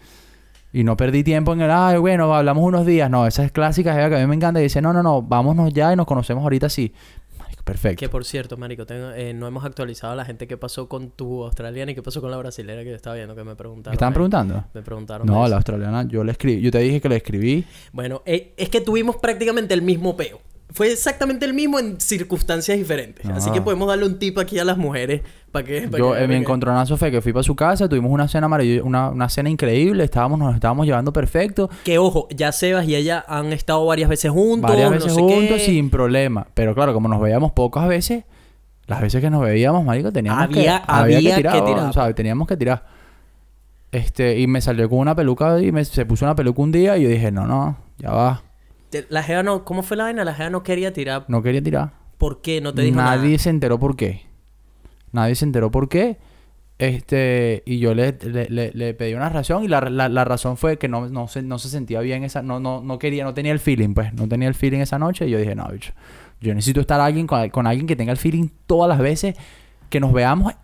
Y 0.73 0.85
no 0.85 0.97
perdí 0.97 1.23
tiempo 1.23 1.53
en 1.53 1.61
el, 1.61 1.71
ay, 1.71 1.99
bueno, 1.99 2.35
hablamos 2.35 2.65
unos 2.65 2.87
días. 2.87 3.11
No, 3.11 3.27
esa 3.27 3.45
es 3.45 3.53
clásica, 3.53 3.93
jeva, 3.95 4.09
que 4.09 4.17
a 4.17 4.19
mí 4.21 4.27
me 4.27 4.35
encanta. 4.37 4.59
Y 4.61 4.65
dice, 4.65 4.81
no, 4.81 4.93
no, 4.93 5.03
no, 5.03 5.21
vámonos 5.23 5.73
ya 5.73 5.93
y 5.93 5.97
nos 5.97 6.07
conocemos 6.07 6.43
ahorita 6.43 6.69
sí. 6.71 6.95
Marico, 7.39 7.63
perfecto. 7.63 8.01
Que 8.01 8.09
por 8.09 8.25
cierto, 8.25 8.57
marico, 8.57 8.87
tengo- 8.87 9.11
eh, 9.13 9.35
no 9.35 9.47
hemos 9.47 9.65
actualizado 9.65 10.15
a 10.15 10.17
la 10.17 10.25
gente 10.25 10.47
qué 10.47 10.57
pasó 10.57 10.89
con 10.89 11.11
tu 11.11 11.45
australiana 11.45 11.93
y 11.93 11.95
qué 11.95 12.03
pasó 12.03 12.21
con 12.23 12.31
la 12.31 12.37
brasilera 12.39 12.83
que 12.85 12.91
yo 12.91 12.97
estaba 12.97 13.17
viendo 13.17 13.35
que 13.37 13.45
me 13.45 13.55
preguntaron. 13.55 13.93
¿Me 13.93 13.97
estaban 13.97 14.15
preguntando? 14.15 14.65
Me 14.73 14.83
preguntaron. 14.83 15.27
No, 15.27 15.47
la 15.47 15.57
australiana, 15.57 16.05
yo 16.09 16.25
le 16.25 16.33
escribí. 16.33 16.63
Yo 16.63 16.71
te 16.71 16.79
dije 16.79 17.01
que 17.03 17.09
le 17.11 17.17
escribí. 17.17 17.65
Bueno, 17.93 18.23
eh, 18.25 18.55
es 18.57 18.71
que 18.71 18.81
tuvimos 18.81 19.17
prácticamente 19.17 19.75
el 19.75 19.83
mismo 19.83 20.17
peo. 20.17 20.41
Fue 20.73 20.91
exactamente 20.93 21.45
el 21.45 21.55
mismo 21.55 21.79
en 21.79 22.01
circunstancias 22.01 22.77
diferentes. 22.79 23.25
Así 23.27 23.51
que 23.51 23.61
podemos 23.61 23.87
darle 23.89 24.07
un 24.07 24.19
tip 24.19 24.39
aquí 24.39 24.59
a 24.59 24.65
las 24.65 24.77
mujeres 24.79 25.21
para 25.51 25.67
que... 25.67 25.89
pa' 25.89 25.99
Yo, 25.99 26.13
que- 26.13 26.19
en 26.19 26.23
mi 26.23 26.27
pa' 26.27 26.31
que- 26.33 26.37
encontronazo 26.39 26.97
fue 26.97 27.11
que 27.11 27.21
fui 27.21 27.33
para 27.33 27.43
su 27.43 27.55
casa, 27.55 27.89
tuvimos 27.89 28.11
una 28.11 28.27
cena 28.29 28.49
maravillosa, 28.49 28.87
una, 28.87 29.11
una 29.11 29.29
cena 29.29 29.51
increíble, 29.51 30.05
estábamos, 30.05 30.39
nos 30.39 30.55
estábamos 30.55 30.87
llevando 30.87 31.13
perfecto. 31.13 31.69
Que 31.85 31.99
ojo, 31.99 32.27
ya 32.31 32.53
Sebas 32.53 32.87
y 32.89 32.95
ella 32.97 33.25
han 33.29 33.53
estado 33.53 33.85
varias 33.87 34.09
veces 34.09 34.31
juntos. 34.31 34.71
varias 34.71 34.91
no 34.91 34.97
veces 34.97 35.13
sé 35.15 35.21
juntos 35.21 35.57
qué. 35.59 35.67
sin 35.67 35.91
problema. 35.91 36.47
Pero 36.55 36.75
claro, 36.75 36.95
como 36.95 37.09
nos 37.09 37.21
veíamos 37.21 37.53
pocas 37.53 37.87
veces, 37.87 38.25
las 38.87 39.01
veces 39.01 39.21
que 39.21 39.31
nos 39.31 39.43
veíamos, 39.43 39.85
marico, 39.85 40.11
teníamos 40.13 40.45
Había- 40.45 40.81
que, 40.81 40.93
había 40.93 41.19
que 41.21 41.43
tirar. 41.43 42.15
Teníamos 42.15 42.49
que 42.49 42.57
tirar. 42.57 42.85
Este, 43.91 44.39
y 44.41 44.47
me 44.47 44.61
salió 44.63 44.89
con 44.89 45.01
una 45.01 45.15
peluca 45.15 45.61
y 45.61 45.71
me, 45.71 45.85
se 45.85 46.07
puso 46.07 46.25
una 46.25 46.35
peluca 46.35 46.63
un 46.63 46.73
día 46.73 46.97
y 46.97 47.03
yo 47.03 47.09
dije, 47.11 47.31
no, 47.31 47.47
no, 47.47 47.77
ya 47.99 48.11
va. 48.11 48.43
La 49.09 49.23
Jeva 49.23 49.43
no... 49.43 49.65
¿Cómo 49.65 49.83
fue 49.83 49.97
la 49.97 50.05
vaina? 50.05 50.25
La 50.25 50.35
Jeva 50.35 50.51
no 50.51 50.63
quería 50.63 50.93
tirar. 50.93 51.25
No 51.29 51.43
quería 51.43 51.63
tirar. 51.63 51.93
¿Por 52.19 52.41
qué? 52.43 52.61
No 52.61 52.73
te 52.75 52.83
dijo 52.83 52.97
Nadie 52.97 53.29
nada. 53.31 53.39
se 53.39 53.51
enteró 53.51 53.79
por 53.79 53.97
qué. 53.97 54.23
Nadie 55.13 55.35
se 55.35 55.45
enteró 55.45 55.71
por 55.71 55.89
qué. 55.89 56.19
Este, 56.79 57.63
y 57.65 57.79
yo 57.79 57.95
le, 57.95 58.17
le, 58.23 58.49
le- 58.51 58.73
le 58.73 58.95
pedí 58.95 59.15
una 59.15 59.29
razón 59.29 59.63
y 59.63 59.69
la, 59.69 59.81
la, 59.83 60.09
la 60.09 60.25
razón 60.25 60.57
fue 60.57 60.79
que 60.79 60.89
no, 60.89 61.09
no, 61.09 61.29
se, 61.29 61.43
no 61.43 61.59
se 61.59 61.69
sentía 61.69 62.01
bien 62.01 62.25
esa, 62.25 62.43
no, 62.43 62.59
no, 62.59 62.81
no 62.81 62.99
quería, 62.99 63.23
no 63.25 63.35
tenía 63.35 63.53
el 63.53 63.61
feeling, 63.61 63.95
pues, 63.95 64.13
no 64.15 64.27
tenía 64.27 64.49
el 64.49 64.55
feeling 64.55 64.81
esa 64.81 64.99
noche 64.99 65.27
y 65.29 65.31
yo 65.31 65.39
dije, 65.39 65.55
no, 65.55 65.69
bicho, 65.69 65.93
yo 66.41 66.53
necesito 66.55 66.81
estar 66.81 67.01
alguien 67.01 67.29
con, 67.29 67.49
con 67.51 67.69
alguien 67.69 67.87
que 67.87 67.95
tenga 67.95 68.11
el 68.11 68.19
feeling 68.19 68.49
todas 68.67 68.89
las 68.89 68.99
veces 68.99 69.37
que 69.91 70.01
nos 70.01 70.13
veamos, 70.13 70.55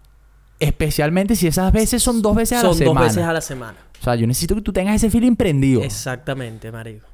especialmente 0.59 1.37
si 1.37 1.47
esas 1.47 1.73
veces 1.73 2.03
son 2.03 2.21
dos 2.21 2.35
veces 2.35 2.59
a 2.59 2.61
Son 2.63 2.71
la 2.71 2.77
semana. 2.77 3.01
dos 3.01 3.09
veces 3.09 3.23
a 3.25 3.33
la 3.33 3.41
semana. 3.41 3.79
O 4.01 4.03
sea, 4.03 4.15
yo 4.17 4.27
necesito 4.27 4.57
que 4.57 4.63
tú 4.63 4.73
tengas 4.73 4.97
ese 4.97 5.11
feeling 5.11 5.37
prendido. 5.37 5.83
Exactamente, 5.83 6.73
marico. 6.73 7.07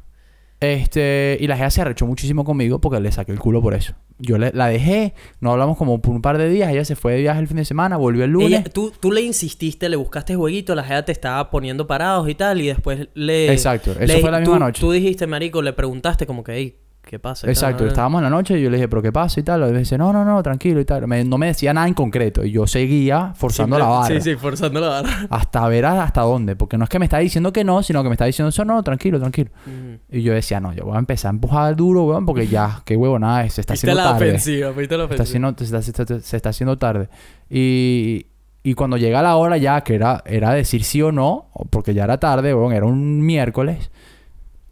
Este, 0.73 1.37
y 1.41 1.47
la 1.47 1.57
jefa 1.57 1.71
se 1.71 1.81
arrechó 1.83 2.07
muchísimo 2.07 2.45
conmigo 2.45 2.81
porque 2.81 3.01
le 3.01 3.13
saqué 3.13 3.33
el 3.33 3.39
culo 3.39 3.61
por 3.63 3.75
eso. 3.75 3.95
Yo 4.19 4.39
le- 4.39 4.53
la 4.55 4.69
dejé, 4.69 5.15
no 5.41 5.51
hablamos 5.53 5.77
como 5.77 6.01
por 6.01 6.15
un 6.15 6.23
par 6.23 6.39
de 6.39 6.49
días, 6.49 6.71
ella 6.73 6.85
se 6.85 6.95
fue 6.97 7.15
de 7.15 7.21
viaje 7.21 7.41
el 7.41 7.49
fin 7.49 7.57
de 7.57 7.65
semana, 7.65 7.97
volvió 7.97 8.25
el 8.25 8.31
lunes. 8.31 8.61
Ella- 8.61 8.65
tú, 8.65 8.93
tú 9.01 9.11
le 9.13 9.21
insististe, 9.23 9.89
le 9.89 9.97
buscaste 9.97 10.37
jueguito, 10.37 10.75
la 10.75 10.85
Jeva 10.85 11.05
te 11.05 11.13
estaba 11.13 11.51
poniendo 11.51 11.87
parados 11.87 12.29
y 12.29 12.35
tal, 12.35 12.61
y 12.61 12.69
después 12.69 13.09
le... 13.15 13.51
Exacto, 13.53 13.91
eso 13.93 14.01
le- 14.15 14.21
fue 14.21 14.31
la 14.31 14.41
misma 14.41 14.55
tú- 14.57 14.61
noche. 14.61 14.81
Tú 14.81 14.93
dijiste, 14.93 15.27
marico, 15.27 15.63
le 15.63 15.73
preguntaste 15.73 16.27
como 16.27 16.45
que, 16.45 16.53
"Ey, 16.53 16.77
¿qué 17.05 17.19
pasa? 17.19 17.43
tal, 17.43 17.51
Exacto, 17.51 17.87
estábamos 17.87 18.19
en 18.21 18.25
la 18.25 18.31
noche 18.31 18.59
y 18.59 18.63
yo 18.63 18.71
le 18.71 18.77
dije, 18.77 18.89
¿pero 18.89 19.03
qué 19.03 19.13
pasa 19.13 19.39
y 19.41 19.43
tal? 19.43 19.69
Y 19.69 19.73
me 19.73 19.79
dice, 19.81 19.97
no, 19.99 20.13
no, 20.13 20.25
no, 20.25 20.43
tranquilo 20.43 20.81
y 20.81 20.85
tal. 20.85 21.07
Me- 21.07 21.25
no 21.25 21.39
me 21.39 21.47
decía 21.47 21.73
nada 21.73 21.87
en 21.87 21.95
concreto 21.95 22.45
y 22.45 22.51
yo 22.51 22.67
seguía 22.67 23.33
forzando 23.37 23.79
la 23.79 23.87
barra. 23.87 24.21
Sí, 24.21 24.21
sí, 24.31 24.37
forzando 24.37 24.81
la 24.81 24.89
barra. 24.89 25.11
Hasta 25.31 25.67
ver 25.69 25.85
hasta 25.87 26.23
dónde, 26.23 26.57
porque 26.57 26.77
no 26.79 26.85
es 26.85 26.91
que 26.91 26.99
me 26.99 27.05
está 27.07 27.19
diciendo 27.19 27.53
que 27.53 27.65
no, 27.65 27.83
sino 27.83 28.03
que 28.03 28.09
me 28.09 28.15
está 28.15 28.25
diciendo 28.25 28.49
eso, 28.49 28.65
no, 28.65 28.83
tranquilo, 28.83 29.19
tranquilo. 29.21 29.51
Mm. 29.67 30.17
Y 30.17 30.23
yo 30.23 30.33
decía, 30.33 30.61
no, 30.61 30.73
yo 30.73 30.85
voy 30.85 30.97
a 30.97 30.99
empezar 30.99 31.29
a 31.31 31.35
empujar 31.35 31.77
duro, 31.77 32.05
weón, 32.05 32.27
porque 32.27 32.47
ya, 32.47 32.83
qué 32.85 32.97
huevo, 32.97 33.19
nada, 33.19 33.49
se 33.51 33.61
está 33.61 33.75
haciendo 33.75 33.97
la 34.01 34.11
tarde. 34.13 34.29
ofensiva, 34.29 34.69
la 34.71 34.75
Se 34.75 34.83
está 34.83 34.95
ofensiva. 35.05 35.23
haciendo, 35.25 35.55
se, 35.59 35.65
está, 35.65 35.83
se 35.83 35.91
está- 35.91 36.21
se 36.21 36.37
está 36.37 36.49
haciendo 36.51 36.79
tarde. 36.79 37.09
Y, 37.51 38.27
y 38.63 38.75
cuando 38.75 38.97
llega 38.97 39.21
la 39.23 39.37
hora 39.37 39.57
ya, 39.59 39.83
que 39.83 39.95
era, 39.95 40.23
era 40.27 40.53
decir 40.53 40.85
sí 40.85 41.03
o 41.03 41.13
no, 41.13 41.49
porque 41.71 41.93
ya 41.95 42.05
era 42.05 42.19
tarde, 42.19 42.55
weón, 42.55 42.73
era 42.73 42.87
un 42.87 43.21
miércoles, 43.25 43.91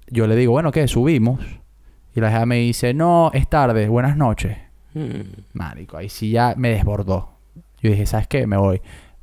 yo 0.08 0.26
le 0.26 0.34
digo, 0.36 0.52
bueno, 0.52 0.72
¿qué? 0.72 0.88
Subimos. 0.88 1.40
Y 2.14 2.20
la 2.20 2.30
jefa 2.30 2.46
me 2.46 2.56
dice, 2.56 2.94
no, 2.94 3.30
es 3.32 3.48
tarde, 3.48 3.88
buenas 3.88 4.16
noches. 4.16 4.58
Mm. 4.94 5.20
Marico, 5.54 5.96
ahí 5.96 6.08
sí 6.08 6.30
ya 6.30 6.54
me 6.56 6.70
desbordó. 6.70 7.30
Yo 7.80 7.90
dije, 7.90 8.06
¿sabes 8.06 8.28
qué? 8.28 8.46
Me 8.46 8.56
voy. 8.56 8.80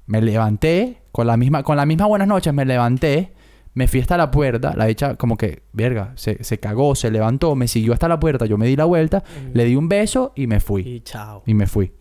Me 0.07 0.21
levanté, 0.21 0.97
con 1.11 1.27
la 1.27 1.37
misma, 1.37 1.63
con 1.63 1.77
la 1.77 1.85
misma 1.85 2.07
buenas 2.07 2.27
noches 2.27 2.53
me 2.53 2.65
levanté, 2.65 3.31
me 3.75 3.87
fui 3.87 4.01
hasta 4.01 4.17
la 4.17 4.31
puerta, 4.31 4.73
la 4.75 4.89
hecha 4.89 5.15
como 5.15 5.37
que, 5.37 5.61
verga, 5.71 6.13
se, 6.15 6.43
se 6.43 6.59
cagó, 6.59 6.95
se 6.95 7.11
levantó, 7.11 7.55
me 7.55 7.67
siguió 7.67 7.93
hasta 7.93 8.07
la 8.07 8.19
puerta, 8.19 8.45
yo 8.45 8.57
me 8.57 8.65
di 8.65 8.75
la 8.75 8.85
vuelta, 8.85 9.23
le 9.53 9.65
di 9.65 9.75
un 9.75 9.87
beso 9.87 10.33
y 10.35 10.47
me 10.47 10.59
fui. 10.59 10.81
Y 10.81 11.01
chao. 11.01 11.43
Y 11.45 11.53
me 11.53 11.67
fui. 11.67 11.93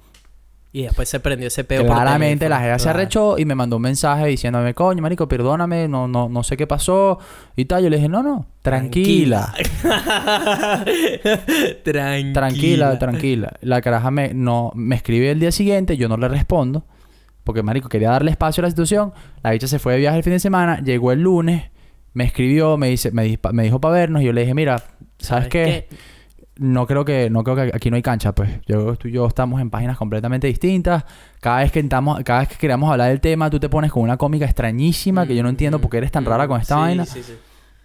Y 0.70 0.82
después 0.82 1.08
se 1.08 1.18
prendió 1.18 1.48
ese 1.48 1.64
peo 1.64 1.86
Claramente 1.86 2.46
la 2.48 2.60
jeva 2.60 2.78
se 2.78 2.90
arrechó 2.90 3.38
y 3.38 3.46
me 3.46 3.54
mandó 3.54 3.76
un 3.76 3.82
mensaje 3.82 4.26
diciéndome, 4.26 4.74
coño, 4.74 5.00
marico, 5.00 5.26
perdóname, 5.26 5.88
no, 5.88 6.06
no, 6.08 6.28
no 6.28 6.42
sé 6.42 6.58
qué 6.58 6.66
pasó 6.66 7.18
y 7.56 7.64
tal. 7.64 7.82
Yo 7.84 7.90
le 7.90 7.96
dije, 7.96 8.08
no, 8.08 8.22
no, 8.22 8.46
tranquila. 8.60 9.54
Tranquila. 11.82 12.32
Tranquila, 12.34 12.98
tranquila. 12.98 13.52
La 13.62 13.80
caraja 13.80 14.10
me, 14.10 14.34
no, 14.34 14.70
me 14.74 14.96
escribe 14.96 15.30
el 15.30 15.40
día 15.40 15.52
siguiente, 15.52 15.96
yo 15.96 16.06
no 16.08 16.18
le 16.18 16.28
respondo. 16.28 16.84
Porque, 17.44 17.62
marico, 17.62 17.88
quería 17.88 18.10
darle 18.10 18.30
espacio 18.30 18.60
a 18.60 18.66
la 18.66 18.70
situación. 18.70 19.14
La 19.42 19.52
bicha 19.52 19.66
se 19.66 19.78
fue 19.78 19.94
de 19.94 20.00
viaje 20.00 20.18
el 20.18 20.22
fin 20.22 20.34
de 20.34 20.38
semana, 20.38 20.82
llegó 20.82 21.12
el 21.12 21.22
lunes, 21.22 21.70
me 22.12 22.24
escribió, 22.24 22.76
me, 22.76 22.88
dice, 22.88 23.10
me, 23.10 23.38
me 23.52 23.62
dijo 23.62 23.80
para 23.80 23.94
vernos 23.94 24.20
y 24.20 24.26
yo 24.26 24.34
le 24.34 24.42
dije, 24.42 24.52
mira, 24.52 24.82
¿sabes, 25.18 25.48
qué? 25.48 25.88
No 26.58 26.86
creo 26.86 27.04
que 27.04 27.30
no 27.30 27.44
creo 27.44 27.56
que 27.56 27.70
aquí 27.74 27.88
no 27.88 27.96
hay 27.96 28.02
cancha, 28.02 28.34
pues. 28.34 28.50
Yo 28.66 28.96
tú 28.96 29.08
y 29.08 29.12
yo 29.12 29.26
estamos 29.26 29.60
en 29.60 29.70
páginas 29.70 29.96
completamente 29.96 30.46
distintas. 30.48 31.04
Cada 31.40 31.58
vez 31.60 31.70
que 31.72 31.78
entramos, 31.78 32.20
cada 32.24 32.40
vez 32.40 32.48
que 32.48 32.56
queramos 32.56 32.90
hablar 32.90 33.08
del 33.10 33.20
tema, 33.20 33.48
tú 33.48 33.60
te 33.60 33.68
pones 33.68 33.92
con 33.92 34.02
una 34.02 34.16
cómica 34.16 34.44
extrañísima 34.44 35.26
que 35.26 35.36
yo 35.36 35.42
no 35.42 35.48
entiendo 35.48 35.80
por 35.80 35.90
qué 35.90 35.98
eres 35.98 36.10
tan 36.10 36.24
rara 36.24 36.48
con 36.48 36.60
esta 36.60 36.74
Mm, 36.76 36.78
Sí, 36.78 36.82
vaina. 36.82 37.06
Sí, 37.06 37.22
sí. 37.22 37.32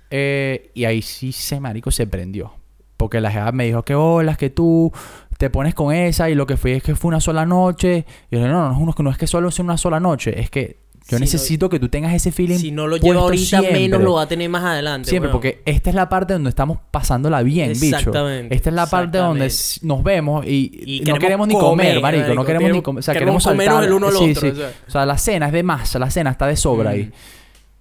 Eh, 0.10 0.72
y 0.74 0.86
ahí 0.86 1.02
sí 1.02 1.32
se 1.32 1.60
marico 1.60 1.92
se 1.92 2.08
prendió. 2.08 2.54
Porque 2.98 3.20
la 3.22 3.32
jefa 3.32 3.52
me 3.52 3.66
dijo 3.66 3.84
que 3.84 3.96
hola, 3.96 4.36
que 4.36 4.50
tú 4.50 4.92
te 5.38 5.50
pones 5.50 5.74
con 5.76 5.94
esa 5.94 6.30
y 6.30 6.36
lo 6.36 6.46
que 6.48 6.58
fue 6.58 6.76
es 6.76 6.84
que 6.84 6.96
fue 6.96 7.10
una 7.10 7.20
sola 7.20 7.46
noche. 7.46 8.06
Y 8.32 8.38
yo 8.38 8.48
no, 8.48 8.70
no, 8.74 8.80
no, 8.80 8.96
no 8.98 9.10
es 9.12 9.18
que 9.18 9.28
solo 9.28 9.52
sea 9.52 9.66
una 9.66 9.78
sola 9.78 10.00
noche, 10.00 10.40
es 10.40 10.50
que 10.50 10.83
yo 11.06 11.10
Si 11.10 11.16
no- 11.16 11.20
necesito 11.20 11.70
que 11.70 11.80
tú 11.80 11.90
tengas 11.90 12.14
ese 12.14 12.32
feeling. 12.32 12.58
Si 12.58 12.72
no 12.72 12.88
lo 12.88 12.96
lleva 12.98 13.22
ahorita, 13.22 13.62
menos 13.62 14.02
lo 14.02 14.14
va 14.14 14.22
a 14.24 14.28
tener 14.28 14.50
más 14.50 14.64
adelante. 14.64 15.10
Siempre, 15.10 15.30
porque 15.32 15.62
esta 15.66 15.90
es 15.90 15.96
la 15.96 16.08
parte 16.08 16.34
donde 16.34 16.50
estamos 16.50 16.78
pasándola 16.92 17.44
bien, 17.44 17.74
bicho. 17.74 17.86
Exactamente, 17.98 18.56
Esta 18.56 18.70
es 18.70 18.76
la 18.76 18.88
parte 18.88 19.18
donde 19.18 19.52
nos 19.82 20.04
vemos 20.04 20.46
y, 20.48 21.02
Y 21.02 21.02
no 21.06 21.16
queremos 21.20 21.48
ni 21.48 21.54
comer, 21.56 21.96
comer, 21.96 22.02
marico. 22.02 22.34
No 22.34 22.46
queremos 22.46 22.72
ni 22.72 22.82
comer. 22.82 23.00
O 23.00 23.02
sea, 23.04 23.14
queremos 23.14 23.44
queremos 23.44 23.66
saltar. 23.66 23.84
el 23.84 23.92
uno 23.94 24.08
al 24.08 24.14
Sí, 24.14 24.32
otro, 24.32 24.42
sí. 24.42 24.48
o 24.48 24.56
sea. 24.56 24.72
O 24.88 24.92
sea, 24.92 25.06
la 25.06 25.18
cena 25.18 25.48
es 25.48 25.52
de 25.54 25.64
más. 25.64 25.94
La 25.96 26.10
cena 26.10 26.30
está 26.32 26.48
de 26.48 26.56
sobra 26.56 26.92
Mm. 26.92 26.94
ahí. 26.94 27.12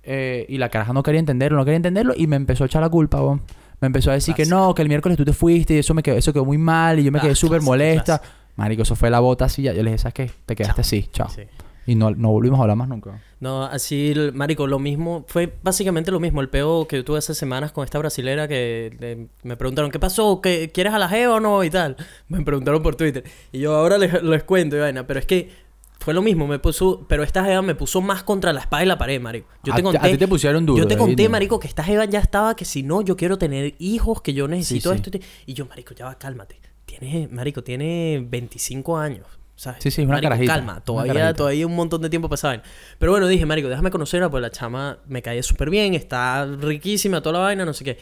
Eh, 0.04 0.46
y 0.48 0.58
la 0.58 0.68
caraja 0.68 0.92
no 0.92 1.02
quería 1.04 1.20
entenderlo, 1.20 1.58
no 1.58 1.64
quería 1.64 1.76
entenderlo. 1.76 2.14
Y 2.16 2.26
me 2.26 2.34
empezó 2.36 2.64
a 2.64 2.66
echar 2.66 2.82
la 2.82 2.88
culpa, 2.88 3.20
weón. 3.22 3.42
Me 3.80 3.86
empezó 3.86 4.10
a 4.10 4.14
decir 4.14 4.34
que 4.34 4.46
no, 4.46 4.74
que 4.74 4.82
el 4.82 4.88
miércoles 4.88 5.16
tú 5.16 5.24
te 5.24 5.32
fuiste 5.32 5.74
y 5.74 5.78
eso 5.78 5.94
me 5.94 6.02
quedó, 6.02 6.16
eso 6.16 6.32
quedó 6.32 6.44
muy 6.44 6.58
mal. 6.58 6.98
Y 6.98 7.04
yo 7.04 7.12
me 7.12 7.18
Ah, 7.18 7.22
quedé 7.22 7.34
súper 7.36 7.62
molesta. 7.62 8.18
clásico. 8.18 8.38
Marico, 8.56 8.82
eso 8.82 8.94
fue 8.96 9.10
la 9.10 9.20
bota 9.20 9.44
así. 9.46 9.62
ya- 9.62 9.72
Yo 9.72 9.82
le 9.82 9.90
dije, 9.90 9.98
¿sabes 9.98 10.14
qué? 10.14 10.30
Te 10.44 10.54
quedaste 10.56 10.80
así, 10.82 11.08
chao. 11.12 11.28
Sí. 11.28 11.42
Y 11.87 11.95
no, 11.97 12.11
no 12.12 12.30
volvimos 12.30 12.59
a 12.59 12.62
hablar 12.62 12.76
más 12.76 12.89
nunca. 12.89 13.20
No, 13.41 13.64
así, 13.64 14.14
marico, 14.35 14.66
lo 14.68 14.78
mismo, 14.78 15.24
fue 15.26 15.53
básicamente 15.62 16.11
lo 16.12 16.20
mismo, 16.20 16.41
el 16.41 16.49
peo 16.49 16.87
que 16.87 16.97
yo 16.97 17.05
tuve 17.05 17.18
hace 17.18 17.35
semanas 17.35 17.72
con 17.72 17.85
esta 17.85 17.99
brasilera 17.99 18.47
que 18.47 18.97
le- 19.01 19.28
me 19.43 19.57
preguntaron, 19.57 19.91
¿qué 19.91 19.99
pasó? 19.99 20.41
¿Qué, 20.41 20.70
¿Quieres 20.72 20.93
a 20.95 20.99
la 21.01 21.09
jeva 21.09 21.35
o 21.37 21.41
no? 21.41 21.64
Y 21.64 21.70
tal. 21.70 21.97
Me 22.28 22.41
preguntaron 22.43 22.83
por 22.83 22.95
Twitter. 22.95 23.24
Y 23.51 23.59
yo 23.61 23.74
ahora 23.74 23.99
les, 23.99 24.22
les 24.22 24.45
cuento, 24.45 24.76
y 24.76 24.80
vaina, 24.80 25.07
pero 25.07 25.18
es 25.18 25.26
que 25.26 25.51
fue 25.99 26.14
lo 26.14 26.22
mismo, 26.22 26.47
me 26.49 26.59
puso, 26.61 27.05
pero 27.09 27.22
esta 27.24 27.45
jeva 27.45 27.62
me 27.62 27.74
puso 27.74 28.01
más 28.01 28.22
contra 28.24 28.53
la 28.53 28.61
espada 28.61 28.83
y 28.85 28.87
la 28.87 28.99
pared, 28.99 29.20
marico. 29.20 29.49
Yo 29.64 29.72
A 29.72 29.76
te 29.76 29.83
ti- 29.83 29.89
a 29.89 29.93
conté, 29.93 30.11
ti 30.12 30.18
te 30.18 30.28
pusieron 30.28 30.64
duro, 30.66 30.80
Yo 30.83 30.89
te 30.89 30.97
conté, 30.97 31.24
¿no? 31.24 31.30
marico, 31.30 31.59
que 31.61 31.66
esta 31.68 31.83
jeva 31.85 32.05
ya 32.05 32.18
estaba 32.20 32.55
que 32.57 32.64
si 32.64 32.83
no, 32.83 33.03
yo 33.03 33.16
quiero 33.16 33.39
tener 33.39 33.74
hijos, 33.80 34.20
que 34.22 34.35
yo 34.35 34.47
necesito 34.49 34.91
sí. 34.91 34.97
esto. 34.97 35.09
y 35.09 35.12
te- 35.18 35.20
Y 35.47 35.55
yo, 35.55 35.66
marico, 35.66 35.95
ya 35.95 36.05
va, 36.07 36.16
cálmate. 36.18 36.61
Tiene, 36.87 37.28
marico, 37.30 37.62
tiene 37.64 38.24
25 38.28 38.99
años. 38.99 39.26
¿Sabes? 39.57 39.82
Sí, 39.82 39.90
sí, 39.90 40.03
una 40.03 40.14
Marico, 40.14 40.28
carajita, 40.30 40.55
Calma, 40.55 40.72
una 40.72 40.80
todavía, 40.80 41.12
carajita. 41.14 41.36
todavía 41.36 41.66
un 41.66 41.76
montón 41.76 42.03
de 42.03 42.11
tiempo 42.11 42.28
vaina. 42.28 42.62
Pero 42.98 43.12
bueno, 43.12 43.26
dije, 43.28 43.46
marico, 43.46 43.68
déjame 43.68 43.90
conocerla, 43.90 44.30
pues 44.30 44.42
la 44.42 44.50
chama 44.50 44.98
me 45.07 45.22
cae 45.22 45.42
súper 45.42 45.70
bien, 45.70 45.94
está 45.94 46.44
riquísima 46.46 47.20
toda 47.22 47.34
la 47.34 47.38
vaina, 47.40 47.64
no 47.64 47.72
sé 47.72 47.84
qué. 47.84 47.98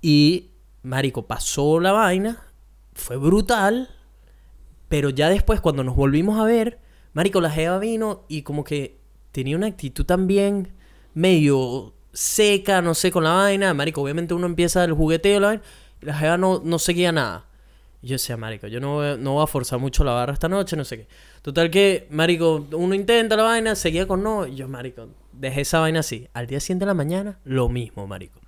Y, 0.00 0.50
marico, 0.82 1.26
pasó 1.26 1.80
la 1.80 1.92
vaina, 1.92 2.42
fue 2.94 3.16
brutal, 3.16 3.88
pero 4.88 5.10
ya 5.10 5.28
después, 5.28 5.60
cuando 5.60 5.82
nos 5.82 5.96
volvimos 5.96 6.38
a 6.38 6.44
ver, 6.44 6.78
marico, 7.12 7.40
la 7.40 7.50
jeva 7.50 7.78
vino 7.78 8.24
y 8.28 8.42
como 8.42 8.64
que 8.64 9.00
tenía 9.32 9.56
una 9.56 9.66
actitud 9.66 10.04
también 10.04 10.72
medio 11.14 11.94
seca, 12.12 12.80
no 12.82 12.94
sé, 12.94 13.10
con 13.10 13.24
la 13.24 13.32
vaina. 13.32 13.74
Marico, 13.74 14.02
obviamente 14.02 14.34
uno 14.34 14.46
empieza 14.46 14.84
el 14.84 14.92
jugueteo, 14.92 15.40
la 15.40 15.46
vaina, 15.48 15.62
y 16.00 16.06
la 16.06 16.14
jeva 16.14 16.38
no, 16.38 16.60
no 16.64 16.78
seguía 16.78 17.10
nada. 17.12 17.46
Y 18.04 18.08
yo 18.08 18.16
decía, 18.16 18.36
marico, 18.36 18.66
yo 18.66 18.80
no 18.80 18.96
voy, 18.96 19.16
no 19.18 19.32
voy 19.32 19.44
a 19.44 19.46
forzar 19.46 19.78
mucho 19.78 20.04
la 20.04 20.12
barra 20.12 20.34
esta 20.34 20.46
noche, 20.46 20.76
no 20.76 20.84
sé 20.84 20.98
qué. 20.98 21.06
Total 21.40 21.70
que, 21.70 22.06
marico, 22.10 22.66
uno 22.72 22.94
intenta 22.94 23.34
la 23.34 23.44
vaina, 23.44 23.74
seguía 23.74 24.06
con 24.06 24.22
no. 24.22 24.46
Y 24.46 24.56
yo, 24.56 24.68
marico, 24.68 25.08
dejé 25.32 25.62
esa 25.62 25.78
vaina 25.80 26.00
así. 26.00 26.28
Al 26.34 26.46
día 26.46 26.60
siguiente 26.60 26.84
de 26.84 26.88
la 26.88 26.92
mañana, 26.94 27.38
lo 27.44 27.70
mismo, 27.70 28.06
marico. 28.06 28.40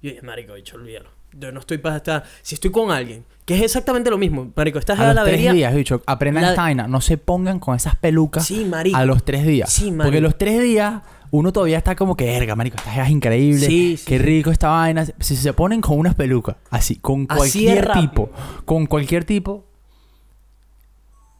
Yo 0.00 0.10
dije, 0.10 0.22
marico, 0.22 0.54
dicho, 0.54 0.76
olvídalo. 0.76 1.10
Yo 1.32 1.50
no 1.50 1.58
estoy 1.58 1.78
para 1.78 1.96
estar... 1.96 2.22
Si 2.42 2.54
estoy 2.54 2.70
con 2.70 2.92
alguien, 2.92 3.24
que 3.44 3.56
es 3.56 3.62
exactamente 3.62 4.10
lo 4.10 4.16
mismo, 4.18 4.52
marico, 4.54 4.78
esta 4.78 4.92
A 4.92 5.06
los 5.06 5.14
la 5.16 5.24
tres 5.24 5.34
vería... 5.38 5.52
días, 5.52 5.74
bicho, 5.74 6.00
aprendan 6.06 6.44
la- 6.44 6.50
esta 6.50 6.62
vaina. 6.62 6.86
No 6.86 7.00
se 7.00 7.18
pongan 7.18 7.58
con 7.58 7.74
esas 7.74 7.96
pelucas 7.96 8.46
Sí, 8.46 8.64
marico. 8.64 8.96
a 8.96 9.04
los 9.04 9.24
tres 9.24 9.44
días. 9.44 9.72
Sí, 9.72 9.86
Porque 9.86 9.96
marico. 9.98 10.20
los 10.20 10.38
tres 10.38 10.62
días 10.62 11.02
uno 11.36 11.52
todavía 11.52 11.78
está 11.78 11.96
como 11.96 12.16
que, 12.16 12.26
verga, 12.26 12.54
marico, 12.56 12.76
esta 12.76 13.04
es 13.04 13.10
increíble. 13.10 13.66
Sí, 13.66 13.96
sí, 13.96 14.04
Qué 14.06 14.18
sí. 14.18 14.24
rico 14.24 14.50
esta 14.50 14.68
vaina. 14.68 15.04
Si 15.18 15.36
se 15.36 15.52
ponen 15.52 15.80
con 15.80 15.98
unas 15.98 16.14
pelucas, 16.14 16.56
así, 16.70 16.96
con 16.96 17.26
cualquier 17.26 17.90
tipo, 17.92 18.30
con 18.64 18.86
cualquier 18.86 19.24
tipo, 19.24 19.64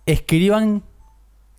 escriban 0.06 0.82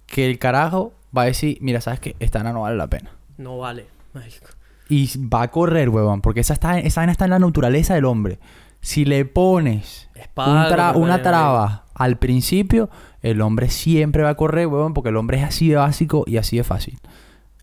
que 0.07 0.29
el 0.29 0.37
carajo 0.39 0.93
va 1.15 1.23
a 1.23 1.25
decir, 1.25 1.57
mira, 1.61 1.81
sabes 1.81 1.99
que 1.99 2.15
esta 2.19 2.39
vaina 2.39 2.53
no 2.53 2.61
vale 2.61 2.75
la 2.77 2.87
pena. 2.87 3.11
No 3.37 3.57
vale, 3.57 3.85
marico. 4.13 4.47
Y 4.89 5.09
va 5.17 5.43
a 5.43 5.51
correr, 5.51 5.89
huevón, 5.89 6.21
porque 6.21 6.41
esa, 6.41 6.53
está, 6.53 6.79
esa 6.79 7.01
vaina 7.01 7.11
está 7.11 7.25
en 7.25 7.31
la 7.31 7.39
naturaleza 7.39 7.95
del 7.95 8.05
hombre. 8.05 8.37
Si 8.81 9.03
le 9.05 9.25
pones 9.25 10.09
Es 10.13 10.25
un 10.27 10.33
para 10.35 10.69
tra- 10.69 10.89
algo, 10.89 10.99
una 10.99 11.21
traba 11.23 11.85
al 11.95 12.17
principio, 12.17 12.89
el 13.21 13.41
hombre 13.41 13.69
siempre 13.69 14.21
va 14.23 14.29
a 14.29 14.35
correr, 14.35 14.67
huevón, 14.67 14.93
porque 14.93 15.09
el 15.09 15.15
hombre 15.17 15.37
es 15.39 15.43
así 15.43 15.69
de 15.69 15.77
básico 15.77 16.23
y 16.27 16.37
así 16.37 16.57
de 16.57 16.63
fácil. 16.63 16.99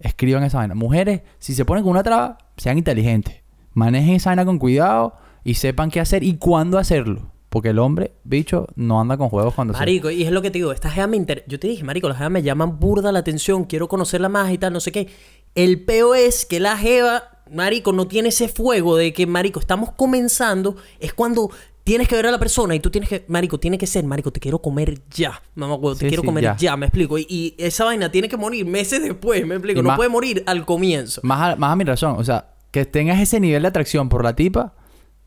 Escriban 0.03 0.45
esa 0.45 0.59
vaina. 0.59 0.75
Mujeres, 0.75 1.23
si 1.39 1.55
se 1.55 1.65
ponen 1.65 1.85
con 1.85 1.93
una 1.93 2.03
traba, 2.03 2.39
sean 2.57 2.77
inteligentes. 2.77 3.43
Manejen 3.73 4.17
esa 4.17 4.31
vaina 4.31 4.45
con 4.45 4.59
cuidado 4.59 5.15
y 5.45 5.55
sepan 5.55 5.91
qué 5.91 6.01
hacer 6.01 6.23
y 6.23 6.37
cuándo 6.37 6.79
hacerlo. 6.79 7.33
Porque 7.49 7.69
el 7.69 7.79
hombre, 7.79 8.13
bicho, 8.25 8.67
no 8.77 9.01
anda 9.01 9.17
con 9.17 9.29
juegos 9.29 9.55
cuando. 9.55 9.75
Marico, 9.75 10.11
y 10.11 10.23
es 10.23 10.33
lo 10.33 10.41
que 10.41 10.51
te 10.51 10.59
digo, 10.59 10.73
esta 10.73 10.91
jeva 10.91 11.07
me 11.07 11.19
inter... 11.19 11.45
Yo 11.47 11.61
te 11.61 11.69
dije, 11.69 11.85
marico, 11.85 12.09
las 12.09 12.17
jevas 12.17 12.33
me 12.33 12.43
llaman 12.43 12.81
burda 12.81 13.13
la 13.13 13.19
atención, 13.19 13.65
quiero 13.65 13.89
conocerla 13.89 14.31
más 14.31 14.51
y 14.53 14.59
tal, 14.59 14.73
no 14.73 14.81
sé 14.81 14.91
qué. 14.91 15.09
El 15.55 15.85
peo 15.85 16.15
es 16.15 16.47
que 16.47 16.61
la 16.61 16.79
jeva, 16.79 17.25
marico, 17.51 17.93
no 17.93 18.09
tiene 18.09 18.31
ese 18.31 18.49
fuego 18.49 18.97
de 18.97 19.13
que, 19.13 19.27
marico, 19.27 19.61
estamos 19.61 19.93
comenzando, 19.93 20.77
es 20.99 21.13
cuando 21.13 21.51
tienes 21.85 22.07
que 22.09 22.15
ver 22.15 22.27
a 22.27 22.31
la 22.31 22.39
persona 22.39 22.75
y 22.75 22.81
tú 22.81 22.91
tienes 22.91 23.09
que, 23.11 23.25
marico, 23.29 23.59
tiene 23.59 23.77
que 23.79 23.87
ser, 23.87 24.05
marico, 24.05 24.31
te 24.33 24.39
quiero 24.41 24.61
comer 24.61 25.01
ya, 25.11 25.41
mamá, 25.55 25.75
huevo, 25.75 25.95
te 25.95 26.01
Sí, 26.01 26.07
quiero 26.09 26.23
sí, 26.23 26.27
comer 26.27 26.45
ya. 26.45 26.57
ya. 26.57 26.77
me 26.77 26.87
explico. 26.87 27.19
Y, 27.19 27.27
y 27.29 27.55
esa 27.59 27.85
vaina 27.85 28.11
tiene 28.13 28.29
que 28.29 28.37
morir 28.37 28.65
meses 28.67 29.03
después, 29.03 29.47
me 29.47 29.55
explico, 29.57 29.81
Y 29.81 29.83
no 29.83 29.89
más- 29.89 29.97
puede 29.97 30.09
morir 30.11 30.43
al 30.47 30.65
comienzo. 30.65 31.21
Más 31.25 31.55
a, 31.55 31.57
más 31.57 31.73
a 31.73 31.77
mi 31.77 31.85
razón. 31.85 32.17
O 32.19 32.25
sea, 32.25 32.55
que 32.71 32.85
tengas 32.87 33.21
ese 33.21 33.41
nivel 33.41 33.63
de 33.63 33.69
atracción 33.69 34.09
por 34.09 34.23
la 34.25 34.35
tipa 34.37 34.75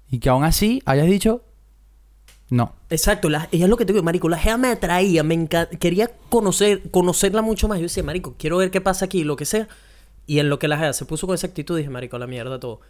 y 0.09 0.19
que 0.19 0.29
aún 0.29 0.43
así 0.43 0.81
hayas 0.85 1.07
dicho, 1.07 1.41
no. 2.49 2.73
Exacto, 2.89 3.27
la, 3.29 3.49
ella 3.51 3.65
es 3.65 3.69
lo 3.69 3.75
que 3.77 3.85
te 3.85 3.93
digo, 3.93 4.03
marico, 4.03 4.29
la 4.29 4.37
jeva 4.37 4.57
me 4.57 4.67
atraía, 4.69 5.23
me 5.23 5.35
enca- 5.35 5.67
quería 5.79 6.11
conocer, 6.29 6.89
conocerla 6.91 7.41
mucho 7.41 7.67
más. 7.67 7.79
Yo 7.79 7.83
decía, 7.83 8.03
marico, 8.03 8.35
quiero 8.37 8.57
ver 8.57 8.69
qué 8.71 8.81
pasa 8.81 9.05
aquí, 9.05 9.23
lo 9.23 9.35
que 9.35 9.45
sea. 9.45 9.67
Y 10.27 10.39
en 10.39 10.49
lo 10.49 10.57
que 10.59 10.67
la 10.67 10.77
jeva 10.77 10.93
se 10.93 11.05
puso 11.05 11.27
con 11.27 11.33
esa 11.35 11.47
actitud, 11.47 11.77
dije, 11.77 11.89
marico, 11.89 12.17
la 12.17 12.27
mierda 12.27 12.59
todo. 12.59 12.81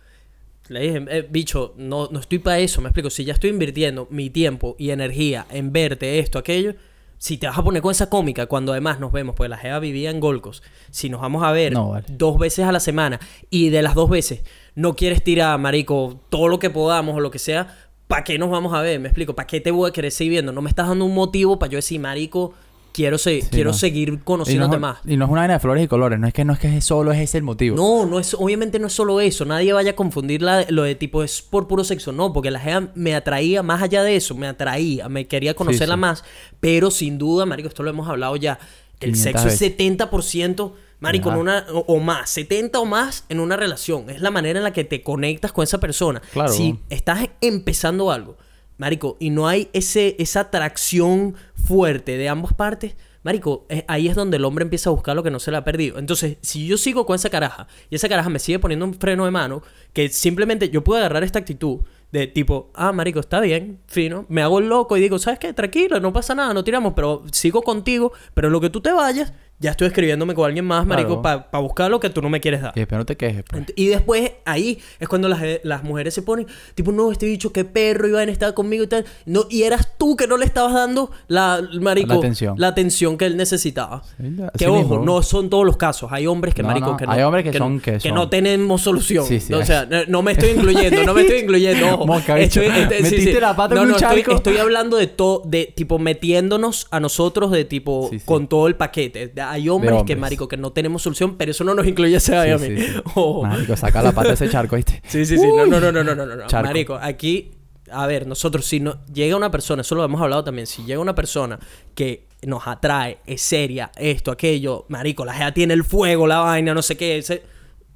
Le 0.68 0.80
dije, 0.80 1.06
eh, 1.10 1.28
bicho, 1.30 1.74
no, 1.78 2.08
no 2.12 2.20
estoy 2.20 2.40
para 2.40 2.60
eso, 2.60 2.82
me 2.82 2.90
explico. 2.90 3.10
Si 3.10 3.24
ya 3.24 3.34
estoy 3.34 3.52
invirtiendo 3.52 4.08
mi 4.10 4.30
tiempo 4.30 4.76
y 4.80 4.90
energía 4.90 5.46
en 5.52 5.72
verte 5.72 6.20
esto, 6.20 6.40
aquello, 6.40 6.74
si 7.18 7.38
te 7.38 7.48
vas 7.48 7.58
a 7.58 7.64
poner 7.64 7.82
con 7.82 7.92
esa 7.92 8.10
cómica, 8.10 8.48
cuando 8.48 8.72
además 8.72 9.00
nos 9.00 9.12
vemos, 9.12 9.36
pues 9.36 9.50
la 9.50 9.58
jeva 9.58 9.80
vivía 9.80 10.10
en 10.10 10.20
Golcos, 10.20 10.64
si 10.92 11.10
nos 11.10 11.22
vamos 11.22 11.44
a 11.44 11.52
ver 11.52 11.74
No, 11.74 11.90
vale. 11.90 12.06
dos 12.10 12.38
veces 12.38 12.66
a 12.66 12.72
la 12.72 12.80
semana 12.80 13.20
y 13.50 13.70
de 13.70 13.82
las 13.82 13.96
dos 13.96 14.10
veces 14.10 14.44
no 14.76 14.96
quieres 14.96 15.24
tirar, 15.24 15.58
marico, 15.60 16.20
todo 16.30 16.48
lo 16.48 16.60
que 16.60 16.70
podamos 16.70 17.16
o 17.16 17.20
lo 17.20 17.32
que 17.32 17.40
sea, 17.40 17.78
¿para 18.08 18.24
qué 18.24 18.38
nos 18.38 18.50
vamos 18.50 18.74
a 18.74 18.82
ver? 18.82 19.00
Me 19.00 19.08
explico, 19.08 19.36
¿para 19.36 19.48
qué 19.48 19.62
te 19.62 19.72
voy 19.72 19.90
a 19.90 19.94
querer 19.94 20.12
seguir 20.12 20.32
viendo? 20.32 20.52
No 20.52 20.62
me 20.62 20.70
estás 20.70 20.88
dando 20.88 21.06
un 21.06 21.14
motivo 21.14 21.58
para 21.58 21.72
yo 21.72 21.78
decir, 21.78 22.00
marico, 22.00 22.54
quiero, 22.96 23.18
se- 23.18 23.42
Sí, 23.42 23.48
quiero 23.52 23.72
no. 23.72 23.78
seguir 23.78 24.08
Y 24.10 24.12
no, 24.14 24.24
conociéndote 24.24 24.76
es, 24.76 24.82
más. 24.82 24.98
y 25.06 25.18
no 25.18 25.26
es 25.26 25.32
una 25.32 25.42
vaina 25.42 25.54
de 25.56 25.60
flores 25.60 25.84
y 25.84 25.88
colores. 25.88 26.18
No 26.20 26.28
es 26.28 26.34
que 26.34 26.46
no 26.46 26.54
es 26.54 26.60
que 26.60 26.80
solo 26.82 27.12
es 27.12 27.20
ese 27.20 27.38
el 27.38 27.44
motivo. 27.44 27.76
No, 27.76 28.06
no 28.06 28.20
es, 28.20 28.34
obviamente 28.34 28.80
no 28.80 28.88
es 28.88 28.94
solo 28.94 29.20
eso. 29.20 29.44
Nadie 29.46 29.74
vaya 29.74 29.92
a 29.92 29.96
confundir 29.96 30.42
la- 30.42 30.66
lo 30.70 30.84
de 30.84 30.96
tipo 30.96 31.24
es 31.24 31.42
por 31.42 31.68
puro 31.68 31.84
sexo. 31.84 32.12
No, 32.12 32.32
porque 32.32 32.52
la 32.52 32.60
jeva 32.60 32.88
me 32.96 33.14
atraía 33.16 33.62
más 33.64 33.82
allá 33.84 34.02
de 34.04 34.16
eso. 34.16 34.34
Me 34.36 34.48
atraía, 34.48 35.10
me 35.10 35.28
quería 35.28 35.54
conocerla 35.56 35.96
sí. 35.96 36.00
más. 36.02 36.24
Pero 36.60 36.90
sin 36.92 37.18
duda, 37.18 37.46
marico, 37.46 37.68
esto 37.68 37.84
lo 37.84 37.90
hemos 37.90 38.08
hablado 38.08 38.36
ya. 38.38 38.58
El 39.02 39.12
500 39.12 39.22
sexo 39.24 39.46
veces. 39.46 39.62
es 39.62 39.78
70%, 39.78 40.72
marico, 41.02 41.30
en 41.32 41.36
una, 41.38 41.66
o, 41.74 41.80
o 41.80 42.00
más. 42.00 42.30
70 42.30 42.80
o 42.80 42.86
más 42.86 43.26
en 43.30 43.40
una 43.42 43.58
relación. 43.58 44.10
Es 44.10 44.22
la 44.22 44.32
manera 44.32 44.58
en 44.60 44.64
la 44.64 44.72
que 44.74 44.86
te 44.86 45.04
conectas 45.04 45.52
con 45.52 45.64
esa 45.64 45.80
persona. 45.80 46.22
Claro. 46.32 46.54
Si 46.54 46.80
estás 46.90 47.28
empezando 47.42 48.12
algo, 48.12 48.38
marico, 48.78 49.18
y 49.20 49.30
no 49.30 49.48
hay 49.48 49.70
ese, 49.74 50.16
esa 50.20 50.42
atracción 50.42 51.36
fuerte 51.56 52.18
de 52.18 52.30
ambas 52.30 52.54
partes, 52.54 52.96
marico, 53.24 53.66
eh, 53.70 53.84
ahí 53.88 54.08
es 54.08 54.16
donde 54.16 54.38
el 54.38 54.46
hombre 54.46 54.64
empieza 54.64 54.92
a 54.92 54.94
buscar 54.94 55.16
lo 55.16 55.24
que 55.24 55.32
no 55.32 55.40
se 55.40 55.50
le 55.50 55.58
ha 55.58 55.64
perdido. 55.64 55.98
Entonces, 55.98 56.38
si 56.42 56.68
yo 56.68 56.78
sigo 56.78 57.08
con 57.08 57.16
esa 57.16 57.32
caraja 57.32 57.68
y 57.90 57.96
esa 57.96 58.08
caraja 58.08 58.30
me 58.30 58.38
sigue 58.38 58.60
poniendo 58.60 58.86
un 58.86 58.94
freno 58.94 59.26
de 59.26 59.32
mano, 59.32 59.64
que 59.94 60.10
simplemente 60.10 60.70
yo 60.70 60.84
puedo 60.84 61.00
agarrar 61.00 61.24
esta 61.24 61.40
actitud 61.40 61.80
De 62.12 62.28
tipo, 62.28 62.70
ah, 62.76 62.92
marico, 62.94 63.20
está 63.20 63.40
bien, 63.42 63.80
fino. 63.88 64.26
Me 64.30 64.42
hago 64.44 64.60
el 64.60 64.70
loco 64.70 64.96
y 64.96 65.02
digo, 65.02 65.18
¿sabes 65.20 65.40
qué? 65.40 65.54
Tranquilo, 65.54 66.00
no 66.00 66.14
pasa 66.14 66.36
nada, 66.36 66.54
no 66.54 66.64
tiramos, 66.64 66.94
pero 66.96 67.24
sigo 67.32 67.64
contigo. 67.64 68.14
Pero 68.36 68.50
lo 68.50 68.62
que 68.62 68.70
tú 68.70 68.80
te 68.80 68.92
vayas, 68.92 69.34
ya 69.60 69.72
estoy 69.72 69.88
escribiéndome 69.88 70.34
con 70.36 70.46
alguien 70.46 70.66
más, 70.66 70.86
marico, 70.86 71.22
Claro. 71.22 71.46
para 71.50 71.64
buscar 71.64 71.90
lo 71.90 72.00
que 72.00 72.10
tú 72.10 72.22
no 72.22 72.30
me 72.30 72.42
quieres 72.42 72.62
dar. 72.62 72.74
Y 72.76 72.82
después 72.82 73.00
no 73.00 73.06
te 73.06 73.16
quejes, 73.16 73.44
pues. 73.50 73.64
Y 73.76 73.88
después, 73.88 74.32
ahí 74.46 74.80
es 75.00 75.08
cuando 75.08 75.30
las, 75.30 75.42
las 75.64 75.84
mujeres 75.84 76.14
se 76.14 76.22
ponen, 76.22 76.46
tipo, 76.76 76.92
no, 76.92 77.12
este 77.12 77.26
bicho, 77.26 77.54
qué 77.54 77.64
perro, 77.66 78.08
iba 78.08 78.20
a 78.20 78.24
estar 78.24 78.54
conmigo 78.54 78.84
y 78.84 78.88
tal. 78.88 79.06
No, 79.26 79.46
y 79.50 79.64
eras 79.64 79.94
tú 79.98 80.18
que 80.18 80.28
no 80.28 80.36
le 80.38 80.46
estabas 80.46 80.74
dando 80.74 81.10
la, 81.28 81.62
marico, 81.80 82.10
La 82.14 82.20
atención. 82.20 82.56
la 82.58 82.68
atención 82.68 83.18
que 83.18 83.26
él 83.26 83.38
necesitaba. 83.38 84.04
Sí, 84.18 84.36
Que 84.58 84.68
ojo, 84.68 84.80
mismo. 84.80 85.00
no 85.06 85.22
son 85.24 85.50
todos 85.50 85.66
los 85.66 85.78
casos. 85.78 86.12
Hay 86.12 86.28
hombres 86.28 86.54
que, 86.54 86.62
No, 86.62 86.68
marico, 86.68 86.92
no, 86.92 86.98
que 86.98 87.06
no. 87.06 87.12
hay 87.14 87.22
hombres 87.24 87.44
que 87.46 87.54
son- 87.58 87.76
no, 87.78 87.82
que 87.82 88.00
son- 88.02 88.14
no 88.14 88.30
tenemos 88.30 88.82
solución. 88.82 89.26
Sí, 89.26 89.40
o 89.54 89.64
sea, 89.66 89.88
no- 90.08 90.22
me 90.22 90.34
estoy 90.34 90.50
incluyendo, 90.50 91.04
no 91.04 91.14
me 91.14 91.22
estoy 91.22 91.40
incluyendo. 91.40 91.94
Ojo. 91.96 92.06
Mosca, 92.08 92.36
bicho. 92.36 92.60
Metiste 92.60 93.40
la 93.40 93.56
pata 93.56 93.76
en 93.76 93.82
un 93.90 93.96
estoy, 93.96 94.24
estoy 94.36 94.58
hablando 94.58 94.98
de 94.98 95.08
todo, 95.08 95.42
de 95.46 95.72
tipo 95.74 95.98
metiéndonos 95.98 96.88
a 96.92 97.00
nosotros 97.00 97.52
de 97.52 97.64
tipo 97.66 98.10
con 98.26 98.48
todo 98.48 98.68
el 98.68 98.76
paquete. 98.76 99.28
De- 99.28 99.45
Hay 99.52 99.70
hombres, 99.70 100.04
que, 100.06 100.16
marico, 100.16 100.48
que 100.48 100.58
no 100.58 100.72
tenemos 100.72 101.02
solución, 101.02 101.36
pero 101.38 101.52
eso 101.52 101.64
no 101.64 101.74
nos 101.74 101.86
incluye 101.88 102.18
a 102.18 102.48
y 102.48 102.52
a 102.52 102.58
mí. 102.58 102.68
Ojo. 103.16 103.44
Marico, 103.44 103.76
saca 103.76 104.02
la 104.02 104.12
pata 104.12 104.30
de 104.30 104.34
ese 104.36 104.50
charco, 104.50 104.76
¿viste? 104.76 105.02
Sí, 105.08 105.26
sí, 105.26 105.38
sí. 105.38 105.48
No, 105.56 105.66
no, 105.66 105.80
no, 105.80 105.92
no, 105.92 106.04
no, 106.04 106.16
no, 106.16 106.26
no. 106.26 106.48
Charco. 106.48 106.68
Marico, 106.68 106.96
aquí, 107.02 107.52
a 107.92 108.08
ver, 108.08 108.26
nosotros, 108.28 108.66
si 108.66 108.80
no 108.80 109.06
llega 109.14 109.36
una 109.36 109.52
persona, 109.52 109.82
eso 109.82 109.96
lo 109.96 110.04
hemos 110.04 110.22
hablado 110.22 110.44
también, 110.44 110.68
si 110.68 110.84
llega 110.84 111.00
una 111.00 111.16
persona 111.16 111.60
que 111.94 112.28
nos 112.46 112.68
atrae, 112.68 113.20
es 113.26 113.42
seria, 113.42 113.92
esto, 113.96 114.32
aquello, 114.32 114.86
marico, 114.90 115.26
la 115.26 115.34
jeva 115.34 115.52
tiene 115.54 115.74
el 115.74 115.84
fuego, 115.84 116.28
la 116.28 116.40
vaina, 116.42 116.74
no 116.74 116.82
sé 116.82 116.96
qué, 116.98 117.18
ese- 117.18 117.44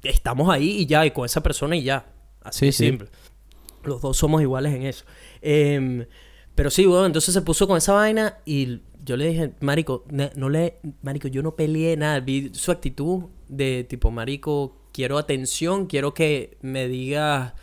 estamos 0.02 0.48
ahí 0.52 0.70
y 0.80 0.86
ya, 0.86 1.04
y 1.06 1.10
con 1.12 1.24
esa 1.26 1.42
persona 1.42 1.76
y 1.76 1.82
ya. 1.82 2.06
Así 2.42 2.58
Sí, 2.60 2.66
de 2.66 2.72
sí. 2.72 2.86
simple. 2.86 3.08
Los 3.84 4.00
dos 4.00 4.16
somos 4.16 4.42
iguales 4.42 4.74
en 4.74 4.82
eso. 4.86 5.04
Em, 5.42 6.04
pero 6.60 6.68
sí, 6.68 6.84
bueno, 6.84 7.06
entonces 7.06 7.32
se 7.32 7.40
puso 7.40 7.66
con 7.66 7.78
esa 7.78 7.94
vaina 7.94 8.36
y 8.44 8.80
yo 9.02 9.16
le 9.16 9.28
dije, 9.28 9.54
Marico, 9.60 10.04
no 10.36 10.50
le, 10.50 10.76
Marico, 11.00 11.26
yo 11.26 11.42
no 11.42 11.56
peleé 11.56 11.96
nada. 11.96 12.20
Vi 12.20 12.50
su 12.52 12.70
actitud 12.70 13.30
de 13.48 13.84
tipo, 13.84 14.10
Marico, 14.10 14.76
quiero 14.92 15.16
atención, 15.16 15.86
quiero 15.86 16.12
que 16.12 16.58
me 16.60 16.86
digas. 16.86 17.54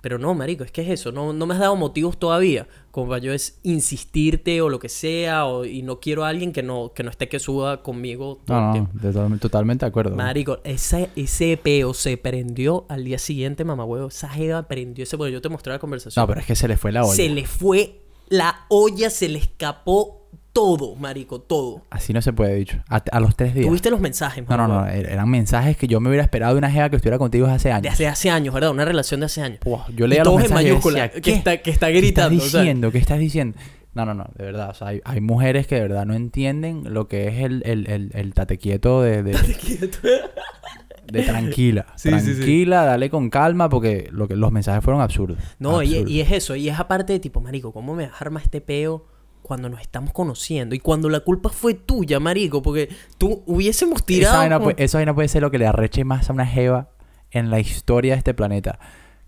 Pero 0.00 0.18
no, 0.18 0.34
Marico, 0.34 0.64
es 0.64 0.72
que 0.72 0.82
es 0.82 0.88
eso. 0.88 1.12
No, 1.12 1.32
no 1.32 1.46
me 1.46 1.54
has 1.54 1.60
dado 1.60 1.76
motivos 1.76 2.18
todavía. 2.18 2.66
Como 2.90 3.10
para 3.10 3.20
yo 3.20 3.32
es 3.32 3.60
insistirte 3.62 4.60
o 4.62 4.68
lo 4.68 4.80
que 4.80 4.88
sea. 4.88 5.46
O, 5.46 5.64
y 5.64 5.82
no 5.82 6.00
quiero 6.00 6.24
a 6.24 6.28
alguien 6.30 6.52
que 6.52 6.64
no, 6.64 6.92
que 6.92 7.04
no 7.04 7.10
esté 7.10 7.28
que 7.28 7.38
suba 7.38 7.84
conmigo 7.84 8.40
todo 8.44 8.60
No, 8.60 8.72
tiempo. 8.72 9.38
totalmente 9.38 9.84
de 9.84 9.90
acuerdo. 9.90 10.16
Marico, 10.16 10.58
ese, 10.64 11.08
ese 11.14 11.56
peo 11.56 11.94
se 11.94 12.16
prendió 12.16 12.84
al 12.88 13.04
día 13.04 13.18
siguiente, 13.18 13.64
mamá 13.64 13.84
huevo. 13.84 14.08
Esa 14.08 14.28
jeva 14.28 14.66
prendió 14.66 15.04
ese 15.04 15.16
porque 15.16 15.32
yo 15.32 15.40
te 15.40 15.48
mostré 15.50 15.72
la 15.72 15.78
conversación. 15.78 16.20
No, 16.20 16.26
pero 16.26 16.40
es 16.40 16.46
que 16.46 16.56
se 16.56 16.66
le 16.66 16.76
fue 16.76 16.90
la 16.90 17.04
olla. 17.04 17.14
Se 17.14 17.28
le 17.28 17.46
fue 17.46 18.00
la 18.36 18.66
olla, 18.68 19.10
se 19.10 19.28
le 19.28 19.38
escapó 19.38 20.20
todo, 20.52 20.94
marico, 20.96 21.40
todo. 21.40 21.82
Así 21.90 22.12
no 22.12 22.22
se 22.22 22.32
puede, 22.32 22.54
dicho. 22.54 22.78
A, 22.88 22.96
a 23.10 23.18
los 23.20 23.34
tres 23.36 23.54
días. 23.54 23.66
Tuviste 23.66 23.90
los 23.90 24.00
mensajes, 24.00 24.44
No, 24.48 24.56
no, 24.56 24.68
mamá 24.68 24.82
no. 24.82 24.92
er- 24.92 25.08
Eran 25.10 25.28
mensajes 25.28 25.76
que 25.76 25.88
yo 25.88 25.98
me 26.00 26.08
hubiera 26.08 26.22
esperado 26.22 26.54
de 26.54 26.58
una 26.58 26.70
jeva 26.70 26.90
que 26.90 26.96
estuviera 26.96 27.18
contigo 27.18 27.46
hace 27.48 27.68
De 27.68 27.74
años. 27.74 27.92
hace, 27.94 28.06
hace 28.06 28.30
años, 28.30 28.54
¿verdad? 28.54 28.70
Una 28.70 28.84
relación 28.84 29.18
de 29.20 29.26
hace 29.26 29.42
años. 29.42 29.58
Buah, 29.64 29.88
yo 29.94 30.06
Y 30.06 30.08
leía 30.10 30.22
los 30.22 30.32
todos 30.32 30.36
en 30.44 30.50
mensajes 30.50 30.66
yo 30.66 30.72
mayúscula, 30.74 31.02
decía, 31.02 31.14
que 31.14 31.20
¿qué? 31.22 31.32
está- 31.32 31.56
que 31.58 31.70
está 31.70 31.86
¿Qué 31.88 31.92
gritando, 32.00 32.34
o 32.34 32.38
estás 32.38 32.50
sea. 32.52 32.60
diciendo? 32.60 32.92
¿Qué 32.92 32.98
estás 32.98 33.18
diciendo? 33.18 33.58
No, 33.94 34.04
no, 34.06 34.14
no. 34.14 34.26
De 34.36 34.44
verdad. 34.44 34.70
O 34.70 34.74
sea, 34.74 34.88
hay, 34.88 35.00
hay 35.04 35.20
mujeres 35.20 35.66
que 35.66 35.74
de 35.76 35.80
verdad 35.82 36.06
no 36.06 36.14
entienden 36.14 36.82
lo 36.94 37.08
que 37.08 37.28
es 37.28 37.40
el, 37.44 37.62
el, 37.64 37.88
el, 37.90 38.10
el 38.14 38.34
tate 38.34 38.58
quieto 38.58 39.02
de, 39.02 39.22
de, 39.24 39.32
de 41.06 41.22
tranquila. 41.22 41.86
Sí, 41.96 42.10
sí, 42.10 42.20
sí. 42.20 42.34
tranquila, 42.34 42.84
dale 42.84 43.10
con 43.10 43.30
calma 43.30 43.68
porque 43.68 44.08
lo 44.12 44.28
que, 44.28 44.36
los 44.36 44.52
mensajes 44.52 44.82
fueron 44.84 45.02
absurdos. 45.02 45.38
No, 45.58 45.82
y, 45.82 45.88
Absurdos. 45.88 46.10
y 46.10 46.20
es 46.20 46.32
eso. 46.32 46.56
Y 46.56 46.68
es 46.68 46.78
aparte 46.78 47.12
de 47.12 47.20
tipo, 47.20 47.40
marico, 47.40 47.72
¿cómo 47.72 47.94
me 47.94 48.10
arma 48.18 48.40
este 48.40 48.60
peo 48.60 49.06
cuando 49.42 49.68
nos 49.68 49.80
estamos 49.80 50.12
conociendo? 50.12 50.74
Y 50.74 50.78
cuando 50.80 51.08
la 51.08 51.20
culpa 51.20 51.50
fue 51.50 51.74
tuya, 51.74 52.20
marico. 52.20 52.62
Porque 52.62 52.88
tú 53.18 53.42
hubiésemos 53.46 53.96
Esa 53.98 54.06
tirado... 54.06 54.38
vaina, 54.38 54.56
con- 54.56 54.64
puede, 54.64 54.84
esa 54.84 54.98
vaina 54.98 55.14
puede 55.14 55.28
ser 55.28 55.42
lo 55.42 55.50
que 55.50 55.58
le 55.58 55.66
arreche 55.66 56.04
más 56.04 56.30
a 56.30 56.32
una 56.32 56.46
jeva 56.46 56.90
en 57.30 57.50
la 57.50 57.60
historia 57.60 58.14
de 58.14 58.18
este 58.18 58.34
planeta. 58.34 58.78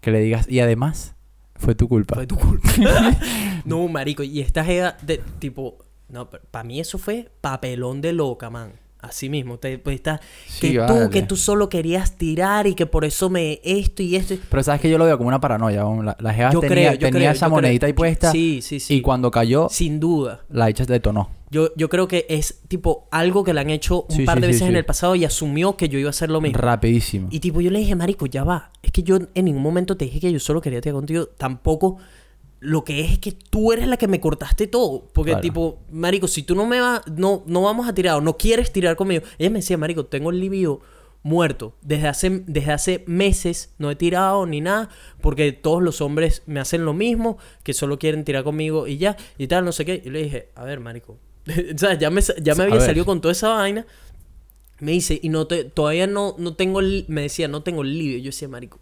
Que 0.01 0.11
le 0.11 0.21
digas, 0.21 0.49
y 0.49 0.61
además, 0.61 1.15
fue 1.57 1.75
tu 1.75 1.89
culpa. 1.89 2.15
Fue 2.15 2.27
tu 2.27 2.37
culpa. 2.37 2.69
no, 3.65 3.89
marico. 3.89 4.23
Y 4.23 4.41
esta 4.41 4.65
jeva 4.65 4.97
de 5.03 5.19
tipo... 5.39 5.79
No, 6.09 6.31
para 6.31 6.63
mí 6.63 6.79
eso 6.79 6.99
fue 6.99 7.31
papelón 7.41 8.01
de 8.01 8.13
loca, 8.13 8.49
man. 8.49 8.71
Así 9.09 9.29
mismo. 9.29 9.59
Te, 9.59 9.79
pues, 9.79 9.97
está, 9.97 10.21
Sí, 10.47 10.73
que 10.73 10.79
vale. 10.79 11.05
tú, 11.05 11.11
que 11.11 11.23
tú 11.23 11.37
solo 11.37 11.69
querías 11.69 12.17
tirar 12.17 12.67
y 12.67 12.75
que 12.75 12.87
por 12.87 13.05
eso 13.05 13.31
me 13.31 13.61
esto 13.65 14.03
y 14.03 14.17
esto. 14.17 14.35
Pero 14.51 14.63
sabes 14.63 14.81
que 14.81 14.91
yo 14.91 14.99
lo 14.99 15.05
veo 15.05 15.17
como 15.17 15.29
una 15.29 15.41
paranoia. 15.41 15.85
La, 16.03 16.17
la 16.21 16.35
jeva 16.35 16.51
Yo 16.53 16.61
tenía, 16.61 16.89
creo, 16.91 16.99
tenía 16.99 17.11
creo, 17.11 17.31
esa 17.33 17.47
yo 17.47 17.51
creo. 17.51 17.57
monedita 17.57 17.87
ahí 17.87 17.93
puesta. 17.93 18.31
Sí, 18.33 18.61
sí, 18.63 18.81
sí. 18.81 18.95
Y 18.95 19.01
cuando 19.01 19.31
cayó, 19.31 19.69
Sin 19.71 20.01
duda. 20.01 20.41
la 20.51 20.69
hecha 20.69 20.85
detonó. 20.85 21.31
Yo, 21.49 21.69
yo 21.77 21.89
creo 21.89 22.09
que 22.09 22.27
es 22.29 22.61
tipo 22.67 23.07
algo 23.13 23.45
que 23.45 23.55
le 23.55 23.61
han 23.61 23.71
hecho 23.71 24.05
un 24.09 24.17
Sí, 24.17 24.25
par 24.25 24.41
de 24.41 24.49
sí, 24.49 24.53
veces 24.55 24.69
en 24.69 24.75
el 24.77 24.85
pasado 24.85 25.15
y 25.15 25.25
asumió 25.25 25.77
que 25.77 25.89
yo 25.89 25.97
iba 25.99 26.09
a 26.09 26.11
hacer 26.11 26.29
lo 26.29 26.41
mismo. 26.41 26.59
Rapidísimo. 26.59 27.29
Y 27.31 27.39
tipo, 27.39 27.61
yo 27.61 27.71
le 27.71 27.79
dije, 27.79 27.95
Marico, 27.95 28.27
ya 28.27 28.43
va. 28.43 28.73
Es 28.83 28.91
que 28.91 29.05
yo 29.05 29.17
en 29.33 29.45
ningún 29.45 29.63
momento 29.63 29.97
te 29.97 30.07
dije 30.07 30.19
que 30.19 30.33
yo 30.33 30.41
solo 30.41 30.61
quería 30.61 30.81
tirar 30.81 30.95
contigo. 30.97 31.27
Tampoco 31.39 31.99
lo 32.67 32.85
que 32.85 33.01
es 33.01 33.13
es 33.13 33.19
que 33.21 33.31
tú 33.31 33.73
eres 33.73 33.87
la 33.87 33.97
que 33.97 34.09
me 34.09 34.21
cortaste 34.21 34.67
todo. 34.67 35.09
Porque, 35.13 35.31
Claro. 35.31 35.43
tipo, 35.43 35.79
Marico, 35.93 36.27
si 36.27 36.43
tú 36.43 36.57
no 36.57 36.67
me 36.67 36.81
vas, 36.81 37.01
no, 37.07 37.45
no 37.47 37.63
vamos 37.63 37.89
a 37.89 37.95
tirar 37.95 38.17
o 38.17 38.21
no 38.21 38.37
quieres 38.37 38.73
tirar 38.73 38.97
conmigo. 38.97 39.23
Ella 39.39 39.51
me 39.51 39.61
decía, 39.61 39.79
Marico, 39.79 40.07
tengo 40.07 40.31
el 40.31 40.41
libido 40.41 40.81
muerto. 41.23 41.75
Desde 41.81 42.09
hace, 42.09 42.43
desde 42.47 42.73
hace 42.73 43.05
meses 43.07 43.73
no 43.79 43.89
he 43.89 43.95
tirado 43.95 44.47
ni 44.47 44.61
nada. 44.61 44.89
Porque 45.21 45.53
todos 45.53 45.81
los 45.81 46.01
hombres 46.01 46.43
me 46.47 46.59
hacen 46.59 46.85
lo 46.85 46.93
mismo. 46.93 47.39
Que 47.63 47.73
solo 47.73 48.01
quieren 48.01 48.25
tirar 48.25 48.43
conmigo 48.43 48.89
y 48.89 48.99
ya. 48.99 49.17
Y 49.39 49.47
tal, 49.47 49.65
no 49.65 49.71
sé 49.71 49.85
qué. 49.85 50.03
Y 50.05 50.11
le 50.11 50.25
dije, 50.25 50.49
a 50.57 50.65
ver, 50.65 50.81
Marico. 50.81 51.19
o 51.75 51.79
sea, 51.79 51.95
ya 51.97 52.11
me, 52.11 52.21
ya 52.43 52.57
me 52.57 52.65
A 52.65 52.67
había 52.67 52.81
salido 52.81 53.07
con 53.07 53.21
toda 53.21 53.31
esa 53.31 53.51
vaina. 53.51 53.87
Me 54.81 54.91
dice, 54.91 55.21
y 55.23 55.29
no 55.29 55.47
te, 55.47 55.63
todavía 55.63 56.09
no, 56.09 56.35
no 56.37 56.55
tengo 56.57 56.81
el, 56.81 57.05
me 57.07 57.23
decía, 57.23 57.47
no 57.47 57.63
tengo 57.63 57.83
el 57.83 57.97
libre. 57.97 58.21
Yo 58.23 58.27
decía, 58.27 58.49
marico, 58.49 58.81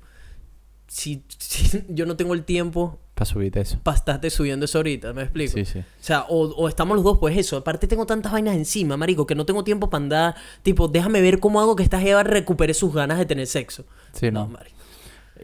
si, 0.89 1.23
si 1.39 1.85
yo 1.91 2.07
no 2.07 2.17
tengo 2.17 2.33
el 2.33 2.45
tiempo 2.45 2.99
Para 3.15 3.27
subirte 3.27 3.61
eso. 3.61 3.79
para 3.83 3.97
estarte 3.97 4.29
subiendo 4.29 4.65
eso 4.65 4.79
ahorita, 4.79 5.13
¿me 5.13 5.23
explico? 5.23 5.53
Sí, 5.55 5.65
sí. 5.65 5.79
O 5.79 5.85
sea, 6.01 6.23
o, 6.29 6.49
o 6.49 6.69
estamos 6.69 6.97
los 6.97 7.05
dos, 7.05 7.19
pues 7.19 7.37
eso. 7.39 7.57
Aparte 7.57 7.87
tengo 7.87 8.07
tantas 8.07 8.33
vainas 8.33 8.57
encima, 8.57 8.97
marico, 8.97 9.25
que 9.27 9.37
no 9.37 9.47
tengo 9.47 9.63
tiempo 9.63 9.89
para 9.89 10.03
andar. 10.03 10.35
Tipo, 10.63 10.89
déjame 10.89 11.21
ver 11.21 11.39
cómo 11.39 11.61
hago 11.61 11.77
que 11.77 11.85
esta 11.85 12.01
jeva 12.01 12.25
recupere 12.25 12.75
sus 12.75 12.93
ganas 12.93 13.19
de 13.19 13.27
tener 13.27 13.47
sexo. 13.47 13.85
Sí, 14.13 14.31
no. 14.33 14.49
marico. 14.49 14.77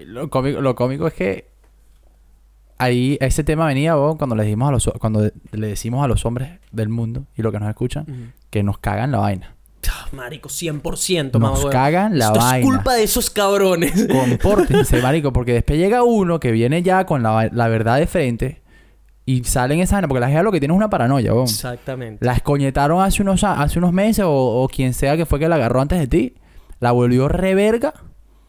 Lo 0.05 0.31
cómico, 0.31 0.61
lo 0.61 0.75
cómico 0.75 1.07
es 1.07 1.14
que 1.14 1.49
ahí 2.79 3.18
ese 3.21 3.45
tema 3.45 3.66
venía 3.66 3.97
weón, 3.97 4.16
cuando 4.16 4.35
le 4.35 4.45
dijimos 4.45 4.68
a 4.68 4.73
los 4.73 4.91
cuando 4.99 5.31
le 5.53 5.66
decimos 5.66 6.05
a 6.05 6.09
los 6.09 6.25
hombres 6.25 6.59
del 6.73 6.89
mundo 6.89 7.27
y 7.37 7.43
lo 7.43 7.53
que 7.53 7.61
nos 7.61 7.68
escuchan 7.68 8.33
que 8.51 8.62
nos 8.62 8.79
cagan 8.79 9.12
la 9.12 9.18
vaina. 9.18 9.55
Ah, 9.89 10.09
Marico, 10.12 10.49
100%, 10.49 11.39
Nos 11.39 11.41
mamá, 11.61 11.70
cagan 11.70 12.18
la 12.18 12.26
Esto 12.26 12.39
vaina. 12.41 12.59
es 12.59 12.64
culpa 12.64 12.95
de 12.95 13.03
esos 13.03 13.31
cabrones. 13.31 14.07
Compórtense, 14.12 15.01
marico, 15.01 15.33
porque 15.33 15.53
después 15.55 15.78
llega 15.78 16.03
uno 16.03 16.39
que 16.41 16.53
viene 16.53 16.83
ya 16.83 17.07
con 17.07 17.22
la, 17.22 17.49
la 17.53 17.68
verdad 17.68 17.99
de 17.99 18.07
frente 18.07 18.61
y 19.26 19.45
salen 19.45 19.81
esa 19.81 19.97
vaina, 19.97 20.09
porque 20.09 20.20
la 20.20 20.28
gente 20.28 20.43
lo 20.43 20.53
que 20.53 20.59
tiene 20.61 20.74
es 20.74 20.76
una 20.76 20.91
paranoia, 20.91 21.33
weón. 21.33 21.45
Exactamente. 21.45 22.24
La 22.24 22.33
escoñetaron 22.35 23.03
hace 23.03 23.22
unos, 23.22 23.43
hace 23.45 23.78
unos 23.78 23.93
meses 23.93 24.24
o, 24.24 24.33
o 24.62 24.68
quien 24.68 24.93
sea 24.95 25.16
que 25.16 25.24
fue 25.26 25.39
que 25.39 25.49
la 25.49 25.57
agarró 25.57 25.81
antes 25.81 25.99
de 25.99 26.07
ti, 26.07 26.35
la 26.78 26.93
volvió 26.93 27.28
reverga 27.28 27.95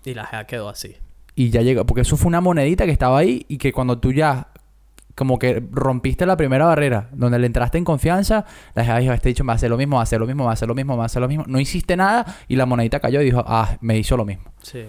Y 0.05 0.13
la 0.13 0.25
jeva 0.25 0.45
quedó 0.45 0.69
así. 0.69 0.95
y 1.35 1.49
ya 1.49 1.61
llega, 1.61 1.83
porque 1.85 2.01
eso 2.01 2.17
fue 2.17 2.27
una 2.27 2.41
monedita 2.41 2.85
que 2.85 2.91
estaba 2.91 3.17
ahí 3.19 3.45
y 3.47 3.57
que 3.57 3.71
cuando 3.71 3.99
tú 3.99 4.11
ya 4.11 4.47
como 5.15 5.37
que 5.39 5.61
rompiste 5.71 6.25
la 6.25 6.37
primera 6.37 6.65
barrera, 6.65 7.09
donde 7.13 7.37
le 7.39 7.47
entraste 7.47 7.77
en 7.77 7.83
confianza, 7.85 8.45
la 8.75 8.85
gente 8.85 9.01
dijo, 9.01 9.13
este 9.13 9.29
dicho 9.29 9.43
me 9.43 9.49
va 9.49 9.53
a 9.53 9.55
hacer 9.57 9.69
lo 9.69 9.77
mismo, 9.77 9.95
va 9.97 10.01
a 10.01 10.03
hacer 10.03 10.19
lo 10.19 10.25
mismo, 10.27 10.45
va 10.45 10.51
a 10.51 10.53
hacer 10.53 10.67
lo 10.67 10.75
mismo, 10.75 10.97
va 10.97 11.03
a 11.03 11.05
hacer 11.07 11.21
lo 11.21 11.27
mismo. 11.27 11.43
No 11.47 11.59
hiciste 11.59 11.95
nada 11.97 12.25
y 12.47 12.55
la 12.55 12.65
monedita 12.65 12.99
cayó 12.99 13.21
y 13.21 13.25
dijo, 13.25 13.43
ah, 13.45 13.77
me 13.81 13.97
hizo 13.97 14.15
lo 14.17 14.25
mismo. 14.25 14.45
Sí. 14.61 14.83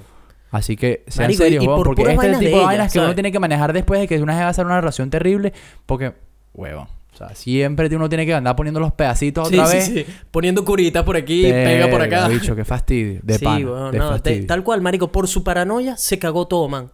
Así 0.51 0.77
que 0.77 1.03
sean 1.09 1.29
Marico, 1.29 1.43
y- 1.45 1.47
serios, 1.47 1.64
y 1.64 1.66
huevón, 1.66 1.79
por 1.85 1.87
porque 1.97 2.03
este 2.12 2.14
es 2.14 2.33
el 2.35 2.39
tipo 2.39 2.45
de 2.45 2.51
de 2.51 2.57
ella, 2.59 2.66
vainas 2.66 2.93
que 2.93 2.99
uno 2.99 3.14
tiene 3.14 3.33
que 3.33 3.39
manejar 3.41 3.73
después 3.73 4.01
de 4.01 4.07
que 4.09 4.20
una 4.23 4.35
jeva 4.35 4.45
va 4.45 4.51
a 4.51 4.55
ser 4.55 4.66
una 4.66 4.81
relación 4.81 5.09
terrible, 5.09 5.53
porque, 5.87 6.12
huevón, 6.53 6.89
o 7.12 7.16
sea, 7.16 7.35
siempre 7.35 7.95
uno 7.97 8.09
tiene 8.09 8.25
que 8.27 8.35
andar 8.35 8.55
poniendo 8.55 8.79
los 8.81 8.93
pedacitos 8.93 9.49
Sí, 9.49 9.55
otra 9.59 9.66
sí, 9.66 9.77
vez. 9.77 9.85
sí. 10.07 10.14
Poniendo 10.31 10.64
curita 10.64 11.05
por 11.05 11.16
aquí, 11.16 11.43
pega 11.45 11.89
por 11.89 12.03
acá. 12.03 12.29
Bicho, 12.29 12.55
qué 12.55 12.64
fastidio, 12.66 13.20
de 13.23 13.39
sí, 13.39 13.45
de 13.47 13.99
no, 13.99 14.20
te- 14.20 14.43
tal 14.43 14.62
cual, 14.62 14.83
marico, 14.83 15.11
por 15.11 15.27
su 15.27 15.43
paranoia 15.43 15.97
se 15.97 16.18
cagó 16.18 16.47
todo, 16.47 16.68
man. 16.68 16.91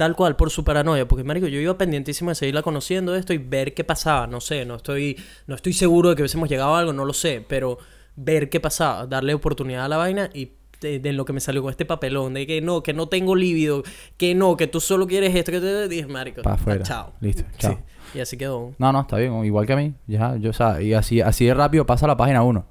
Tal 0.00 0.16
cual, 0.16 0.34
por 0.34 0.48
su 0.48 0.64
paranoia. 0.64 1.06
Porque, 1.06 1.24
marico, 1.24 1.46
yo 1.46 1.60
iba 1.60 1.76
pendientísimo 1.76 2.30
de 2.30 2.34
seguirla 2.34 2.62
conociendo 2.62 3.14
esto 3.14 3.34
y 3.34 3.36
ver 3.36 3.74
qué 3.74 3.84
pasaba. 3.84 4.26
No 4.26 4.40
sé, 4.40 4.64
no 4.64 4.76
estoy, 4.76 5.14
no 5.46 5.54
estoy 5.54 5.74
seguro 5.74 6.08
de 6.08 6.16
que 6.16 6.22
hubiésemos 6.22 6.48
llegado 6.48 6.74
a 6.74 6.78
algo, 6.78 6.94
no 6.94 7.04
lo 7.04 7.12
sé. 7.12 7.44
Pero 7.46 7.76
ver 8.16 8.48
qué 8.48 8.60
pasaba, 8.60 9.06
darle 9.06 9.34
oportunidad 9.34 9.84
a 9.84 9.88
la 9.88 9.98
vaina 9.98 10.30
y 10.32 10.52
de, 10.80 11.00
de 11.00 11.12
lo 11.12 11.26
que 11.26 11.34
me 11.34 11.40
salió 11.40 11.60
con 11.60 11.70
este 11.70 11.84
papelón. 11.84 12.32
De 12.32 12.46
que 12.46 12.62
no, 12.62 12.82
que 12.82 12.94
no 12.94 13.08
tengo 13.08 13.36
líbido, 13.36 13.82
que 14.16 14.34
no, 14.34 14.56
que 14.56 14.68
tú 14.68 14.80
solo 14.80 15.06
quieres 15.06 15.34
esto, 15.34 15.52
que 15.52 15.60
te 15.60 15.86
dije, 15.86 16.06
marico. 16.06 16.40
Pa' 16.40 16.54
afuera. 16.54 16.80
ah, 16.82 16.88
Chao. 16.88 17.12
Listo, 17.20 17.42
chao. 17.58 17.78
Sí, 18.12 18.18
Y 18.18 18.20
así 18.20 18.38
quedó. 18.38 18.72
No, 18.78 18.92
no, 18.92 19.02
está 19.02 19.18
bien, 19.18 19.44
igual 19.44 19.66
que 19.66 19.74
a 19.74 19.76
mí. 19.76 19.92
Ya, 20.06 20.34
yo, 20.36 20.48
o 20.48 20.54
sea, 20.54 20.80
y 20.80 20.94
así, 20.94 21.20
así 21.20 21.44
de 21.44 21.52
rápido 21.52 21.84
pasa 21.84 22.06
la 22.06 22.16
página 22.16 22.42
uno. 22.42 22.64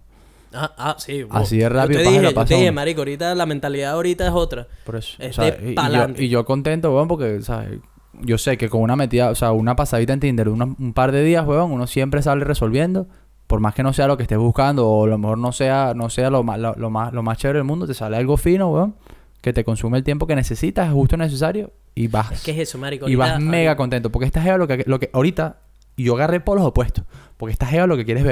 Ah, 0.53 0.71
ah, 0.77 0.95
sí. 0.97 1.25
Así 1.29 1.57
de 1.57 1.63
Yo 1.63 1.69
rápido 1.69 1.99
te 1.99 2.05
pasa 2.05 2.09
dije, 2.11 2.21
la 2.23 2.29
yo 2.31 2.45
te 2.45 2.53
dije, 2.55 2.71
marico, 2.71 3.01
ahorita 3.01 3.35
la 3.35 3.45
mentalidad 3.45 3.91
ahorita 3.91 4.25
es 4.27 4.33
otra. 4.33 4.67
Por 4.83 4.95
eso. 4.95 5.15
Es 5.19 5.37
o 5.37 5.41
sea, 5.43 5.51
de 5.51 5.71
y- 5.71 5.73
y, 5.73 5.75
yo, 5.75 6.23
y 6.23 6.29
yo 6.29 6.45
contento, 6.45 6.93
weón, 6.93 7.07
porque, 7.07 7.41
¿sabes? 7.41 7.79
yo 8.21 8.37
sé 8.37 8.57
que 8.57 8.67
con 8.69 8.81
una 8.81 8.95
metida, 8.95 9.29
o 9.29 9.35
sea, 9.35 9.51
una 9.51 9.75
pasadita 9.75 10.11
en 10.11 10.19
Tinder, 10.19 10.49
uno- 10.49 10.75
un 10.79 10.93
par 10.93 11.11
de 11.11 11.23
días, 11.23 11.45
weón, 11.47 11.71
uno 11.71 11.87
siempre 11.87 12.21
sale 12.21 12.43
resolviendo. 12.43 13.07
Por 13.47 13.61
más 13.61 13.73
que 13.73 13.81
no 13.81 13.93
sea 13.93 14.05
lo 14.07 14.15
que 14.17 14.23
estés 14.23 14.37
buscando, 14.37 14.87
o 14.87 15.05
a 15.05 15.07
lo 15.07 15.17
mejor 15.17 15.37
no 15.39 15.51
sea, 15.51 15.93
no 15.95 16.09
sea 16.11 16.29
lo 16.29 16.43
más, 16.43 16.59
lo, 16.59 16.75
lo 16.75 16.89
más, 16.91 17.13
lo 17.13 17.23
más 17.23 17.37
chévere 17.39 17.59
del 17.59 17.63
mundo, 17.65 17.87
te 17.87 17.93
sale 17.95 18.15
algo 18.17 18.37
fino, 18.37 18.69
weón, 18.71 18.95
que 19.41 19.53
te 19.53 19.63
consume 19.63 19.97
el 19.97 20.03
tiempo 20.03 20.27
que 20.27 20.35
necesitas, 20.35 20.87
es 20.87 20.93
justo 20.93 21.17
necesario, 21.17 21.71
y 21.95 22.07
vas. 22.07 22.31
Es 22.31 22.43
que 22.43 22.51
es 22.51 22.59
eso, 22.59 22.77
marico. 22.77 23.09
y 23.09 23.15
vas 23.15 23.31
ahorita- 23.33 23.49
mega 23.49 23.75
contento. 23.75 24.11
Porque 24.11 24.25
esta 24.27 24.41
jeva 24.41 24.57
lo 24.57 24.67
que, 24.67 24.83
lo 24.85 24.99
que 24.99 25.09
ahorita, 25.13 25.61
yo 25.97 26.13
agarré 26.15 26.39
por 26.41 26.57
los 26.57 26.65
opuestos. 26.67 27.05
Porque 27.37 27.53
esta 27.53 27.65
jeva 27.65 27.87
lo 27.87 27.97
que 27.97 28.05
quiere 28.05 28.19
es 28.19 28.25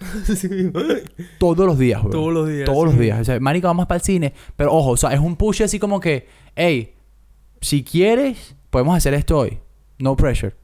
Todos 1.38 1.66
los 1.66 1.78
días. 1.78 2.02
Todos 2.10 2.32
los 2.32 2.48
días. 2.48 2.64
Todos 2.64 2.86
los 2.86 2.98
días. 2.98 3.20
O 3.20 3.24
sea, 3.24 3.38
marico, 3.40 3.66
vamos 3.66 3.86
para 3.86 3.96
el 3.96 4.02
cine. 4.02 4.34
Pero 4.56 4.72
ojo, 4.72 4.90
o 4.90 4.96
sea, 4.96 5.10
es 5.12 5.20
un 5.20 5.36
push 5.36 5.62
así 5.62 5.78
como 5.78 6.00
que, 6.00 6.26
hey, 6.56 6.94
si 7.60 7.84
quieres, 7.84 8.56
podemos 8.70 8.96
hacer 8.96 9.14
esto 9.14 9.38
hoy. 9.38 9.58
No 9.98 10.16
pressure. 10.16 10.54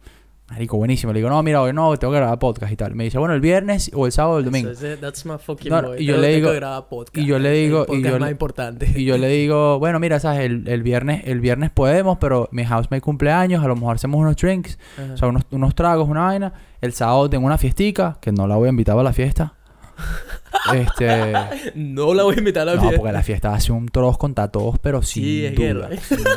Marico, 0.48 0.76
buenísimo. 0.76 1.12
Le 1.12 1.18
digo, 1.18 1.28
no, 1.28 1.42
mira, 1.42 1.60
hoy 1.60 1.72
no, 1.72 1.96
tengo 1.96 2.12
que 2.12 2.20
grabar 2.20 2.38
podcast 2.38 2.72
y 2.72 2.76
tal. 2.76 2.94
Me 2.94 3.02
dice, 3.02 3.18
bueno, 3.18 3.34
el 3.34 3.40
viernes 3.40 3.90
o 3.92 4.06
el 4.06 4.12
sábado 4.12 4.36
o 4.36 4.38
el 4.38 4.44
domingo. 4.44 4.70
That's 5.00 5.26
my 5.26 5.38
fucking 5.38 5.70
No, 5.72 5.82
no, 5.82 5.88
boy. 5.88 6.02
y 6.02 6.06
yo 6.06 6.16
le 6.18 6.28
digo- 6.36 6.50
que 6.50 6.56
grabar 6.56 6.88
podcast. 6.88 7.18
y 7.18 7.26
yo 7.26 7.40
le 7.40 7.50
digo- 7.50 7.84
el 7.88 7.98
y 7.98 8.02
yo 8.04 8.12
más 8.12 8.20
le- 8.28 8.30
importante. 8.30 8.92
Y 8.94 9.04
yo 9.04 9.18
le 9.18 9.26
digo, 9.28 9.80
bueno, 9.80 9.98
mira, 9.98 10.20
sabes, 10.20 10.40
el, 10.42 10.68
el 10.68 10.84
viernes, 10.84 11.22
el 11.26 11.40
viernes 11.40 11.70
podemos, 11.70 12.18
pero 12.20 12.48
mi 12.52 12.64
housemate 12.64 13.00
cumpleaños, 13.00 13.64
a 13.64 13.66
lo 13.66 13.74
mejor 13.74 13.96
hacemos 13.96 14.20
unos 14.20 14.36
drinks, 14.36 14.78
Ajá. 14.96 15.14
o 15.14 15.16
sea, 15.16 15.28
unos, 15.28 15.42
unos 15.50 15.74
tragos, 15.74 16.08
una 16.08 16.22
vaina. 16.26 16.52
El 16.80 16.92
sábado 16.92 17.28
tengo 17.28 17.44
una 17.44 17.58
fiestica, 17.58 18.18
que 18.20 18.30
no 18.30 18.46
la 18.46 18.54
voy 18.54 18.66
a 18.68 18.70
invitar 18.70 18.96
a 18.96 19.02
la 19.02 19.12
fiesta. 19.12 19.54
este. 20.74 21.32
no 21.74 22.14
la 22.14 22.22
voy 22.22 22.36
a 22.36 22.38
invitar 22.38 22.62
a 22.62 22.66
la 22.66 22.74
No, 22.76 22.82
fiesta. 22.82 22.98
porque 22.98 23.12
la 23.12 23.22
fiesta 23.24 23.52
hace 23.52 23.72
un 23.72 23.88
troz 23.88 24.16
contra 24.16 24.46
todos, 24.48 24.78
pero 24.78 25.02
sin 25.02 25.24
Sí, 25.24 25.44
es 25.46 25.56
guerra. 25.56 25.88
sin 26.00 26.18
duda. 26.18 26.30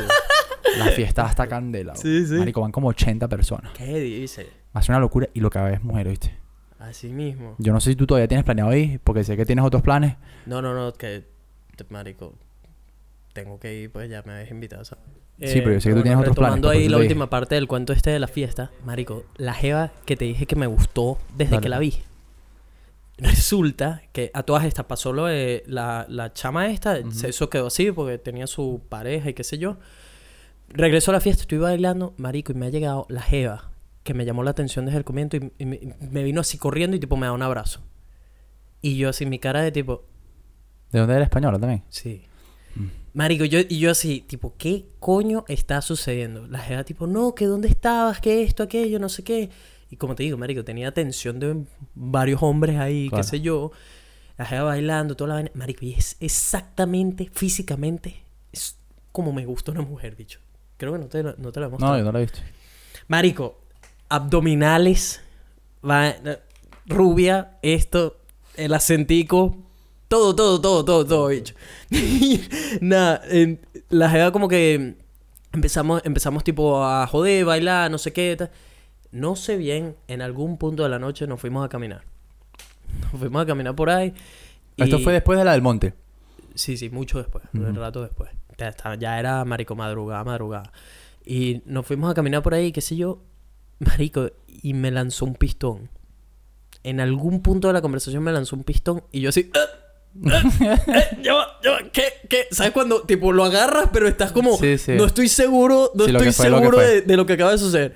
La 0.78 0.86
fiesta 0.86 1.22
hasta 1.24 1.46
candela. 1.46 1.92
bro. 1.92 2.00
Sí, 2.02 2.26
sí. 2.26 2.34
Marico, 2.34 2.60
van 2.60 2.72
como 2.72 2.88
80 2.88 3.28
personas. 3.28 3.72
¿Qué 3.72 3.98
dice? 3.98 4.48
Hace 4.72 4.92
una 4.92 5.00
locura 5.00 5.28
y 5.34 5.40
lo 5.40 5.50
que 5.50 5.58
va 5.58 5.70
es 5.70 5.82
mujer, 5.82 6.08
¿viste? 6.08 6.34
Así 6.78 7.08
mismo. 7.08 7.56
Yo 7.58 7.72
no 7.72 7.80
sé 7.80 7.90
si 7.90 7.96
tú 7.96 8.06
todavía 8.06 8.28
tienes 8.28 8.44
planeado 8.44 8.74
ir, 8.74 9.00
porque 9.00 9.24
sé 9.24 9.36
que 9.36 9.44
tienes 9.44 9.64
otros 9.64 9.82
planes. 9.82 10.16
No, 10.46 10.62
no, 10.62 10.72
no, 10.74 10.92
que... 10.94 11.24
te- 11.76 11.84
Marico, 11.90 12.34
tengo 13.32 13.58
que 13.60 13.74
ir, 13.82 13.90
pues 13.92 14.08
ya 14.10 14.22
me 14.24 14.32
habéis 14.32 14.50
invitado, 14.50 14.84
¿sabes? 14.84 15.04
Sí, 15.42 15.60
pero 15.60 15.72
yo 15.72 15.80
sé 15.80 15.88
que 15.90 15.94
tú 15.94 16.02
tienes 16.02 16.20
otros 16.20 16.36
planes, 16.36 16.60
pues, 16.60 16.62
por 16.62 16.72
ahí 16.72 16.82
eso 16.82 16.90
la 16.90 16.96
te 16.98 17.02
dije. 17.02 17.12
última 17.14 17.30
parte 17.30 17.54
del 17.54 17.66
cuento 17.66 17.92
este 17.94 18.10
de 18.10 18.18
la 18.18 18.28
fiesta. 18.28 18.70
Marico, 18.84 19.24
la 19.36 19.54
jeva 19.54 19.90
que 20.04 20.14
te 20.16 20.26
dije 20.26 20.44
que 20.46 20.54
me 20.56 20.66
gustó 20.66 21.18
desde 21.36 21.52
Dale. 21.52 21.62
que 21.62 21.68
la 21.70 21.78
vi. 21.78 21.94
Resulta 23.18 24.02
que 24.12 24.30
a 24.32 24.42
todas 24.42 24.64
estas 24.64 24.86
pasó 24.86 25.12
lo 25.12 25.26
de 25.26 25.62
la, 25.66 26.06
la 26.08 26.32
chama 26.32 26.68
esta. 26.70 26.98
Ujú. 26.98 27.26
Eso 27.26 27.50
quedó 27.50 27.66
así 27.66 27.92
porque 27.92 28.16
tenía 28.18 28.46
su 28.46 28.80
pareja 28.88 29.28
y 29.30 29.34
qué 29.34 29.44
sé 29.44 29.58
yo. 29.58 29.76
Regreso 30.70 31.10
a 31.10 31.14
la 31.14 31.20
fiesta, 31.20 31.42
estoy 31.42 31.58
bailando, 31.58 32.14
marico, 32.16 32.52
y 32.52 32.54
me 32.54 32.66
ha 32.66 32.70
llegado 32.70 33.06
la 33.08 33.22
jeva 33.22 33.70
que 34.04 34.14
me 34.14 34.24
llamó 34.24 34.42
la 34.42 34.52
atención 34.52 34.86
desde 34.86 34.98
el 34.98 35.04
comienzo 35.04 35.36
y, 35.36 35.52
y 35.58 35.66
me, 35.66 36.22
vino 36.22 36.40
así 36.40 36.58
corriendo 36.58 36.96
y 36.96 37.00
tipo 37.00 37.16
me 37.16 37.26
da 37.26 37.32
un 37.32 37.42
abrazo. 37.42 37.80
Y 38.80 38.96
yo 38.96 39.10
así, 39.10 39.26
mi 39.26 39.38
cara 39.38 39.62
de 39.62 39.72
tipo, 39.72 40.04
¿De 40.90 40.98
dónde 40.98 41.14
eres 41.14 41.26
española 41.26 41.58
también? 41.58 41.84
Sí. 41.88 42.22
Mm. 42.74 42.86
Marico, 43.14 43.44
yo, 43.44 43.60
y 43.68 43.78
yo 43.78 43.90
así, 43.90 44.22
tipo, 44.26 44.54
¿qué 44.56 44.86
coño 44.98 45.44
está 45.48 45.82
sucediendo? 45.82 46.46
La 46.46 46.58
jeva, 46.58 46.84
tipo, 46.84 47.06
no, 47.06 47.34
que 47.34 47.46
dónde 47.46 47.68
estabas, 47.68 48.20
que 48.20 48.42
esto, 48.42 48.62
aquello, 48.62 48.98
no 48.98 49.08
sé 49.08 49.22
qué. 49.22 49.50
Y 49.90 49.96
como 49.96 50.14
te 50.14 50.22
digo, 50.22 50.38
Marico, 50.38 50.64
tenía 50.64 50.88
atención 50.88 51.38
de 51.40 51.64
varios 51.94 52.42
hombres 52.42 52.78
ahí, 52.78 53.08
Claro. 53.08 53.22
qué 53.22 53.28
sé 53.28 53.40
yo. 53.40 53.72
La 54.38 54.46
jeva 54.46 54.62
bailando, 54.64 55.16
toda 55.16 55.28
la 55.28 55.34
vaina. 55.34 55.50
Marico, 55.54 55.84
y 55.84 55.92
es 55.92 56.16
exactamente, 56.20 57.28
físicamente, 57.32 58.22
es 58.52 58.78
como 59.12 59.32
me 59.32 59.44
gusta 59.44 59.72
una 59.72 59.82
mujer, 59.82 60.16
bicho. 60.16 60.40
Creo 60.80 60.92
que 60.94 60.98
no 60.98 61.06
te, 61.06 61.22
no 61.22 61.52
te 61.52 61.60
lo 61.60 61.66
he 61.66 61.68
mostrado. 61.68 61.92
No, 61.92 61.98
yo 61.98 62.04
no 62.04 62.12
la 62.12 62.18
he 62.18 62.22
visto. 62.22 62.40
Marico, 63.06 63.58
abdominales, 64.08 65.20
va- 65.88 66.14
rubia, 66.86 67.58
esto, 67.62 68.16
el 68.56 68.72
acentico, 68.74 69.56
todo, 70.08 70.34
todo, 70.34 70.60
todo, 70.60 70.84
todo, 70.84 71.04
todo, 71.06 71.26
bicho. 71.28 71.54
Nada, 72.80 73.22
en- 73.28 73.60
la 73.90 74.08
jeva 74.08 74.32
como 74.32 74.48
que 74.48 74.94
empezamos, 75.52 76.00
empezamos 76.04 76.44
tipo 76.44 76.82
a 76.84 77.06
joder, 77.06 77.44
bailar, 77.44 77.90
no 77.90 77.98
sé 77.98 78.12
qué, 78.12 78.34
tal. 78.36 78.50
No 79.12 79.36
sé 79.36 79.56
bien, 79.56 79.96
en 80.08 80.22
algún 80.22 80.56
punto 80.56 80.82
de 80.84 80.88
la 80.88 80.98
noche 80.98 81.26
nos 81.26 81.40
fuimos 81.40 81.64
a 81.64 81.68
caminar. 81.68 82.04
Nos 83.12 83.20
fuimos 83.20 83.42
a 83.42 83.46
caminar 83.46 83.74
por 83.74 83.90
ahí. 83.90 84.14
Esto 84.76 84.98
fue 85.00 85.12
después 85.12 85.38
de 85.38 85.44
la 85.44 85.52
del 85.52 85.62
monte. 85.62 85.92
Sí, 86.54 86.76
sí, 86.76 86.88
mucho 86.90 87.18
después, 87.18 87.44
un 87.52 87.74
rato 87.74 88.02
después. 88.02 88.30
Ya, 88.60 88.68
estaba- 88.68 88.94
ya 88.96 89.18
era 89.18 89.44
marico 89.44 89.74
madrugada, 89.74 90.22
madrugada. 90.24 90.70
Y 91.24 91.62
nos 91.64 91.86
fuimos 91.86 92.10
a 92.10 92.14
caminar 92.14 92.42
por 92.42 92.54
ahí, 92.54 92.72
qué 92.72 92.80
sé 92.80 92.96
yo, 92.96 93.22
marico, 93.78 94.30
y 94.46 94.74
me 94.74 94.90
lanzó 94.90 95.24
un 95.24 95.34
pistón. 95.34 95.88
En 96.82 97.00
algún 97.00 97.42
punto 97.42 97.68
de 97.68 97.74
la 97.74 97.82
conversación 97.82 98.22
me 98.22 98.32
lanzó 98.32 98.56
un 98.56 98.64
pistón 98.64 99.02
y 99.12 99.20
yo 99.20 99.28
así... 99.30 99.50
"Ah, 99.54 100.30
ah, 100.30 100.42
eh, 101.22 101.30
va, 101.32 101.58
ya 101.62 101.70
va, 101.72 101.78
¿qué? 101.92 102.04
¿Qué? 102.28 102.46
¿Sabes 102.50 102.72
cuando, 102.72 103.02
tipo, 103.02 103.32
lo 103.32 103.44
agarras, 103.44 103.90
pero 103.92 104.08
estás 104.08 104.32
como... 104.32 104.56
Sí, 104.56 104.76
sí. 104.78 104.92
No 104.92 105.04
estoy 105.04 105.28
seguro, 105.28 105.90
no 105.94 106.04
Sí, 106.04 106.10
estoy 106.10 106.32
fue, 106.32 106.46
seguro 106.46 106.78
de, 106.78 107.02
de 107.02 107.16
lo 107.16 107.26
que 107.26 107.34
acaba 107.34 107.52
de 107.52 107.58
suceder. 107.58 107.94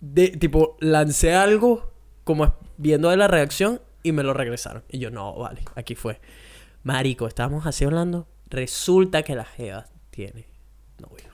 De, 0.00 0.28
tipo, 0.28 0.76
lancé 0.80 1.34
algo, 1.34 1.92
como 2.24 2.54
viendo 2.76 3.08
de 3.10 3.16
la 3.16 3.28
reacción, 3.28 3.80
y 4.02 4.12
me 4.12 4.22
lo 4.22 4.32
regresaron. 4.34 4.84
Y 4.90 4.98
yo, 4.98 5.10
no, 5.10 5.34
vale, 5.36 5.62
aquí 5.74 5.94
fue. 5.94 6.20
Marico, 6.82 7.26
estábamos 7.26 7.66
así 7.66 7.84
hablando. 7.84 8.28
Resulta 8.50 9.22
que 9.22 9.34
la 9.34 9.44
Jeva 9.44 9.86
tiene 10.26 10.46
novio. 10.98 11.28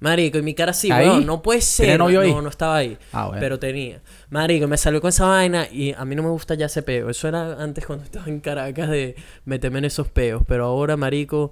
Marico, 0.00 0.38
y 0.38 0.42
mi 0.42 0.54
cara 0.54 0.70
así, 0.70 0.90
¿Ahí? 0.90 1.06
weón, 1.08 1.26
no 1.26 1.42
puede 1.42 1.60
ser. 1.60 1.86
¿Tiene 1.86 1.98
novio 1.98 2.20
ahí? 2.22 2.32
No, 2.32 2.40
no 2.42 2.48
estaba 2.48 2.76
ahí. 2.76 2.96
Ah, 3.12 3.26
bueno. 3.26 3.40
Pero 3.40 3.58
tenía. 3.58 4.00
Marico, 4.30 4.66
me 4.66 4.76
salió 4.78 5.00
con 5.02 5.08
esa 5.10 5.26
vaina 5.26 5.66
y 5.70 5.92
a 5.92 6.04
mí 6.06 6.14
no 6.14 6.22
me 6.22 6.28
gusta 6.30 6.54
ya 6.54 6.66
ese 6.66 6.82
peo. 6.82 7.10
Eso 7.10 7.28
era 7.28 7.62
antes 7.62 7.84
cuando 7.86 8.04
estaba 8.04 8.26
en 8.28 8.40
Caracas 8.40 8.88
de 8.90 9.14
meterme 9.44 9.78
en 9.80 9.86
esos 9.86 10.08
peos. 10.08 10.42
Pero 10.46 10.64
ahora, 10.66 10.96
marico, 10.96 11.50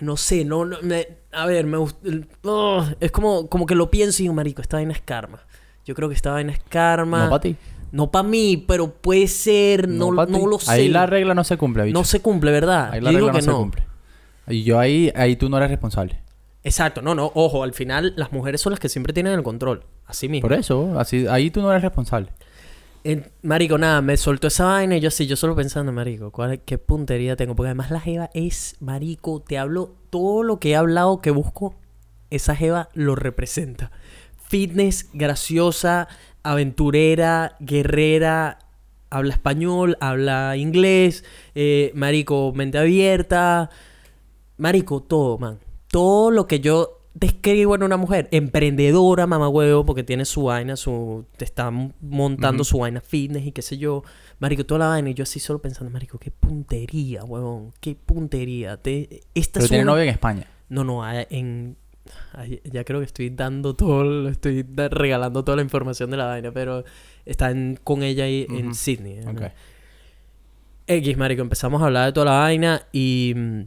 no 0.00 0.16
sé, 0.18 0.44
no, 0.44 0.64
no 0.66 0.76
me- 0.82 1.08
a 1.32 1.46
ver, 1.46 1.66
me 1.66 1.76
gusta. 1.78 1.98
es 3.00 3.10
como, 3.10 3.48
como 3.48 3.64
que 3.66 3.74
lo 3.74 3.90
pienso 3.90 4.22
y 4.22 4.24
digo, 4.24 4.34
marico, 4.34 4.60
esta 4.62 4.76
vaina 4.78 4.92
es 4.92 5.00
karma. 5.02 5.40
Yo 5.86 5.94
creo 5.94 6.08
que 6.10 6.14
esta 6.14 6.32
vaina 6.32 6.52
es 6.52 6.60
karma. 6.68 7.24
No 7.24 7.30
para 7.30 7.40
ti. 7.40 7.56
No 7.92 8.10
para 8.10 8.26
mí, 8.28 8.64
pero 8.66 8.90
puede 8.92 9.28
ser, 9.28 9.88
no, 9.88 10.10
no 10.12 10.46
lo 10.46 10.58
sé. 10.58 10.70
Ahí 10.70 10.88
la 10.88 11.06
regla 11.06 11.34
no 11.34 11.44
se 11.44 11.56
cumple, 11.56 11.84
bicho. 11.84 11.98
no 11.98 12.04
se 12.04 12.20
cumple, 12.20 12.50
¿verdad? 12.50 12.90
Ahí 12.92 13.00
Yo 13.00 13.04
la 13.04 13.10
digo 13.10 13.26
regla 13.28 13.40
que 13.40 13.46
no, 13.46 13.52
no. 13.52 13.58
se 13.58 13.62
cumple. 13.62 13.82
Y 14.48 14.64
yo 14.64 14.78
ahí, 14.78 15.12
ahí 15.14 15.36
tú 15.36 15.48
no 15.48 15.56
eres 15.56 15.70
responsable. 15.70 16.20
Exacto, 16.62 17.00
no, 17.00 17.14
no, 17.14 17.30
ojo, 17.34 17.62
al 17.62 17.74
final 17.74 18.12
las 18.16 18.32
mujeres 18.32 18.60
son 18.60 18.72
las 18.72 18.80
que 18.80 18.88
siempre 18.88 19.12
tienen 19.12 19.32
el 19.32 19.42
control. 19.42 19.84
Así 20.04 20.28
mismo. 20.28 20.48
Por 20.48 20.58
eso, 20.58 20.98
así, 20.98 21.26
ahí 21.28 21.50
tú 21.50 21.62
no 21.62 21.70
eres 21.70 21.82
responsable. 21.82 22.32
Marico, 23.42 23.78
nada, 23.78 24.02
me 24.02 24.16
soltó 24.16 24.48
esa 24.48 24.64
vaina 24.64 24.96
y 24.96 25.00
yo 25.00 25.08
así, 25.08 25.28
yo 25.28 25.36
solo 25.36 25.54
pensando, 25.54 25.92
marico, 25.92 26.32
¿cuál, 26.32 26.60
¿qué 26.62 26.76
puntería 26.76 27.36
tengo? 27.36 27.54
Porque 27.54 27.68
además 27.68 27.92
la 27.92 28.00
jeva 28.00 28.30
es, 28.34 28.76
marico, 28.80 29.40
te 29.40 29.58
hablo, 29.58 29.94
todo 30.10 30.42
lo 30.42 30.58
que 30.58 30.70
he 30.70 30.76
hablado 30.76 31.20
que 31.20 31.30
busco, 31.30 31.76
esa 32.30 32.56
jeva 32.56 32.88
lo 32.94 33.14
representa. 33.14 33.92
Fitness, 34.48 35.08
graciosa, 35.12 36.08
aventurera, 36.42 37.56
guerrera, 37.60 38.58
habla 39.08 39.34
español, 39.34 39.96
habla 40.00 40.56
inglés, 40.56 41.24
eh, 41.54 41.92
marico, 41.94 42.52
mente 42.56 42.78
abierta, 42.78 43.70
marico, 44.56 45.02
todo, 45.02 45.38
man. 45.38 45.58
Todo 45.88 46.30
lo 46.30 46.46
que 46.46 46.60
yo 46.60 46.92
describo 47.14 47.74
en 47.74 47.82
una 47.82 47.96
mujer, 47.96 48.28
emprendedora, 48.30 49.26
mamá 49.26 49.48
huevo, 49.48 49.86
porque 49.86 50.02
tiene 50.04 50.24
su 50.26 50.44
vaina, 50.44 50.76
su 50.76 51.24
te 51.38 51.44
está 51.46 51.70
montando 51.70 52.62
su 52.64 52.78
vaina 52.78 53.00
fitness 53.00 53.46
y 53.46 53.52
qué 53.52 53.62
sé 53.62 53.78
yo. 53.78 54.02
Marico, 54.38 54.66
toda 54.66 54.80
la 54.80 54.86
vaina 54.88 55.08
y 55.10 55.14
yo 55.14 55.22
así 55.22 55.40
solo 55.40 55.60
pensando, 55.62 55.90
marico, 55.90 56.18
qué 56.18 56.30
puntería, 56.30 57.24
huevón, 57.24 57.72
qué 57.80 57.94
puntería. 57.94 58.76
Te, 58.76 59.22
esta 59.34 59.60
Pero 59.60 59.68
tiene 59.68 59.84
una- 59.84 59.92
novia 59.92 60.02
en 60.04 60.10
España. 60.10 60.46
No, 60.68 60.84
no, 60.84 61.02
en 61.10 61.76
ya 62.70 62.84
creo 62.84 63.00
que 63.00 63.06
estoy 63.06 63.30
dando 63.30 63.74
todo, 63.74 64.28
estoy 64.28 64.62
regalando 64.90 65.42
toda 65.42 65.56
la 65.56 65.62
información 65.62 66.08
de 66.10 66.16
la 66.18 66.26
vaina, 66.26 66.52
pero 66.52 66.84
está 67.24 67.50
en- 67.50 67.78
con 67.82 68.02
ella 68.02 68.24
ahí 68.24 68.46
en. 68.50 68.74
Sydney. 68.74 69.20
¿no? 69.24 69.30
Ok. 69.32 69.42
X, 70.88 71.16
marico, 71.16 71.42
empezamos 71.42 71.82
a 71.82 71.86
hablar 71.86 72.06
de 72.06 72.12
toda 72.12 72.26
la 72.26 72.38
vaina 72.38 72.82
y 72.92 73.32
mm, 73.34 73.60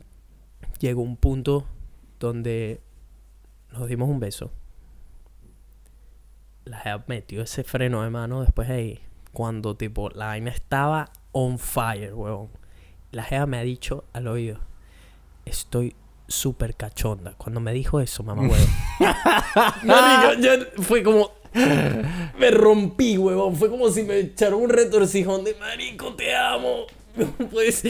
llegó 0.80 1.02
un 1.02 1.18
punto 1.18 1.66
donde 2.20 2.82
nos 3.72 3.88
dimos 3.88 4.10
un 4.10 4.20
beso. 4.20 4.52
La 6.66 6.80
jeva 6.80 7.04
metió 7.08 7.42
ese 7.42 7.64
freno 7.64 8.04
de 8.04 8.10
mano 8.10 8.42
después 8.42 8.68
de 8.68 8.74
ahí. 8.74 9.00
Cuando, 9.32 9.76
tipo, 9.76 10.10
la 10.10 10.28
vaina 10.28 10.52
estaba 10.52 11.12
on 11.32 11.60
fire, 11.60 12.14
weón. 12.14 12.50
La 13.12 13.24
jeva 13.24 13.46
me 13.46 13.58
ha 13.58 13.64
dicho 13.64 14.06
al 14.14 14.28
oído, 14.28 14.60
estoy 15.46 15.96
súper 16.28 16.76
cachonda. 16.76 17.34
Cuando 17.38 17.60
me 17.60 17.74
dijo 17.74 18.00
eso, 18.00 18.24
mamá. 18.24 18.44
Marico, 19.84 20.42
yo 20.42 20.84
fue 20.84 21.04
como... 21.04 21.32
Me 22.38 22.52
rompí, 22.52 23.18
huevón. 23.18 23.56
Fue 23.56 23.70
como 23.70 23.90
si 23.90 24.04
me 24.04 24.20
echaron 24.20 24.62
un 24.62 24.70
retorcijón 24.70 25.44
de 25.44 25.56
marico, 25.56 26.14
te 26.16 26.36
amo. 26.36 26.86
Pues, 27.52 27.84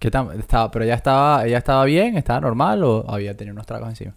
¿Qué 0.00 0.10
tal? 0.10 0.30
Estaba, 0.38 0.70
pero 0.70 0.84
ella 0.86 0.94
estaba, 0.94 1.46
ella 1.46 1.58
estaba 1.58 1.84
bien, 1.84 2.16
estaba 2.16 2.40
normal 2.40 2.82
o 2.84 3.04
había 3.06 3.36
tenido 3.36 3.52
unos 3.52 3.66
tragos 3.66 3.90
encima. 3.90 4.14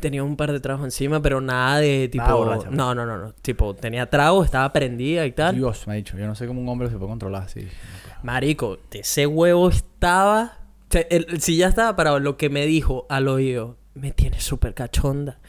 Tenía 0.00 0.22
un 0.22 0.36
par 0.36 0.52
de 0.52 0.60
tragos 0.60 0.84
encima, 0.84 1.20
pero 1.20 1.40
nada 1.40 1.78
de 1.80 2.08
tipo. 2.08 2.22
Nada 2.22 2.36
borracha, 2.36 2.70
no, 2.70 2.94
no, 2.94 3.04
no, 3.04 3.18
no. 3.18 3.32
Tipo, 3.42 3.74
tenía 3.74 4.08
tragos, 4.08 4.44
estaba 4.44 4.72
prendida 4.72 5.26
y 5.26 5.32
tal. 5.32 5.56
Dios, 5.56 5.84
me 5.88 5.94
ha 5.94 5.96
dicho. 5.96 6.16
Yo 6.16 6.28
no 6.28 6.36
sé 6.36 6.46
cómo 6.46 6.60
un 6.60 6.68
hombre 6.68 6.88
se 6.90 6.96
puede 6.96 7.08
controlar 7.10 7.42
así. 7.42 7.66
Marico, 8.22 8.78
ese 8.92 9.26
huevo 9.26 9.68
estaba. 9.68 10.58
o 10.88 10.92
sea, 10.92 11.00
el- 11.10 11.40
si 11.40 11.56
ya 11.56 11.66
estaba 11.66 11.96
parado, 11.96 12.20
lo 12.20 12.36
que 12.36 12.48
me 12.50 12.66
dijo 12.66 13.06
al 13.10 13.26
oído, 13.26 13.78
me 13.94 14.12
tiene 14.12 14.40
súper 14.40 14.74
cachonda. 14.74 15.40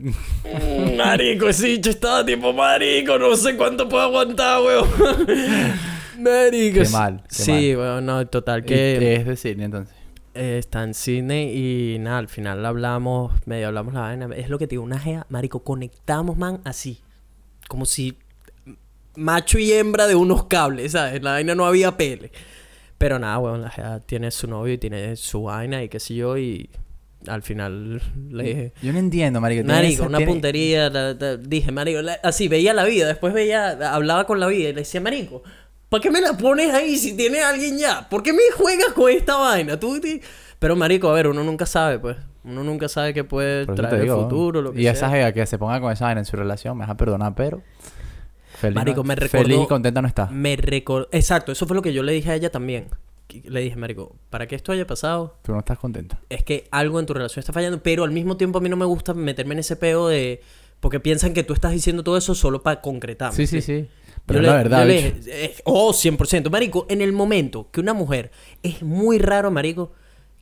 Marico, 0.96 1.48
ese 1.48 1.66
bicho 1.66 1.90
estaba 1.90 2.24
tipo, 2.24 2.52
marico, 2.52 3.18
no 3.18 3.34
sé 3.34 3.56
cuánto 3.56 3.88
puedo 3.88 4.04
aguantar, 4.04 4.62
huevo. 4.62 4.86
Qué 6.22 6.88
mal, 6.92 7.22
qué 7.28 7.34
Sí, 7.34 7.74
huevo, 7.76 8.00
no, 8.00 8.26
total, 8.28 8.64
que 8.64 9.14
es 9.16 9.26
decir, 9.26 9.60
entonces. 9.60 9.94
eh, 10.34 10.58
está 10.58 10.82
en 10.84 10.94
Sydney 10.94 11.94
y 11.94 11.98
nada, 11.98 12.18
al 12.18 12.28
final 12.28 12.64
hablamos, 12.64 13.32
medio 13.46 13.68
hablamos 13.68 13.94
la 13.94 14.00
vaina. 14.00 14.28
Es 14.36 14.48
lo 14.48 14.58
que 14.58 14.66
te 14.66 14.72
digo, 14.72 14.82
una 14.84 14.98
gea, 14.98 15.26
marico, 15.28 15.62
conectamos, 15.64 16.36
man, 16.36 16.60
así. 16.64 17.00
Como 17.68 17.84
si 17.86 18.16
macho 19.16 19.58
y 19.58 19.72
hembra 19.72 20.06
de 20.06 20.14
unos 20.14 20.44
cables, 20.46 20.92
¿sabes? 20.92 21.22
La 21.22 21.32
vaina 21.32 21.54
no 21.54 21.66
había 21.66 21.96
pele. 21.96 22.30
Pero 22.98 23.18
nada, 23.18 23.38
weón, 23.38 23.62
la 23.62 23.70
gea 23.70 24.00
tiene 24.00 24.30
su 24.30 24.46
novio 24.46 24.74
y 24.74 24.78
tiene 24.78 25.16
su 25.16 25.44
vaina 25.44 25.82
y 25.82 25.88
qué 25.88 25.98
sé 26.00 26.14
yo 26.14 26.36
y 26.36 26.68
al 27.26 27.42
final 27.42 28.00
le 28.30 28.44
dije... 28.44 28.72
Yo 28.82 28.92
no 28.92 28.98
entiendo, 28.98 29.40
marico. 29.40 29.66
Marico, 29.66 29.92
esa- 30.02 30.06
una 30.06 30.18
tiene- 30.18 30.32
puntería, 30.32 30.90
la- 30.90 31.12
la- 31.14 31.36
dije, 31.36 31.70
marico, 31.72 32.02
la- 32.02 32.18
así, 32.22 32.48
veía 32.48 32.72
la 32.74 32.84
vida, 32.84 33.06
después 33.08 33.32
veía, 33.34 33.70
hablaba 33.94 34.26
con 34.26 34.38
la 34.40 34.46
vida 34.46 34.68
y 34.70 34.72
le 34.72 34.80
decía, 34.80 35.00
marico, 35.00 35.42
¿para 35.90 36.00
qué 36.00 36.10
me 36.10 36.22
la 36.22 36.32
pones 36.38 36.72
ahí 36.72 36.96
si 36.96 37.14
tiene 37.14 37.42
alguien 37.42 37.76
ya? 37.78 38.08
¿Por 38.08 38.22
qué 38.22 38.32
me 38.32 38.40
juegas 38.56 38.92
con 38.94 39.10
esta 39.10 39.36
vaina? 39.36 39.78
Tú, 39.78 40.00
Pero, 40.58 40.74
marico, 40.76 41.10
a 41.10 41.12
ver, 41.12 41.26
uno 41.26 41.44
nunca 41.44 41.66
sabe, 41.66 41.98
pues. 41.98 42.16
Uno 42.42 42.64
nunca 42.64 42.88
sabe 42.88 43.12
qué 43.12 43.22
puede 43.24 43.66
traer 43.66 44.00
digo, 44.00 44.16
el 44.16 44.22
futuro, 44.22 44.62
lo 44.62 44.72
que 44.72 44.80
Y 44.80 44.84
sea. 44.84 44.92
esa 44.92 45.10
jeva 45.10 45.32
que 45.32 45.44
se 45.46 45.58
ponga 45.58 45.78
con 45.78 45.92
esa 45.92 46.06
vaina 46.06 46.20
en 46.22 46.24
su 46.24 46.36
relación, 46.36 46.78
me 46.78 46.84
deja 46.84 46.96
perdonar, 46.96 47.34
pero. 47.34 47.60
Feliz, 48.58 48.74
Marico, 48.76 49.04
me 49.04 49.14
recordó- 49.14 49.42
Feliz 49.44 49.58
y 49.62 49.66
contenta 49.66 50.00
no 50.02 50.08
está. 50.08 50.26
Me 50.26 50.56
recordó... 50.56 51.08
Exacto, 51.12 51.52
eso 51.52 51.66
fue 51.66 51.76
lo 51.76 51.82
que 51.82 51.92
yo 51.92 52.02
le 52.02 52.12
dije 52.12 52.30
a 52.30 52.34
ella 52.34 52.50
también. 52.50 52.88
Le 53.44 53.60
dije, 53.60 53.76
marico, 53.76 54.16
para 54.28 54.48
que 54.48 54.56
esto 54.56 54.72
haya 54.72 54.86
pasado, 54.88 55.36
Tú 55.42 55.52
no 55.52 55.60
estás 55.60 55.78
contenta. 55.78 56.18
es 56.28 56.42
que 56.42 56.66
algo 56.72 56.98
en 56.98 57.06
tu 57.06 57.14
relación 57.14 57.40
está 57.40 57.52
fallando, 57.52 57.80
pero 57.82 58.02
al 58.04 58.10
mismo 58.10 58.36
tiempo 58.36 58.58
a 58.58 58.60
mí 58.60 58.68
no 58.68 58.76
me 58.76 58.84
gusta 58.86 59.14
meterme 59.14 59.54
en 59.54 59.60
ese 59.60 59.76
peo 59.76 60.08
de... 60.08 60.40
Porque 60.80 60.98
piensan 60.98 61.32
que 61.34 61.42
tú 61.44 61.52
estás 61.52 61.72
diciendo 61.72 62.02
todo 62.02 62.16
eso 62.16 62.34
solo 62.34 62.62
para 62.62 62.80
concretar. 62.80 63.32
Sí, 63.34 63.46
sí, 63.46 63.60
sí. 63.60 63.86
Pero 64.30 64.40
Yo 64.42 64.46
la 64.46 64.52
le- 64.52 64.62
verdad, 64.62 64.78
yo 64.80 64.84
le 64.86 65.14
eh, 65.26 65.54
oh, 65.64 65.92
100%. 65.92 66.50
Marico, 66.50 66.86
en 66.88 67.00
el 67.00 67.12
momento 67.12 67.68
que 67.70 67.80
una 67.80 67.92
mujer... 67.94 68.30
Es 68.62 68.82
muy 68.82 69.18
raro, 69.18 69.50
marico, 69.50 69.92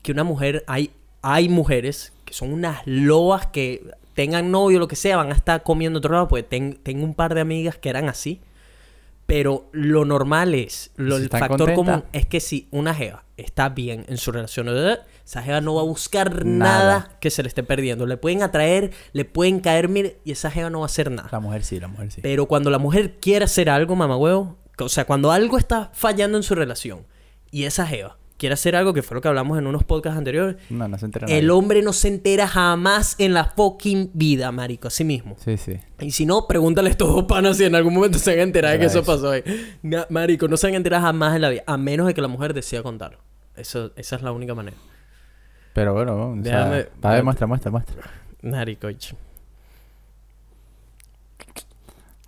que 0.02 0.12
una 0.12 0.24
mujer... 0.24 0.64
Hay, 0.66 0.90
hay 1.22 1.48
mujeres 1.48 2.12
que 2.24 2.32
son 2.34 2.52
unas 2.52 2.80
lobas 2.86 3.46
que 3.46 3.82
tengan 4.14 4.50
novio, 4.50 4.78
lo 4.78 4.88
que 4.88 4.96
sea, 4.96 5.16
van 5.16 5.30
a 5.32 5.34
estar 5.34 5.62
comiendo 5.62 5.98
otro 5.98 6.12
lado. 6.12 6.28
Pues 6.28 6.48
ten- 6.48 6.78
tengo 6.82 7.04
un 7.04 7.14
par 7.14 7.34
de 7.34 7.40
amigas 7.40 7.76
que 7.76 7.88
eran 7.88 8.08
así. 8.08 8.40
Pero 9.28 9.68
lo 9.72 10.06
normal 10.06 10.54
es, 10.54 10.90
lo, 10.96 11.18
Si 11.18 11.24
el 11.24 11.28
factor 11.28 11.74
común 11.74 12.02
es 12.14 12.24
que 12.24 12.40
si 12.40 12.66
una 12.70 12.94
jeva 12.94 13.26
está 13.36 13.68
bien 13.68 14.06
en 14.08 14.16
su 14.16 14.32
relación, 14.32 14.68
¿eh? 14.70 14.96
esa 15.22 15.42
jeva 15.42 15.60
no 15.60 15.74
va 15.74 15.82
a 15.82 15.84
buscar 15.84 16.46
Nada. 16.46 16.78
nada. 16.78 17.18
que 17.20 17.28
se 17.28 17.42
le 17.42 17.48
esté 17.48 17.62
perdiendo. 17.62 18.06
Le 18.06 18.16
pueden 18.16 18.42
atraer, 18.42 18.90
le 19.12 19.26
pueden 19.26 19.60
caer, 19.60 19.90
mire, 19.90 20.16
y 20.24 20.32
esa 20.32 20.50
jeva 20.50 20.70
no 20.70 20.78
va 20.80 20.86
a 20.86 20.86
hacer 20.86 21.10
nada. 21.10 21.28
La 21.30 21.40
mujer 21.40 21.62
sí, 21.62 21.78
la 21.78 21.88
mujer 21.88 22.10
sí. 22.10 22.22
Pero 22.22 22.46
cuando 22.46 22.70
la 22.70 22.78
mujer 22.78 23.18
quiere 23.20 23.44
hacer 23.44 23.68
algo, 23.68 23.94
mamá 23.96 24.16
huevo, 24.16 24.56
o 24.78 24.88
sea, 24.88 25.04
cuando 25.04 25.30
algo 25.30 25.58
está 25.58 25.90
fallando 25.92 26.38
en 26.38 26.42
su 26.42 26.54
relación 26.54 27.04
y 27.50 27.64
esa 27.64 27.86
jeva 27.86 28.16
quiere 28.38 28.54
hacer 28.54 28.74
algo, 28.76 28.94
que 28.94 29.02
fue 29.02 29.16
lo 29.16 29.20
que 29.20 29.28
hablamos 29.28 29.58
en 29.58 29.66
unos 29.66 29.84
podcasts 29.84 30.16
anteriores, 30.16 30.56
No, 30.70 30.88
no 30.88 30.96
se 30.96 31.04
entera 31.06 31.26
el 31.26 31.32
nadie. 31.46 31.50
hombre 31.50 31.82
no 31.82 31.92
se 31.92 32.08
entera 32.08 32.46
jamás 32.48 33.16
en 33.18 33.34
la 33.34 33.44
fucking 33.46 34.10
vida, 34.14 34.50
marico, 34.52 34.88
así 34.88 35.04
mismo. 35.04 35.36
Sí, 35.44 35.56
sí. 35.58 35.78
Y 36.00 36.12
si 36.12 36.24
no, 36.24 36.46
pregúntale 36.46 36.88
a 36.88 36.92
estos 36.92 37.08
dos 37.14 37.24
panas 37.24 37.56
si 37.58 37.64
en 37.64 37.74
algún 37.74 37.92
momento 37.94 38.18
se 38.18 38.30
van 38.30 38.40
a 38.40 38.42
enterar 38.44 38.72
de 38.72 38.78
que 38.78 38.86
eso 38.86 39.00
Eso. 39.00 39.06
pasó 39.12 39.30
ahí. 39.32 39.42
Marico, 40.08 40.48
no 40.48 40.56
se 40.56 40.68
van 40.68 40.74
a 40.74 40.76
enterar 40.78 41.02
jamás 41.02 41.34
en 41.36 41.42
la 41.42 41.48
vida, 41.50 41.62
a 41.66 41.76
menos 41.76 42.06
de 42.06 42.14
que 42.14 42.20
la 42.22 42.28
mujer 42.28 42.54
decida 42.54 42.82
contarlo. 42.82 43.18
Eso, 43.56 43.90
esa 43.96 44.16
es 44.16 44.22
la 44.22 44.32
única 44.32 44.54
manera. 44.54 44.76
Pero 45.74 45.92
bueno, 45.94 46.30
o 46.30 46.42
sea, 46.42 46.64
Déjame- 46.70 46.88
a 47.02 47.12
ver, 47.12 47.24
muestra, 47.24 47.46
muestra, 47.46 47.70
muestra. 47.70 47.96
Marico, 48.42 48.88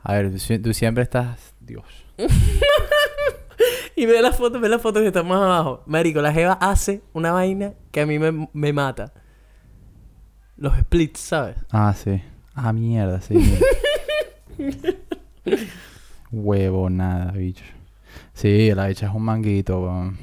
A 0.03 0.15
ver, 0.15 0.31
tú, 0.33 0.39
tú 0.63 0.75
siempre 0.75 1.03
estás... 1.05 1.55
Dios. 1.61 1.85
Y 3.97 4.07
ve 4.07 4.23
la 4.23 4.33
foto, 4.33 4.59
ve 4.61 4.69
la 4.69 4.79
foto 4.79 5.01
que 5.01 5.09
está 5.09 5.23
más 5.23 5.43
abajo. 5.43 5.83
Marico, 5.87 6.21
la 6.23 6.33
Jeva 6.33 6.55
hace 6.55 7.03
una 7.13 7.33
vaina 7.33 7.75
que 7.91 8.01
a 8.01 8.07
mí 8.07 8.19
me, 8.19 8.49
me 8.53 8.73
mata. 8.73 9.13
Los 10.57 10.77
splits, 10.79 11.21
¿sabes? 11.21 11.57
Ah, 11.71 11.95
sí. 11.95 12.23
Ah, 12.55 12.73
mierda, 12.73 13.21
sí. 13.21 13.35
Huevo, 16.33 16.91
nada, 16.91 17.33
bicho. 17.33 17.65
Sí, 18.35 18.73
la 18.75 18.87
bicha 18.87 19.07
es 19.07 19.15
un 19.15 19.23
manguito, 19.23 19.81
weón. 19.83 20.19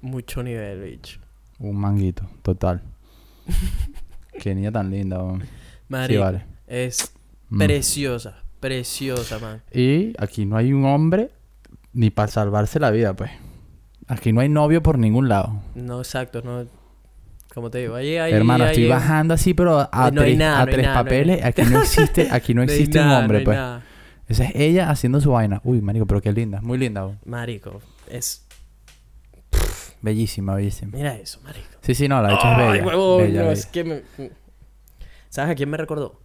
Mucho 0.00 0.42
nivel, 0.42 0.82
bicho. 0.82 1.20
Un 1.58 1.76
manguito, 1.76 2.24
total. 2.42 2.82
Qué 4.40 4.54
niña 4.54 4.72
tan 4.72 4.90
linda, 4.90 5.22
weón. 5.22 5.42
Sí, 5.42 5.48
Marico, 5.88 6.20
vale. 6.22 6.44
es 6.66 7.12
Mm. 7.50 7.58
preciosa. 7.58 8.42
Preciosa, 8.58 9.38
man. 9.38 9.62
Y 9.72 10.14
aquí 10.18 10.46
no 10.46 10.56
hay 10.56 10.72
un 10.72 10.86
hombre 10.86 11.30
ni 11.94 12.10
para 12.10 12.28
salvarse 12.28 12.78
la 12.78 12.90
vida, 12.90 13.14
pues. 13.14 13.30
Aquí 14.06 14.32
no 14.32 14.40
hay 14.40 14.48
novio 14.48 14.82
por 14.82 14.98
ningún 14.98 15.28
lado. 15.28 15.62
No, 15.74 15.98
exacto, 15.98 16.42
no. 16.42 16.66
Como 17.54 17.70
te 17.70 17.78
digo, 17.78 17.94
ahí 17.94 18.16
hay. 18.16 18.32
Hermano, 18.32 18.64
ahí 18.64 18.70
estoy 18.70 18.88
bajando 18.88 19.32
así, 19.34 19.54
pero 19.54 19.88
a, 19.90 20.10
No 20.10 20.22
tres, 20.22 20.36
nada, 20.36 20.62
a 20.62 20.66
no 20.66 20.72
tres 20.72 20.82
nada, 20.84 20.94
no 20.94 20.98
hay 20.98 21.04
papeles. 21.04 21.44
Aquí 21.44 21.62
no 21.62 21.80
existe, 21.80 22.28
aquí 22.30 22.52
no 22.52 22.62
existe 22.64 22.98
un 22.98 23.06
nada, 23.06 23.20
hombre, 23.20 23.40
pues. 23.40 23.58
Esa 24.26 24.44
es 24.44 24.52
ella 24.54 24.90
haciendo 24.90 25.20
su 25.20 25.30
vaina. 25.30 25.60
Uy, 25.64 25.80
marico, 25.80 26.06
pero 26.06 26.20
qué 26.20 26.32
linda. 26.32 26.60
Muy 26.60 26.78
linda. 26.78 27.18
Marico, 27.24 27.80
es. 28.08 28.46
Bellísima, 30.02 30.54
bellísima. 30.54 30.96
Mira 30.96 31.16
eso, 31.16 31.40
marico. 31.42 31.66
Sí, 31.80 31.94
sí, 31.94 32.08
no, 32.08 32.20
la 32.20 32.34
es 32.34 32.42
bella. 32.42 32.72
bella, 32.72 32.92
no, 32.92 33.16
bella. 33.18 33.52
es 33.52 33.66
que 33.66 33.84
me... 33.84 34.02
¿Sabes 35.28 35.52
a 35.52 35.54
quién 35.54 35.70
me 35.70 35.76
recordó? 35.76 36.20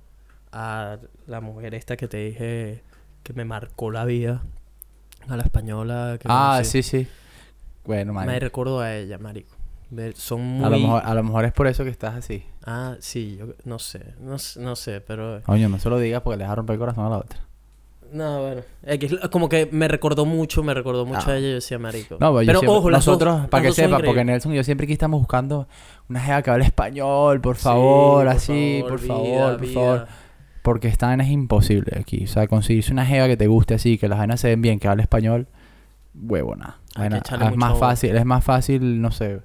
A 0.51 0.97
la 1.27 1.41
mujer 1.41 1.75
esta 1.75 1.95
que 1.95 2.07
te 2.07 2.17
dije 2.17 2.83
que 3.23 3.33
me 3.33 3.45
marcó 3.45 3.91
la 3.91 4.05
vida. 4.05 4.43
A 5.27 5.35
la 5.37 5.43
española 5.43 6.17
que 6.19 6.27
Ah, 6.29 6.61
sí, 6.63 6.81
sí. 6.83 7.07
Bueno, 7.85 8.13
marico. 8.13 8.31
Me 8.33 8.39
recordó 8.39 8.79
a 8.79 8.95
ella, 8.95 9.17
marico. 9.17 9.55
De- 9.89 10.13
son 10.15 10.41
muy... 10.41 10.65
A 10.65 10.69
lo, 10.69 10.77
mejor, 10.79 11.01
a 11.05 11.13
lo 11.15 11.23
mejor 11.23 11.45
es 11.45 11.51
por 11.53 11.67
eso 11.67 11.83
que 11.83 11.89
estás 11.89 12.15
así. 12.15 12.43
Ah, 12.65 12.95
sí, 12.99 13.37
yo 13.39 13.47
no 13.65 13.79
sé, 13.79 14.13
no, 14.21 14.37
sé- 14.37 14.59
no 14.59 14.75
sé, 14.75 15.01
pero... 15.01 15.41
Coño, 15.43 15.67
no 15.69 15.79
se 15.79 15.89
lo 15.89 15.97
digas 15.99 16.21
porque 16.21 16.37
le 16.37 16.43
vas 16.43 16.51
a 16.51 16.55
romper 16.55 16.75
el 16.75 16.79
corazón 16.79 17.05
a 17.05 17.09
la 17.09 17.17
otra. 17.17 17.39
No, 18.11 18.41
bueno. 18.41 18.61
Como 19.31 19.49
que 19.49 19.67
me 19.71 19.87
recordó 19.87 20.25
mucho, 20.25 20.63
me 20.63 20.73
recordó 20.73 21.05
mucho 21.05 21.25
Ah. 21.27 21.31
a 21.33 21.37
ella 21.37 21.47
yo 21.49 21.53
decía, 21.55 21.77
marico. 21.79 22.17
No, 22.19 22.31
pero, 22.33 22.41
yo 22.41 22.47
pero 22.47 22.59
siempre- 22.59 22.69
ojo, 22.77 22.81
dos- 22.89 22.91
nosotros, 22.91 23.47
para 23.49 23.63
que 23.63 23.71
sepa, 23.71 23.99
porque. 23.99 24.25
Nelson 24.25 24.53
y 24.53 24.55
yo 24.55 24.63
siempre 24.63 24.85
aquí 24.85 24.93
estamos 24.93 25.19
buscando 25.19 25.67
una 26.09 26.19
jeva 26.19 26.41
que 26.41 26.49
hable 26.51 26.65
español, 26.65 27.39
por 27.41 27.55
favor, 27.55 28.23
Sí, 28.31 28.35
así, 28.35 28.83
por 28.87 28.99
vida, 28.99 29.13
favor, 29.13 29.51
por 29.57 29.61
vida. 29.61 29.73
favor. 29.73 30.07
Porque 30.61 30.87
esta 30.87 31.07
vaina 31.07 31.23
es 31.23 31.29
imposible 31.29 31.97
aquí. 31.99 32.23
O 32.25 32.27
sea, 32.27 32.47
conseguirse 32.47 32.91
una 32.91 33.05
jeva 33.05 33.27
que 33.27 33.37
te 33.37 33.47
guste 33.47 33.73
así, 33.75 33.97
que 33.97 34.07
las 34.07 34.17
vainas 34.19 34.39
se 34.41 34.49
ven 34.49 34.61
bien, 34.61 34.79
que 34.79 34.87
hable 34.87 35.03
español, 35.03 35.47
huevo, 36.13 36.55
nada. 36.55 36.79
Hay 36.95 37.09
que 37.09 37.19
Vaina- 37.31 37.49
es 37.51 37.55
más 37.57 37.77
fácil, 37.79 38.15
es 38.15 38.25
más 38.25 38.43
fácil, 38.43 39.01
no 39.01 39.11
sé. 39.11 39.39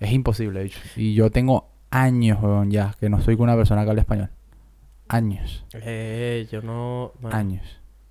Es 0.00 0.12
imposible, 0.12 0.62
bicho. 0.62 0.78
Y 0.96 1.14
yo 1.14 1.30
tengo 1.30 1.68
años, 1.90 2.38
weón, 2.42 2.70
ya, 2.70 2.94
que 3.00 3.08
no 3.10 3.18
estoy 3.18 3.36
con 3.36 3.44
una 3.44 3.56
persona 3.56 3.84
que 3.84 3.90
hable 3.90 4.00
español. 4.00 4.30
Años, 5.08 5.64
Eh, 5.74 6.46
yo 6.52 6.60
no... 6.62 7.12
años. 7.30 7.62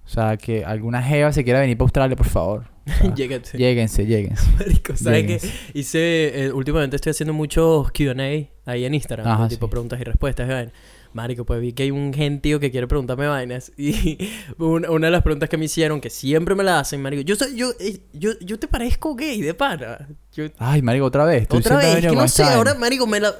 O 0.05 0.09
sea, 0.09 0.37
que 0.37 0.63
alguna 0.63 1.03
jeva 1.03 1.31
se 1.33 1.43
quiera 1.43 1.59
venir 1.59 1.77
para 1.77 1.85
Australia, 1.85 2.15
por 2.15 2.27
favor. 2.27 2.63
O 2.87 2.91
sea, 2.91 3.13
Llégate. 3.15 3.57
Lléguense, 3.57 4.05
lléguense. 4.05 4.49
Marico, 4.57 4.95
¿sabes 4.95 5.21
qué? 5.23 5.27
Lléguense. 5.27 5.53
Hice, 5.73 6.45
eh, 6.45 6.51
últimamente 6.53 6.95
estoy 6.95 7.11
haciendo 7.11 7.33
muchos 7.33 7.91
Q&A 7.91 8.71
ahí 8.71 8.85
en 8.85 8.93
Instagram, 8.93 9.27
Ajá, 9.27 9.43
de 9.43 9.49
tipo 9.49 9.67
sí. 9.67 9.71
preguntas 9.71 9.99
y 9.99 10.03
respuestas. 10.05 10.47
vaina. 10.47 10.71
Marico, 11.17 11.45
pues 11.45 11.59
vi 11.59 11.73
que 11.73 11.81
hay 11.83 11.91
un 11.91 12.13
gentío 12.13 12.59
que 12.59 12.69
quiere 12.69 12.85
preguntarme 12.87 13.27
vainas. 13.27 13.71
Y 13.77 14.17
una, 14.59 14.91
una 14.91 15.07
de 15.07 15.11
las 15.11 15.23
preguntas 15.23 15.49
que 15.49 15.57
me 15.57 15.65
hicieron, 15.65 15.99
que 15.99 16.11
siempre 16.11 16.53
me 16.53 16.63
la 16.63 16.79
hacen, 16.79 17.01
Marico. 17.01 17.23
Yo, 17.23 17.35
soy- 17.35 17.55
yo, 17.55 17.71
eh, 17.79 17.99
yo, 18.13 18.37
yo 18.39 18.59
te 18.59 18.67
parezco 18.67 19.15
gay, 19.15 19.41
de 19.41 19.55
pana. 19.55 20.07
Yo, 20.33 20.45
Ay, 20.59 20.83
marico, 20.83 21.05
otra 21.05 21.25
vez. 21.25 21.47
Tú 21.47 21.57
otra 21.57 21.77
vez, 21.77 21.95
es 21.97 22.07
que 22.07 22.15
no 22.15 22.27
sé, 22.27 22.43
ahora. 22.43 22.75
Marico, 22.75 23.07
me 23.07 23.19
la... 23.19 23.33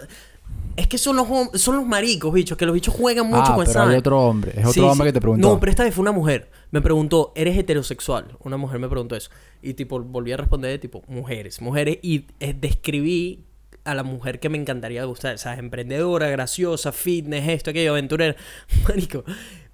Es 0.76 0.88
que 0.88 0.98
son 1.00 1.16
los, 1.16 1.28
son 1.60 1.76
los 1.76 1.86
maricos, 1.88 2.32
bichos, 2.32 2.56
que 2.58 2.66
los 2.66 2.74
bichos 2.74 2.94
juegan 2.94 3.26
mucho 3.28 3.42
ah, 3.46 3.56
con 3.56 3.66
pero 3.66 3.72
esa 3.72 3.90
hay 3.90 3.96
otro 3.98 4.20
hombre. 4.22 4.52
Es 4.52 4.60
otro 4.60 4.72
Sí, 4.74 4.80
hombre 4.80 5.08
sí. 5.08 5.10
que 5.10 5.14
te 5.14 5.22
preguntó. 5.22 5.48
No, 5.48 5.60
pero 5.60 5.70
esta 5.72 5.84
vez 5.84 5.94
fue 5.94 6.04
una 6.04 6.12
mujer. 6.12 6.52
Me 6.70 6.82
preguntó, 6.82 7.32
¿eres 7.36 7.58
heterosexual? 7.58 8.38
Una 8.44 8.58
mujer 8.58 8.80
me 8.80 8.88
preguntó 8.88 9.16
eso. 9.16 9.32
Y 9.64 9.74
tipo, 9.74 10.00
volví 10.02 10.32
a 10.34 10.38
responder 10.38 10.80
tipo, 10.80 11.04
mujeres, 11.08 11.62
mujeres. 11.62 11.98
Y 12.04 12.28
eh, 12.40 12.56
describí 12.60 13.47
a 13.88 13.96
la 13.96 14.04
mujer 14.04 14.40
que 14.40 14.50
me 14.50 14.58
encantaría 14.58 15.04
gustar. 15.06 15.36
O 15.36 15.38
sea, 15.38 15.56
emprendedora, 15.56 16.30
graciosa, 16.30 16.92
fitness, 16.92 17.48
esto, 17.48 17.70
aquello, 17.70 17.92
aventurera. 17.92 18.36
Marico, 18.88 19.24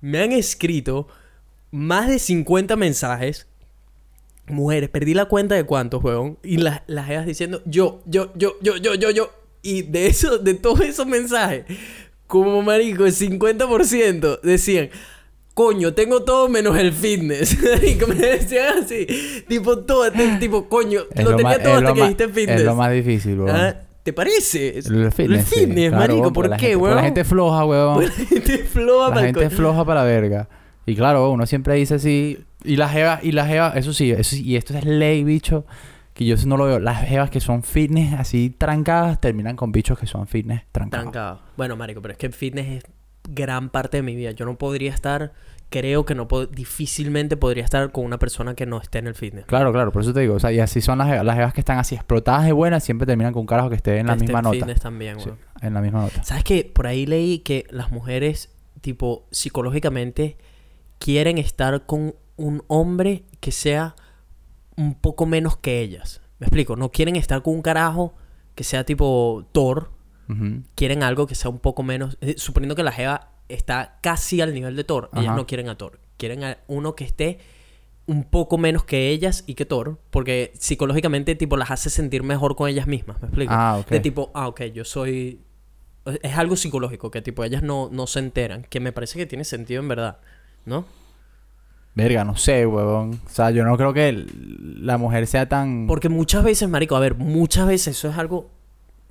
me 0.01 0.19
han 0.21 0.31
escrito 0.31 1.07
más 1.71 2.07
de 2.07 2.19
50 2.19 2.75
mensajes. 2.75 3.47
Mujeres, 4.47 4.89
perdí 4.89 5.13
la 5.13 5.25
cuenta 5.25 5.55
de 5.55 5.63
cuántos, 5.63 6.03
weón. 6.03 6.37
Y 6.43 6.57
las, 6.57 6.81
las 6.87 7.25
diciendo, 7.25 7.61
yo, 7.65 8.01
yo, 8.05 8.31
yo, 8.35 8.55
yo, 8.61 8.77
yo, 8.77 8.93
yo, 8.93 9.09
yo. 9.09 9.31
Y 9.61 9.81
de 9.83 10.07
eso, 10.07 10.37
de 10.37 10.53
todos 10.53 10.81
esos 10.81 11.07
mensajes, 11.07 11.65
como 12.27 12.61
marico, 12.61 13.05
el 13.05 13.13
50% 13.13 14.41
decían, 14.41 14.89
coño, 15.53 15.93
tengo 15.93 16.23
todo 16.23 16.49
menos 16.49 16.77
el 16.77 16.91
fitness. 16.91 17.57
Marico, 17.63 18.07
me 18.07 18.15
decían 18.15 18.83
así, 18.83 19.07
tipo 19.47 19.79
todo, 19.79 20.11
tipo, 20.39 20.67
coño, 20.67 21.01
Es 21.13 21.23
lo, 21.23 21.35
tenía 21.35 21.43
más- 21.57 21.63
todo 21.63 21.73
es 21.73 21.77
hasta 21.77 21.93
que 21.93 22.01
dijiste 22.01 22.27
fitness. 22.29 22.59
Es 22.59 22.65
lo 22.65 22.75
más 22.75 22.91
difícil, 22.91 23.39
weón. 23.39 23.55
Ah, 23.55 23.81
¿Te 24.03 24.11
parece? 24.13 24.79
El 24.79 25.11
fitness. 25.11 25.91
marico, 25.91 26.33
¿por 26.33 26.49
la 26.49 26.57
qué, 26.57 26.67
gente- 26.67 26.75
weón? 26.75 26.95
La 26.97 27.03
gente 27.03 27.23
floja, 27.25 27.65
weón. 27.65 28.03
La 28.03 28.11
gente 28.11 28.57
floja 28.65 29.09
La 29.09 29.15
pa'l 29.15 29.25
gente 29.25 29.49
floja 29.49 29.85
para 29.85 30.01
la 30.01 30.05
verga. 30.05 30.49
Y 30.85 30.95
claro, 30.95 31.31
uno 31.31 31.45
siempre 31.45 31.75
dice 31.75 31.95
así. 31.95 32.43
Y 32.65 32.75
las 32.75 32.91
jevas, 32.91 33.23
y 33.23 33.31
las 33.31 33.47
jevas, 33.47 33.75
eso 33.77 33.93
sí, 33.93 34.11
eso 34.11 34.35
sí, 34.35 34.43
y 34.43 34.55
esto 34.57 34.77
es 34.77 34.85
ley, 34.85 35.23
bicho. 35.23 35.65
Que 36.13 36.25
yo 36.25 36.35
no 36.45 36.57
lo 36.57 36.65
veo. 36.65 36.79
Las 36.79 37.07
jevas 37.07 37.29
que 37.29 37.39
son 37.39 37.63
fitness 37.63 38.13
así 38.13 38.53
trancadas 38.55 39.19
terminan 39.19 39.55
con 39.55 39.71
bichos 39.71 39.97
que 39.97 40.05
son 40.05 40.27
fitness 40.27 40.61
trancados. 40.71 41.05
Trancado. 41.05 41.39
Bueno, 41.57 41.75
marico, 41.75 42.01
pero 42.01 42.11
es 42.11 42.17
que 42.17 42.29
fitness 42.29 42.67
es 42.67 42.83
gran 43.29 43.69
parte 43.69 43.97
de 43.97 44.03
mi 44.03 44.15
vida. 44.15 44.31
Yo 44.31 44.45
no 44.45 44.57
podría 44.57 44.93
estar, 44.93 45.31
creo 45.73 46.05
que 46.05 46.13
no 46.13 46.27
puedo, 46.27 46.45
difícilmente 46.45 47.35
podría 47.35 47.63
estar 47.63 47.91
con 47.91 48.05
una 48.05 48.19
persona 48.19 48.53
que 48.53 48.67
no 48.67 48.79
esté 48.79 48.99
en 48.99 49.07
el 49.07 49.15
fitness. 49.15 49.45
Claro, 49.47 49.73
claro, 49.73 49.91
por 49.91 50.03
eso 50.03 50.13
te 50.13 50.19
digo. 50.19 50.35
O 50.35 50.39
sea, 50.39 50.51
y 50.51 50.59
así 50.59 50.81
son 50.81 50.99
las 50.99 51.07
jevas. 51.07 51.25
Las 51.25 51.35
jevas 51.35 51.53
que 51.55 51.61
están 51.61 51.79
así 51.79 51.95
explotadas 51.95 52.45
de 52.45 52.51
buenas 52.51 52.83
siempre 52.83 53.07
terminan 53.07 53.33
con 53.33 53.39
un 53.41 53.47
carajo 53.47 53.69
que 53.71 53.75
esté 53.75 53.97
en 53.97 54.05
la 54.05 54.13
Que 54.13 54.17
esté 54.17 54.25
misma 54.25 54.39
en 54.39 54.43
nota. 54.43 54.55
fitness 54.57 54.79
también, 54.81 55.19
Sí, 55.19 55.29
en 55.61 55.73
la 55.73 55.81
misma 55.81 56.01
nota. 56.01 56.23
¿Sabes 56.23 56.43
qué? 56.43 56.69
Por 56.71 56.85
ahí 56.85 57.07
leí 57.07 57.39
que 57.39 57.65
las 57.71 57.91
mujeres, 57.91 58.51
tipo, 58.81 59.25
psicológicamente, 59.31 60.37
quieren 60.99 61.39
estar 61.39 61.85
con 61.87 62.13
un 62.35 62.63
hombre 62.67 63.23
que 63.39 63.51
sea 63.51 63.95
un 64.77 64.93
poco 64.93 65.25
menos 65.25 65.57
que 65.57 65.79
ellas. 65.81 66.21
Me 66.39 66.45
explico, 66.47 66.75
no 66.75 66.91
quieren 66.91 67.15
estar 67.15 67.41
con 67.41 67.55
un 67.55 67.61
carajo 67.63 68.13
que 68.55 68.63
sea 68.63 68.83
tipo 68.83 69.47
Thor, 69.53 69.91
quieren 70.75 71.03
algo 71.03 71.27
que 71.27 71.35
sea 71.35 71.49
un 71.49 71.59
poco 71.59 71.83
menos. 71.83 72.17
eh, 72.21 72.35
suponiendo 72.37 72.75
que 72.75 72.83
la 72.83 72.91
Jeva 72.91 73.32
está 73.55 73.99
casi 74.01 74.41
al 74.41 74.53
nivel 74.53 74.75
de 74.75 74.83
Thor, 74.83 75.09
ellas 75.13 75.27
Ajá. 75.27 75.35
no 75.35 75.47
quieren 75.47 75.69
a 75.69 75.77
Thor. 75.77 75.99
Quieren 76.17 76.43
a 76.43 76.57
uno 76.67 76.95
que 76.95 77.03
esté 77.03 77.39
un 78.05 78.23
poco 78.25 78.57
menos 78.57 78.83
que 78.83 79.09
ellas 79.09 79.43
y 79.47 79.55
que 79.55 79.65
Thor, 79.65 79.99
porque 80.09 80.51
psicológicamente, 80.57 81.35
tipo, 81.35 81.57
las 81.57 81.71
hace 81.71 81.89
sentir 81.89 82.23
mejor 82.23 82.55
con 82.55 82.69
ellas 82.69 82.87
mismas. 82.87 83.21
¿Me 83.21 83.27
explico? 83.27 83.53
Ah. 83.53 83.83
De 83.89 83.99
tipo, 83.99 84.31
ah, 84.33 84.47
ok, 84.47 84.63
yo 84.73 84.83
soy. 84.83 85.41
Es 86.21 86.37
algo 86.37 86.57
psicológico 86.57 87.11
que, 87.11 87.21
tipo, 87.21 87.43
ellas 87.43 87.63
no, 87.63 87.89
no 87.91 88.07
se 88.07 88.19
enteran. 88.19 88.65
Que 88.69 88.79
me 88.79 88.91
parece 88.91 89.17
que 89.17 89.25
tiene 89.25 89.45
sentido 89.45 89.81
en 89.81 89.87
verdad, 89.87 90.19
¿no? 90.65 90.85
Verga, 91.95 92.25
no 92.25 92.35
sé, 92.35 92.65
huevón. 92.65 93.21
O 93.25 93.29
sea, 93.29 93.51
yo 93.51 93.63
no 93.63 93.77
creo 93.77 93.93
que 93.93 94.25
la 94.37 94.97
mujer 94.97 95.27
sea 95.27 95.47
tan... 95.47 95.85
Porque 95.87 96.09
muchas 96.09 96.43
veces, 96.43 96.67
marico, 96.67 96.95
a 96.95 96.99
ver, 96.99 97.15
muchas 97.15 97.67
veces 97.67 97.95
eso 97.95 98.09
es 98.09 98.17
algo 98.17 98.49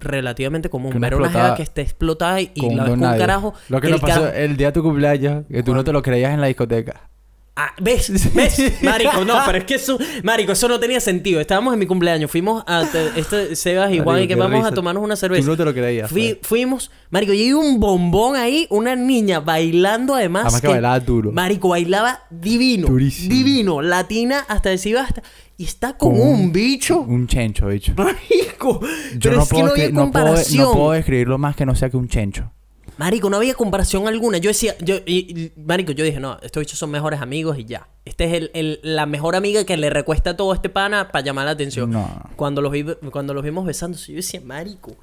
relativamente 0.03 0.69
común. 0.69 0.93
Que 0.93 0.99
Ver 0.99 1.15
una 1.15 1.31
jeva 1.31 1.55
que 1.55 1.63
esté 1.63 1.83
explotada 1.83 2.41
y, 2.41 2.51
la 2.55 2.85
ves 2.85 2.91
don 2.91 3.01
con 3.01 3.11
un 3.11 3.19
carajo. 3.19 3.55
Lo 3.69 3.81
que 3.81 3.87
el 3.87 3.93
nos 3.93 4.01
pasó 4.01 4.29
el 4.29 4.57
día 4.57 4.69
de 4.69 4.73
tu 4.73 4.83
cumpleaños, 4.83 5.45
que 5.49 5.63
tú 5.63 5.75
no 5.75 5.85
te 5.85 5.93
lo 5.93 6.03
creías 6.03 6.33
en 6.33 6.41
la 6.41 6.47
discoteca. 6.47 7.09
Ah, 7.55 7.73
¿ves? 7.83 8.33
¿Ves? 8.35 8.83
Marico, 8.83 9.27
no, 9.27 9.35
pero 9.47 9.59
es 9.59 9.65
que 9.65 9.75
eso... 9.75 9.99
Marico, 10.23 10.53
eso 10.53 10.69
no 10.69 10.81
tenía 10.81 11.01
sentido. 11.01 11.39
Estábamos 11.39 11.75
en 11.75 11.81
mi 11.81 11.87
cumpleaños. 11.87 12.31
Fuimos 12.31 12.65
a... 12.67 12.87
te- 12.87 13.21
Este, 13.21 13.55
Sebas 13.57 13.93
y 13.93 13.99
Juan 14.01 14.23
y 14.23 14.27
que 14.29 14.37
vamos 14.37 14.61
a 14.61 14.69
risa. 14.71 14.75
tomarnos 14.75 15.05
una 15.05 15.17
Tú 15.17 15.21
cerveza. 15.21 15.47
no 15.51 15.57
te 15.59 15.65
lo 15.67 15.75
creías. 15.75 16.11
Fui- 16.11 16.35
pues. 16.35 16.49
fuimos... 16.49 16.91
Marico, 17.11 17.35
y 17.35 17.43
hay 17.43 17.53
un 17.53 17.79
bombón 17.79 18.37
ahí. 18.37 18.67
Una 18.71 18.97
niña 18.97 19.41
bailando 19.41 20.15
además. 20.15 20.45
Además 20.47 20.61
que 20.63 20.69
bailaba 20.69 20.99
duro. 21.01 21.31
Marico, 21.31 21.69
bailaba 21.69 22.21
divino. 22.31 22.89
Durísimo. 22.89 23.35
Divino. 23.35 23.83
Latina 23.83 24.47
hasta 24.49 24.71
decir 24.71 24.95
basta. 24.95 25.23
Y 25.59 25.65
está 25.65 25.99
con, 25.99 26.13
Con 26.17 26.21
un 26.27 26.53
bicho. 26.53 27.01
Un 27.01 27.27
chencho, 27.27 27.67
bicho. 27.67 27.93
Marico. 27.99 28.81
Yo 29.13 29.19
pero 29.21 29.37
no 29.37 29.43
es 29.43 29.49
que 29.49 29.55
puedo, 29.55 29.67
no 29.67 29.73
había 29.73 29.85
cre- 29.89 29.93
no, 29.93 29.95
puedo, 29.95 30.05
comparación. 30.25 30.65
no 30.65 30.73
puedo 30.73 30.93
describirlo 30.93 31.37
más 31.37 31.55
que 31.55 31.67
no 31.67 31.75
sea 31.75 31.91
que 31.91 31.99
un 31.99 32.09
chencho. 32.09 32.51
Marico, 32.99 33.31
no 33.31 33.39
había 33.39 33.55
comparación 33.55 34.07
alguna. 34.07 34.39
Yo 34.39 34.49
decía, 34.51 34.75
yo, 34.81 34.97
y, 35.07 35.19
y- 35.45 35.53
Marico, 35.57 35.93
yo 35.93 36.05
dije, 36.05 36.21
no, 36.21 36.39
estos 36.43 36.61
bichos 36.61 36.79
son 36.79 36.91
mejores 36.91 37.21
amigos 37.21 37.59
y 37.59 37.65
ya. 37.65 37.89
Este 38.05 38.25
es 38.25 38.33
el, 38.35 38.51
el- 38.55 38.81
la 38.83 39.07
mejor 39.07 39.35
amiga 39.35 39.65
que 39.65 39.77
le 39.77 39.89
recuesta 39.91 40.37
todo 40.37 40.53
a 40.53 40.55
este 40.57 40.69
pana 40.69 41.11
para 41.11 41.25
llamar 41.25 41.47
la 41.47 41.53
atención. 41.53 41.91
No. 41.91 42.23
Cuando 42.37 42.61
los, 42.61 42.71
vi- 42.71 42.85
cuando 43.11 43.33
los 43.35 43.43
vimos 43.43 43.65
besándose, 43.65 44.13
yo 44.13 44.17
decía, 44.17 44.41
Marico, 44.45 44.95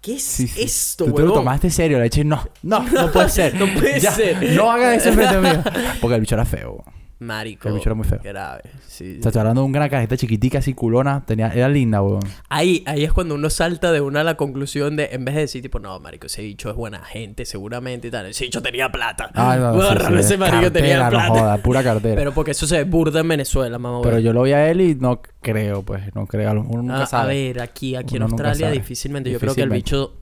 ¿qué 0.00 0.14
es 0.16 0.22
Sí, 0.22 0.46
sí. 0.46 0.62
esto, 0.62 1.06
Tú 1.06 1.14
te 1.14 1.22
lo 1.22 1.32
tomaste 1.32 1.68
serio. 1.68 1.98
Le 1.98 2.04
dije, 2.04 2.24
no, 2.24 2.48
no, 2.62 2.80
no 2.92 3.10
puede 3.12 3.28
ser. 3.28 3.54
No 3.54 3.66
puede 3.74 3.98
Ya, 4.00 4.12
ser. 4.12 4.52
No 4.54 4.70
hagas 4.70 5.04
eso 5.04 5.12
frente 5.12 5.38
mío. 5.38 5.62
Porque 6.00 6.14
el 6.14 6.20
bicho 6.20 6.34
era 6.36 6.44
feo. 6.44 6.84
Marico. 7.18 7.68
El 7.68 7.74
bicho 7.76 7.88
era 7.88 7.94
muy 7.94 8.04
feo. 8.06 8.20
Grave. 8.22 8.60
Sí. 8.86 9.16
O 9.18 9.22
sea, 9.22 9.30
estoy 9.30 9.40
hablando 9.40 9.62
de 9.62 9.68
una 9.68 9.88
cajita 9.88 10.18
chiquitica, 10.18 10.58
así 10.58 10.74
culona. 10.74 11.24
Tenía, 11.24 11.48
era 11.48 11.66
linda, 11.68 12.02
weón. 12.02 12.20
Ahí, 12.50 12.82
ahí 12.86 13.04
es 13.04 13.12
cuando 13.14 13.36
uno 13.36 13.48
salta 13.48 13.90
de 13.90 14.02
una 14.02 14.20
a 14.20 14.24
la 14.24 14.36
conclusión 14.36 14.96
de, 14.96 15.08
en 15.12 15.24
vez 15.24 15.34
de 15.34 15.40
decir, 15.42 15.62
tipo, 15.62 15.78
no, 15.78 15.98
marico, 15.98 16.26
ese 16.26 16.42
bicho 16.42 16.68
es 16.68 16.76
buena 16.76 16.98
gente, 17.02 17.46
seguramente 17.46 18.08
y 18.08 18.10
tal. 18.10 18.26
Ese 18.26 18.44
bicho 18.44 18.60
tenía 18.60 18.92
plata. 18.92 19.30
Ah, 19.34 19.56
no, 19.58 19.80
sí, 20.08 20.14
ese 20.18 20.36
marico 20.36 20.70
tenía 20.70 21.08
plata. 21.08 21.28
No 21.28 21.34
joda, 21.34 21.56
pura 21.58 21.82
cartera. 21.82 22.16
Pero 22.16 22.32
porque 22.34 22.50
eso 22.50 22.66
se 22.66 22.84
burda 22.84 23.20
en 23.20 23.28
Venezuela, 23.28 23.78
mamá. 23.78 24.00
Pero 24.02 24.18
yo 24.18 24.34
lo 24.34 24.42
vi 24.42 24.52
a 24.52 24.68
él 24.70 24.82
y 24.82 24.94
no 24.94 25.22
creo, 25.40 25.82
pues. 25.84 26.14
No 26.14 26.26
creo. 26.26 26.50
Uno 26.52 26.82
nunca 26.82 26.98
Ah, 26.98 27.02
a 27.04 27.06
sabe. 27.06 27.34
ver, 27.52 27.62
aquí, 27.62 27.96
aquí 27.96 28.16
en 28.16 28.24
Uno 28.24 28.32
Australia 28.32 28.66
sabe. 28.66 28.78
difícilmente. 28.78 29.30
Yo 29.30 29.38
creo 29.40 29.54
que 29.54 29.62
el 29.62 29.70
Difícilmente. 29.70 30.06
bicho 30.10 30.20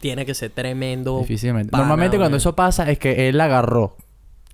tiene 0.00 0.26
que 0.26 0.34
ser 0.34 0.50
tremendo. 0.50 1.20
Difícilmente. 1.20 1.70
pana, 1.70 1.84
Normalmente 1.84 2.16
cuando 2.18 2.36
eso 2.38 2.56
pasa 2.56 2.90
es 2.90 2.98
que 2.98 3.28
él 3.28 3.40
agarró. 3.40 3.96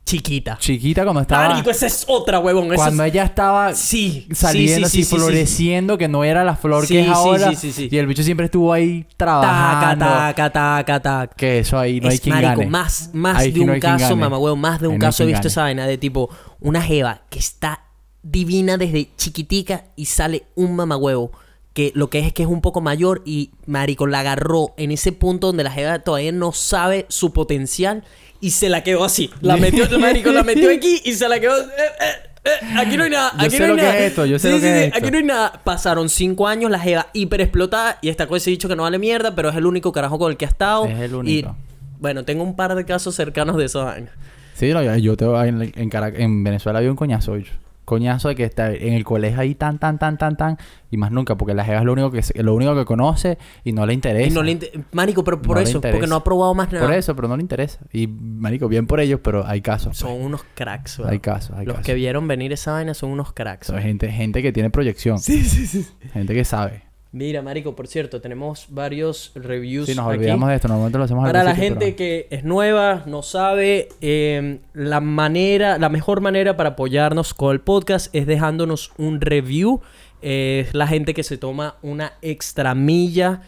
Chiquita. 0.04 0.56
Chiquita 0.58 1.04
cuando 1.04 1.20
estaba... 1.20 1.48
Marico, 1.50 1.70
esa 1.70 1.86
es 1.86 2.04
otra, 2.08 2.40
huevón. 2.40 2.68
Cuando 2.74 3.04
es- 3.04 3.12
ella 3.12 3.22
estaba 3.24 3.74
Sí, 3.74 4.26
saliendo 4.32 4.74
sí, 4.74 4.80
sí, 4.80 4.84
así, 4.84 4.96
sí, 4.96 5.04
sí, 5.04 5.10
sí. 5.10 5.16
floreciendo, 5.16 5.96
que 5.98 6.08
no 6.08 6.24
era 6.24 6.42
la 6.42 6.56
flor 6.56 6.86
que 6.88 7.00
es 7.00 7.06
sí, 7.06 7.12
ahora. 7.14 7.50
sí, 7.50 7.56
sí, 7.56 7.72
sí. 7.72 7.88
Y 7.92 7.96
el 7.98 8.06
bicho 8.08 8.24
siempre 8.24 8.46
estuvo 8.46 8.72
ahí 8.72 9.04
Taca, 9.04 9.16
trabajando. 9.16 10.04
taca, 10.06 10.50
taca, 10.52 11.00
taca. 11.00 11.36
Que 11.36 11.60
eso 11.60 11.78
ahí 11.78 12.00
no 12.00 12.08
hay 12.08 12.18
quien 12.18 12.34
marico, 12.34 12.58
gane. 12.60 12.66
más, 12.70 13.10
más 13.12 13.36
Ahí 13.36 13.52
de 13.52 13.64
no 13.64 13.72
un 13.74 13.78
caso, 13.80 14.16
mamá 14.16 14.36
huevo, 14.38 14.56
más 14.56 14.80
de 14.80 14.88
un 14.88 14.94
Ahí 14.94 14.98
no 14.98 15.04
hay 15.06 15.08
caso 15.10 15.22
he 15.22 15.26
visto 15.26 15.46
esa 15.48 15.62
vaina 15.62 15.86
de 15.86 15.96
tipo 15.96 16.28
una 16.58 16.82
jeva 16.82 17.22
que 17.30 17.38
está 17.38 17.84
divina 18.22 18.76
desde 18.78 19.10
chiquitica 19.16 19.84
y 19.94 20.06
sale 20.06 20.42
un 20.56 20.74
mamagüevo 20.74 21.30
que 21.72 21.92
lo 21.94 22.10
que 22.10 22.18
es 22.18 22.26
es 22.26 22.32
que 22.32 22.42
es 22.42 22.48
un 22.48 22.60
poco 22.62 22.80
mayor 22.80 23.22
y 23.24 23.52
marico 23.66 24.08
la 24.08 24.20
agarró 24.20 24.74
en 24.76 24.90
ese 24.90 25.12
punto 25.12 25.46
donde 25.46 25.62
la 25.62 25.70
jeva 25.70 26.00
todavía 26.00 26.32
no 26.32 26.50
sabe 26.52 27.06
su 27.08 27.32
potencial 27.32 28.02
y 28.40 28.50
se 28.50 28.68
la 28.68 28.82
quedó 28.82 29.04
así. 29.04 29.30
La 29.40 29.56
metió, 29.56 29.86
marico, 29.98 30.30
la 30.32 30.42
metió 30.42 30.70
aquí 30.70 31.00
y 31.04 31.12
se 31.14 31.28
la 31.28 31.38
quedó. 31.40 31.58
eh, 31.60 31.64
eh, 32.00 32.06
eh, 32.44 32.50
aquí 32.78 32.96
no 32.96 33.04
hay 33.04 33.10
nada. 33.10 33.32
Yo 33.38 33.42
Aquí 33.46 33.50
sé 33.50 33.58
no 33.58 33.64
hay 33.64 33.70
lo 33.70 33.76
que 33.76 33.82
nada. 33.82 33.98
es 33.98 34.02
esto, 34.06 34.24
yo 34.26 34.38
sé 34.38 34.48
Sí, 34.48 34.52
lo 34.52 34.56
sí, 34.58 34.62
que 34.62 34.68
es 34.72 34.78
sí, 34.78 34.84
esto. 34.86 34.98
Aquí 34.98 35.10
no 35.10 35.18
hay 35.18 35.24
nada. 35.24 35.60
Pasaron 35.62 36.08
cinco 36.08 36.48
años, 36.48 36.70
la 36.70 36.78
jeva 36.78 37.06
hiper 37.12 37.40
explotada 37.42 37.98
y 38.00 38.08
está 38.08 38.26
con 38.26 38.36
ese 38.38 38.50
dicho 38.50 38.68
que 38.68 38.76
no 38.76 38.84
vale 38.84 38.98
mierda, 38.98 39.34
pero 39.34 39.50
es 39.50 39.56
el 39.56 39.66
único 39.66 39.92
carajo 39.92 40.18
con 40.18 40.30
el 40.30 40.36
que 40.38 40.46
ha 40.46 40.48
estado. 40.48 40.86
Es 40.86 40.98
el 40.98 41.10
Y, 41.12 41.16
único. 41.16 41.56
bueno, 41.98 42.24
tengo 42.24 42.42
un 42.42 42.56
par 42.56 42.74
de 42.74 42.84
casos 42.86 43.14
cercanos 43.14 43.56
de 43.58 43.66
esa 43.66 43.84
vaina. 43.84 44.10
Sí, 44.54 44.72
no, 44.72 44.82
yo, 44.82 44.94
yo 44.96 45.16
te, 45.16 45.24
en, 45.26 45.62
en, 45.74 45.90
en 46.16 46.44
Venezuela 46.44 46.78
había 46.78 46.90
un 46.90 46.96
coñazo, 46.96 47.32
bicho. 47.34 47.52
Coñazo 47.90 48.28
de 48.28 48.36
que 48.36 48.44
está 48.44 48.72
en 48.72 48.92
el 48.92 49.02
colegio 49.02 49.40
ahí 49.40 49.56
tan, 49.56 49.80
tan, 49.80 49.98
tan, 49.98 50.16
tan, 50.16 50.36
tan. 50.36 50.58
Y 50.92 50.96
más 50.96 51.10
nunca, 51.10 51.36
porque 51.36 51.54
la 51.54 51.64
jeva 51.64 51.80
es 51.80 51.84
lo 51.84 51.92
único 51.92 52.12
que, 52.12 52.22
lo 52.40 52.54
único 52.54 52.76
que 52.76 52.84
conoce 52.84 53.36
y 53.64 53.72
no 53.72 53.84
le 53.84 53.94
interesa. 53.94 54.28
Y 54.28 54.30
no 54.30 54.44
le 54.44 54.52
inter- 54.52 54.70
Marico, 54.92 55.24
pero 55.24 55.42
por 55.42 55.56
No 55.56 55.62
eso, 55.64 55.80
porque 55.80 56.06
no 56.06 56.14
ha 56.14 56.22
probado 56.22 56.54
más 56.54 56.70
nada. 56.70 56.86
Por 56.86 56.94
eso, 56.94 57.16
pero 57.16 57.26
no 57.26 57.36
le 57.36 57.42
interesa. 57.42 57.80
Y, 57.92 58.06
marico, 58.06 58.68
bien 58.68 58.86
por 58.86 59.00
ellos, 59.00 59.18
pero 59.24 59.44
hay 59.44 59.60
casos. 59.60 59.96
Son 59.96 60.10
pues. 60.14 60.24
unos 60.24 60.44
cracks, 60.54 61.00
Hay 61.00 61.18
casos, 61.18 61.56
hay 61.56 61.66
Los 61.66 61.74
casos. 61.74 61.86
que 61.86 61.94
vieron 61.94 62.28
venir 62.28 62.52
esa 62.52 62.70
vaina 62.70 62.94
son 62.94 63.10
unos 63.10 63.32
cracks. 63.32 63.66
Son 63.66 63.80
gente, 63.80 64.08
gente 64.12 64.40
que 64.40 64.52
tiene 64.52 64.70
proyección. 64.70 65.18
Sí, 65.18 65.42
sí, 65.42 65.66
sí. 65.66 65.84
Gente 66.12 66.32
que 66.32 66.44
sabe. 66.44 66.84
Mira, 67.12 67.42
Marico, 67.42 67.74
por 67.74 67.88
cierto, 67.88 68.20
tenemos 68.20 68.66
varios 68.68 69.32
reviews. 69.34 69.86
Sí, 69.86 69.96
nos 69.96 70.06
aquí. 70.06 70.18
olvidamos 70.18 70.48
de 70.48 70.54
esto. 70.54 70.68
Normalmente 70.68 70.98
lo 70.98 71.04
hacemos 71.04 71.24
al 71.24 71.32
Para 71.32 71.42
la 71.42 71.56
gente 71.56 71.86
pero- 71.86 71.96
que 71.96 72.28
es 72.30 72.44
nueva, 72.44 73.02
no 73.06 73.22
sabe, 73.22 73.88
eh, 74.00 74.60
la 74.74 75.00
manera, 75.00 75.76
la 75.78 75.88
mejor 75.88 76.20
manera 76.20 76.56
para 76.56 76.70
apoyarnos 76.70 77.34
con 77.34 77.50
el 77.52 77.60
podcast 77.60 78.14
es 78.14 78.26
dejándonos 78.26 78.92
un 78.96 79.20
review. 79.20 79.80
Eh, 80.22 80.66
Es 80.68 80.74
la 80.74 80.86
gente 80.86 81.12
que 81.14 81.24
se 81.24 81.36
toma 81.36 81.76
una 81.82 82.12
extra 82.22 82.74
milla. 82.74 83.42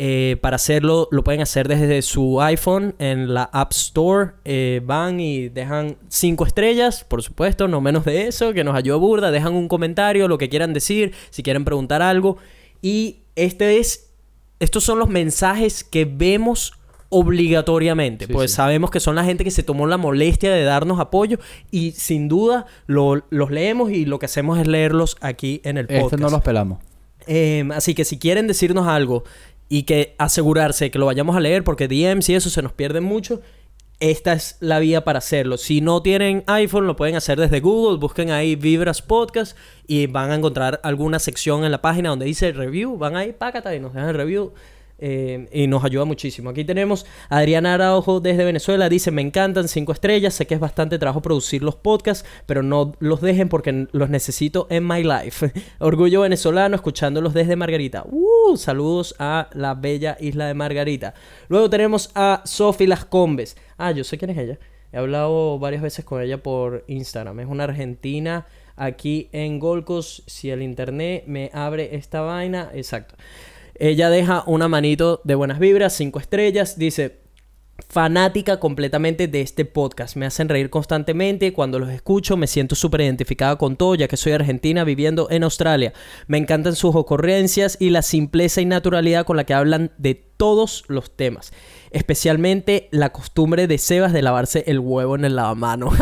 eh, 0.00 0.36
para 0.40 0.54
hacerlo, 0.54 1.08
lo 1.10 1.24
pueden 1.24 1.40
hacer 1.40 1.66
desde 1.66 2.02
su 2.02 2.40
iPhone 2.40 2.94
en 3.00 3.34
la 3.34 3.50
App 3.52 3.72
Store. 3.72 4.30
Eh, 4.44 4.80
van 4.84 5.18
y 5.18 5.48
dejan 5.48 5.96
cinco 6.06 6.46
estrellas, 6.46 7.02
por 7.02 7.20
supuesto, 7.20 7.66
no 7.66 7.80
menos 7.80 8.04
de 8.04 8.28
eso, 8.28 8.52
que 8.52 8.62
nos 8.62 8.76
ayuda 8.76 8.94
burda. 8.96 9.32
Dejan 9.32 9.54
un 9.54 9.66
comentario, 9.66 10.28
lo 10.28 10.38
que 10.38 10.48
quieran 10.48 10.72
decir, 10.72 11.14
si 11.30 11.42
quieren 11.42 11.64
preguntar 11.64 12.00
algo. 12.00 12.38
Y 12.82 13.18
este 13.36 13.78
es 13.78 14.04
estos 14.60 14.82
son 14.84 14.98
los 14.98 15.08
mensajes 15.08 15.84
que 15.84 16.04
vemos 16.04 16.72
obligatoriamente, 17.10 18.26
Sí, 18.26 18.32
pues 18.32 18.50
sí. 18.50 18.56
sabemos 18.56 18.90
que 18.90 19.00
son 19.00 19.14
la 19.14 19.24
gente 19.24 19.44
que 19.44 19.50
se 19.50 19.62
tomó 19.62 19.86
la 19.86 19.96
molestia 19.96 20.52
de 20.52 20.62
darnos 20.64 20.98
apoyo 21.00 21.38
y 21.70 21.92
sin 21.92 22.28
duda 22.28 22.66
lo- 22.86 23.24
los 23.30 23.50
leemos 23.50 23.90
y 23.92 24.04
lo 24.04 24.18
que 24.18 24.26
hacemos 24.26 24.58
es 24.58 24.66
leerlos 24.66 25.16
aquí 25.20 25.60
en 25.64 25.78
el 25.78 25.86
podcast. 25.86 26.04
Este 26.14 26.16
no 26.18 26.30
los 26.30 26.42
pelamos. 26.42 26.78
Eh, 27.26 27.68
así 27.74 27.94
que 27.94 28.04
si 28.04 28.18
quieren 28.18 28.46
decirnos 28.46 28.86
algo 28.86 29.24
y 29.68 29.82
que 29.84 30.14
asegurarse 30.18 30.90
que 30.90 30.98
lo 30.98 31.06
vayamos 31.06 31.36
a 31.36 31.40
leer, 31.40 31.62
porque 31.62 31.88
DMs 31.88 32.28
y 32.30 32.34
eso 32.34 32.50
se 32.50 32.62
nos 32.62 32.72
pierden 32.72 33.04
mucho, 33.04 33.40
esta 34.00 34.32
es 34.32 34.56
la 34.60 34.78
vía 34.78 35.04
para 35.04 35.18
hacerlo. 35.18 35.56
Si 35.56 35.80
no 35.80 36.02
tienen 36.02 36.44
iPhone, 36.46 36.86
lo 36.86 36.96
pueden 36.96 37.16
hacer 37.16 37.38
desde 37.38 37.60
Google, 37.60 37.98
busquen 37.98 38.30
ahí 38.30 38.54
Vibras 38.54 39.02
Podcast 39.02 39.56
y 39.86 40.06
van 40.06 40.30
a 40.30 40.36
encontrar 40.36 40.80
alguna 40.84 41.18
sección 41.18 41.64
en 41.64 41.72
la 41.72 41.82
página 41.82 42.10
donde 42.10 42.26
dice 42.26 42.52
review, 42.52 42.96
van 42.96 43.16
ahí, 43.16 43.32
pácata 43.32 43.74
y 43.74 43.80
nos 43.80 43.94
dejan 43.94 44.10
el 44.10 44.14
review. 44.14 44.52
Eh, 44.98 45.48
y 45.52 45.66
nos 45.66 45.84
ayuda 45.84 46.04
muchísimo. 46.04 46.50
Aquí 46.50 46.64
tenemos 46.64 47.06
a 47.28 47.38
Adriana 47.38 47.74
Araujo 47.74 48.20
desde 48.20 48.44
Venezuela. 48.44 48.88
Dice, 48.88 49.10
me 49.10 49.22
encantan 49.22 49.68
cinco 49.68 49.92
estrellas. 49.92 50.34
Sé 50.34 50.46
que 50.46 50.54
es 50.54 50.60
bastante 50.60 50.98
trabajo 50.98 51.22
producir 51.22 51.62
los 51.62 51.76
podcasts, 51.76 52.28
pero 52.46 52.62
no 52.62 52.92
los 52.98 53.20
dejen 53.20 53.48
porque 53.48 53.86
los 53.92 54.10
necesito 54.10 54.66
en 54.70 54.86
my 54.86 55.04
life. 55.04 55.52
Orgullo 55.78 56.22
venezolano 56.22 56.74
escuchándolos 56.74 57.34
desde 57.34 57.56
Margarita. 57.56 58.04
Uh, 58.10 58.56
saludos 58.56 59.14
a 59.18 59.48
la 59.52 59.74
bella 59.74 60.16
isla 60.20 60.46
de 60.46 60.54
Margarita. 60.54 61.14
Luego 61.48 61.70
tenemos 61.70 62.10
a 62.14 62.42
Sofi 62.44 62.86
Las 62.86 63.04
Combes. 63.04 63.56
Ah, 63.76 63.92
yo 63.92 64.04
sé 64.04 64.18
quién 64.18 64.30
es 64.30 64.38
ella. 64.38 64.58
He 64.92 64.96
hablado 64.96 65.58
varias 65.58 65.82
veces 65.82 66.04
con 66.04 66.22
ella 66.22 66.42
por 66.42 66.84
Instagram. 66.88 67.40
Es 67.40 67.46
una 67.46 67.64
argentina 67.64 68.46
aquí 68.76 69.28
en 69.32 69.58
Golcos. 69.58 70.22
Si 70.26 70.50
el 70.50 70.62
internet 70.62 71.24
me 71.26 71.50
abre 71.52 71.94
esta 71.94 72.22
vaina, 72.22 72.70
exacto. 72.74 73.14
Ella 73.78 74.10
deja 74.10 74.42
una 74.46 74.68
manito 74.68 75.20
de 75.24 75.34
buenas 75.36 75.58
vibras, 75.58 75.92
cinco 75.94 76.18
estrellas. 76.18 76.78
Dice, 76.78 77.20
fanática 77.88 78.58
completamente 78.58 79.28
de 79.28 79.40
este 79.40 79.64
podcast. 79.64 80.16
Me 80.16 80.26
hacen 80.26 80.48
reír 80.48 80.68
constantemente. 80.68 81.52
Cuando 81.52 81.78
los 81.78 81.90
escucho 81.90 82.36
me 82.36 82.48
siento 82.48 82.74
súper 82.74 83.02
identificada 83.02 83.56
con 83.56 83.76
todo, 83.76 83.94
ya 83.94 84.08
que 84.08 84.16
soy 84.16 84.32
argentina 84.32 84.84
viviendo 84.84 85.28
en 85.30 85.44
Australia. 85.44 85.92
Me 86.26 86.38
encantan 86.38 86.74
sus 86.74 86.94
ocurrencias 86.94 87.76
y 87.80 87.90
la 87.90 88.02
simpleza 88.02 88.60
y 88.60 88.66
naturalidad 88.66 89.24
con 89.24 89.36
la 89.36 89.44
que 89.44 89.54
hablan 89.54 89.92
de 89.96 90.27
todos 90.38 90.84
los 90.88 91.14
temas 91.14 91.52
especialmente 91.90 92.88
la 92.90 93.10
costumbre 93.10 93.66
de 93.66 93.78
Sebas 93.78 94.12
de 94.12 94.22
lavarse 94.22 94.64
el 94.66 94.78
huevo 94.78 95.16
en 95.16 95.24
el 95.24 95.36
lavamano. 95.36 95.90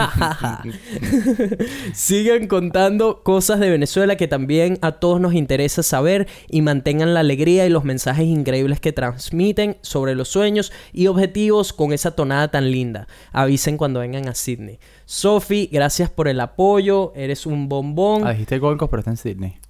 Sigan 1.94 2.46
contando 2.46 3.22
cosas 3.22 3.60
de 3.60 3.70
Venezuela 3.70 4.16
que 4.16 4.28
también 4.28 4.78
a 4.82 4.92
todos 4.92 5.20
nos 5.20 5.34
interesa 5.34 5.82
saber 5.82 6.26
y 6.48 6.62
mantengan 6.62 7.14
la 7.14 7.20
alegría 7.20 7.66
y 7.66 7.70
los 7.70 7.84
mensajes 7.84 8.26
increíbles 8.26 8.80
que 8.80 8.92
transmiten 8.92 9.76
sobre 9.82 10.14
los 10.14 10.28
sueños 10.28 10.72
y 10.92 11.06
objetivos 11.06 11.72
con 11.72 11.92
esa 11.92 12.12
tonada 12.12 12.50
tan 12.50 12.70
linda. 12.70 13.06
Avisen 13.32 13.76
cuando 13.76 14.00
vengan 14.00 14.28
a 14.28 14.34
Sydney. 14.34 14.78
Sophie, 15.04 15.68
gracias 15.70 16.10
por 16.10 16.28
el 16.28 16.40
apoyo. 16.40 17.12
Eres 17.14 17.46
un 17.46 17.68
bombón. 17.68 18.26
Ah, 18.26 18.32
dijiste 18.32 18.58
Gold 18.58 18.78
pero 18.78 18.98
está 18.98 19.10
en 19.10 19.16
Sydney. 19.16 19.65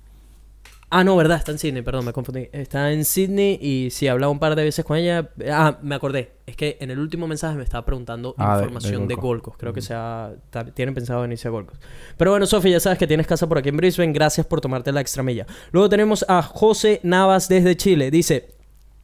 Ah, 0.88 1.02
no, 1.02 1.16
verdad, 1.16 1.38
está 1.38 1.50
en 1.50 1.58
Sydney, 1.58 1.82
perdón, 1.82 2.04
me 2.04 2.12
confundí. 2.12 2.48
Está 2.52 2.92
en 2.92 3.04
Sydney 3.04 3.58
y 3.60 3.90
sí, 3.90 4.06
he 4.06 4.10
hablado 4.10 4.30
un 4.30 4.38
par 4.38 4.54
de 4.54 4.62
veces 4.62 4.84
con 4.84 4.96
ella. 4.96 5.30
Ah, 5.50 5.78
me 5.82 5.96
acordé. 5.96 6.30
Es 6.46 6.54
que 6.54 6.76
en 6.80 6.92
el 6.92 7.00
último 7.00 7.26
mensaje 7.26 7.56
me 7.56 7.64
estaba 7.64 7.84
preguntando 7.84 8.36
Ah, 8.38 8.58
información 8.58 9.08
de 9.08 9.16
de, 9.16 9.20
Golcos. 9.20 9.56
Creo 9.56 9.72
que 9.72 9.82
sea, 9.82 10.32
tienen 10.74 10.94
pensado 10.94 11.22
venirse 11.22 11.48
a 11.48 11.50
Golcos. 11.50 11.80
Pero 12.16 12.30
bueno, 12.30 12.46
Sofía, 12.46 12.72
ya 12.72 12.80
sabes 12.80 12.98
que 13.00 13.08
tienes 13.08 13.26
casa 13.26 13.48
por 13.48 13.58
aquí 13.58 13.68
en 13.68 13.76
Brisbane. 13.76 14.12
Gracias 14.12 14.46
por 14.46 14.60
tomarte 14.60 14.92
la 14.92 15.00
extra 15.00 15.24
milla. 15.24 15.44
Luego 15.72 15.88
tenemos 15.88 16.24
a 16.28 16.40
José 16.40 17.00
Navas 17.02 17.48
desde 17.48 17.76
Chile. 17.76 18.12
Dice, 18.12 18.50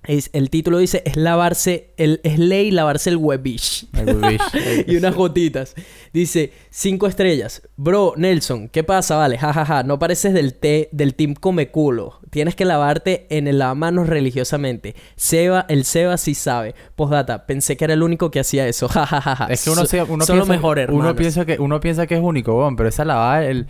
es, 0.04 0.30
el 0.32 0.50
título 0.50 0.78
dice, 0.78 1.02
es 1.06 1.16
lavarse, 1.16 1.94
el, 1.96 2.20
es 2.24 2.38
ley 2.38 2.70
lavarse 2.70 3.10
el 3.10 3.16
huevish. 3.16 3.86
El 3.92 4.16
huevish. 4.16 4.40
y 4.88 4.96
unas 4.96 5.14
gotitas. 5.14 5.74
Dice, 6.12 6.52
cinco 6.70 7.06
estrellas. 7.06 7.62
Bro, 7.76 8.14
Nelson, 8.16 8.68
¿qué 8.68 8.82
pasa? 8.82 9.16
Vale, 9.16 9.38
jajaja. 9.38 9.82
No 9.84 9.98
pareces 9.98 10.34
del, 10.34 10.54
té, 10.54 10.88
del 10.92 11.14
team 11.14 11.34
come 11.34 11.70
culo. 11.70 12.18
Tienes 12.30 12.56
que 12.56 12.64
lavarte 12.64 13.26
en 13.30 13.46
el 13.46 13.58
lavamanos 13.58 14.08
religiosamente. 14.08 14.94
Seba, 15.16 15.66
el 15.68 15.84
Seba 15.84 16.16
sí 16.16 16.34
sabe. 16.34 16.74
Postdata, 16.96 17.46
pensé 17.46 17.76
que 17.76 17.84
era 17.84 17.94
el 17.94 18.02
único 18.02 18.30
que 18.30 18.40
hacía 18.40 18.66
eso. 18.66 18.88
Jajajaja. 18.90 19.46
Es 19.50 19.62
que 19.64 19.70
uno, 19.70 19.82
So- 19.82 19.86
se- 19.86 20.02
uno 20.02 20.24
piensa, 20.26 20.44
mejores, 20.46 20.88
uno 20.90 21.14
piensa 21.14 21.44
que 21.44 21.58
uno 21.60 21.78
piensa 21.80 22.06
que 22.06 22.14
es 22.16 22.20
único, 22.22 22.68
pero 22.76 22.88
esa 22.88 23.04
lavada, 23.04 23.44
el... 23.44 23.66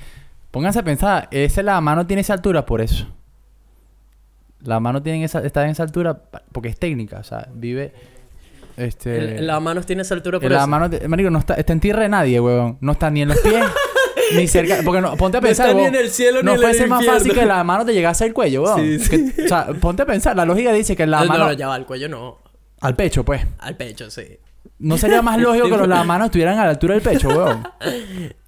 pónganse 0.50 0.78
a 0.78 0.82
pensar, 0.82 1.28
ese 1.30 1.62
lavamano 1.62 2.06
tiene 2.06 2.22
esa 2.22 2.32
altura 2.34 2.64
por 2.64 2.80
eso. 2.80 3.06
La 4.64 4.78
mano 4.80 5.02
tiene 5.02 5.24
esa, 5.24 5.40
está 5.40 5.64
en 5.64 5.70
esa 5.70 5.82
altura 5.82 6.20
porque 6.52 6.68
es 6.68 6.78
técnica, 6.78 7.18
o 7.18 7.24
sea, 7.24 7.48
vive 7.52 7.92
este 8.76 9.36
El, 9.38 9.46
lavamanos 9.46 9.84
tiene 9.86 10.02
esa 10.02 10.14
altura 10.14 10.38
por 10.40 10.50
el 10.50 10.56
eso. 10.58 10.90
te- 10.90 11.08
marico, 11.08 11.30
no 11.30 11.38
está, 11.38 11.54
está 11.54 11.72
en 11.72 11.80
tierra 11.80 12.02
de 12.02 12.08
nadie, 12.08 12.40
weón. 12.40 12.78
No 12.80 12.92
está 12.92 13.10
ni 13.10 13.22
en 13.22 13.28
los 13.28 13.38
pies 13.38 13.62
ni 14.36 14.46
cerca, 14.48 14.78
porque 14.84 15.00
no, 15.00 15.16
ponte 15.16 15.36
a 15.38 15.40
No 15.40 15.46
pensar, 15.46 15.68
está 15.68 15.78
ni 15.80 15.86
en 15.86 15.94
el 15.94 16.10
cielo 16.10 16.40
ni 16.42 16.46
no 16.46 16.54
en 16.54 16.82
el 16.82 16.88
más 16.88 17.04
fácil 17.04 17.34
que 17.34 17.44
la 17.44 17.62
mano 17.64 17.84
te 17.84 17.92
llegase 17.92 18.24
al 18.24 18.32
cuello, 18.32 18.62
weón. 18.62 18.80
Sí, 18.80 18.98
sí. 18.98 19.32
Que- 19.34 19.44
o 19.44 19.48
sea, 19.48 19.66
ponte 19.80 20.02
a 20.02 20.06
pensar, 20.06 20.36
la 20.36 20.44
lógica 20.44 20.72
dice 20.72 20.96
que 20.96 21.06
la 21.06 21.20
No, 21.20 21.26
mano 21.26 21.44
no, 21.46 21.52
ya 21.52 21.68
va, 21.68 21.74
al 21.74 21.84
cuello 21.86 22.08
no. 22.08 22.38
al 22.80 22.96
pecho, 22.96 23.24
pues. 23.24 23.44
Al 23.58 23.76
pecho, 23.76 24.10
sí. 24.10 24.38
¿No 24.78 24.96
sería 24.96 25.22
más 25.22 25.38
lógico 25.40 25.68
que 25.68 25.76
los 25.76 25.88
lavamanos 25.88 26.26
estuvieran 26.26 26.58
a 26.58 26.64
la 26.64 26.70
altura 26.70 26.94
del 26.94 27.02
pecho, 27.02 27.28
weón? 27.28 27.62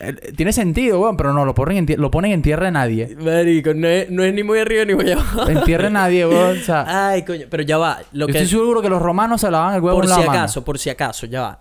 Eh, 0.00 0.32
Tiene 0.36 0.52
sentido, 0.52 1.00
weón, 1.00 1.16
pero 1.16 1.32
no, 1.32 1.44
lo 1.44 1.54
ponen 1.54 1.76
en, 1.78 1.86
tie- 1.86 1.96
lo 1.96 2.10
ponen 2.10 2.32
en 2.32 2.42
tierra 2.42 2.66
de 2.66 2.72
nadie. 2.72 3.14
Marico, 3.18 3.74
no 3.74 3.86
es, 3.88 4.10
no 4.10 4.22
es 4.24 4.32
ni 4.32 4.42
muy 4.42 4.58
arriba 4.58 4.84
ni 4.84 4.94
muy 4.94 5.10
abajo. 5.10 5.48
En 5.48 5.62
tierra 5.64 5.84
de 5.84 5.90
nadie, 5.90 6.26
weón. 6.26 6.58
O 6.58 6.62
sea, 6.62 7.08
Ay, 7.08 7.22
coño. 7.24 7.46
Pero 7.50 7.62
ya 7.62 7.76
va. 7.78 7.98
Lo 8.12 8.26
yo 8.26 8.32
que... 8.32 8.38
estoy 8.38 8.58
seguro 8.58 8.80
que 8.82 8.88
los 8.88 9.02
romanos 9.02 9.40
se 9.40 9.50
lavaban 9.50 9.74
el 9.74 9.80
huevo 9.82 9.96
por 9.98 10.04
en 10.06 10.10
si 10.10 10.18
mano. 10.20 10.30
acaso, 10.32 10.64
por 10.64 10.78
si 10.78 10.88
acaso, 10.90 11.26
ya 11.26 11.42
va. 11.42 11.60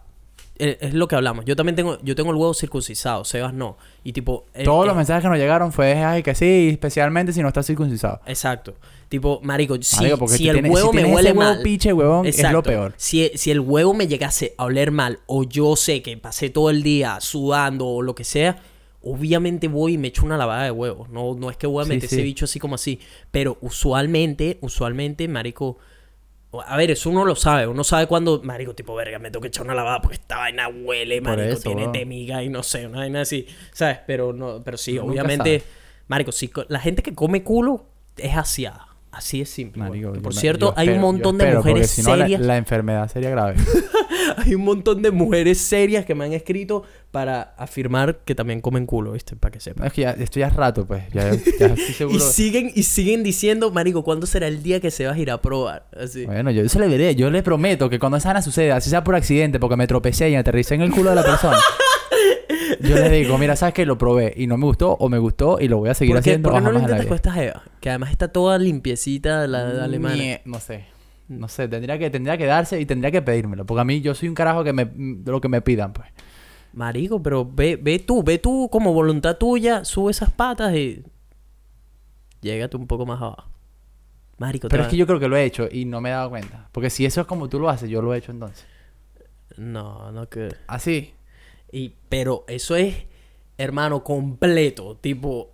Eh, 0.58 0.78
Es 0.80 0.94
lo 0.94 1.08
que 1.10 1.16
hablamos. 1.18 1.44
Yo 1.44 1.56
también 1.58 1.76
tengo, 1.76 1.98
yo 2.02 2.16
tengo 2.16 2.32
el 2.32 2.38
huevo 2.38 2.54
circuncisado, 2.54 3.26
Sebas 3.26 3.54
no. 3.54 3.78
Y 4.06 4.14
tipo. 4.14 4.46
eh, 4.54 4.64
Todos 4.64 4.88
los 4.88 4.96
mensajes 4.96 5.22
que 5.24 5.28
nos 5.30 5.38
llegaron 5.38 5.74
fue, 5.74 5.96
ay, 6.04 6.24
que 6.24 6.34
sí, 6.34 6.70
especialmente 6.72 7.34
si 7.34 7.42
no 7.42 7.50
está 7.50 7.62
circuncisado. 7.64 8.22
Exacto. 8.26 8.76
Tipo, 9.10 9.40
marico, 9.44 9.78
si, 9.82 9.98
Marico, 9.98 10.26
el 10.26 10.38
tienes- 10.38 10.72
huevo 10.72 10.90
si 10.92 10.96
me 10.96 11.06
huele 11.06 11.32
huevo 11.32 11.54
mal. 11.54 11.62
piche, 11.62 11.94
huevón, 11.94 12.26
es 12.26 12.52
lo 12.52 12.64
peor. 12.64 12.94
Si, 12.98 13.32
si 13.36 13.52
el 13.52 13.60
huevo 13.60 13.94
me 13.94 14.08
llegase 14.08 14.56
a 14.58 14.66
oler 14.66 14.92
mal, 14.92 15.20
o 15.28 15.44
yo 15.44 15.76
sé 15.76 16.02
que 16.02 16.18
pasé 16.18 16.50
todo 16.50 16.70
el 16.72 16.82
día 16.82 17.20
sudando 17.22 17.86
o 17.88 18.02
lo 18.02 18.16
que 18.16 18.24
sea, 18.24 18.58
obviamente 19.04 19.68
voy 19.68 19.94
y 19.94 19.98
me 20.00 20.08
echo 20.08 20.26
una 20.26 20.38
lavada 20.38 20.64
de 20.64 20.72
huevos. 20.72 21.10
No, 21.10 21.36
no 21.36 21.52
es 21.52 21.58
que 21.58 21.68
voy 21.68 21.86
a 21.86 21.88
meter 21.88 22.10
sí. 22.10 22.16
ese 22.16 22.24
bicho 22.24 22.46
así 22.46 22.60
como 22.60 22.76
así. 22.76 23.00
Pero 23.30 23.58
usualmente, 23.62 24.58
usualmente, 24.62 25.28
marico. 25.28 25.78
A 26.68 26.76
ver, 26.78 26.90
eso 26.90 27.10
uno 27.12 27.26
lo 27.26 27.36
sabe. 27.36 27.68
Uno 27.68 27.84
sabe 27.84 28.08
cuando, 28.08 28.42
marico, 28.42 28.74
tipo, 28.74 28.96
verga, 28.96 29.20
me 29.20 29.30
tengo 29.30 29.42
que 29.42 29.50
echar 29.50 29.66
una 29.66 29.76
lavada 29.76 30.02
porque 30.02 30.16
esta 30.16 30.38
vaina 30.38 30.68
huele, 30.70 31.22
marico, 31.22 31.50
eso, 31.50 31.62
tiene 31.62 31.90
temiga 31.90 32.42
y 32.44 32.50
no 32.50 32.64
sé, 32.64 32.88
una 32.88 33.00
vaina 33.00 33.22
así. 33.22 33.46
¿Sabes? 33.72 34.00
Pero 34.08 34.34
no, 34.34 34.64
pero 34.64 34.78
sí, 34.78 34.98
Uno 34.98 35.12
obviamente, 35.12 35.62
marico, 36.08 36.32
si 36.32 36.50
la 36.70 36.80
gente 36.80 37.04
que 37.04 37.14
come 37.14 37.44
culo 37.44 37.86
es 38.18 38.36
asiada. 38.36 38.88
Así 39.16 39.40
es 39.40 39.50
simple. 39.50 39.82
Marico, 39.82 40.12
Por 40.14 40.34
cierto, 40.34 40.74
yo 40.74 40.74
hay 40.76 40.90
un 40.90 41.00
montón 41.00 41.38
de 41.38 41.46
espero, 41.46 41.60
mujeres 41.60 41.90
si 41.90 42.02
no, 42.02 42.16
la- 42.18 42.26
serias. 42.26 42.42
La, 42.42 42.58
enfermedad 42.58 43.10
sería 43.10 43.30
grave. 43.30 43.56
Hay 44.38 44.56
un 44.56 44.64
montón 44.64 45.02
de 45.02 45.12
mujeres 45.12 45.60
serias 45.60 46.04
que 46.06 46.16
me 46.16 46.26
han 46.26 46.34
escrito 46.34 46.84
para 47.12 47.54
afirmar 47.58 48.18
que 48.26 48.36
también 48.36 48.60
comen 48.60 48.86
culo, 48.86 49.14
¿viste? 49.14 49.36
Para 49.38 49.52
que 49.54 49.60
sepan. 49.62 49.88
es 49.88 49.94
que 49.94 50.02
ya, 50.02 50.12
esto 50.12 50.40
ya 50.40 50.48
es 50.48 50.54
rato, 50.54 50.86
pues. 50.86 51.04
Ya, 51.14 51.30
ya 51.32 51.68
estoy 51.68 51.78
seguro. 51.98 52.18
Y 52.18 52.20
siguen, 52.20 52.72
y 52.76 52.84
siguen 52.84 53.24
diciendo, 53.24 53.72
marico, 53.72 54.04
¿cuándo 54.04 54.26
será 54.26 54.48
el 54.48 54.62
día 54.62 54.82
que 54.82 54.92
se 54.92 55.06
va 55.06 55.14
a 55.14 55.18
ir 55.18 55.32
a 55.32 55.42
probar? 55.42 55.88
Así. 55.98 56.26
Bueno, 56.26 56.52
yo 56.52 56.64
eso 56.64 56.80
le 56.80 56.88
veré. 56.90 57.16
Yo 57.16 57.30
le 57.30 57.42
prometo 57.42 57.90
que 57.90 58.00
cuando 58.00 58.18
esa 58.18 58.30
vaina 58.30 58.42
suceda, 58.42 58.76
así 58.76 58.90
sea 58.90 59.04
por 59.04 59.16
accidente, 59.16 59.60
porque 59.60 59.78
me 59.78 59.88
tropecé 59.88 60.30
y 60.30 60.36
aterricé 60.36 60.76
en 60.76 60.82
el 60.82 60.92
culo 60.92 61.12
de 61.12 61.16
la 61.16 61.24
persona. 61.24 61.58
yo 62.82 62.96
le 62.96 63.10
digo, 63.10 63.38
mira, 63.38 63.56
¿sabes 63.56 63.74
qué? 63.74 63.86
Lo 63.86 63.98
probé 63.98 64.34
y 64.36 64.48
no 64.48 64.58
me 64.58 64.66
gustó 64.66 64.94
o 64.94 65.10
me 65.10 65.18
gustó 65.18 65.58
y 65.60 65.68
lo 65.68 65.78
voy 65.78 65.90
a 65.90 65.94
seguir 65.94 66.16
¿Por 66.16 66.24
qué, 66.24 66.30
haciendo 66.32 66.50
por 66.50 66.58
qué 66.58 66.64
no 66.64 66.72
lo 66.72 66.80
intentas 66.80 67.06
con 67.06 67.16
esta 67.16 67.32
jeva? 67.32 67.64
Que 67.80 67.90
además 67.90 68.12
está 68.12 68.28
toda 68.28 68.58
limpiecita 68.58 69.48
la, 69.48 69.70
la 69.70 69.84
alemana. 69.86 70.40
No 70.46 70.60
sé. 70.60 70.86
No 71.28 71.48
sé, 71.48 71.68
tendría 71.68 71.98
que, 71.98 72.10
tendría 72.10 72.38
que 72.38 72.46
darse 72.46 72.80
y 72.80 72.86
tendría 72.86 73.12
que 73.12 73.22
pedírmelo. 73.22 73.66
Porque 73.66 73.82
a 73.82 73.84
mí 73.84 74.02
yo 74.02 74.14
soy 74.14 74.30
un 74.30 74.36
carajo 74.36 74.64
que 74.64 74.74
me, 74.74 74.92
lo 75.26 75.42
que 75.42 75.50
me 75.50 75.62
pidan, 75.62 75.94
pues. 75.94 76.08
Marico, 76.74 77.24
pero 77.24 77.50
ve, 77.50 77.80
ve 77.82 78.00
tú, 78.00 78.22
ve 78.22 78.38
tú 78.38 78.70
como 78.72 78.94
voluntad 78.94 79.38
tuya, 79.38 79.86
sube 79.86 80.12
esas 80.12 80.32
patas 80.32 80.76
y... 80.76 81.04
Llégate 82.42 82.78
un 82.78 82.86
poco 82.86 83.06
más 83.06 83.22
abajo. 83.22 83.50
Marico, 84.38 84.68
Pero 84.68 84.84
es 84.84 84.90
que 84.90 84.98
yo 84.98 85.08
creo 85.08 85.20
que 85.20 85.30
lo 85.30 85.38
he 85.38 85.46
hecho 85.46 85.68
y 85.72 85.86
no 85.86 86.02
me 86.02 86.10
he 86.10 86.12
dado 86.12 86.30
cuenta. 86.30 86.70
Porque 86.72 86.90
si 86.90 87.06
eso 87.06 87.22
es 87.22 87.28
como 87.28 87.48
tú 87.48 87.60
lo 87.60 87.70
haces, 87.70 87.90
yo 87.90 88.02
lo 88.02 88.14
he 88.14 88.18
hecho 88.18 88.32
entonces. 88.32 88.66
No, 89.58 90.12
no 90.12 90.28
que... 90.30 90.54
Así. 90.68 91.14
Y, 91.76 91.94
pero 92.08 92.46
eso 92.48 92.76
es, 92.78 92.96
hermano, 93.58 94.02
completo. 94.04 94.96
Tipo, 95.02 95.52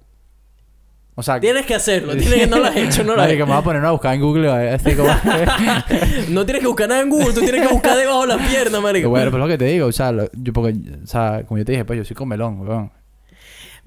O 1.15 1.23
sea, 1.23 1.39
tienes 1.39 1.65
que 1.65 1.73
hacerlo. 1.73 2.15
Tienes 2.15 2.41
que, 2.41 2.47
no 2.47 2.59
lo 2.59 2.65
has 2.67 2.75
hecho, 2.75 3.03
no 3.03 3.15
lo 3.15 3.21
has 3.23 3.29
hecho. 3.31 3.39
me 3.47 3.51
voy 3.53 3.59
a 3.59 3.63
poner 3.63 3.83
a 3.83 3.89
buscar 3.91 4.13
en 4.13 4.21
Google. 4.21 4.49
Así 4.69 4.93
como... 4.95 5.09
No 6.29 6.45
tienes 6.45 6.61
que 6.61 6.67
buscar 6.67 6.87
nada 6.89 7.01
en 7.01 7.09
Google, 7.09 7.33
tú 7.33 7.39
tienes 7.39 7.67
que 7.67 7.73
buscar 7.73 7.97
debajo 7.97 8.21
de 8.21 8.27
la 8.27 8.37
pierna, 8.37 8.79
marico. 8.79 9.09
bueno, 9.09 9.31
pues 9.31 9.41
lo 9.41 9.47
que 9.47 9.57
te 9.57 9.65
digo, 9.65 9.87
o 9.87 9.91
sea, 9.91 10.11
lo- 10.11 10.29
yo 10.33 10.53
porque, 10.53 10.75
o 11.03 11.07
sea, 11.07 11.43
como 11.47 11.57
yo 11.57 11.65
te 11.65 11.71
dije, 11.71 11.85
pues 11.85 11.97
yo 11.97 12.05
soy 12.05 12.15
comelón, 12.15 12.61
weón. 12.61 12.91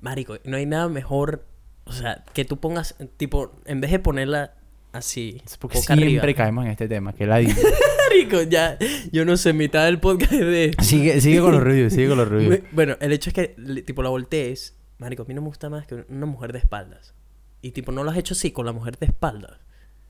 Marico, 0.01 0.36
no 0.44 0.56
hay 0.56 0.66
nada 0.66 0.89
mejor, 0.89 1.47
o 1.85 1.93
sea, 1.93 2.24
que 2.32 2.44
tú 2.44 2.59
pongas, 2.59 2.97
tipo, 3.16 3.52
en 3.65 3.81
vez 3.81 3.90
de 3.93 4.01
ponerla 4.01 4.55
así, 4.94 5.42
Es 5.44 5.56
porque 5.58 5.78
boca 5.78 5.94
siempre 5.94 6.18
arriba. 6.20 6.34
caemos 6.34 6.64
en 6.64 6.70
este 6.70 6.88
tema, 6.88 7.12
que 7.12 7.26
la. 7.26 7.40
Marico, 8.08 8.42
ya, 8.42 8.78
yo 9.12 9.24
no 9.24 9.36
sé, 9.36 9.52
mitad 9.52 9.84
del 9.84 9.98
podcast 9.98 10.32
es 10.32 10.40
de... 10.40 10.76
sigue, 10.82 11.20
sigue 11.20 11.40
con 11.40 11.52
los 11.52 11.62
reviews, 11.64 11.92
sigue 11.92 12.08
con 12.08 12.18
los 12.18 12.28
reviews. 12.28 12.60
Bueno, 12.72 12.96
el 13.00 13.12
hecho 13.12 13.30
es 13.30 13.34
que, 13.34 13.82
tipo, 13.84 14.02
la 14.02 14.08
voltees, 14.10 14.76
marico, 14.98 15.22
a 15.22 15.26
mí 15.26 15.34
no 15.34 15.40
me 15.42 15.48
gusta 15.48 15.68
más 15.70 15.86
que 15.86 16.04
una 16.08 16.26
mujer 16.26 16.52
de 16.52 16.58
espaldas. 16.60 17.14
Y, 17.62 17.72
tipo, 17.72 17.92
no 17.92 18.04
lo 18.04 18.10
has 18.10 18.16
hecho 18.18 18.34
así, 18.34 18.52
con 18.52 18.66
la 18.66 18.72
mujer 18.72 18.98
de 18.98 19.06
espaldas. 19.06 19.58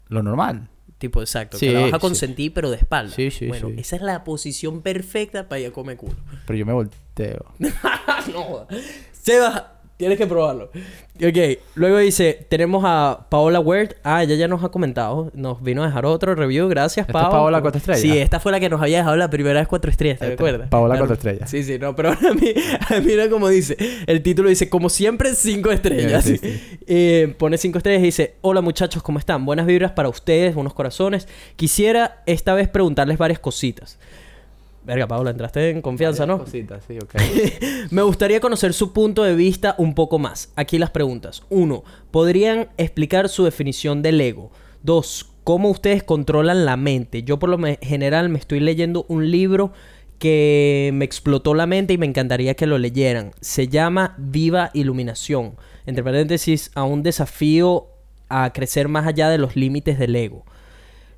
Lo 0.09 0.23
normal. 0.23 0.69
Tipo, 0.98 1.20
exacto. 1.20 1.56
Sí, 1.56 1.66
que 1.69 1.73
la 1.73 1.81
vas 1.81 1.93
a 1.94 1.97
sí. 1.97 2.01
consentir, 2.01 2.52
pero 2.52 2.70
de 2.70 2.77
espalda. 2.77 3.15
Sí, 3.15 3.31
sí, 3.31 3.47
Bueno, 3.47 3.69
sí. 3.69 3.74
esa 3.78 3.97
es 3.97 4.02
la 4.02 4.23
posición 4.24 4.82
perfecta 4.82 5.48
para 5.48 5.61
ir 5.61 5.69
a 5.69 5.70
comer 5.70 5.97
culo. 5.97 6.15
Pero 6.47 6.59
yo 6.59 6.66
me 6.66 6.73
volteo. 6.73 7.44
no. 8.32 8.66
Sebas, 9.12 9.62
Tienes 9.97 10.19
que 10.19 10.27
probarlo. 10.27 10.71
Ok, 11.16 11.59
luego 11.77 11.99
dice, 11.99 12.47
tenemos 12.51 12.83
a 12.85 13.27
Paola 13.31 13.61
Wert. 13.61 13.97
Ah, 14.03 14.25
ella 14.25 14.35
ya 14.35 14.49
nos 14.49 14.65
ha 14.65 14.69
comentado. 14.71 15.31
Nos 15.35 15.62
vino 15.62 15.85
a 15.85 15.87
dejar 15.87 16.05
otro 16.05 16.35
review. 16.35 16.69
Gracias, 16.69 17.07
¿Esta 17.07 17.19
es 17.19 17.23
Paola. 17.23 17.31
Paola 17.39 17.61
cuatro 17.61 17.79
estrellas? 17.79 18.01
Sí, 18.03 18.19
esta 18.19 18.41
fue 18.41 18.51
la 18.51 18.59
que 18.59 18.69
nos 18.69 18.83
había 18.83 18.99
dejado 18.99 19.16
la 19.16 19.31
primera 19.31 19.61
vez 19.61 19.69
cuatro 19.69 19.93
estrellas, 19.93 20.19
¿te 20.19 20.25
Esta, 20.25 20.31
recuerdas? 20.37 20.69
Paola 20.69 20.95
Claro. 20.97 21.07
cuatro 21.07 21.15
estrellas. 21.15 21.49
Sí, 21.49 21.62
sí, 21.62 21.79
no, 21.79 21.95
pero 21.95 22.11
a 22.11 22.16
mí, 22.35 22.55
mira 23.05 23.31
como 23.31 23.49
dice. 23.49 23.77
El 24.09 24.23
título 24.25 24.49
dice, 24.49 24.69
como 24.69 24.89
siempre, 24.89 25.33
cinco 25.37 25.71
estrellas. 25.71 26.25
Sí, 26.25 26.39
sí. 26.39 26.79
Eh, 26.87 27.35
pone 27.39 27.57
cinco 27.57 27.79
estrellas 27.79 28.03
y 28.03 28.07
dice, 28.07 28.35
hola 28.43 28.61
muchachos, 28.61 29.03
¿cómo 29.03 29.19
están? 29.19 29.47
Buenas 29.47 29.65
vibras 29.66 29.93
para 29.93 30.09
ustedes, 30.09 30.55
buenos 30.55 30.75
corazones. 30.75 31.29
Quisiera 31.57 32.23
esta 32.27 32.53
vez 32.53 32.69
preguntarles 32.69 33.16
varias 33.16 33.39
cositas. 33.39 33.99
Verga, 34.85 35.09
Paola, 35.09 35.31
entraste 35.31 35.70
en 35.70 35.81
confianza, 35.81 36.27
¿no? 36.27 36.39
Cositas, 36.39 36.85
sí, 36.86 36.98
ok. 36.98 37.15
Me 37.90 38.02
gustaría 38.02 38.40
conocer 38.40 38.74
su 38.74 38.93
punto 38.93 39.23
de 39.23 39.35
vista 39.35 39.74
un 39.78 39.94
poco 39.94 40.19
más. 40.19 40.52
Aquí 40.56 40.78
las 40.78 40.90
preguntas. 40.90 41.43
Uno, 41.48 41.85
¿podrían 42.11 42.69
explicar 42.77 43.28
su 43.28 43.44
definición 43.44 44.02
del 44.02 44.20
ego? 44.20 44.51
Dos, 44.82 45.31
¿cómo 45.43 45.70
ustedes 45.70 46.02
controlan 46.02 46.66
la 46.66 46.77
mente? 46.77 47.23
Yo 47.23 47.39
por 47.39 47.48
lo 47.48 47.59
general 47.81 48.28
me 48.28 48.39
estoy 48.39 48.61
leyendo 48.61 49.06
un 49.09 49.31
libro 49.31 49.73
que 50.19 50.90
me 50.93 51.05
explotó 51.05 51.55
la 51.55 51.66
mente 51.66 51.94
y 51.94 51.98
me 51.98 52.06
encantaría 52.06 52.55
que 52.55 52.66
lo 52.66 52.78
leyeran. 52.78 53.32
Se 53.40 53.69
llama 53.69 54.15
Viva 54.19 54.70
Iluminación. 54.74 55.56
Entre 55.86 56.05
paréntesis, 56.05 56.70
a 56.74 56.85
un 56.85 57.02
desafío 57.02 57.89
a 58.28 58.52
crecer 58.52 58.89
más 58.89 59.06
allá 59.06 59.28
de 59.28 59.39
los 59.39 59.56
límites 59.56 59.98
del 59.98 60.16
ego. 60.16 60.44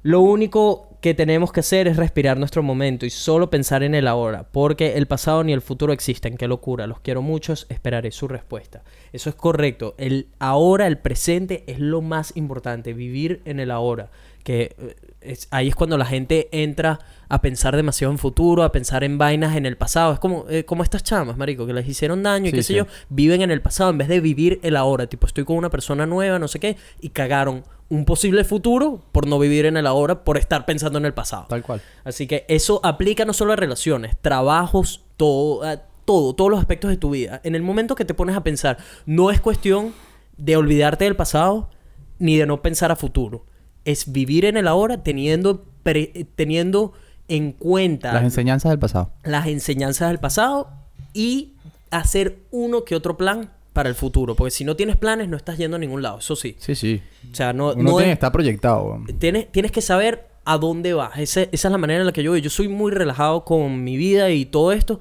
Lo 0.02 0.20
único 0.20 0.85
que 1.06 1.14
tenemos 1.14 1.52
que 1.52 1.60
hacer 1.60 1.86
es 1.86 1.96
respirar 1.96 2.36
nuestro 2.36 2.64
momento 2.64 3.06
y 3.06 3.10
solo 3.10 3.48
pensar 3.48 3.84
en 3.84 3.94
el 3.94 4.08
ahora, 4.08 4.48
porque 4.50 4.94
el 4.96 5.06
pasado 5.06 5.44
ni 5.44 5.52
el 5.52 5.60
futuro 5.62 5.92
existen. 5.92 6.36
Qué 6.36 6.48
locura, 6.48 6.88
los 6.88 6.98
quiero 6.98 7.22
muchos, 7.22 7.64
esperaré 7.68 8.10
su 8.10 8.26
respuesta. 8.26 8.82
Eso 9.12 9.30
es 9.30 9.36
correcto. 9.36 9.94
El 9.98 10.26
ahora, 10.40 10.88
el 10.88 10.98
presente 10.98 11.62
es 11.68 11.78
lo 11.78 12.02
más 12.02 12.36
importante, 12.36 12.92
vivir 12.92 13.40
en 13.44 13.60
el 13.60 13.70
ahora. 13.70 14.10
Que 14.42 14.74
eh, 14.78 14.96
es- 15.20 15.46
ahí 15.52 15.68
es 15.68 15.76
cuando 15.76 15.96
la 15.96 16.06
gente 16.06 16.48
entra 16.50 16.98
a 17.28 17.40
pensar 17.40 17.76
demasiado 17.76 18.10
en 18.12 18.18
futuro, 18.18 18.64
a 18.64 18.72
pensar 18.72 19.04
en 19.04 19.16
vainas 19.16 19.54
en 19.56 19.64
el 19.64 19.76
pasado. 19.76 20.12
Es 20.12 20.18
como, 20.18 20.44
eh, 20.48 20.64
como 20.64 20.82
estas 20.82 21.04
chamas, 21.04 21.36
marico, 21.36 21.66
que 21.68 21.72
les 21.72 21.86
hicieron 21.88 22.24
daño 22.24 22.46
y 22.46 22.50
Sí, 22.50 22.56
qué 22.56 22.62
sé 22.64 22.72
sí. 22.72 22.74
yo, 22.78 22.86
viven 23.10 23.42
en 23.42 23.52
el 23.52 23.62
pasado 23.62 23.90
en 23.90 23.98
vez 23.98 24.08
de 24.08 24.18
vivir 24.18 24.58
el 24.64 24.74
ahora. 24.76 25.06
Tipo, 25.06 25.26
estoy 25.28 25.44
con 25.44 25.56
una 25.56 25.70
persona 25.70 26.04
nueva, 26.04 26.40
no 26.40 26.48
sé 26.48 26.58
qué, 26.58 26.76
y 27.00 27.10
cagaron 27.10 27.62
un 27.88 28.04
posible 28.04 28.42
futuro 28.44 29.02
por 29.12 29.26
no 29.28 29.38
vivir 29.38 29.64
en 29.66 29.76
el 29.76 29.86
ahora, 29.86 30.24
por 30.24 30.36
estar 30.38 30.66
pensando 30.66 30.98
en 30.98 31.04
el 31.04 31.14
pasado. 31.14 31.46
Tal 31.48 31.62
cual. 31.62 31.80
Así 32.04 32.26
que 32.26 32.44
eso 32.48 32.80
aplica 32.82 33.24
no 33.24 33.32
solo 33.32 33.52
a 33.52 33.56
relaciones, 33.56 34.16
trabajos, 34.20 35.04
todo, 35.16 35.60
todo, 36.04 36.34
todos 36.34 36.50
los 36.50 36.58
aspectos 36.60 36.90
de 36.90 36.96
tu 36.96 37.10
vida. 37.10 37.40
En 37.44 37.54
el 37.54 37.62
momento 37.62 37.94
que 37.94 38.04
te 38.04 38.14
pones 38.14 38.36
a 38.36 38.42
pensar, 38.42 38.78
no 39.06 39.30
es 39.30 39.40
cuestión 39.40 39.92
de 40.36 40.56
olvidarte 40.56 41.04
del 41.04 41.16
pasado 41.16 41.70
ni 42.18 42.36
de 42.36 42.46
no 42.46 42.60
pensar 42.62 42.90
a 42.90 42.96
futuro. 42.96 43.46
Es 43.84 44.10
vivir 44.10 44.44
en 44.46 44.56
el 44.56 44.66
ahora 44.66 45.02
teniendo, 45.04 45.64
pre- 45.84 46.26
teniendo 46.34 46.92
en 47.28 47.52
cuenta 47.52 48.12
Las 48.12 48.24
enseñanzas 48.24 48.70
del 48.70 48.78
pasado. 48.78 49.12
las 49.22 49.46
enseñanzas 49.46 50.08
del 50.08 50.18
pasado 50.18 50.70
y 51.12 51.54
hacer 51.90 52.40
uno 52.50 52.84
que 52.84 52.94
otro 52.96 53.16
plan 53.16 53.50
para 53.76 53.88
el 53.88 53.94
futuro. 53.94 54.34
Porque 54.34 54.50
si 54.50 54.64
no 54.64 54.74
tienes 54.74 54.96
planes, 54.96 55.28
no 55.28 55.36
estás 55.36 55.56
yendo 55.58 55.76
a 55.76 55.78
ningún 55.78 56.02
lado. 56.02 56.18
Eso 56.18 56.34
sí. 56.34 56.56
Sí, 56.58 56.74
sí. 56.74 57.00
O 57.30 57.34
sea, 57.34 57.52
no, 57.52 57.72
Uno 57.74 57.82
no 57.82 57.90
tiene 57.90 58.04
que 58.04 58.08
es- 58.10 58.14
estar 58.14 58.32
proyectado. 58.32 58.98
tienes, 59.20 59.52
tienes 59.52 59.70
que 59.70 59.80
saber 59.82 60.26
a 60.44 60.58
dónde 60.58 60.94
vas. 60.94 61.16
Ese- 61.18 61.48
esa 61.52 61.68
es 61.68 61.72
la 61.72 61.78
manera 61.78 62.00
en 62.00 62.06
la 62.06 62.12
que 62.12 62.22
yo 62.22 62.32
voy. 62.32 62.40
Yo 62.40 62.50
soy 62.50 62.66
muy 62.68 62.90
relajado 62.90 63.44
con 63.44 63.84
mi 63.84 63.96
vida 63.96 64.30
y 64.30 64.46
todo 64.46 64.72
esto, 64.72 64.98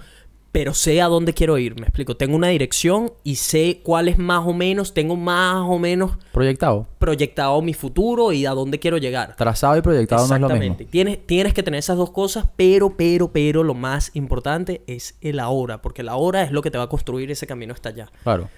pero 0.51 0.73
sé 0.73 1.01
a 1.01 1.07
dónde 1.07 1.33
quiero 1.33 1.57
ir. 1.57 1.75
Me 1.79 1.83
explico. 1.87 2.15
Tengo 2.15 2.35
una 2.35 2.47
dirección 2.47 3.11
y 3.23 3.35
sé 3.35 3.81
cuál 3.83 4.07
es 4.07 4.17
más 4.17 4.47
o 4.47 4.53
menos, 4.53 4.93
tengo 4.93 5.15
más 5.17 5.57
o 5.67 5.77
menos 5.77 6.11
Proyectado. 6.31 6.87
proyectado 6.97 7.61
mi 7.61 7.73
futuro 7.73 8.31
y 8.31 8.45
a 8.45 8.51
dónde 8.51 8.79
quiero 8.79 8.97
llegar. 8.97 9.35
Trazado 9.35 9.77
y 9.77 9.81
proyectado 9.81 10.25
no 10.27 10.35
es 10.35 10.41
lo 10.41 10.49
mismo. 10.57 10.77
Tienes, 10.89 11.27
tienes 11.27 11.53
que 11.53 11.61
tener 11.61 11.79
esas 11.79 11.97
dos 11.97 12.11
cosas, 12.11 12.47
pero, 12.55 12.95
pero, 12.95 13.31
pero 13.33 13.63
lo 13.63 13.73
más 13.73 14.11
importante 14.15 14.81
es 14.87 15.15
el 15.21 15.39
ahora, 15.39 15.81
porque 15.81 16.01
el 16.03 16.09
ahora 16.09 16.43
es 16.43 16.51
lo 16.51 16.61
que 16.61 16.71
te 16.71 16.77
va 16.77 16.85
a 16.85 16.89
construir 16.89 17.29
ese 17.31 17.45
camino 17.45 17.73
hasta 17.73 17.89
allá. 17.89 18.09
Claro. 18.23 18.49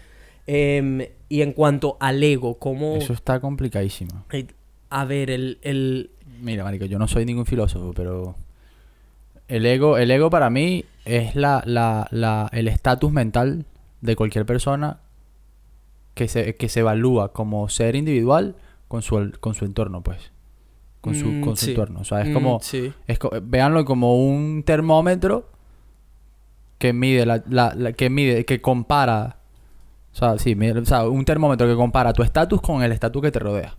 Em, 0.47 1.01
y 1.29 1.41
en 1.41 1.51
cuanto 1.53 1.97
al 1.99 2.23
ego, 2.23 2.57
¿cómo... 2.57 2.95
Eso 2.95 3.13
está 3.13 3.39
complicadísimo. 3.39 4.23
eh, 4.31 4.47
A 4.89 5.03
ver, 5.05 5.29
el... 5.29 5.59
el 5.61 6.09
Mira, 6.41 6.63
marico, 6.63 6.85
yo 6.85 6.97
no 6.99 7.07
soy 7.07 7.25
ningún 7.25 7.45
filósofo, 7.45 7.91
pero 7.93 8.35
el 9.47 9.65
ego, 9.65 9.97
el 9.97 10.09
ego 10.11 10.29
para 10.29 10.49
mí 10.49 10.85
es 11.05 11.35
la, 11.35 11.63
la, 11.65 12.07
la, 12.11 12.49
el 12.53 12.67
estatus 12.67 13.11
mental 13.11 13.65
de 14.01 14.15
cualquier 14.15 14.45
persona 14.45 14.99
que 16.13 16.27
se, 16.27 16.55
que 16.55 16.69
se 16.69 16.79
evalúa 16.81 17.33
como 17.33 17.67
ser 17.69 17.95
individual 17.95 18.55
con 18.87 19.01
su, 19.01 19.31
con 19.39 19.53
su 19.53 19.65
entorno, 19.65 20.01
pues. 20.01 20.31
Con 21.01 21.13
su, 21.15 21.27
Mm, 21.29 21.41
con 21.41 21.55
su 21.57 21.65
sí. 21.65 21.71
entorno. 21.71 21.99
O 22.01 22.03
sea, 22.05 22.21
es 22.21 22.29
Mm, 22.29 22.33
como, 22.33 22.59
sí. 22.61 22.93
es 23.07 23.19
co- 23.19 23.31
véanlo 23.41 23.83
como 23.85 24.15
un 24.27 24.63
termómetro 24.63 25.49
que 26.77 26.93
mide 26.93 27.25
la, 27.25 27.43
la- 27.49 27.73
la- 27.75 27.93
que 27.93 28.09
mide, 28.09 28.45
que 28.45 28.61
compara. 28.61 29.36
O 30.17 30.19
sea, 30.19 30.37
sí, 30.39 30.57
o 30.71 30.85
sea, 30.85 31.07
un 31.07 31.23
termómetro 31.25 31.67
que 31.67 31.75
compara 31.75 32.11
tu 32.11 32.23
estatus 32.23 32.59
con 32.59 32.81
el 32.81 32.91
estatus 32.91 33.21
que 33.21 33.31
te 33.31 33.37
rodea. 33.39 33.75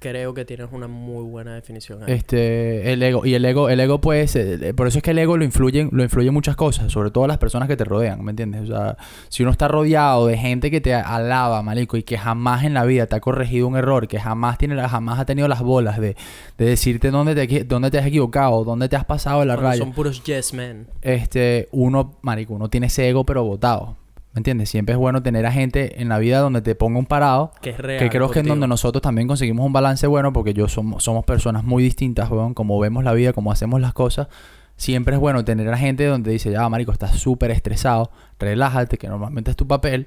Creo 0.00 0.32
que 0.32 0.44
tienes 0.44 0.68
una 0.70 0.86
muy 0.86 1.24
buena 1.24 1.54
definición. 1.56 2.04
ahí. 2.04 2.12
Este, 2.14 2.92
el 2.92 3.02
ego, 3.02 3.26
y 3.26 3.34
el 3.34 3.44
ego, 3.44 3.68
el 3.68 3.80
ego 3.80 4.00
pues, 4.00 4.36
eh, 4.36 4.72
por 4.76 4.86
eso 4.86 4.98
es 4.98 5.02
que 5.02 5.10
el 5.10 5.18
ego 5.18 5.36
lo 5.36 5.44
influye, 5.44 5.88
lo 5.90 6.04
influye 6.04 6.28
en 6.28 6.34
muchas 6.34 6.54
cosas, 6.54 6.92
sobre 6.92 7.10
todo 7.10 7.26
las 7.26 7.38
personas 7.38 7.66
que 7.68 7.76
te 7.76 7.82
rodean, 7.82 8.24
¿me 8.24 8.30
entiendes? 8.30 8.62
O 8.62 8.66
sea, 8.66 8.96
si 9.28 9.42
uno 9.42 9.50
está 9.50 9.66
rodeado 9.66 10.28
de 10.28 10.38
gente 10.38 10.70
que 10.70 10.80
te 10.80 10.94
alaba, 10.94 11.62
marico, 11.64 11.96
y 11.96 12.04
que 12.04 12.16
jamás 12.16 12.62
en 12.62 12.74
la 12.74 12.84
vida 12.84 13.06
te 13.06 13.16
ha 13.16 13.20
corregido 13.20 13.66
un 13.66 13.76
error, 13.76 14.06
que 14.06 14.20
jamás 14.20 14.56
tiene, 14.58 14.76
la- 14.76 14.88
jamás 14.88 15.18
ha 15.18 15.24
tenido 15.26 15.48
las 15.48 15.62
bolas 15.62 15.98
de, 16.00 16.16
de 16.58 16.64
decirte 16.64 17.10
dónde 17.10 17.34
te, 17.34 17.48
equi- 17.48 17.66
dónde 17.66 17.90
te 17.90 17.98
has 17.98 18.06
equivocado, 18.06 18.62
dónde 18.62 18.88
te 18.88 18.94
has 18.94 19.04
pasado 19.04 19.40
de 19.40 19.46
la 19.46 19.54
Cuando 19.54 19.70
raya, 19.70 19.78
son 19.82 19.92
puros 19.94 20.22
yes 20.22 20.54
men. 20.54 20.86
este, 21.02 21.66
uno, 21.72 22.18
marico, 22.22 22.54
uno 22.54 22.68
tiene 22.68 22.86
ese 22.86 23.08
ego 23.08 23.24
pero 23.26 23.42
botado, 23.42 23.96
¿me 24.32 24.40
entiendes? 24.40 24.68
Siempre 24.70 24.94
es 24.94 24.98
bueno 24.98 25.22
tener 25.22 25.46
a 25.46 25.52
gente 25.52 26.00
en 26.02 26.08
la 26.08 26.18
vida 26.18 26.40
donde 26.40 26.62
te 26.62 26.74
ponga 26.74 26.98
un 26.98 27.06
parado, 27.06 27.52
Que 27.60 27.70
es 27.70 27.78
real. 27.78 27.98
que 27.98 28.10
creo 28.10 28.30
que 28.30 28.40
es 28.40 28.46
donde 28.46 28.66
nosotros 28.68 29.02
también 29.02 29.26
conseguimos 29.28 29.64
un 29.66 29.72
balance 29.72 30.06
bueno 30.06 30.32
porque 30.32 30.54
yo 30.54 30.68
somos, 30.68 31.02
somos 31.02 31.24
personas 31.24 31.64
muy 31.64 31.82
distintas, 31.82 32.30
weón, 32.30 32.54
como 32.54 32.78
vemos 32.78 33.04
la 33.04 33.12
vida, 33.12 33.32
como 33.32 33.50
hacemos 33.52 33.80
las 33.80 33.92
cosas. 33.92 34.28
Siempre 34.76 35.14
es 35.14 35.20
bueno 35.20 35.44
tener 35.44 35.68
a 35.72 35.76
gente 35.76 36.04
donde 36.06 36.30
dice, 36.30 36.52
ya, 36.52 36.68
marico, 36.68 36.92
estás 36.92 37.16
súper 37.18 37.50
estresado, 37.50 38.12
relájate, 38.38 38.96
que 38.96 39.08
normalmente 39.08 39.50
es 39.50 39.56
tu 39.56 39.66
papel. 39.66 40.06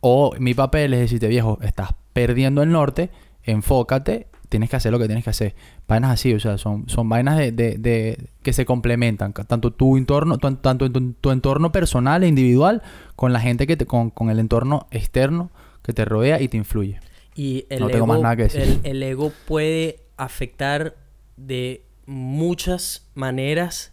O 0.00 0.32
mi 0.40 0.54
papel 0.54 0.92
es 0.94 1.00
decirte, 1.00 1.28
viejo, 1.28 1.58
estás 1.62 1.90
perdiendo 2.12 2.62
el 2.62 2.70
norte, 2.72 3.10
enfócate, 3.44 4.26
tienes 4.48 4.70
que 4.70 4.76
hacer 4.76 4.92
lo 4.92 4.98
que 4.98 5.06
tienes 5.06 5.24
que 5.24 5.30
hacer. 5.30 5.54
Vainas 5.88 6.10
así, 6.12 6.32
o 6.34 6.40
sea, 6.40 6.58
son, 6.58 6.88
son 6.88 7.08
vainas 7.08 7.36
de, 7.38 7.52
de- 7.52 7.78
de- 7.78 8.28
que 8.42 8.52
se 8.52 8.64
complementan. 8.64 9.32
Tanto 9.32 9.72
tu 9.72 9.96
entorno, 9.96 10.38
tu, 10.38 10.54
tanto 10.56 10.90
tu, 10.90 11.12
tu 11.12 11.30
entorno 11.30 11.72
personal 11.72 12.22
e 12.24 12.28
individual, 12.28 12.82
con 13.16 13.32
la 13.32 13.40
gente 13.40 13.66
que 13.66 13.76
te, 13.76 13.86
con, 13.86 14.10
con 14.10 14.30
el 14.30 14.38
entorno 14.38 14.86
externo 14.90 15.50
que 15.82 15.92
te 15.92 16.04
rodea 16.04 16.40
y 16.40 16.48
te 16.48 16.56
influye. 16.56 17.00
Y 17.34 17.66
el, 17.68 17.80
No 17.80 17.86
tengo 17.86 17.98
ego, 17.98 18.06
más 18.06 18.20
nada 18.20 18.36
que 18.36 18.42
decir. 18.44 18.62
El, 18.62 18.80
el 18.84 19.02
ego 19.02 19.32
puede 19.46 20.00
afectar 20.16 20.96
de 21.36 21.82
muchas 22.06 23.06
maneras 23.14 23.92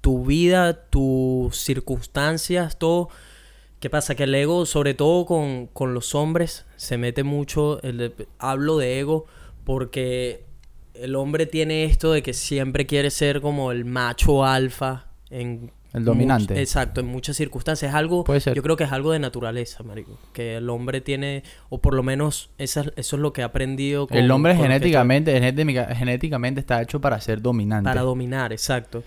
tu 0.00 0.24
vida, 0.24 0.88
tus 0.90 1.56
circunstancias, 1.58 2.78
todo. 2.78 3.08
¿Qué 3.78 3.90
pasa? 3.90 4.14
Que 4.14 4.24
el 4.24 4.34
ego, 4.34 4.64
sobre 4.66 4.94
todo 4.94 5.26
con, 5.26 5.66
con 5.66 5.92
los 5.94 6.14
hombres, 6.14 6.64
se 6.76 6.98
mete 6.98 7.22
mucho. 7.24 7.82
el 7.82 7.98
de- 7.98 8.26
hablo 8.38 8.78
de 8.78 9.00
ego 9.00 9.26
porque 9.64 10.44
el 10.94 11.14
hombre 11.14 11.46
tiene 11.46 11.84
esto 11.84 12.12
de 12.12 12.22
que 12.22 12.32
siempre 12.34 12.86
quiere 12.86 13.10
ser 13.10 13.40
como 13.40 13.72
el 13.72 13.84
macho 13.84 14.44
alfa 14.44 15.06
en 15.30 15.70
El 15.94 16.04
dominante. 16.04 16.54
much- 16.54 16.58
exacto, 16.58 17.00
en 17.00 17.06
muchas 17.06 17.36
circunstancias. 17.36 17.90
Es 17.90 17.94
algo, 17.94 18.24
Puede 18.24 18.40
ser. 18.40 18.54
yo 18.54 18.62
creo 18.62 18.76
que 18.76 18.84
es 18.84 18.92
algo 18.92 19.12
de 19.12 19.18
naturaleza, 19.18 19.82
marico. 19.82 20.18
Que 20.32 20.56
el 20.56 20.68
hombre 20.70 21.00
tiene, 21.00 21.42
o 21.70 21.80
por 21.80 21.94
lo 21.94 22.02
menos 22.02 22.50
esa- 22.58 22.92
eso 22.96 23.16
es 23.16 23.22
lo 23.22 23.32
que 23.32 23.42
ha 23.42 23.46
aprendido. 23.46 24.06
con- 24.06 24.16
el 24.16 24.30
hombre 24.30 24.54
con 24.54 24.62
genéticamente, 24.64 25.32
genética- 25.32 25.94
genéticamente 25.94 26.60
está 26.60 26.80
hecho 26.82 27.00
para 27.00 27.20
ser 27.20 27.40
dominante. 27.40 27.88
Para 27.88 28.02
dominar, 28.02 28.52
exacto. 28.52 29.02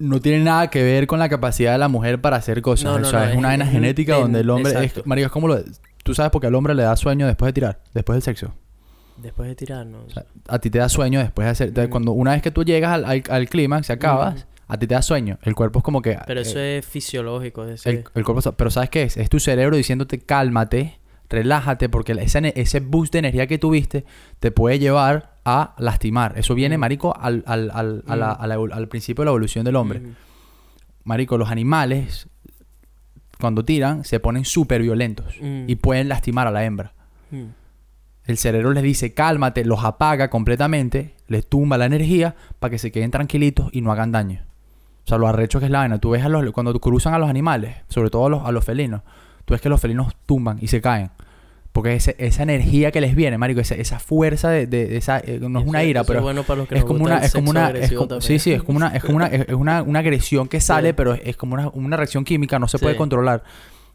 no 0.00 0.20
tiene 0.20 0.42
nada 0.42 0.70
que 0.70 0.82
ver 0.82 1.06
con 1.06 1.20
la 1.20 1.28
capacidad 1.28 1.70
de 1.72 1.78
la 1.78 1.86
mujer 1.86 2.20
para 2.20 2.36
hacer 2.36 2.60
cosas. 2.62 2.84
No, 2.84 2.98
no, 2.98 3.06
o 3.06 3.10
sea, 3.10 3.20
no, 3.20 3.24
es 3.26 3.30
es- 3.32 3.36
una 3.38 3.48
vaina 3.48 3.64
genética 3.66 4.16
donde 4.16 4.40
el 4.40 4.50
hombre 4.50 4.72
es, 4.84 5.06
marico, 5.06 5.26
es 5.26 5.32
como 5.32 5.46
lo 5.46 5.62
tú 6.02 6.14
sabes 6.14 6.32
porque 6.32 6.48
al 6.48 6.54
hombre 6.56 6.74
le 6.74 6.82
da 6.82 6.96
sueño 6.96 7.28
después 7.28 7.48
de 7.48 7.52
tirar, 7.52 7.80
después 7.94 8.16
del 8.16 8.22
sexo. 8.22 8.54
Después 9.16 9.48
de 9.48 9.54
tirarnos. 9.54 10.06
O 10.06 10.10
sea, 10.10 10.24
a 10.48 10.58
ti 10.58 10.70
te 10.70 10.78
da 10.78 10.88
sueño 10.88 11.20
después 11.20 11.46
de 11.46 11.50
hacer 11.50 11.70
Ujú. 11.78 11.90
cuando 11.90 12.12
una 12.12 12.32
vez 12.32 12.42
que 12.42 12.50
tú 12.50 12.64
llegas 12.64 12.92
al, 12.92 13.04
al, 13.04 13.22
al 13.30 13.48
clímax, 13.48 13.86
se 13.86 13.92
acabas, 13.92 14.34
Ujú. 14.34 14.44
a 14.68 14.76
ti 14.78 14.86
te 14.86 14.94
da 14.94 15.02
sueño. 15.02 15.38
El 15.42 15.54
cuerpo 15.54 15.78
es 15.78 15.84
como 15.84 16.02
que 16.02 16.18
Pero 16.26 16.40
eso 16.40 16.58
eh, 16.58 16.78
es 16.78 16.86
fisiológico. 16.86 17.62
es 17.64 17.70
decir, 17.84 17.92
el, 17.92 18.04
el 18.14 18.24
cuerpo, 18.24 18.52
pero 18.52 18.70
¿sabes 18.70 18.90
qué 18.90 19.04
es? 19.04 19.16
Es 19.16 19.28
tu 19.30 19.38
cerebro 19.40 19.76
diciéndote 19.76 20.18
cálmate, 20.18 20.98
relájate 21.30 21.88
porque 21.88 22.12
ese, 22.12 22.52
ese 22.56 22.80
boost 22.80 23.12
de 23.12 23.20
energía 23.20 23.46
que 23.46 23.58
tuviste 23.58 24.04
te 24.40 24.50
puede 24.50 24.78
llevar 24.78 25.34
a 25.44 25.74
lastimar. 25.78 26.36
Eso 26.36 26.54
viene, 26.54 26.74
Ujú. 26.74 26.80
marico, 26.80 27.16
al, 27.16 27.44
al, 27.46 27.70
al, 27.72 28.02
a 28.08 28.16
la- 28.16 28.32
Ujú. 28.32 28.42
a 28.42 28.46
la 28.46 28.56
evol- 28.56 28.72
al 28.72 28.88
principio 28.88 29.22
de 29.22 29.26
la 29.26 29.30
evolución 29.30 29.64
del 29.64 29.76
hombre. 29.76 30.02
Marico, 31.04 31.38
los 31.38 31.50
animales, 31.50 32.28
cuando 33.40 33.64
tiran, 33.64 34.04
se 34.04 34.18
ponen 34.20 34.44
súper 34.44 34.82
violentos 34.82 35.34
Mm. 35.40 35.64
y 35.68 35.76
pueden 35.76 36.08
lastimar 36.08 36.46
a 36.46 36.50
la 36.50 36.64
hembra. 36.64 36.92
El 38.26 38.38
cerebro 38.38 38.72
les 38.72 38.82
dice, 38.82 39.12
cálmate, 39.12 39.64
los 39.64 39.84
apaga 39.84 40.30
completamente, 40.30 41.14
les 41.28 41.46
tumba 41.46 41.76
la 41.76 41.84
energía 41.86 42.34
para 42.58 42.70
que 42.70 42.78
se 42.78 42.90
queden 42.90 43.10
tranquilitos 43.10 43.68
y 43.72 43.80
no 43.82 43.92
hagan 43.92 44.12
daño. 44.12 44.40
O 45.04 45.08
sea, 45.08 45.18
lo 45.18 45.28
arrecho 45.28 45.58
que 45.58 45.66
es 45.66 45.70
la 45.70 45.80
vaina. 45.80 45.98
Tú 45.98 46.10
ves 46.10 46.24
a 46.24 46.30
los, 46.30 46.50
cuando 46.52 46.78
cruzan 46.80 47.12
a 47.12 47.18
los 47.18 47.28
animales, 47.28 47.76
sobre 47.88 48.08
todo 48.08 48.26
a 48.26 48.30
los, 48.30 48.44
a 48.46 48.52
los 48.52 48.64
felinos, 48.64 49.02
tú 49.44 49.52
ves 49.52 49.60
que 49.60 49.68
los 49.68 49.78
felinos 49.80 50.14
tumban 50.24 50.56
y 50.62 50.68
se 50.68 50.80
caen. 50.80 51.10
Porque 51.72 51.92
ese- 51.94 52.14
esa 52.18 52.44
energía 52.44 52.92
que 52.92 53.00
les 53.00 53.14
viene, 53.16 53.36
marico, 53.36 53.60
esa, 53.60 53.74
esa 53.74 53.98
fuerza 53.98 54.48
de, 54.48 54.66
de- 54.68 54.86
de 54.86 54.96
esa, 54.96 55.18
eh, 55.18 55.40
no 55.42 55.58
es 55.58 55.66
una 55.66 55.82
ira, 55.84 56.04
pero 56.04 56.20
es 56.20 56.22
bueno 56.22 56.44
para 56.44 56.58
los 56.60 56.68
que 56.68 56.76
es 56.78 56.84
como 56.84 57.04
una, 57.04 57.18
es 57.18 57.32
como 57.32 57.50
una, 57.50 57.68
es 57.70 57.92
como- 57.92 58.20
sí, 58.20 58.38
sí, 58.38 58.52
es 58.52 58.62
como 58.62 58.76
una, 58.76 58.88
es 58.94 59.02
como 59.02 59.16
una, 59.16 59.26
es 59.26 59.52
una, 59.52 59.82
una 59.82 59.98
agresión 59.98 60.46
que 60.48 60.60
sale, 60.60 60.90
Sí. 60.90 60.94
pero 60.96 61.14
es, 61.14 61.36
como 61.36 61.54
una, 61.54 61.68
una 61.74 61.96
reacción 61.96 62.24
química, 62.24 62.58
no 62.60 62.68
se 62.68 62.78
puede 62.78 62.96
controlar. 62.96 63.42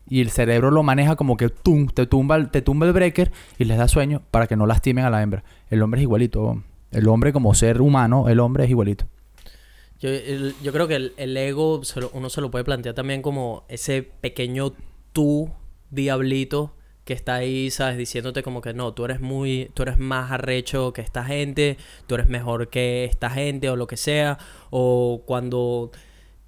Y 0.10 0.22
el 0.22 0.31
cerebro 0.31 0.72
lo 0.72 0.84
maneja 0.84 1.15
como 1.15 1.38
que 1.38 1.49
tum, 1.49 1.88
te 1.88 2.07
tumba, 2.07 2.49
te 2.49 2.61
tumba 2.61 2.88
el 2.88 2.94
breaker 2.94 3.31
y 3.57 3.65
les 3.65 3.77
da 3.77 3.88
sueño 3.88 4.23
para 4.31 4.48
que 4.48 4.56
no 4.56 4.65
lastimen 4.65 5.06
a 5.06 5.10
la 5.10 5.22
hembra. 5.22 5.44
El 5.69 5.81
hombre 5.84 6.02
es 6.02 6.03
igualito. 6.03 6.64
El 6.91 7.07
hombre 7.07 7.31
como 7.31 7.53
ser 7.53 7.81
humano, 7.81 8.27
el 8.27 8.40
hombre 8.40 8.64
es 8.65 8.69
igualito. 8.72 9.06
Yo, 9.99 10.10
yo 10.64 10.72
creo 10.72 10.88
que 10.88 11.11
el, 11.15 11.38
ego 11.38 11.81
uno 12.14 12.30
se 12.30 12.41
lo 12.41 12.49
puede 12.49 12.64
plantear 12.64 12.95
también 12.95 13.22
como 13.22 13.65
ese 13.68 14.02
pequeño 14.02 14.73
tú, 15.11 15.52
diablito, 15.91 16.73
que 17.03 17.14
está 17.14 17.36
ahí, 17.36 17.69
¿sabes? 17.69 17.98
Diciéndote 17.98 18.44
como 18.44 18.61
que 18.61 18.73
no, 18.73 18.94
tú 18.94 19.03
eres 19.03 19.19
muy, 19.19 19.72
tú 19.73 19.81
eres 19.84 19.98
más 19.98 20.31
arrecho 20.31 20.94
que 20.94 21.02
esta 21.02 21.23
gente, 21.23 21.77
tú 22.07 22.15
eres 22.15 22.30
mejor 22.30 22.69
que 22.69 23.03
esta 23.06 23.30
gente 23.30 23.69
o 23.69 23.76
lo 23.76 23.88
que 23.88 23.98
sea, 23.98 24.38
o 24.69 25.23
cuando 25.26 25.91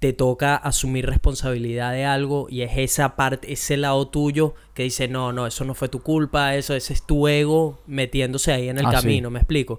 te 0.02 0.12
toca 0.12 0.56
asumir 0.56 1.06
responsabilidad 1.06 1.92
de 1.92 2.04
algo 2.04 2.48
y 2.50 2.62
es 2.62 2.72
esa 2.74 3.14
parte, 3.14 3.52
ese 3.52 3.76
lado 3.76 4.08
tuyo 4.08 4.52
que 4.74 4.82
dice, 4.82 5.06
no, 5.06 5.32
no, 5.32 5.46
eso 5.46 5.64
no 5.64 5.74
fue 5.74 5.88
tu 5.88 6.02
culpa, 6.02 6.56
eso, 6.56 6.74
ese 6.74 6.92
es 6.92 7.06
tu 7.06 7.28
ego 7.28 7.78
metiéndose 7.86 8.50
ahí 8.52 8.68
en 8.68 8.78
el 8.78 8.86
Ah, 8.86 8.90
sí. 8.90 8.96
camino, 8.96 9.30
¿me 9.30 9.38
explico? 9.38 9.78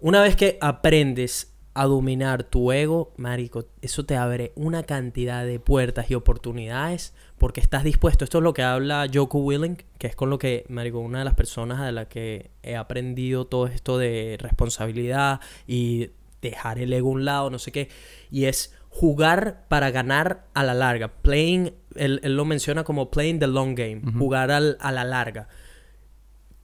Una 0.00 0.20
vez 0.20 0.34
que 0.34 0.58
aprendes 0.60 1.52
a 1.74 1.84
dominar 1.84 2.42
tu 2.42 2.72
ego, 2.72 3.12
marico, 3.18 3.66
eso 3.82 4.04
te 4.04 4.16
abre 4.16 4.50
una 4.56 4.82
cantidad 4.82 5.46
de 5.46 5.60
puertas 5.60 6.10
y 6.10 6.16
oportunidades 6.16 7.14
porque 7.38 7.60
estás 7.60 7.84
dispuesto. 7.84 8.24
Esto 8.24 8.38
es 8.38 8.42
lo 8.44 8.52
que 8.52 8.64
habla 8.64 9.06
Joko 9.14 9.38
Willing, 9.38 9.76
que 9.98 10.08
es 10.08 10.16
con 10.16 10.28
lo 10.28 10.40
que, 10.40 10.64
marico, 10.68 10.98
una 10.98 11.20
de 11.20 11.24
las 11.24 11.34
personas 11.34 11.86
de 11.86 11.92
la 11.92 12.08
que 12.08 12.50
he 12.64 12.74
aprendido 12.74 13.46
todo 13.46 13.68
esto 13.68 13.96
de 13.96 14.38
responsabilidad 14.40 15.40
y 15.68 16.10
dejar 16.42 16.78
el 16.80 16.92
ego 16.92 17.10
a 17.10 17.12
un 17.12 17.24
lado, 17.24 17.50
no 17.50 17.58
sé 17.60 17.70
qué, 17.72 17.88
y 18.30 18.46
es 18.46 18.74
jugar 18.98 19.66
para 19.68 19.90
ganar 19.90 20.46
a 20.54 20.62
la 20.64 20.72
larga. 20.72 21.08
Playing, 21.08 21.74
él, 21.96 22.18
él 22.22 22.34
lo 22.36 22.44
menciona 22.46 22.82
como 22.82 23.10
playing 23.10 23.38
the 23.38 23.46
long 23.46 23.74
game, 23.74 24.00
jugar 24.18 24.50
al- 24.50 24.78
a 24.80 24.90
la 24.90 25.04
larga. 25.04 25.48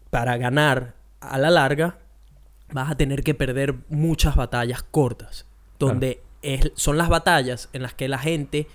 Para 0.08 0.38
ganar 0.38 0.94
a 1.20 1.36
la 1.38 1.50
larga, 1.50 1.98
vas 2.72 2.90
a 2.90 2.94
tener 2.96 3.22
que 3.22 3.34
perder 3.34 3.74
muchas 3.90 4.34
batallas 4.34 4.82
cortas. 4.82 5.46
Donde 5.78 6.22
es- 6.40 6.72
son 6.74 6.96
las 6.96 7.10
batallas 7.10 7.68
en 7.74 7.82
las 7.82 7.92
que 7.92 8.08
la 8.08 8.18
gente 8.18 8.66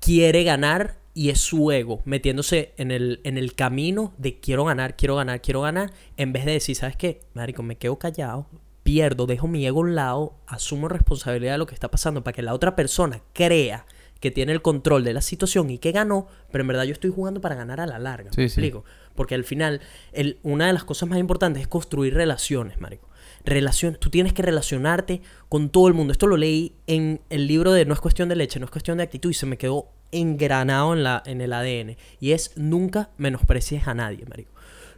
quiere 0.00 0.44
ganar 0.44 0.96
y 1.12 1.28
es 1.30 1.40
su 1.40 1.70
ego 1.70 2.00
metiéndose 2.06 2.72
en 2.76 2.90
el, 2.90 3.20
en 3.24 3.36
el 3.38 3.54
camino 3.54 4.14
de 4.18 4.40
quiero 4.40 4.64
ganar, 4.64 4.96
quiero 4.96 5.16
ganar, 5.16 5.40
quiero 5.42 5.60
ganar, 5.60 5.92
en 6.16 6.32
vez 6.32 6.44
de 6.44 6.52
decir, 6.52 6.74
¿sabes 6.74 6.96
qué? 6.96 7.20
Marico, 7.34 7.62
me 7.62 7.76
quedo 7.76 7.98
callado, 7.98 8.46
pierdo, 8.84 9.26
dejo 9.26 9.48
mi 9.48 9.66
ego 9.66 9.80
a 9.80 9.82
un 9.82 9.94
lado, 9.96 10.34
asumo 10.46 10.86
responsabilidad 10.88 11.52
de 11.52 11.58
lo 11.58 11.66
que 11.66 11.74
está 11.74 11.90
pasando 11.90 12.22
para 12.22 12.34
que 12.34 12.42
la 12.42 12.54
otra 12.54 12.76
persona 12.76 13.20
crea 13.32 13.86
que 14.20 14.30
tiene 14.30 14.52
el 14.52 14.62
control 14.62 15.04
de 15.04 15.12
la 15.12 15.20
situación 15.20 15.68
y 15.70 15.78
que 15.78 15.90
ganó, 15.92 16.28
pero 16.52 16.62
en 16.62 16.68
verdad 16.68 16.84
yo 16.84 16.92
estoy 16.92 17.10
jugando 17.10 17.40
para 17.40 17.56
ganar 17.56 17.80
a 17.80 17.86
la 17.86 17.98
larga. 17.98 18.30
Sí, 18.32 18.40
¿me 18.42 18.48
sí. 18.48 18.60
explico? 18.60 18.84
Porque 19.14 19.34
al 19.34 19.44
final, 19.44 19.80
el- 20.12 20.38
una 20.42 20.66
de 20.68 20.72
las 20.72 20.84
cosas 20.84 21.08
más 21.08 21.18
importantes 21.18 21.60
es 21.62 21.68
construir 21.68 22.14
relaciones, 22.14 22.80
marico. 22.80 23.08
Relación, 23.44 23.96
tú 24.00 24.08
tienes 24.08 24.32
que 24.32 24.40
relacionarte 24.42 25.20
con 25.50 25.68
todo 25.68 25.88
el 25.88 25.94
mundo. 25.94 26.12
Esto 26.12 26.26
lo 26.26 26.38
leí 26.38 26.74
en 26.86 27.20
el 27.28 27.46
libro 27.46 27.72
de 27.72 27.84
No 27.84 27.92
es 27.92 28.00
cuestión 28.00 28.28
de 28.30 28.36
leche, 28.36 28.58
no 28.58 28.64
es 28.64 28.70
cuestión 28.70 28.96
de 28.96 29.02
actitud 29.04 29.30
y 29.30 29.34
se 29.34 29.44
me 29.44 29.58
quedó 29.58 29.88
engranado 30.12 30.94
en, 30.94 31.02
la, 31.04 31.22
en 31.26 31.42
el 31.42 31.52
ADN. 31.52 31.96
Y 32.20 32.32
es 32.32 32.52
nunca 32.56 33.10
menosprecies 33.18 33.86
a 33.86 33.92
nadie, 33.94 34.24
marico. 34.26 34.52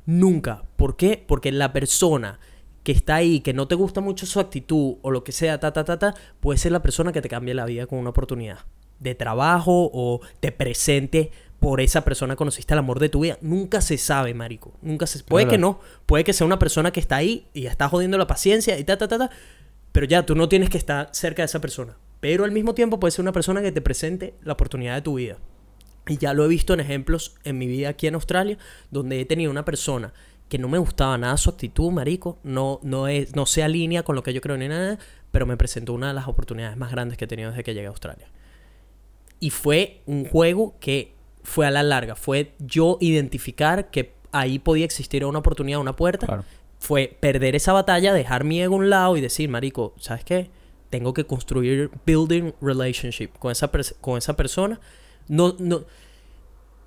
Nunca. 0.04 0.62
¿Por 0.76 0.96
qué? 0.96 1.24
Porque 1.26 1.50
la 1.50 1.72
persona 1.72 2.38
que 2.86 2.92
está 2.92 3.16
ahí, 3.16 3.40
que 3.40 3.52
no 3.52 3.66
te 3.66 3.74
gusta 3.74 4.00
mucho 4.00 4.26
su 4.26 4.38
actitud 4.38 4.98
o 5.02 5.10
lo 5.10 5.24
que 5.24 5.32
sea, 5.32 5.58
ta, 5.58 5.72
ta, 5.72 5.82
ta, 5.82 5.98
ta, 5.98 6.14
puede 6.38 6.56
ser 6.56 6.70
la 6.70 6.82
persona 6.82 7.10
que 7.10 7.20
te 7.20 7.28
cambie 7.28 7.52
la 7.52 7.64
vida 7.64 7.88
con 7.88 7.98
una 7.98 8.10
oportunidad 8.10 8.60
de 9.00 9.16
trabajo 9.16 9.90
o 9.92 10.20
te 10.38 10.52
presente 10.52 11.32
por 11.58 11.80
esa 11.80 12.04
persona 12.04 12.36
conociste 12.36 12.74
el 12.74 12.78
amor 12.78 13.00
de 13.00 13.08
tu 13.08 13.22
vida. 13.22 13.38
Nunca 13.40 13.80
se 13.80 13.98
sabe, 13.98 14.34
marico. 14.34 14.72
Nunca 14.82 15.08
se... 15.08 15.24
Puede 15.24 15.48
que 15.48 15.58
no. 15.58 15.80
Puede 16.06 16.22
que 16.22 16.32
sea 16.32 16.46
una 16.46 16.60
persona 16.60 16.92
que 16.92 17.00
está 17.00 17.16
ahí 17.16 17.48
y 17.54 17.66
está 17.66 17.88
jodiendo 17.88 18.18
la 18.18 18.28
paciencia 18.28 18.78
y 18.78 18.84
ta, 18.84 18.96
ta, 18.96 19.08
ta, 19.08 19.18
ta. 19.18 19.30
Pero 19.90 20.06
ya, 20.06 20.24
tú 20.24 20.36
no 20.36 20.48
tienes 20.48 20.70
que 20.70 20.78
estar 20.78 21.08
cerca 21.10 21.42
de 21.42 21.46
esa 21.46 21.60
persona. 21.60 21.96
Pero 22.20 22.44
al 22.44 22.52
mismo 22.52 22.72
tiempo 22.72 23.00
puede 23.00 23.10
ser 23.10 23.24
una 23.24 23.32
persona 23.32 23.62
que 23.62 23.72
te 23.72 23.80
presente 23.80 24.34
la 24.44 24.52
oportunidad 24.52 24.94
de 24.94 25.02
tu 25.02 25.14
vida. 25.14 25.38
Y 26.06 26.18
ya 26.18 26.34
lo 26.34 26.44
he 26.44 26.48
visto 26.48 26.72
en 26.72 26.78
ejemplos 26.78 27.34
en 27.42 27.58
mi 27.58 27.66
vida 27.66 27.88
aquí 27.88 28.06
en 28.06 28.14
Australia, 28.14 28.58
donde 28.92 29.20
he 29.20 29.24
tenido 29.24 29.50
una 29.50 29.64
persona 29.64 30.12
que 30.48 30.58
no 30.58 30.68
me 30.68 30.78
gustaba 30.78 31.18
nada 31.18 31.36
su 31.36 31.50
actitud, 31.50 31.90
marico, 31.90 32.38
no, 32.44 32.78
no, 32.82 33.08
es, 33.08 33.34
no 33.34 33.46
se 33.46 33.62
alinea 33.62 34.02
con 34.04 34.14
lo 34.16 34.22
que 34.22 34.32
yo 34.32 34.40
creo 34.40 34.56
ni 34.56 34.68
nada, 34.68 34.98
pero 35.32 35.44
me 35.46 35.56
presentó 35.56 35.92
una 35.92 36.08
de 36.08 36.14
las 36.14 36.28
oportunidades 36.28 36.76
más 36.76 36.90
grandes 36.92 37.18
que 37.18 37.24
he 37.24 37.28
tenido 37.28 37.50
desde 37.50 37.64
que 37.64 37.74
llegué 37.74 37.86
a 37.86 37.90
Australia. 37.90 38.28
Y 39.40 39.50
fue 39.50 40.00
un 40.06 40.24
juego 40.24 40.74
que 40.80 41.12
fue 41.42 41.66
a 41.66 41.70
la 41.70 41.82
larga, 41.82 42.16
fue 42.16 42.52
yo 42.58 42.96
identificar 43.00 43.90
que 43.90 44.12
ahí 44.32 44.58
podía 44.58 44.84
existir 44.84 45.24
una 45.24 45.38
oportunidad, 45.40 45.80
una 45.80 45.94
puerta, 45.96 46.26
Claro. 46.26 46.44
fue 46.78 47.16
perder 47.20 47.54
esa 47.56 47.72
batalla, 47.72 48.12
dejar 48.12 48.44
mi 48.44 48.60
ego 48.62 48.74
a 48.74 48.78
un 48.78 48.90
lado 48.90 49.16
y 49.16 49.20
decir, 49.20 49.48
marico, 49.48 49.94
¿sabes 49.98 50.24
qué? 50.24 50.50
Tengo 50.90 51.12
que 51.12 51.24
construir 51.24 51.90
building 52.06 52.52
relationship 52.60 53.28
con 53.38 53.50
esa, 53.52 53.70
con 54.00 54.18
esa 54.18 54.36
persona. 54.36 54.80
No, 55.28 55.56
no, 55.58 55.82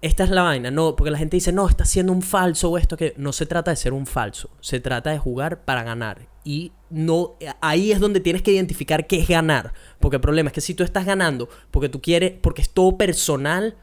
esta 0.01 0.23
es 0.23 0.29
la 0.29 0.43
vaina, 0.43 0.71
no, 0.71 0.95
porque 0.95 1.11
la 1.11 1.17
gente 1.17 1.35
dice, 1.35 1.51
no, 1.51 1.67
está 1.67 1.83
siendo 1.83 2.13
un 2.13 2.21
falso 2.21 2.69
o 2.69 2.77
esto 2.77 2.95
que 2.95 3.13
no 3.17 3.33
se 3.33 3.45
trata 3.45 3.71
de 3.71 3.77
ser 3.77 3.91
un 3.91 4.05
falso, 4.05 4.49
se 4.61 4.79
trata 4.79 5.11
de 5.11 5.19
jugar 5.19 5.65
para 5.65 5.83
ganar. 5.83 6.27
Y 6.45 6.71
no, 6.89 7.35
ahí 7.59 7.91
es 7.91 7.99
donde 7.99 8.21
tienes 8.21 8.41
que 8.41 8.51
identificar 8.51 9.07
qué 9.07 9.19
es 9.19 9.27
ganar, 9.27 9.73
porque 9.99 10.15
el 10.15 10.21
problema 10.21 10.49
es 10.49 10.53
que 10.53 10.61
si 10.61 10.73
tú 10.73 10.83
estás 10.83 11.05
ganando 11.05 11.49
porque 11.69 11.89
tú 11.89 12.01
quieres, 12.01 12.33
porque 12.41 12.61
es 12.61 12.69
todo 12.69 12.97
personal, 12.97 13.75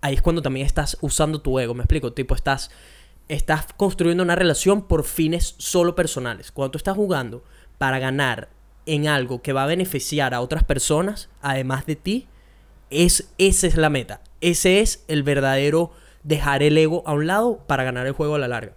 ahí 0.00 0.14
es 0.14 0.22
cuando 0.22 0.40
también 0.40 0.64
estás 0.64 0.96
usando 1.02 1.42
tu 1.42 1.58
ego, 1.58 1.74
me 1.74 1.82
explico, 1.82 2.14
tipo, 2.14 2.34
estás, 2.34 2.70
estás 3.28 3.66
construyendo 3.76 4.22
una 4.22 4.36
relación 4.36 4.88
por 4.88 5.04
fines 5.04 5.54
solo 5.58 5.94
personales. 5.94 6.50
Cuando 6.50 6.72
tú 6.72 6.78
estás 6.78 6.96
jugando 6.96 7.44
para 7.76 7.98
ganar 7.98 8.48
en 8.86 9.06
algo 9.06 9.42
que 9.42 9.52
va 9.52 9.64
a 9.64 9.66
beneficiar 9.66 10.32
a 10.32 10.40
otras 10.40 10.64
personas, 10.64 11.28
además 11.42 11.84
de 11.84 11.96
ti, 11.96 12.26
es, 12.88 13.28
esa 13.36 13.66
es 13.66 13.76
la 13.76 13.90
meta. 13.90 14.22
Ese 14.40 14.80
es 14.80 15.04
el 15.08 15.22
verdadero 15.22 15.90
dejar 16.22 16.62
el 16.62 16.76
ego 16.76 17.02
a 17.06 17.14
un 17.14 17.26
lado 17.26 17.64
para 17.66 17.84
ganar 17.84 18.06
el 18.06 18.12
juego 18.12 18.34
a 18.34 18.38
la 18.38 18.48
larga. 18.48 18.72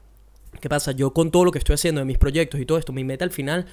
¿Qué 0.59 0.69
pasa? 0.69 0.91
Yo 0.91 1.13
con 1.13 1.31
todo 1.31 1.45
lo 1.45 1.51
que 1.51 1.59
estoy 1.59 1.75
haciendo 1.75 1.99
de 1.99 2.05
mis 2.05 2.17
proyectos 2.17 2.59
y 2.59 2.65
todo 2.65 2.77
esto, 2.77 2.93
mi 2.93 3.03
meta 3.03 3.25
al 3.25 3.31
final, 3.31 3.65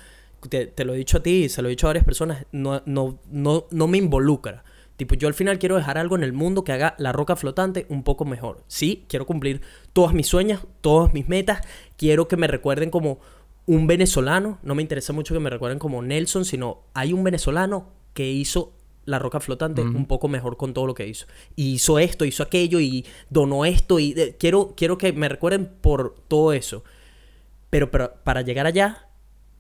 te, 0.49 0.67
te 0.67 0.85
lo 0.85 0.95
he 0.95 0.99
dicho 0.99 1.19
a 1.19 1.23
ti 1.23 1.49
se 1.49 1.63
lo 1.63 1.69
he 1.69 1.71
dicho 1.71 1.87
a 1.87 1.91
varias 1.91 2.05
personas, 2.05 2.47
no, 2.53 2.83
no, 2.87 3.19
no, 3.31 3.67
no 3.71 3.87
me 3.89 3.99
involucra. 3.99 4.65
Tipo, 4.99 5.15
yo 5.15 5.29
al 5.29 5.35
final 5.35 5.61
quiero 5.61 5.77
dejar 5.77 5.97
algo 5.97 6.17
en 6.17 6.25
el 6.25 6.33
mundo 6.33 6.65
que 6.65 6.73
haga 6.73 6.97
la 6.99 7.13
roca 7.13 7.37
flotante 7.37 7.87
un 7.89 8.03
poco 8.03 8.25
mejor. 8.25 8.65
Sí, 8.67 9.05
quiero 9.09 9.27
cumplir 9.27 9.61
todas 9.93 10.13
mis 10.13 10.27
sueños, 10.27 10.67
todas 10.81 11.15
mis 11.15 11.29
metas. 11.29 11.61
Quiero 11.97 12.27
que 12.27 12.37
me 12.37 12.49
recuerden 12.49 12.91
como 12.91 13.21
un 13.67 13.87
venezolano. 13.87 14.59
No 14.65 14.75
me 14.75 14.83
interesa 14.83 15.13
mucho 15.13 15.35
que 15.35 15.41
me 15.41 15.51
recuerden 15.51 15.79
como 15.79 16.03
Nelson, 16.03 16.45
sino 16.45 16.83
hay 16.95 17.13
un 17.13 17.23
venezolano 17.23 17.93
que 18.13 18.29
hizo 18.29 18.73
la 19.09 19.19
roca 19.19 19.41
flotante 19.41 19.81
un 19.81 20.07
poco 20.07 20.29
mejor 20.29 20.57
con 20.57 20.75
todo 20.75 20.87
lo 20.87 20.95
que 20.95 21.07
hizo. 21.07 21.27
Y 21.57 21.75
hizo 21.75 21.99
esto, 21.99 22.25
hizo 22.25 22.43
aquello 22.43 22.79
y 22.81 23.07
donó 23.31 23.65
esto 23.65 23.99
y 23.99 24.13
eh, 24.17 24.37
quiero, 24.39 24.75
quiero 24.77 24.99
que 24.99 25.13
me 25.13 25.29
recuerden 25.29 25.67
por 25.81 26.15
todo 26.29 26.53
eso. 26.53 26.85
Pero, 27.71 27.91
pero 27.91 28.15
para 28.25 28.43
llegar 28.43 28.67
allá 28.67 29.09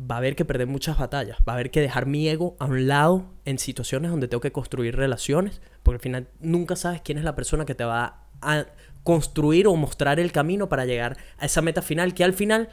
va 0.01 0.15
a 0.16 0.19
haber 0.19 0.37
que 0.37 0.45
perder 0.45 0.66
muchas 0.66 0.99
batallas, 0.99 1.39
va 1.49 1.53
a 1.53 1.57
haber 1.57 1.70
que 1.70 1.81
dejar 1.81 2.07
mi 2.07 2.29
ego 2.29 2.57
a 2.59 2.66
un 2.66 2.87
lado 2.87 3.33
en 3.45 3.59
situaciones 3.59 4.11
donde 4.11 4.29
tengo 4.29 4.41
que 4.41 4.53
construir 4.53 4.95
relaciones, 4.97 5.61
porque 5.83 5.97
al 5.97 6.01
final 6.03 6.29
nunca 6.41 6.77
sabes 6.77 7.01
quién 7.03 7.19
es 7.19 7.25
la 7.25 7.35
persona 7.35 7.65
que 7.65 7.75
te 7.75 7.85
va 7.85 8.25
a 8.41 8.66
construir 9.03 9.66
o 9.66 9.75
mostrar 9.75 10.20
el 10.20 10.31
camino 10.31 10.69
para 10.69 10.85
llegar 10.85 11.16
a 11.39 11.47
esa 11.47 11.62
meta 11.62 11.83
final 11.83 12.15
que 12.15 12.23
al 12.25 12.33
final 12.35 12.69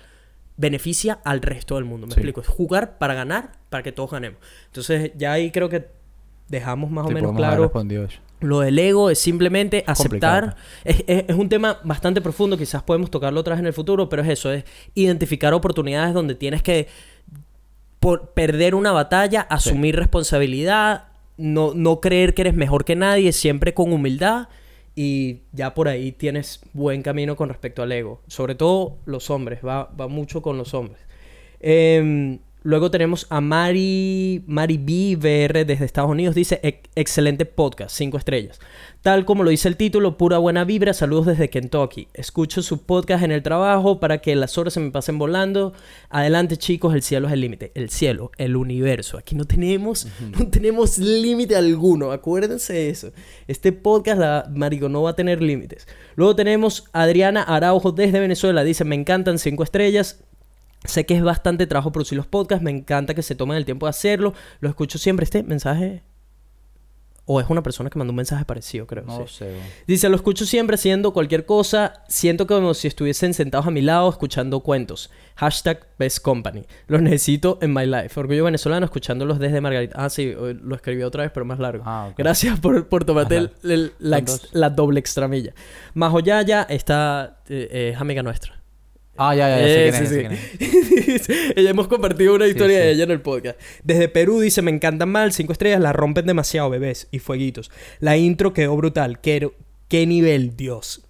beneficia 0.58 1.20
al 1.24 1.42
resto 1.42 1.76
del 1.76 1.84
mundo. 1.86 2.08
Me 2.08 2.14
Sí. 2.14 2.20
explico, 2.20 2.42
es 2.42 2.48
jugar 2.48 2.98
para 2.98 3.14
ganar, 3.14 3.54
para 3.70 3.84
que 3.84 3.92
todos 3.92 4.12
ganemos. 4.12 4.40
Entonces 4.68 5.12
ya 5.18 5.34
ahí 5.34 5.52
creo 5.52 5.68
que 5.68 5.86
dejamos 6.48 6.92
más 6.92 7.06
o 7.06 7.10
menos 7.16 7.32
claro 7.38 7.64
lo 8.42 8.60
del 8.60 8.78
ego 8.78 9.10
es 9.10 9.18
simplemente 9.20 9.84
aceptar. 9.88 10.56
Es, 10.84 11.04
es- 11.08 11.26
es 11.28 11.36
un 11.36 11.50
tema 11.50 11.80
bastante 11.84 12.22
profundo, 12.22 12.58
quizás 12.58 12.84
podemos 12.84 13.10
tocarlo 13.10 13.40
otra 13.40 13.56
vez 13.56 13.62
en 13.62 13.68
el 13.68 13.74
futuro, 13.74 14.08
pero 14.10 14.22
es 14.22 14.30
eso, 14.30 14.52
es 14.52 14.66
identificar 14.94 15.54
oportunidades 15.54 16.14
donde 16.14 16.36
tienes 16.36 16.62
que 16.62 16.88
por 18.00 18.30
perder 18.34 18.76
una 18.76 18.92
batalla, 18.92 19.42
asumir 19.42 19.96
responsabilidad, 19.96 21.06
no, 21.38 21.74
no 21.74 22.02
creer 22.02 22.34
que 22.36 22.44
eres 22.44 22.54
mejor 22.54 22.86
que 22.86 22.96
nadie, 22.96 23.32
siempre 23.34 23.74
con 23.74 23.92
humildad 23.92 24.48
y 24.96 25.40
ya 25.52 25.74
por 25.74 25.88
ahí 25.88 26.12
tienes 26.12 26.62
buen 26.74 27.02
camino 27.02 27.36
con 27.36 27.50
respecto 27.50 27.82
al 27.82 27.92
ego. 27.92 28.22
Sobre 28.28 28.54
todo 28.56 28.98
los 29.06 29.30
hombres, 29.30 29.60
va, 29.66 29.90
va 30.00 30.08
mucho 30.08 30.42
con 30.42 30.58
los 30.58 30.74
hombres. 30.74 31.02
Em, 31.60 32.40
luego 32.66 32.90
tenemos 32.90 33.28
a 33.30 33.40
Mari, 33.42 34.44
Mari 34.48 34.78
B. 34.78 35.16
VR 35.18 35.66
desde 35.66 35.86
Estados 35.86 36.10
Unidos. 36.10 36.34
Dice, 36.36 36.60
"Ex- 36.64 36.90
excelente 36.96 37.46
podcast, 37.46 37.96
cinco 37.96 38.18
estrellas. 38.18 38.60
Tal 39.04 39.24
como 39.24 39.44
lo 39.44 39.52
dice 39.52 39.68
el 39.68 39.78
título, 39.78 40.18
pura 40.18 40.40
buena 40.40 40.64
vibra, 40.64 40.92
saludos 40.96 41.28
desde 41.28 41.52
Kentucky. 41.52 42.08
Escucho 42.16 42.64
su 42.64 42.82
podcast 42.88 43.24
en 43.24 43.32
el 43.32 43.44
trabajo 43.44 44.00
para 44.00 44.18
que 44.18 44.36
las 44.36 44.58
horas 44.58 44.74
se 44.74 44.80
me 44.80 44.90
pasen 44.90 45.20
volando. 45.20 45.74
Adelante 46.10 46.58
chicos, 46.58 46.96
el 46.96 47.04
cielo 47.04 47.28
es 47.28 47.34
el 47.34 47.42
límite. 47.42 47.72
El 47.76 47.92
cielo, 47.92 48.32
el 48.38 48.56
universo. 48.56 49.20
Aquí 49.20 49.36
no 49.36 49.46
tenemos, 49.46 50.08
no 50.38 50.48
tenemos 50.50 50.98
límite 50.98 51.56
alguno. 51.56 52.12
Acuérdense 52.12 52.74
de 52.74 52.90
eso. 52.90 53.12
Este 53.48 53.72
podcast, 53.74 54.20
la, 54.20 54.50
marico, 54.52 54.90
no 54.90 55.04
va 55.04 55.12
a 55.12 55.16
tener 55.16 55.40
límites. 55.40 55.88
Luego 56.16 56.36
tenemos 56.36 56.86
Adriana 56.92 57.44
Araujo 57.44 57.92
desde 57.92 58.20
Venezuela. 58.20 58.64
Dice, 58.64 58.86
me 58.86 58.96
encantan 58.96 59.38
cinco 59.38 59.62
estrellas. 59.64 60.24
Sé 60.88 61.06
que 61.06 61.16
es 61.16 61.24
bastante 61.24 61.68
trabajo 61.68 61.92
producir 61.92 62.18
los 62.18 62.28
podcasts. 62.28 62.64
Me 62.64 62.72
encanta 62.72 63.14
que 63.14 63.22
se 63.24 63.36
tomen 63.36 63.58
el 63.58 63.66
tiempo 63.66 63.86
de 63.86 63.92
hacerlo. 63.92 64.34
Lo 64.60 64.70
escucho 64.70 64.98
siempre. 64.98 65.24
Este 65.24 65.44
mensaje... 65.44 66.04
O 67.28 67.42
es 67.42 67.50
una 67.50 67.64
persona 67.64 67.90
que 67.90 67.98
mandó 67.98 68.12
un 68.12 68.18
mensaje 68.18 68.46
parecido, 68.46 68.86
creo. 68.86 69.04
No 69.04 69.26
sí. 69.26 69.38
sé. 69.40 69.56
Dice, 69.88 70.10
lo 70.10 70.16
escucho 70.16 70.46
siempre 70.46 70.76
haciendo 70.76 71.12
cualquier 71.12 71.48
cosa. 71.48 72.04
Siento 72.08 72.46
como 72.46 72.76
si 72.76 72.88
estuviesen 72.88 73.34
sentados 73.34 73.66
a 73.66 73.72
mi 73.72 73.82
lado 73.82 74.08
escuchando 74.12 74.60
cuentos. 74.60 75.10
Hashtag 75.34 75.88
Best 75.98 76.20
Company. 76.20 76.68
Los 76.86 77.02
necesito 77.02 77.58
en 77.64 77.74
my 77.74 77.88
life. 77.88 78.20
Orgullo 78.20 78.44
venezolano 78.44 78.86
escuchándolos 78.86 79.40
desde 79.40 79.60
Margarita. 79.60 79.96
Ah, 79.98 80.12
sí, 80.12 80.36
lo 80.38 80.76
escribí 80.76 81.02
otra 81.02 81.24
vez, 81.24 81.32
pero 81.34 81.48
más 81.48 81.58
largo. 81.58 81.84
Ah. 81.88 82.14
Gracias 82.16 82.60
por, 82.60 82.88
por 82.90 83.06
tomarte 83.06 83.38
el- 83.38 83.52
el- 83.64 83.94
la, 83.98 84.20
ex- 84.20 84.50
la 84.54 84.70
doble 84.70 85.00
extramilla. 85.00 85.56
Majoyaya 85.96 86.62
está... 86.70 87.40
eh, 87.50 87.90
es 87.96 88.00
amiga 88.00 88.22
nuestra. 88.22 88.62
Ah, 89.18 89.36
ya, 89.36 89.50
ya, 89.50 89.60
ya. 89.60 89.68
sé 89.68 89.88
Eh, 89.88 89.92
quién 89.92 90.04
es, 90.04 90.10
sí, 90.10 90.16
sé 90.16 90.28
quién 90.28 90.38
sí. 90.38 91.14
es. 91.14 91.54
ella 91.58 91.70
hemos 91.70 91.88
compartido 91.88 92.36
una 92.36 92.48
historia 92.48 92.78
sí. 92.78 92.84
de 92.84 92.92
ella 92.92 93.04
en 93.06 93.12
el 93.12 93.22
podcast. 93.22 93.60
Desde 93.84 94.10
Perú 94.10 94.40
dice, 94.40 94.62
me 94.62 94.72
encantan 94.72 95.10
mal, 95.10 95.32
cinco 95.32 95.54
estrellas, 95.54 95.80
la 95.80 95.94
rompen 95.94 96.26
demasiado, 96.26 96.70
bebés 96.70 97.08
y 97.12 97.20
fueguitos. 97.20 97.72
La 98.00 98.18
intro 98.18 98.54
quedó 98.54 98.76
brutal. 98.76 99.20
Qué, 99.22 99.50
qué 99.88 100.06
nivel, 100.06 100.58
Dios. 100.58 101.02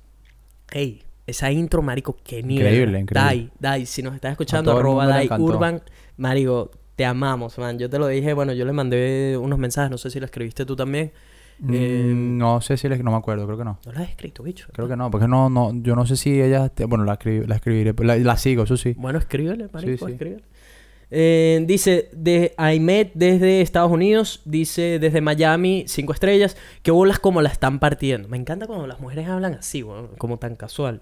Ey, 0.72 1.04
esa 1.26 1.52
intro, 1.52 1.82
marico, 1.82 2.18
qué 2.24 2.44
nivel. 2.44 2.68
Increíble, 2.68 3.00
increíble. 3.00 3.28
Dai, 3.28 3.52
Dai, 3.60 3.86
si 3.86 4.04
nos 4.04 4.14
estás 4.14 4.32
escuchando, 4.32 4.78
arroba 4.78 5.08
Dai. 5.08 5.28
Urban, 5.40 5.82
marico, 6.18 6.72
te 6.96 7.06
amamos, 7.06 7.58
man. 7.58 7.80
Yo 7.80 7.90
te 7.90 7.98
lo 7.98 8.08
dije, 8.08 8.34
bueno, 8.34 8.54
yo 8.54 8.66
le 8.66 8.74
mandé 8.74 9.38
unos 9.40 9.58
mensajes, 9.58 9.90
no 9.90 9.98
sé 9.98 10.10
si 10.10 10.20
lo 10.20 10.26
escribiste 10.26 10.66
tú 10.66 10.76
también. 10.76 11.12
Eh, 11.72 12.12
Mm, 12.14 12.38
no 12.38 12.60
sé 12.62 12.76
si 12.78 12.90
les... 12.90 13.02
No 13.04 13.12
me 13.12 13.18
acuerdo, 13.18 13.46
creo 13.46 13.58
que 13.58 13.64
no. 13.64 13.80
No 13.86 13.92
lo 13.94 14.00
has 14.00 14.10
escrito, 14.10 14.44
bicho. 14.44 14.68
Creo 14.74 14.88
que 14.88 14.96
no, 14.98 15.10
porque 15.10 15.28
no, 15.28 15.50
no, 15.50 15.72
yo 15.82 15.96
no 15.96 16.06
sé 16.06 16.18
si 16.18 16.42
ella, 16.42 16.70
te- 16.70 16.86
bueno, 16.86 17.06
la, 17.06 17.18
escribí- 17.18 17.46
la 17.48 17.56
escribiré, 17.56 17.94
la, 18.04 18.18
la 18.18 18.38
sigo, 18.38 18.64
eso 18.64 18.76
sí. 18.78 18.94
Bueno, 18.98 19.20
escríbele, 19.20 19.70
marico, 19.72 20.06
sí. 20.08 20.12
escríbele. 20.14 20.44
Eh, 21.12 21.64
dice, 21.68 22.10
de 22.14 22.54
Aimet 22.58 23.12
desde 23.14 23.62
Estados 23.62 23.92
Unidos, 23.92 24.42
dice 24.44 24.98
desde 25.00 25.22
Miami, 25.22 25.86
cinco 25.88 26.14
estrellas, 26.14 26.58
que 26.82 26.92
bolas 26.92 27.20
como 27.20 27.42
la 27.42 27.50
están 27.50 27.80
partiendo. 27.80 28.28
Me 28.28 28.38
encanta 28.38 28.66
cuando 28.68 28.88
las 28.88 29.00
mujeres 29.00 29.28
hablan 29.30 29.54
así, 29.54 29.86
como 30.18 30.38
tan 30.40 30.56
casual. 30.56 31.02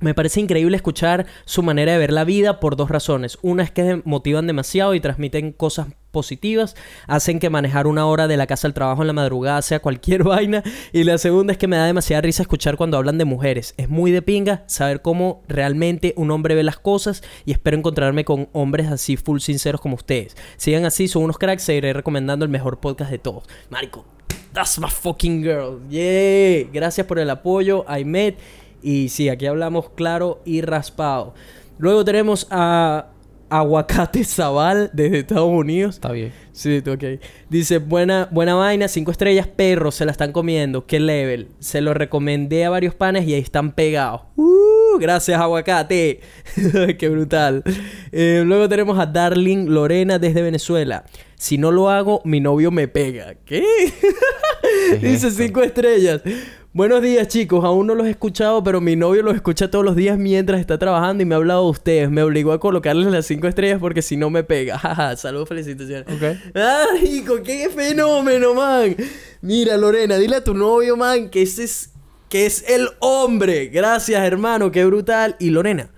Me 0.00 0.14
parece 0.14 0.40
increíble 0.40 0.76
escuchar 0.76 1.26
su 1.44 1.62
manera 1.62 1.92
de 1.92 1.98
ver 1.98 2.12
la 2.12 2.24
vida 2.24 2.60
por 2.60 2.76
dos 2.76 2.88
razones. 2.90 3.38
Una 3.42 3.62
es 3.62 3.70
que 3.70 4.00
motivan 4.04 4.46
demasiado 4.46 4.94
y 4.94 5.00
transmiten 5.00 5.52
cosas 5.52 5.88
positivas, 6.12 6.76
hacen 7.08 7.40
que 7.40 7.50
manejar 7.50 7.88
una 7.88 8.06
hora 8.06 8.28
de 8.28 8.36
la 8.36 8.46
casa 8.46 8.68
al 8.68 8.74
trabajo 8.74 9.02
en 9.02 9.08
la 9.08 9.12
madrugada 9.12 9.62
sea 9.62 9.80
cualquier 9.80 10.22
vaina. 10.24 10.62
Y 10.92 11.02
la 11.02 11.18
segunda 11.18 11.52
es 11.52 11.58
que 11.58 11.66
me 11.66 11.76
da 11.76 11.86
demasiada 11.86 12.20
risa 12.20 12.42
escuchar 12.42 12.76
cuando 12.76 12.96
hablan 12.96 13.18
de 13.18 13.24
mujeres. 13.24 13.74
Es 13.76 13.88
muy 13.88 14.12
de 14.12 14.22
pinga 14.22 14.62
saber 14.66 15.02
cómo 15.02 15.42
realmente 15.48 16.14
un 16.16 16.30
hombre 16.30 16.54
ve 16.54 16.62
las 16.62 16.78
cosas 16.78 17.22
y 17.44 17.52
espero 17.52 17.76
encontrarme 17.76 18.24
con 18.24 18.48
hombres 18.52 18.88
así 18.88 19.16
full 19.16 19.40
sinceros 19.40 19.80
como 19.80 19.96
ustedes. 19.96 20.36
Sigan 20.56 20.84
así, 20.84 21.08
son 21.08 21.24
unos 21.24 21.38
cracks, 21.38 21.64
seguiré 21.64 21.92
recomendando 21.92 22.44
el 22.44 22.50
mejor 22.50 22.78
podcast 22.78 23.10
de 23.10 23.18
todos. 23.18 23.44
Marico, 23.70 24.04
that's 24.52 24.78
my 24.78 24.88
fucking 24.88 25.42
girl. 25.42 25.80
Yeah. 25.88 26.68
Gracias 26.72 27.06
por 27.06 27.18
el 27.18 27.30
apoyo, 27.30 27.84
Aimet. 27.88 28.38
Y 28.82 29.08
sí, 29.08 29.28
aquí 29.28 29.46
hablamos 29.46 29.90
claro 29.90 30.42
y 30.44 30.60
raspado. 30.60 31.34
Luego 31.78 32.04
tenemos 32.04 32.46
a 32.50 33.11
Aguacate 33.58 34.24
Zaval 34.24 34.90
desde 34.92 35.20
Estados 35.20 35.50
Unidos. 35.50 35.96
Está 35.96 36.12
bien. 36.12 36.32
Sí, 36.52 36.78
ok. 36.78 37.20
Dice, 37.50 37.78
buena, 37.78 38.28
buena 38.30 38.54
vaina, 38.54 38.88
cinco 38.88 39.10
estrellas, 39.10 39.46
perros, 39.46 39.94
se 39.94 40.04
la 40.04 40.12
están 40.12 40.32
comiendo. 40.32 40.86
¿Qué 40.86 41.00
level? 41.00 41.48
Se 41.58 41.80
lo 41.80 41.92
recomendé 41.94 42.64
a 42.64 42.70
varios 42.70 42.94
panes 42.94 43.26
y 43.26 43.34
ahí 43.34 43.40
están 43.40 43.72
pegados. 43.72 44.22
¡Uh! 44.36 44.98
Gracias, 44.98 45.40
aguacate. 45.40 46.20
Qué 46.98 47.08
brutal. 47.08 47.62
Eh, 48.10 48.42
luego 48.44 48.68
tenemos 48.68 48.98
a 48.98 49.06
Darling 49.06 49.66
Lorena 49.68 50.18
desde 50.18 50.42
Venezuela. 50.42 51.04
Si 51.34 51.58
no 51.58 51.72
lo 51.72 51.90
hago, 51.90 52.22
mi 52.24 52.40
novio 52.40 52.70
me 52.70 52.88
pega. 52.88 53.34
¿Qué? 53.44 53.62
¿Qué 54.62 54.94
es 54.96 55.02
Dice 55.02 55.28
esto? 55.28 55.42
cinco 55.42 55.62
estrellas. 55.62 56.22
Buenos 56.74 57.02
días, 57.02 57.28
chicos. 57.28 57.66
Aún 57.66 57.86
no 57.86 57.94
los 57.94 58.06
he 58.06 58.10
escuchado, 58.10 58.64
pero 58.64 58.80
mi 58.80 58.96
novio 58.96 59.22
los 59.22 59.34
escucha 59.34 59.70
todos 59.70 59.84
los 59.84 59.94
días 59.94 60.16
mientras 60.16 60.58
está 60.58 60.78
trabajando 60.78 61.22
y 61.22 61.26
me 61.26 61.34
ha 61.34 61.36
hablado 61.36 61.64
de 61.64 61.70
ustedes. 61.70 62.10
Me 62.10 62.22
obligó 62.22 62.50
a 62.52 62.60
colocarles 62.60 63.08
las 63.08 63.26
cinco 63.26 63.46
estrellas 63.46 63.78
porque 63.78 64.00
si 64.00 64.16
no 64.16 64.30
me 64.30 64.42
pega. 64.42 64.78
Jaja, 64.78 65.14
Saludos, 65.16 65.50
felicitaciones. 65.50 66.06
Ok. 66.08 66.38
¡Ay, 66.54 67.22
qué 67.44 67.68
fenómeno, 67.68 68.54
man! 68.54 68.96
Mira, 69.42 69.76
Lorena, 69.76 70.16
dile 70.16 70.36
a 70.36 70.44
tu 70.44 70.54
novio, 70.54 70.96
man, 70.96 71.28
que 71.28 71.42
ese 71.42 71.64
es, 71.64 71.90
que 72.30 72.46
es 72.46 72.66
el 72.66 72.88
hombre. 73.00 73.66
Gracias, 73.66 74.24
hermano, 74.24 74.72
qué 74.72 74.86
brutal. 74.86 75.36
Y 75.38 75.50
Lorena, 75.50 75.90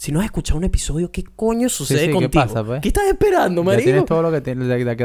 si 0.00 0.12
no 0.12 0.20
has 0.20 0.26
escuchado 0.26 0.56
un 0.58 0.64
episodio, 0.64 1.10
¿qué 1.10 1.24
coño 1.24 1.68
sucede 1.68 1.98
sí, 1.98 2.06
¿qué 2.06 2.12
contigo? 2.12 2.30
pasa, 2.44 2.62
pues? 2.64 2.80
¿Qué 2.80 2.86
estás 2.88 3.08
esperando, 3.08 3.62
Ya 3.62 3.66
marico? 3.66 3.84
tienes 3.84 4.04
todo 4.04 4.22
lo 4.22 4.30
que 4.30 4.40
te, 4.40 4.54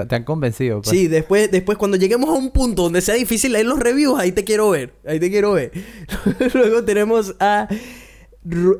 te 0.05 0.15
han 0.15 0.23
convencido. 0.23 0.83
pues. 0.83 0.95
Sí, 0.95 1.07
después, 1.07 1.49
después 1.49 1.79
cuando 1.79 1.97
lleguemos 1.97 2.29
a 2.29 2.33
un 2.33 2.51
punto 2.51 2.83
donde 2.83 3.01
sea 3.01 3.15
difícil 3.15 3.53
leer 3.53 3.65
los 3.65 3.79
reviews, 3.79 4.19
ahí 4.19 4.31
te 4.31 4.43
quiero 4.43 4.69
ver. 4.69 4.93
Ahí 5.03 5.19
te 5.19 5.31
quiero 5.31 5.53
ver. 5.53 5.71
Luego 6.53 6.83
tenemos 6.85 7.35
a... 7.39 7.67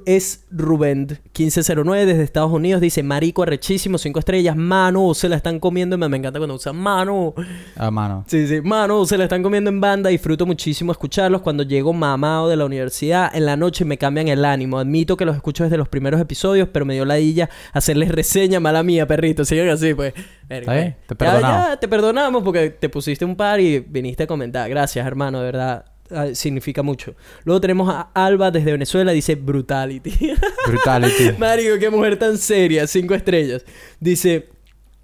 Es 0.05 0.45
Rubén 0.51 1.07
1509 1.07 2.05
desde 2.05 2.23
Estados 2.23 2.51
Unidos. 2.51 2.81
Dice, 2.81 3.01
marico 3.01 3.43
arrechísimo, 3.43 3.97
cinco 3.97 4.19
estrellas. 4.19 4.55
Mano, 4.57 5.13
se 5.13 5.29
la 5.29 5.37
están 5.37 5.59
comiendo. 5.59 5.97
Me, 5.97 6.09
me 6.09 6.17
encanta 6.17 6.37
cuando 6.39 6.55
usan 6.55 6.75
mano. 6.75 7.33
Ah, 7.77 7.89
mano. 7.89 8.25
Sí, 8.27 8.45
sí. 8.47 8.59
Mano, 8.61 9.05
se 9.05 9.17
la 9.17 9.23
están 9.23 9.41
comiendo 9.41 9.69
en 9.69 9.79
banda. 9.79 10.09
Disfruto 10.09 10.45
muchísimo 10.45 10.91
escucharlos. 10.91 11.41
Cuando 11.41 11.63
llego 11.63 11.93
mamado 11.93 12.49
de 12.49 12.57
la 12.57 12.65
universidad, 12.65 13.33
en 13.33 13.45
la 13.45 13.55
noche 13.55 13.85
me 13.85 13.97
cambian 13.97 14.27
el 14.27 14.43
ánimo. 14.43 14.79
Admito 14.79 15.15
que 15.15 15.25
los 15.25 15.35
escucho 15.35 15.63
desde 15.63 15.77
los 15.77 15.87
primeros 15.87 16.19
episodios, 16.19 16.67
pero 16.71 16.85
me 16.85 16.93
dio 16.95 17.05
la 17.05 17.15
dilla 17.15 17.49
hacerles 17.71 18.09
reseña. 18.11 18.59
Mala 18.59 18.83
mía, 18.83 19.07
perrito. 19.07 19.45
Sigan 19.45 19.69
así, 19.69 19.93
pues. 19.93 20.13
Bien, 20.49 20.63
te 20.65 20.67
Ya- 20.67 21.15
perdonamos. 21.17 21.67
ya, 21.69 21.77
te 21.77 21.87
perdonamos 21.87 22.43
porque 22.43 22.69
te 22.69 22.89
pusiste 22.89 23.23
un 23.23 23.35
par 23.37 23.59
y 23.61 23.79
viniste 23.79 24.23
a 24.23 24.27
comentar. 24.27 24.69
Gracias, 24.69 25.07
hermano, 25.07 25.39
de 25.39 25.45
verdad. 25.45 25.85
Ah, 26.11 26.27
Significa 26.33 26.83
mucho. 26.83 27.15
Luego 27.43 27.61
tenemos 27.61 27.89
a 27.93 28.09
Alba 28.13 28.51
desde 28.51 28.71
Venezuela, 28.71 29.11
dice 29.11 29.35
Brutality. 29.35 30.11
Brutality. 30.67 31.31
Mario, 31.37 31.77
qué 31.79 31.89
mujer 31.89 32.17
tan 32.17 32.37
seria, 32.37 32.85
cinco 32.87 33.13
estrellas. 33.15 33.65
Dice, 33.99 34.49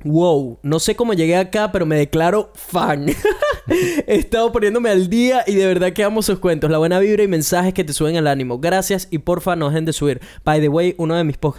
wow, 0.04 0.60
no 0.64 0.80
sé 0.80 0.96
cómo 0.96 1.14
llegué 1.14 1.36
acá, 1.36 1.72
pero 1.72 1.86
me 1.86 1.96
declaro 1.98 2.52
fan. 2.56 3.08
He 4.08 4.16
estado 4.16 4.52
poniéndome 4.52 4.90
al 4.90 5.10
día 5.10 5.44
y 5.46 5.54
de 5.54 5.68
verdad 5.68 5.94
que 5.94 6.04
amo 6.04 6.22
sus 6.24 6.40
cuentos, 6.40 6.72
la 6.72 6.80
buena 6.80 7.00
vibra 7.00 7.22
y 7.24 7.28
mensajes 7.28 7.74
que 7.74 7.84
te 7.84 7.94
suben 7.94 8.16
el 8.16 8.26
ánimo. 8.26 8.58
Gracias 8.60 9.08
y 9.12 9.20
porfa 9.20 9.56
no 9.56 9.70
dejen 9.70 9.86
de 9.86 9.94
subir. 9.94 10.20
By 10.44 10.60
the 10.60 10.70
way, 10.70 10.96
uno 10.98 11.16
de 11.16 11.24
mis 11.24 11.38
po- 11.38 11.56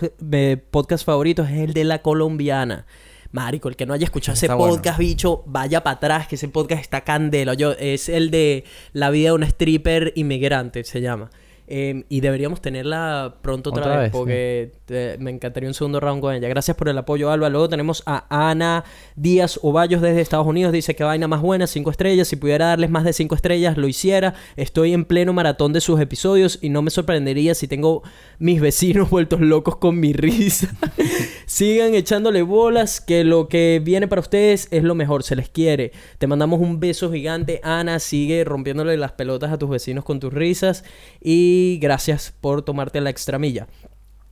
podcasts 0.71 1.05
favoritos 1.05 1.49
es 1.51 1.59
el 1.59 1.73
de 1.73 1.85
la 1.85 2.03
colombiana. 2.03 2.87
Marico, 3.33 3.69
el 3.69 3.77
que 3.77 3.87
no 3.87 3.95
haya 3.95 4.05
escuchado 4.05 4.35
ese 4.35 4.49
bueno. 4.49 4.75
podcast, 4.75 4.99
bicho, 4.99 5.45
vaya 5.47 5.83
para 5.83 5.97
atrás, 5.97 6.29
que 6.29 6.35
ese 6.35 6.49
podcast 6.49 6.83
está 6.83 7.03
candela. 7.03 7.55
Yo, 7.55 7.73
es 7.73 8.09
el 8.09 8.31
de 8.31 8.65
La 8.93 9.11
vida 9.11 9.29
de 9.29 9.35
una 9.35 9.47
stripper 9.47 10.13
inmigrante, 10.17 10.83
se 10.85 11.01
llama. 11.01 11.31
Eh, 11.73 12.05
y 12.09 12.21
deberíamos 12.21 12.61
tenerla 12.61 13.37
pronto 13.43 13.71
otra, 13.71 13.83
Otra 13.83 13.93
vez, 14.01 14.03
vez, 14.03 14.11
sí. 14.11 14.19
porque 14.19 14.73
eh, 14.89 15.17
me 15.21 15.31
encantaría 15.31 15.69
un 15.69 15.75
segundo 15.75 16.01
round 16.01 16.21
con 16.21 16.35
ella. 16.35 16.49
Gracias 16.49 16.77
por 16.77 16.89
el 16.89 16.99
apoyo, 16.99 17.31
Alba. 17.31 17.49
Luego 17.49 17.69
tenemos 17.69 18.03
a 18.07 18.27
Ana 18.29 18.83
Díaz 19.15 19.61
Ovallos 19.63 20.03
desde 20.03 20.21
Estados 20.21 20.49
Unidos. 20.49 20.73
Dice 20.73 20.97
que 20.97 21.05
vaina 21.05 21.29
más 21.29 21.41
buena, 21.41 21.69
cinco 21.69 21.93
estrellas. 21.93 22.27
Si 22.27 22.35
pudiera 22.35 22.67
darles 22.67 22.91
más 22.91 23.05
de 23.05 23.13
cinco 23.13 23.37
estrellas, 23.37 23.77
lo 23.77 23.87
hiciera. 23.87 24.35
Estoy 24.57 24.93
en 24.95 25.05
pleno 25.05 25.33
maratón 25.33 25.73
de 25.73 25.81
sus 25.81 26.01
episodios 26.01 26.59
y 26.61 26.71
no 26.71 26.83
me 26.83 26.91
sorprendería 26.91 27.55
si 27.55 27.69
tengo 27.69 28.03
mis 28.41 28.61
vecinos 28.61 29.09
vueltos 29.11 29.41
locos 29.41 29.77
con 29.77 30.01
mi 30.01 30.13
risa. 30.13 30.75
Sigan 31.47 31.95
echándole 31.95 32.43
bolas, 32.43 33.01
que 33.01 33.23
lo 33.23 33.47
que 33.47 33.81
viene 33.85 34.09
para 34.09 34.21
ustedes 34.21 34.67
es 34.73 34.83
lo 34.83 34.97
mejor, 34.97 35.23
se 35.23 35.37
les 35.37 35.49
quiere. 35.49 35.93
Te 36.19 36.27
mandamos 36.27 36.61
un 36.61 36.81
beso 36.81 37.13
gigante, 37.13 37.61
Ana. 37.63 38.01
Sigue 38.01 38.43
rompiéndole 38.43 38.97
las 38.97 39.13
pelotas 39.13 39.53
a 39.53 39.59
tus 39.59 39.71
vecinos 39.71 40.05
con 40.05 40.19
tus 40.19 40.33
risas. 40.33 40.83
Y 41.21 41.60
gracias 41.81 42.33
por 42.41 42.63
tomarte 42.63 43.01
la 43.01 43.11
extramilla. 43.11 43.67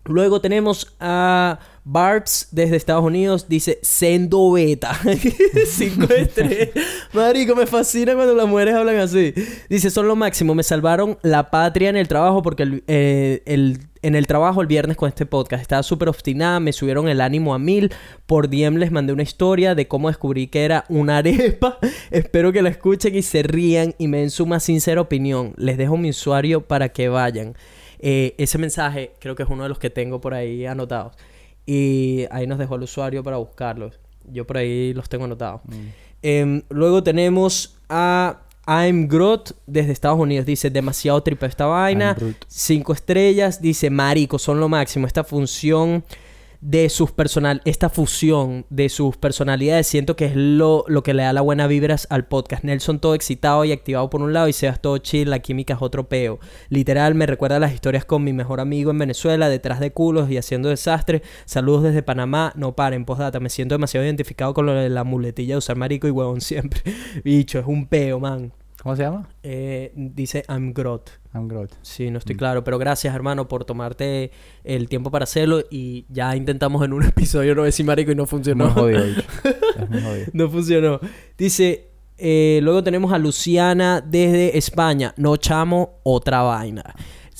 Luego 0.04 0.40
tenemos 0.40 0.96
a 1.00 1.58
Barbs 1.90 2.48
desde 2.50 2.76
Estados 2.76 3.02
Unidos 3.02 3.46
dice 3.48 3.78
Sendo 3.80 4.52
Beta. 4.52 4.92
Cinco 5.66 6.12
estrellas. 6.12 6.68
Marico, 7.14 7.56
me 7.56 7.66
fascina 7.66 8.14
cuando 8.14 8.34
las 8.34 8.46
mujeres 8.46 8.74
hablan 8.74 8.96
así. 8.96 9.32
Dice, 9.70 9.88
son 9.88 10.06
lo 10.06 10.14
máximo. 10.14 10.54
Me 10.54 10.62
salvaron 10.62 11.16
la 11.22 11.50
patria 11.50 11.88
en 11.88 11.96
el 11.96 12.06
trabajo 12.06 12.42
porque 12.42 12.82
eh, 12.88 13.42
en 13.46 14.14
el 14.14 14.26
trabajo 14.26 14.60
el 14.60 14.66
viernes 14.66 14.98
con 14.98 15.08
este 15.08 15.24
podcast 15.24 15.62
estaba 15.62 15.82
súper 15.82 16.10
obstinada. 16.10 16.60
Me 16.60 16.74
subieron 16.74 17.08
el 17.08 17.22
ánimo 17.22 17.54
a 17.54 17.58
mil. 17.58 17.90
Por 18.26 18.50
DM 18.50 18.76
les 18.76 18.92
mandé 18.92 19.14
una 19.14 19.22
historia 19.22 19.74
de 19.74 19.88
cómo 19.88 20.08
descubrí 20.08 20.48
que 20.48 20.66
era 20.66 20.84
una 20.90 21.16
arepa. 21.16 21.78
Espero 22.10 22.52
que 22.52 22.60
la 22.60 22.68
escuchen 22.68 23.14
y 23.14 23.22
se 23.22 23.42
rían 23.42 23.94
y 23.96 24.08
me 24.08 24.18
den 24.18 24.30
su 24.30 24.44
más 24.44 24.62
sincera 24.62 25.00
opinión. 25.00 25.54
Les 25.56 25.78
dejo 25.78 25.96
mi 25.96 26.10
usuario 26.10 26.60
para 26.60 26.90
que 26.90 27.08
vayan. 27.08 27.54
Eh, 27.98 28.34
ese 28.36 28.58
mensaje 28.58 29.12
creo 29.20 29.34
que 29.34 29.44
es 29.44 29.48
uno 29.48 29.62
de 29.62 29.70
los 29.70 29.78
que 29.78 29.88
tengo 29.88 30.20
por 30.20 30.34
ahí 30.34 30.66
anotados. 30.66 31.16
Y 31.70 32.24
ahí 32.30 32.46
nos 32.46 32.58
dejó 32.58 32.76
el 32.76 32.84
usuario 32.84 33.22
para 33.22 33.36
buscarlos. 33.36 34.00
Yo 34.24 34.46
por 34.46 34.56
ahí 34.56 34.94
los 34.94 35.06
tengo 35.10 35.26
anotados. 35.26 35.60
Em, 36.22 36.62
luego 36.70 37.02
tenemos 37.02 37.76
a 37.90 38.40
I'm 38.66 39.06
Grot 39.06 39.54
desde 39.66 39.92
Estados 39.92 40.18
Unidos. 40.18 40.46
Dice, 40.46 40.70
demasiado 40.70 41.22
tripa 41.22 41.44
esta 41.44 41.66
vaina. 41.66 42.16
Cinco 42.46 42.94
estrellas. 42.94 43.60
Dice, 43.60 43.90
marico, 43.90 44.38
son 44.38 44.60
lo 44.60 44.70
máximo. 44.70 45.06
Esta 45.06 45.24
función 45.24 46.02
de 46.60 46.88
sus 46.88 47.12
personal... 47.12 47.62
Esta 47.64 47.88
fusión 47.88 48.66
de 48.70 48.88
sus 48.88 49.16
personalidades 49.16 49.86
siento 49.86 50.16
que 50.16 50.26
es 50.26 50.36
lo, 50.36 50.84
lo 50.88 51.02
que 51.02 51.14
le 51.14 51.22
da 51.22 51.32
la 51.32 51.40
buena 51.40 51.66
vibras 51.66 52.06
al 52.10 52.26
podcast. 52.26 52.64
Nelson 52.64 53.00
todo 53.00 53.14
excitado 53.14 53.64
y 53.64 53.72
activado 53.72 54.10
por 54.10 54.22
un 54.22 54.32
lado 54.32 54.48
y 54.48 54.52
Sebas 54.52 54.80
todo 54.80 54.98
chill. 54.98 55.30
La 55.30 55.40
química 55.40 55.74
es 55.74 55.82
otro 55.82 56.08
peo. 56.08 56.38
Literal, 56.68 57.14
me 57.14 57.26
recuerda 57.26 57.58
las 57.58 57.72
historias 57.72 58.04
con 58.04 58.24
mi 58.24 58.32
mejor 58.32 58.60
amigo 58.60 58.90
en 58.90 58.98
Venezuela, 58.98 59.48
detrás 59.48 59.80
de 59.80 59.92
culos 59.92 60.30
y 60.30 60.36
haciendo 60.36 60.68
desastre. 60.68 61.22
Saludos 61.44 61.84
desde 61.84 62.02
Panamá. 62.02 62.52
No 62.56 62.74
paren, 62.74 63.04
postdata. 63.04 63.40
Me 63.40 63.50
siento 63.50 63.74
demasiado 63.74 64.04
identificado 64.04 64.54
con 64.54 64.66
lo 64.66 64.74
de 64.74 64.88
la 64.88 65.04
muletilla 65.04 65.54
de 65.54 65.58
usar 65.58 65.76
marico 65.76 66.08
y 66.08 66.10
huevón 66.10 66.40
siempre. 66.40 66.82
Bicho, 67.24 67.58
es 67.58 67.66
un 67.66 67.86
peo, 67.86 68.20
man. 68.20 68.52
¿Cómo 68.82 68.94
se 68.96 69.02
llama? 69.02 69.28
Eh, 69.42 69.92
dice 69.94 70.44
I'm 70.48 70.72
Grot. 70.72 71.10
I'm 71.34 71.48
Groot. 71.48 71.72
Sí, 71.82 72.10
no 72.10 72.18
estoy 72.18 72.36
Mm. 72.36 72.38
claro, 72.38 72.64
pero 72.64 72.78
gracias 72.78 73.14
hermano 73.14 73.48
por 73.48 73.64
tomarte 73.64 74.30
el 74.64 74.88
tiempo 74.88 75.10
para 75.10 75.24
hacerlo 75.24 75.62
y 75.70 76.06
ya 76.08 76.34
intentamos 76.36 76.84
en 76.84 76.92
un 76.92 77.02
episodio 77.04 77.54
no 77.54 77.64
decir 77.64 77.84
marico 77.84 78.12
y 78.12 78.14
no 78.14 78.24
funcionó. 78.26 78.66
Muy 78.66 78.74
jodido. 78.74 79.04
bicho. 79.04 79.22
Es 79.82 79.90
muy 79.90 80.00
jodido. 80.00 80.26
no 80.32 80.48
funcionó. 80.50 81.00
Dice, 81.36 81.88
eh, 82.18 82.60
luego 82.62 82.82
tenemos 82.84 83.12
a 83.12 83.18
Luciana 83.18 84.00
desde 84.00 84.56
España. 84.56 85.12
No 85.16 85.36
chamo, 85.36 85.98
otra 86.04 86.42
vaina. 86.42 86.82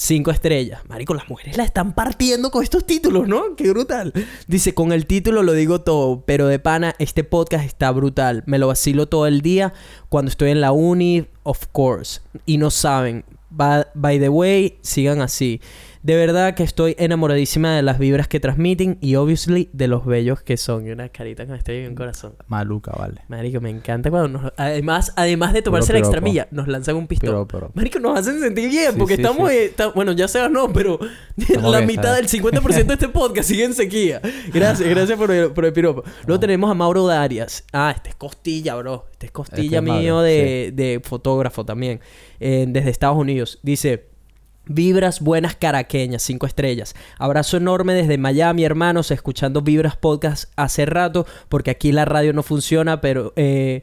Cinco 0.01 0.31
estrellas. 0.31 0.83
Marico, 0.89 1.13
las 1.13 1.29
mujeres 1.29 1.57
la 1.57 1.65
están 1.65 1.93
partiendo 1.93 2.53
con 2.53 2.63
estos 2.63 2.87
títulos, 2.87 3.27
¿no? 3.27 3.57
Qué 3.57 3.69
brutal. 3.71 4.13
Dice, 4.47 4.73
con 4.73 4.93
el 4.93 5.07
título 5.07 5.43
lo 5.43 5.55
digo 5.55 5.81
todo, 5.81 6.21
pero 6.25 6.47
de 6.47 6.61
pana, 6.61 6.95
este 7.01 7.25
podcast 7.25 7.65
está 7.65 7.91
brutal. 7.91 8.45
Me 8.47 8.61
lo 8.61 8.69
vacilo 8.69 9.09
todo 9.09 9.27
el 9.27 9.41
día 9.43 9.73
cuando 10.09 10.29
estoy 10.31 10.53
en 10.53 10.61
la 10.61 10.71
uni, 10.71 11.27
of 11.43 11.65
course. 11.73 12.21
Y 12.47 12.59
no 12.59 12.71
saben. 12.71 13.25
Ba- 13.51 13.89
by 13.95 14.21
the 14.21 14.29
way, 14.29 14.79
sigan 14.83 15.21
así. 15.21 15.61
De 16.03 16.17
verdad 16.17 16.55
que 16.55 16.63
estoy 16.63 16.95
enamoradísima 16.99 17.75
de 17.75 17.83
las 17.83 17.99
vibras 17.99 18.29
que 18.29 18.41
transmiten 18.41 18.99
y 19.01 19.17
obviously 19.17 19.69
de 19.73 19.89
los 19.89 20.07
bellos 20.07 20.43
que 20.43 20.57
son. 20.57 20.87
Y 20.87 20.91
una 20.91 21.09
carita 21.09 21.45
que 21.45 21.53
me 21.53 21.59
está 21.59 21.73
en 21.73 21.87
el 21.87 21.95
corazón. 21.95 22.35
Maluca, 22.47 22.93
vale. 22.93 23.23
Marico, 23.29 23.61
me 23.61 23.71
encanta 23.71 24.11
cuando 24.11 24.41
nos... 24.41 24.53
Además, 24.57 25.13
además 25.17 25.53
de 25.53 25.63
tomarse 25.63 25.93
la 25.93 25.99
extramilla, 25.99 26.49
nos 26.51 26.69
lanzan 26.69 26.97
un 26.97 27.07
pistón. 27.07 27.31
Pero, 27.31 27.49
pero. 27.49 27.71
Marico, 27.75 27.99
nos 27.99 28.19
hacen 28.19 28.41
sentir 28.41 28.69
bien 28.71 28.93
Sí, 28.93 28.99
porque 28.99 29.17
sí, 29.17 29.23
estamos... 29.23 29.51
sí. 29.51 29.71
bueno, 29.95 30.13
ya 30.13 30.29
se 30.29 30.49
no, 30.49 30.73
pero 30.73 30.99
Estamos 31.37 31.73
la 31.73 31.81
mitad 31.81 32.15
del 32.15 32.29
¿sabes? 32.29 32.63
50% 32.63 32.87
de 32.87 32.95
este 32.95 33.09
podcast 33.11 33.49
sigue 33.49 33.65
en 33.65 33.75
sequía. 33.75 34.21
Gracias, 34.53 34.89
gracias 34.89 35.19
por 35.19 35.31
el, 35.31 35.51
por 35.51 35.65
el 35.65 35.73
piropo. 35.73 36.05
Luego 36.27 36.41
tenemos 36.41 36.71
a 36.71 36.75
Mauro 36.75 37.07
Darias. 37.07 37.65
Ah, 37.73 37.93
este 37.95 38.11
es 38.11 38.15
costilla, 38.15 38.77
bro. 38.77 39.07
Este 39.13 39.27
es 39.27 39.33
costilla 39.33 39.79
Este 39.79 39.91
es 39.91 39.97
mío 39.99 40.21
de, 40.21 40.73
de 40.75 41.01
fotógrafo 41.03 41.65
también. 41.65 42.01
eh, 42.41 42.67
desde 42.69 42.91
Estados 42.91 43.17
Unidos. 43.19 43.59
Dice... 43.63 44.18
Vibras 44.69 45.21
buenas 45.21 45.57
caraqueñas, 45.57 46.23
cinco 46.23 46.47
estrellas. 46.47 46.95
Abrazo 47.19 47.57
enorme 47.57 47.95
desde 47.95 48.19
Miami, 48.19 48.65
hermanos, 48.65 49.11
escuchando 49.11 49.63
Vibras 49.63 49.97
Podcast 49.97 50.53
hace 50.57 50.87
rato, 50.87 51.27
porque 51.49 51.71
aquí 51.71 51.91
la 51.91 52.05
radio 52.05 52.33
no 52.33 52.43
funciona, 52.43 53.01
pero 53.01 53.33
eh, 53.37 53.83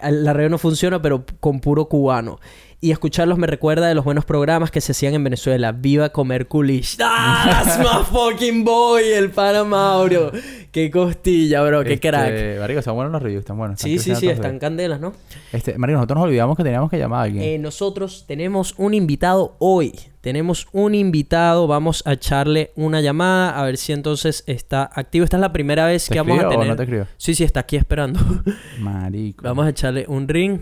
la 0.00 0.32
radio 0.32 0.50
no 0.50 0.58
funciona, 0.58 1.00
pero 1.02 1.24
con 1.40 1.60
puro 1.60 1.86
cubano. 1.86 2.38
Y 2.80 2.92
escucharlos 2.92 3.38
me 3.38 3.48
recuerda 3.48 3.88
de 3.88 3.94
los 3.96 4.04
buenos 4.04 4.24
programas 4.24 4.70
que 4.70 4.80
se 4.80 4.92
hacían 4.92 5.12
en 5.12 5.24
Venezuela. 5.24 5.72
Viva 5.72 6.10
comer 6.10 6.46
culish. 6.46 6.96
¡Ah! 7.02 7.64
That's 7.64 7.78
my 7.80 8.04
fucking 8.04 8.62
boy, 8.62 9.02
el 9.02 9.30
pana 9.30 9.64
Mauro. 9.64 10.30
Qué 10.70 10.88
costilla, 10.88 11.60
bro, 11.62 11.82
qué 11.82 11.94
Este, 11.94 12.08
crack. 12.08 12.60
Marico, 12.60 12.78
están 12.78 12.94
buenos 12.94 13.12
los 13.12 13.20
reviews, 13.20 13.40
están 13.40 13.58
buenos. 13.58 13.80
Sí, 13.80 13.98
sí, 13.98 14.14
sí, 14.14 14.28
están 14.28 14.60
candelas, 14.60 15.00
¿no? 15.00 15.12
Este, 15.52 15.76
Marico, 15.76 15.96
nosotros 15.96 16.18
nos 16.18 16.26
olvidamos 16.26 16.56
que 16.56 16.62
teníamos 16.62 16.88
que 16.88 16.98
llamar 16.98 17.18
a 17.18 17.22
alguien. 17.24 17.42
Eh, 17.42 17.58
nosotros 17.58 18.24
tenemos 18.28 18.74
un 18.76 18.94
invitado 18.94 19.56
hoy. 19.58 19.92
Tenemos 20.28 20.68
un 20.72 20.94
invitado. 20.94 21.66
Vamos 21.66 22.02
a 22.04 22.12
echarle 22.12 22.70
una 22.76 23.00
llamada 23.00 23.58
a 23.58 23.64
ver 23.64 23.78
si 23.78 23.94
entonces 23.94 24.44
está 24.46 24.90
activo. 24.92 25.24
Esta 25.24 25.38
es 25.38 25.40
la 25.40 25.54
primera 25.54 25.86
vez 25.86 26.04
¿Te 26.04 26.12
que 26.12 26.20
vamos 26.20 26.32
a 26.32 26.42
escribió 26.42 26.58
o 26.58 26.76
tener. 26.76 26.98
no 26.98 27.06
te? 27.06 27.12
Sí, 27.16 27.34
sí, 27.34 27.44
está 27.44 27.60
aquí 27.60 27.76
esperando. 27.76 28.20
Marico. 28.78 29.42
vamos 29.42 29.64
a 29.64 29.70
echarle 29.70 30.04
un 30.06 30.28
ring. 30.28 30.60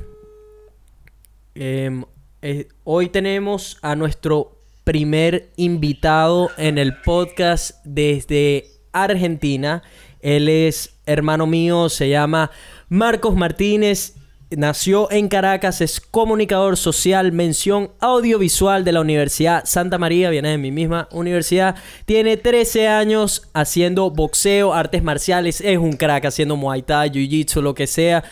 Em, 1.56 2.04
eh, 2.42 2.68
hoy 2.84 3.08
tenemos 3.08 3.78
a 3.82 3.96
nuestro 3.96 4.62
primer 4.84 5.50
invitado 5.56 6.48
en 6.58 6.78
el 6.78 6.98
podcast 6.98 7.84
desde 7.84 8.66
Argentina. 8.92 9.82
Él 10.20 10.48
es 10.48 11.00
hermano 11.06 11.48
mío, 11.48 11.88
se 11.88 12.08
llama 12.08 12.52
Marcos 12.88 13.34
Martínez. 13.34 14.14
Nació 14.50 15.10
en 15.10 15.26
Caracas, 15.26 15.80
es 15.80 16.00
comunicador 16.00 16.76
social, 16.76 17.32
mención 17.32 17.90
audiovisual 17.98 18.84
de 18.84 18.92
la 18.92 19.00
Universidad 19.00 19.64
Santa 19.64 19.98
María, 19.98 20.30
viene 20.30 20.50
de 20.50 20.58
mi 20.58 20.70
misma 20.70 21.08
universidad. 21.10 21.74
Tiene 22.04 22.36
13 22.36 22.86
años 22.86 23.48
haciendo 23.54 24.08
boxeo, 24.10 24.72
artes 24.72 25.02
marciales, 25.02 25.60
es 25.60 25.78
un 25.78 25.94
crack 25.94 26.26
haciendo 26.26 26.54
muay 26.54 26.82
thai, 26.82 27.10
jiu-jitsu, 27.10 27.60
lo 27.60 27.74
que 27.74 27.88
sea. 27.88 28.22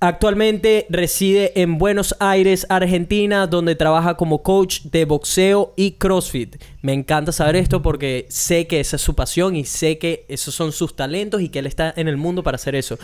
Actualmente 0.00 0.84
reside 0.90 1.62
en 1.62 1.78
Buenos 1.78 2.14
Aires, 2.20 2.66
Argentina, 2.68 3.46
donde 3.46 3.74
trabaja 3.74 4.18
como 4.18 4.42
coach 4.42 4.82
de 4.82 5.06
boxeo 5.06 5.72
y 5.76 5.92
CrossFit. 5.92 6.56
Me 6.82 6.92
encanta 6.92 7.32
saber 7.32 7.56
esto 7.56 7.80
porque 7.80 8.26
sé 8.28 8.66
que 8.66 8.80
esa 8.80 8.96
es 8.96 9.02
su 9.02 9.14
pasión 9.14 9.56
y 9.56 9.64
sé 9.64 9.96
que 9.96 10.26
esos 10.28 10.54
son 10.54 10.72
sus 10.72 10.94
talentos 10.94 11.40
y 11.40 11.48
que 11.48 11.60
él 11.60 11.66
está 11.66 11.94
en 11.96 12.06
el 12.08 12.18
mundo 12.18 12.42
para 12.42 12.56
hacer 12.56 12.74
eso. 12.74 12.98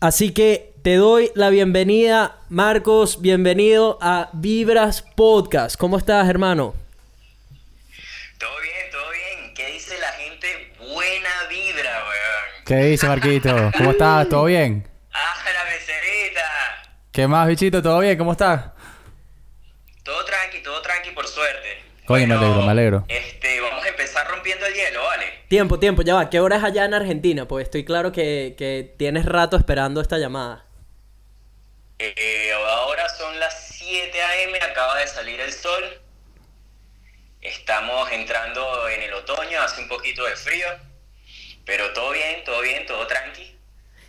Así 0.00 0.30
que 0.30 0.74
te 0.86 0.94
doy 0.94 1.32
la 1.34 1.50
bienvenida, 1.50 2.36
Marcos. 2.48 3.20
Bienvenido 3.20 3.98
a 4.00 4.30
Vibras 4.32 5.02
Podcast. 5.02 5.76
¿Cómo 5.76 5.98
estás, 5.98 6.28
hermano? 6.28 6.76
Todo 8.38 8.50
bien, 8.62 8.90
todo 8.92 9.10
bien. 9.10 9.52
¿Qué 9.52 9.66
dice 9.72 9.98
la 9.98 10.12
gente? 10.12 10.76
Buena 10.78 11.28
vibra, 11.50 11.90
weón. 11.90 12.64
¿Qué 12.64 12.76
dice, 12.90 13.08
Marquito? 13.08 13.72
¿Cómo 13.76 13.90
estás? 13.90 14.28
¿Todo 14.28 14.44
bien? 14.44 14.88
¡Ah, 15.12 15.34
la 15.52 15.64
becerita! 15.64 16.42
¿Qué 17.10 17.26
más, 17.26 17.48
bichito? 17.48 17.82
¿Todo 17.82 17.98
bien? 17.98 18.16
¿Cómo 18.16 18.30
estás? 18.30 18.66
Todo 20.04 20.24
tranqui, 20.24 20.62
todo 20.62 20.80
tranqui, 20.82 21.10
por 21.10 21.26
suerte. 21.26 21.82
Coño, 22.06 22.28
me 22.28 22.34
alegro, 22.34 22.62
me 22.62 22.70
alegro. 22.70 23.04
Este, 23.08 23.60
vamos 23.60 23.84
a 23.84 23.88
empezar 23.88 24.28
rompiendo 24.28 24.64
el 24.64 24.72
hielo, 24.72 25.02
¿vale? 25.02 25.24
Tiempo, 25.48 25.80
tiempo, 25.80 26.02
ya 26.02 26.14
va. 26.14 26.30
¿Qué 26.30 26.38
hora 26.38 26.58
es 26.58 26.62
allá 26.62 26.84
en 26.84 26.94
Argentina? 26.94 27.48
Pues 27.48 27.64
estoy 27.64 27.84
claro 27.84 28.12
que, 28.12 28.54
que 28.56 28.94
tienes 28.96 29.26
rato 29.26 29.56
esperando 29.56 30.00
esta 30.00 30.18
llamada. 30.18 30.65
Eh, 31.98 32.52
ahora 32.52 33.08
son 33.08 33.38
las 33.40 33.68
7 33.68 34.22
a.m., 34.22 34.58
acaba 34.58 34.98
de 34.98 35.06
salir 35.06 35.40
el 35.40 35.52
sol. 35.52 35.84
Estamos 37.40 38.10
entrando 38.12 38.88
en 38.88 39.02
el 39.02 39.14
otoño, 39.14 39.60
hace 39.62 39.80
un 39.80 39.88
poquito 39.88 40.24
de 40.24 40.36
frío. 40.36 40.66
Pero 41.64 41.92
todo 41.92 42.12
bien, 42.12 42.44
todo 42.44 42.60
bien, 42.60 42.86
todo 42.86 43.06
tranqui. 43.06 43.56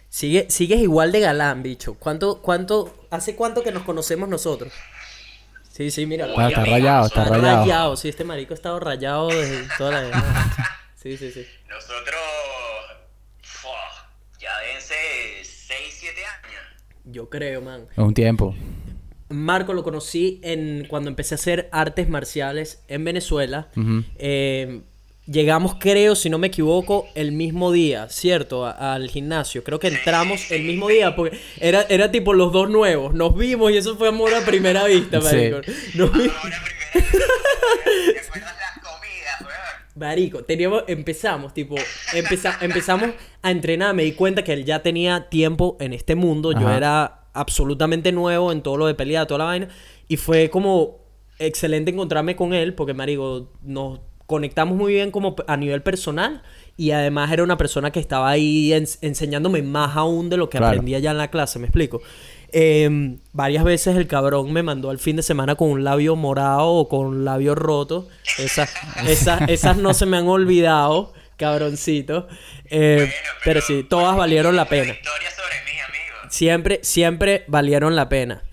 Sigue, 0.09 0.49
sigues 0.49 0.80
igual 0.80 1.11
de 1.11 1.19
galán, 1.19 1.64
bicho. 1.64 1.95
¿Cuánto, 1.95 2.41
cuánto, 2.41 3.07
hace 3.09 3.35
cuánto 3.35 3.64
que 3.64 3.72
nos 3.72 3.84
conocemos 3.84 4.30
nosotros? 4.30 4.73
Sí, 5.72 5.91
sí, 5.91 6.05
mira. 6.05 6.26
Está 6.26 6.65
rayado, 6.65 7.05
está 7.05 7.26
rayado. 7.26 7.95
Sí, 7.97 8.09
este 8.09 8.23
marico 8.23 8.53
ha 8.53 8.55
estado 8.55 8.80
rayado 8.80 9.27
desde 9.27 9.68
toda 9.77 9.91
la 9.91 10.01
vida. 10.01 10.77
Sí, 10.95 11.15
sí, 11.15 11.31
sí. 11.31 11.47
Nosotros. 11.68 12.19
fua, 13.43 14.09
ya 14.39 14.57
deben 14.59 14.81
ser 14.81 15.45
6, 15.45 15.97
7 15.99 16.26
años. 16.26 16.64
Yo 17.11 17.29
creo, 17.29 17.61
man. 17.61 17.81
Es 17.91 17.97
un 17.97 18.13
tiempo. 18.13 18.55
Marco 19.29 19.73
lo 19.73 19.84
conocí 19.84 20.39
en 20.43 20.85
cuando 20.89 21.09
empecé 21.09 21.35
a 21.35 21.38
hacer 21.38 21.69
artes 21.71 22.07
marciales 22.09 22.84
en 22.88 23.03
Venezuela. 23.03 23.69
Eh, 24.17 24.81
llegamos, 25.25 25.75
creo, 25.79 26.15
si 26.15 26.29
no 26.29 26.38
me 26.38 26.47
equivoco, 26.47 27.07
el 27.15 27.34
mismo 27.34 27.71
día, 27.73 28.07
¿cierto? 28.09 28.65
A- 28.65 28.93
al 28.95 29.09
gimnasio. 29.09 29.63
Creo 29.65 29.79
que 29.79 29.88
entramos 29.89 30.49
el 30.51 30.63
mismo 30.63 30.88
día 30.88 31.15
porque 31.15 31.38
era, 31.59 31.81
era 31.89 32.09
tipo 32.11 32.34
los 32.34 32.53
dos 32.53 32.69
nuevos. 32.69 33.13
Nos 33.13 33.38
vimos 33.38 33.71
y 33.71 33.77
eso 33.77 33.97
fue 33.97 34.07
amor 34.07 34.34
a 34.34 34.45
primera 34.45 34.85
vista, 34.85 35.19
Sí. 35.21 35.35
marico. 35.35 35.57
Nos 35.95 36.13
vi- 36.13 36.29
Ahora 36.29 36.57
primero. 36.63 36.93
¿Te 36.93 37.09
acuerdas 37.09 37.55
las 37.61 37.85
comidas, 37.85 38.29
weón? 38.34 38.66
Marico, 39.98 40.44
teníamos, 40.44 40.84
empezamos, 40.88 41.53
tipo, 41.53 41.76
empeza- 42.14 42.57
empezamos 42.61 43.10
a 43.41 43.52
entrenar, 43.52 43.95
me 43.95 44.03
di 44.03 44.11
cuenta 44.14 44.44
que 44.44 44.53
él 44.53 44.64
ya 44.65 44.84
tenía 44.84 45.28
tiempo 45.30 45.76
en 45.80 45.94
este 45.94 46.15
mundo, 46.15 46.52
yo 46.52 46.69
era 46.72 47.24
absolutamente 47.34 48.11
nuevo 48.11 48.52
en 48.52 48.61
todo 48.61 48.78
lo 48.78 48.86
de 48.88 48.94
pelea, 48.95 49.26
toda 49.26 49.40
la 49.40 49.44
vaina, 49.45 49.68
y 50.07 50.18
fue 50.18 50.49
como 50.49 50.99
excelente 51.40 51.91
encontrarme 51.91 52.36
con 52.36 52.53
él, 52.53 52.74
porque 52.74 52.94
Marico, 52.94 53.52
nos 53.64 53.99
conectamos 54.26 54.76
muy 54.78 54.94
bien 54.94 55.10
como 55.11 55.36
a 55.48 55.57
nivel 55.57 55.82
personal, 55.82 56.44
y 56.76 56.91
además 56.91 57.32
era 57.32 57.44
una 57.44 57.57
persona 57.57 57.91
que 57.91 57.99
estaba 57.99 58.30
ahí 58.30 58.69
ens- 58.72 58.99
enseñándome 59.02 59.61
más 59.64 59.95
aún 59.95 60.30
de 60.30 60.38
lo 60.38 60.49
que 60.49 60.57
Claro. 60.57 60.74
aprendía 60.74 60.99
ya 60.99 61.11
en 61.11 61.18
la 61.18 61.30
clase, 61.30 61.57
me 61.60 61.65
explico. 61.65 62.02
Eh, 62.52 63.18
varias 63.34 63.64
veces 63.64 63.95
el 63.98 64.07
cabrón 64.07 64.53
me 64.53 64.64
mandó 64.64 64.90
al 64.90 64.99
fin 64.99 65.15
de 65.18 65.24
semana 65.24 65.56
con 65.56 65.69
un 65.69 65.84
labio 65.84 66.15
morado 66.15 66.69
o 66.69 66.88
con 66.90 67.06
un 67.07 67.26
labio 67.26 67.56
roto. 67.56 68.07
Esas, 68.38 68.74
esas, 69.07 69.49
esas 69.49 69.78
no 69.78 69.94
se 69.94 70.06
me 70.06 70.18
han 70.18 70.28
olvidado, 70.28 71.14
cabroncito. 71.38 72.28
Eh, 72.69 72.95
Bueno, 72.98 73.14
pero, 73.44 73.61
sí, 73.61 73.86
todas 73.88 74.15
valieron 74.15 74.56
la 74.56 74.65
pena. 74.65 74.94
Sobre. 74.94 75.57
Siempre, 76.30 76.80
siempre 76.84 77.45
valieron 77.48 77.95
la 77.95 78.10
pena. 78.10 78.44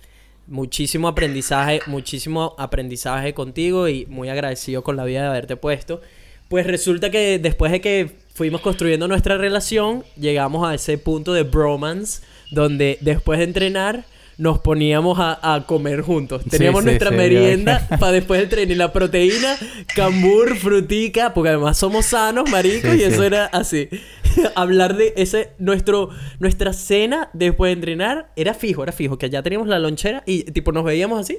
Muchísimo 0.47 1.09
aprendizaje, 1.09 1.81
muchísimo 1.87 2.55
aprendizaje 2.59 3.33
contigo 3.35 3.89
y 3.89 4.07
muy 4.07 4.29
agradecido 4.29 4.85
con 4.85 4.97
la 4.97 5.05
vida 5.05 5.23
de 5.23 5.29
haberte 5.29 5.57
puesto. 5.57 6.01
Pues 6.49 6.67
resulta 6.67 7.11
que 7.11 7.39
después 7.39 7.73
de 7.73 7.81
que 7.81 8.11
fuimos 8.35 8.61
construyendo 8.61 9.09
nuestra 9.09 9.39
relación, 9.39 10.05
llegamos 10.17 10.69
a 10.69 10.75
ese 10.75 10.99
punto 10.99 11.33
de 11.33 11.45
bromance, 11.45 12.23
donde 12.55 12.99
después 13.01 13.39
de 13.39 13.45
entrenar 13.45 14.05
nos 14.37 14.59
poníamos 14.59 15.19
a, 15.19 15.55
a 15.55 15.67
comer 15.67 16.03
juntos. 16.03 16.43
Teníamos 16.49 16.83
sí, 16.83 16.87
nuestra 16.87 17.11
sí, 17.11 17.17
merienda 17.17 17.87
para 18.01 18.13
después 18.13 18.41
del 18.41 18.49
tren 18.49 18.71
y 18.71 18.75
la 18.75 18.93
proteína, 18.93 19.57
cambur, 19.95 20.57
frutica, 20.57 21.35
porque 21.35 21.51
además 21.51 21.79
somos 21.79 22.07
sanos, 22.07 22.51
marico, 22.51 22.91
Sí, 22.91 22.99
y 22.99 23.03
eso 23.03 23.23
era 23.23 23.47
así. 23.47 23.89
Hablar 24.55 24.97
de 24.97 25.15
ese, 25.17 25.51
nuestro, 25.59 26.11
nuestra 26.41 26.73
cena 26.73 27.31
después 27.33 27.69
de 27.69 27.75
entrenar 27.75 28.31
era 28.37 28.55
fijo, 28.55 28.83
era 28.83 28.93
fijo, 28.93 29.19
que 29.19 29.31
ya 29.31 29.43
teníamos 29.43 29.69
la 29.69 29.79
lonchera 29.79 30.23
y 30.27 30.43
tipo 30.45 30.73
nos 30.73 30.85
veíamos 30.85 31.21
así. 31.21 31.39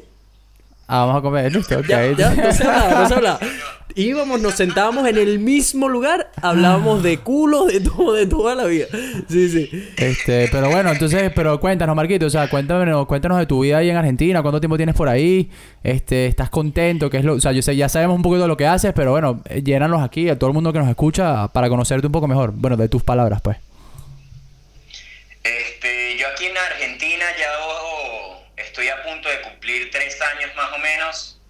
Ah, 0.88 1.06
vamos 1.06 1.18
a 1.18 1.22
comer, 1.22 1.52
listo, 1.52 1.76
ok. 1.80 1.88
Ya, 1.88 2.12
ya, 2.12 2.30
no 2.36 2.52
se 2.52 2.64
hablaba, 2.64 3.02
no 3.02 3.08
se 3.08 3.14
hablaba. 3.14 3.40
Íbamos, 3.98 4.42
nos 4.42 4.56
sentábamos 4.56 5.08
en 5.08 5.18
el 5.18 5.40
mismo 5.40 5.88
lugar, 5.88 6.30
hablábamos 6.42 7.02
de 7.02 7.20
culo, 7.20 7.64
de 7.64 7.80
todo, 7.80 8.12
de 8.12 8.26
toda 8.26 8.54
la 8.54 8.66
vida. 8.66 8.88
Sí, 9.30 9.48
sí. 9.48 9.70
Este, 9.96 10.50
pero 10.52 10.70
bueno, 10.70 10.92
entonces, 10.92 11.32
pero 11.34 11.58
cuéntanos, 11.62 11.96
Marquito, 11.96 12.26
o 12.26 12.30
sea, 12.30 12.50
cuéntanos, 12.50 13.06
cuéntanos 13.06 13.38
de 13.38 13.46
tu 13.46 13.62
vida 13.62 13.78
ahí 13.78 13.90
en 13.90 13.96
Argentina, 13.96 14.42
cuánto 14.42 14.60
tiempo 14.60 14.76
tienes 14.76 14.96
por 14.96 15.08
ahí, 15.08 15.50
este, 15.82 16.26
estás 16.26 16.50
contento, 16.50 17.10
qué 17.10 17.20
es 17.20 17.24
lo, 17.24 17.36
o 17.36 17.40
sea, 17.40 17.54
yo 17.54 17.62
sé, 17.62 17.78
ya 17.78 17.88
sabemos 17.88 18.18
un 18.18 18.22
poquito 18.22 18.42
de 18.42 18.50
lo 18.50 18.58
que 18.58 18.68
haces, 18.68 18.92
pero 18.94 19.12
bueno, 19.12 19.42
eh, 19.48 19.62
llénanos 19.64 20.04
aquí 20.04 20.28
a 20.28 20.38
todo 20.38 20.50
el 20.50 20.54
mundo 20.54 20.74
que 20.74 20.80
nos 20.80 20.90
escucha 20.90 21.48
para 21.54 21.70
conocerte 21.70 22.08
un 22.08 22.12
poco 22.12 22.28
mejor, 22.28 22.52
bueno, 22.54 22.76
de 22.76 22.90
tus 22.90 23.02
palabras, 23.02 23.42
pues. 23.42 23.56
Este, 25.42 26.18
yo 26.20 26.28
aquí 26.34 26.48
en 26.48 26.58
Argentina 26.58 27.24
ya 27.40 27.48
oh, 27.66 28.42
estoy 28.58 28.90
a 28.90 29.02
punto 29.04 29.30
de 29.30 29.42
cumplir 29.66 29.90
tres 29.90 30.22
años 30.22 30.54
más 30.56 30.72
o 30.74 30.78
menos. 30.78 31.42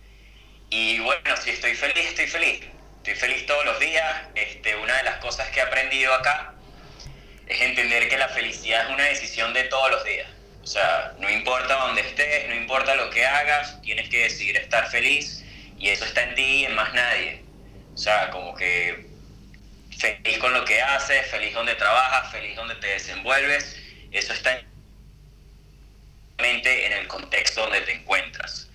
Y 0.70 1.00
bueno, 1.00 1.36
si 1.44 1.50
estoy 1.50 1.76
feliz, 1.76 2.06
estoy 2.06 2.28
feliz. 2.28 2.62
Estoy 2.98 3.16
feliz 3.16 3.46
todos 3.46 3.66
los 3.66 3.78
días. 3.78 4.22
Este, 4.36 4.74
una 4.78 4.96
de 4.98 5.04
las 5.04 5.18
cosas 5.18 5.50
que 5.50 5.60
he 5.60 5.64
aprendido 5.64 6.14
acá 6.14 6.54
es 7.46 7.60
entender 7.60 8.08
que 8.08 8.18
la 8.18 8.30
felicidad 8.30 8.86
es 8.86 8.94
una 8.94 9.04
decisión 9.04 9.54
de 9.54 9.66
todos 9.66 9.92
los 9.92 10.06
días. 10.06 10.30
O 10.64 10.66
sea, 10.66 11.14
no 11.20 11.30
importa 11.30 11.74
dónde 11.76 12.02
estés, 12.02 12.48
no 12.48 12.56
importa 12.56 12.96
lo 12.96 13.10
que 13.10 13.26
hagas, 13.26 13.82
tienes 13.82 14.08
que 14.08 14.24
decidir 14.24 14.56
estar 14.56 14.90
feliz 14.90 15.44
y 15.78 15.90
eso 15.90 16.06
está 16.06 16.24
en 16.24 16.36
ti 16.36 16.42
y 16.42 16.66
en 16.66 16.76
más 16.76 16.94
nadie. 16.94 17.44
O 17.94 17.98
sea, 17.98 18.32
como 18.32 18.56
que 18.56 19.08
feliz 20.00 20.38
con 20.38 20.54
lo 20.54 20.64
que 20.64 20.82
haces, 20.82 21.28
feliz 21.28 21.54
donde 21.54 21.76
trabajas, 21.76 22.32
feliz 22.32 22.56
donde 22.56 22.76
te 22.76 22.88
desenvuelves, 22.88 23.78
eso 24.12 24.32
está 24.32 24.58
en 24.58 24.75
en 26.38 26.94
el 26.94 27.08
contexto 27.08 27.62
donde 27.62 27.82
te 27.82 27.94
encuentras. 27.94 28.70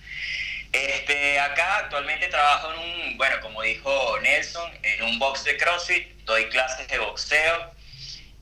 Este, 0.71 1.39
acá 1.39 1.79
actualmente 1.79 2.27
trabajo 2.27 2.71
en 2.73 2.79
un, 2.79 3.17
bueno, 3.17 3.35
como 3.41 3.61
dijo 3.61 4.17
Nelson, 4.21 4.71
en 4.83 5.03
un 5.03 5.19
box 5.19 5.43
de 5.43 5.57
CrossFit, 5.57 6.07
doy 6.23 6.45
clases 6.45 6.87
de 6.87 6.97
boxeo 6.97 7.71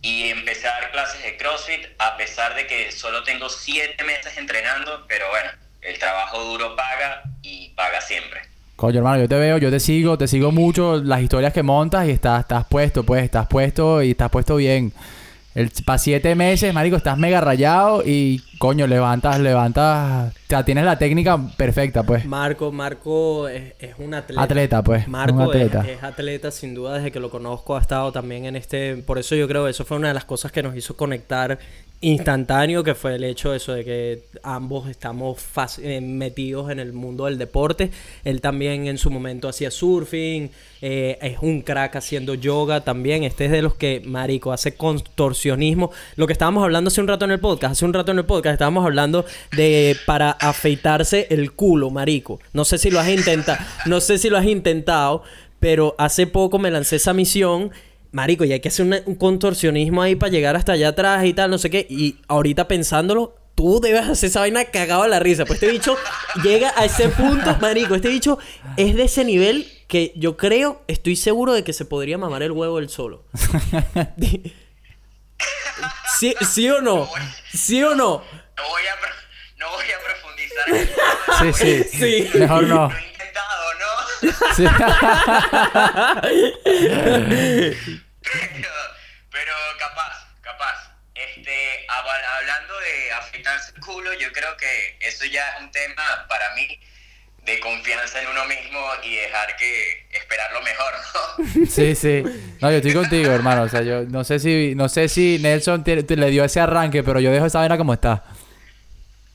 y 0.01 0.29
empecé 0.29 0.67
a 0.67 0.71
dar 0.71 0.91
clases 0.91 1.23
de 1.23 1.37
CrossFit 1.37 1.87
a 1.97 2.17
pesar 2.17 2.53
de 2.55 2.67
que 2.67 2.91
solo 2.91 3.23
tengo 3.23 3.49
siete 3.49 4.03
meses 4.03 4.37
entrenando, 4.37 5.05
pero 5.07 5.27
bueno, 5.29 5.49
el 5.81 5.97
trabajo 5.97 6.43
duro 6.43 6.75
paga 6.75 7.23
y 7.41 7.69
paga 7.69 7.99
siempre. 7.99 8.41
Coño, 8.75 8.99
hermano, 8.99 9.21
yo 9.23 9.27
te 9.27 9.35
veo, 9.35 9.57
yo 9.57 9.71
te 9.71 9.79
sigo, 9.79 10.17
te 10.17 10.27
sigo 10.27 10.51
mucho 10.51 11.01
las 11.03 11.21
historias 11.21 11.51
que 11.51 11.63
montas 11.63 12.07
y 12.07 12.11
estás, 12.11 12.41
estás 12.41 12.65
puesto, 12.65 13.03
pues, 13.03 13.23
estás 13.23 13.47
puesto 13.47 14.01
y 14.01 14.11
estás 14.11 14.29
puesto 14.29 14.55
bien. 14.55 14.93
El, 15.59 15.69
para 15.83 15.97
siete 15.97 16.35
meses, 16.35 16.73
marico, 16.73 16.95
estás 16.95 17.17
mega 17.17 17.41
rayado 17.41 18.01
y, 18.05 18.41
coño, 18.59 18.87
levantas, 18.87 19.41
levantas, 19.41 20.33
o 20.33 20.47
sea, 20.47 20.63
tienes 20.63 20.85
la 20.85 20.97
técnica 20.97 21.37
perfecta, 21.57 22.03
pues. 22.03 22.25
Marco, 22.25 22.71
Marco 22.71 23.49
es, 23.49 23.73
es 23.77 23.93
un 23.97 24.13
atleta. 24.13 24.41
Atleta, 24.41 24.81
pues, 24.81 25.05
Marco 25.09 25.35
un 25.35 25.41
atleta. 25.41 25.81
Es, 25.81 25.97
es 25.97 26.03
atleta, 26.03 26.49
sin 26.51 26.73
duda, 26.73 26.93
desde 26.93 27.11
que 27.11 27.19
lo 27.19 27.29
conozco 27.29 27.75
ha 27.75 27.81
estado 27.81 28.13
también 28.13 28.45
en 28.45 28.55
este... 28.55 28.95
Por 28.95 29.19
eso 29.19 29.35
yo 29.35 29.49
creo 29.49 29.65
que 29.65 29.71
eso 29.71 29.83
fue 29.83 29.97
una 29.97 30.07
de 30.07 30.13
las 30.13 30.23
cosas 30.23 30.53
que 30.53 30.63
nos 30.63 30.77
hizo 30.77 30.95
conectar 30.95 31.59
instantáneo, 32.01 32.83
que 32.83 32.95
fue 32.95 33.15
el 33.15 33.23
hecho 33.25 33.51
de 33.51 33.57
eso 33.57 33.73
de 33.73 33.83
que 33.83 34.23
ambos 34.41 34.87
estamos 34.89 35.37
eh, 35.79 35.99
metidos 35.99 36.71
en 36.71 36.79
el 36.79 36.93
mundo 36.93 37.25
del 37.25 37.37
deporte. 37.37 37.91
Él 38.23 38.39
también 38.39 38.87
en 38.87 38.97
su 38.97 39.11
momento 39.11 39.49
hacía 39.49 39.69
surfing, 39.69 40.49
eh, 40.81 41.17
es 41.21 41.37
un 41.41 41.61
crack 41.61 41.97
haciendo 41.97 42.35
yoga 42.35 42.81
también. 42.81 43.23
Este 43.23 43.45
es 43.45 43.51
de 43.51 43.61
los 43.61 43.75
que, 43.75 44.01
marico, 44.05 44.53
hace 44.53 44.75
contorsionismo. 44.75 45.91
Lo 46.15 46.25
que 46.25 46.33
estábamos 46.33 46.63
hablando 46.63 46.87
hace 46.87 47.01
un 47.01 47.07
rato 47.07 47.25
en 47.25 47.31
el 47.31 47.39
podcast, 47.39 47.73
hace 47.73 47.85
un 47.85 47.93
rato 47.93 48.11
en 48.11 48.19
el 48.19 48.25
podcast 48.25 48.53
estábamos 48.53 48.85
hablando 48.85 49.25
de 49.55 49.97
para 50.05 50.31
afeitarse 50.31 51.27
el 51.29 51.51
culo, 51.51 51.89
marico. 51.89 52.39
No 52.53 52.63
sé 52.63 52.77
si 52.77 52.89
lo 52.91 52.99
has 52.99 53.09
intentado, 53.09 53.59
no 53.85 53.99
sé 53.99 54.17
si 54.17 54.29
lo 54.29 54.37
has 54.37 54.45
intentado, 54.45 55.23
pero 55.59 55.95
hace 55.97 56.27
poco 56.27 56.59
me 56.59 56.71
lancé 56.71 56.95
esa 56.95 57.13
misión. 57.13 57.71
Marico, 58.11 58.43
y 58.45 58.51
hay 58.53 58.59
que 58.59 58.69
hacer 58.69 58.85
una- 58.85 59.01
un 59.05 59.15
contorsionismo 59.15 60.01
ahí 60.01 60.15
para 60.15 60.31
llegar 60.31 60.55
hasta 60.55 60.71
allá 60.73 60.89
atrás 60.89 61.25
y 61.25 61.33
tal, 61.33 61.51
no 61.51 61.57
sé 61.57 61.69
qué. 61.69 61.85
Y 61.89 62.17
ahorita 62.27 62.67
pensándolo, 62.67 63.35
tú 63.55 63.79
debes 63.81 64.07
hacer 64.07 64.29
esa 64.29 64.39
vaina 64.39 64.65
cagado 64.65 65.03
de 65.03 65.09
la 65.09 65.19
risa. 65.19 65.45
Pues 65.45 65.61
este 65.61 65.71
bicho 65.71 65.95
llega 66.43 66.73
a 66.75 66.85
ese 66.85 67.09
punto, 67.09 67.55
marico. 67.61 67.93
Este 67.95 68.09
bicho 68.09 68.39
es 68.77 68.95
de 68.95 69.03
ese 69.03 69.23
nivel 69.25 69.67
que 69.87 70.13
yo 70.15 70.37
creo, 70.37 70.81
estoy 70.87 71.15
seguro 71.15 71.53
de 71.53 71.63
que 71.63 71.73
se 71.73 71.85
podría 71.85 72.17
mamar 72.17 72.41
el 72.43 72.51
huevo 72.51 72.79
él 72.79 72.89
solo. 72.89 73.25
¿Sí, 76.19 76.35
¿Sí 76.41 76.69
o 76.69 76.81
no? 76.81 77.07
¿Sí 77.53 77.81
o 77.83 77.95
no? 77.95 78.21
No 78.57 78.63
voy 78.69 78.81
a, 78.91 78.99
pro- 78.99 79.09
no 79.57 79.65
voy 79.71 79.85
a 79.85 79.99
profundizar. 80.03 81.55
sí, 81.55 81.83
Sí. 81.97 82.29
Mejor 82.39 82.63
no. 82.67 82.91
Sí. 84.19 84.65
pero, 88.23 88.69
pero 89.31 89.53
capaz, 89.79 90.27
capaz. 90.41 90.91
Este, 91.15 91.85
hab- 91.87 92.37
hablando 92.39 92.79
de 92.79 93.11
afeitarse 93.13 93.73
el 93.75 93.81
culo, 93.81 94.13
yo 94.13 94.31
creo 94.31 94.55
que 94.57 94.97
eso 95.01 95.25
ya 95.25 95.49
es 95.55 95.61
un 95.61 95.71
tema 95.71 96.25
para 96.29 96.53
mí 96.55 96.79
de 97.45 97.59
confianza 97.59 98.21
en 98.21 98.27
uno 98.29 98.45
mismo 98.45 98.79
y 99.03 99.15
dejar 99.15 99.55
que 99.57 100.07
esperar 100.11 100.51
lo 100.53 100.61
mejor, 100.61 100.93
¿no? 100.93 101.65
Sí, 101.69 101.95
sí. 101.95 102.23
No, 102.61 102.69
yo 102.71 102.77
estoy 102.77 102.93
contigo, 102.93 103.31
hermano. 103.31 103.63
O 103.63 103.69
sea, 103.69 103.81
yo 103.81 104.03
no 104.03 104.23
sé 104.23 104.39
si, 104.39 104.73
no 104.75 104.87
sé 104.89 105.09
si 105.09 105.39
Nelson 105.39 105.83
te- 105.83 106.03
te- 106.03 106.15
le 106.15 106.29
dio 106.29 106.43
ese 106.43 106.59
arranque, 106.59 107.03
pero 107.03 107.19
yo 107.19 107.31
dejo 107.31 107.45
esa 107.45 107.59
vaina 107.59 107.77
como 107.77 107.93
está. 107.93 108.23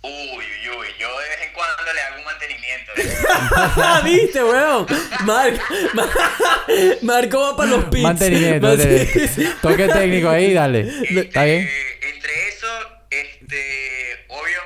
Uy, 0.02 0.10
uy, 0.38 0.68
uy. 0.78 0.86
Yo 0.98 1.18
de 1.18 1.28
vez 1.28 1.42
en 1.48 1.52
cuando 1.54 1.92
le 1.92 2.00
hago 2.02 2.16
un 2.18 2.24
mantenimiento. 2.24 2.83
¿Viste, 4.04 4.42
weón? 4.42 4.86
Mar- 5.24 5.58
Mar- 5.94 6.08
Marco 7.02 7.40
va 7.40 7.56
para 7.56 7.70
los 7.70 7.84
pits. 7.86 8.02
Mantenimiento. 8.02 8.68
Toque 9.62 9.88
técnico 9.88 10.28
ahí, 10.30 10.52
dale. 10.54 10.80
¿Está 11.20 11.44
bien? 11.44 11.62
Este, 11.68 12.08
entre 12.10 12.48
eso, 12.48 12.66
este, 13.10 14.26
obvio, 14.28 14.60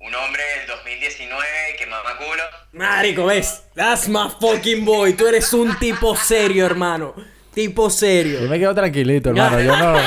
un 0.00 0.14
hombre 0.14 0.42
del 0.58 0.66
2019 0.68 1.44
que 1.78 1.86
mama 1.86 2.16
culo. 2.18 2.42
Marico, 2.72 3.26
¿ves? 3.26 3.62
That's 3.74 4.08
my 4.08 4.28
fucking 4.40 4.84
boy. 4.84 5.14
Tú 5.14 5.26
eres 5.26 5.52
un 5.52 5.78
tipo 5.78 6.14
serio, 6.16 6.66
hermano. 6.66 7.14
Tipo 7.54 7.84
Yo 7.84 7.90
serio. 7.90 8.40
me 8.42 8.58
quedo 8.58 8.74
tranquilito, 8.74 9.30
hermano. 9.30 9.60
Yo 9.60 9.76
no. 9.76 9.98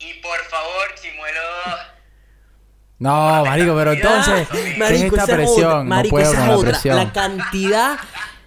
Y 0.00 0.14
por 0.14 0.38
favor, 0.50 0.94
Chimuelo 1.00 1.00
2, 1.00 1.01
No, 3.02 3.44
marico, 3.44 3.74
pero 3.74 3.92
entonces, 3.92 4.48
¿qué 4.50 4.70
es 4.72 4.78
Marico, 4.78 5.16
esta 5.16 5.26
presión? 5.34 5.64
otra. 5.66 5.84
Marico, 5.84 6.16
no 6.18 6.22
puedo 6.24 6.32
esa 6.32 6.40
con 6.40 6.42
es 6.44 6.48
la 6.50 6.56
otra. 6.56 6.70
presión. 6.70 6.96
La 6.96 7.12
cantidad, 7.12 7.98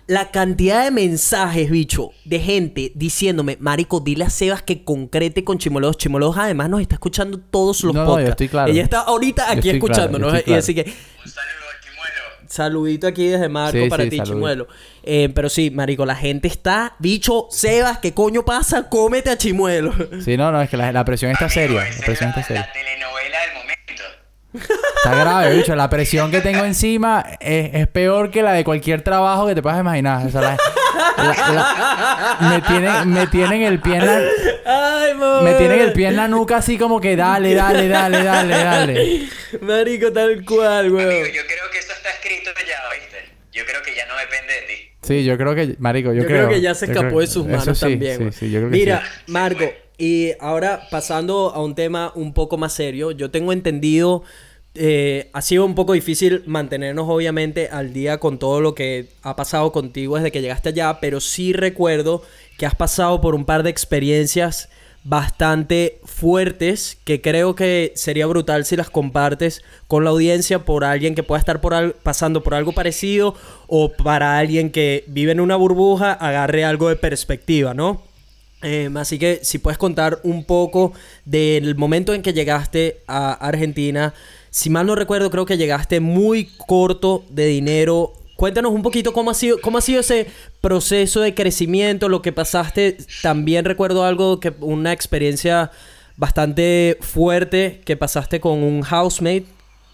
la 0.07 0.31
cantidad 0.31 0.83
de 0.83 0.91
mensajes, 0.91 1.69
bicho, 1.69 2.11
de 2.23 2.39
gente 2.39 2.91
diciéndome, 2.95 3.57
Marico, 3.59 3.99
dile 3.99 4.23
a 4.25 4.29
Sebas 4.29 4.61
que 4.61 4.83
concrete 4.83 5.43
con 5.43 5.57
Chimolos. 5.57 5.97
Chimolos 5.97 6.37
además 6.37 6.69
nos 6.69 6.81
está 6.81 6.95
escuchando 6.95 7.39
todos 7.39 7.83
los 7.83 7.93
No, 7.93 8.01
no, 8.01 8.05
yo 8.05 8.11
podcasts. 8.11 8.29
estoy 8.31 8.47
claro. 8.49 8.71
Ella 8.71 8.83
está 8.83 9.01
ahorita 9.01 9.51
aquí 9.51 9.61
claro, 9.61 9.75
escuchándonos. 9.77 10.33
estoy 10.35 10.53
Y 10.53 10.57
así 10.57 10.73
que, 10.75 10.81
un 10.83 11.31
saludo 11.31 11.65
al 11.69 11.81
Chimuelo. 11.81 12.47
Saludito 12.47 13.07
aquí 13.07 13.27
desde 13.27 13.49
Marco 13.49 13.77
Sí, 13.77 13.89
para 13.89 14.03
sí, 14.03 14.09
ti. 14.11 14.19
Chimuelo. 14.21 14.67
Eh, 15.03 15.29
pero 15.35 15.49
sí, 15.49 15.69
marico, 15.71 16.05
la 16.05 16.15
gente 16.15 16.47
está... 16.47 16.95
Bicho, 16.99 17.47
Sebas, 17.51 17.97
¿qué 17.99 18.13
coño 18.13 18.45
pasa? 18.45 18.87
Cómete 18.89 19.29
a 19.31 19.37
Chimuelo. 19.37 19.93
Sí, 20.23 20.37
no, 20.37 20.51
no, 20.51 20.61
es 20.61 20.69
que 20.69 20.77
la, 20.77 20.91
la 20.91 21.03
presión 21.03 21.31
está 21.31 21.45
Amigo, 21.45 21.53
seria. 21.61 21.81
La 21.81 22.05
presión 22.05 22.29
es 22.29 22.37
está 22.37 22.43
seria. 22.43 22.61
la 22.61 22.71
telenovela. 22.73 23.24
Está 24.57 25.15
grave, 25.19 25.55
bicho. 25.57 25.75
La 25.75 25.89
presión 25.89 26.31
que 26.31 26.41
tengo 26.41 26.63
encima 26.65 27.25
es, 27.39 27.73
es 27.73 27.87
peor 27.87 28.31
que 28.31 28.41
la 28.41 28.53
de 28.53 28.63
cualquier 28.63 29.01
trabajo 29.01 29.47
que 29.47 29.55
te 29.55 29.61
puedas 29.61 29.79
imaginar. 29.79 30.25
O 30.25 30.29
sea, 30.29 30.41
la- 30.41 30.57
la- 31.17 31.53
la- 31.53 32.49
me, 32.49 32.61
tienen, 32.61 33.09
me 33.13 33.27
tienen 33.27 33.61
el 33.63 33.79
pie 33.79 33.95
en 33.97 34.05
la, 34.05 34.19
Ay, 34.65 35.13
me 35.43 35.53
tienen 35.55 35.79
el 35.81 35.93
pie 35.93 36.07
en 36.07 36.15
la 36.15 36.27
nuca 36.27 36.57
así 36.57 36.77
como 36.77 36.99
que 36.99 37.15
dale, 37.15 37.53
dale, 37.53 37.87
dale, 37.87 38.23
dale, 38.23 38.53
dale. 38.57 39.29
Marico, 39.61 40.11
tal 40.11 40.43
cual, 40.45 40.79
Amigo, 40.87 40.97
weón. 40.97 41.09
yo 41.27 41.41
creo 41.47 41.69
que 41.71 41.79
eso 41.79 41.91
está 41.93 42.09
escrito 42.09 42.51
ya, 42.67 42.79
¿viste? 42.99 43.17
Yo 43.53 43.63
creo 43.65 43.81
que 43.83 43.95
ya 43.95 44.05
no 44.07 44.13
depende 44.17 44.53
de 44.53 44.61
ti. 44.61 44.91
Sí, 45.01 45.23
yo 45.23 45.37
creo 45.37 45.53
que, 45.53 45.75
marico, 45.79 46.11
yo, 46.13 46.23
Yo, 46.23 46.27
creo, 46.27 46.49
que 46.49 46.61
ya 46.61 46.73
se 46.73 46.85
escapó 46.85 47.07
creo- 47.09 47.19
de 47.19 47.27
sus 47.27 47.45
eso 47.47 47.57
manos 47.57 47.77
sí, 47.77 47.85
también. 47.85 48.13
Sí, 48.17 48.21
güey. 48.23 48.31
sí, 48.33 48.51
yo 48.51 48.59
creo 48.59 48.71
que 48.71 48.77
Mira, 48.77 49.03
sí. 49.03 49.31
Marco, 49.31 49.65
y 49.97 50.31
ahora 50.39 50.81
pasando 50.91 51.53
a 51.55 51.63
un 51.63 51.75
tema 51.75 52.11
un 52.15 52.33
poco 52.33 52.57
más 52.57 52.73
serio, 52.73 53.11
yo 53.11 53.29
tengo 53.31 53.53
entendido, 53.53 54.23
eh, 54.75 55.29
ha 55.33 55.41
sido 55.41 55.65
un 55.65 55.73
poco 55.73 55.93
difícil 55.93 56.43
mantenernos 56.45 57.07
obviamente 57.09 57.69
al 57.69 57.93
día 57.93 58.19
con 58.19 58.39
todo 58.39 58.61
lo 58.61 58.75
que 58.75 59.07
ha 59.21 59.35
pasado 59.35 59.71
contigo 59.71 60.17
desde 60.17 60.31
que 60.31 60.41
llegaste 60.41 60.69
allá, 60.69 60.99
pero 60.99 61.21
sí 61.21 61.53
recuerdo 61.53 62.23
que 62.57 62.65
has 62.65 62.75
pasado 62.75 63.21
por 63.21 63.35
un 63.35 63.45
par 63.45 63.63
de 63.63 63.69
experiencias 63.69 64.69
bastante 65.05 65.99
fuertes 66.03 66.97
que 67.03 67.21
creo 67.21 67.55
que 67.55 67.93
sería 67.95 68.25
brutal 68.25 68.65
si 68.65 68.75
las 68.75 68.89
compartes 68.89 69.63
con 69.87 70.03
la 70.03 70.09
audiencia 70.09 70.65
por 70.65 70.83
alguien 70.83 71.13
que 71.13 71.21
pueda 71.21 71.39
estar 71.39 71.61
pasando 72.01 72.41
por 72.41 72.55
algo 72.55 72.71
parecido 72.71 73.35
o 73.67 73.93
para 73.93 74.39
alguien 74.39 74.71
que 74.71 75.05
vive 75.07 75.31
en 75.31 75.39
una 75.39 75.55
burbuja 75.55 76.11
agarre 76.11 76.65
algo 76.65 76.89
de 76.89 76.95
perspectiva, 76.95 77.75
¿no? 77.75 78.01
Eh, 78.63 78.89
así 78.95 79.19
que 79.19 79.41
si 79.43 79.59
puedes 79.59 79.77
contar 79.77 80.19
un 80.23 80.43
poco 80.43 80.93
del 81.23 81.75
momento 81.75 82.15
en 82.15 82.23
que 82.23 82.33
llegaste 82.33 83.01
a 83.07 83.33
Argentina. 83.33 84.13
Si 84.55 84.69
mal 84.69 84.85
no 84.87 84.95
recuerdo, 84.95 85.29
creo 85.29 85.45
que 85.45 85.57
llegaste 85.57 85.99
muy 85.99 86.45
corto 86.65 87.25
de 87.29 87.45
dinero. 87.45 88.13
Cuéntanos 88.37 88.71
un 88.71 88.83
poquito 88.83 89.11
cómo 89.11 89.31
ha 89.31 89.33
sido, 89.33 89.59
cómo 89.59 89.79
ha 89.79 89.81
sido 89.81 89.99
ese 89.99 90.27
proceso 90.61 91.19
de 91.19 91.35
crecimiento, 91.35 92.07
lo 92.07 92.21
que 92.21 92.31
pasaste. 92.31 92.95
También 93.21 93.65
recuerdo 93.65 94.05
algo 94.05 94.39
que 94.39 94.53
una 94.61 94.93
experiencia 94.93 95.71
bastante 96.15 96.97
fuerte 97.01 97.81
que 97.83 97.97
pasaste 97.97 98.39
con 98.39 98.63
un 98.63 98.81
housemate, 98.83 99.43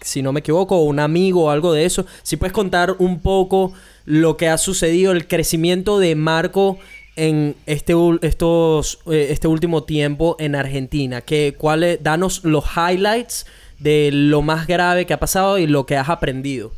si 0.00 0.22
no 0.22 0.32
me 0.32 0.38
equivoco, 0.38 0.76
o 0.76 0.84
un 0.84 1.00
amigo 1.00 1.46
o 1.46 1.50
algo 1.50 1.72
de 1.72 1.84
eso. 1.84 2.06
Si 2.22 2.36
puedes 2.36 2.52
contar 2.52 2.94
un 3.00 3.18
poco 3.18 3.72
lo 4.04 4.36
que 4.36 4.46
ha 4.48 4.58
sucedido, 4.58 5.10
el 5.10 5.26
crecimiento 5.26 5.98
de 5.98 6.14
Marco 6.14 6.78
en 7.16 7.56
este, 7.66 7.94
estos, 8.22 9.00
eh, 9.10 9.26
este 9.30 9.48
último 9.48 9.82
tiempo 9.82 10.36
en 10.38 10.54
Argentina. 10.54 11.20
Que, 11.20 11.56
cuáles- 11.58 12.00
danos 12.00 12.44
los 12.44 12.64
highlights 12.76 13.44
de 13.82 14.10
lo 14.12 14.42
más 14.42 14.68
grave 14.68 15.06
que 15.06 15.12
ha 15.12 15.18
pasado 15.18 15.58
y 15.58 15.66
lo 15.66 15.86
que 15.86 15.96
has 15.96 16.08
aprendido. 16.08 16.72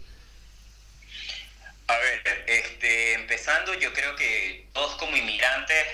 A 1.87 1.97
ver, 1.99 2.45
este, 2.47 3.13
empezando, 3.13 3.75
yo 3.75 3.93
creo 3.93 4.17
que 4.17 4.67
todos 4.73 4.97
como 4.97 5.15
inmigrantes, 5.15 5.85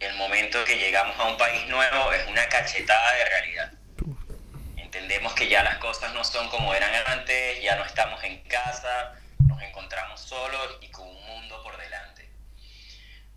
el 0.00 0.14
momento 0.16 0.62
que 0.66 0.76
llegamos 0.76 1.18
a 1.18 1.24
un 1.28 1.38
país 1.38 1.66
nuevo 1.68 2.12
es 2.12 2.26
una 2.28 2.46
cachetada 2.48 3.14
de 3.14 3.24
realidad. 3.24 3.72
Entendemos 4.76 5.32
que 5.32 5.48
ya 5.48 5.62
las 5.62 5.78
cosas 5.78 6.12
no 6.12 6.22
son 6.24 6.46
como 6.50 6.74
eran 6.74 6.90
antes, 7.06 7.62
ya 7.62 7.76
no 7.76 7.84
estamos 7.86 8.22
en 8.22 8.38
casa, 8.42 9.14
nos 9.48 9.62
encontramos 9.62 10.20
solos 10.20 10.78
y 10.82 10.88
con 10.88 11.08
un 11.08 11.26
mundo 11.26 11.62
por 11.62 11.78
delante. 11.78 12.28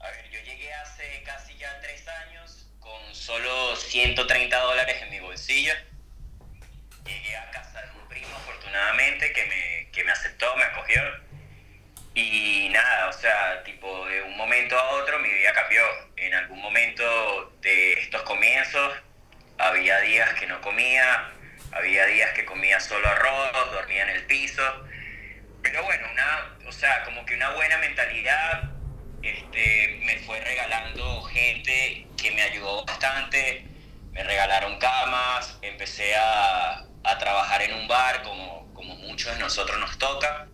A 0.02 0.12
ver, 0.12 0.30
yo 0.30 0.42
llegué 0.42 0.74
hace 0.74 1.24
casi 1.24 1.58
ya 1.58 1.80
tres 1.82 2.06
años 2.06 2.68
con 2.82 3.16
solo 3.16 3.78
130 3.78 4.60
dólares 4.60 5.02
en 5.04 5.10
mi 5.10 5.22
bolsillo. 5.22 5.74
Llegué 7.08 7.38
a 7.38 7.50
casa 7.52 7.82
de 7.82 8.00
un 8.00 8.08
primo, 8.08 8.36
afortunadamente, 8.36 9.32
que 9.32 9.46
me, 9.46 9.92
que 9.92 10.04
me 10.04 10.12
aceptó, 10.12 10.56
me 10.56 10.64
acogió. 10.64 11.02
Y 12.14 12.70
nada, 12.70 13.10
o 13.10 13.14
sea, 13.14 13.64
tipo, 13.64 14.06
de 14.08 14.24
un 14.24 14.36
momento 14.36 14.78
a 14.78 14.90
otro 14.96 15.20
mi 15.20 15.30
vida 15.30 15.54
cambió. 15.54 15.84
En 16.16 16.34
algún 16.34 16.60
momento 16.62 17.54
de 17.62 17.94
estos 17.94 18.24
comienzos 18.24 18.94
había 19.60 20.00
días 20.02 20.34
que 20.34 20.48
no 20.48 20.60
comía, 20.62 21.32
había 21.72 22.06
días 22.08 22.32
que 22.32 22.44
comía 22.46 22.80
solo 22.80 23.08
arroz, 23.08 23.72
dormía 23.72 24.04
en 24.04 24.10
el 24.10 24.26
piso. 24.26 24.64
Pero 25.62 25.84
bueno, 25.84 26.08
una, 26.12 26.58
o 26.68 26.72
sea, 26.72 27.04
como 27.04 27.26
que 27.26 27.36
una 27.36 27.52
buena 27.52 27.78
mentalidad 27.78 28.72
este, 29.22 30.00
me 30.04 30.18
fue 30.20 30.40
regalando 30.42 31.22
gente 31.24 32.08
que 32.22 32.32
me 32.32 32.42
ayudó 32.42 32.86
bastante. 32.86 33.64
Me 34.12 34.24
regalaron 34.24 34.80
camas, 34.80 35.60
empecé 35.62 36.16
a, 36.16 36.87
a 37.08 37.18
trabajar 37.18 37.62
en 37.62 37.74
un 37.74 37.88
bar 37.88 38.22
como, 38.24 38.68
como 38.74 38.96
muchos 38.98 39.34
de 39.34 39.40
nosotros 39.40 39.80
nos 39.80 39.98
toca. 39.98 40.48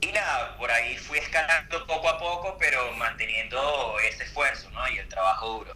Y 0.00 0.06
nada, 0.12 0.56
por 0.58 0.70
ahí 0.70 0.96
fui 0.96 1.18
escalando 1.18 1.86
poco 1.86 2.08
a 2.08 2.18
poco, 2.18 2.56
pero 2.58 2.78
manteniendo 2.98 3.58
ese 4.08 4.24
esfuerzo, 4.24 4.68
¿no? 4.70 4.80
Y 4.94 4.98
el 4.98 5.08
trabajo 5.08 5.58
duro. 5.58 5.72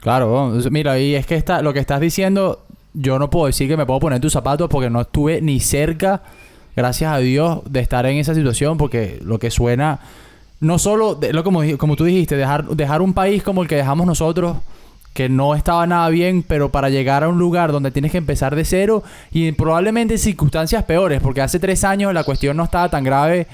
Claro, 0.00 0.52
mira, 0.70 0.98
y 0.98 1.14
es 1.16 1.26
que 1.26 1.34
está, 1.34 1.62
lo 1.62 1.72
que 1.72 1.80
estás 1.80 2.00
diciendo, 2.00 2.64
yo 2.94 3.18
no 3.18 3.28
puedo 3.30 3.46
decir 3.46 3.68
que 3.68 3.76
me 3.76 3.84
puedo 3.86 3.98
poner 3.98 4.20
tus 4.20 4.32
zapatos 4.32 4.68
porque 4.70 4.90
no 4.90 5.00
estuve 5.00 5.40
ni 5.40 5.58
cerca, 5.58 6.22
gracias 6.76 7.12
a 7.12 7.18
Dios, 7.18 7.60
de 7.64 7.80
estar 7.80 8.06
en 8.06 8.18
esa 8.18 8.34
situación, 8.34 8.78
porque 8.78 9.18
lo 9.22 9.38
que 9.40 9.50
suena, 9.50 9.98
no 10.60 10.78
solo, 10.78 11.16
de- 11.16 11.32
lo 11.32 11.42
como, 11.42 11.62
como 11.78 11.96
tú 11.96 12.04
dijiste, 12.04 12.36
dejar, 12.36 12.64
dejar 12.66 13.02
un 13.02 13.14
país 13.14 13.42
como 13.42 13.62
el 13.62 13.68
que 13.68 13.74
dejamos 13.76 14.06
nosotros, 14.06 14.58
que 15.16 15.30
no 15.30 15.54
estaba 15.54 15.86
nada 15.86 16.10
bien, 16.10 16.44
pero 16.46 16.68
para 16.68 16.90
llegar 16.90 17.24
a 17.24 17.28
un 17.28 17.38
lugar 17.38 17.72
donde 17.72 17.90
tienes 17.90 18.12
que 18.12 18.18
empezar 18.18 18.54
de 18.54 18.66
cero 18.66 19.02
y 19.32 19.50
probablemente 19.52 20.14
en 20.14 20.20
circunstancias 20.20 20.84
peores, 20.84 21.22
porque 21.22 21.40
hace 21.40 21.58
tres 21.58 21.84
años 21.84 22.12
la 22.12 22.22
cuestión 22.22 22.54
no 22.58 22.64
estaba 22.64 22.90
tan 22.90 23.02
grave 23.02 23.46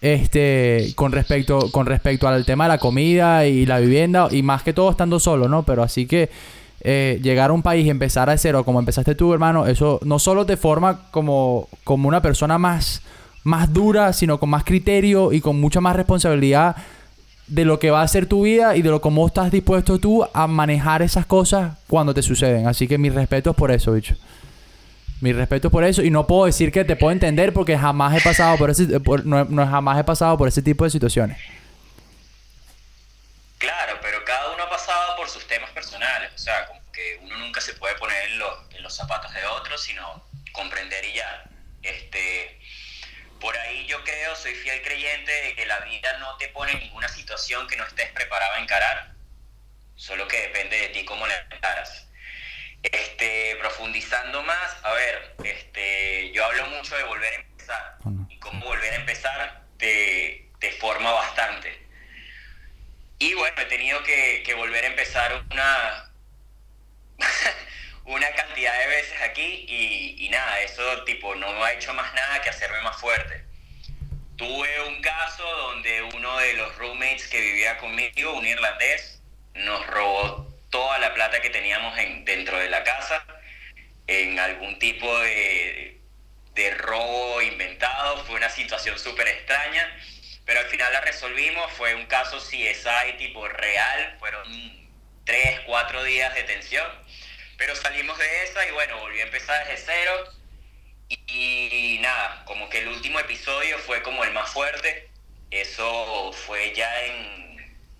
este 0.00 0.92
con 0.94 1.12
respecto 1.12 1.70
con 1.70 1.86
respecto 1.86 2.26
al 2.28 2.44
tema 2.44 2.64
de 2.64 2.68
la 2.68 2.78
comida 2.78 3.46
y 3.46 3.66
la 3.66 3.78
vivienda 3.78 4.28
y 4.30 4.42
más 4.42 4.62
que 4.62 4.72
todo 4.74 4.90
estando 4.90 5.18
solo 5.18 5.48
no 5.48 5.62
pero 5.62 5.82
así 5.82 6.06
que 6.06 6.28
eh, 6.82 7.18
llegar 7.22 7.48
a 7.48 7.54
un 7.54 7.62
país 7.62 7.86
y 7.86 7.90
empezar 7.90 8.28
de 8.28 8.36
cero 8.36 8.62
como 8.62 8.78
empezaste 8.78 9.14
tú 9.14 9.32
hermano 9.32 9.66
eso 9.66 9.98
no 10.04 10.18
solo 10.18 10.44
te 10.44 10.58
forma 10.58 11.10
como 11.10 11.68
como 11.82 12.08
una 12.08 12.20
persona 12.20 12.58
más 12.58 13.00
más 13.42 13.72
dura 13.72 14.12
sino 14.12 14.38
con 14.38 14.50
más 14.50 14.64
criterio 14.64 15.32
y 15.32 15.40
con 15.40 15.58
mucha 15.58 15.80
más 15.80 15.96
responsabilidad 15.96 16.76
de 17.48 17.64
lo 17.64 17.78
que 17.78 17.90
va 17.90 18.02
a 18.02 18.08
ser 18.08 18.26
tu 18.26 18.42
vida 18.42 18.74
y 18.76 18.82
de 18.82 18.90
lo 18.90 19.00
cómo 19.00 19.26
estás 19.26 19.50
dispuesto 19.52 19.98
tú 19.98 20.26
a 20.32 20.46
manejar 20.46 21.02
esas 21.02 21.26
cosas 21.26 21.74
cuando 21.86 22.12
te 22.12 22.22
suceden 22.22 22.66
así 22.66 22.88
que 22.88 22.98
mis 22.98 23.14
respetos 23.14 23.54
por 23.54 23.70
eso 23.70 23.92
bicho 23.92 24.16
mi 25.20 25.32
respeto 25.32 25.70
por 25.70 25.84
eso 25.84 26.02
y 26.02 26.10
no 26.10 26.26
puedo 26.26 26.46
decir 26.46 26.72
que 26.72 26.84
te 26.84 26.96
puedo 26.96 27.12
entender 27.12 27.52
porque 27.52 27.78
jamás 27.78 28.16
he 28.16 28.20
pasado 28.20 28.56
por 28.58 28.70
ese 28.70 29.00
por- 29.00 29.24
no, 29.24 29.44
no 29.44 29.66
jamás 29.66 29.98
he 29.98 30.04
pasado 30.04 30.36
por 30.36 30.48
ese 30.48 30.60
tipo 30.60 30.84
de 30.84 30.90
situaciones. 30.90 31.38
Claro, 33.58 33.98
pero 34.02 34.18
cada 34.24 34.52
uno 34.52 34.64
ha 34.64 34.68
pasado 34.68 35.16
por 35.16 35.28
sus 35.30 35.46
temas 35.46 35.70
personales. 35.70 36.30
O 36.34 36.38
sea, 36.38 36.66
como 36.66 36.80
que 36.92 37.18
uno 37.24 37.38
nunca 37.38 37.60
se 37.60 37.72
puede 37.74 37.94
poner 37.96 38.16
en 38.30 38.38
los, 38.38 38.50
en 38.76 38.82
los 38.82 38.94
zapatos 38.94 39.32
de 39.32 39.44
otro, 39.58 39.78
sino 39.78 40.02
comprender 40.52 41.04
y 41.06 41.16
ya. 41.16 41.44
Este, 41.82 42.55
por 43.40 43.56
ahí 43.56 43.86
yo 43.86 44.02
creo, 44.04 44.34
soy 44.36 44.54
fiel 44.54 44.82
creyente 44.82 45.32
de 45.32 45.54
que 45.54 45.66
la 45.66 45.80
vida 45.80 46.18
no 46.18 46.36
te 46.36 46.48
pone 46.48 46.72
en 46.72 46.80
ninguna 46.80 47.08
situación 47.08 47.66
que 47.66 47.76
no 47.76 47.84
estés 47.84 48.10
preparado 48.12 48.54
a 48.54 48.60
encarar. 48.60 49.14
Solo 49.94 50.28
que 50.28 50.40
depende 50.42 50.76
de 50.76 50.88
ti 50.88 51.04
cómo 51.04 51.26
la 51.26 51.36
encaras. 51.50 52.08
Este, 52.82 53.56
profundizando 53.56 54.42
más, 54.42 54.76
a 54.84 54.92
ver, 54.92 55.34
este, 55.44 56.30
yo 56.32 56.44
hablo 56.44 56.66
mucho 56.66 56.96
de 56.96 57.04
volver 57.04 57.32
a 57.32 57.36
empezar. 57.36 57.98
Y 58.28 58.38
cómo 58.38 58.66
volver 58.66 58.92
a 58.92 58.96
empezar 58.96 59.62
te, 59.78 60.48
te 60.60 60.72
forma 60.72 61.12
bastante. 61.12 61.86
Y 63.18 63.34
bueno, 63.34 63.60
he 63.60 63.66
tenido 63.66 64.02
que, 64.02 64.42
que 64.44 64.54
volver 64.54 64.84
a 64.84 64.88
empezar 64.88 65.44
una, 65.50 66.12
una 68.06 68.30
cantidad 68.32 68.78
de 68.78 68.86
veces 68.86 69.20
aquí 69.22 69.66
y, 69.68 70.26
y 70.26 70.28
nada, 70.30 70.60
eso 70.60 71.04
tipo 71.04 71.34
no 71.34 71.64
ha 71.64 71.72
hecho 71.72 71.92
más 71.94 72.12
nada 72.14 72.40
que 72.42 72.50
hacerme 72.50 72.80
más 72.82 72.96
fuerte. 73.00 73.44
Tuve 74.36 74.82
un 74.88 75.00
caso 75.00 75.44
donde 75.44 76.02
uno 76.02 76.36
de 76.38 76.52
los 76.54 76.76
roommates 76.76 77.26
que 77.28 77.40
vivía 77.40 77.78
conmigo, 77.78 78.32
un 78.34 78.46
irlandés, 78.46 79.22
nos 79.54 79.86
robó 79.86 80.46
toda 80.70 80.98
la 80.98 81.14
plata 81.14 81.40
que 81.40 81.50
teníamos 81.50 81.96
en, 81.98 82.24
dentro 82.24 82.58
de 82.58 82.68
la 82.68 82.84
casa 82.84 83.24
en 84.06 84.38
algún 84.38 84.78
tipo 84.78 85.18
de, 85.20 86.00
robo 86.78 87.42
inventado. 87.42 88.24
Fue 88.24 88.36
una 88.36 88.50
situación 88.50 88.98
súper 88.98 89.28
extraña, 89.28 89.88
pero 90.44 90.60
al 90.60 90.66
final 90.66 90.92
la 90.92 91.00
resolvimos. 91.00 91.72
Fue 91.72 91.94
un 91.94 92.06
caso 92.06 92.38
CSI 92.38 93.16
tipo 93.18 93.46
real. 93.48 94.16
Fueron 94.18 94.46
tres, 95.24 95.60
cuatro 95.66 96.02
días 96.04 96.34
de 96.34 96.42
tensión. 96.44 96.86
Pero 97.56 97.74
salimos 97.74 98.18
de 98.18 98.44
esa 98.44 98.66
y 98.66 98.72
bueno, 98.72 98.98
volví 98.98 99.20
a 99.20 99.24
empezar 99.24 99.66
desde 99.66 99.84
cero. 99.86 100.32
Y, 101.08 101.98
nada, 102.00 102.44
como 102.44 102.68
que 102.68 102.78
el 102.78 102.88
último 102.88 103.18
episodio 103.20 103.78
fue 103.78 104.02
como 104.02 104.24
el 104.24 104.32
más 104.32 104.50
fuerte. 104.50 105.08
Eso 105.50 106.32
fue 106.32 106.74
ya 106.74 107.04
en 107.04 107.46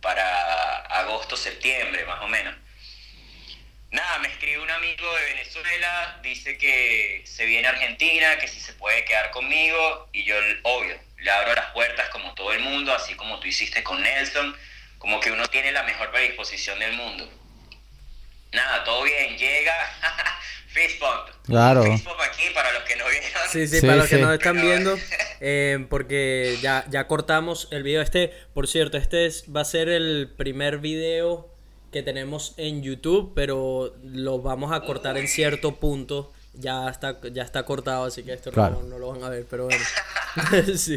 para 0.00 0.76
agosto, 1.00 1.36
septiembre, 1.36 2.04
más 2.04 2.22
o 2.22 2.28
menos. 2.28 2.54
Nada, 3.90 4.18
me 4.18 4.28
escribe 4.28 4.60
un 4.60 4.70
amigo 4.70 5.14
de 5.16 5.24
Venezuela, 5.24 6.20
dice 6.22 6.58
que 6.58 7.22
se 7.24 7.46
viene 7.46 7.66
a 7.66 7.70
Argentina, 7.70 8.38
que 8.38 8.48
si 8.48 8.60
se 8.60 8.72
puede 8.74 9.04
quedar 9.04 9.30
conmigo, 9.30 10.08
y 10.12 10.24
yo, 10.24 10.36
obvio, 10.62 10.98
le 11.18 11.30
abro 11.30 11.54
las 11.54 11.70
puertas 11.72 12.08
como 12.10 12.34
todo 12.34 12.52
el 12.52 12.60
mundo, 12.60 12.92
así 12.92 13.14
como 13.14 13.40
tú 13.40 13.48
hiciste 13.48 13.82
con 13.82 14.02
Nelson, 14.02 14.56
como 14.98 15.20
que 15.20 15.30
uno 15.30 15.46
tiene 15.48 15.72
la 15.72 15.82
mejor 15.84 16.10
predisposición 16.10 16.78
del 16.78 16.92
mundo. 16.92 17.28
Nada, 18.52 18.84
todo 18.84 19.02
bien, 19.04 19.36
llega 19.36 19.74
Fist 20.68 21.02
Claro. 21.44 21.82
Fist 21.84 22.06
aquí 22.30 22.50
para 22.54 22.72
los 22.72 22.82
que 22.84 22.96
no 22.96 23.04
vieron. 23.08 23.30
Sí, 23.50 23.66
sí, 23.68 23.80
Sí, 23.80 23.86
para 23.86 23.96
los 23.96 24.08
que 24.08 24.16
nos 24.18 24.32
están 24.34 24.60
viendo, 24.60 24.96
eh, 25.40 25.86
porque 25.88 26.58
ya, 26.60 26.84
ya 26.88 27.06
cortamos 27.06 27.68
el 27.70 27.82
video 27.82 28.02
este. 28.02 28.32
Por 28.54 28.68
cierto, 28.68 28.96
este 28.98 29.26
es, 29.26 29.44
va 29.54 29.60
a 29.62 29.64
ser 29.64 29.88
el 29.88 30.30
primer 30.36 30.78
video 30.78 31.48
que 31.92 32.02
tenemos 32.02 32.54
en 32.56 32.82
YouTube, 32.82 33.32
pero 33.34 33.94
lo 34.02 34.40
vamos 34.40 34.72
a 34.72 34.80
cortar 34.82 35.16
en 35.18 35.28
cierto 35.28 35.76
punto. 35.76 36.32
Ya 36.54 36.88
está, 36.88 37.18
ya 37.32 37.42
está 37.42 37.64
cortado, 37.64 38.04
así 38.06 38.22
que 38.22 38.32
esto 38.32 38.50
no- 38.52 38.82
no, 38.82 38.98
lo 38.98 39.12
van 39.12 39.22
a 39.24 39.28
ver, 39.28 39.44
pero 39.48 39.64
bueno. 39.64 39.84
sí. 40.76 40.96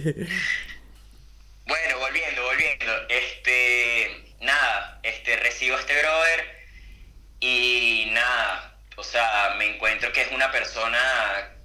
Bueno, 1.65 1.99
volviendo, 1.99 2.43
volviendo. 2.43 2.85
Este, 3.09 4.35
nada, 4.41 4.99
este, 5.03 5.35
recibo 5.37 5.75
a 5.75 5.79
este 5.79 5.93
brother 5.99 6.58
y 7.39 8.09
nada, 8.11 8.73
o 8.95 9.03
sea, 9.03 9.55
me 9.57 9.75
encuentro 9.75 10.11
que 10.11 10.21
es 10.21 10.31
una 10.31 10.51
persona 10.51 10.99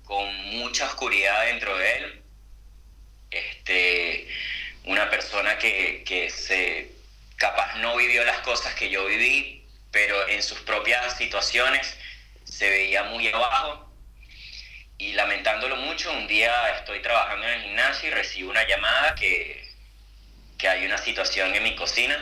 con 0.05 0.33
mucha 0.57 0.87
oscuridad 0.87 1.47
dentro 1.47 1.77
de 1.77 1.97
él. 1.97 2.23
Este, 3.31 4.29
una 4.85 5.11
persona 5.11 5.59
que, 5.59 6.05
que 6.07 6.31
se, 6.31 6.93
capaz 7.37 7.75
no 7.77 7.97
vivió 7.97 8.25
las 8.25 8.39
cosas 8.41 8.75
que 8.75 8.91
yo 8.91 9.07
viví, 9.07 9.67
pero 9.91 10.29
en 10.29 10.43
sus 10.43 10.61
propias 10.61 11.17
situaciones 11.17 11.97
se 12.45 12.69
veía 12.69 13.05
muy 13.05 13.29
abajo. 13.29 13.91
Y 14.99 15.13
lamentándolo 15.15 15.77
mucho, 15.77 16.13
un 16.13 16.29
día 16.29 16.77
estoy 16.79 17.01
trabajando 17.01 17.47
en 17.47 17.55
el 17.55 17.63
gimnasio 17.63 18.09
y 18.09 18.13
recibo 18.13 18.51
una 18.51 18.67
llamada 18.67 19.15
que, 19.17 19.69
que 20.57 20.69
hay 20.69 20.87
una 20.87 20.99
situación 20.99 21.55
en 21.55 21.63
mi 21.63 21.75
cocina. 21.75 22.17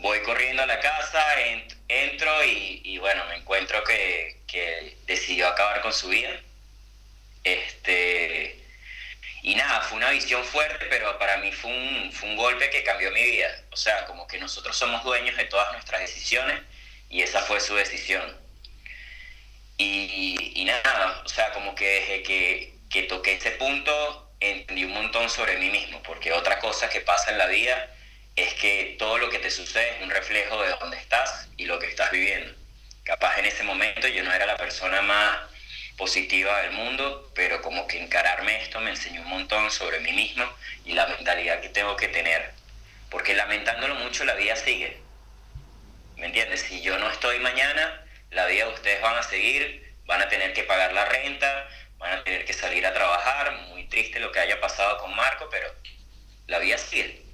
Voy 0.00 0.22
corriendo 0.22 0.62
a 0.62 0.66
la 0.66 0.80
casa, 0.80 1.20
ent- 1.40 1.76
entro 1.88 2.44
y, 2.44 2.80
y 2.84 2.98
bueno, 2.98 3.24
me 3.26 3.36
encuentro 3.36 3.82
que, 3.84 4.42
que 4.46 4.96
decidió 5.06 5.48
acabar 5.48 5.80
con 5.80 5.92
su 5.92 6.08
vida. 6.08 6.30
Este, 7.44 8.58
y 9.42 9.54
nada, 9.54 9.80
fue 9.82 9.98
una 9.98 10.10
visión 10.10 10.44
fuerte, 10.44 10.86
pero 10.90 11.18
para 11.18 11.38
mí 11.38 11.50
fue 11.52 11.70
un, 11.70 12.12
fue 12.12 12.28
un 12.28 12.36
golpe 12.36 12.70
que 12.70 12.84
cambió 12.84 13.10
mi 13.12 13.22
vida. 13.22 13.48
O 13.72 13.76
sea, 13.76 14.04
como 14.06 14.26
que 14.26 14.38
nosotros 14.38 14.76
somos 14.76 15.02
dueños 15.04 15.36
de 15.36 15.44
todas 15.46 15.72
nuestras 15.72 16.00
decisiones 16.00 16.60
y 17.08 17.22
esa 17.22 17.40
fue 17.42 17.60
su 17.60 17.74
decisión. 17.74 18.36
Y, 19.76 20.52
y 20.60 20.64
nada, 20.64 21.22
o 21.24 21.28
sea, 21.28 21.52
como 21.52 21.74
que 21.74 21.86
desde 21.86 22.22
que, 22.22 22.74
que 22.90 23.02
toqué 23.04 23.34
ese 23.34 23.52
punto 23.52 24.32
entendí 24.40 24.84
un 24.84 24.92
montón 24.92 25.28
sobre 25.30 25.56
mí 25.58 25.70
mismo, 25.70 26.02
porque 26.02 26.32
otra 26.32 26.58
cosa 26.60 26.88
que 26.88 27.00
pasa 27.00 27.30
en 27.30 27.38
la 27.38 27.46
vida 27.46 27.94
es 28.40 28.54
que 28.54 28.96
todo 28.98 29.18
lo 29.18 29.30
que 29.30 29.38
te 29.38 29.50
sucede 29.50 29.96
es 29.96 30.02
un 30.02 30.10
reflejo 30.10 30.62
de 30.62 30.70
dónde 30.80 30.96
estás 30.96 31.48
y 31.56 31.66
lo 31.66 31.78
que 31.78 31.86
estás 31.86 32.10
viviendo. 32.10 32.54
Capaz 33.04 33.38
en 33.38 33.46
ese 33.46 33.62
momento 33.62 34.06
yo 34.08 34.22
no 34.22 34.32
era 34.32 34.46
la 34.46 34.56
persona 34.56 35.00
más 35.02 35.38
positiva 35.96 36.62
del 36.62 36.72
mundo, 36.72 37.30
pero 37.34 37.60
como 37.62 37.86
que 37.86 38.00
encararme 38.00 38.62
esto 38.62 38.80
me 38.80 38.90
enseñó 38.90 39.22
un 39.22 39.28
montón 39.28 39.70
sobre 39.70 40.00
mí 40.00 40.12
mismo 40.12 40.44
y 40.84 40.92
la 40.92 41.06
mentalidad 41.06 41.60
que 41.60 41.68
tengo 41.70 41.96
que 41.96 42.08
tener. 42.08 42.52
Porque 43.10 43.34
lamentándolo 43.34 43.94
mucho 43.96 44.24
la 44.24 44.34
vida 44.34 44.54
sigue. 44.56 44.98
¿Me 46.16 46.26
entiendes? 46.26 46.60
Si 46.62 46.80
yo 46.82 46.98
no 46.98 47.10
estoy 47.10 47.38
mañana, 47.40 48.04
la 48.30 48.46
vida 48.46 48.66
de 48.66 48.74
ustedes 48.74 49.00
van 49.00 49.16
a 49.16 49.22
seguir, 49.22 49.94
van 50.04 50.22
a 50.22 50.28
tener 50.28 50.52
que 50.52 50.64
pagar 50.64 50.92
la 50.92 51.04
renta, 51.06 51.68
van 51.98 52.12
a 52.12 52.24
tener 52.24 52.44
que 52.44 52.52
salir 52.52 52.86
a 52.86 52.94
trabajar. 52.94 53.52
Muy 53.68 53.88
triste 53.88 54.20
lo 54.20 54.30
que 54.30 54.40
haya 54.40 54.60
pasado 54.60 54.98
con 54.98 55.14
Marco, 55.16 55.48
pero 55.50 55.72
la 56.46 56.58
vida 56.58 56.78
sigue. 56.78 57.27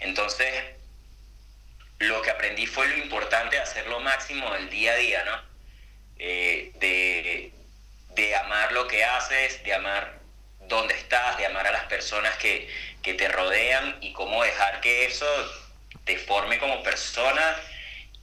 Entonces, 0.00 0.52
lo 1.98 2.22
que 2.22 2.30
aprendí 2.30 2.66
fue 2.66 2.88
lo 2.88 2.96
importante 2.98 3.56
de 3.56 3.62
hacer 3.62 3.86
lo 3.88 4.00
máximo 4.00 4.52
del 4.54 4.70
día 4.70 4.92
a 4.92 4.96
día, 4.96 5.24
¿no? 5.24 5.40
Eh, 6.18 6.72
de, 6.80 7.52
de 8.14 8.36
amar 8.36 8.72
lo 8.72 8.86
que 8.88 9.04
haces, 9.04 9.62
de 9.64 9.74
amar 9.74 10.18
dónde 10.68 10.94
estás, 10.94 11.38
de 11.38 11.46
amar 11.46 11.66
a 11.66 11.72
las 11.72 11.84
personas 11.84 12.36
que, 12.36 12.68
que 13.02 13.14
te 13.14 13.28
rodean 13.28 13.96
y 14.00 14.12
cómo 14.12 14.42
dejar 14.42 14.80
que 14.80 15.06
eso 15.06 15.26
te 16.04 16.16
forme 16.18 16.58
como 16.58 16.82
persona 16.82 17.56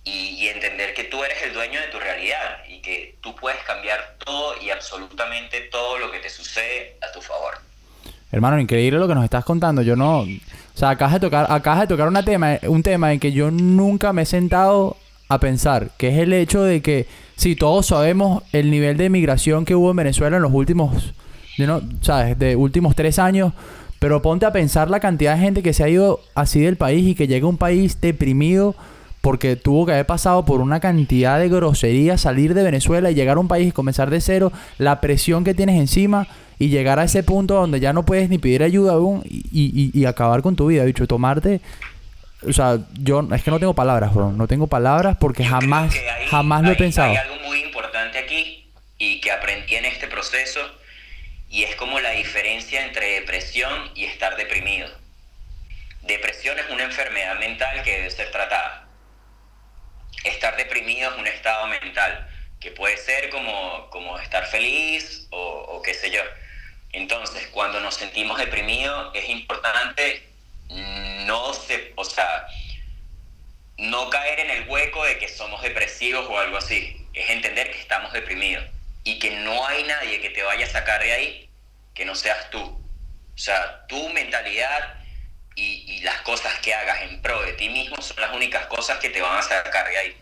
y, 0.04 0.36
y 0.36 0.50
entender 0.50 0.94
que 0.94 1.06
tú 1.06 1.24
eres 1.24 1.42
el 1.44 1.54
dueño 1.54 1.80
de 1.80 1.88
tu 1.88 2.00
realidad 2.00 2.64
y 2.68 2.82
que 2.82 3.16
tú 3.22 3.36
puedes 3.36 3.62
cambiar 3.64 4.16
todo 4.24 4.62
y 4.62 4.70
absolutamente 4.70 5.62
todo 5.62 5.98
lo 5.98 6.12
que 6.12 6.20
te 6.20 6.30
sucede 6.30 6.98
a 7.02 7.12
tu 7.12 7.22
favor. 7.22 7.58
Hermano, 8.32 8.60
increíble 8.60 9.00
lo 9.00 9.08
que 9.08 9.16
nos 9.16 9.24
estás 9.24 9.46
contando. 9.46 9.82
Yo 9.82 9.96
no. 9.96 10.26
O 10.76 10.78
sea, 10.78 10.90
acabas 10.90 11.14
de 11.14 11.20
tocar, 11.22 11.48
acabas 11.50 11.82
de 11.82 11.88
tocar 11.88 12.08
una 12.10 12.24
tema, 12.24 12.60
un 12.68 12.84
tema 12.84 13.14
en 13.14 13.20
que 13.22 13.32
yo 13.32 13.50
nunca 13.50 14.12
me 14.12 14.24
he 14.24 14.26
sentado 14.26 14.98
a 15.30 15.40
pensar, 15.40 15.92
que 15.98 16.10
es 16.10 16.18
el 16.18 16.34
hecho 16.34 16.64
de 16.64 16.82
que, 16.82 17.08
si 17.38 17.56
todos 17.56 17.88
sabemos 17.88 18.44
el 18.52 18.70
nivel 18.70 18.98
de 18.98 19.10
migración 19.10 19.64
que 19.64 19.74
hubo 19.74 19.92
en 19.92 19.98
Venezuela 19.98 20.36
en 20.36 20.44
los 20.44 20.54
últimos, 20.54 21.14
no, 21.58 21.82
¿sabes? 22.02 22.38
De 22.38 22.58
últimos 22.58 22.94
tres 22.94 23.20
años, 23.20 23.54
pero 24.00 24.22
ponte 24.22 24.46
a 24.46 24.52
pensar 24.52 24.90
la 24.90 25.00
cantidad 25.00 25.36
de 25.36 25.42
gente 25.42 25.64
que 25.64 25.74
se 25.74 25.84
ha 25.86 25.90
ido 25.90 26.20
así 26.36 26.60
del 26.60 26.76
país 26.76 27.08
y 27.08 27.16
que 27.16 27.28
llega 27.28 27.46
a 27.46 27.50
un 27.50 27.58
país 27.58 28.00
deprimido 28.02 28.76
porque 29.26 29.56
tuvo 29.56 29.88
que 29.88 29.94
haber 29.94 30.06
pasado 30.06 30.46
por 30.46 30.62
una 30.62 30.80
cantidad 30.80 31.40
de 31.40 31.50
groserías, 31.50 32.22
salir 32.22 32.54
de 32.54 32.62
Venezuela 32.62 33.10
y 33.10 33.16
llegar 33.16 33.38
a 33.38 33.40
un 33.40 33.48
país 33.48 33.70
y 33.70 33.72
comenzar 33.72 34.12
de 34.12 34.22
cero, 34.22 34.52
la 34.78 35.02
presión 35.02 35.44
que 35.44 35.56
tienes 35.56 35.78
encima 35.80 36.28
y 36.60 36.70
llegar 36.70 37.00
a 37.00 37.06
ese 37.06 37.24
punto 37.24 37.56
donde 37.56 37.80
ya 37.80 37.92
no 37.92 38.06
puedes 38.06 38.30
ni 38.30 38.38
pedir 38.38 38.62
ayuda 38.62 38.94
aún 38.94 39.24
y, 39.26 39.42
y- 39.52 40.00
y 40.00 40.06
acabar 40.06 40.44
con 40.44 40.56
tu 40.56 40.68
vida, 40.68 40.84
bicho, 40.84 41.08
tomarte... 41.08 41.60
O 42.48 42.54
sea, 42.54 42.78
yo 43.00 43.28
es 43.34 43.42
que 43.42 43.50
no 43.50 43.58
tengo 43.58 43.74
palabras, 43.74 44.14
bro. 44.14 44.32
No 44.32 44.46
tengo 44.46 44.68
palabras 44.68 45.18
porque 45.20 45.42
Yo 45.44 45.50
jamás, 45.50 45.92
hay- 45.96 46.28
jamás 46.28 46.62
lo 46.62 46.70
he 46.72 46.76
pensado. 46.76 47.10
Hay 47.10 47.18
algo 47.18 47.38
muy 47.48 47.62
importante 47.64 48.20
aquí 48.20 48.70
y 49.00 49.20
que 49.22 49.32
aprendí 49.32 49.74
en 49.74 49.86
este 49.86 50.08
proceso 50.08 50.60
y 51.50 51.64
es 51.64 51.76
como 51.78 52.00
la 52.00 52.12
diferencia 52.12 52.86
entre 52.86 53.08
depresión 53.22 53.72
y 53.96 54.04
estar 54.04 54.38
deprimido. 54.38 54.88
Depresión 56.08 56.56
es 56.60 56.72
una 56.72 56.84
enfermedad 56.84 57.40
mental 57.40 57.82
que 57.84 57.92
debe 57.92 58.12
ser 58.12 58.30
tratada. 58.30 58.85
Estar 60.26 60.58
deprimido 60.58 61.12
es 61.12 61.18
un 61.18 61.28
estado 61.28 61.68
mental 61.68 62.30
que 62.60 62.72
puede 62.72 62.98
ser 62.98 63.30
como, 63.30 63.90
como 63.90 64.20
estar 64.20 64.46
feliz 64.48 65.28
o, 65.30 65.40
o 65.40 65.82
qué 65.82 65.94
sé 65.94 66.12
yo. 66.12 66.22
Entonces, 66.92 67.48
cuando 67.48 67.80
nos 67.80 67.96
sentimos 67.96 68.38
deprimidos 68.38 69.12
es 69.16 69.30
importante 69.30 70.24
no 71.26 71.54
se, 71.54 71.94
o 71.96 72.04
sea, 72.04 72.48
no 73.78 74.10
caer 74.10 74.40
en 74.40 74.50
el 74.52 74.70
hueco 74.70 75.04
de 75.06 75.18
que 75.18 75.28
somos 75.28 75.62
depresivos 75.62 76.26
o 76.30 76.40
algo 76.40 76.58
así. 76.58 77.08
Es 77.14 77.30
entender 77.30 77.72
que 77.72 77.80
estamos 77.80 78.14
deprimidos 78.14 78.66
y 79.04 79.20
que 79.20 79.32
no 79.32 79.66
hay 79.68 79.84
nadie 79.84 80.22
que 80.22 80.30
te 80.30 80.44
vaya 80.44 80.66
a 80.66 80.70
sacar 80.70 81.02
de 81.02 81.14
ahí 81.14 81.50
que 81.94 82.06
no 82.06 82.16
seas 82.16 82.50
tú. 82.50 82.62
O 82.62 83.38
sea, 83.38 83.86
tu 83.88 84.10
mentalidad 84.10 84.96
y, 85.56 85.86
y 85.88 86.02
las 86.02 86.22
cosas 86.22 86.54
que 86.60 86.74
hagas 86.74 87.02
en 87.04 87.22
pro 87.22 87.42
de 87.44 87.54
ti 87.54 87.70
mismo 87.70 88.02
son 88.02 88.20
las 88.22 88.34
únicas 88.34 88.66
cosas 88.68 89.00
que 89.00 89.10
te 89.10 89.22
van 89.22 89.38
a 89.38 89.42
sacar 89.42 89.88
de 89.90 89.98
ahí. 89.98 90.18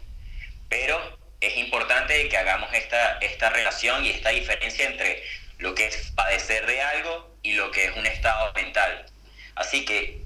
Pero 0.69 1.19
es 1.41 1.57
importante 1.57 2.29
que 2.29 2.37
hagamos 2.37 2.73
esta, 2.73 3.17
esta 3.19 3.49
relación 3.49 4.05
y 4.05 4.11
esta 4.11 4.29
diferencia 4.29 4.85
entre 4.85 5.23
lo 5.57 5.75
que 5.75 5.87
es 5.87 6.11
padecer 6.15 6.65
de 6.65 6.81
algo 6.81 7.37
y 7.43 7.53
lo 7.53 7.71
que 7.71 7.85
es 7.85 7.95
un 7.97 8.05
estado 8.05 8.51
mental. 8.53 9.05
Así 9.55 9.85
que 9.85 10.21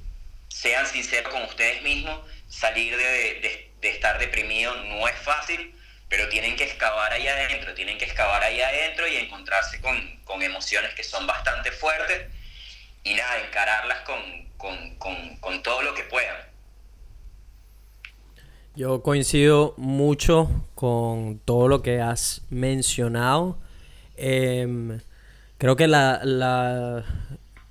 sean 0.50 0.86
sinceros 0.88 1.32
con 1.34 1.44
ustedes 1.44 1.82
mismos, 1.82 2.20
salir 2.48 2.96
de, 2.98 3.04
de- 3.42 3.72
de 3.82 3.90
estar 3.90 4.18
deprimido 4.18 4.76
no 4.86 5.08
es 5.08 5.16
fácil, 5.20 5.76
pero 6.10 6.30
tienen 6.30 6.56
que 6.56 6.64
excavar 6.64 7.14
ahí 7.14 7.28
adentro, 7.28 7.74
tienen 7.76 7.98
que 8.00 8.06
excavar 8.06 8.44
ahí 8.44 8.60
adentro 8.62 9.08
y 9.08 9.18
encontrarse 9.18 9.80
con, 9.82 10.18
con 10.24 10.42
emociones 10.42 10.94
que 10.96 11.04
son 11.04 11.28
bastante 11.28 11.72
fuertes 11.72 12.28
y 13.04 13.14
nada, 13.16 13.40
encararlas 13.40 14.00
con, 14.02 14.47
con- 14.58 14.96
con- 14.98 15.36
con 15.40 15.62
todo 15.64 15.82
lo 15.82 15.94
que 15.94 16.04
puedan. 16.04 16.36
Yo 18.76 19.02
coincido 19.02 19.74
mucho 19.78 20.50
con 20.76 21.40
todo 21.46 21.68
lo 21.68 21.82
que 21.82 22.00
has 22.00 22.42
mencionado. 22.50 23.58
Em, 24.18 25.00
creo 25.58 25.76
que 25.76 25.88
la, 25.88 26.22
la- 26.24 27.04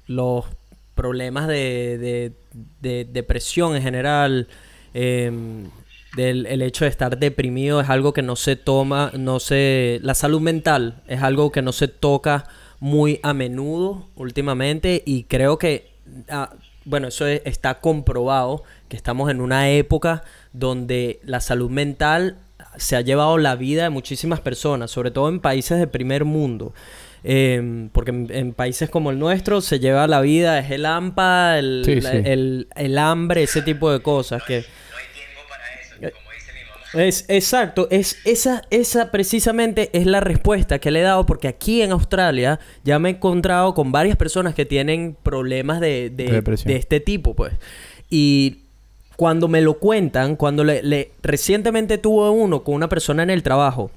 los 0.09 0.45
problemas 0.95 1.47
de, 1.47 1.99
de- 1.99 2.33
de 2.81 3.05
depresión 3.05 3.77
en 3.77 3.83
general, 3.83 4.49
em, 4.95 5.71
del 6.17 6.47
el 6.47 6.63
hecho 6.63 6.85
de 6.87 6.91
estar 6.91 7.19
deprimido 7.19 7.81
es 7.81 7.89
algo 7.91 8.13
que 8.13 8.23
no 8.23 8.35
se 8.37 8.57
toma, 8.57 9.13
no 9.17 9.39
se... 9.39 10.01
La 10.03 10.15
salud 10.15 10.41
mental 10.41 11.03
es 11.07 11.23
algo 11.23 11.53
que 11.53 11.63
no 11.63 11.73
se 11.73 11.89
toca 11.89 12.49
muy 12.81 13.21
a 13.23 13.33
menudo 13.35 14.09
últimamente 14.17 15.03
y 15.07 15.25
creo 15.25 15.59
que, 15.59 15.91
ah, 16.31 16.55
bueno, 16.87 17.09
eso 17.09 17.27
es- 17.27 17.43
está 17.45 17.81
comprobado, 17.81 18.63
que 18.89 18.97
estamos 18.97 19.31
en 19.31 19.41
una 19.43 19.69
época 19.71 20.23
donde 20.55 21.21
la 21.25 21.41
salud 21.41 21.69
mental 21.71 22.39
se 22.79 22.97
ha 22.97 23.01
llevado 23.03 23.37
la 23.39 23.55
vida 23.57 23.83
de 23.85 23.91
muchísimas 23.91 24.41
personas, 24.41 24.91
sobre 24.91 25.11
todo 25.11 25.29
en 25.29 25.41
países 25.41 25.79
de 25.79 25.87
primer 25.87 26.25
mundo. 26.25 26.73
Eh, 27.25 27.89
porque 27.93 28.13
en, 28.13 28.29
en 28.31 28.53
países 28.53 28.89
como 28.89 29.11
el 29.11 29.19
nuestro 29.19 29.61
se 29.61 29.81
lleva 29.81 30.07
la 30.07 30.21
vida, 30.21 30.59
es 30.61 30.71
el 30.71 30.87
hampa, 30.87 31.57
Sí, 31.85 31.99
el, 32.25 32.69
el 32.77 32.99
hambre, 32.99 33.43
ese 33.43 33.63
tipo 33.63 33.91
de 33.91 34.01
cosas 34.01 34.43
que... 34.45 34.65
Es 36.95 37.25
exacto, 37.29 37.89
es 37.91 38.17
esa 38.25 38.63
esa 38.71 39.11
precisamente 39.11 39.91
es 39.93 40.07
la 40.07 40.21
respuesta 40.21 40.79
que 40.79 40.91
le 40.91 41.01
he 41.01 41.03
dado 41.03 41.27
porque 41.27 41.49
aquí 41.49 41.83
en 41.83 41.93
Australia 41.93 42.59
ya 42.85 42.99
me 42.99 43.09
he 43.11 43.13
encontrado 43.13 43.75
con 43.75 43.93
varias 43.93 44.17
personas 44.17 44.55
que 44.55 44.65
tienen 44.65 45.17
problemas 45.23 45.81
de, 45.81 46.11
de, 46.11 46.41
de 46.69 46.77
este 46.77 47.01
tipo, 47.01 47.35
pues. 47.35 47.53
Y 48.09 48.61
cuando 49.17 49.49
me 49.49 49.61
lo 49.63 49.75
cuentan, 49.79 50.37
cuando 50.37 50.63
le, 50.65 50.83
le- 50.83 51.11
recientemente 51.23 51.99
tuve 51.99 52.31
uno 52.31 52.63
con 52.63 52.75
una 52.75 52.89
persona 52.89 53.23
en 53.23 53.31
el 53.31 53.43
trabajo 53.43 53.91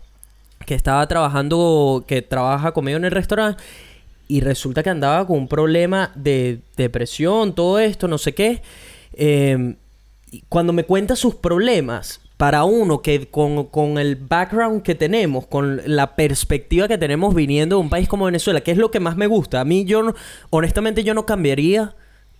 que 0.65 0.75
estaba 0.75 1.07
trabajando, 1.07 2.03
que 2.07 2.21
trabaja 2.21 2.71
conmigo 2.73 2.97
en 2.97 3.05
el 3.05 3.11
restaurante 3.11 3.63
y 4.27 4.41
resulta 4.41 4.83
que 4.83 4.89
andaba 4.89 5.25
con 5.25 5.37
un 5.37 5.47
problema 5.47 6.11
de 6.15 6.59
depresión, 6.75 7.53
todo 7.55 7.79
esto, 7.79 8.07
no 8.07 8.17
sé 8.17 8.33
qué. 8.33 8.61
Eh, 9.13 9.75
cuando 10.49 10.73
me 10.73 10.83
cuenta 10.83 11.15
sus 11.15 11.35
problemas, 11.35 12.21
para 12.39 12.63
uno 12.63 13.01
que 13.01 13.27
con, 13.27 13.65
con 13.65 13.97
el 13.97 14.15
background 14.15 14.81
que 14.81 14.95
tenemos, 14.95 15.45
con 15.45 15.81
la 15.85 16.15
perspectiva 16.15 16.87
que 16.87 16.97
tenemos 16.97 17.35
viniendo 17.35 17.75
de 17.75 17.81
un 17.81 17.89
país 17.89 18.07
como 18.07 18.23
Venezuela, 18.23 18.61
que 18.61 18.71
es 18.71 18.77
lo 18.77 18.91
que 18.91 19.01
más 19.01 19.17
me 19.17 19.27
gusta. 19.27 19.59
A 19.59 19.65
mí, 19.65 19.83
yo 19.83 20.03
no- 20.03 20.15
honestamente, 20.49 21.03
yo 21.03 21.13
no 21.13 21.25
cambiaría 21.25 21.95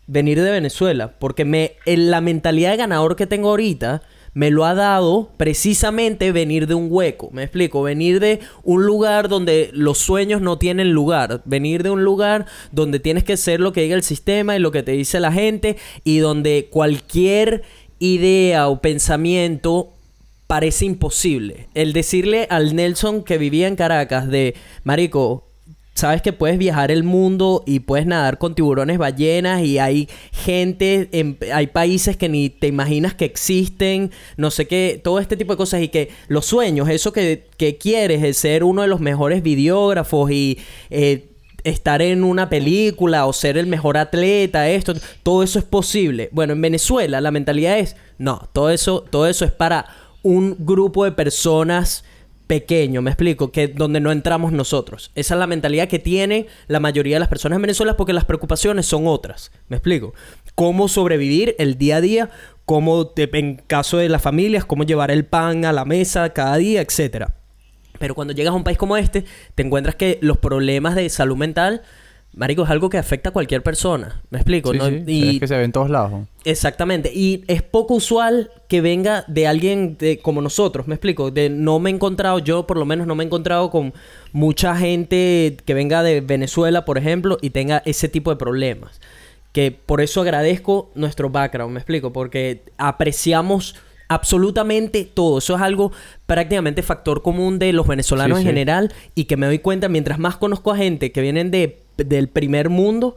venir 0.08 0.42
de 0.42 0.52
Venezuela, 0.52 1.16
porque 1.20 1.44
me, 1.44 1.74
en 1.86 2.12
la 2.12 2.22
mentalidad 2.22 2.72
de 2.72 2.78
ganador 2.78 3.18
que 3.18 3.28
tengo 3.28 3.50
ahorita 3.50 4.02
me 4.34 4.52
lo 4.52 4.64
ha 4.64 4.74
dado 4.74 5.32
precisamente 5.36 6.32
venir 6.32 6.66
de 6.68 6.76
un 6.76 6.88
hueco. 6.90 7.30
Me 7.34 7.44
explico, 7.44 7.82
venir 7.84 8.22
de 8.22 8.40
un 8.64 8.86
lugar 8.86 9.28
donde 9.28 9.70
los 9.74 9.98
sueños 9.98 10.40
no 10.42 10.58
tienen 10.58 10.92
lugar, 10.94 11.42
venir 11.44 11.84
de 11.84 11.90
un 11.90 12.06
lugar 12.06 12.46
donde 12.72 13.02
tienes 13.02 13.26
que 13.26 13.36
ser 13.36 13.60
lo 13.60 13.74
que 13.74 13.82
diga 13.82 13.96
el 13.98 14.04
sistema 14.04 14.56
y 14.56 14.60
lo 14.60 14.72
que 14.72 14.82
te 14.82 14.94
dice 14.94 15.20
la 15.20 15.34
gente 15.34 15.76
y 16.06 16.20
donde 16.20 16.70
cualquier 16.72 17.64
idea 18.00 18.68
o 18.70 18.82
pensamiento 18.82 19.92
parece 20.48 20.86
imposible. 20.86 21.68
El 21.76 21.94
decirle 21.94 22.48
al 22.50 22.76
Nelson 22.76 23.24
que 23.24 23.38
vivía 23.38 23.68
en 23.68 23.76
Caracas 23.76 24.28
de, 24.28 24.56
Marico, 24.84 25.46
sabes 25.94 26.22
que 26.22 26.32
puedes 26.34 26.58
viajar 26.58 26.92
el 26.92 27.04
mundo 27.04 27.62
y 27.68 27.82
puedes 27.82 28.08
nadar 28.08 28.38
con 28.38 28.56
tiburones 28.56 28.98
ballenas 28.98 29.62
y 29.64 29.80
hay 29.80 30.08
gente, 30.32 31.10
en- 31.12 31.38
hay 31.54 31.68
países 31.68 32.16
que 32.16 32.30
ni 32.30 32.50
te 32.50 32.68
imaginas 32.68 33.14
que 33.14 33.26
existen, 33.26 34.12
no 34.38 34.50
sé 34.50 34.66
qué, 34.66 35.00
todo 35.04 35.20
este 35.20 35.36
tipo 35.36 35.54
de 35.54 35.58
cosas 35.58 35.82
y 35.84 35.90
que 35.90 36.10
los 36.30 36.46
sueños, 36.46 36.88
eso 36.90 37.12
que, 37.12 37.48
que 37.58 37.78
quieres, 37.78 38.24
es 38.24 38.38
ser 38.38 38.64
uno 38.64 38.82
de 38.82 38.88
los 38.88 39.02
mejores 39.02 39.44
videógrafos 39.44 40.32
y... 40.32 40.58
eh, 40.90 41.26
estar 41.64 42.02
en 42.02 42.24
una 42.24 42.50
película 42.50 43.26
o 43.26 43.34
ser 43.34 43.58
el 43.58 43.68
mejor 43.68 43.98
atleta, 43.98 44.70
esto, 44.70 44.94
todo 45.24 45.44
eso 45.44 45.60
es 45.60 45.66
posible. 45.66 46.30
Bueno, 46.32 46.54
en 46.54 46.62
Venezuela 46.62 47.22
la 47.22 47.32
mentalidad 47.32 47.80
es, 47.80 47.96
no, 48.18 48.50
todo 48.54 48.70
eso, 48.70 49.06
todo 49.10 49.28
eso 49.28 49.46
es 49.46 49.52
para 49.52 49.86
un 50.22 50.56
grupo 50.60 51.06
de 51.06 51.12
personas 51.12 52.04
pequeño, 52.50 53.04
me 53.04 53.12
explico, 53.12 53.52
que 53.52 53.68
donde 53.68 54.00
no 54.00 54.12
entramos 54.12 54.52
nosotros. 54.52 55.12
Esa 55.14 55.36
es 55.36 55.40
la 55.40 55.46
mentalidad 55.46 55.88
que 55.88 56.00
tiene 56.00 56.48
la 56.68 56.80
mayoría 56.80 57.18
de 57.18 57.20
las 57.20 57.30
personas 57.30 57.58
en 57.58 57.62
Venezuela 57.62 57.96
porque 57.96 58.12
las 58.12 58.26
preocupaciones 58.26 58.88
son 58.88 59.06
otras, 59.06 59.52
me 59.68 59.78
explico. 59.78 60.16
Cómo 60.56 60.88
sobrevivir 60.88 61.56
el 61.60 61.78
día 61.78 61.98
a 61.98 62.02
día, 62.02 62.32
cómo 62.66 63.14
en 63.16 63.58
caso 63.68 63.98
de 63.98 64.10
las 64.10 64.24
familias, 64.24 64.66
cómo 64.66 64.84
llevar 64.84 65.12
el 65.12 65.26
pan 65.26 65.64
a 65.64 65.72
la 65.72 65.86
mesa 65.86 66.34
cada 66.34 66.58
día, 66.58 66.82
etcétera. 66.82 67.39
Pero 68.00 68.16
cuando 68.16 68.34
llegas 68.34 68.54
a 68.54 68.56
un 68.56 68.64
país 68.64 68.78
como 68.78 68.98
este, 68.98 69.26
te 69.54 69.64
encuentras 69.64 69.96
que 69.96 70.18
los 70.22 70.38
problemas 70.38 70.96
de 70.96 71.10
salud 71.10 71.38
mental, 71.38 71.84
marico, 72.34 72.64
es 72.64 72.70
algo 72.70 72.90
que 72.90 72.98
afecta 72.98 73.30
a 73.30 73.34
cualquier 73.34 73.64
persona. 73.64 74.22
¿Me 74.30 74.40
explico? 74.40 74.72
Sí, 74.72 74.78
¿no? 74.78 74.88
sí, 74.88 75.04
Y 75.06 75.36
Es 75.36 75.40
que 75.40 75.48
se 75.48 75.58
ve 75.58 75.64
en 75.64 75.72
todos 75.72 75.90
lados. 75.90 76.28
Exactamente. 76.46 77.12
Y 77.14 77.44
es 77.48 77.62
poco 77.62 77.96
usual 77.96 78.52
que 78.68 78.82
venga 78.82 79.26
de 79.28 79.48
alguien 79.48 79.98
de, 79.98 80.20
como 80.20 80.42
nosotros, 80.42 80.88
me 80.88 80.96
explico. 80.96 81.32
De, 81.32 81.50
no 81.50 81.80
me 81.80 81.90
he 81.90 81.94
encontrado, 81.94 82.40
yo 82.40 82.66
por 82.66 82.78
lo 82.78 82.86
menos 82.86 83.08
no 83.08 83.16
me 83.16 83.24
he 83.24 83.28
encontrado 83.28 83.70
con 83.70 83.94
mucha 84.32 84.76
gente 84.76 85.58
que 85.66 85.74
venga 85.74 86.04
de 86.04 86.22
Venezuela, 86.22 86.86
por 86.86 86.98
ejemplo, 86.98 87.38
y 87.42 87.50
tenga 87.50 87.82
ese 87.86 88.08
tipo 88.08 88.32
de 88.32 88.38
problemas. 88.38 89.02
Que 89.52 89.72
por 89.72 90.00
eso 90.00 90.22
agradezco 90.22 90.92
nuestro 90.94 91.30
background, 91.30 91.74
me 91.74 91.80
explico, 91.80 92.14
porque 92.14 92.64
apreciamos 92.78 93.76
absolutamente 94.10 95.06
todo. 95.06 95.38
Eso 95.38 95.56
es 95.56 95.62
algo 95.62 95.94
prácticamente 96.26 96.84
factor 96.84 97.22
común 97.22 97.60
de 97.60 97.72
los 97.72 97.88
venezolanos 97.88 98.40
Sí, 98.40 98.42
en 98.42 98.48
sí. 98.48 98.50
general 98.50 98.94
y 99.16 99.26
que 99.26 99.38
me 99.38 99.46
doy 99.46 99.60
cuenta 99.60 99.88
mientras 99.88 100.20
más 100.20 100.36
conozco 100.36 100.72
a 100.72 100.78
gente 100.78 101.12
que 101.14 101.22
vienen 101.22 101.52
de, 101.52 101.80
del 101.96 102.28
primer 102.28 102.70
mundo, 102.70 103.16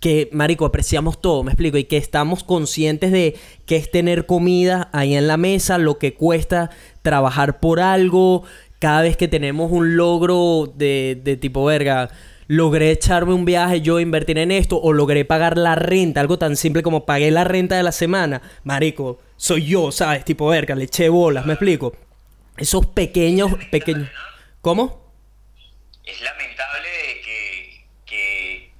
que, 0.00 0.28
marico, 0.32 0.64
apreciamos 0.64 1.20
todo, 1.20 1.44
me 1.44 1.52
explico, 1.52 1.76
y 1.76 1.84
que 1.84 1.96
estamos 1.98 2.42
conscientes 2.42 3.12
de 3.12 3.36
que 3.66 3.76
es 3.76 3.90
tener 3.90 4.26
comida 4.26 4.88
ahí 4.92 5.14
en 5.14 5.26
la 5.26 5.36
mesa, 5.36 5.78
lo 5.78 5.98
que 5.98 6.14
cuesta 6.14 6.70
trabajar 7.02 7.60
por 7.60 7.80
algo, 7.80 8.42
cada 8.78 9.02
vez 9.02 9.16
que 9.16 9.28
tenemos 9.28 9.70
un 9.70 9.96
logro 9.96 10.72
de, 10.74 11.20
de 11.22 11.36
tipo 11.36 11.64
verga, 11.64 12.10
logré 12.50 12.90
echarme 12.90 13.32
un 13.32 13.44
viaje, 13.44 13.80
yo 13.80 14.00
invertir 14.00 14.36
en 14.36 14.50
esto, 14.50 14.76
o 14.76 14.92
logré 14.92 15.24
pagar 15.24 15.56
la 15.56 15.76
renta, 15.76 16.18
algo 16.18 16.36
tan 16.36 16.56
simple 16.56 16.82
como 16.82 17.06
pagué 17.06 17.30
la 17.30 17.44
renta 17.44 17.76
de 17.76 17.84
la 17.84 17.92
semana, 17.92 18.42
marico, 18.64 19.22
soy 19.36 19.66
yo, 19.66 19.92
¿sabes? 19.92 20.24
Tipo 20.24 20.48
verga, 20.48 20.74
le 20.74 20.86
eché 20.86 21.08
bolas, 21.10 21.46
me 21.46 21.52
explico. 21.52 21.96
Esos 22.56 22.86
pequeños, 22.86 23.52
pequeños... 23.70 24.10
¿Cómo? 24.62 25.14
Es 26.02 26.20
lamentable 26.22 26.88
que, 28.04 28.72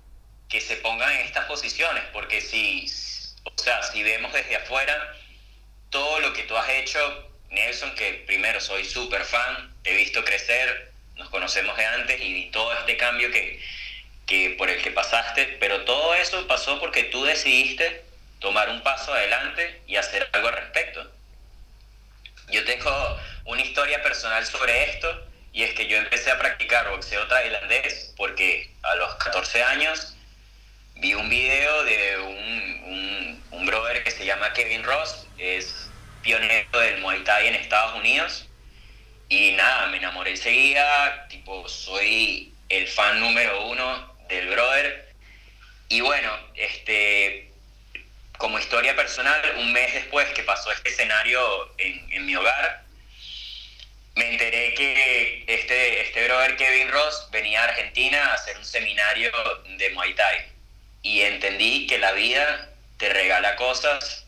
que 0.48 0.60
se 0.60 0.74
pongan 0.78 1.12
en 1.12 1.26
estas 1.26 1.44
posiciones, 1.44 2.02
porque 2.12 2.40
si, 2.40 2.86
o 3.44 3.52
sea, 3.55 3.84
si 3.84 4.02
vemos 4.02 4.32
desde 4.32 4.56
afuera 4.56 4.94
todo 5.90 6.18
lo 6.18 6.32
que 6.32 6.42
tú 6.42 6.56
has 6.56 6.68
hecho, 6.70 6.98
Nelson, 7.51 7.94
que 7.94 8.24
primero 8.26 8.60
soy 8.60 8.84
súper 8.84 9.22
fan, 9.22 9.72
te 9.84 9.92
he 9.92 9.97
visto 9.97 10.24
crecer, 10.24 10.90
nos 11.20 11.28
conocemos 11.28 11.76
de 11.76 11.84
antes 11.84 12.20
y 12.20 12.51
todo 12.51 12.72
este 12.72 12.97
cambio 12.97 13.30
que, 13.30 13.60
que 14.26 14.55
por 14.56 14.70
el 14.70 14.82
que 14.82 14.90
pasaste, 14.90 15.59
pero 15.60 15.84
todo 15.84 16.14
eso 16.14 16.47
pasó 16.48 16.80
porque 16.80 17.05
tú 17.05 17.22
decidiste 17.24 18.02
tomar 18.40 18.70
un 18.70 18.82
paso 18.82 19.12
adelante 19.12 19.82
y 19.86 19.97
hacer 19.97 20.28
algo 20.32 20.48
al 20.48 20.55
respecto. 20.55 21.09
Yo 22.48 22.64
tengo 22.64 23.20
una 23.44 23.60
historia 23.60 24.02
personal 24.02 24.44
sobre 24.47 24.90
esto 24.90 25.26
y 25.52 25.62
es 25.62 25.74
que 25.74 25.86
yo 25.86 25.98
empecé 25.98 26.30
a 26.30 26.38
practicar 26.38 26.90
boxeo 26.90 27.26
tailandés 27.28 28.14
porque 28.16 28.70
a 28.82 28.94
los 28.97 29.14
14 29.16 29.62
años 29.62 30.16
vi 30.97 31.12
un 31.12 31.28
video 31.28 31.84
de 31.84 32.18
un, 32.18 32.82
un, 32.86 33.44
un 33.51 33.66
brother 33.66 34.02
que 34.02 34.10
se 34.10 34.24
llama 34.24 34.55
Kevin 34.55 34.84
Ross, 34.84 35.26
es 35.36 35.90
pionero 36.22 36.80
del 36.80 36.98
Muay 37.01 37.22
Thai 37.24 37.48
en 37.48 37.56
Estados 37.56 37.94
Unidos 37.97 38.47
y 39.31 39.52
nada, 39.52 39.86
me 39.86 39.97
enamoré 39.97 40.32
enseguida, 40.32 41.27
tipo 41.28 41.66
soy 41.69 42.52
el 42.69 42.86
fan 42.89 43.20
número 43.20 43.66
uno 43.66 44.15
del 44.28 44.48
brother 44.48 45.15
y 45.89 46.01
bueno, 46.02 46.31
este 46.55 47.51
como 48.36 48.59
historia 48.59 48.97
personal, 48.97 49.40
un 49.59 49.73
mes 49.73 49.94
después 49.94 50.27
que 50.31 50.43
pasó 50.43 50.73
este 50.73 50.89
escenario 50.89 51.40
en, 51.78 52.12
en 52.12 52.27
mi 52.27 52.35
hogar, 52.35 52.82
me 54.16 54.31
enteré 54.31 54.74
que 54.74 55.44
este, 55.47 56.02
este 56.02 56.24
brother 56.24 56.57
Kevin 56.57 56.90
Ross 56.90 57.28
venía 57.31 57.61
a 57.61 57.65
Argentina 57.65 58.31
a 58.31 58.35
hacer 58.35 58.57
un 58.57 58.65
seminario 58.65 59.31
de 59.77 59.90
Muay 59.90 60.15
Thai. 60.15 60.39
Y 61.02 61.20
entendí 61.20 61.86
que 61.86 61.98
la 61.98 62.12
vida 62.12 62.70
te 62.97 63.11
regala 63.11 63.57
cosas 63.57 64.27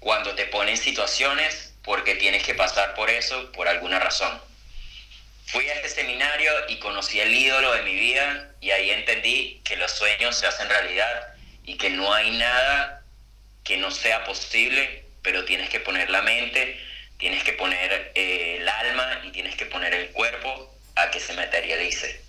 cuando 0.00 0.34
te 0.34 0.46
pone 0.46 0.72
en 0.72 0.76
situaciones 0.76 1.71
porque 1.84 2.14
tienes 2.14 2.42
que 2.44 2.54
pasar 2.54 2.94
por 2.94 3.10
eso 3.10 3.50
por 3.52 3.68
alguna 3.68 3.98
razón. 3.98 4.40
Fui 5.46 5.68
a 5.68 5.74
este 5.74 5.88
seminario 5.88 6.50
y 6.68 6.78
conocí 6.78 7.20
el 7.20 7.34
ídolo 7.34 7.72
de 7.74 7.82
mi 7.82 7.94
vida 7.94 8.50
y 8.60 8.70
ahí 8.70 8.90
entendí 8.90 9.60
que 9.64 9.76
los 9.76 9.90
sueños 9.90 10.36
se 10.36 10.46
hacen 10.46 10.68
realidad 10.68 11.34
y 11.64 11.76
que 11.76 11.90
no 11.90 12.12
hay 12.12 12.30
nada 12.38 13.02
que 13.64 13.76
no 13.76 13.90
sea 13.90 14.24
posible, 14.24 15.04
pero 15.22 15.44
tienes 15.44 15.68
que 15.68 15.80
poner 15.80 16.10
la 16.10 16.22
mente, 16.22 16.78
tienes 17.18 17.44
que 17.44 17.52
poner 17.52 18.12
eh, 18.14 18.58
el 18.60 18.68
alma 18.68 19.20
y 19.24 19.30
tienes 19.30 19.56
que 19.56 19.66
poner 19.66 19.92
el 19.94 20.10
cuerpo 20.10 20.74
a 20.96 21.10
que 21.10 21.20
se 21.20 21.34
materialice. 21.34 22.20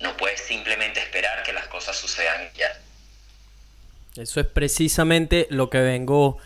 No 0.00 0.16
puedes 0.16 0.40
simplemente 0.40 1.00
esperar 1.00 1.42
que 1.42 1.52
las 1.52 1.66
cosas 1.66 1.96
sucedan 1.96 2.48
ya. 2.56 2.80
Eso 4.16 4.40
es 4.40 4.46
precisamente 4.46 5.46
lo 5.50 5.68
que 5.70 5.78
vengo 5.78 6.38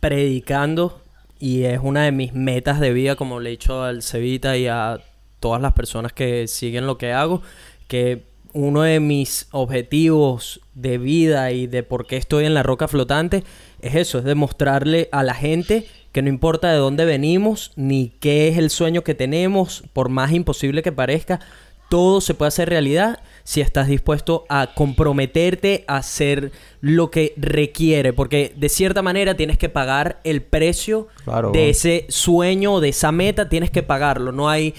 predicando 0.00 1.02
y 1.38 1.64
es 1.64 1.80
una 1.82 2.04
de 2.04 2.12
mis 2.12 2.34
metas 2.34 2.80
de 2.80 2.92
vida, 2.92 3.16
como 3.16 3.40
le 3.40 3.50
he 3.50 3.52
dicho 3.52 3.82
al 3.82 4.02
Cevita 4.02 4.56
y 4.56 4.66
a 4.66 5.00
todas 5.40 5.62
las 5.62 5.72
personas 5.72 6.12
que 6.12 6.48
siguen 6.48 6.86
lo 6.86 6.98
que 6.98 7.12
hago, 7.12 7.42
que 7.86 8.22
uno 8.52 8.82
de 8.82 8.98
mis 9.00 9.46
objetivos 9.52 10.60
de 10.74 10.98
vida 10.98 11.52
y 11.52 11.66
de 11.66 11.82
por 11.82 12.06
qué 12.06 12.16
estoy 12.16 12.44
en 12.44 12.54
la 12.54 12.62
roca 12.62 12.88
flotante 12.88 13.44
es 13.80 13.94
eso, 13.94 14.18
es 14.18 14.24
demostrarle 14.24 15.08
a 15.12 15.22
la 15.22 15.34
gente 15.34 15.86
que 16.12 16.22
no 16.22 16.28
importa 16.28 16.72
de 16.72 16.78
dónde 16.78 17.04
venimos 17.04 17.72
ni 17.76 18.08
qué 18.20 18.48
es 18.48 18.58
el 18.58 18.70
sueño 18.70 19.02
que 19.02 19.14
tenemos, 19.14 19.84
por 19.92 20.08
más 20.08 20.32
imposible 20.32 20.82
que 20.82 20.92
parezca, 20.92 21.40
todo 21.88 22.20
se 22.20 22.34
puede 22.34 22.48
hacer 22.48 22.68
realidad 22.68 23.20
si 23.48 23.62
estás 23.62 23.88
dispuesto 23.88 24.44
a 24.50 24.74
comprometerte 24.74 25.82
a 25.88 25.96
hacer 25.96 26.52
lo 26.82 27.10
que 27.10 27.32
requiere, 27.38 28.12
porque 28.12 28.52
de 28.54 28.68
cierta 28.68 29.00
manera 29.00 29.38
tienes 29.38 29.56
que 29.56 29.70
pagar 29.70 30.20
el 30.22 30.42
precio 30.42 31.08
Claro, 31.24 31.50
de 31.52 31.60
bueno. 31.60 31.70
ese 31.70 32.04
sueño, 32.10 32.80
de 32.80 32.90
esa 32.90 33.10
meta, 33.10 33.48
tienes 33.48 33.70
que 33.70 33.82
pagarlo, 33.82 34.32
no 34.32 34.50
hay 34.50 34.74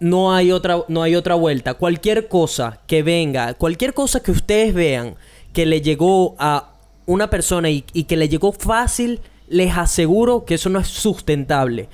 no 0.00 0.34
hay 0.34 0.50
otra 0.50 0.82
no 0.88 1.04
hay 1.04 1.14
otra 1.14 1.36
vuelta. 1.36 1.74
Cualquier 1.74 2.26
cosa 2.26 2.80
que 2.88 3.04
venga, 3.04 3.54
cualquier 3.54 3.94
cosa 3.94 4.20
que 4.20 4.32
ustedes 4.32 4.74
vean 4.74 5.14
que 5.52 5.64
le 5.64 5.80
llegó 5.82 6.34
a 6.40 6.72
una 7.06 7.30
persona 7.30 7.70
y, 7.70 7.84
y 7.92 8.04
que 8.04 8.16
le 8.16 8.28
llegó 8.28 8.50
fácil, 8.50 9.20
les 9.46 9.76
aseguro 9.76 10.44
que 10.44 10.54
eso 10.54 10.68
no 10.68 10.80
es 10.80 10.88
sustentable. 10.88 11.88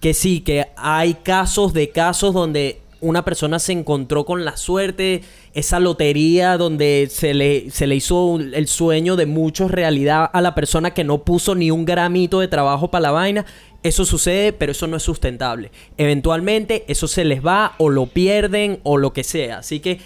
Que 0.00 0.14
sí, 0.14 0.40
que 0.40 0.68
hay 0.78 1.12
casos 1.12 1.74
de 1.74 1.90
casos 1.90 2.32
donde 2.32 2.80
una 3.00 3.24
persona 3.24 3.58
se 3.58 3.72
encontró 3.72 4.24
con 4.24 4.44
la 4.44 4.56
suerte, 4.56 5.22
esa 5.54 5.80
lotería 5.80 6.56
donde 6.56 7.08
se 7.10 7.34
le, 7.34 7.70
se 7.70 7.86
le 7.86 7.96
hizo 7.96 8.38
el 8.38 8.68
sueño 8.68 9.16
de 9.16 9.26
muchos 9.26 9.70
realidad 9.70 10.30
a 10.32 10.40
la 10.40 10.54
persona 10.54 10.92
que 10.92 11.04
no 11.04 11.24
puso 11.24 11.54
ni 11.54 11.70
un 11.70 11.84
gramito 11.84 12.40
de 12.40 12.48
trabajo 12.48 12.90
para 12.90 13.02
la 13.02 13.10
vaina. 13.10 13.46
Eso 13.82 14.04
sucede, 14.04 14.52
pero 14.52 14.72
eso 14.72 14.86
no 14.86 14.96
es 14.96 15.02
sustentable. 15.02 15.70
Eventualmente 15.96 16.84
eso 16.88 17.08
se 17.08 17.24
les 17.24 17.44
va 17.44 17.74
o 17.78 17.88
lo 17.88 18.06
pierden 18.06 18.80
o 18.82 18.98
lo 18.98 19.12
que 19.12 19.24
sea. 19.24 19.58
Así 19.58 19.80
que 19.80 20.00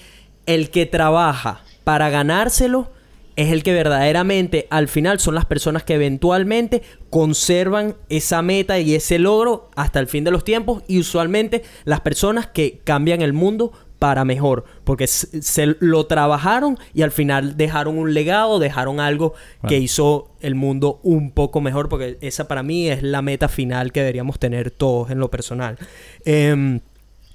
el 0.46 0.70
que 0.70 0.86
trabaja 0.86 1.62
para 1.82 2.10
ganárselo 2.10 2.90
es 3.36 3.52
el 3.52 3.62
que 3.62 3.72
verdaderamente 3.72 4.66
al 4.70 4.88
final 4.88 5.18
son 5.18 5.34
las 5.34 5.44
personas 5.44 5.82
que 5.82 5.94
eventualmente 5.94 6.82
conservan 7.10 7.96
esa 8.08 8.42
meta 8.42 8.78
y 8.78 8.94
ese 8.94 9.18
logro 9.18 9.70
hasta 9.74 10.00
el 10.00 10.06
fin 10.06 10.24
de 10.24 10.30
los 10.30 10.44
tiempos 10.44 10.82
y 10.86 10.98
usualmente 10.98 11.62
las 11.84 12.00
personas 12.00 12.46
que 12.46 12.80
cambian 12.84 13.22
el 13.22 13.32
mundo 13.32 13.72
para 13.98 14.24
mejor 14.24 14.64
porque 14.84 15.06
se, 15.06 15.42
se 15.42 15.76
lo 15.80 16.06
trabajaron 16.06 16.78
y 16.92 17.02
al 17.02 17.10
final 17.10 17.56
dejaron 17.56 17.98
un 17.98 18.14
legado, 18.14 18.58
dejaron 18.58 19.00
algo 19.00 19.34
que 19.66 19.78
hizo 19.78 20.30
el 20.40 20.54
mundo 20.54 21.00
un 21.02 21.30
poco 21.30 21.60
mejor 21.60 21.88
porque 21.88 22.18
esa 22.20 22.46
para 22.46 22.62
mí 22.62 22.88
es 22.88 23.02
la 23.02 23.22
meta 23.22 23.48
final 23.48 23.92
que 23.92 24.00
deberíamos 24.00 24.38
tener 24.38 24.70
todos 24.70 25.10
en 25.10 25.18
lo 25.18 25.30
personal. 25.30 25.78
Em, 26.24 26.80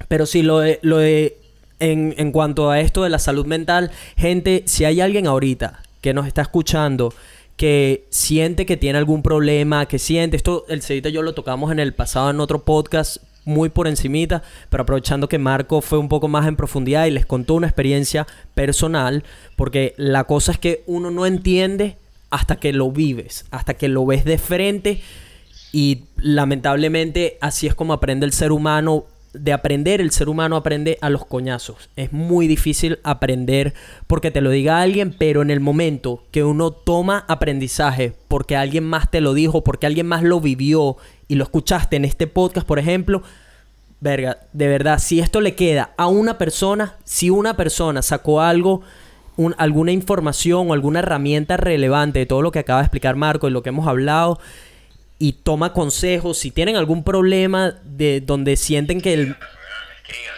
pero 0.08 0.26
sí, 0.26 0.44
lo 0.44 0.60
de, 0.60 0.80
lo 0.82 0.98
de 0.98 1.38
en, 1.80 2.14
en 2.18 2.32
cuanto 2.32 2.70
a 2.70 2.80
esto 2.80 3.04
de 3.04 3.10
la 3.10 3.20
salud 3.20 3.46
mental, 3.46 3.92
gente, 4.16 4.64
si 4.66 4.86
hay 4.86 5.02
alguien 5.02 5.28
ahorita 5.28 5.82
que 6.02 6.14
nos 6.14 6.28
está 6.28 6.42
escuchando 6.42 7.14
que 7.58 8.08
siente 8.10 8.66
que 8.66 8.78
tiene 8.78 8.98
algún 8.98 9.22
problema, 9.22 9.86
que 9.86 10.00
siente, 10.00 10.38
esto 10.38 10.66
el 10.70 10.82
Cedita 10.82 11.10
y 11.10 11.12
yo 11.12 11.22
lo 11.22 11.34
tocamos 11.34 11.74
en 11.74 11.80
el 11.80 11.94
pasado 11.94 12.30
en 12.30 12.40
otro 12.40 12.64
podcast 12.64 13.18
muy 13.44 13.68
por 13.68 13.88
encimita, 13.88 14.44
pero 14.70 14.84
aprovechando 14.84 15.28
que 15.28 15.40
Marco 15.40 15.82
fue 15.82 15.98
un 15.98 16.08
poco 16.08 16.30
más 16.30 16.48
en 16.48 16.56
profundidad 16.56 17.06
y 17.06 17.12
les 17.12 17.26
contó 17.26 17.56
una 17.56 17.68
experiencia 17.68 18.28
personal, 18.54 19.26
porque 19.58 19.94
la 19.98 20.24
cosa 20.24 20.54
es 20.54 20.58
que 20.58 20.84
uno 20.88 21.12
no 21.12 21.26
entiende 21.26 21.98
hasta 22.30 22.56
que 22.58 22.72
lo 22.72 22.92
vives, 22.92 23.46
hasta 23.52 23.74
que 23.74 23.90
lo 23.90 24.06
ves 24.06 24.24
de 24.24 24.38
frente 24.38 25.02
y 25.74 26.06
lamentablemente 26.18 27.38
así 27.42 27.68
es 27.68 27.76
como 27.76 27.94
aprende 27.94 28.26
el 28.26 28.32
ser 28.32 28.52
humano. 28.52 29.06
De 29.34 29.54
aprender, 29.54 30.02
el 30.02 30.10
ser 30.10 30.28
humano 30.28 30.56
aprende 30.56 30.98
a 31.02 31.10
los 31.12 31.24
coñazos. 31.26 31.90
Es 31.96 32.12
muy 32.12 32.48
difícil 32.48 32.98
aprender 33.04 33.76
porque 34.08 34.32
te 34.32 34.42
lo 34.42 34.50
diga 34.50 34.82
alguien, 34.82 35.14
pero 35.16 35.44
en 35.44 35.52
el 35.52 35.60
momento 35.60 36.24
que 36.32 36.44
uno 36.44 36.72
toma 36.72 37.26
aprendizaje 37.28 38.14
porque 38.28 38.56
alguien 38.56 38.86
más 38.86 39.12
te 39.12 39.22
lo 39.22 39.36
dijo, 39.36 39.64
porque 39.64 39.86
alguien 39.86 40.08
más 40.08 40.24
lo 40.24 40.42
vivió 40.42 40.98
y 41.28 41.36
lo 41.36 41.44
escuchaste 41.44 41.96
en 41.96 42.06
este 42.06 42.26
podcast, 42.26 42.66
por 42.66 42.80
ejemplo, 42.80 43.22
verga, 44.02 44.40
de 44.54 44.68
verdad, 44.68 44.98
si 44.98 45.20
esto 45.20 45.42
le 45.42 45.54
queda 45.54 45.92
a 45.98 46.08
una 46.08 46.40
persona, 46.40 46.96
si 47.04 47.30
una 47.30 47.56
persona 47.56 48.02
sacó 48.02 48.42
algo, 48.42 48.82
un- 49.38 49.54
alguna 49.60 49.92
información 49.92 50.72
o 50.72 50.74
alguna 50.74 51.00
herramienta 51.00 51.56
relevante 51.56 52.18
de 52.18 52.26
todo 52.26 52.42
lo 52.42 52.52
que 52.52 52.60
acaba 52.60 52.80
de 52.80 52.86
explicar 52.86 53.16
Marco 53.16 53.48
y 53.48 53.52
lo 53.52 53.62
que 53.62 53.70
hemos 53.70 53.88
hablado, 53.88 54.40
y 55.20 55.34
toma 55.34 55.74
consejos, 55.74 56.38
si 56.38 56.50
tienen 56.50 56.78
algún 56.78 57.04
problema 57.04 57.76
de 57.84 58.22
donde 58.22 58.56
sienten 58.56 59.02
que 59.02 59.14
el, 59.14 59.36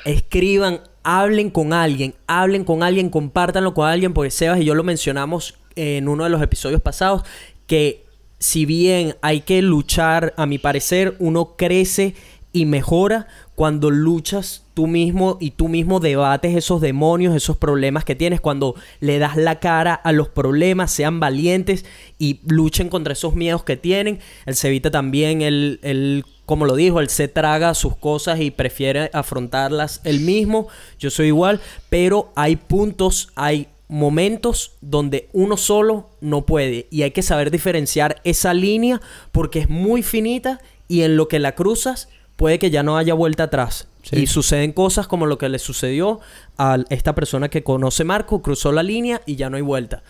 escriban, 0.06 0.82
hablen 1.03 1.52
con 1.52 1.72
alguien, 1.72 2.16
hablen 2.28 2.64
con 2.64 2.84
alguien, 2.84 3.10
compártanlo 3.10 3.74
con 3.74 3.88
alguien, 3.88 4.14
porque 4.14 4.32
Sebas 4.32 4.60
y 4.60 4.66
yo 4.66 4.76
lo 4.76 4.84
mencionamos 4.84 5.56
en 5.76 6.08
uno 6.08 6.24
de 6.24 6.32
los 6.32 6.41
episodios 6.41 6.82
pasados, 6.82 7.24
que 7.68 8.06
si 8.40 8.66
bien 8.66 9.16
hay 9.22 9.41
que 9.41 9.62
luchar, 9.62 10.34
a 10.36 10.48
mi 10.48 10.58
parecer, 10.58 11.16
uno 11.20 11.56
crece 11.56 12.16
y 12.52 12.66
mejora 12.66 13.28
cuando 13.56 13.91
luchas 13.91 14.61
tú 14.73 14.88
mismo 14.88 15.38
y 15.39 15.52
tú 15.52 15.68
mismo 15.68 15.99
debates 15.99 16.56
esos 16.56 16.81
demonios, 16.81 17.35
esos 17.35 17.57
problemas 17.57 18.06
que 18.06 18.15
tienes, 18.15 18.41
cuando 18.41 18.76
le 18.99 19.19
das 19.19 19.35
la 19.35 19.60
cara 19.60 19.93
a 19.93 20.11
los 20.11 20.30
problemas, 20.30 20.91
sean 20.91 21.19
valientes 21.19 21.85
y 22.18 22.39
luchen 22.48 22.89
contra 22.89 23.14
esos 23.14 23.35
miedos 23.35 23.64
que 23.64 23.77
tienen. 23.77 24.19
El 24.45 24.56
Cevita 24.56 24.91
también, 24.91 25.41
él, 25.41 25.80
él, 25.84 26.26
como 26.45 26.65
lo 26.65 26.76
dijo, 26.76 26.99
él 26.99 27.10
se 27.10 27.27
traga 27.27 27.73
sus 27.73 27.95
cosas 27.95 28.39
y 28.39 28.52
prefiere 28.52 29.10
afrontarlas 29.14 30.02
él 30.03 30.22
mismo. 30.22 30.68
Yo 30.99 31.10
soy 31.10 31.27
igual, 31.27 31.60
pero 31.89 32.31
hay 32.35 32.56
puntos, 32.56 33.30
hay 33.35 33.68
momentos 33.91 34.77
donde 34.80 35.27
uno 35.34 35.57
solo 35.57 36.10
no 36.22 36.45
puede 36.45 36.88
y 36.91 37.02
hay 37.02 37.11
que 37.11 37.22
saber 37.22 37.52
diferenciar 37.52 38.22
esa 38.23 38.53
línea 38.53 39.02
porque 39.34 39.60
es 39.60 39.69
muy 39.69 40.02
finita 40.02 40.61
y 40.88 41.02
en 41.02 41.18
lo 41.18 41.27
que 41.27 41.39
la 41.39 41.56
cruzas 41.56 42.07
puede 42.38 42.57
que 42.57 42.72
ya 42.72 42.84
no 42.84 42.98
haya 42.98 43.14
vuelta 43.14 43.43
atrás. 43.43 43.89
Y 44.11 44.28
suceden 44.28 44.72
cosas 44.73 45.07
como 45.07 45.26
lo 45.26 45.38
que 45.38 45.49
le 45.49 45.60
sucedió 45.60 46.19
a 46.57 46.80
esta 46.90 47.14
persona 47.15 47.49
que 47.49 47.64
conoce 47.64 48.03
Marco, 48.03 48.41
cruzó 48.41 48.72
la 48.72 48.84
línea 48.84 49.22
y 49.26 49.36
ya 49.36 49.49
no 49.49 49.57
hay 49.57 49.61
vuelta. 49.61 50.03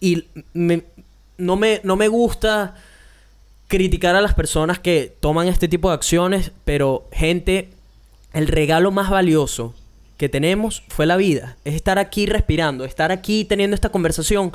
Y 0.00 0.24
no, 0.54 1.56
me, 1.56 1.80
no 1.84 1.96
me 1.96 2.08
gusta 2.08 2.74
criticar 3.68 4.16
a 4.16 4.20
las 4.20 4.34
personas 4.34 4.78
que 4.78 5.14
toman 5.20 5.48
este 5.48 5.68
tipo 5.68 5.88
de 5.88 5.94
acciones, 5.94 6.52
pero 6.64 7.08
gente, 7.12 7.70
el 8.32 8.48
regalo 8.48 8.90
más 8.90 9.10
valioso 9.10 9.74
que 10.16 10.28
tenemos 10.28 10.82
fue 10.88 11.06
la 11.06 11.16
vida. 11.16 11.56
Es 11.64 11.74
estar 11.74 11.98
aquí 11.98 12.26
respirando, 12.26 12.84
estar 12.84 13.12
aquí 13.12 13.44
teniendo 13.44 13.74
esta 13.74 13.90
conversación, 13.90 14.52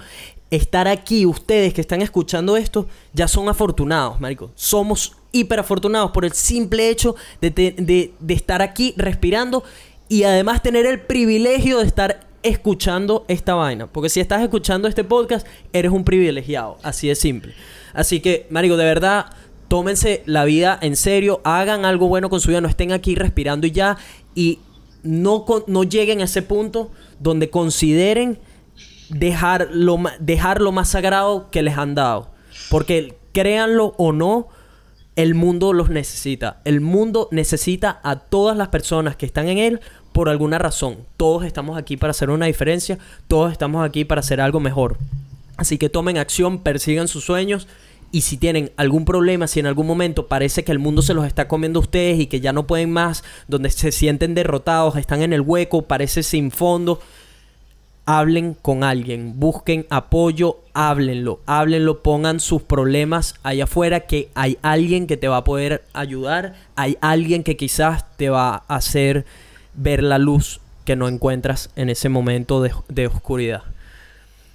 estar 0.51 0.87
aquí, 0.87 1.25
ustedes 1.25 1.73
que 1.73 1.81
están 1.81 2.01
escuchando 2.01 2.57
esto, 2.57 2.85
ya 3.13 3.27
son 3.27 3.49
afortunados, 3.49 4.19
marico. 4.19 4.51
Somos 4.53 5.15
hiper 5.31 5.59
afortunados 5.61 6.11
por 6.11 6.25
el 6.25 6.33
simple 6.33 6.89
hecho 6.89 7.15
de, 7.39 7.49
de- 7.49 8.13
estar 8.33 8.61
aquí 8.61 8.93
respirando 8.97 9.63
y 10.09 10.23
además 10.23 10.61
tener 10.61 10.85
el 10.85 10.99
privilegio 10.99 11.79
de 11.79 11.85
estar 11.85 12.27
escuchando 12.43 13.23
esta 13.29 13.53
vaina. 13.55 13.87
Porque 13.87 14.09
si 14.09 14.19
estás 14.19 14.41
escuchando 14.41 14.89
este 14.89 15.05
podcast, 15.05 15.47
eres 15.71 15.91
un 15.91 16.03
privilegiado. 16.03 16.77
Así 16.83 17.07
de 17.07 17.15
simple. 17.15 17.53
Así 17.93 18.19
que, 18.19 18.45
marico, 18.49 18.75
de 18.75 18.83
verdad, 18.85 19.27
tómense 19.69 20.21
la 20.25 20.43
vida 20.43 20.77
en 20.81 20.97
serio, 20.97 21.39
hagan 21.45 21.85
algo 21.85 22.09
bueno 22.09 22.29
con 22.29 22.41
su 22.41 22.49
vida, 22.49 22.59
no 22.59 22.67
estén 22.67 22.91
aquí 22.91 23.15
respirando 23.15 23.67
y 23.67 23.71
ya. 23.71 23.97
Y 24.35 24.59
no, 25.03 25.45
no 25.67 25.83
lleguen 25.85 26.19
a 26.19 26.25
ese 26.25 26.41
punto 26.41 26.91
donde 27.21 27.49
consideren 27.49 28.37
dejar 29.11 29.69
lo, 29.71 29.99
dejar 30.19 30.61
lo 30.61 30.71
más 30.71 30.89
sagrado 30.89 31.49
que 31.51 31.61
les 31.61 31.77
han 31.77 31.95
dado. 31.95 32.31
Porque 32.69 33.17
créanlo 33.33 33.93
o 33.97 34.11
no, 34.11 34.47
el 35.15 35.35
mundo 35.35 35.73
los 35.73 35.89
necesita. 35.89 36.61
El 36.65 36.81
mundo 36.81 37.27
necesita 37.31 37.99
a 38.03 38.17
todas 38.17 38.57
las 38.57 38.69
personas 38.69 39.15
que 39.15 39.25
están 39.25 39.47
en 39.47 39.57
él 39.57 39.81
por 40.13 40.29
alguna 40.29 40.57
razón. 40.57 40.97
Todos 41.17 41.45
estamos 41.45 41.77
aquí 41.77 41.97
para 41.97 42.11
hacer 42.11 42.29
una 42.29 42.45
diferencia, 42.45 42.97
todos 43.27 43.51
estamos 43.51 43.85
aquí 43.85 44.05
para 44.05 44.19
hacer 44.19 44.41
algo 44.41 44.59
mejor. 44.59 44.97
Así 45.57 45.77
que 45.77 45.89
tomen 45.89 46.17
acción, 46.17 46.59
persigan 46.59 47.07
sus 47.07 47.25
sueños 47.25 47.67
y 48.11 48.21
si 48.21 48.37
tienen 48.37 48.71
algún 48.75 49.05
problema, 49.05 49.47
si 49.47 49.59
en 49.59 49.67
algún 49.67 49.87
momento 49.87 50.27
parece 50.27 50.63
que 50.63 50.71
el 50.71 50.79
mundo 50.79 51.01
se 51.01 51.13
los 51.13 51.25
está 51.25 51.47
comiendo 51.47 51.79
a 51.79 51.83
ustedes 51.83 52.19
y 52.19 52.27
que 52.27 52.41
ya 52.41 52.51
no 52.51 52.67
pueden 52.67 52.91
más, 52.91 53.23
donde 53.47 53.69
se 53.69 53.91
sienten 53.91 54.33
derrotados, 54.33 54.97
están 54.97 55.21
en 55.21 55.33
el 55.33 55.41
hueco, 55.41 55.83
parece 55.83 56.23
sin 56.23 56.51
fondo, 56.51 56.99
hablen 58.19 58.55
con 58.61 58.83
alguien, 58.83 59.39
busquen 59.39 59.85
apoyo, 59.89 60.59
háblenlo, 60.73 61.39
háblenlo, 61.45 62.01
pongan 62.01 62.39
sus 62.39 62.61
problemas 62.61 63.35
allá 63.43 63.65
afuera, 63.65 64.01
que 64.01 64.29
hay 64.35 64.57
alguien 64.61 65.07
que 65.07 65.17
te 65.17 65.27
va 65.27 65.37
a 65.37 65.43
poder 65.43 65.83
ayudar, 65.93 66.55
hay 66.75 66.97
alguien 67.01 67.43
que 67.43 67.57
quizás 67.57 68.05
te 68.17 68.29
va 68.29 68.63
a 68.67 68.75
hacer 68.75 69.25
ver 69.73 70.03
la 70.03 70.17
luz 70.17 70.59
que 70.85 70.95
no 70.95 71.07
encuentras 71.07 71.69
en 71.75 71.89
ese 71.89 72.09
momento 72.09 72.61
de, 72.61 72.71
de 72.89 73.07
oscuridad. 73.07 73.63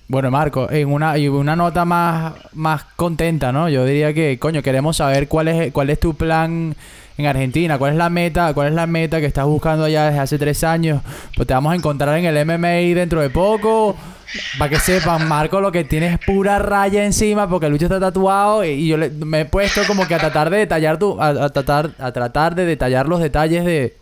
Bueno, 0.09 0.31
Marco, 0.31 0.70
en 0.70 0.89
una, 0.89 1.19
y 1.19 1.27
una 1.27 1.57
nota 1.57 1.85
más, 1.85 2.35
más 2.53 2.85
contenta, 2.95 3.51
¿no? 3.51 3.69
Yo 3.69 3.85
diría 3.85 4.15
que, 4.15 4.39
coño, 4.39 4.62
queremos 4.62 4.99
saber 4.99 5.27
cuál 5.27 5.49
es, 5.49 5.73
cuál 5.73 5.91
es 5.91 5.99
tu 5.99 6.15
plan 6.15 6.77
en 7.19 7.27
Argentina, 7.27 7.79
cuál 7.79 7.93
es 7.93 7.99
la 7.99 8.11
meta, 8.11 8.53
cuál 8.55 8.69
es 8.69 8.75
la 8.75 8.87
meta 8.87 9.21
que 9.21 9.27
estás 9.27 9.47
buscando 9.47 9.85
allá 9.85 10.07
desde 10.07 10.19
hace 10.19 10.39
tres 10.39 10.63
años. 10.65 11.03
Pues 11.35 11.47
te 11.49 11.55
vamos 11.55 11.73
a 11.73 11.77
encontrar 11.77 12.19
en 12.19 12.25
el 12.27 12.45
MMA 12.47 12.95
dentro 12.95 13.21
de 13.23 13.31
poco. 13.31 13.97
Para 14.59 14.69
que 14.71 14.79
sepan, 14.81 15.29
Marco, 15.29 15.61
lo 15.61 15.71
que 15.73 15.85
tiene 15.85 16.09
es 16.09 16.19
pura 16.19 16.59
raya 16.59 17.05
encima 17.05 17.49
porque 17.49 17.69
Lucho 17.69 17.85
está 17.87 18.01
tatuado 18.01 18.65
y, 18.65 18.87
yo 18.89 18.97
le- 18.97 19.09
me 19.11 19.43
he 19.43 19.45
puesto 19.45 19.81
como 19.87 20.07
que 20.07 20.15
a 20.15 20.19
tratar 20.19 20.51
de 20.51 20.59
detallar 20.59 20.99
tu, 20.99 21.21
a 21.23 21.49
tratar, 21.51 21.93
a 21.99 22.13
tratar 22.13 22.55
de 22.55 22.67
detallar 22.67 23.07
los 23.09 23.21
detalles 23.21 23.65
de. 23.65 23.95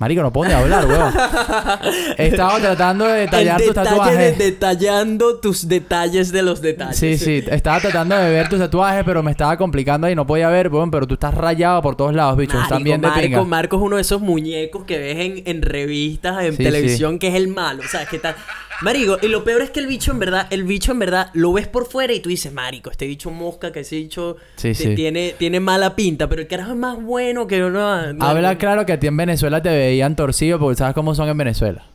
Marico, 0.00 0.22
no 0.22 0.32
puedo 0.32 0.48
ni 0.50 0.54
hablar, 0.56 0.86
weón. 0.86 1.12
He 2.16 2.28
estado 2.28 2.58
tratando 2.58 3.04
de 3.04 3.20
detallar 3.20 3.60
el 3.60 3.66
tus 3.66 3.74
detalle 3.76 3.90
tatuajes. 3.90 4.38
de 4.38 4.44
detallando 4.46 5.36
tus 5.40 5.68
detalles 5.68 6.32
de 6.32 6.42
los 6.42 6.62
detalles. 6.62 6.96
Sí, 6.96 7.18
sí, 7.18 7.44
estaba 7.46 7.80
tratando 7.80 8.16
de 8.16 8.30
ver 8.30 8.48
tus 8.48 8.58
tatuajes, 8.58 9.04
pero 9.04 9.22
me 9.22 9.30
estaba 9.30 9.58
complicando 9.58 10.08
y 10.08 10.14
no 10.14 10.26
podía 10.26 10.48
ver, 10.48 10.68
weón, 10.68 10.90
pero 10.90 11.06
tú 11.06 11.14
estás 11.14 11.34
rayado 11.34 11.82
por 11.82 11.96
todos 11.96 12.14
lados, 12.14 12.38
bicho. 12.38 12.58
Están 12.58 12.82
bien 12.82 13.02
de 13.02 13.08
Marco, 13.08 13.22
pinga. 13.22 13.44
Marco 13.44 13.76
es 13.76 13.82
uno 13.82 13.96
de 13.96 14.02
esos 14.02 14.22
muñecos 14.22 14.84
que 14.84 14.98
ves 14.98 15.18
en, 15.18 15.42
en 15.44 15.60
revistas, 15.60 16.44
en 16.44 16.56
Sí, 16.56 16.64
televisión, 16.64 17.18
que 17.18 17.28
es 17.28 17.34
el 17.34 17.48
malo. 17.48 17.82
O 17.84 17.88
sea, 17.88 18.06
que 18.06 18.18
tal. 18.18 18.34
Marico, 18.82 19.18
y 19.20 19.28
lo 19.28 19.44
peor 19.44 19.60
es 19.62 19.70
que 19.70 19.80
el 19.80 19.86
bicho 19.86 20.10
en 20.10 20.18
verdad, 20.18 20.46
el 20.50 20.64
bicho 20.64 20.92
en 20.92 20.98
verdad 21.00 21.30
lo 21.34 21.52
ves 21.52 21.68
por 21.68 21.86
fuera 21.86 22.12
y 22.14 22.20
tú 22.20 22.28
dices, 22.30 22.50
Marico, 22.52 22.90
este 22.90 23.06
bicho 23.06 23.30
mosca, 23.30 23.72
que 23.72 23.80
ese 23.80 23.96
bicho 23.96 24.36
Sí, 24.56 24.68
te- 24.68 24.74
sí. 24.74 24.94
Tiene, 24.94 25.34
tiene 25.38 25.60
mala 25.60 25.94
pinta, 25.94 26.28
pero 26.28 26.40
el 26.40 26.48
carajo 26.48 26.70
es 26.70 26.76
más 26.78 27.00
bueno 27.02 27.46
que 27.46 27.62
uno. 27.62 28.12
no- 28.14 28.24
Habla 28.24 28.56
claro 28.56 28.86
que 28.86 28.94
a 28.94 29.00
ti 29.00 29.06
en 29.06 29.16
Venezuela 29.18 29.60
te 29.62 29.68
veían 29.68 30.16
torcido 30.16 30.58
porque 30.58 30.78
sabes 30.78 30.94
cómo 30.94 31.14
son 31.14 31.28
en 31.28 31.36
Venezuela. 31.36 31.86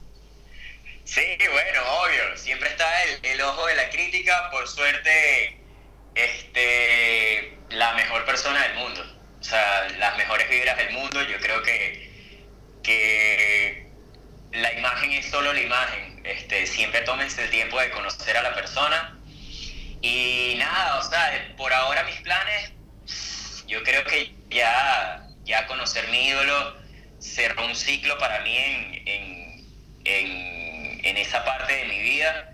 Sí, 1.05 1.21
bueno, 1.39 1.81
obvio. 2.03 2.37
Siempre 2.37 2.69
está 2.69 2.85
el, 3.03 3.31
el 3.33 3.41
ojo 3.41 3.65
de 3.67 3.75
la 3.75 3.89
crítica. 3.89 4.49
Por 4.51 4.67
suerte, 4.67 5.57
este, 6.15 7.57
la 7.71 7.93
mejor 7.95 8.25
persona 8.25 8.61
del 8.67 8.75
mundo. 8.77 9.01
O 9.39 9.43
sea, 9.43 9.87
las 9.99 10.17
mejores 10.17 10.49
vibras 10.49 10.77
del 10.77 10.93
mundo. 10.93 11.19
Yo 11.23 11.37
creo 11.41 11.61
que, 11.61 12.09
que 12.83 13.84
la 14.61 14.73
imagen 14.73 15.11
es 15.11 15.29
solo 15.29 15.53
la 15.53 15.61
imagen. 15.61 16.21
Este, 16.23 16.65
siempre 16.65 17.01
tómense 17.01 17.43
el 17.43 17.49
tiempo 17.49 17.79
de 17.79 17.89
conocer 17.91 18.37
a 18.37 18.43
la 18.43 18.53
persona. 18.53 19.17
Y 20.01 20.55
nada, 20.57 20.99
o 20.99 21.03
sea, 21.03 21.53
por 21.57 21.73
ahora 21.73 22.03
mis 22.03 22.19
planes, 22.21 22.71
yo 23.67 23.83
creo 23.83 24.03
que 24.05 24.33
ya, 24.49 25.27
ya 25.43 25.67
conocer 25.67 26.07
mi 26.09 26.27
ídolo 26.27 26.77
cerró 27.19 27.65
un 27.65 27.75
ciclo 27.75 28.17
para 28.17 28.41
mí 28.41 28.55
en, 28.55 29.07
en, 29.07 29.67
en, 30.05 31.05
en 31.05 31.17
esa 31.17 31.43
parte 31.43 31.73
de 31.73 31.85
mi 31.85 31.99
vida. 31.99 32.51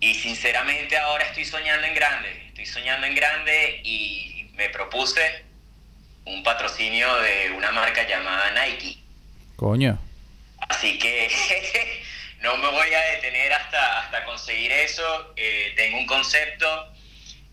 Y 0.00 0.14
sinceramente 0.14 0.98
ahora 0.98 1.24
estoy 1.24 1.44
soñando 1.44 1.86
en 1.86 1.94
grande. 1.94 2.46
Estoy 2.48 2.66
soñando 2.66 3.06
en 3.06 3.14
grande 3.14 3.80
y 3.84 4.50
me 4.54 4.68
propuse 4.68 5.44
un 6.26 6.42
patrocinio 6.42 7.14
de 7.16 7.50
una 7.52 7.70
marca 7.70 8.06
llamada 8.06 8.50
Nike. 8.66 8.98
Coño. 9.56 9.98
Así 10.68 10.98
que 10.98 12.02
no 12.40 12.56
me 12.58 12.68
voy 12.68 12.92
a 12.94 13.00
detener 13.12 13.52
hasta, 13.52 14.00
hasta 14.00 14.24
conseguir 14.24 14.72
eso. 14.72 15.32
Eh, 15.36 15.72
tengo 15.76 15.98
un 15.98 16.06
concepto. 16.06 16.92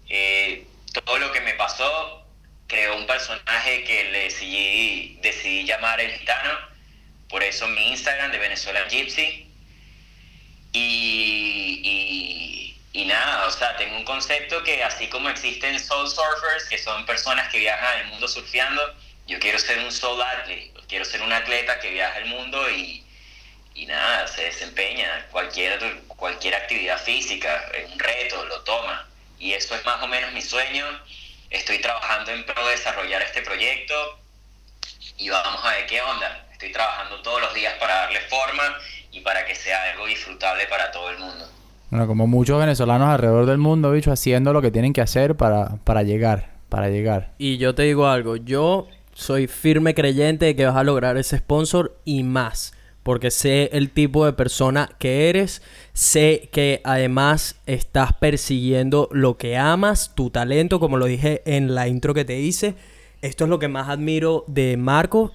eh, 0.09 0.67
todo 1.05 1.17
lo 1.19 1.31
que 1.31 1.39
me 1.41 1.53
pasó, 1.53 2.25
creó 2.67 2.95
un 2.97 3.07
personaje 3.07 3.83
que 3.85 4.05
le 4.11 4.23
decidí, 4.23 5.19
decidí 5.21 5.63
llamar 5.65 5.99
el 6.01 6.11
gitano. 6.11 6.51
Por 7.29 7.43
eso 7.43 7.67
mi 7.67 7.89
Instagram 7.91 8.31
de 8.31 8.39
Venezuela 8.39 8.87
Gypsy. 8.89 9.47
Y, 10.73 11.81
y, 11.83 13.01
y 13.01 13.05
nada, 13.05 13.45
o 13.47 13.51
sea, 13.51 13.75
tengo 13.77 13.97
un 13.97 14.05
concepto 14.05 14.63
que 14.63 14.83
así 14.83 15.07
como 15.07 15.29
existen 15.29 15.79
soul 15.79 16.07
surfers, 16.09 16.65
que 16.69 16.77
son 16.77 17.05
personas 17.05 17.49
que 17.51 17.59
viajan 17.59 17.99
el 18.01 18.07
mundo 18.07 18.27
surfeando, 18.27 18.95
yo 19.27 19.39
quiero 19.39 19.59
ser 19.59 19.79
un 19.79 19.91
soul 19.91 20.21
athlete, 20.21 20.70
quiero 20.91 21.05
ser 21.05 21.21
un 21.21 21.31
atleta 21.31 21.79
que 21.79 21.89
viaja 21.89 22.17
el 22.17 22.25
mundo 22.25 22.69
y, 22.69 23.01
y 23.75 23.85
nada, 23.85 24.27
se 24.27 24.43
desempeña. 24.43 25.25
Cualquier, 25.31 25.79
cualquier 26.07 26.53
actividad 26.53 27.01
física, 27.01 27.63
es 27.73 27.89
un 27.89 27.97
reto, 27.97 28.43
lo 28.45 28.59
toma. 28.63 29.07
Y 29.39 29.53
eso 29.53 29.73
es 29.73 29.85
más 29.85 30.03
o 30.03 30.07
menos 30.07 30.33
mi 30.33 30.41
sueño. 30.41 30.85
Estoy 31.49 31.79
trabajando 31.79 32.31
en 32.31 32.45
pro 32.45 32.65
de 32.65 32.71
desarrollar 32.71 33.21
este 33.21 33.41
proyecto 33.41 33.93
y 35.17 35.29
vamos 35.29 35.63
a 35.63 35.71
ver 35.71 35.85
qué 35.87 36.01
onda. 36.01 36.45
Estoy 36.51 36.73
trabajando 36.73 37.21
todos 37.21 37.39
los 37.39 37.53
días 37.53 37.73
para 37.79 37.95
darle 37.95 38.19
forma 38.29 38.77
y 39.13 39.21
para 39.21 39.45
que 39.45 39.55
sea 39.55 39.91
algo 39.91 40.07
disfrutable 40.07 40.67
para 40.67 40.91
todo 40.91 41.09
el 41.09 41.19
mundo. 41.19 41.49
Bueno, 41.89 42.05
como 42.05 42.27
muchos 42.27 42.59
venezolanos 42.59 43.07
alrededor 43.07 43.45
del 43.45 43.59
mundo, 43.59 43.91
bicho, 43.91 44.11
haciendo 44.11 44.51
lo 44.51 44.61
que 44.61 44.71
tienen 44.71 44.91
que 44.91 45.01
hacer 45.01 45.35
para, 45.37 45.77
para 45.85 46.03
llegar, 46.03 46.49
para 46.67 46.89
llegar. 46.89 47.31
Y 47.37 47.57
yo 47.57 47.75
te 47.75 47.83
digo 47.83 48.07
algo, 48.07 48.35
yo 48.35 48.89
soy 49.21 49.47
firme 49.47 49.93
creyente 49.93 50.45
de 50.45 50.55
que 50.55 50.65
vas 50.65 50.75
a 50.75 50.83
lograr 50.83 51.15
ese 51.17 51.37
sponsor 51.37 51.97
y 52.05 52.23
más. 52.23 52.73
Porque 53.03 53.31
sé 53.31 53.69
el 53.73 53.89
tipo 53.89 54.25
de 54.25 54.33
persona 54.33 54.91
que 54.99 55.29
eres, 55.29 55.61
sé 55.93 56.49
que 56.51 56.81
además 56.83 57.55
estás 57.65 58.13
persiguiendo 58.13 59.09
lo 59.11 59.37
que 59.37 59.57
amas, 59.57 60.13
tu 60.15 60.29
talento, 60.29 60.79
como 60.79 60.97
lo 60.97 61.05
dije 61.05 61.41
en 61.45 61.73
la 61.73 61.87
intro 61.87 62.13
que 62.13 62.25
te 62.25 62.39
hice. 62.39 62.75
Esto 63.21 63.45
es 63.45 63.49
lo 63.49 63.59
que 63.59 63.67
más 63.67 63.89
admiro 63.89 64.43
de 64.47 64.77
Marco 64.77 65.31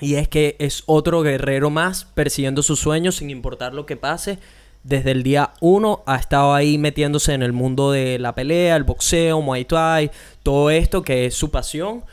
y 0.00 0.14
es 0.14 0.28
que 0.28 0.56
es 0.58 0.82
otro 0.86 1.22
guerrero 1.22 1.70
más 1.70 2.04
persiguiendo 2.04 2.62
sus 2.62 2.78
sueños 2.78 3.16
sin 3.16 3.30
importar 3.30 3.74
lo 3.74 3.86
que 3.86 3.96
pase. 3.96 4.38
Desde 4.84 5.10
el 5.10 5.22
día 5.22 5.52
uno 5.60 6.02
ha 6.06 6.16
estado 6.16 6.54
ahí 6.54 6.78
metiéndose 6.78 7.34
en 7.34 7.42
el 7.42 7.52
mundo 7.52 7.90
de 7.90 8.18
la 8.18 8.34
pelea, 8.34 8.76
el 8.76 8.84
boxeo, 8.84 9.40
Muay 9.40 9.64
Thai, 9.64 10.10
todo 10.42 10.70
esto 10.70 11.02
que 11.02 11.26
es 11.26 11.34
su 11.34 11.50
pasión. 11.50 12.04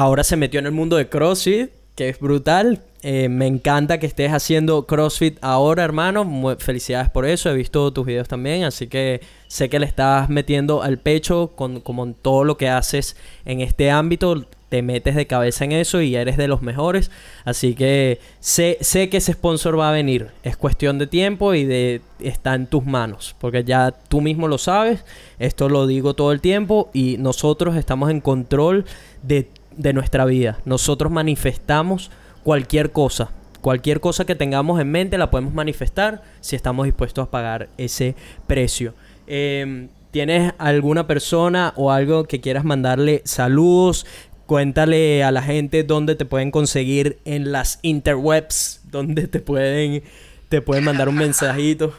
Ahora 0.00 0.22
se 0.22 0.36
metió 0.36 0.60
en 0.60 0.66
el 0.66 0.70
mundo 0.70 0.94
de 0.96 1.08
CrossFit, 1.08 1.70
que 1.96 2.08
es 2.08 2.20
brutal. 2.20 2.82
Eh, 3.02 3.28
me 3.28 3.48
encanta 3.48 3.98
que 3.98 4.06
estés 4.06 4.30
haciendo 4.32 4.86
CrossFit 4.86 5.38
ahora, 5.40 5.82
hermano. 5.82 6.22
Mu- 6.24 6.54
Felicidades 6.56 7.10
por 7.10 7.26
eso. 7.26 7.50
He 7.50 7.54
visto 7.54 7.92
tus 7.92 8.06
videos 8.06 8.28
también, 8.28 8.62
así 8.62 8.86
que 8.86 9.20
sé 9.48 9.68
que 9.68 9.80
le 9.80 9.86
estás 9.86 10.28
metiendo 10.30 10.84
al 10.84 10.98
pecho 10.98 11.50
con 11.56 11.80
como 11.80 12.04
en 12.04 12.14
todo 12.14 12.44
lo 12.44 12.56
que 12.56 12.68
haces 12.68 13.16
en 13.44 13.60
este 13.60 13.90
ámbito. 13.90 14.46
Te 14.68 14.82
metes 14.82 15.16
de 15.16 15.26
cabeza 15.26 15.64
en 15.64 15.72
eso 15.72 16.00
y 16.00 16.14
eres 16.14 16.36
de 16.36 16.46
los 16.46 16.62
mejores. 16.62 17.10
Así 17.44 17.74
que 17.74 18.20
sé, 18.38 18.78
sé 18.80 19.08
que 19.08 19.16
ese 19.16 19.32
sponsor 19.32 19.76
va 19.80 19.88
a 19.88 19.92
venir. 19.92 20.28
Es 20.44 20.56
cuestión 20.56 20.98
de 21.00 21.08
tiempo 21.08 21.54
y 21.54 21.64
de 21.64 22.02
está 22.20 22.54
en 22.54 22.68
tus 22.68 22.86
manos. 22.86 23.34
Porque 23.40 23.64
ya 23.64 23.90
tú 23.90 24.20
mismo 24.20 24.46
lo 24.46 24.58
sabes. 24.58 25.04
Esto 25.40 25.68
lo 25.68 25.88
digo 25.88 26.14
todo 26.14 26.30
el 26.30 26.40
tiempo. 26.40 26.88
Y 26.92 27.16
nosotros 27.18 27.74
estamos 27.74 28.10
en 28.10 28.20
control 28.20 28.84
de, 29.24 29.48
de 29.78 29.94
nuestra 29.94 30.26
vida. 30.26 30.58
Nosotros 30.66 31.10
manifestamos 31.10 32.10
cualquier 32.42 32.92
cosa. 32.92 33.30
Cualquier 33.62 34.00
cosa 34.00 34.24
que 34.24 34.34
tengamos 34.34 34.80
en 34.80 34.90
mente 34.90 35.18
la 35.18 35.30
podemos 35.30 35.54
manifestar 35.54 36.22
si 36.40 36.54
estamos 36.54 36.84
dispuestos 36.84 37.26
a 37.26 37.30
pagar 37.30 37.70
ese 37.78 38.14
precio. 38.46 38.94
Eh, 39.26 39.88
¿Tienes 40.10 40.54
alguna 40.58 41.06
persona 41.06 41.74
o 41.76 41.92
algo 41.92 42.24
que 42.24 42.40
quieras 42.40 42.64
mandarle 42.64 43.22
saludos? 43.24 44.06
Cuéntale 44.46 45.22
a 45.22 45.30
la 45.30 45.42
gente 45.42 45.82
dónde 45.82 46.14
te 46.14 46.24
pueden 46.24 46.50
conseguir 46.50 47.18
en 47.26 47.52
las 47.52 47.78
interwebs, 47.82 48.80
dónde 48.84 49.28
te 49.28 49.40
pueden, 49.40 50.02
te 50.48 50.62
pueden 50.62 50.84
mandar 50.84 51.10
un 51.10 51.16
mensajito. 51.16 51.94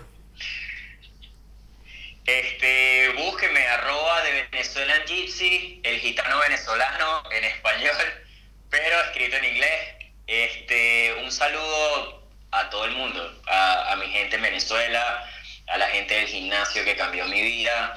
Este, 2.26 3.10
búsqueme 3.18 3.60
arroba 3.68 4.24
de 4.24 4.48
Venezuelan 4.52 4.99
Gypsy, 5.34 5.80
el 5.84 6.00
gitano 6.00 6.38
venezolano 6.48 7.24
en 7.38 7.44
español, 7.46 7.92
pero 8.70 8.96
escrito 9.12 9.38
en 9.38 9.46
inglés. 9.46 9.80
Este, 10.28 11.12
un 11.24 11.32
saludo 11.32 12.22
a 12.52 12.70
todo 12.70 12.86
el 12.86 12.96
mundo, 12.96 13.20
a, 13.48 13.94
a 13.94 13.96
mi 13.96 14.06
gente 14.08 14.36
en 14.36 14.42
Venezuela, 14.44 15.24
a 15.68 15.78
la 15.78 15.88
gente 15.88 16.14
del 16.16 16.28
gimnasio 16.28 16.84
que 16.86 16.96
cambió 16.96 17.26
mi 17.28 17.42
vida. 17.42 17.96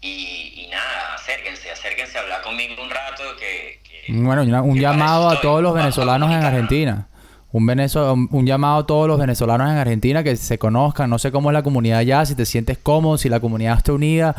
Y, 0.00 0.52
y 0.56 0.68
nada, 0.70 1.14
acérquense, 1.14 1.70
acérquense 1.70 2.16
a 2.18 2.20
hablar 2.22 2.42
conmigo 2.42 2.80
un 2.82 2.90
rato 2.90 3.24
que... 3.38 3.80
que- 3.82 4.12
Bueno, 4.12 4.42
una- 4.42 4.62
un 4.62 4.74
que 4.74 4.80
llamado 4.80 5.28
a 5.28 5.40
todos 5.40 5.62
los 5.62 5.74
venezolanos 5.74 6.30
en. 6.30 6.44
Argentina. 6.44 7.08
Un, 7.52 7.66
venezo- 7.66 8.12
un 8.12 8.28
un 8.30 8.46
llamado 8.46 8.80
a 8.80 8.86
todos 8.86 9.08
los 9.08 9.18
venezolanos 9.18 9.70
en 9.70 9.78
Argentina 9.78 10.22
que 10.22 10.36
se 10.36 10.58
conozcan. 10.58 11.08
No 11.10 11.18
sé 11.18 11.32
cómo 11.32 11.50
es 11.50 11.54
la 11.54 11.62
comunidad 11.62 11.98
allá, 12.00 12.24
si 12.26 12.34
te 12.34 12.44
sientes 12.44 12.76
cómodo, 12.78 13.16
si 13.18 13.28
la 13.30 13.40
comunidad 13.40 13.78
está 13.78 13.92
unida. 13.92 14.34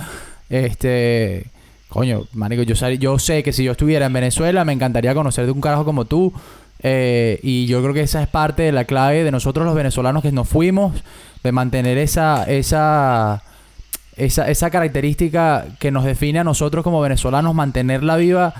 Este. 0.49 1.45
Coño, 1.89 2.27
marico, 2.33 2.63
yo, 2.63 2.89
yo 2.89 3.17
sé 3.17 3.43
que 3.43 3.53
si 3.53 3.63
yo 3.63 3.71
estuviera 3.71 4.05
en 4.05 4.13
Venezuela 4.13 4.65
me 4.65 4.73
encantaría 4.73 5.13
conocerte 5.13 5.51
un 5.51 5.61
carajo 5.61 5.85
como 5.85 6.05
tú. 6.05 6.33
Eh, 6.79 7.39
y 7.41 7.65
yo 7.65 7.81
creo 7.81 7.93
que 7.93 8.01
esa 8.01 8.21
es 8.21 8.27
parte 8.27 8.63
de 8.63 8.71
la 8.71 8.85
clave 8.85 9.23
de 9.23 9.31
nosotros 9.31 9.65
los 9.65 9.73
venezolanos 9.73 10.21
que 10.21 10.31
nos 10.31 10.47
fuimos, 10.47 11.01
de 11.43 11.51
mantener 11.51 11.97
esa, 11.97 12.43
esa, 12.43 13.41
esa, 14.15 14.47
esa 14.49 14.69
característica 14.69 15.65
que 15.79 15.91
nos 15.91 16.03
define 16.03 16.39
a 16.39 16.43
nosotros 16.43 16.83
como 16.83 17.01
venezolanos, 17.01 17.55
mantenerla 17.55 18.17
viva 18.17 18.53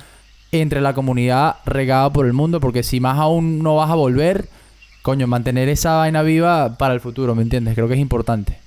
entre 0.52 0.82
la 0.82 0.94
comunidad 0.94 1.58
regada 1.66 2.12
por 2.12 2.26
el 2.26 2.34
mundo, 2.34 2.60
porque 2.60 2.82
si 2.82 3.00
más 3.00 3.20
aún 3.20 3.62
no 3.62 3.76
vas 3.76 3.92
a 3.92 3.96
volver, 3.96 4.48
coño, 5.04 5.28
mantener 5.28 5.70
esa 5.70 5.98
vaina 5.98 6.24
viva 6.24 6.78
para 6.78 6.94
el 6.94 7.02
futuro, 7.02 7.36
¿me 7.36 7.44
entiendes? 7.44 7.76
Creo 7.76 7.88
que 7.88 7.96
es 7.96 8.00
importante. 8.00 8.58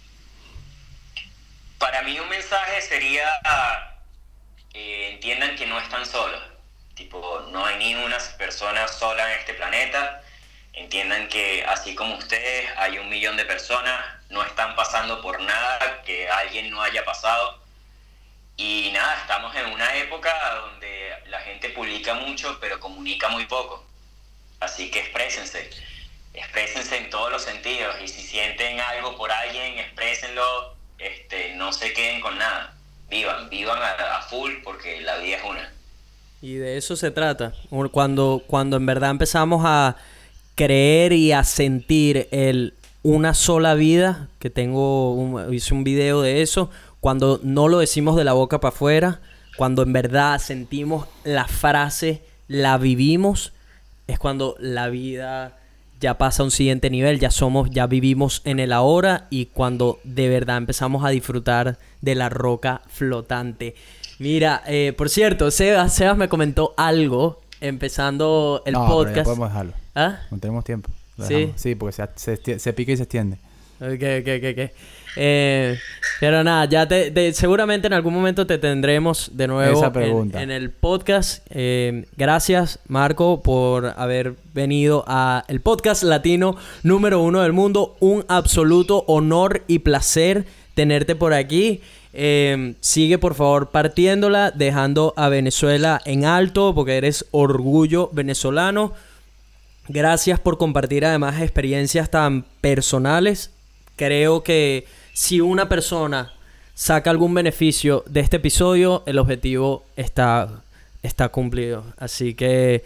Para 1.79 2.03
mí 2.03 2.17
sería 2.89 3.23
eh, 4.75 5.11
entiendan 5.15 5.55
que 5.57 5.67
no 5.67 5.79
están 6.03 6.23
solos. 6.23 6.43
Tipo, 6.95 7.47
no 7.51 7.65
hay 7.65 7.77
ni 7.79 7.95
una 7.95 8.19
persona 8.39 8.87
sola 8.89 9.33
en 9.33 9.41
este 9.41 9.55
planeta. 9.55 10.23
Entiendan 10.73 11.29
que 11.29 11.65
así 11.65 11.95
como 11.95 12.17
ustedes, 12.17 12.71
hay 12.77 12.99
un 12.99 13.09
millón 13.09 13.37
de 13.37 13.45
personas, 13.45 14.05
no 14.29 14.43
están 14.43 14.77
pasando 14.77 15.21
por 15.21 15.41
nada 15.41 16.03
que 16.03 16.29
alguien 16.29 16.71
no 16.71 16.83
haya 16.83 17.05
pasado. 17.05 17.61
Y 18.57 18.91
nada, 18.93 19.17
estamos 19.21 19.55
en 19.57 19.67
una 19.67 19.97
época 19.97 20.33
donde 20.57 21.15
la 21.27 21.41
gente 21.41 21.71
publica 21.71 22.15
mucho, 22.15 22.59
pero 22.61 22.79
comunica 22.79 23.29
muy 23.29 23.47
poco. 23.47 23.85
Así 24.61 24.91
que 24.91 25.01
exprésense, 25.01 25.71
exprésense 26.35 26.97
en 26.99 27.11
todos 27.11 27.31
los 27.33 27.43
sentidos. 27.43 27.97
Y 28.03 28.09
si 28.09 28.23
sienten 28.23 28.79
algo 28.81 29.17
por 29.17 29.33
alguien, 29.33 29.79
exprésenlo, 29.79 30.77
este, 30.99 31.55
no 31.55 31.73
se 31.73 31.93
queden 31.95 32.21
con 32.21 32.39
nada. 32.39 32.75
Vivan, 33.09 33.49
vivan 33.49 33.83
a, 33.83 34.19
a 34.19 34.23
full 34.23 34.53
porque 34.63 35.01
la 35.01 35.17
vida 35.17 35.39
es 35.39 35.45
una. 35.45 35.80
Y 36.43 36.55
de 36.55 36.77
eso 36.77 36.97
se 36.97 37.11
trata. 37.11 37.53
Cuando, 37.93 38.43
cuando 38.47 38.77
en 38.77 38.87
verdad 38.87 39.11
empezamos 39.11 39.63
a 39.65 39.97
creer 40.55 41.13
y 41.13 41.33
a 41.33 41.45
sentir 41.45 42.29
el 42.31 42.75
una 43.03 43.33
sola 43.33 43.75
vida, 43.75 44.29
que 44.39 44.51
tengo, 44.51 45.15
un- 45.15 45.55
hice 45.55 45.73
un 45.73 45.85
video 45.85 46.21
de 46.21 46.43
eso, 46.43 46.71
cuando 47.01 47.41
no 47.43 47.69
lo 47.69 47.79
decimos 47.79 48.15
de 48.17 48.25
la 48.25 48.35
boca 48.35 48.61
para 48.61 48.75
afuera, 48.75 49.21
cuando 49.57 49.83
en 49.83 49.93
verdad 49.95 50.39
sentimos 50.39 51.07
la 51.25 51.47
frase, 51.47 52.23
la 52.47 52.77
vivimos, 52.77 53.53
es 54.07 54.19
cuando 54.19 54.55
la 54.59 54.89
vida 54.89 55.57
ya 55.99 56.19
pasa 56.19 56.43
a 56.43 56.45
un 56.45 56.51
siguiente 56.51 56.91
nivel, 56.91 57.21
ya 57.21 57.31
somos, 57.31 57.71
ya 57.71 57.87
vivimos 57.87 58.43
en 58.45 58.59
el 58.59 58.73
ahora 58.73 59.27
y 59.31 59.47
cuando 59.47 59.99
de 60.05 60.29
verdad 60.29 60.59
empezamos 60.59 61.05
a 61.05 61.11
disfrutar 61.11 61.79
de 62.03 62.15
la 62.15 62.29
roca 62.29 62.83
flotante. 62.89 63.75
Mira, 64.21 64.63
eh, 64.67 64.93
por 64.97 65.09
cierto, 65.09 65.51
Sebas, 65.51 65.95
Sebas 65.95 66.17
me 66.17 66.29
comentó 66.29 66.75
algo 66.77 67.41
empezando 67.61 68.63
el 68.67 68.75
no, 68.75 68.81
pero 68.87 68.89
ya 69.03 69.07
podcast. 69.07 69.25
podemos 69.25 69.49
dejarlo. 69.49 69.73
¿Ah? 69.95 70.19
No 70.31 70.39
tenemos 70.39 70.65
tiempo. 70.65 70.91
Sí. 71.27 71.53
Sí, 71.57 71.75
porque 71.75 71.93
se, 71.95 72.07
se, 72.17 72.35
esti- 72.43 72.59
se 72.59 72.73
pica 72.73 72.93
y 72.93 72.97
se 72.97 73.03
extiende. 73.03 73.37
Ok, 73.81 74.03
ok, 74.21 74.29
ok, 74.39 74.45
ok. 74.67 74.71
Eh, 75.17 75.79
pero 76.21 76.45
nada, 76.45 76.67
ya 76.67 76.87
te, 76.87 77.11
te- 77.11 77.33
seguramente 77.33 77.87
en 77.87 77.95
algún 77.95 78.13
momento 78.15 78.47
te 78.47 78.59
tendremos 78.59 79.31
de 79.35 79.49
nuevo 79.49 79.79
Esa 79.79 79.87
en- 79.87 79.93
pregunta. 79.93 80.43
En, 80.43 80.51
el 80.51 80.71
podcast. 80.71 81.47
Eh, 81.51 82.05
gracias, 82.17 82.79
Marco, 82.89 83.43
por 83.43 83.95
haber 83.97 84.35
venido 84.55 85.05
a 85.09 85.45
el 85.49 85.61
podcast 85.61 86.03
latino 86.03 86.57
número 86.83 87.23
uno 87.23 87.41
del 87.41 87.53
mundo. 87.55 87.97
Un 88.01 88.25
absoluto 88.29 89.05
honor 89.09 89.63
y 89.67 89.79
placer 89.81 90.45
tenerte 90.75 91.17
por 91.17 91.33
aquí. 91.33 91.81
Eh, 92.13 92.75
sigue 92.81 93.19
por 93.19 93.35
favor 93.35 93.71
partiéndola, 93.71 94.51
dejando 94.51 95.15
a 95.17 95.29
Venezuela 95.29 96.01
en 96.05 96.25
alto, 96.25 96.75
porque 96.75 96.97
eres 96.97 97.27
orgullo 97.31 98.11
venezolano. 98.13 98.93
Gracias 99.89 100.39
por 100.39 100.59
compartir 100.59 101.05
además 101.05 101.41
experiencias 101.41 102.11
tan 102.11 102.43
personales. 102.61 103.51
Creo 103.97 104.43
que 104.43 104.87
si 105.13 105.41
una 105.41 105.69
persona 105.69 106.33
saca 106.75 107.11
algún 107.11 107.35
beneficio 107.35 108.05
de 108.07 108.21
este 108.21 108.37
episodio, 108.37 109.03
el 109.07 109.19
objetivo 109.19 109.85
está, 109.97 110.63
está 111.03 111.29
cumplido. 111.29 111.85
Así 111.99 112.35
que 112.35 112.85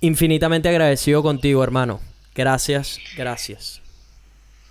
infinitamente 0.00 0.68
agradecido 0.68 1.22
contigo, 1.22 1.64
hermano. 1.64 2.00
Gracias, 2.34 2.98
gracias. 3.16 3.80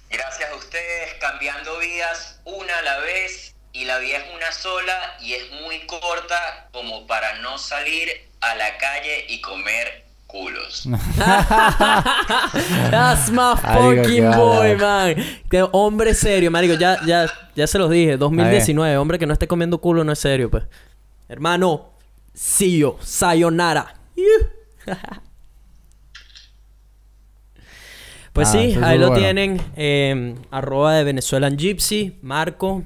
Gracias 0.10 0.52
a 0.52 0.56
ustedes, 0.56 1.16
cambiando 1.20 1.80
vidas 1.80 2.40
una 2.46 2.78
a 2.78 2.82
la 2.82 3.00
vez. 3.00 3.47
Y 3.78 3.86
la 3.86 4.00
vida 4.00 4.18
es 4.18 4.24
una 4.36 4.52
sola 4.52 5.18
y 5.22 5.34
es 5.34 5.44
muy 5.62 5.86
corta 5.86 6.68
como 6.72 7.06
para 7.06 7.40
no 7.42 7.58
salir 7.60 8.10
a 8.42 8.56
la 8.56 8.76
calle 8.78 9.26
y 9.30 9.40
comer 9.42 10.06
culos. 10.26 10.88
That's 12.92 13.30
my 13.30 13.56
fucking 13.56 14.32
boy, 14.32 14.76
man. 14.78 15.16
Que 15.50 15.64
hombre 15.72 16.14
serio, 16.16 16.50
marico. 16.50 16.74
Ya, 16.74 16.98
ya, 17.06 17.28
ya 17.56 17.68
se 17.68 17.78
los 17.78 17.90
dije. 17.92 18.18
2019. 18.18 18.98
Hombre 18.98 19.20
que 19.20 19.26
no 19.28 19.34
esté 19.34 19.48
comiendo 19.48 19.78
culo 19.80 20.04
no 20.04 20.12
es 20.12 20.20
serio, 20.20 20.50
pues. 20.50 20.64
Hermano, 21.30 21.92
see 22.34 22.80
you. 22.80 22.98
Sayonara. 23.02 23.94
Pues 28.34 28.50
Ah, 28.50 28.52
sí, 28.52 28.78
ahí 28.84 28.98
lo 29.00 29.08
bueno. 29.08 29.20
tienen. 29.22 29.62
eh, 29.76 30.36
arroba 30.52 30.94
de 30.94 31.04
Venezuelan 31.04 31.58
Gypsy. 31.58 32.20
Marco. 32.22 32.84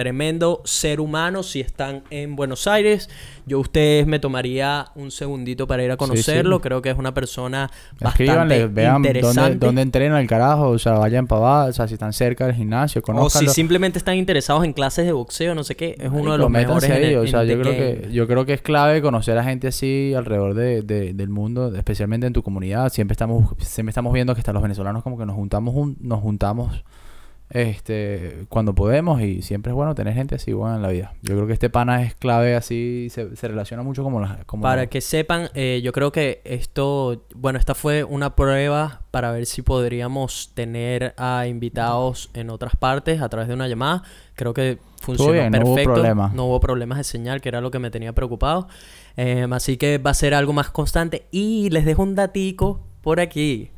Tremendo 0.00 0.62
ser 0.64 0.98
humano 0.98 1.42
si 1.42 1.60
están 1.60 2.04
en 2.08 2.34
Buenos 2.34 2.66
Aires. 2.66 3.10
Yo 3.44 3.58
a 3.58 3.60
ustedes 3.60 4.06
me 4.06 4.18
tomaría 4.18 4.86
un 4.94 5.10
segundito 5.10 5.66
para 5.66 5.84
ir 5.84 5.90
a 5.90 5.98
conocerlo. 5.98 6.56
sí. 6.56 6.62
Creo 6.62 6.80
que 6.80 6.88
es 6.88 6.96
una 6.96 7.12
persona 7.12 7.70
bastante 8.00 8.66
vean 8.68 8.94
dónde, 8.94 9.08
interesante. 9.10 9.66
dónde 9.66 9.82
entrenan 9.82 10.18
el 10.22 10.26
carajo, 10.26 10.68
o 10.70 10.78
sea, 10.78 10.92
vayan 10.94 11.26
para 11.26 11.40
abajo, 11.40 11.68
o 11.68 11.72
sea, 11.74 11.86
si 11.86 11.94
están 11.94 12.14
cerca 12.14 12.46
del 12.46 12.54
gimnasio, 12.54 13.02
O 13.06 13.28
si 13.28 13.46
simplemente 13.48 13.98
están 13.98 14.16
interesados 14.16 14.64
en 14.64 14.72
clases 14.72 15.04
de 15.04 15.12
boxeo, 15.12 15.54
no 15.54 15.64
sé 15.64 15.76
qué, 15.76 15.96
es 15.98 16.10
uno 16.10 16.32
de 16.32 16.38
los 16.38 16.48
mejores 16.48 16.88
en, 16.88 17.18
o 17.18 17.26
sea, 17.26 17.44
yo 17.44 17.60
creo 17.60 17.72
game. 17.74 17.76
que 18.06 18.12
yo 18.12 18.26
creo 18.26 18.46
que 18.46 18.54
es 18.54 18.62
clave 18.62 19.02
conocer 19.02 19.36
a 19.36 19.44
gente 19.44 19.68
así 19.68 20.14
alrededor 20.16 20.54
de, 20.54 20.80
de- 20.80 21.12
del 21.12 21.28
mundo, 21.28 21.74
especialmente 21.76 22.26
en 22.26 22.32
tu 22.32 22.42
comunidad. 22.42 22.90
Siempre 22.90 23.12
estamos 23.12 23.54
siempre 23.58 23.90
estamos 23.90 24.14
viendo 24.14 24.34
que 24.34 24.40
hasta 24.40 24.54
los 24.54 24.62
venezolanos 24.62 25.02
como 25.02 25.18
que 25.18 25.26
nos 25.26 25.36
juntamos 25.36 25.74
jun- 25.74 25.96
nos 26.00 26.20
juntamos 26.20 26.84
este 27.50 28.46
cuando 28.48 28.74
podemos 28.74 29.20
y 29.20 29.42
siempre 29.42 29.70
es 29.72 29.74
bueno 29.74 29.94
tener 29.94 30.14
gente 30.14 30.36
así 30.36 30.52
buena 30.52 30.76
en 30.76 30.82
la 30.82 30.88
vida. 30.88 31.14
Yo 31.22 31.34
creo 31.34 31.46
que 31.46 31.52
este 31.52 31.68
pana 31.68 32.02
es 32.02 32.14
clave 32.14 32.54
así 32.54 33.08
se, 33.10 33.34
se 33.34 33.48
relaciona 33.48 33.82
mucho 33.82 34.02
como 34.04 34.20
las 34.20 34.44
como 34.44 34.62
Para 34.62 34.86
que 34.86 35.00
sepan, 35.00 35.48
eh, 35.54 35.80
yo 35.82 35.92
creo 35.92 36.12
que 36.12 36.40
esto, 36.44 37.24
bueno, 37.34 37.58
esta 37.58 37.74
fue 37.74 38.04
una 38.04 38.36
prueba 38.36 39.02
para 39.10 39.32
ver 39.32 39.46
si 39.46 39.62
podríamos 39.62 40.52
tener 40.54 41.14
a 41.16 41.46
invitados 41.46 42.30
en 42.34 42.50
otras 42.50 42.76
partes 42.76 43.20
a 43.20 43.28
través 43.28 43.48
de 43.48 43.54
una 43.54 43.66
llamada. 43.66 44.02
Creo 44.34 44.54
que 44.54 44.78
funcionó 45.00 45.32
bien, 45.32 45.50
no 45.50 45.58
hubo 45.58 45.74
perfecto. 45.74 45.94
problema. 45.94 46.32
No 46.34 46.46
hubo 46.46 46.60
problemas 46.60 46.98
de 46.98 47.04
señal, 47.04 47.40
que 47.40 47.48
era 47.48 47.60
lo 47.60 47.70
que 47.70 47.78
me 47.78 47.90
tenía 47.90 48.12
preocupado. 48.12 48.68
Eh, 49.16 49.46
así 49.50 49.76
que 49.76 49.98
va 49.98 50.10
a 50.10 50.14
ser 50.14 50.34
algo 50.34 50.52
más 50.52 50.70
constante. 50.70 51.26
Y 51.30 51.70
les 51.70 51.84
dejo 51.84 52.02
un 52.02 52.14
datico 52.14 52.80
por 53.00 53.20
aquí. 53.20 53.70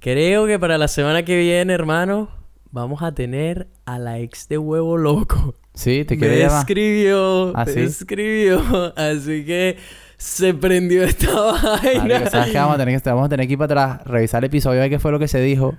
Creo 0.00 0.46
que 0.46 0.58
para 0.58 0.78
la 0.78 0.88
semana 0.88 1.24
que 1.24 1.36
viene, 1.36 1.74
hermano, 1.74 2.30
vamos 2.70 3.02
a 3.02 3.12
tener 3.12 3.68
a 3.84 3.98
la 3.98 4.18
ex 4.18 4.48
de 4.48 4.58
Huevo 4.58 4.96
Loco. 4.96 5.54
Sí, 5.74 6.04
te 6.04 6.14
me 6.14 6.20
quiere 6.20 6.38
llamar. 6.40 6.60
escribió, 6.60 7.56
¿Ah, 7.56 7.64
me 7.64 7.82
escribió, 7.84 8.92
así 8.96 9.44
que 9.44 9.76
se 10.16 10.52
prendió 10.52 11.04
esta 11.04 11.32
vaina. 11.32 12.02
Marico, 12.02 12.30
¿sabes 12.30 12.52
qué? 12.52 12.58
Vamos 12.58 12.74
a 12.74 12.78
tener 12.78 13.00
que 13.00 13.10
vamos 13.10 13.26
a 13.26 13.28
tener 13.28 13.46
que 13.46 13.52
ir 13.52 13.58
para 13.58 13.92
atrás, 13.92 14.06
revisar 14.06 14.42
el 14.42 14.48
episodio, 14.48 14.80
ver 14.80 14.90
qué 14.90 14.98
fue 14.98 15.12
lo 15.12 15.18
que 15.18 15.28
se 15.28 15.40
dijo 15.40 15.74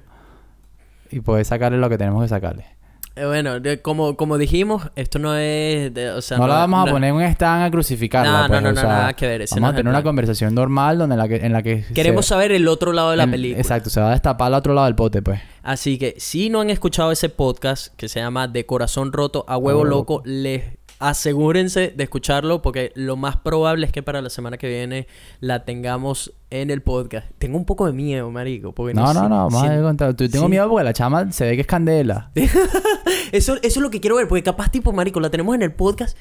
y 1.12 1.20
poder 1.20 1.46
sacarle 1.46 1.78
lo 1.78 1.90
que 1.90 1.98
tenemos 1.98 2.24
que 2.24 2.30
sacarle. 2.30 2.66
Eh, 3.14 3.26
bueno, 3.26 3.60
de- 3.60 3.82
como, 3.82 4.16
como 4.16 4.38
dijimos, 4.38 4.84
esto 4.96 5.20
no 5.20 5.36
es, 5.36 5.94
de- 5.94 6.12
o 6.12 6.22
sea, 6.22 6.38
no 6.38 6.48
la 6.48 6.56
vamos 6.56 6.84
a 6.84 6.86
no- 6.86 6.92
poner 6.94 7.10
en 7.10 7.16
un 7.18 7.22
stand 7.24 7.64
a 7.64 7.70
crucificarla. 7.70 8.32
No, 8.32 8.42
no, 8.44 8.48
pues, 8.48 8.62
no, 8.64 8.70
o 8.70 8.72
no, 8.72 8.80
sea, 8.80 8.90
nada 8.90 9.14
que 9.14 9.28
ver, 9.28 9.42
Vamos 9.50 9.62
no 9.62 9.68
a 9.68 9.70
tener 9.72 9.82
el 9.82 9.88
una 9.90 9.98
plan. 9.98 10.04
conversación 10.04 10.56
normal 10.56 10.98
donde 10.98 11.16
en 11.16 11.20
la 11.20 11.28
que, 11.28 11.36
en 11.36 11.52
la 11.52 11.62
que 11.62 11.84
Queremos 11.94 12.26
se- 12.26 12.30
saber 12.30 12.54
el 12.54 12.68
otro 12.70 12.94
lado 12.94 13.12
de 13.12 13.18
la 13.18 13.24
en- 13.24 13.32
película. 13.32 13.60
Exacto, 13.62 13.90
se 13.90 14.00
va 14.00 14.08
a 14.08 14.12
destapar 14.12 14.48
al 14.48 14.54
otro 14.54 14.74
lado 14.74 14.86
del 14.86 14.96
pote, 14.96 15.22
pues. 15.22 15.42
Así 15.62 15.98
que 16.00 16.16
si 16.18 16.50
no 16.50 16.62
han 16.62 16.70
escuchado 16.70 17.12
ese 17.12 17.28
podcast 17.30 17.94
que 17.98 18.08
se 18.08 18.20
llama 18.22 18.48
De 18.48 18.66
Corazón 18.66 19.12
Roto 19.12 19.44
a 19.48 19.58
Huevo 19.58 19.80
Huevo 19.82 19.90
Loco, 19.90 20.14
Loco. 20.20 20.24
les 20.26 20.64
asegúrense 21.02 21.94
de 21.96 22.04
escucharlo 22.04 22.62
porque 22.62 22.92
lo 22.96 23.18
más 23.18 23.38
probable 23.38 23.86
es 23.86 23.92
que 23.92 24.04
para 24.04 24.22
la 24.22 24.30
semana 24.30 24.58
que 24.58 24.68
viene 24.70 25.08
la 25.40 25.66
tengamos 25.66 26.34
en 26.50 26.70
el 26.70 26.82
podcast. 26.82 27.28
Tengo 27.40 27.58
un 27.58 27.66
poco 27.66 27.86
de 27.88 27.94
miedo, 27.94 28.30
marico. 28.32 28.72
Porque 28.74 28.94
No, 28.94 29.14
no, 29.14 29.28
no, 29.28 29.50
vamos 29.50 29.62
si- 29.62 29.68
a 29.68 29.82
contar. 29.82 30.14
Tú- 30.14 30.30
Tengo 30.30 30.48
miedo 30.48 30.70
porque 30.70 30.84
la 30.84 30.94
chama 30.94 31.32
se 31.32 31.46
ve 31.46 31.56
que 31.56 31.62
es 31.62 31.68
candela. 31.68 32.32
Eso, 33.32 33.56
eso 33.56 33.60
es 33.62 33.78
lo 33.78 33.90
que 33.90 34.02
quiero 34.02 34.18
ver, 34.18 34.28
porque 34.28 34.44
capaz 34.44 34.70
tipo, 34.72 34.92
marico, 34.92 35.20
la 35.22 35.30
tenemos 35.30 35.56
en 35.56 35.62
el 35.62 35.72
podcast. 35.74 36.18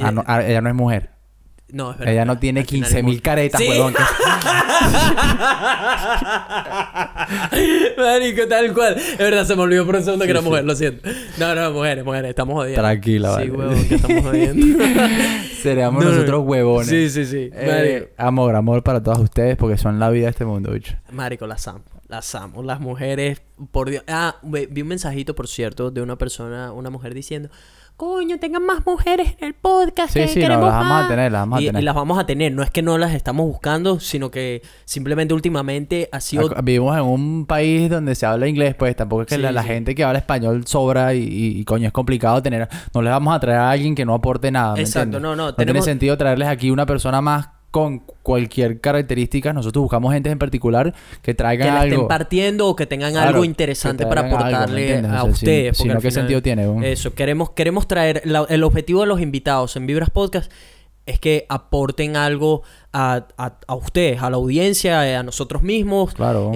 Ah, 0.00 0.10
no, 0.10 0.22
ah, 0.26 0.42
ella 0.42 0.60
no 0.60 0.68
es 0.68 0.74
mujer. 0.74 1.10
No, 1.74 1.90
es 1.90 1.98
verdad. 1.98 2.14
Ella 2.14 2.24
no 2.24 2.38
tiene 2.38 2.60
Al 2.60 2.66
final 2.66 2.88
15 2.88 3.02
mil 3.02 3.16
es- 3.16 3.20
caretas, 3.22 3.60
Sí. 3.60 3.68
huevón. 3.68 3.94
Marico, 7.96 8.46
tal 8.48 8.72
cual. 8.72 8.94
Es 8.96 9.18
verdad, 9.18 9.44
se 9.44 9.56
me 9.56 9.62
olvidó 9.62 9.84
por 9.86 9.96
un 9.96 10.04
segundo 10.04 10.24
que 10.24 10.28
Sí, 10.28 10.30
era 10.32 10.40
sí. 10.40 10.46
mujer, 10.48 10.64
lo 10.64 10.74
siento. 10.76 11.08
No, 11.38 11.54
no, 11.54 11.72
mujeres, 11.72 12.04
mujeres, 12.04 12.30
estamos 12.30 12.54
jodiendo. 12.54 12.80
Tranquila, 12.80 13.28
Sí, 13.30 13.34
vale. 13.34 13.50
huevón, 13.50 13.88
que 13.88 13.94
estamos 13.96 14.22
jodiendo. 14.24 14.84
Seríamos 15.62 16.04
No, 16.04 16.10
no. 16.10 16.16
nosotros 16.16 16.42
huevones. 16.46 16.88
Sí, 16.88 17.10
sí, 17.10 17.24
sí. 17.26 17.50
Eh, 17.52 18.12
amor, 18.16 18.54
amor 18.54 18.82
para 18.82 19.02
todos 19.02 19.18
ustedes 19.18 19.56
porque 19.56 19.76
son 19.76 19.98
la 19.98 20.10
vida 20.10 20.24
de 20.24 20.30
este 20.30 20.44
mundo, 20.44 20.70
bicho. 20.72 20.94
Marico, 21.10 21.46
las 21.46 21.66
amo. 21.68 21.82
Las 22.08 22.34
amo, 22.34 22.62
las 22.62 22.80
mujeres, 22.80 23.42
por 23.72 23.90
Dios. 23.90 24.04
Ah, 24.06 24.36
vi 24.42 24.82
un 24.82 24.88
mensajito, 24.88 25.34
por 25.34 25.48
cierto, 25.48 25.90
de 25.90 26.02
una 26.02 26.16
persona, 26.16 26.70
una 26.72 26.90
mujer 26.90 27.14
diciendo, 27.14 27.48
coño, 27.96 28.38
tengan 28.38 28.66
más 28.66 28.84
mujeres 28.84 29.36
en 29.38 29.46
el 29.48 29.54
podcast. 29.54 30.12
Sí, 30.12 30.20
que 30.20 30.28
sí, 30.28 30.40
no, 30.40 30.48
las 30.48 30.60
vamos 30.60 30.74
a 30.84 30.88
más". 30.88 31.08
tener, 31.08 31.30
las 31.32 31.42
vamos 31.42 31.58
a 31.58 31.62
y, 31.62 31.66
tener. 31.66 31.82
y 31.82 31.84
las 31.84 31.94
vamos 31.94 32.18
a 32.18 32.26
tener. 32.26 32.52
No 32.52 32.62
es 32.62 32.70
que 32.70 32.82
no 32.82 32.98
las 32.98 33.14
estamos 33.14 33.46
buscando, 33.46 34.00
ssino 34.00 34.30
que 34.30 34.62
simplemente 34.84 35.32
últimamente 35.34 36.08
ha 36.12 36.20
sido... 36.20 36.48
Vivimos 36.62 36.96
en 36.96 37.04
un 37.04 37.46
país 37.46 37.88
donde 37.88 38.14
se 38.14 38.26
habla 38.26 38.48
inglés, 38.48 38.74
pues 38.74 38.96
tampoco 38.96 39.22
es 39.22 39.28
que 39.28 39.36
Sí, 39.36 39.40
la, 39.42 39.52
la 39.52 39.62
sí. 39.62 39.68
gente 39.68 39.94
que 39.94 40.02
habla 40.04 40.18
español 40.18 40.66
sobra 40.66 41.14
y, 41.14 41.20
y- 41.22 41.58
y, 41.60 41.64
coño 41.64 41.86
es 41.86 41.92
complicado 41.92 42.42
tener. 42.42 42.68
No 42.92 43.00
les 43.02 43.12
vamos 43.12 43.34
a 43.34 43.40
traer 43.40 43.58
a 43.58 43.70
alguien 43.70 43.94
que 43.94 44.04
no 44.04 44.14
aporte 44.14 44.50
nada. 44.50 44.74
¿me 44.74 44.80
Exacto, 44.80 45.16
entiendes? 45.18 45.22
no, 45.22 45.36
no, 45.36 45.46
No 45.46 45.54
tiene 45.54 45.72
tenemos- 45.72 45.84
sentido 45.84 46.16
traerles 46.18 46.48
aquí 46.48 46.70
una 46.70 46.86
persona 46.86 47.20
más 47.20 47.48
con 47.74 48.04
cualquier 48.22 48.80
característica. 48.80 49.52
Nosotros 49.52 49.82
buscamos 49.82 50.12
gente 50.14 50.30
en 50.30 50.38
particular 50.38 50.92
que 50.92 51.20
que 51.22 51.34
traigan 51.34 51.74
la 51.74 51.80
algo. 51.80 51.94
estén 51.96 52.06
partiendo 52.08 52.68
o 52.68 52.76
que 52.76 52.86
tengan 52.86 53.10
Claro, 53.14 53.30
algo 53.30 53.40
que 53.40 53.46
interesante 53.48 54.06
para 54.06 54.20
traigan 54.20 54.42
algo, 54.44 54.48
¿me 54.50 54.56
aportarle 54.56 54.98
a 55.08 55.22
si- 55.24 55.28
ustedes. 55.30 55.76
si 55.76 55.82
porque 55.82 55.94
no, 55.94 56.00
¿qué 56.00 56.10
sentido 56.12 56.40
tiene? 56.40 56.92
Eso, 56.92 57.14
queremos, 57.14 57.50
queremos 57.50 57.88
traer 57.88 58.22
la- 58.26 58.46
el 58.48 58.62
objetivo 58.62 59.00
de 59.00 59.08
los 59.08 59.20
invitados 59.20 59.74
en 59.74 59.88
Vibras 59.88 60.10
Podcast 60.10 60.52
es 61.04 61.18
que 61.18 61.46
aporten 61.48 62.14
algo 62.16 62.62
a, 62.92 63.26
a- 63.36 63.58
a 63.66 63.74
ustedes, 63.74 64.22
a 64.22 64.30
la 64.30 64.36
audiencia, 64.36 65.18
a 65.18 65.22
nosotros 65.24 65.64
mismos. 65.64 66.14
Claro. 66.14 66.52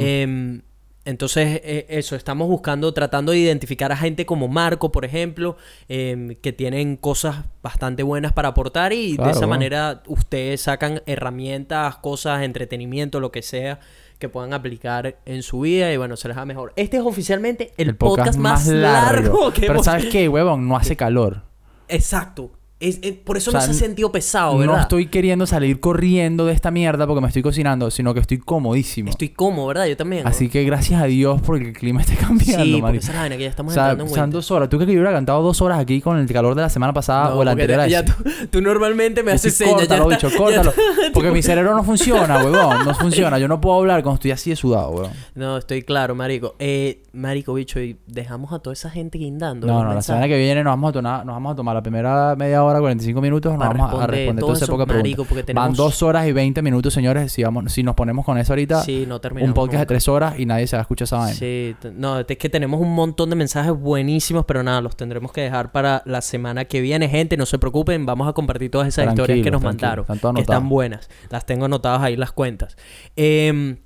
Entonces, 1.09 1.63
eh, 1.65 1.87
eso, 1.89 2.17
estamos 2.17 2.49
buscando, 2.49 2.93
tratando 2.93 3.33
de 3.33 3.39
identificar 3.39 3.91
a 3.93 3.97
gente 3.97 4.27
como 4.27 4.47
Marco, 4.47 4.93
por 4.93 5.07
ejemplo, 5.07 5.57
em, 5.89 6.35
que 6.35 6.53
tienen 6.53 6.97
cosas 6.97 7.47
bastante 7.63 8.03
buenas 8.03 8.35
para 8.35 8.49
aportar 8.49 8.93
y 8.93 9.17
de 9.17 9.23
esa 9.23 9.33
bueno. 9.33 9.49
manera 9.49 10.03
ustedes 10.07 10.61
sacan 10.61 11.03
herramientas, 11.07 11.97
cosas, 11.97 12.43
entretenimiento, 12.43 13.21
lo 13.21 13.33
que 13.33 13.41
sea 13.41 13.81
que 14.19 14.29
puedan 14.29 14.53
aplicar 14.53 15.17
en 15.25 15.43
su 15.43 15.61
vida 15.61 15.91
y 15.93 15.97
bueno, 15.97 16.17
se 16.19 16.29
les 16.29 16.37
va 16.37 16.45
mejor. 16.45 16.75
Este 16.77 16.99
es 16.99 17.03
oficialmente 17.03 17.73
el, 17.79 17.97
podcast, 17.97 18.39
más 18.39 18.67
largo, 18.67 19.51
que 19.51 19.63
Pero 19.63 19.75
hemos... 19.75 19.87
¿sabes 19.87 20.07
qué, 20.07 20.29
huevón? 20.29 20.69
No 20.69 20.77
hace 20.77 20.95
calor. 20.95 21.43
Exacto. 21.89 22.51
Es, 22.81 23.01
es- 23.03 23.15
por 23.15 23.37
eso 23.37 23.51
O 23.51 23.53
sea, 23.53 23.61
no 23.61 23.67
se 23.67 23.73
ha 23.73 23.75
sentido 23.75 24.13
pesado, 24.13 24.57
¿verdad? 24.57 24.75
No 24.77 24.81
estoy 24.81 25.07
queriendo 25.07 25.47
salir 25.47 25.81
corriendo 25.81 26.47
de 26.47 26.53
esta 26.53 26.71
mierda 26.71 27.09
porque 27.09 27.21
me 27.21 27.27
estoy 27.27 27.43
cocinando, 27.43 27.91
sino 27.91 28.15
que 28.15 28.21
estoy 28.21 28.39
comodísimo. 28.39 29.11
Estoy 29.11 29.31
cómodo, 29.31 29.67
¿verdad? 29.67 29.87
Yo 29.87 29.97
también. 29.97 30.23
¿no? 30.23 30.31
Así 30.31 30.49
que 30.49 30.63
gracias 30.65 31.03
a 31.03 31.07
Dios 31.07 31.41
porque 31.45 31.67
el 31.69 31.73
clima 31.73 32.01
está 32.03 32.15
cambiando, 32.27 32.65
Sí, 32.65 32.79
porque 32.81 32.99
esa 32.99 33.09
es 33.11 33.15
la 33.17 33.21
vaina 33.23 33.37
que 33.37 33.43
ya 33.43 33.49
estamos 33.51 33.73
O 33.73 33.75
sea, 33.75 33.83
entrando 33.91 34.05
en 34.05 34.11
son 34.11 34.21
winter. 34.21 34.33
dos 34.35 34.51
horas. 34.53 34.69
¿Tú 34.69 34.77
crees 34.77 34.87
que 34.87 34.95
yo 34.95 35.01
hubiera 35.01 35.13
cantado 35.17 35.43
dos 35.43 35.61
horas 35.61 35.81
aquí 35.81 36.01
con 36.01 36.19
el 36.19 36.27
calor 36.33 36.55
de 36.55 36.63
la 36.63 36.69
semana 36.69 36.93
pasada 36.93 37.31
No, 37.31 37.37
o 37.39 37.45
la 37.45 37.51
anterior 37.51 37.81
a 37.81 37.89
ya 37.89 38.01
esa? 38.01 38.15
tú, 38.15 38.25
tú 38.51 38.63
normalmente 38.63 39.25
me 39.25 39.33
haces 39.33 39.55
señas. 39.57 39.89
ya 39.89 39.99
Córtalo, 39.99 40.13
está- 40.13 40.27
bicho, 40.29 40.29
ya 40.31 40.39
córtalo. 40.39 40.71
está- 40.71 40.83
Porque 41.15 41.31
mi 41.33 41.43
cerebro 41.43 41.75
no 41.75 41.83
funciona, 41.83 42.37
huevón. 42.45 42.85
No 42.85 42.95
funciona. 42.95 43.41
Yo 43.41 43.49
no 43.49 43.61
puedo 43.61 43.77
hablar 43.79 44.05
cuando 44.05 44.15
estoy 44.17 44.31
así 44.31 44.51
de 44.51 44.57
sudado, 44.57 44.91
huevón. 44.91 45.11
No, 45.35 45.57
estoy 45.59 45.83
claro, 45.83 46.15
marico. 46.15 46.55
Eh, 46.61 47.03
marico, 47.13 47.55
bicho, 47.55 47.81
y 47.81 47.97
dejamos 48.07 48.53
a 48.53 48.61
toda 48.61 48.75
esa 48.75 48.89
gente 48.89 49.19
guindando. 49.19 49.67
No, 49.67 49.83
no, 49.83 49.95
la 49.95 50.03
semana 50.03 50.29
que 50.29 50.39
viene 50.39 50.63
nos 50.63 50.71
vamos 50.73 50.91
a 50.91 50.93
tomar, 50.93 51.27
nos 51.27 51.35
vamos 51.35 51.53
a 51.53 51.57
tomar 51.57 51.75
la 51.75 51.83
primera 51.83 52.37
media 52.37 52.63
hora, 52.63 52.68
45 52.77 53.21
minutos, 53.21 53.53
nos 53.53 53.61
vamos 53.61 54.03
a 54.03 54.07
responder 54.07 54.41
toda 54.45 54.55
esa 54.55 54.67
poca 54.67 54.87
pregunta. 54.87 55.25
tenemos- 55.47 55.55
Van 55.55 55.73
dos 55.75 56.03
horas 56.03 56.27
y 56.29 56.33
20 56.33 56.61
minutos, 56.63 56.93
señores. 56.93 57.33
Si, 57.33 57.43
vamos, 57.43 57.73
si 57.73 57.83
nos 57.83 57.95
ponemos 57.95 58.25
con 58.25 58.37
eso 58.39 58.53
ahorita, 58.53 58.83
Sí, 58.83 59.05
no 59.09 59.21
terminamos 59.21 59.49
un 59.51 59.55
podcast 59.55 59.81
de 59.81 59.87
tres 59.87 60.09
horas 60.09 60.39
y 60.39 60.47
nadie 60.47 60.67
se 60.67 60.77
va 60.77 60.81
a 60.81 60.83
escuchar 60.83 61.05
esa 61.07 61.17
vaina. 61.19 61.35
Sí, 61.35 61.75
no, 61.95 62.19
es 62.21 62.27
que 62.27 62.49
tenemos 62.49 62.81
un 62.81 62.95
montón 62.95 63.31
de 63.31 63.37
mensajes 63.37 63.73
buenísimos, 63.73 64.45
pero 64.45 64.63
nada, 64.63 64.81
los 64.81 64.97
tendremos 64.97 65.33
que 65.33 65.41
dejar 65.41 65.73
para 65.73 66.03
la 66.05 66.21
semana 66.21 66.65
que 66.67 66.81
viene. 66.81 67.09
Gente, 67.09 67.37
no 67.37 67.47
se 67.47 67.59
preocupen, 67.59 68.05
vamos 68.07 68.29
a 68.29 68.33
compartir 68.33 68.71
todas 68.71 68.89
esas 68.89 69.09
historias 69.09 69.43
que 69.43 69.51
nos 69.51 69.63
mandaron, 69.63 70.05
están 70.09 70.35
que 70.35 70.41
están 70.43 70.69
buenas. 70.69 71.09
Las 71.31 71.47
tengo 71.47 71.65
anotadas 71.65 72.03
ahí 72.03 72.17
las 72.17 72.33
cuentas. 72.33 72.77
Em, 73.17 73.77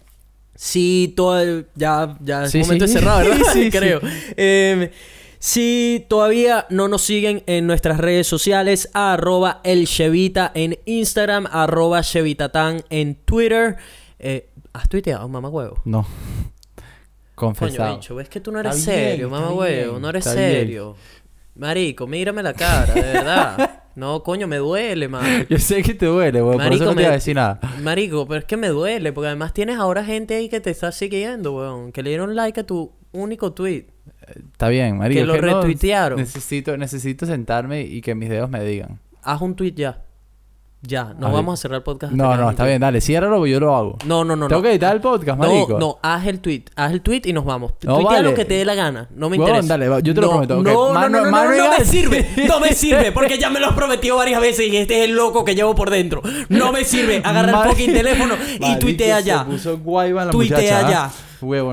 sí, 0.54 1.12
todo, 1.16 1.64
ya, 1.74 2.16
ya 2.20 2.44
es 2.44 2.50
Sí, 2.50 2.58
momento 2.60 2.86
sí. 2.86 2.94
de 2.94 3.00
cerrar, 3.00 3.24
¿verdad? 3.26 3.46
Sí, 3.52 3.64
sí. 3.64 3.70
Creo. 3.78 4.00
Em, 4.36 4.88
si 5.44 6.06
todavía 6.08 6.66
no 6.70 6.86
nos 6.86 7.02
siguen 7.02 7.42
en 7.46 7.66
nuestras 7.66 7.98
redes 7.98 8.28
sociales, 8.28 8.88
arroba 8.94 9.60
el 9.64 9.88
Chevita 9.88 10.52
en 10.54 10.78
Instagram, 10.84 11.48
arroba 11.50 12.00
Chevitatán 12.02 12.84
en 12.90 13.16
Twitter. 13.16 13.74
Eh, 14.20 14.48
¿Has 14.72 14.88
tuiteado, 14.88 15.28
mamá 15.28 15.48
huevo? 15.48 15.82
No. 15.84 16.06
Coño, 17.34 17.54
Confesado. 17.54 17.96
bicho, 17.96 18.14
ves 18.14 18.28
que 18.28 18.38
tú 18.38 18.52
no 18.52 18.60
eres 18.60 18.76
Está 18.76 18.92
bien, 18.92 19.04
serio, 19.08 19.26
está 19.26 19.40
mamá 19.40 19.52
huevo, 19.52 19.90
bien, 19.90 20.02
no 20.02 20.08
eres 20.10 20.24
bien. 20.26 20.36
serio. 20.36 20.96
Marico, 21.56 22.06
mírame 22.06 22.44
la 22.44 22.54
cara, 22.54 22.94
de 22.94 23.00
verdad. 23.00 23.82
no, 23.96 24.22
coño, 24.22 24.46
me 24.46 24.58
duele, 24.58 25.08
man. 25.08 25.44
Yo 25.50 25.58
sé 25.58 25.82
que 25.82 25.94
te 25.94 26.06
duele, 26.06 26.40
weón. 26.40 26.58
Por 26.62 26.72
eso 26.72 26.84
no 26.84 26.90
te 26.90 26.96
me- 26.96 27.02
iba 27.02 27.10
a 27.10 27.14
decir 27.14 27.34
nada. 27.34 27.58
Marico, 27.82 28.28
pero 28.28 28.38
es 28.38 28.44
que 28.44 28.56
me 28.56 28.68
duele, 28.68 29.12
porque 29.12 29.26
además 29.26 29.52
tienes 29.52 29.76
ahora 29.76 30.04
gente 30.04 30.36
ahí 30.36 30.48
que 30.48 30.60
te 30.60 30.70
está 30.70 30.92
siguiendo, 30.92 31.52
weón. 31.56 31.90
Que 31.90 32.04
le 32.04 32.10
dieron 32.10 32.36
like 32.36 32.60
a 32.60 32.64
tu 32.64 32.92
único 33.10 33.52
tweet. 33.52 33.86
Está 34.52 34.68
bien, 34.68 34.98
marico. 34.98 35.20
Que 35.20 35.26
lo 35.26 35.36
retuitearon. 35.36 36.18
necesito, 36.18 36.76
necesito 36.76 37.26
sentarme 37.26 37.82
y 37.82 38.00
que 38.00 38.14
mis 38.14 38.28
dedos 38.28 38.48
me 38.50 38.62
digan. 38.64 38.98
Haz 39.22 39.40
un 39.40 39.54
tweet 39.54 39.72
ya. 39.74 40.02
Ya, 40.84 41.14
no 41.16 41.26
A 41.28 41.30
ver. 41.30 41.36
vamos 41.36 41.60
a 41.60 41.62
cerrar 41.62 41.76
el 41.76 41.82
podcast. 41.84 42.12
No, 42.12 42.36
no, 42.36 42.50
está 42.50 42.64
bien, 42.66 42.80
dale. 42.80 43.00
Ciérralo 43.00 43.46
yo 43.46 43.60
lo 43.60 43.76
hago. 43.76 43.98
No, 44.04 44.24
no, 44.24 44.34
no. 44.34 44.48
Tengo 44.48 44.62
no. 44.62 44.64
que 44.64 44.70
editar 44.72 44.92
el 44.92 45.00
podcast, 45.00 45.38
marico. 45.38 45.74
No, 45.74 45.78
no, 45.78 45.98
haz 46.02 46.26
el 46.26 46.40
tweet. 46.40 46.64
Haz 46.74 46.90
el 46.90 47.02
tweet 47.02 47.22
y 47.26 47.32
nos 47.32 47.44
vamos. 47.44 47.74
No, 47.84 47.94
Tuitea 47.98 48.16
vale. 48.16 48.28
lo 48.30 48.34
que 48.34 48.44
te 48.44 48.54
dé 48.54 48.64
la 48.64 48.74
gana. 48.74 49.08
No 49.14 49.30
me 49.30 49.38
Huevón, 49.38 49.62
interesa. 49.62 49.78
dale, 49.78 50.02
yo 50.02 50.12
te 50.12 50.20
lo 50.20 50.30
prometo. 50.30 50.58
Ok, 50.58 50.64
No, 50.66 50.92
no, 50.92 51.08
no, 51.08 51.30
no, 51.30 51.70
me 51.78 51.84
sirve. 51.84 52.28
No 52.48 52.58
me 52.58 52.72
sirve 52.74 53.12
porque 53.12 53.38
ya 53.38 53.48
me 53.48 53.60
lo 53.60 53.68
has 53.68 53.74
prometido 53.74 54.16
varias 54.16 54.40
veces 54.40 54.66
y 54.72 54.76
este 54.76 54.98
es 55.04 55.08
el 55.08 55.14
loco 55.14 55.44
que 55.44 55.54
llevo 55.54 55.72
por 55.76 55.88
dentro. 55.88 56.20
No 56.48 56.72
me 56.72 56.82
sirve. 56.82 57.22
Agarra 57.24 57.62
el 57.62 57.68
fucking 57.70 57.92
teléfono 57.92 58.34
y 58.58 58.76
tuitea 58.80 59.18
se 59.20 59.24
ya. 59.24 59.44
puso 59.44 59.78
guayba 59.78 60.24
la 60.24 60.30
Tuitea 60.32 60.58
muchacha, 60.58 60.86
¿ah? 60.86 60.90
ya. 60.90 61.10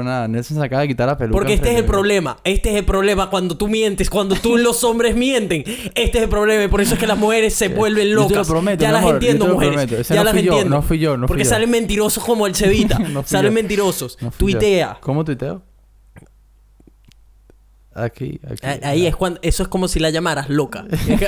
Nada. 0.04 0.28
Nelson 0.28 0.58
se 0.58 0.64
acaba 0.64 0.82
de 0.82 0.88
quitar 0.88 1.08
la 1.08 1.18
peluca. 1.18 1.38
Porque 1.38 1.54
este 1.54 1.72
es 1.72 1.78
el 1.78 1.86
problema. 1.86 2.38
Este 2.44 2.70
es 2.72 2.76
el 2.76 2.86
problema 2.86 3.30
cuando 3.30 3.56
tú 3.58 3.68
mientes, 3.68 4.10
cuando 4.10 4.36
tú 4.36 4.58
los 4.58 4.84
hombres 4.86 5.16
mienten. 5.16 5.64
Este 5.96 6.18
es 6.18 6.24
el 6.24 6.30
problema 6.30 6.64
y 6.64 6.68
por 6.68 6.82
eso 6.82 6.94
es 6.96 7.00
que 7.00 7.08
las 7.08 7.18
mujeres 7.18 7.54
se 7.54 7.70
vuelven 7.70 8.08
Yo 8.08 8.28
te 8.28 8.34
locas. 8.34 8.48
lo 8.48 8.54
prometo, 8.54 8.82
ya 8.82 8.92
las 8.92 9.02
amor, 9.02 9.12
yo 9.14 9.16
entiendo, 9.18 9.46
te 9.46 9.50
lo 9.50 9.56
mujeres. 9.56 9.92
Ese 9.92 10.14
ya 10.14 10.20
no 10.22 10.24
las 10.26 10.34
fui 10.34 10.44
yo, 10.44 10.52
entiendo. 10.54 10.76
no 10.76 10.82
fui 10.82 11.00
yo, 11.00 11.18
no 11.18 11.22
fui 11.22 11.28
Porque 11.28 11.44
yo. 11.44 11.50
salen 11.50 11.70
mentirosos 11.70 12.24
como 12.24 12.46
el. 12.48 12.54
No 13.14 13.24
fui 13.24 13.30
salen 13.30 13.52
yo. 13.52 13.56
mentirosos. 13.56 14.18
No. 14.22 14.32
Tuitea. 14.32 14.98
¿Cómo 15.02 15.24
tuiteo? 15.24 15.62
Aquí, 17.94 18.40
aquí. 18.50 18.60
Ah, 18.64 18.78
Ahí 18.84 19.08
es 19.08 19.16
cuando, 19.16 19.40
eso 19.44 19.64
es 19.64 19.70
como 19.70 19.88
si 19.88 20.00
la 20.00 20.10
llamaras 20.10 20.50
loca. 20.50 20.86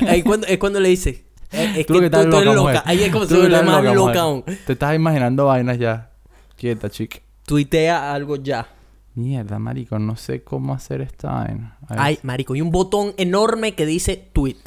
Ahí 0.07 0.21
cuando, 0.23 0.47
es 0.47 0.57
cuando 0.57 0.79
le 0.79 0.89
dices, 0.89 1.23
eh, 1.51 1.73
es 1.77 1.85
Tú 1.85 1.99
que 1.99 2.09
tú, 2.09 2.17
eres 2.19 2.45
loca, 2.45 2.61
mujer. 2.61 2.81
Ahí 2.85 3.03
es 3.03 3.11
como 3.11 3.25
si 3.25 3.33
lo 3.35 3.63
más 3.63 3.83
loca, 3.83 3.93
loca 3.93 4.19
aún. 4.21 4.43
Te 4.65 4.73
estás 4.73 4.95
imaginando 4.95 5.47
vainas 5.47 5.77
ya. 5.77 6.11
Quieta, 6.55 6.89
chica. 6.89 7.19
Tuitea 7.45 8.13
algo 8.13 8.35
ya. 8.37 8.67
Mierda, 9.15 9.59
marico. 9.59 9.99
No 9.99 10.15
sé 10.15 10.43
cómo 10.43 10.73
hacer 10.73 11.01
esta 11.01 11.31
vaina. 11.31 11.77
Ay, 11.89 12.19
marico, 12.23 12.55
y 12.55 12.61
un 12.61 12.71
botón 12.71 13.13
enorme 13.17 13.75
que 13.75 13.85
dice 13.85 14.15
tweet. 14.31 14.57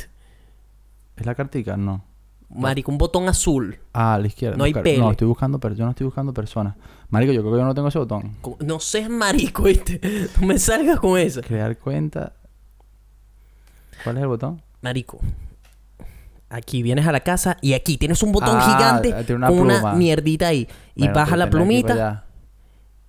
¿Es 1.16 1.24
la 1.26 1.34
cartica? 1.34 1.76
No. 1.76 2.04
Marico, 2.50 2.92
un 2.92 2.98
botón 2.98 3.28
azul. 3.28 3.78
Ah, 3.92 4.14
a 4.14 4.18
la 4.18 4.26
izquierda. 4.26 4.56
No 4.56 4.64
hay 4.64 4.74
pele. 4.74 4.98
No, 4.98 5.10
estoy 5.10 5.26
buscando... 5.26 5.58
per- 5.58 5.74
Yo 5.74 5.84
no 5.84 5.90
estoy 5.90 6.04
buscando 6.04 6.32
personas. 6.32 6.76
Marico, 7.08 7.32
yo 7.32 7.40
creo 7.40 7.52
que 7.54 7.58
yo 7.58 7.64
no 7.64 7.74
tengo 7.74 7.88
ese 7.88 7.98
botón. 7.98 8.36
No 8.60 8.78
seas 8.80 9.08
marico, 9.10 9.64
¿viste? 9.64 10.00
No 10.40 10.46
me 10.46 10.58
salgas 10.58 11.00
con 11.00 11.18
eso. 11.18 11.40
Crear 11.40 11.76
cuenta... 11.78 12.32
¿Cuál 14.04 14.16
es 14.18 14.22
el 14.22 14.28
botón? 14.28 14.62
Marico. 14.82 15.18
Aquí 16.50 16.82
vienes 16.82 17.06
a 17.06 17.12
la 17.12 17.20
casa 17.20 17.56
y 17.60 17.72
aquí 17.72 17.96
tienes 17.96 18.22
un 18.22 18.30
botón 18.32 18.56
Ah, 18.60 18.60
gigante 18.76 19.24
tiene 19.24 19.36
una 19.36 19.48
con 19.48 19.58
una 19.60 19.74
pluma. 19.80 19.94
mierdita 19.94 20.48
ahí. 20.48 20.68
Y 20.94 21.00
Bueno, 21.00 21.14
baja 21.14 21.26
pero 21.30 21.36
la 21.38 21.50
tenía 21.50 21.66
que 21.68 21.74
ir 21.74 21.82
plumita. 21.84 21.92
allá. 21.94 22.23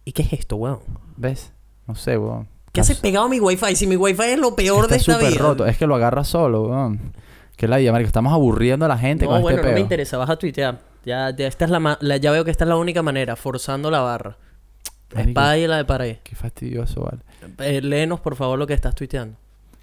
¿Y 0.05 0.11
qué 0.13 0.21
es 0.21 0.33
esto, 0.33 0.55
weón? 0.55 0.79
¿Ves? 1.17 1.51
No 1.87 1.95
sé, 1.95 2.17
weón. 2.17 2.47
¿Qué 2.71 2.81
haces 2.81 2.97
pegado 2.99 3.25
a 3.25 3.29
mi 3.29 3.39
wifi? 3.39 3.75
Si 3.75 3.87
mi 3.87 3.95
wifi 3.95 4.21
es 4.23 4.39
lo 4.39 4.55
peor 4.55 4.87
de 4.87 4.97
esta 4.97 5.17
vida. 5.17 5.29
roto. 5.37 5.65
Es 5.65 5.77
que 5.77 5.87
lo 5.87 5.95
agarra 5.95 6.23
solo, 6.23 6.63
weón. 6.67 7.13
Que 7.57 7.67
la 7.67 7.79
idea, 7.79 7.91
marico. 7.91 8.07
Estamos 8.07 8.33
aburriendo 8.33 8.85
a 8.85 8.89
la 8.89 8.97
gente 8.97 9.25
No, 9.25 9.31
con 9.31 9.41
bueno, 9.41 9.57
este 9.57 9.67
no 9.67 9.71
me 9.71 9.75
peo. 9.75 9.83
interesa. 9.83 10.17
Vas 10.17 10.29
a 10.29 10.35
tuitear. 10.37 10.79
Ya, 11.05 11.33
ya, 11.35 11.47
esta 11.47 11.65
es 11.65 11.71
la, 11.71 11.79
ma- 11.79 11.97
la- 12.01 12.17
ya 12.17 12.31
veo 12.31 12.43
que 12.43 12.51
esta 12.51 12.65
es 12.65 12.67
la 12.67 12.75
única 12.75 13.01
manera. 13.01 13.35
Forzando 13.35 13.89
la 13.89 14.01
barra. 14.01 14.37
Marico, 15.13 15.29
Espada 15.29 15.57
y 15.57 15.67
la 15.67 15.77
de 15.77 15.85
pared. 15.85 16.17
Qué 16.23 16.35
fastidioso, 16.35 17.01
vale. 17.03 17.19
Eh, 17.59 17.81
léenos, 17.81 18.19
por 18.19 18.35
favor, 18.35 18.59
lo 18.59 18.67
que 18.67 18.73
estás 18.73 18.93
tuiteando. 18.95 19.37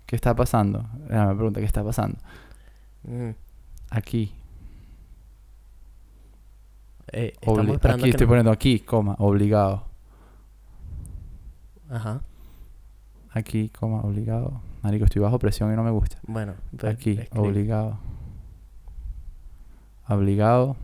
¿Qué 0.04 0.16
está 0.16 0.34
pasando? 0.36 0.84
Ah, 1.10 1.26
me 1.28 1.34
pregunta, 1.34 1.60
¿qué 1.60 1.66
está 1.66 1.82
pasando? 1.82 2.18
Mm. 3.04 3.30
Aquí. 3.90 4.32
Eh, 7.12 7.32
estamos 7.40 7.60
Obli- 7.66 7.74
esperando 7.74 8.02
aquí 8.02 8.10
que 8.10 8.10
estoy 8.10 8.26
nos- 8.26 8.30
poniendo 8.30 8.50
aquí, 8.50 8.80
coma, 8.80 9.16
obligado. 9.18 9.84
Ajá. 11.92 12.22
Aquí, 13.30 13.68
coma, 13.68 14.00
obligado. 14.00 14.60
Marico, 14.82 15.04
estoy 15.04 15.22
bajo 15.22 15.38
presión 15.38 15.72
y 15.72 15.76
no 15.76 15.82
me 15.84 15.90
gusta. 15.90 16.18
Bueno. 16.26 16.54
pues, 16.76 16.92
Aquí, 16.94 17.12
escribe. 17.12 17.48
obligado. 17.48 17.98
Obligado, 20.08 20.76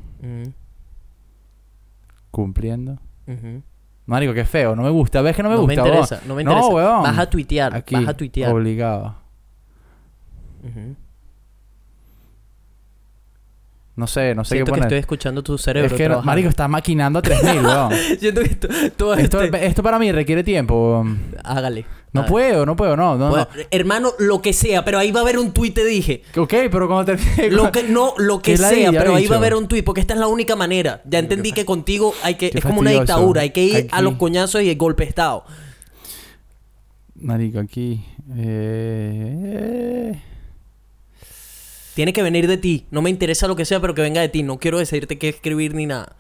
cumpliendo. 2.31 2.99
Marico, 4.07 4.33
qué 4.33 4.45
feo, 4.45 4.75
no 4.77 4.83
me 4.83 4.91
gusta. 4.91 5.21
¿Ves 5.21 5.37
que 5.37 5.43
no 5.43 5.49
me 5.51 5.57
no 5.57 5.63
gusta? 5.63 5.83
me 5.83 5.89
interesa, 5.89 6.21
no 6.27 6.35
me 6.35 6.43
interesa. 6.43 6.69
No, 6.69 6.75
weón. 6.75 7.03
Vas 7.03 7.19
a 7.19 7.29
tuitear, 7.29 7.75
Aquí, 7.75 7.95
vas 7.95 8.09
a 8.09 8.15
tuitear. 8.17 8.53
obligado. 8.53 9.17
Ujú. 10.63 10.97
No 13.99 14.07
sé, 14.07 14.33
no 14.33 14.45
sé 14.45 14.55
Siento 14.55 14.67
qué 14.67 14.71
que 14.71 14.81
poner. 14.81 14.85
estoy 14.87 14.99
escuchando 15.01 15.43
tu 15.43 15.59
cerebro. 15.59 15.89
es 15.89 15.93
que, 15.93 16.05
trabajando. 16.05 16.25
marico, 16.27 16.49
estás 16.49 16.71
maquinando 16.71 17.19
a 17.19 17.23
3000, 17.23 17.67
weón. 17.67 17.93
Siento 18.21 18.41
que 18.43 18.49
todo 18.97 19.15
esto, 19.15 19.43
este- 19.43 19.67
esto 19.67 19.83
para 19.83 19.99
mí 19.99 20.13
requiere 20.13 20.45
tiempo. 20.45 21.05
Hágale. 21.43 21.85
No 22.13 22.21
hágale. 22.21 22.31
puedo, 22.31 22.65
no 22.65 22.77
puedo, 22.77 22.97
no, 22.97 23.17
no, 23.17 23.31
Bueno, 23.31 23.49
Hermano, 23.73 24.13
lo 24.21 24.41
que 24.41 24.53
sea, 24.53 24.85
pero 24.85 24.99
ahí 25.01 25.11
va 25.11 25.19
a 25.19 25.23
haber 25.25 25.37
un 25.39 25.53
tuit, 25.53 25.75
te 25.75 25.85
dije. 25.85 26.23
Ok, 26.37 26.55
pero 26.71 26.87
cuando 26.87 27.17
te... 27.17 27.51
Lo 27.51 27.73
que, 27.73 27.83
no, 27.83 28.15
lo 28.19 28.41
que 28.41 28.57
sea, 28.57 28.93
pero 28.93 29.17
ahí 29.17 29.27
va 29.27 29.35
a 29.35 29.39
haber 29.39 29.55
un 29.57 29.67
tuit, 29.67 29.85
porque 29.85 30.01
esta 30.01 30.15
es 30.15 30.21
la 30.21 30.29
única 30.29 30.55
manera. 30.55 31.03
Ya 31.05 31.19
entendí 31.19 31.51
que 31.53 31.65
contigo 31.65 32.15
hay 32.23 32.37
que, 32.37 32.51
Qué 32.51 32.59
es 32.59 32.65
como 32.65 32.79
una 32.81 32.93
dictadura, 32.93 33.43
hay 33.43 33.51
que 33.51 33.65
ir 33.65 33.89
a 33.91 34.01
los 34.01 34.15
coñazos 34.15 34.63
y 34.63 34.71
el 34.71 34.77
golpe 34.79 35.03
de 35.03 35.09
estado. 35.11 35.45
Marico, 37.17 37.59
aquí... 37.59 38.05
Eh... 38.37 40.23
Tiene 41.99 42.13
que 42.13 42.23
venir 42.23 42.47
de 42.47 42.59
ti. 42.59 42.87
No 42.93 43.03
me 43.03 43.11
interesa 43.11 43.49
lo 43.49 43.57
que 43.57 43.65
sea, 43.65 43.81
pero 43.81 43.93
que 43.93 44.03
venga 44.03 44.21
de 44.21 44.29
ti. 44.29 44.45
No 44.45 44.61
quiero 44.61 44.79
decirte 44.79 45.19
qué 45.19 45.29
escribir 45.29 45.75
ni 45.75 45.85
nada. 45.85 46.15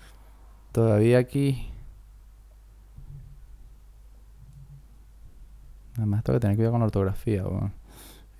Todavía 0.73 1.18
aquí... 1.18 1.68
Nada 5.94 6.07
más 6.07 6.24
tengo 6.24 6.36
que 6.36 6.40
tener 6.40 6.57
cuidado 6.57 6.73
con 6.73 6.81
la 6.81 6.86
ortografía, 6.86 7.47
weón. 7.47 7.73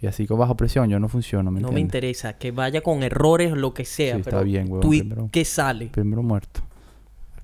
Y 0.01 0.09
así 0.09 0.27
con 0.27 0.37
bajo 0.37 0.57
presión 0.57 0.91
yo 0.91 0.99
no 0.99 1.09
funciono, 1.09 1.53
¿me 1.53 1.61
no 1.61 1.71
me 1.71 1.79
interesa. 1.79 2.33
Que 2.33 2.51
vaya 2.51 2.81
con 2.81 3.05
errores, 3.05 3.53
lo 3.53 3.73
que 3.73 3.85
sea. 3.85 4.17
Sí, 4.17 4.23
pero 4.25 4.39
está 4.39 4.45
bien, 4.45 4.65
huevón, 4.65 4.81
tuit 4.81 5.05
primero. 5.05 5.29
que 5.31 5.45
sale. 5.45 5.87
Primero 5.91 6.25
muerto. 6.25 6.61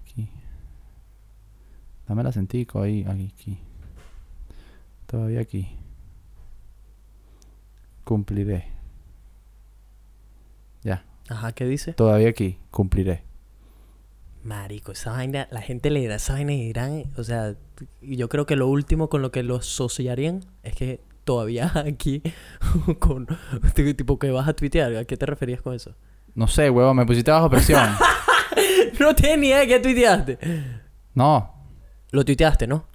Aquí. 0.02 0.28
Dame 2.08 2.23
el 2.23 2.26
acentico 2.26 2.82
ahí, 2.82 3.05
aquí, 3.08 3.32
aquí. 3.32 3.58
Todavía 5.06 5.39
aquí. 5.39 5.68
Cumpliré. 8.02 8.74
Ajá, 11.28 11.53
¿qué 11.53 11.67
dice? 11.67 11.93
Todavía 11.94 12.28
aquí. 12.28 12.59
Cumpliré. 12.70 13.23
Marico, 14.43 14.93
esa 14.93 15.12
vaina, 15.12 15.49
la 15.51 15.62
gente 15.62 15.89
leerá 15.91 16.17
esa 16.17 16.35
vaina 16.35 16.53
y 16.53 16.67
dirán, 16.67 17.05
o 17.17 17.25
sea, 17.25 17.55
yo 18.03 18.28
creo 18.28 18.44
que 18.44 18.57
lo 18.57 18.69
último 18.69 19.09
con 19.09 19.23
lo 19.23 19.33
que 19.33 19.43
lo 19.43 19.57
asociarían 19.57 20.44
es 20.62 20.75
que 20.75 21.01
todavía 21.25 21.73
aquí, 21.86 22.23
con, 22.99 23.27
tipo 23.97 24.19
que 24.19 24.31
vas 24.31 24.49
a 24.49 24.53
tuitear, 24.53 24.94
¿a 24.97 25.05
qué 25.07 25.17
te 25.17 25.25
referías 25.25 25.62
con 25.62 25.75
eso? 25.75 25.94
No 26.35 26.47
sé, 26.47 26.69
huevón, 26.69 26.97
me 26.97 27.07
pusiste 27.07 27.31
bajo 27.31 27.49
presión. 27.49 27.83
no 29.01 29.15
tenía 29.15 29.36
ni 29.36 29.47
idea 29.47 29.61
de 29.61 29.67
qué 29.69 29.81
tuiteaste. 29.81 30.39
no, 31.15 31.55
Lo 32.11 32.25
tuiteaste, 32.25 32.67
¿no? 32.67 32.86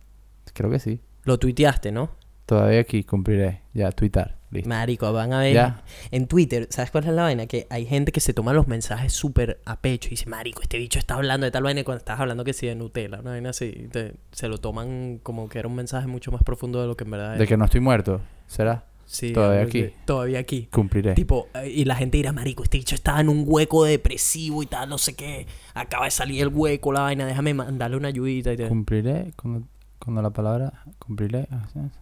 creo 0.53 0.69
que 0.69 0.79
sí. 0.79 1.01
Lo 1.23 1.39
tuiteaste, 1.39 1.91
¿no? 1.91 2.09
Todavía 2.45 2.81
aquí. 2.81 3.03
Cumpliré. 3.03 3.61
Ya, 3.73 3.91
tuitar. 3.91 4.38
Listo. 4.51 4.67
Marico, 4.69 5.13
van 5.13 5.31
a 5.33 5.39
ver 5.41 5.53
Ya. 5.53 5.83
en 6.11 6.27
Twitter, 6.27 6.67
¿sabes 6.71 6.89
cuál 6.89 7.03
es 7.03 7.11
la 7.11 7.21
vaina? 7.23 7.45
Que 7.45 7.67
hay 7.69 7.85
gente 7.85 8.11
que 8.11 8.19
se 8.19 8.33
toma 8.33 8.51
los 8.53 8.67
mensajes 8.67 9.13
súper 9.13 9.61
a 9.65 9.79
pecho 9.79 10.07
y 10.07 10.11
dice, 10.11 10.25
Marico, 10.27 10.61
este 10.63 10.77
bicho 10.79 10.97
está 10.97 11.15
hablando 11.15 11.45
de 11.45 11.51
tal 11.51 11.63
vaina 11.63 11.81
y 11.81 11.83
cuando 11.83 11.99
estás 11.99 12.19
hablando 12.19 12.43
que 12.43 12.53
sí 12.53 12.65
de 12.65 12.73
Nutella, 12.75 13.19
una 13.19 13.31
vaina 13.31 13.51
así, 13.51 13.87
te- 13.91 14.15
se 14.31 14.47
lo 14.47 14.57
toman 14.57 15.19
como 15.21 15.49
que 15.49 15.59
era 15.59 15.67
un 15.67 15.75
mensaje 15.75 16.07
mucho 16.07 16.31
más 16.31 16.41
profundo 16.43 16.81
de 16.81 16.87
lo 16.87 16.97
que 16.97 17.03
en 17.03 17.11
verdad 17.11 17.33
es. 17.33 17.39
De 17.39 17.45
que 17.47 17.57
no 17.57 17.65
estoy 17.65 17.81
muerto. 17.81 18.21
¿Será? 18.47 18.85
Sí, 19.05 19.33
Todavía 19.33 19.61
aquí. 19.63 19.89
Todavía 20.05 20.39
aquí. 20.39 20.67
Cumpliré. 20.71 21.13
Tipo, 21.15 21.47
eh, 21.55 21.67
y 21.69 21.85
la 21.85 21.95
gente 21.95 22.17
dirá, 22.17 22.31
marico, 22.31 22.63
este 22.63 22.77
bicho 22.77 22.93
estaba 22.95 23.19
en 23.21 23.29
un 23.29 23.43
hueco 23.45 23.83
depresivo 23.83 24.61
y 24.63 24.67
tal, 24.67 24.87
no 24.89 24.97
sé 24.99 25.15
qué. 25.15 25.47
Acaba 25.73 26.05
de 26.05 26.11
salir 26.11 26.41
el 26.43 26.49
hueco, 26.49 26.91
la 26.91 27.01
vaina, 27.01 27.25
déjame 27.25 27.53
mandarle 27.55 27.97
una 27.97 28.07
ayudita 28.09 28.53
y 28.53 28.57
tal. 28.57 28.67
Cumpliré 28.69 29.31
cuando, 29.35 29.67
cuando 29.99 30.21
la 30.21 30.29
palabra 30.29 30.83
cumpliré 30.99 31.47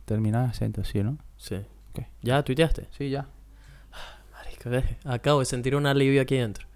termina 0.06 0.44
en 0.46 0.50
acento, 0.50 0.84
¿sí, 0.84 1.02
no? 1.02 1.18
Sí. 1.38 1.56
Ok. 1.98 2.06
¿Ya 2.22 2.44
tuiteaste? 2.44 2.88
Sí, 2.98 3.10
ya. 3.10 3.28
Marico, 4.34 4.70
acabo 5.06 5.40
de 5.40 5.46
sentir 5.46 5.76
un 5.76 5.86
alivio 5.86 6.22
aquí 6.22 6.36
dentro. 6.36 6.68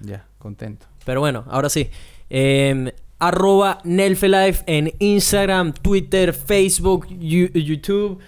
Ya, 0.00 0.26
contento. 0.38 0.86
Pero 1.04 1.20
bueno, 1.20 1.44
ahora 1.48 1.68
sí. 1.68 1.90
Eh, 2.28 2.94
arroba 3.18 3.80
Nelfelife 3.84 4.64
en 4.66 4.92
Instagram, 4.98 5.74
Twitter, 5.74 6.32
Facebook, 6.32 7.06
YouTube, 7.08 8.18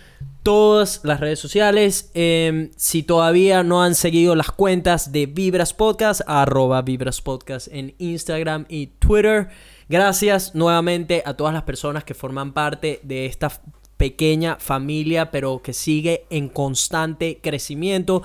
todas 0.43 1.01
las 1.03 1.21
redes 1.21 1.39
sociales. 1.39 2.11
Eh, 2.15 2.71
si 2.77 3.03
todavía 3.03 3.63
no 3.63 3.83
han 3.83 3.95
seguido 3.95 4.35
las 4.35 4.51
cuentas 4.51 5.13
de 5.13 5.27
Vibras 5.27 5.73
Podcast, 5.73 6.21
arroba 6.27 6.83
Vibras 6.83 7.23
Podcast 7.23 7.69
en 7.71 7.95
Instagram 7.99 8.67
y 8.69 8.89
Twitter. 8.99 9.49
Gracias 9.89 10.55
nuevamente 10.55 11.23
a 11.25 11.35
todas 11.35 11.55
las 11.55 11.63
personas 11.63 12.05
que 12.05 12.15
forman 12.15 12.53
parte 12.53 13.01
de 13.03 13.27
esta 13.27 13.51
pequeña 14.03 14.57
familia, 14.59 15.31
pero 15.31 15.63
que 15.63 15.73
sigue 15.73 16.27
en 16.29 16.49
constante 16.49 17.39
crecimiento. 17.41 18.25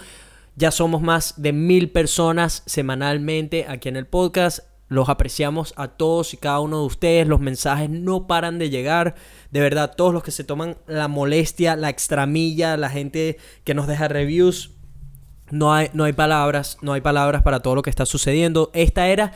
Ya 0.56 0.72
somos 0.72 1.04
más 1.04 1.40
de 1.40 1.54
mil 1.54 1.92
personas 1.92 2.64
semanalmente 2.66 3.68
aquí 3.70 3.88
en 3.88 3.96
el 3.96 4.08
podcast. 4.08 4.62
Los 4.88 5.08
apreciamos 5.08 5.76
a 5.78 5.90
todos 5.90 6.34
y 6.34 6.38
cada 6.38 6.62
uno 6.62 6.80
de 6.80 6.88
ustedes. 6.88 7.28
Los 7.28 7.42
mensajes 7.42 7.92
no 7.92 8.26
paran 8.26 8.58
de 8.58 8.72
llegar. 8.72 9.14
De 9.52 9.60
verdad, 9.60 9.94
todos 9.96 10.16
los 10.16 10.24
que 10.24 10.32
se 10.32 10.44
toman 10.44 10.78
la 10.88 11.08
molestia, 11.08 11.76
la 11.76 11.90
extramilla, 11.90 12.76
la 12.76 12.90
gente 12.90 13.38
que 13.64 13.76
nos 13.76 13.86
deja 13.86 14.08
reviews. 14.08 14.72
No 15.52 15.76
hay, 15.76 15.92
no 15.94 16.06
hay 16.06 16.14
palabras, 16.14 16.80
no 16.82 16.94
hay 16.94 17.02
palabras 17.02 17.44
para 17.44 17.60
todo 17.60 17.76
lo 17.76 17.84
que 17.84 17.92
está 17.92 18.08
sucediendo. 18.08 18.72
Esta 18.74 19.10
era 19.10 19.34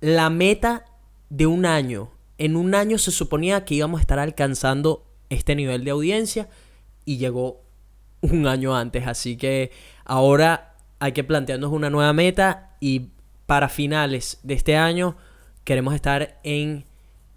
la 0.00 0.30
meta 0.30 0.84
de 1.30 1.48
un 1.48 1.66
año. 1.66 2.12
En 2.38 2.54
un 2.54 2.76
año 2.76 2.96
se 2.96 3.10
suponía 3.10 3.64
que 3.64 3.74
íbamos 3.74 3.98
a 3.98 4.02
estar 4.02 4.20
alcanzando 4.20 5.09
este 5.30 5.56
nivel 5.56 5.84
de 5.84 5.92
audiencia 5.92 6.48
y 7.04 7.16
llegó 7.16 7.62
un 8.20 8.46
año 8.46 8.76
antes. 8.76 9.06
Así 9.06 9.36
que 9.36 9.70
ahora 10.04 10.74
hay 10.98 11.12
que 11.12 11.24
plantearnos 11.24 11.72
una 11.72 11.88
nueva 11.90 12.12
meta 12.12 12.76
y 12.80 13.08
para 13.46 13.68
finales 13.68 14.38
de 14.42 14.54
este 14.54 14.76
año 14.76 15.16
queremos 15.64 15.94
estar 15.94 16.38
en 16.42 16.84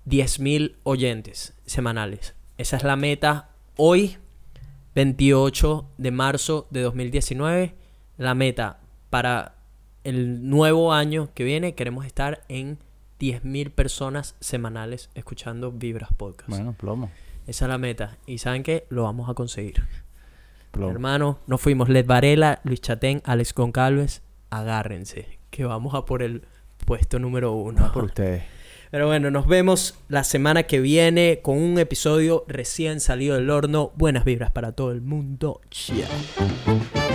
10.000 0.05 0.75
oyentes 0.83 1.53
semanales. 1.65 2.35
Esa 2.57 2.77
es 2.77 2.83
la 2.83 2.95
meta 2.95 3.49
hoy, 3.77 4.17
28 4.95 5.85
de 5.97 6.11
marzo 6.11 6.67
de 6.69 6.81
2019. 6.81 7.75
La 8.17 8.35
meta 8.35 8.79
para 9.09 9.55
el 10.03 10.49
nuevo 10.49 10.93
año 10.93 11.29
que 11.33 11.43
viene 11.43 11.73
queremos 11.73 12.05
estar 12.05 12.43
en 12.49 12.77
10.000 13.19 13.71
personas 13.71 14.35
semanales 14.39 15.09
escuchando 15.15 15.71
Vibras 15.71 16.13
Podcast. 16.13 16.49
Bueno, 16.49 16.73
plomo. 16.73 17.09
Esa 17.47 17.65
es 17.65 17.69
la 17.69 17.77
meta. 17.77 18.17
Y 18.25 18.37
saben 18.37 18.63
que 18.63 18.85
lo 18.89 19.03
vamos 19.03 19.29
a 19.29 19.33
conseguir. 19.33 19.83
Plomo. 20.71 20.91
Hermano, 20.91 21.39
nos 21.47 21.61
fuimos. 21.61 21.89
Led 21.89 22.05
Varela, 22.05 22.59
Luis 22.63 22.81
Chatén, 22.81 23.21
Alex 23.25 23.53
Goncalves. 23.53 24.21
Agárrense, 24.49 25.39
que 25.49 25.65
vamos 25.65 25.93
a 25.93 26.05
por 26.05 26.23
el 26.23 26.43
puesto 26.85 27.19
número 27.19 27.53
uno. 27.53 27.91
Por 27.93 28.05
ustedes. 28.05 28.43
Pero 28.93 29.07
bueno, 29.07 29.31
nos 29.31 29.47
vemos 29.47 29.95
la 30.07 30.23
semana 30.23 30.63
que 30.63 30.79
viene 30.79 31.39
con 31.41 31.57
un 31.57 31.79
episodio 31.79 32.45
recién 32.47 32.99
salido 32.99 33.35
del 33.35 33.49
horno. 33.49 33.91
Buenas 33.95 34.23
vibras 34.23 34.51
para 34.51 34.73
todo 34.73 34.91
el 34.91 35.01
mundo. 35.01 35.61
Chao. 35.71 37.12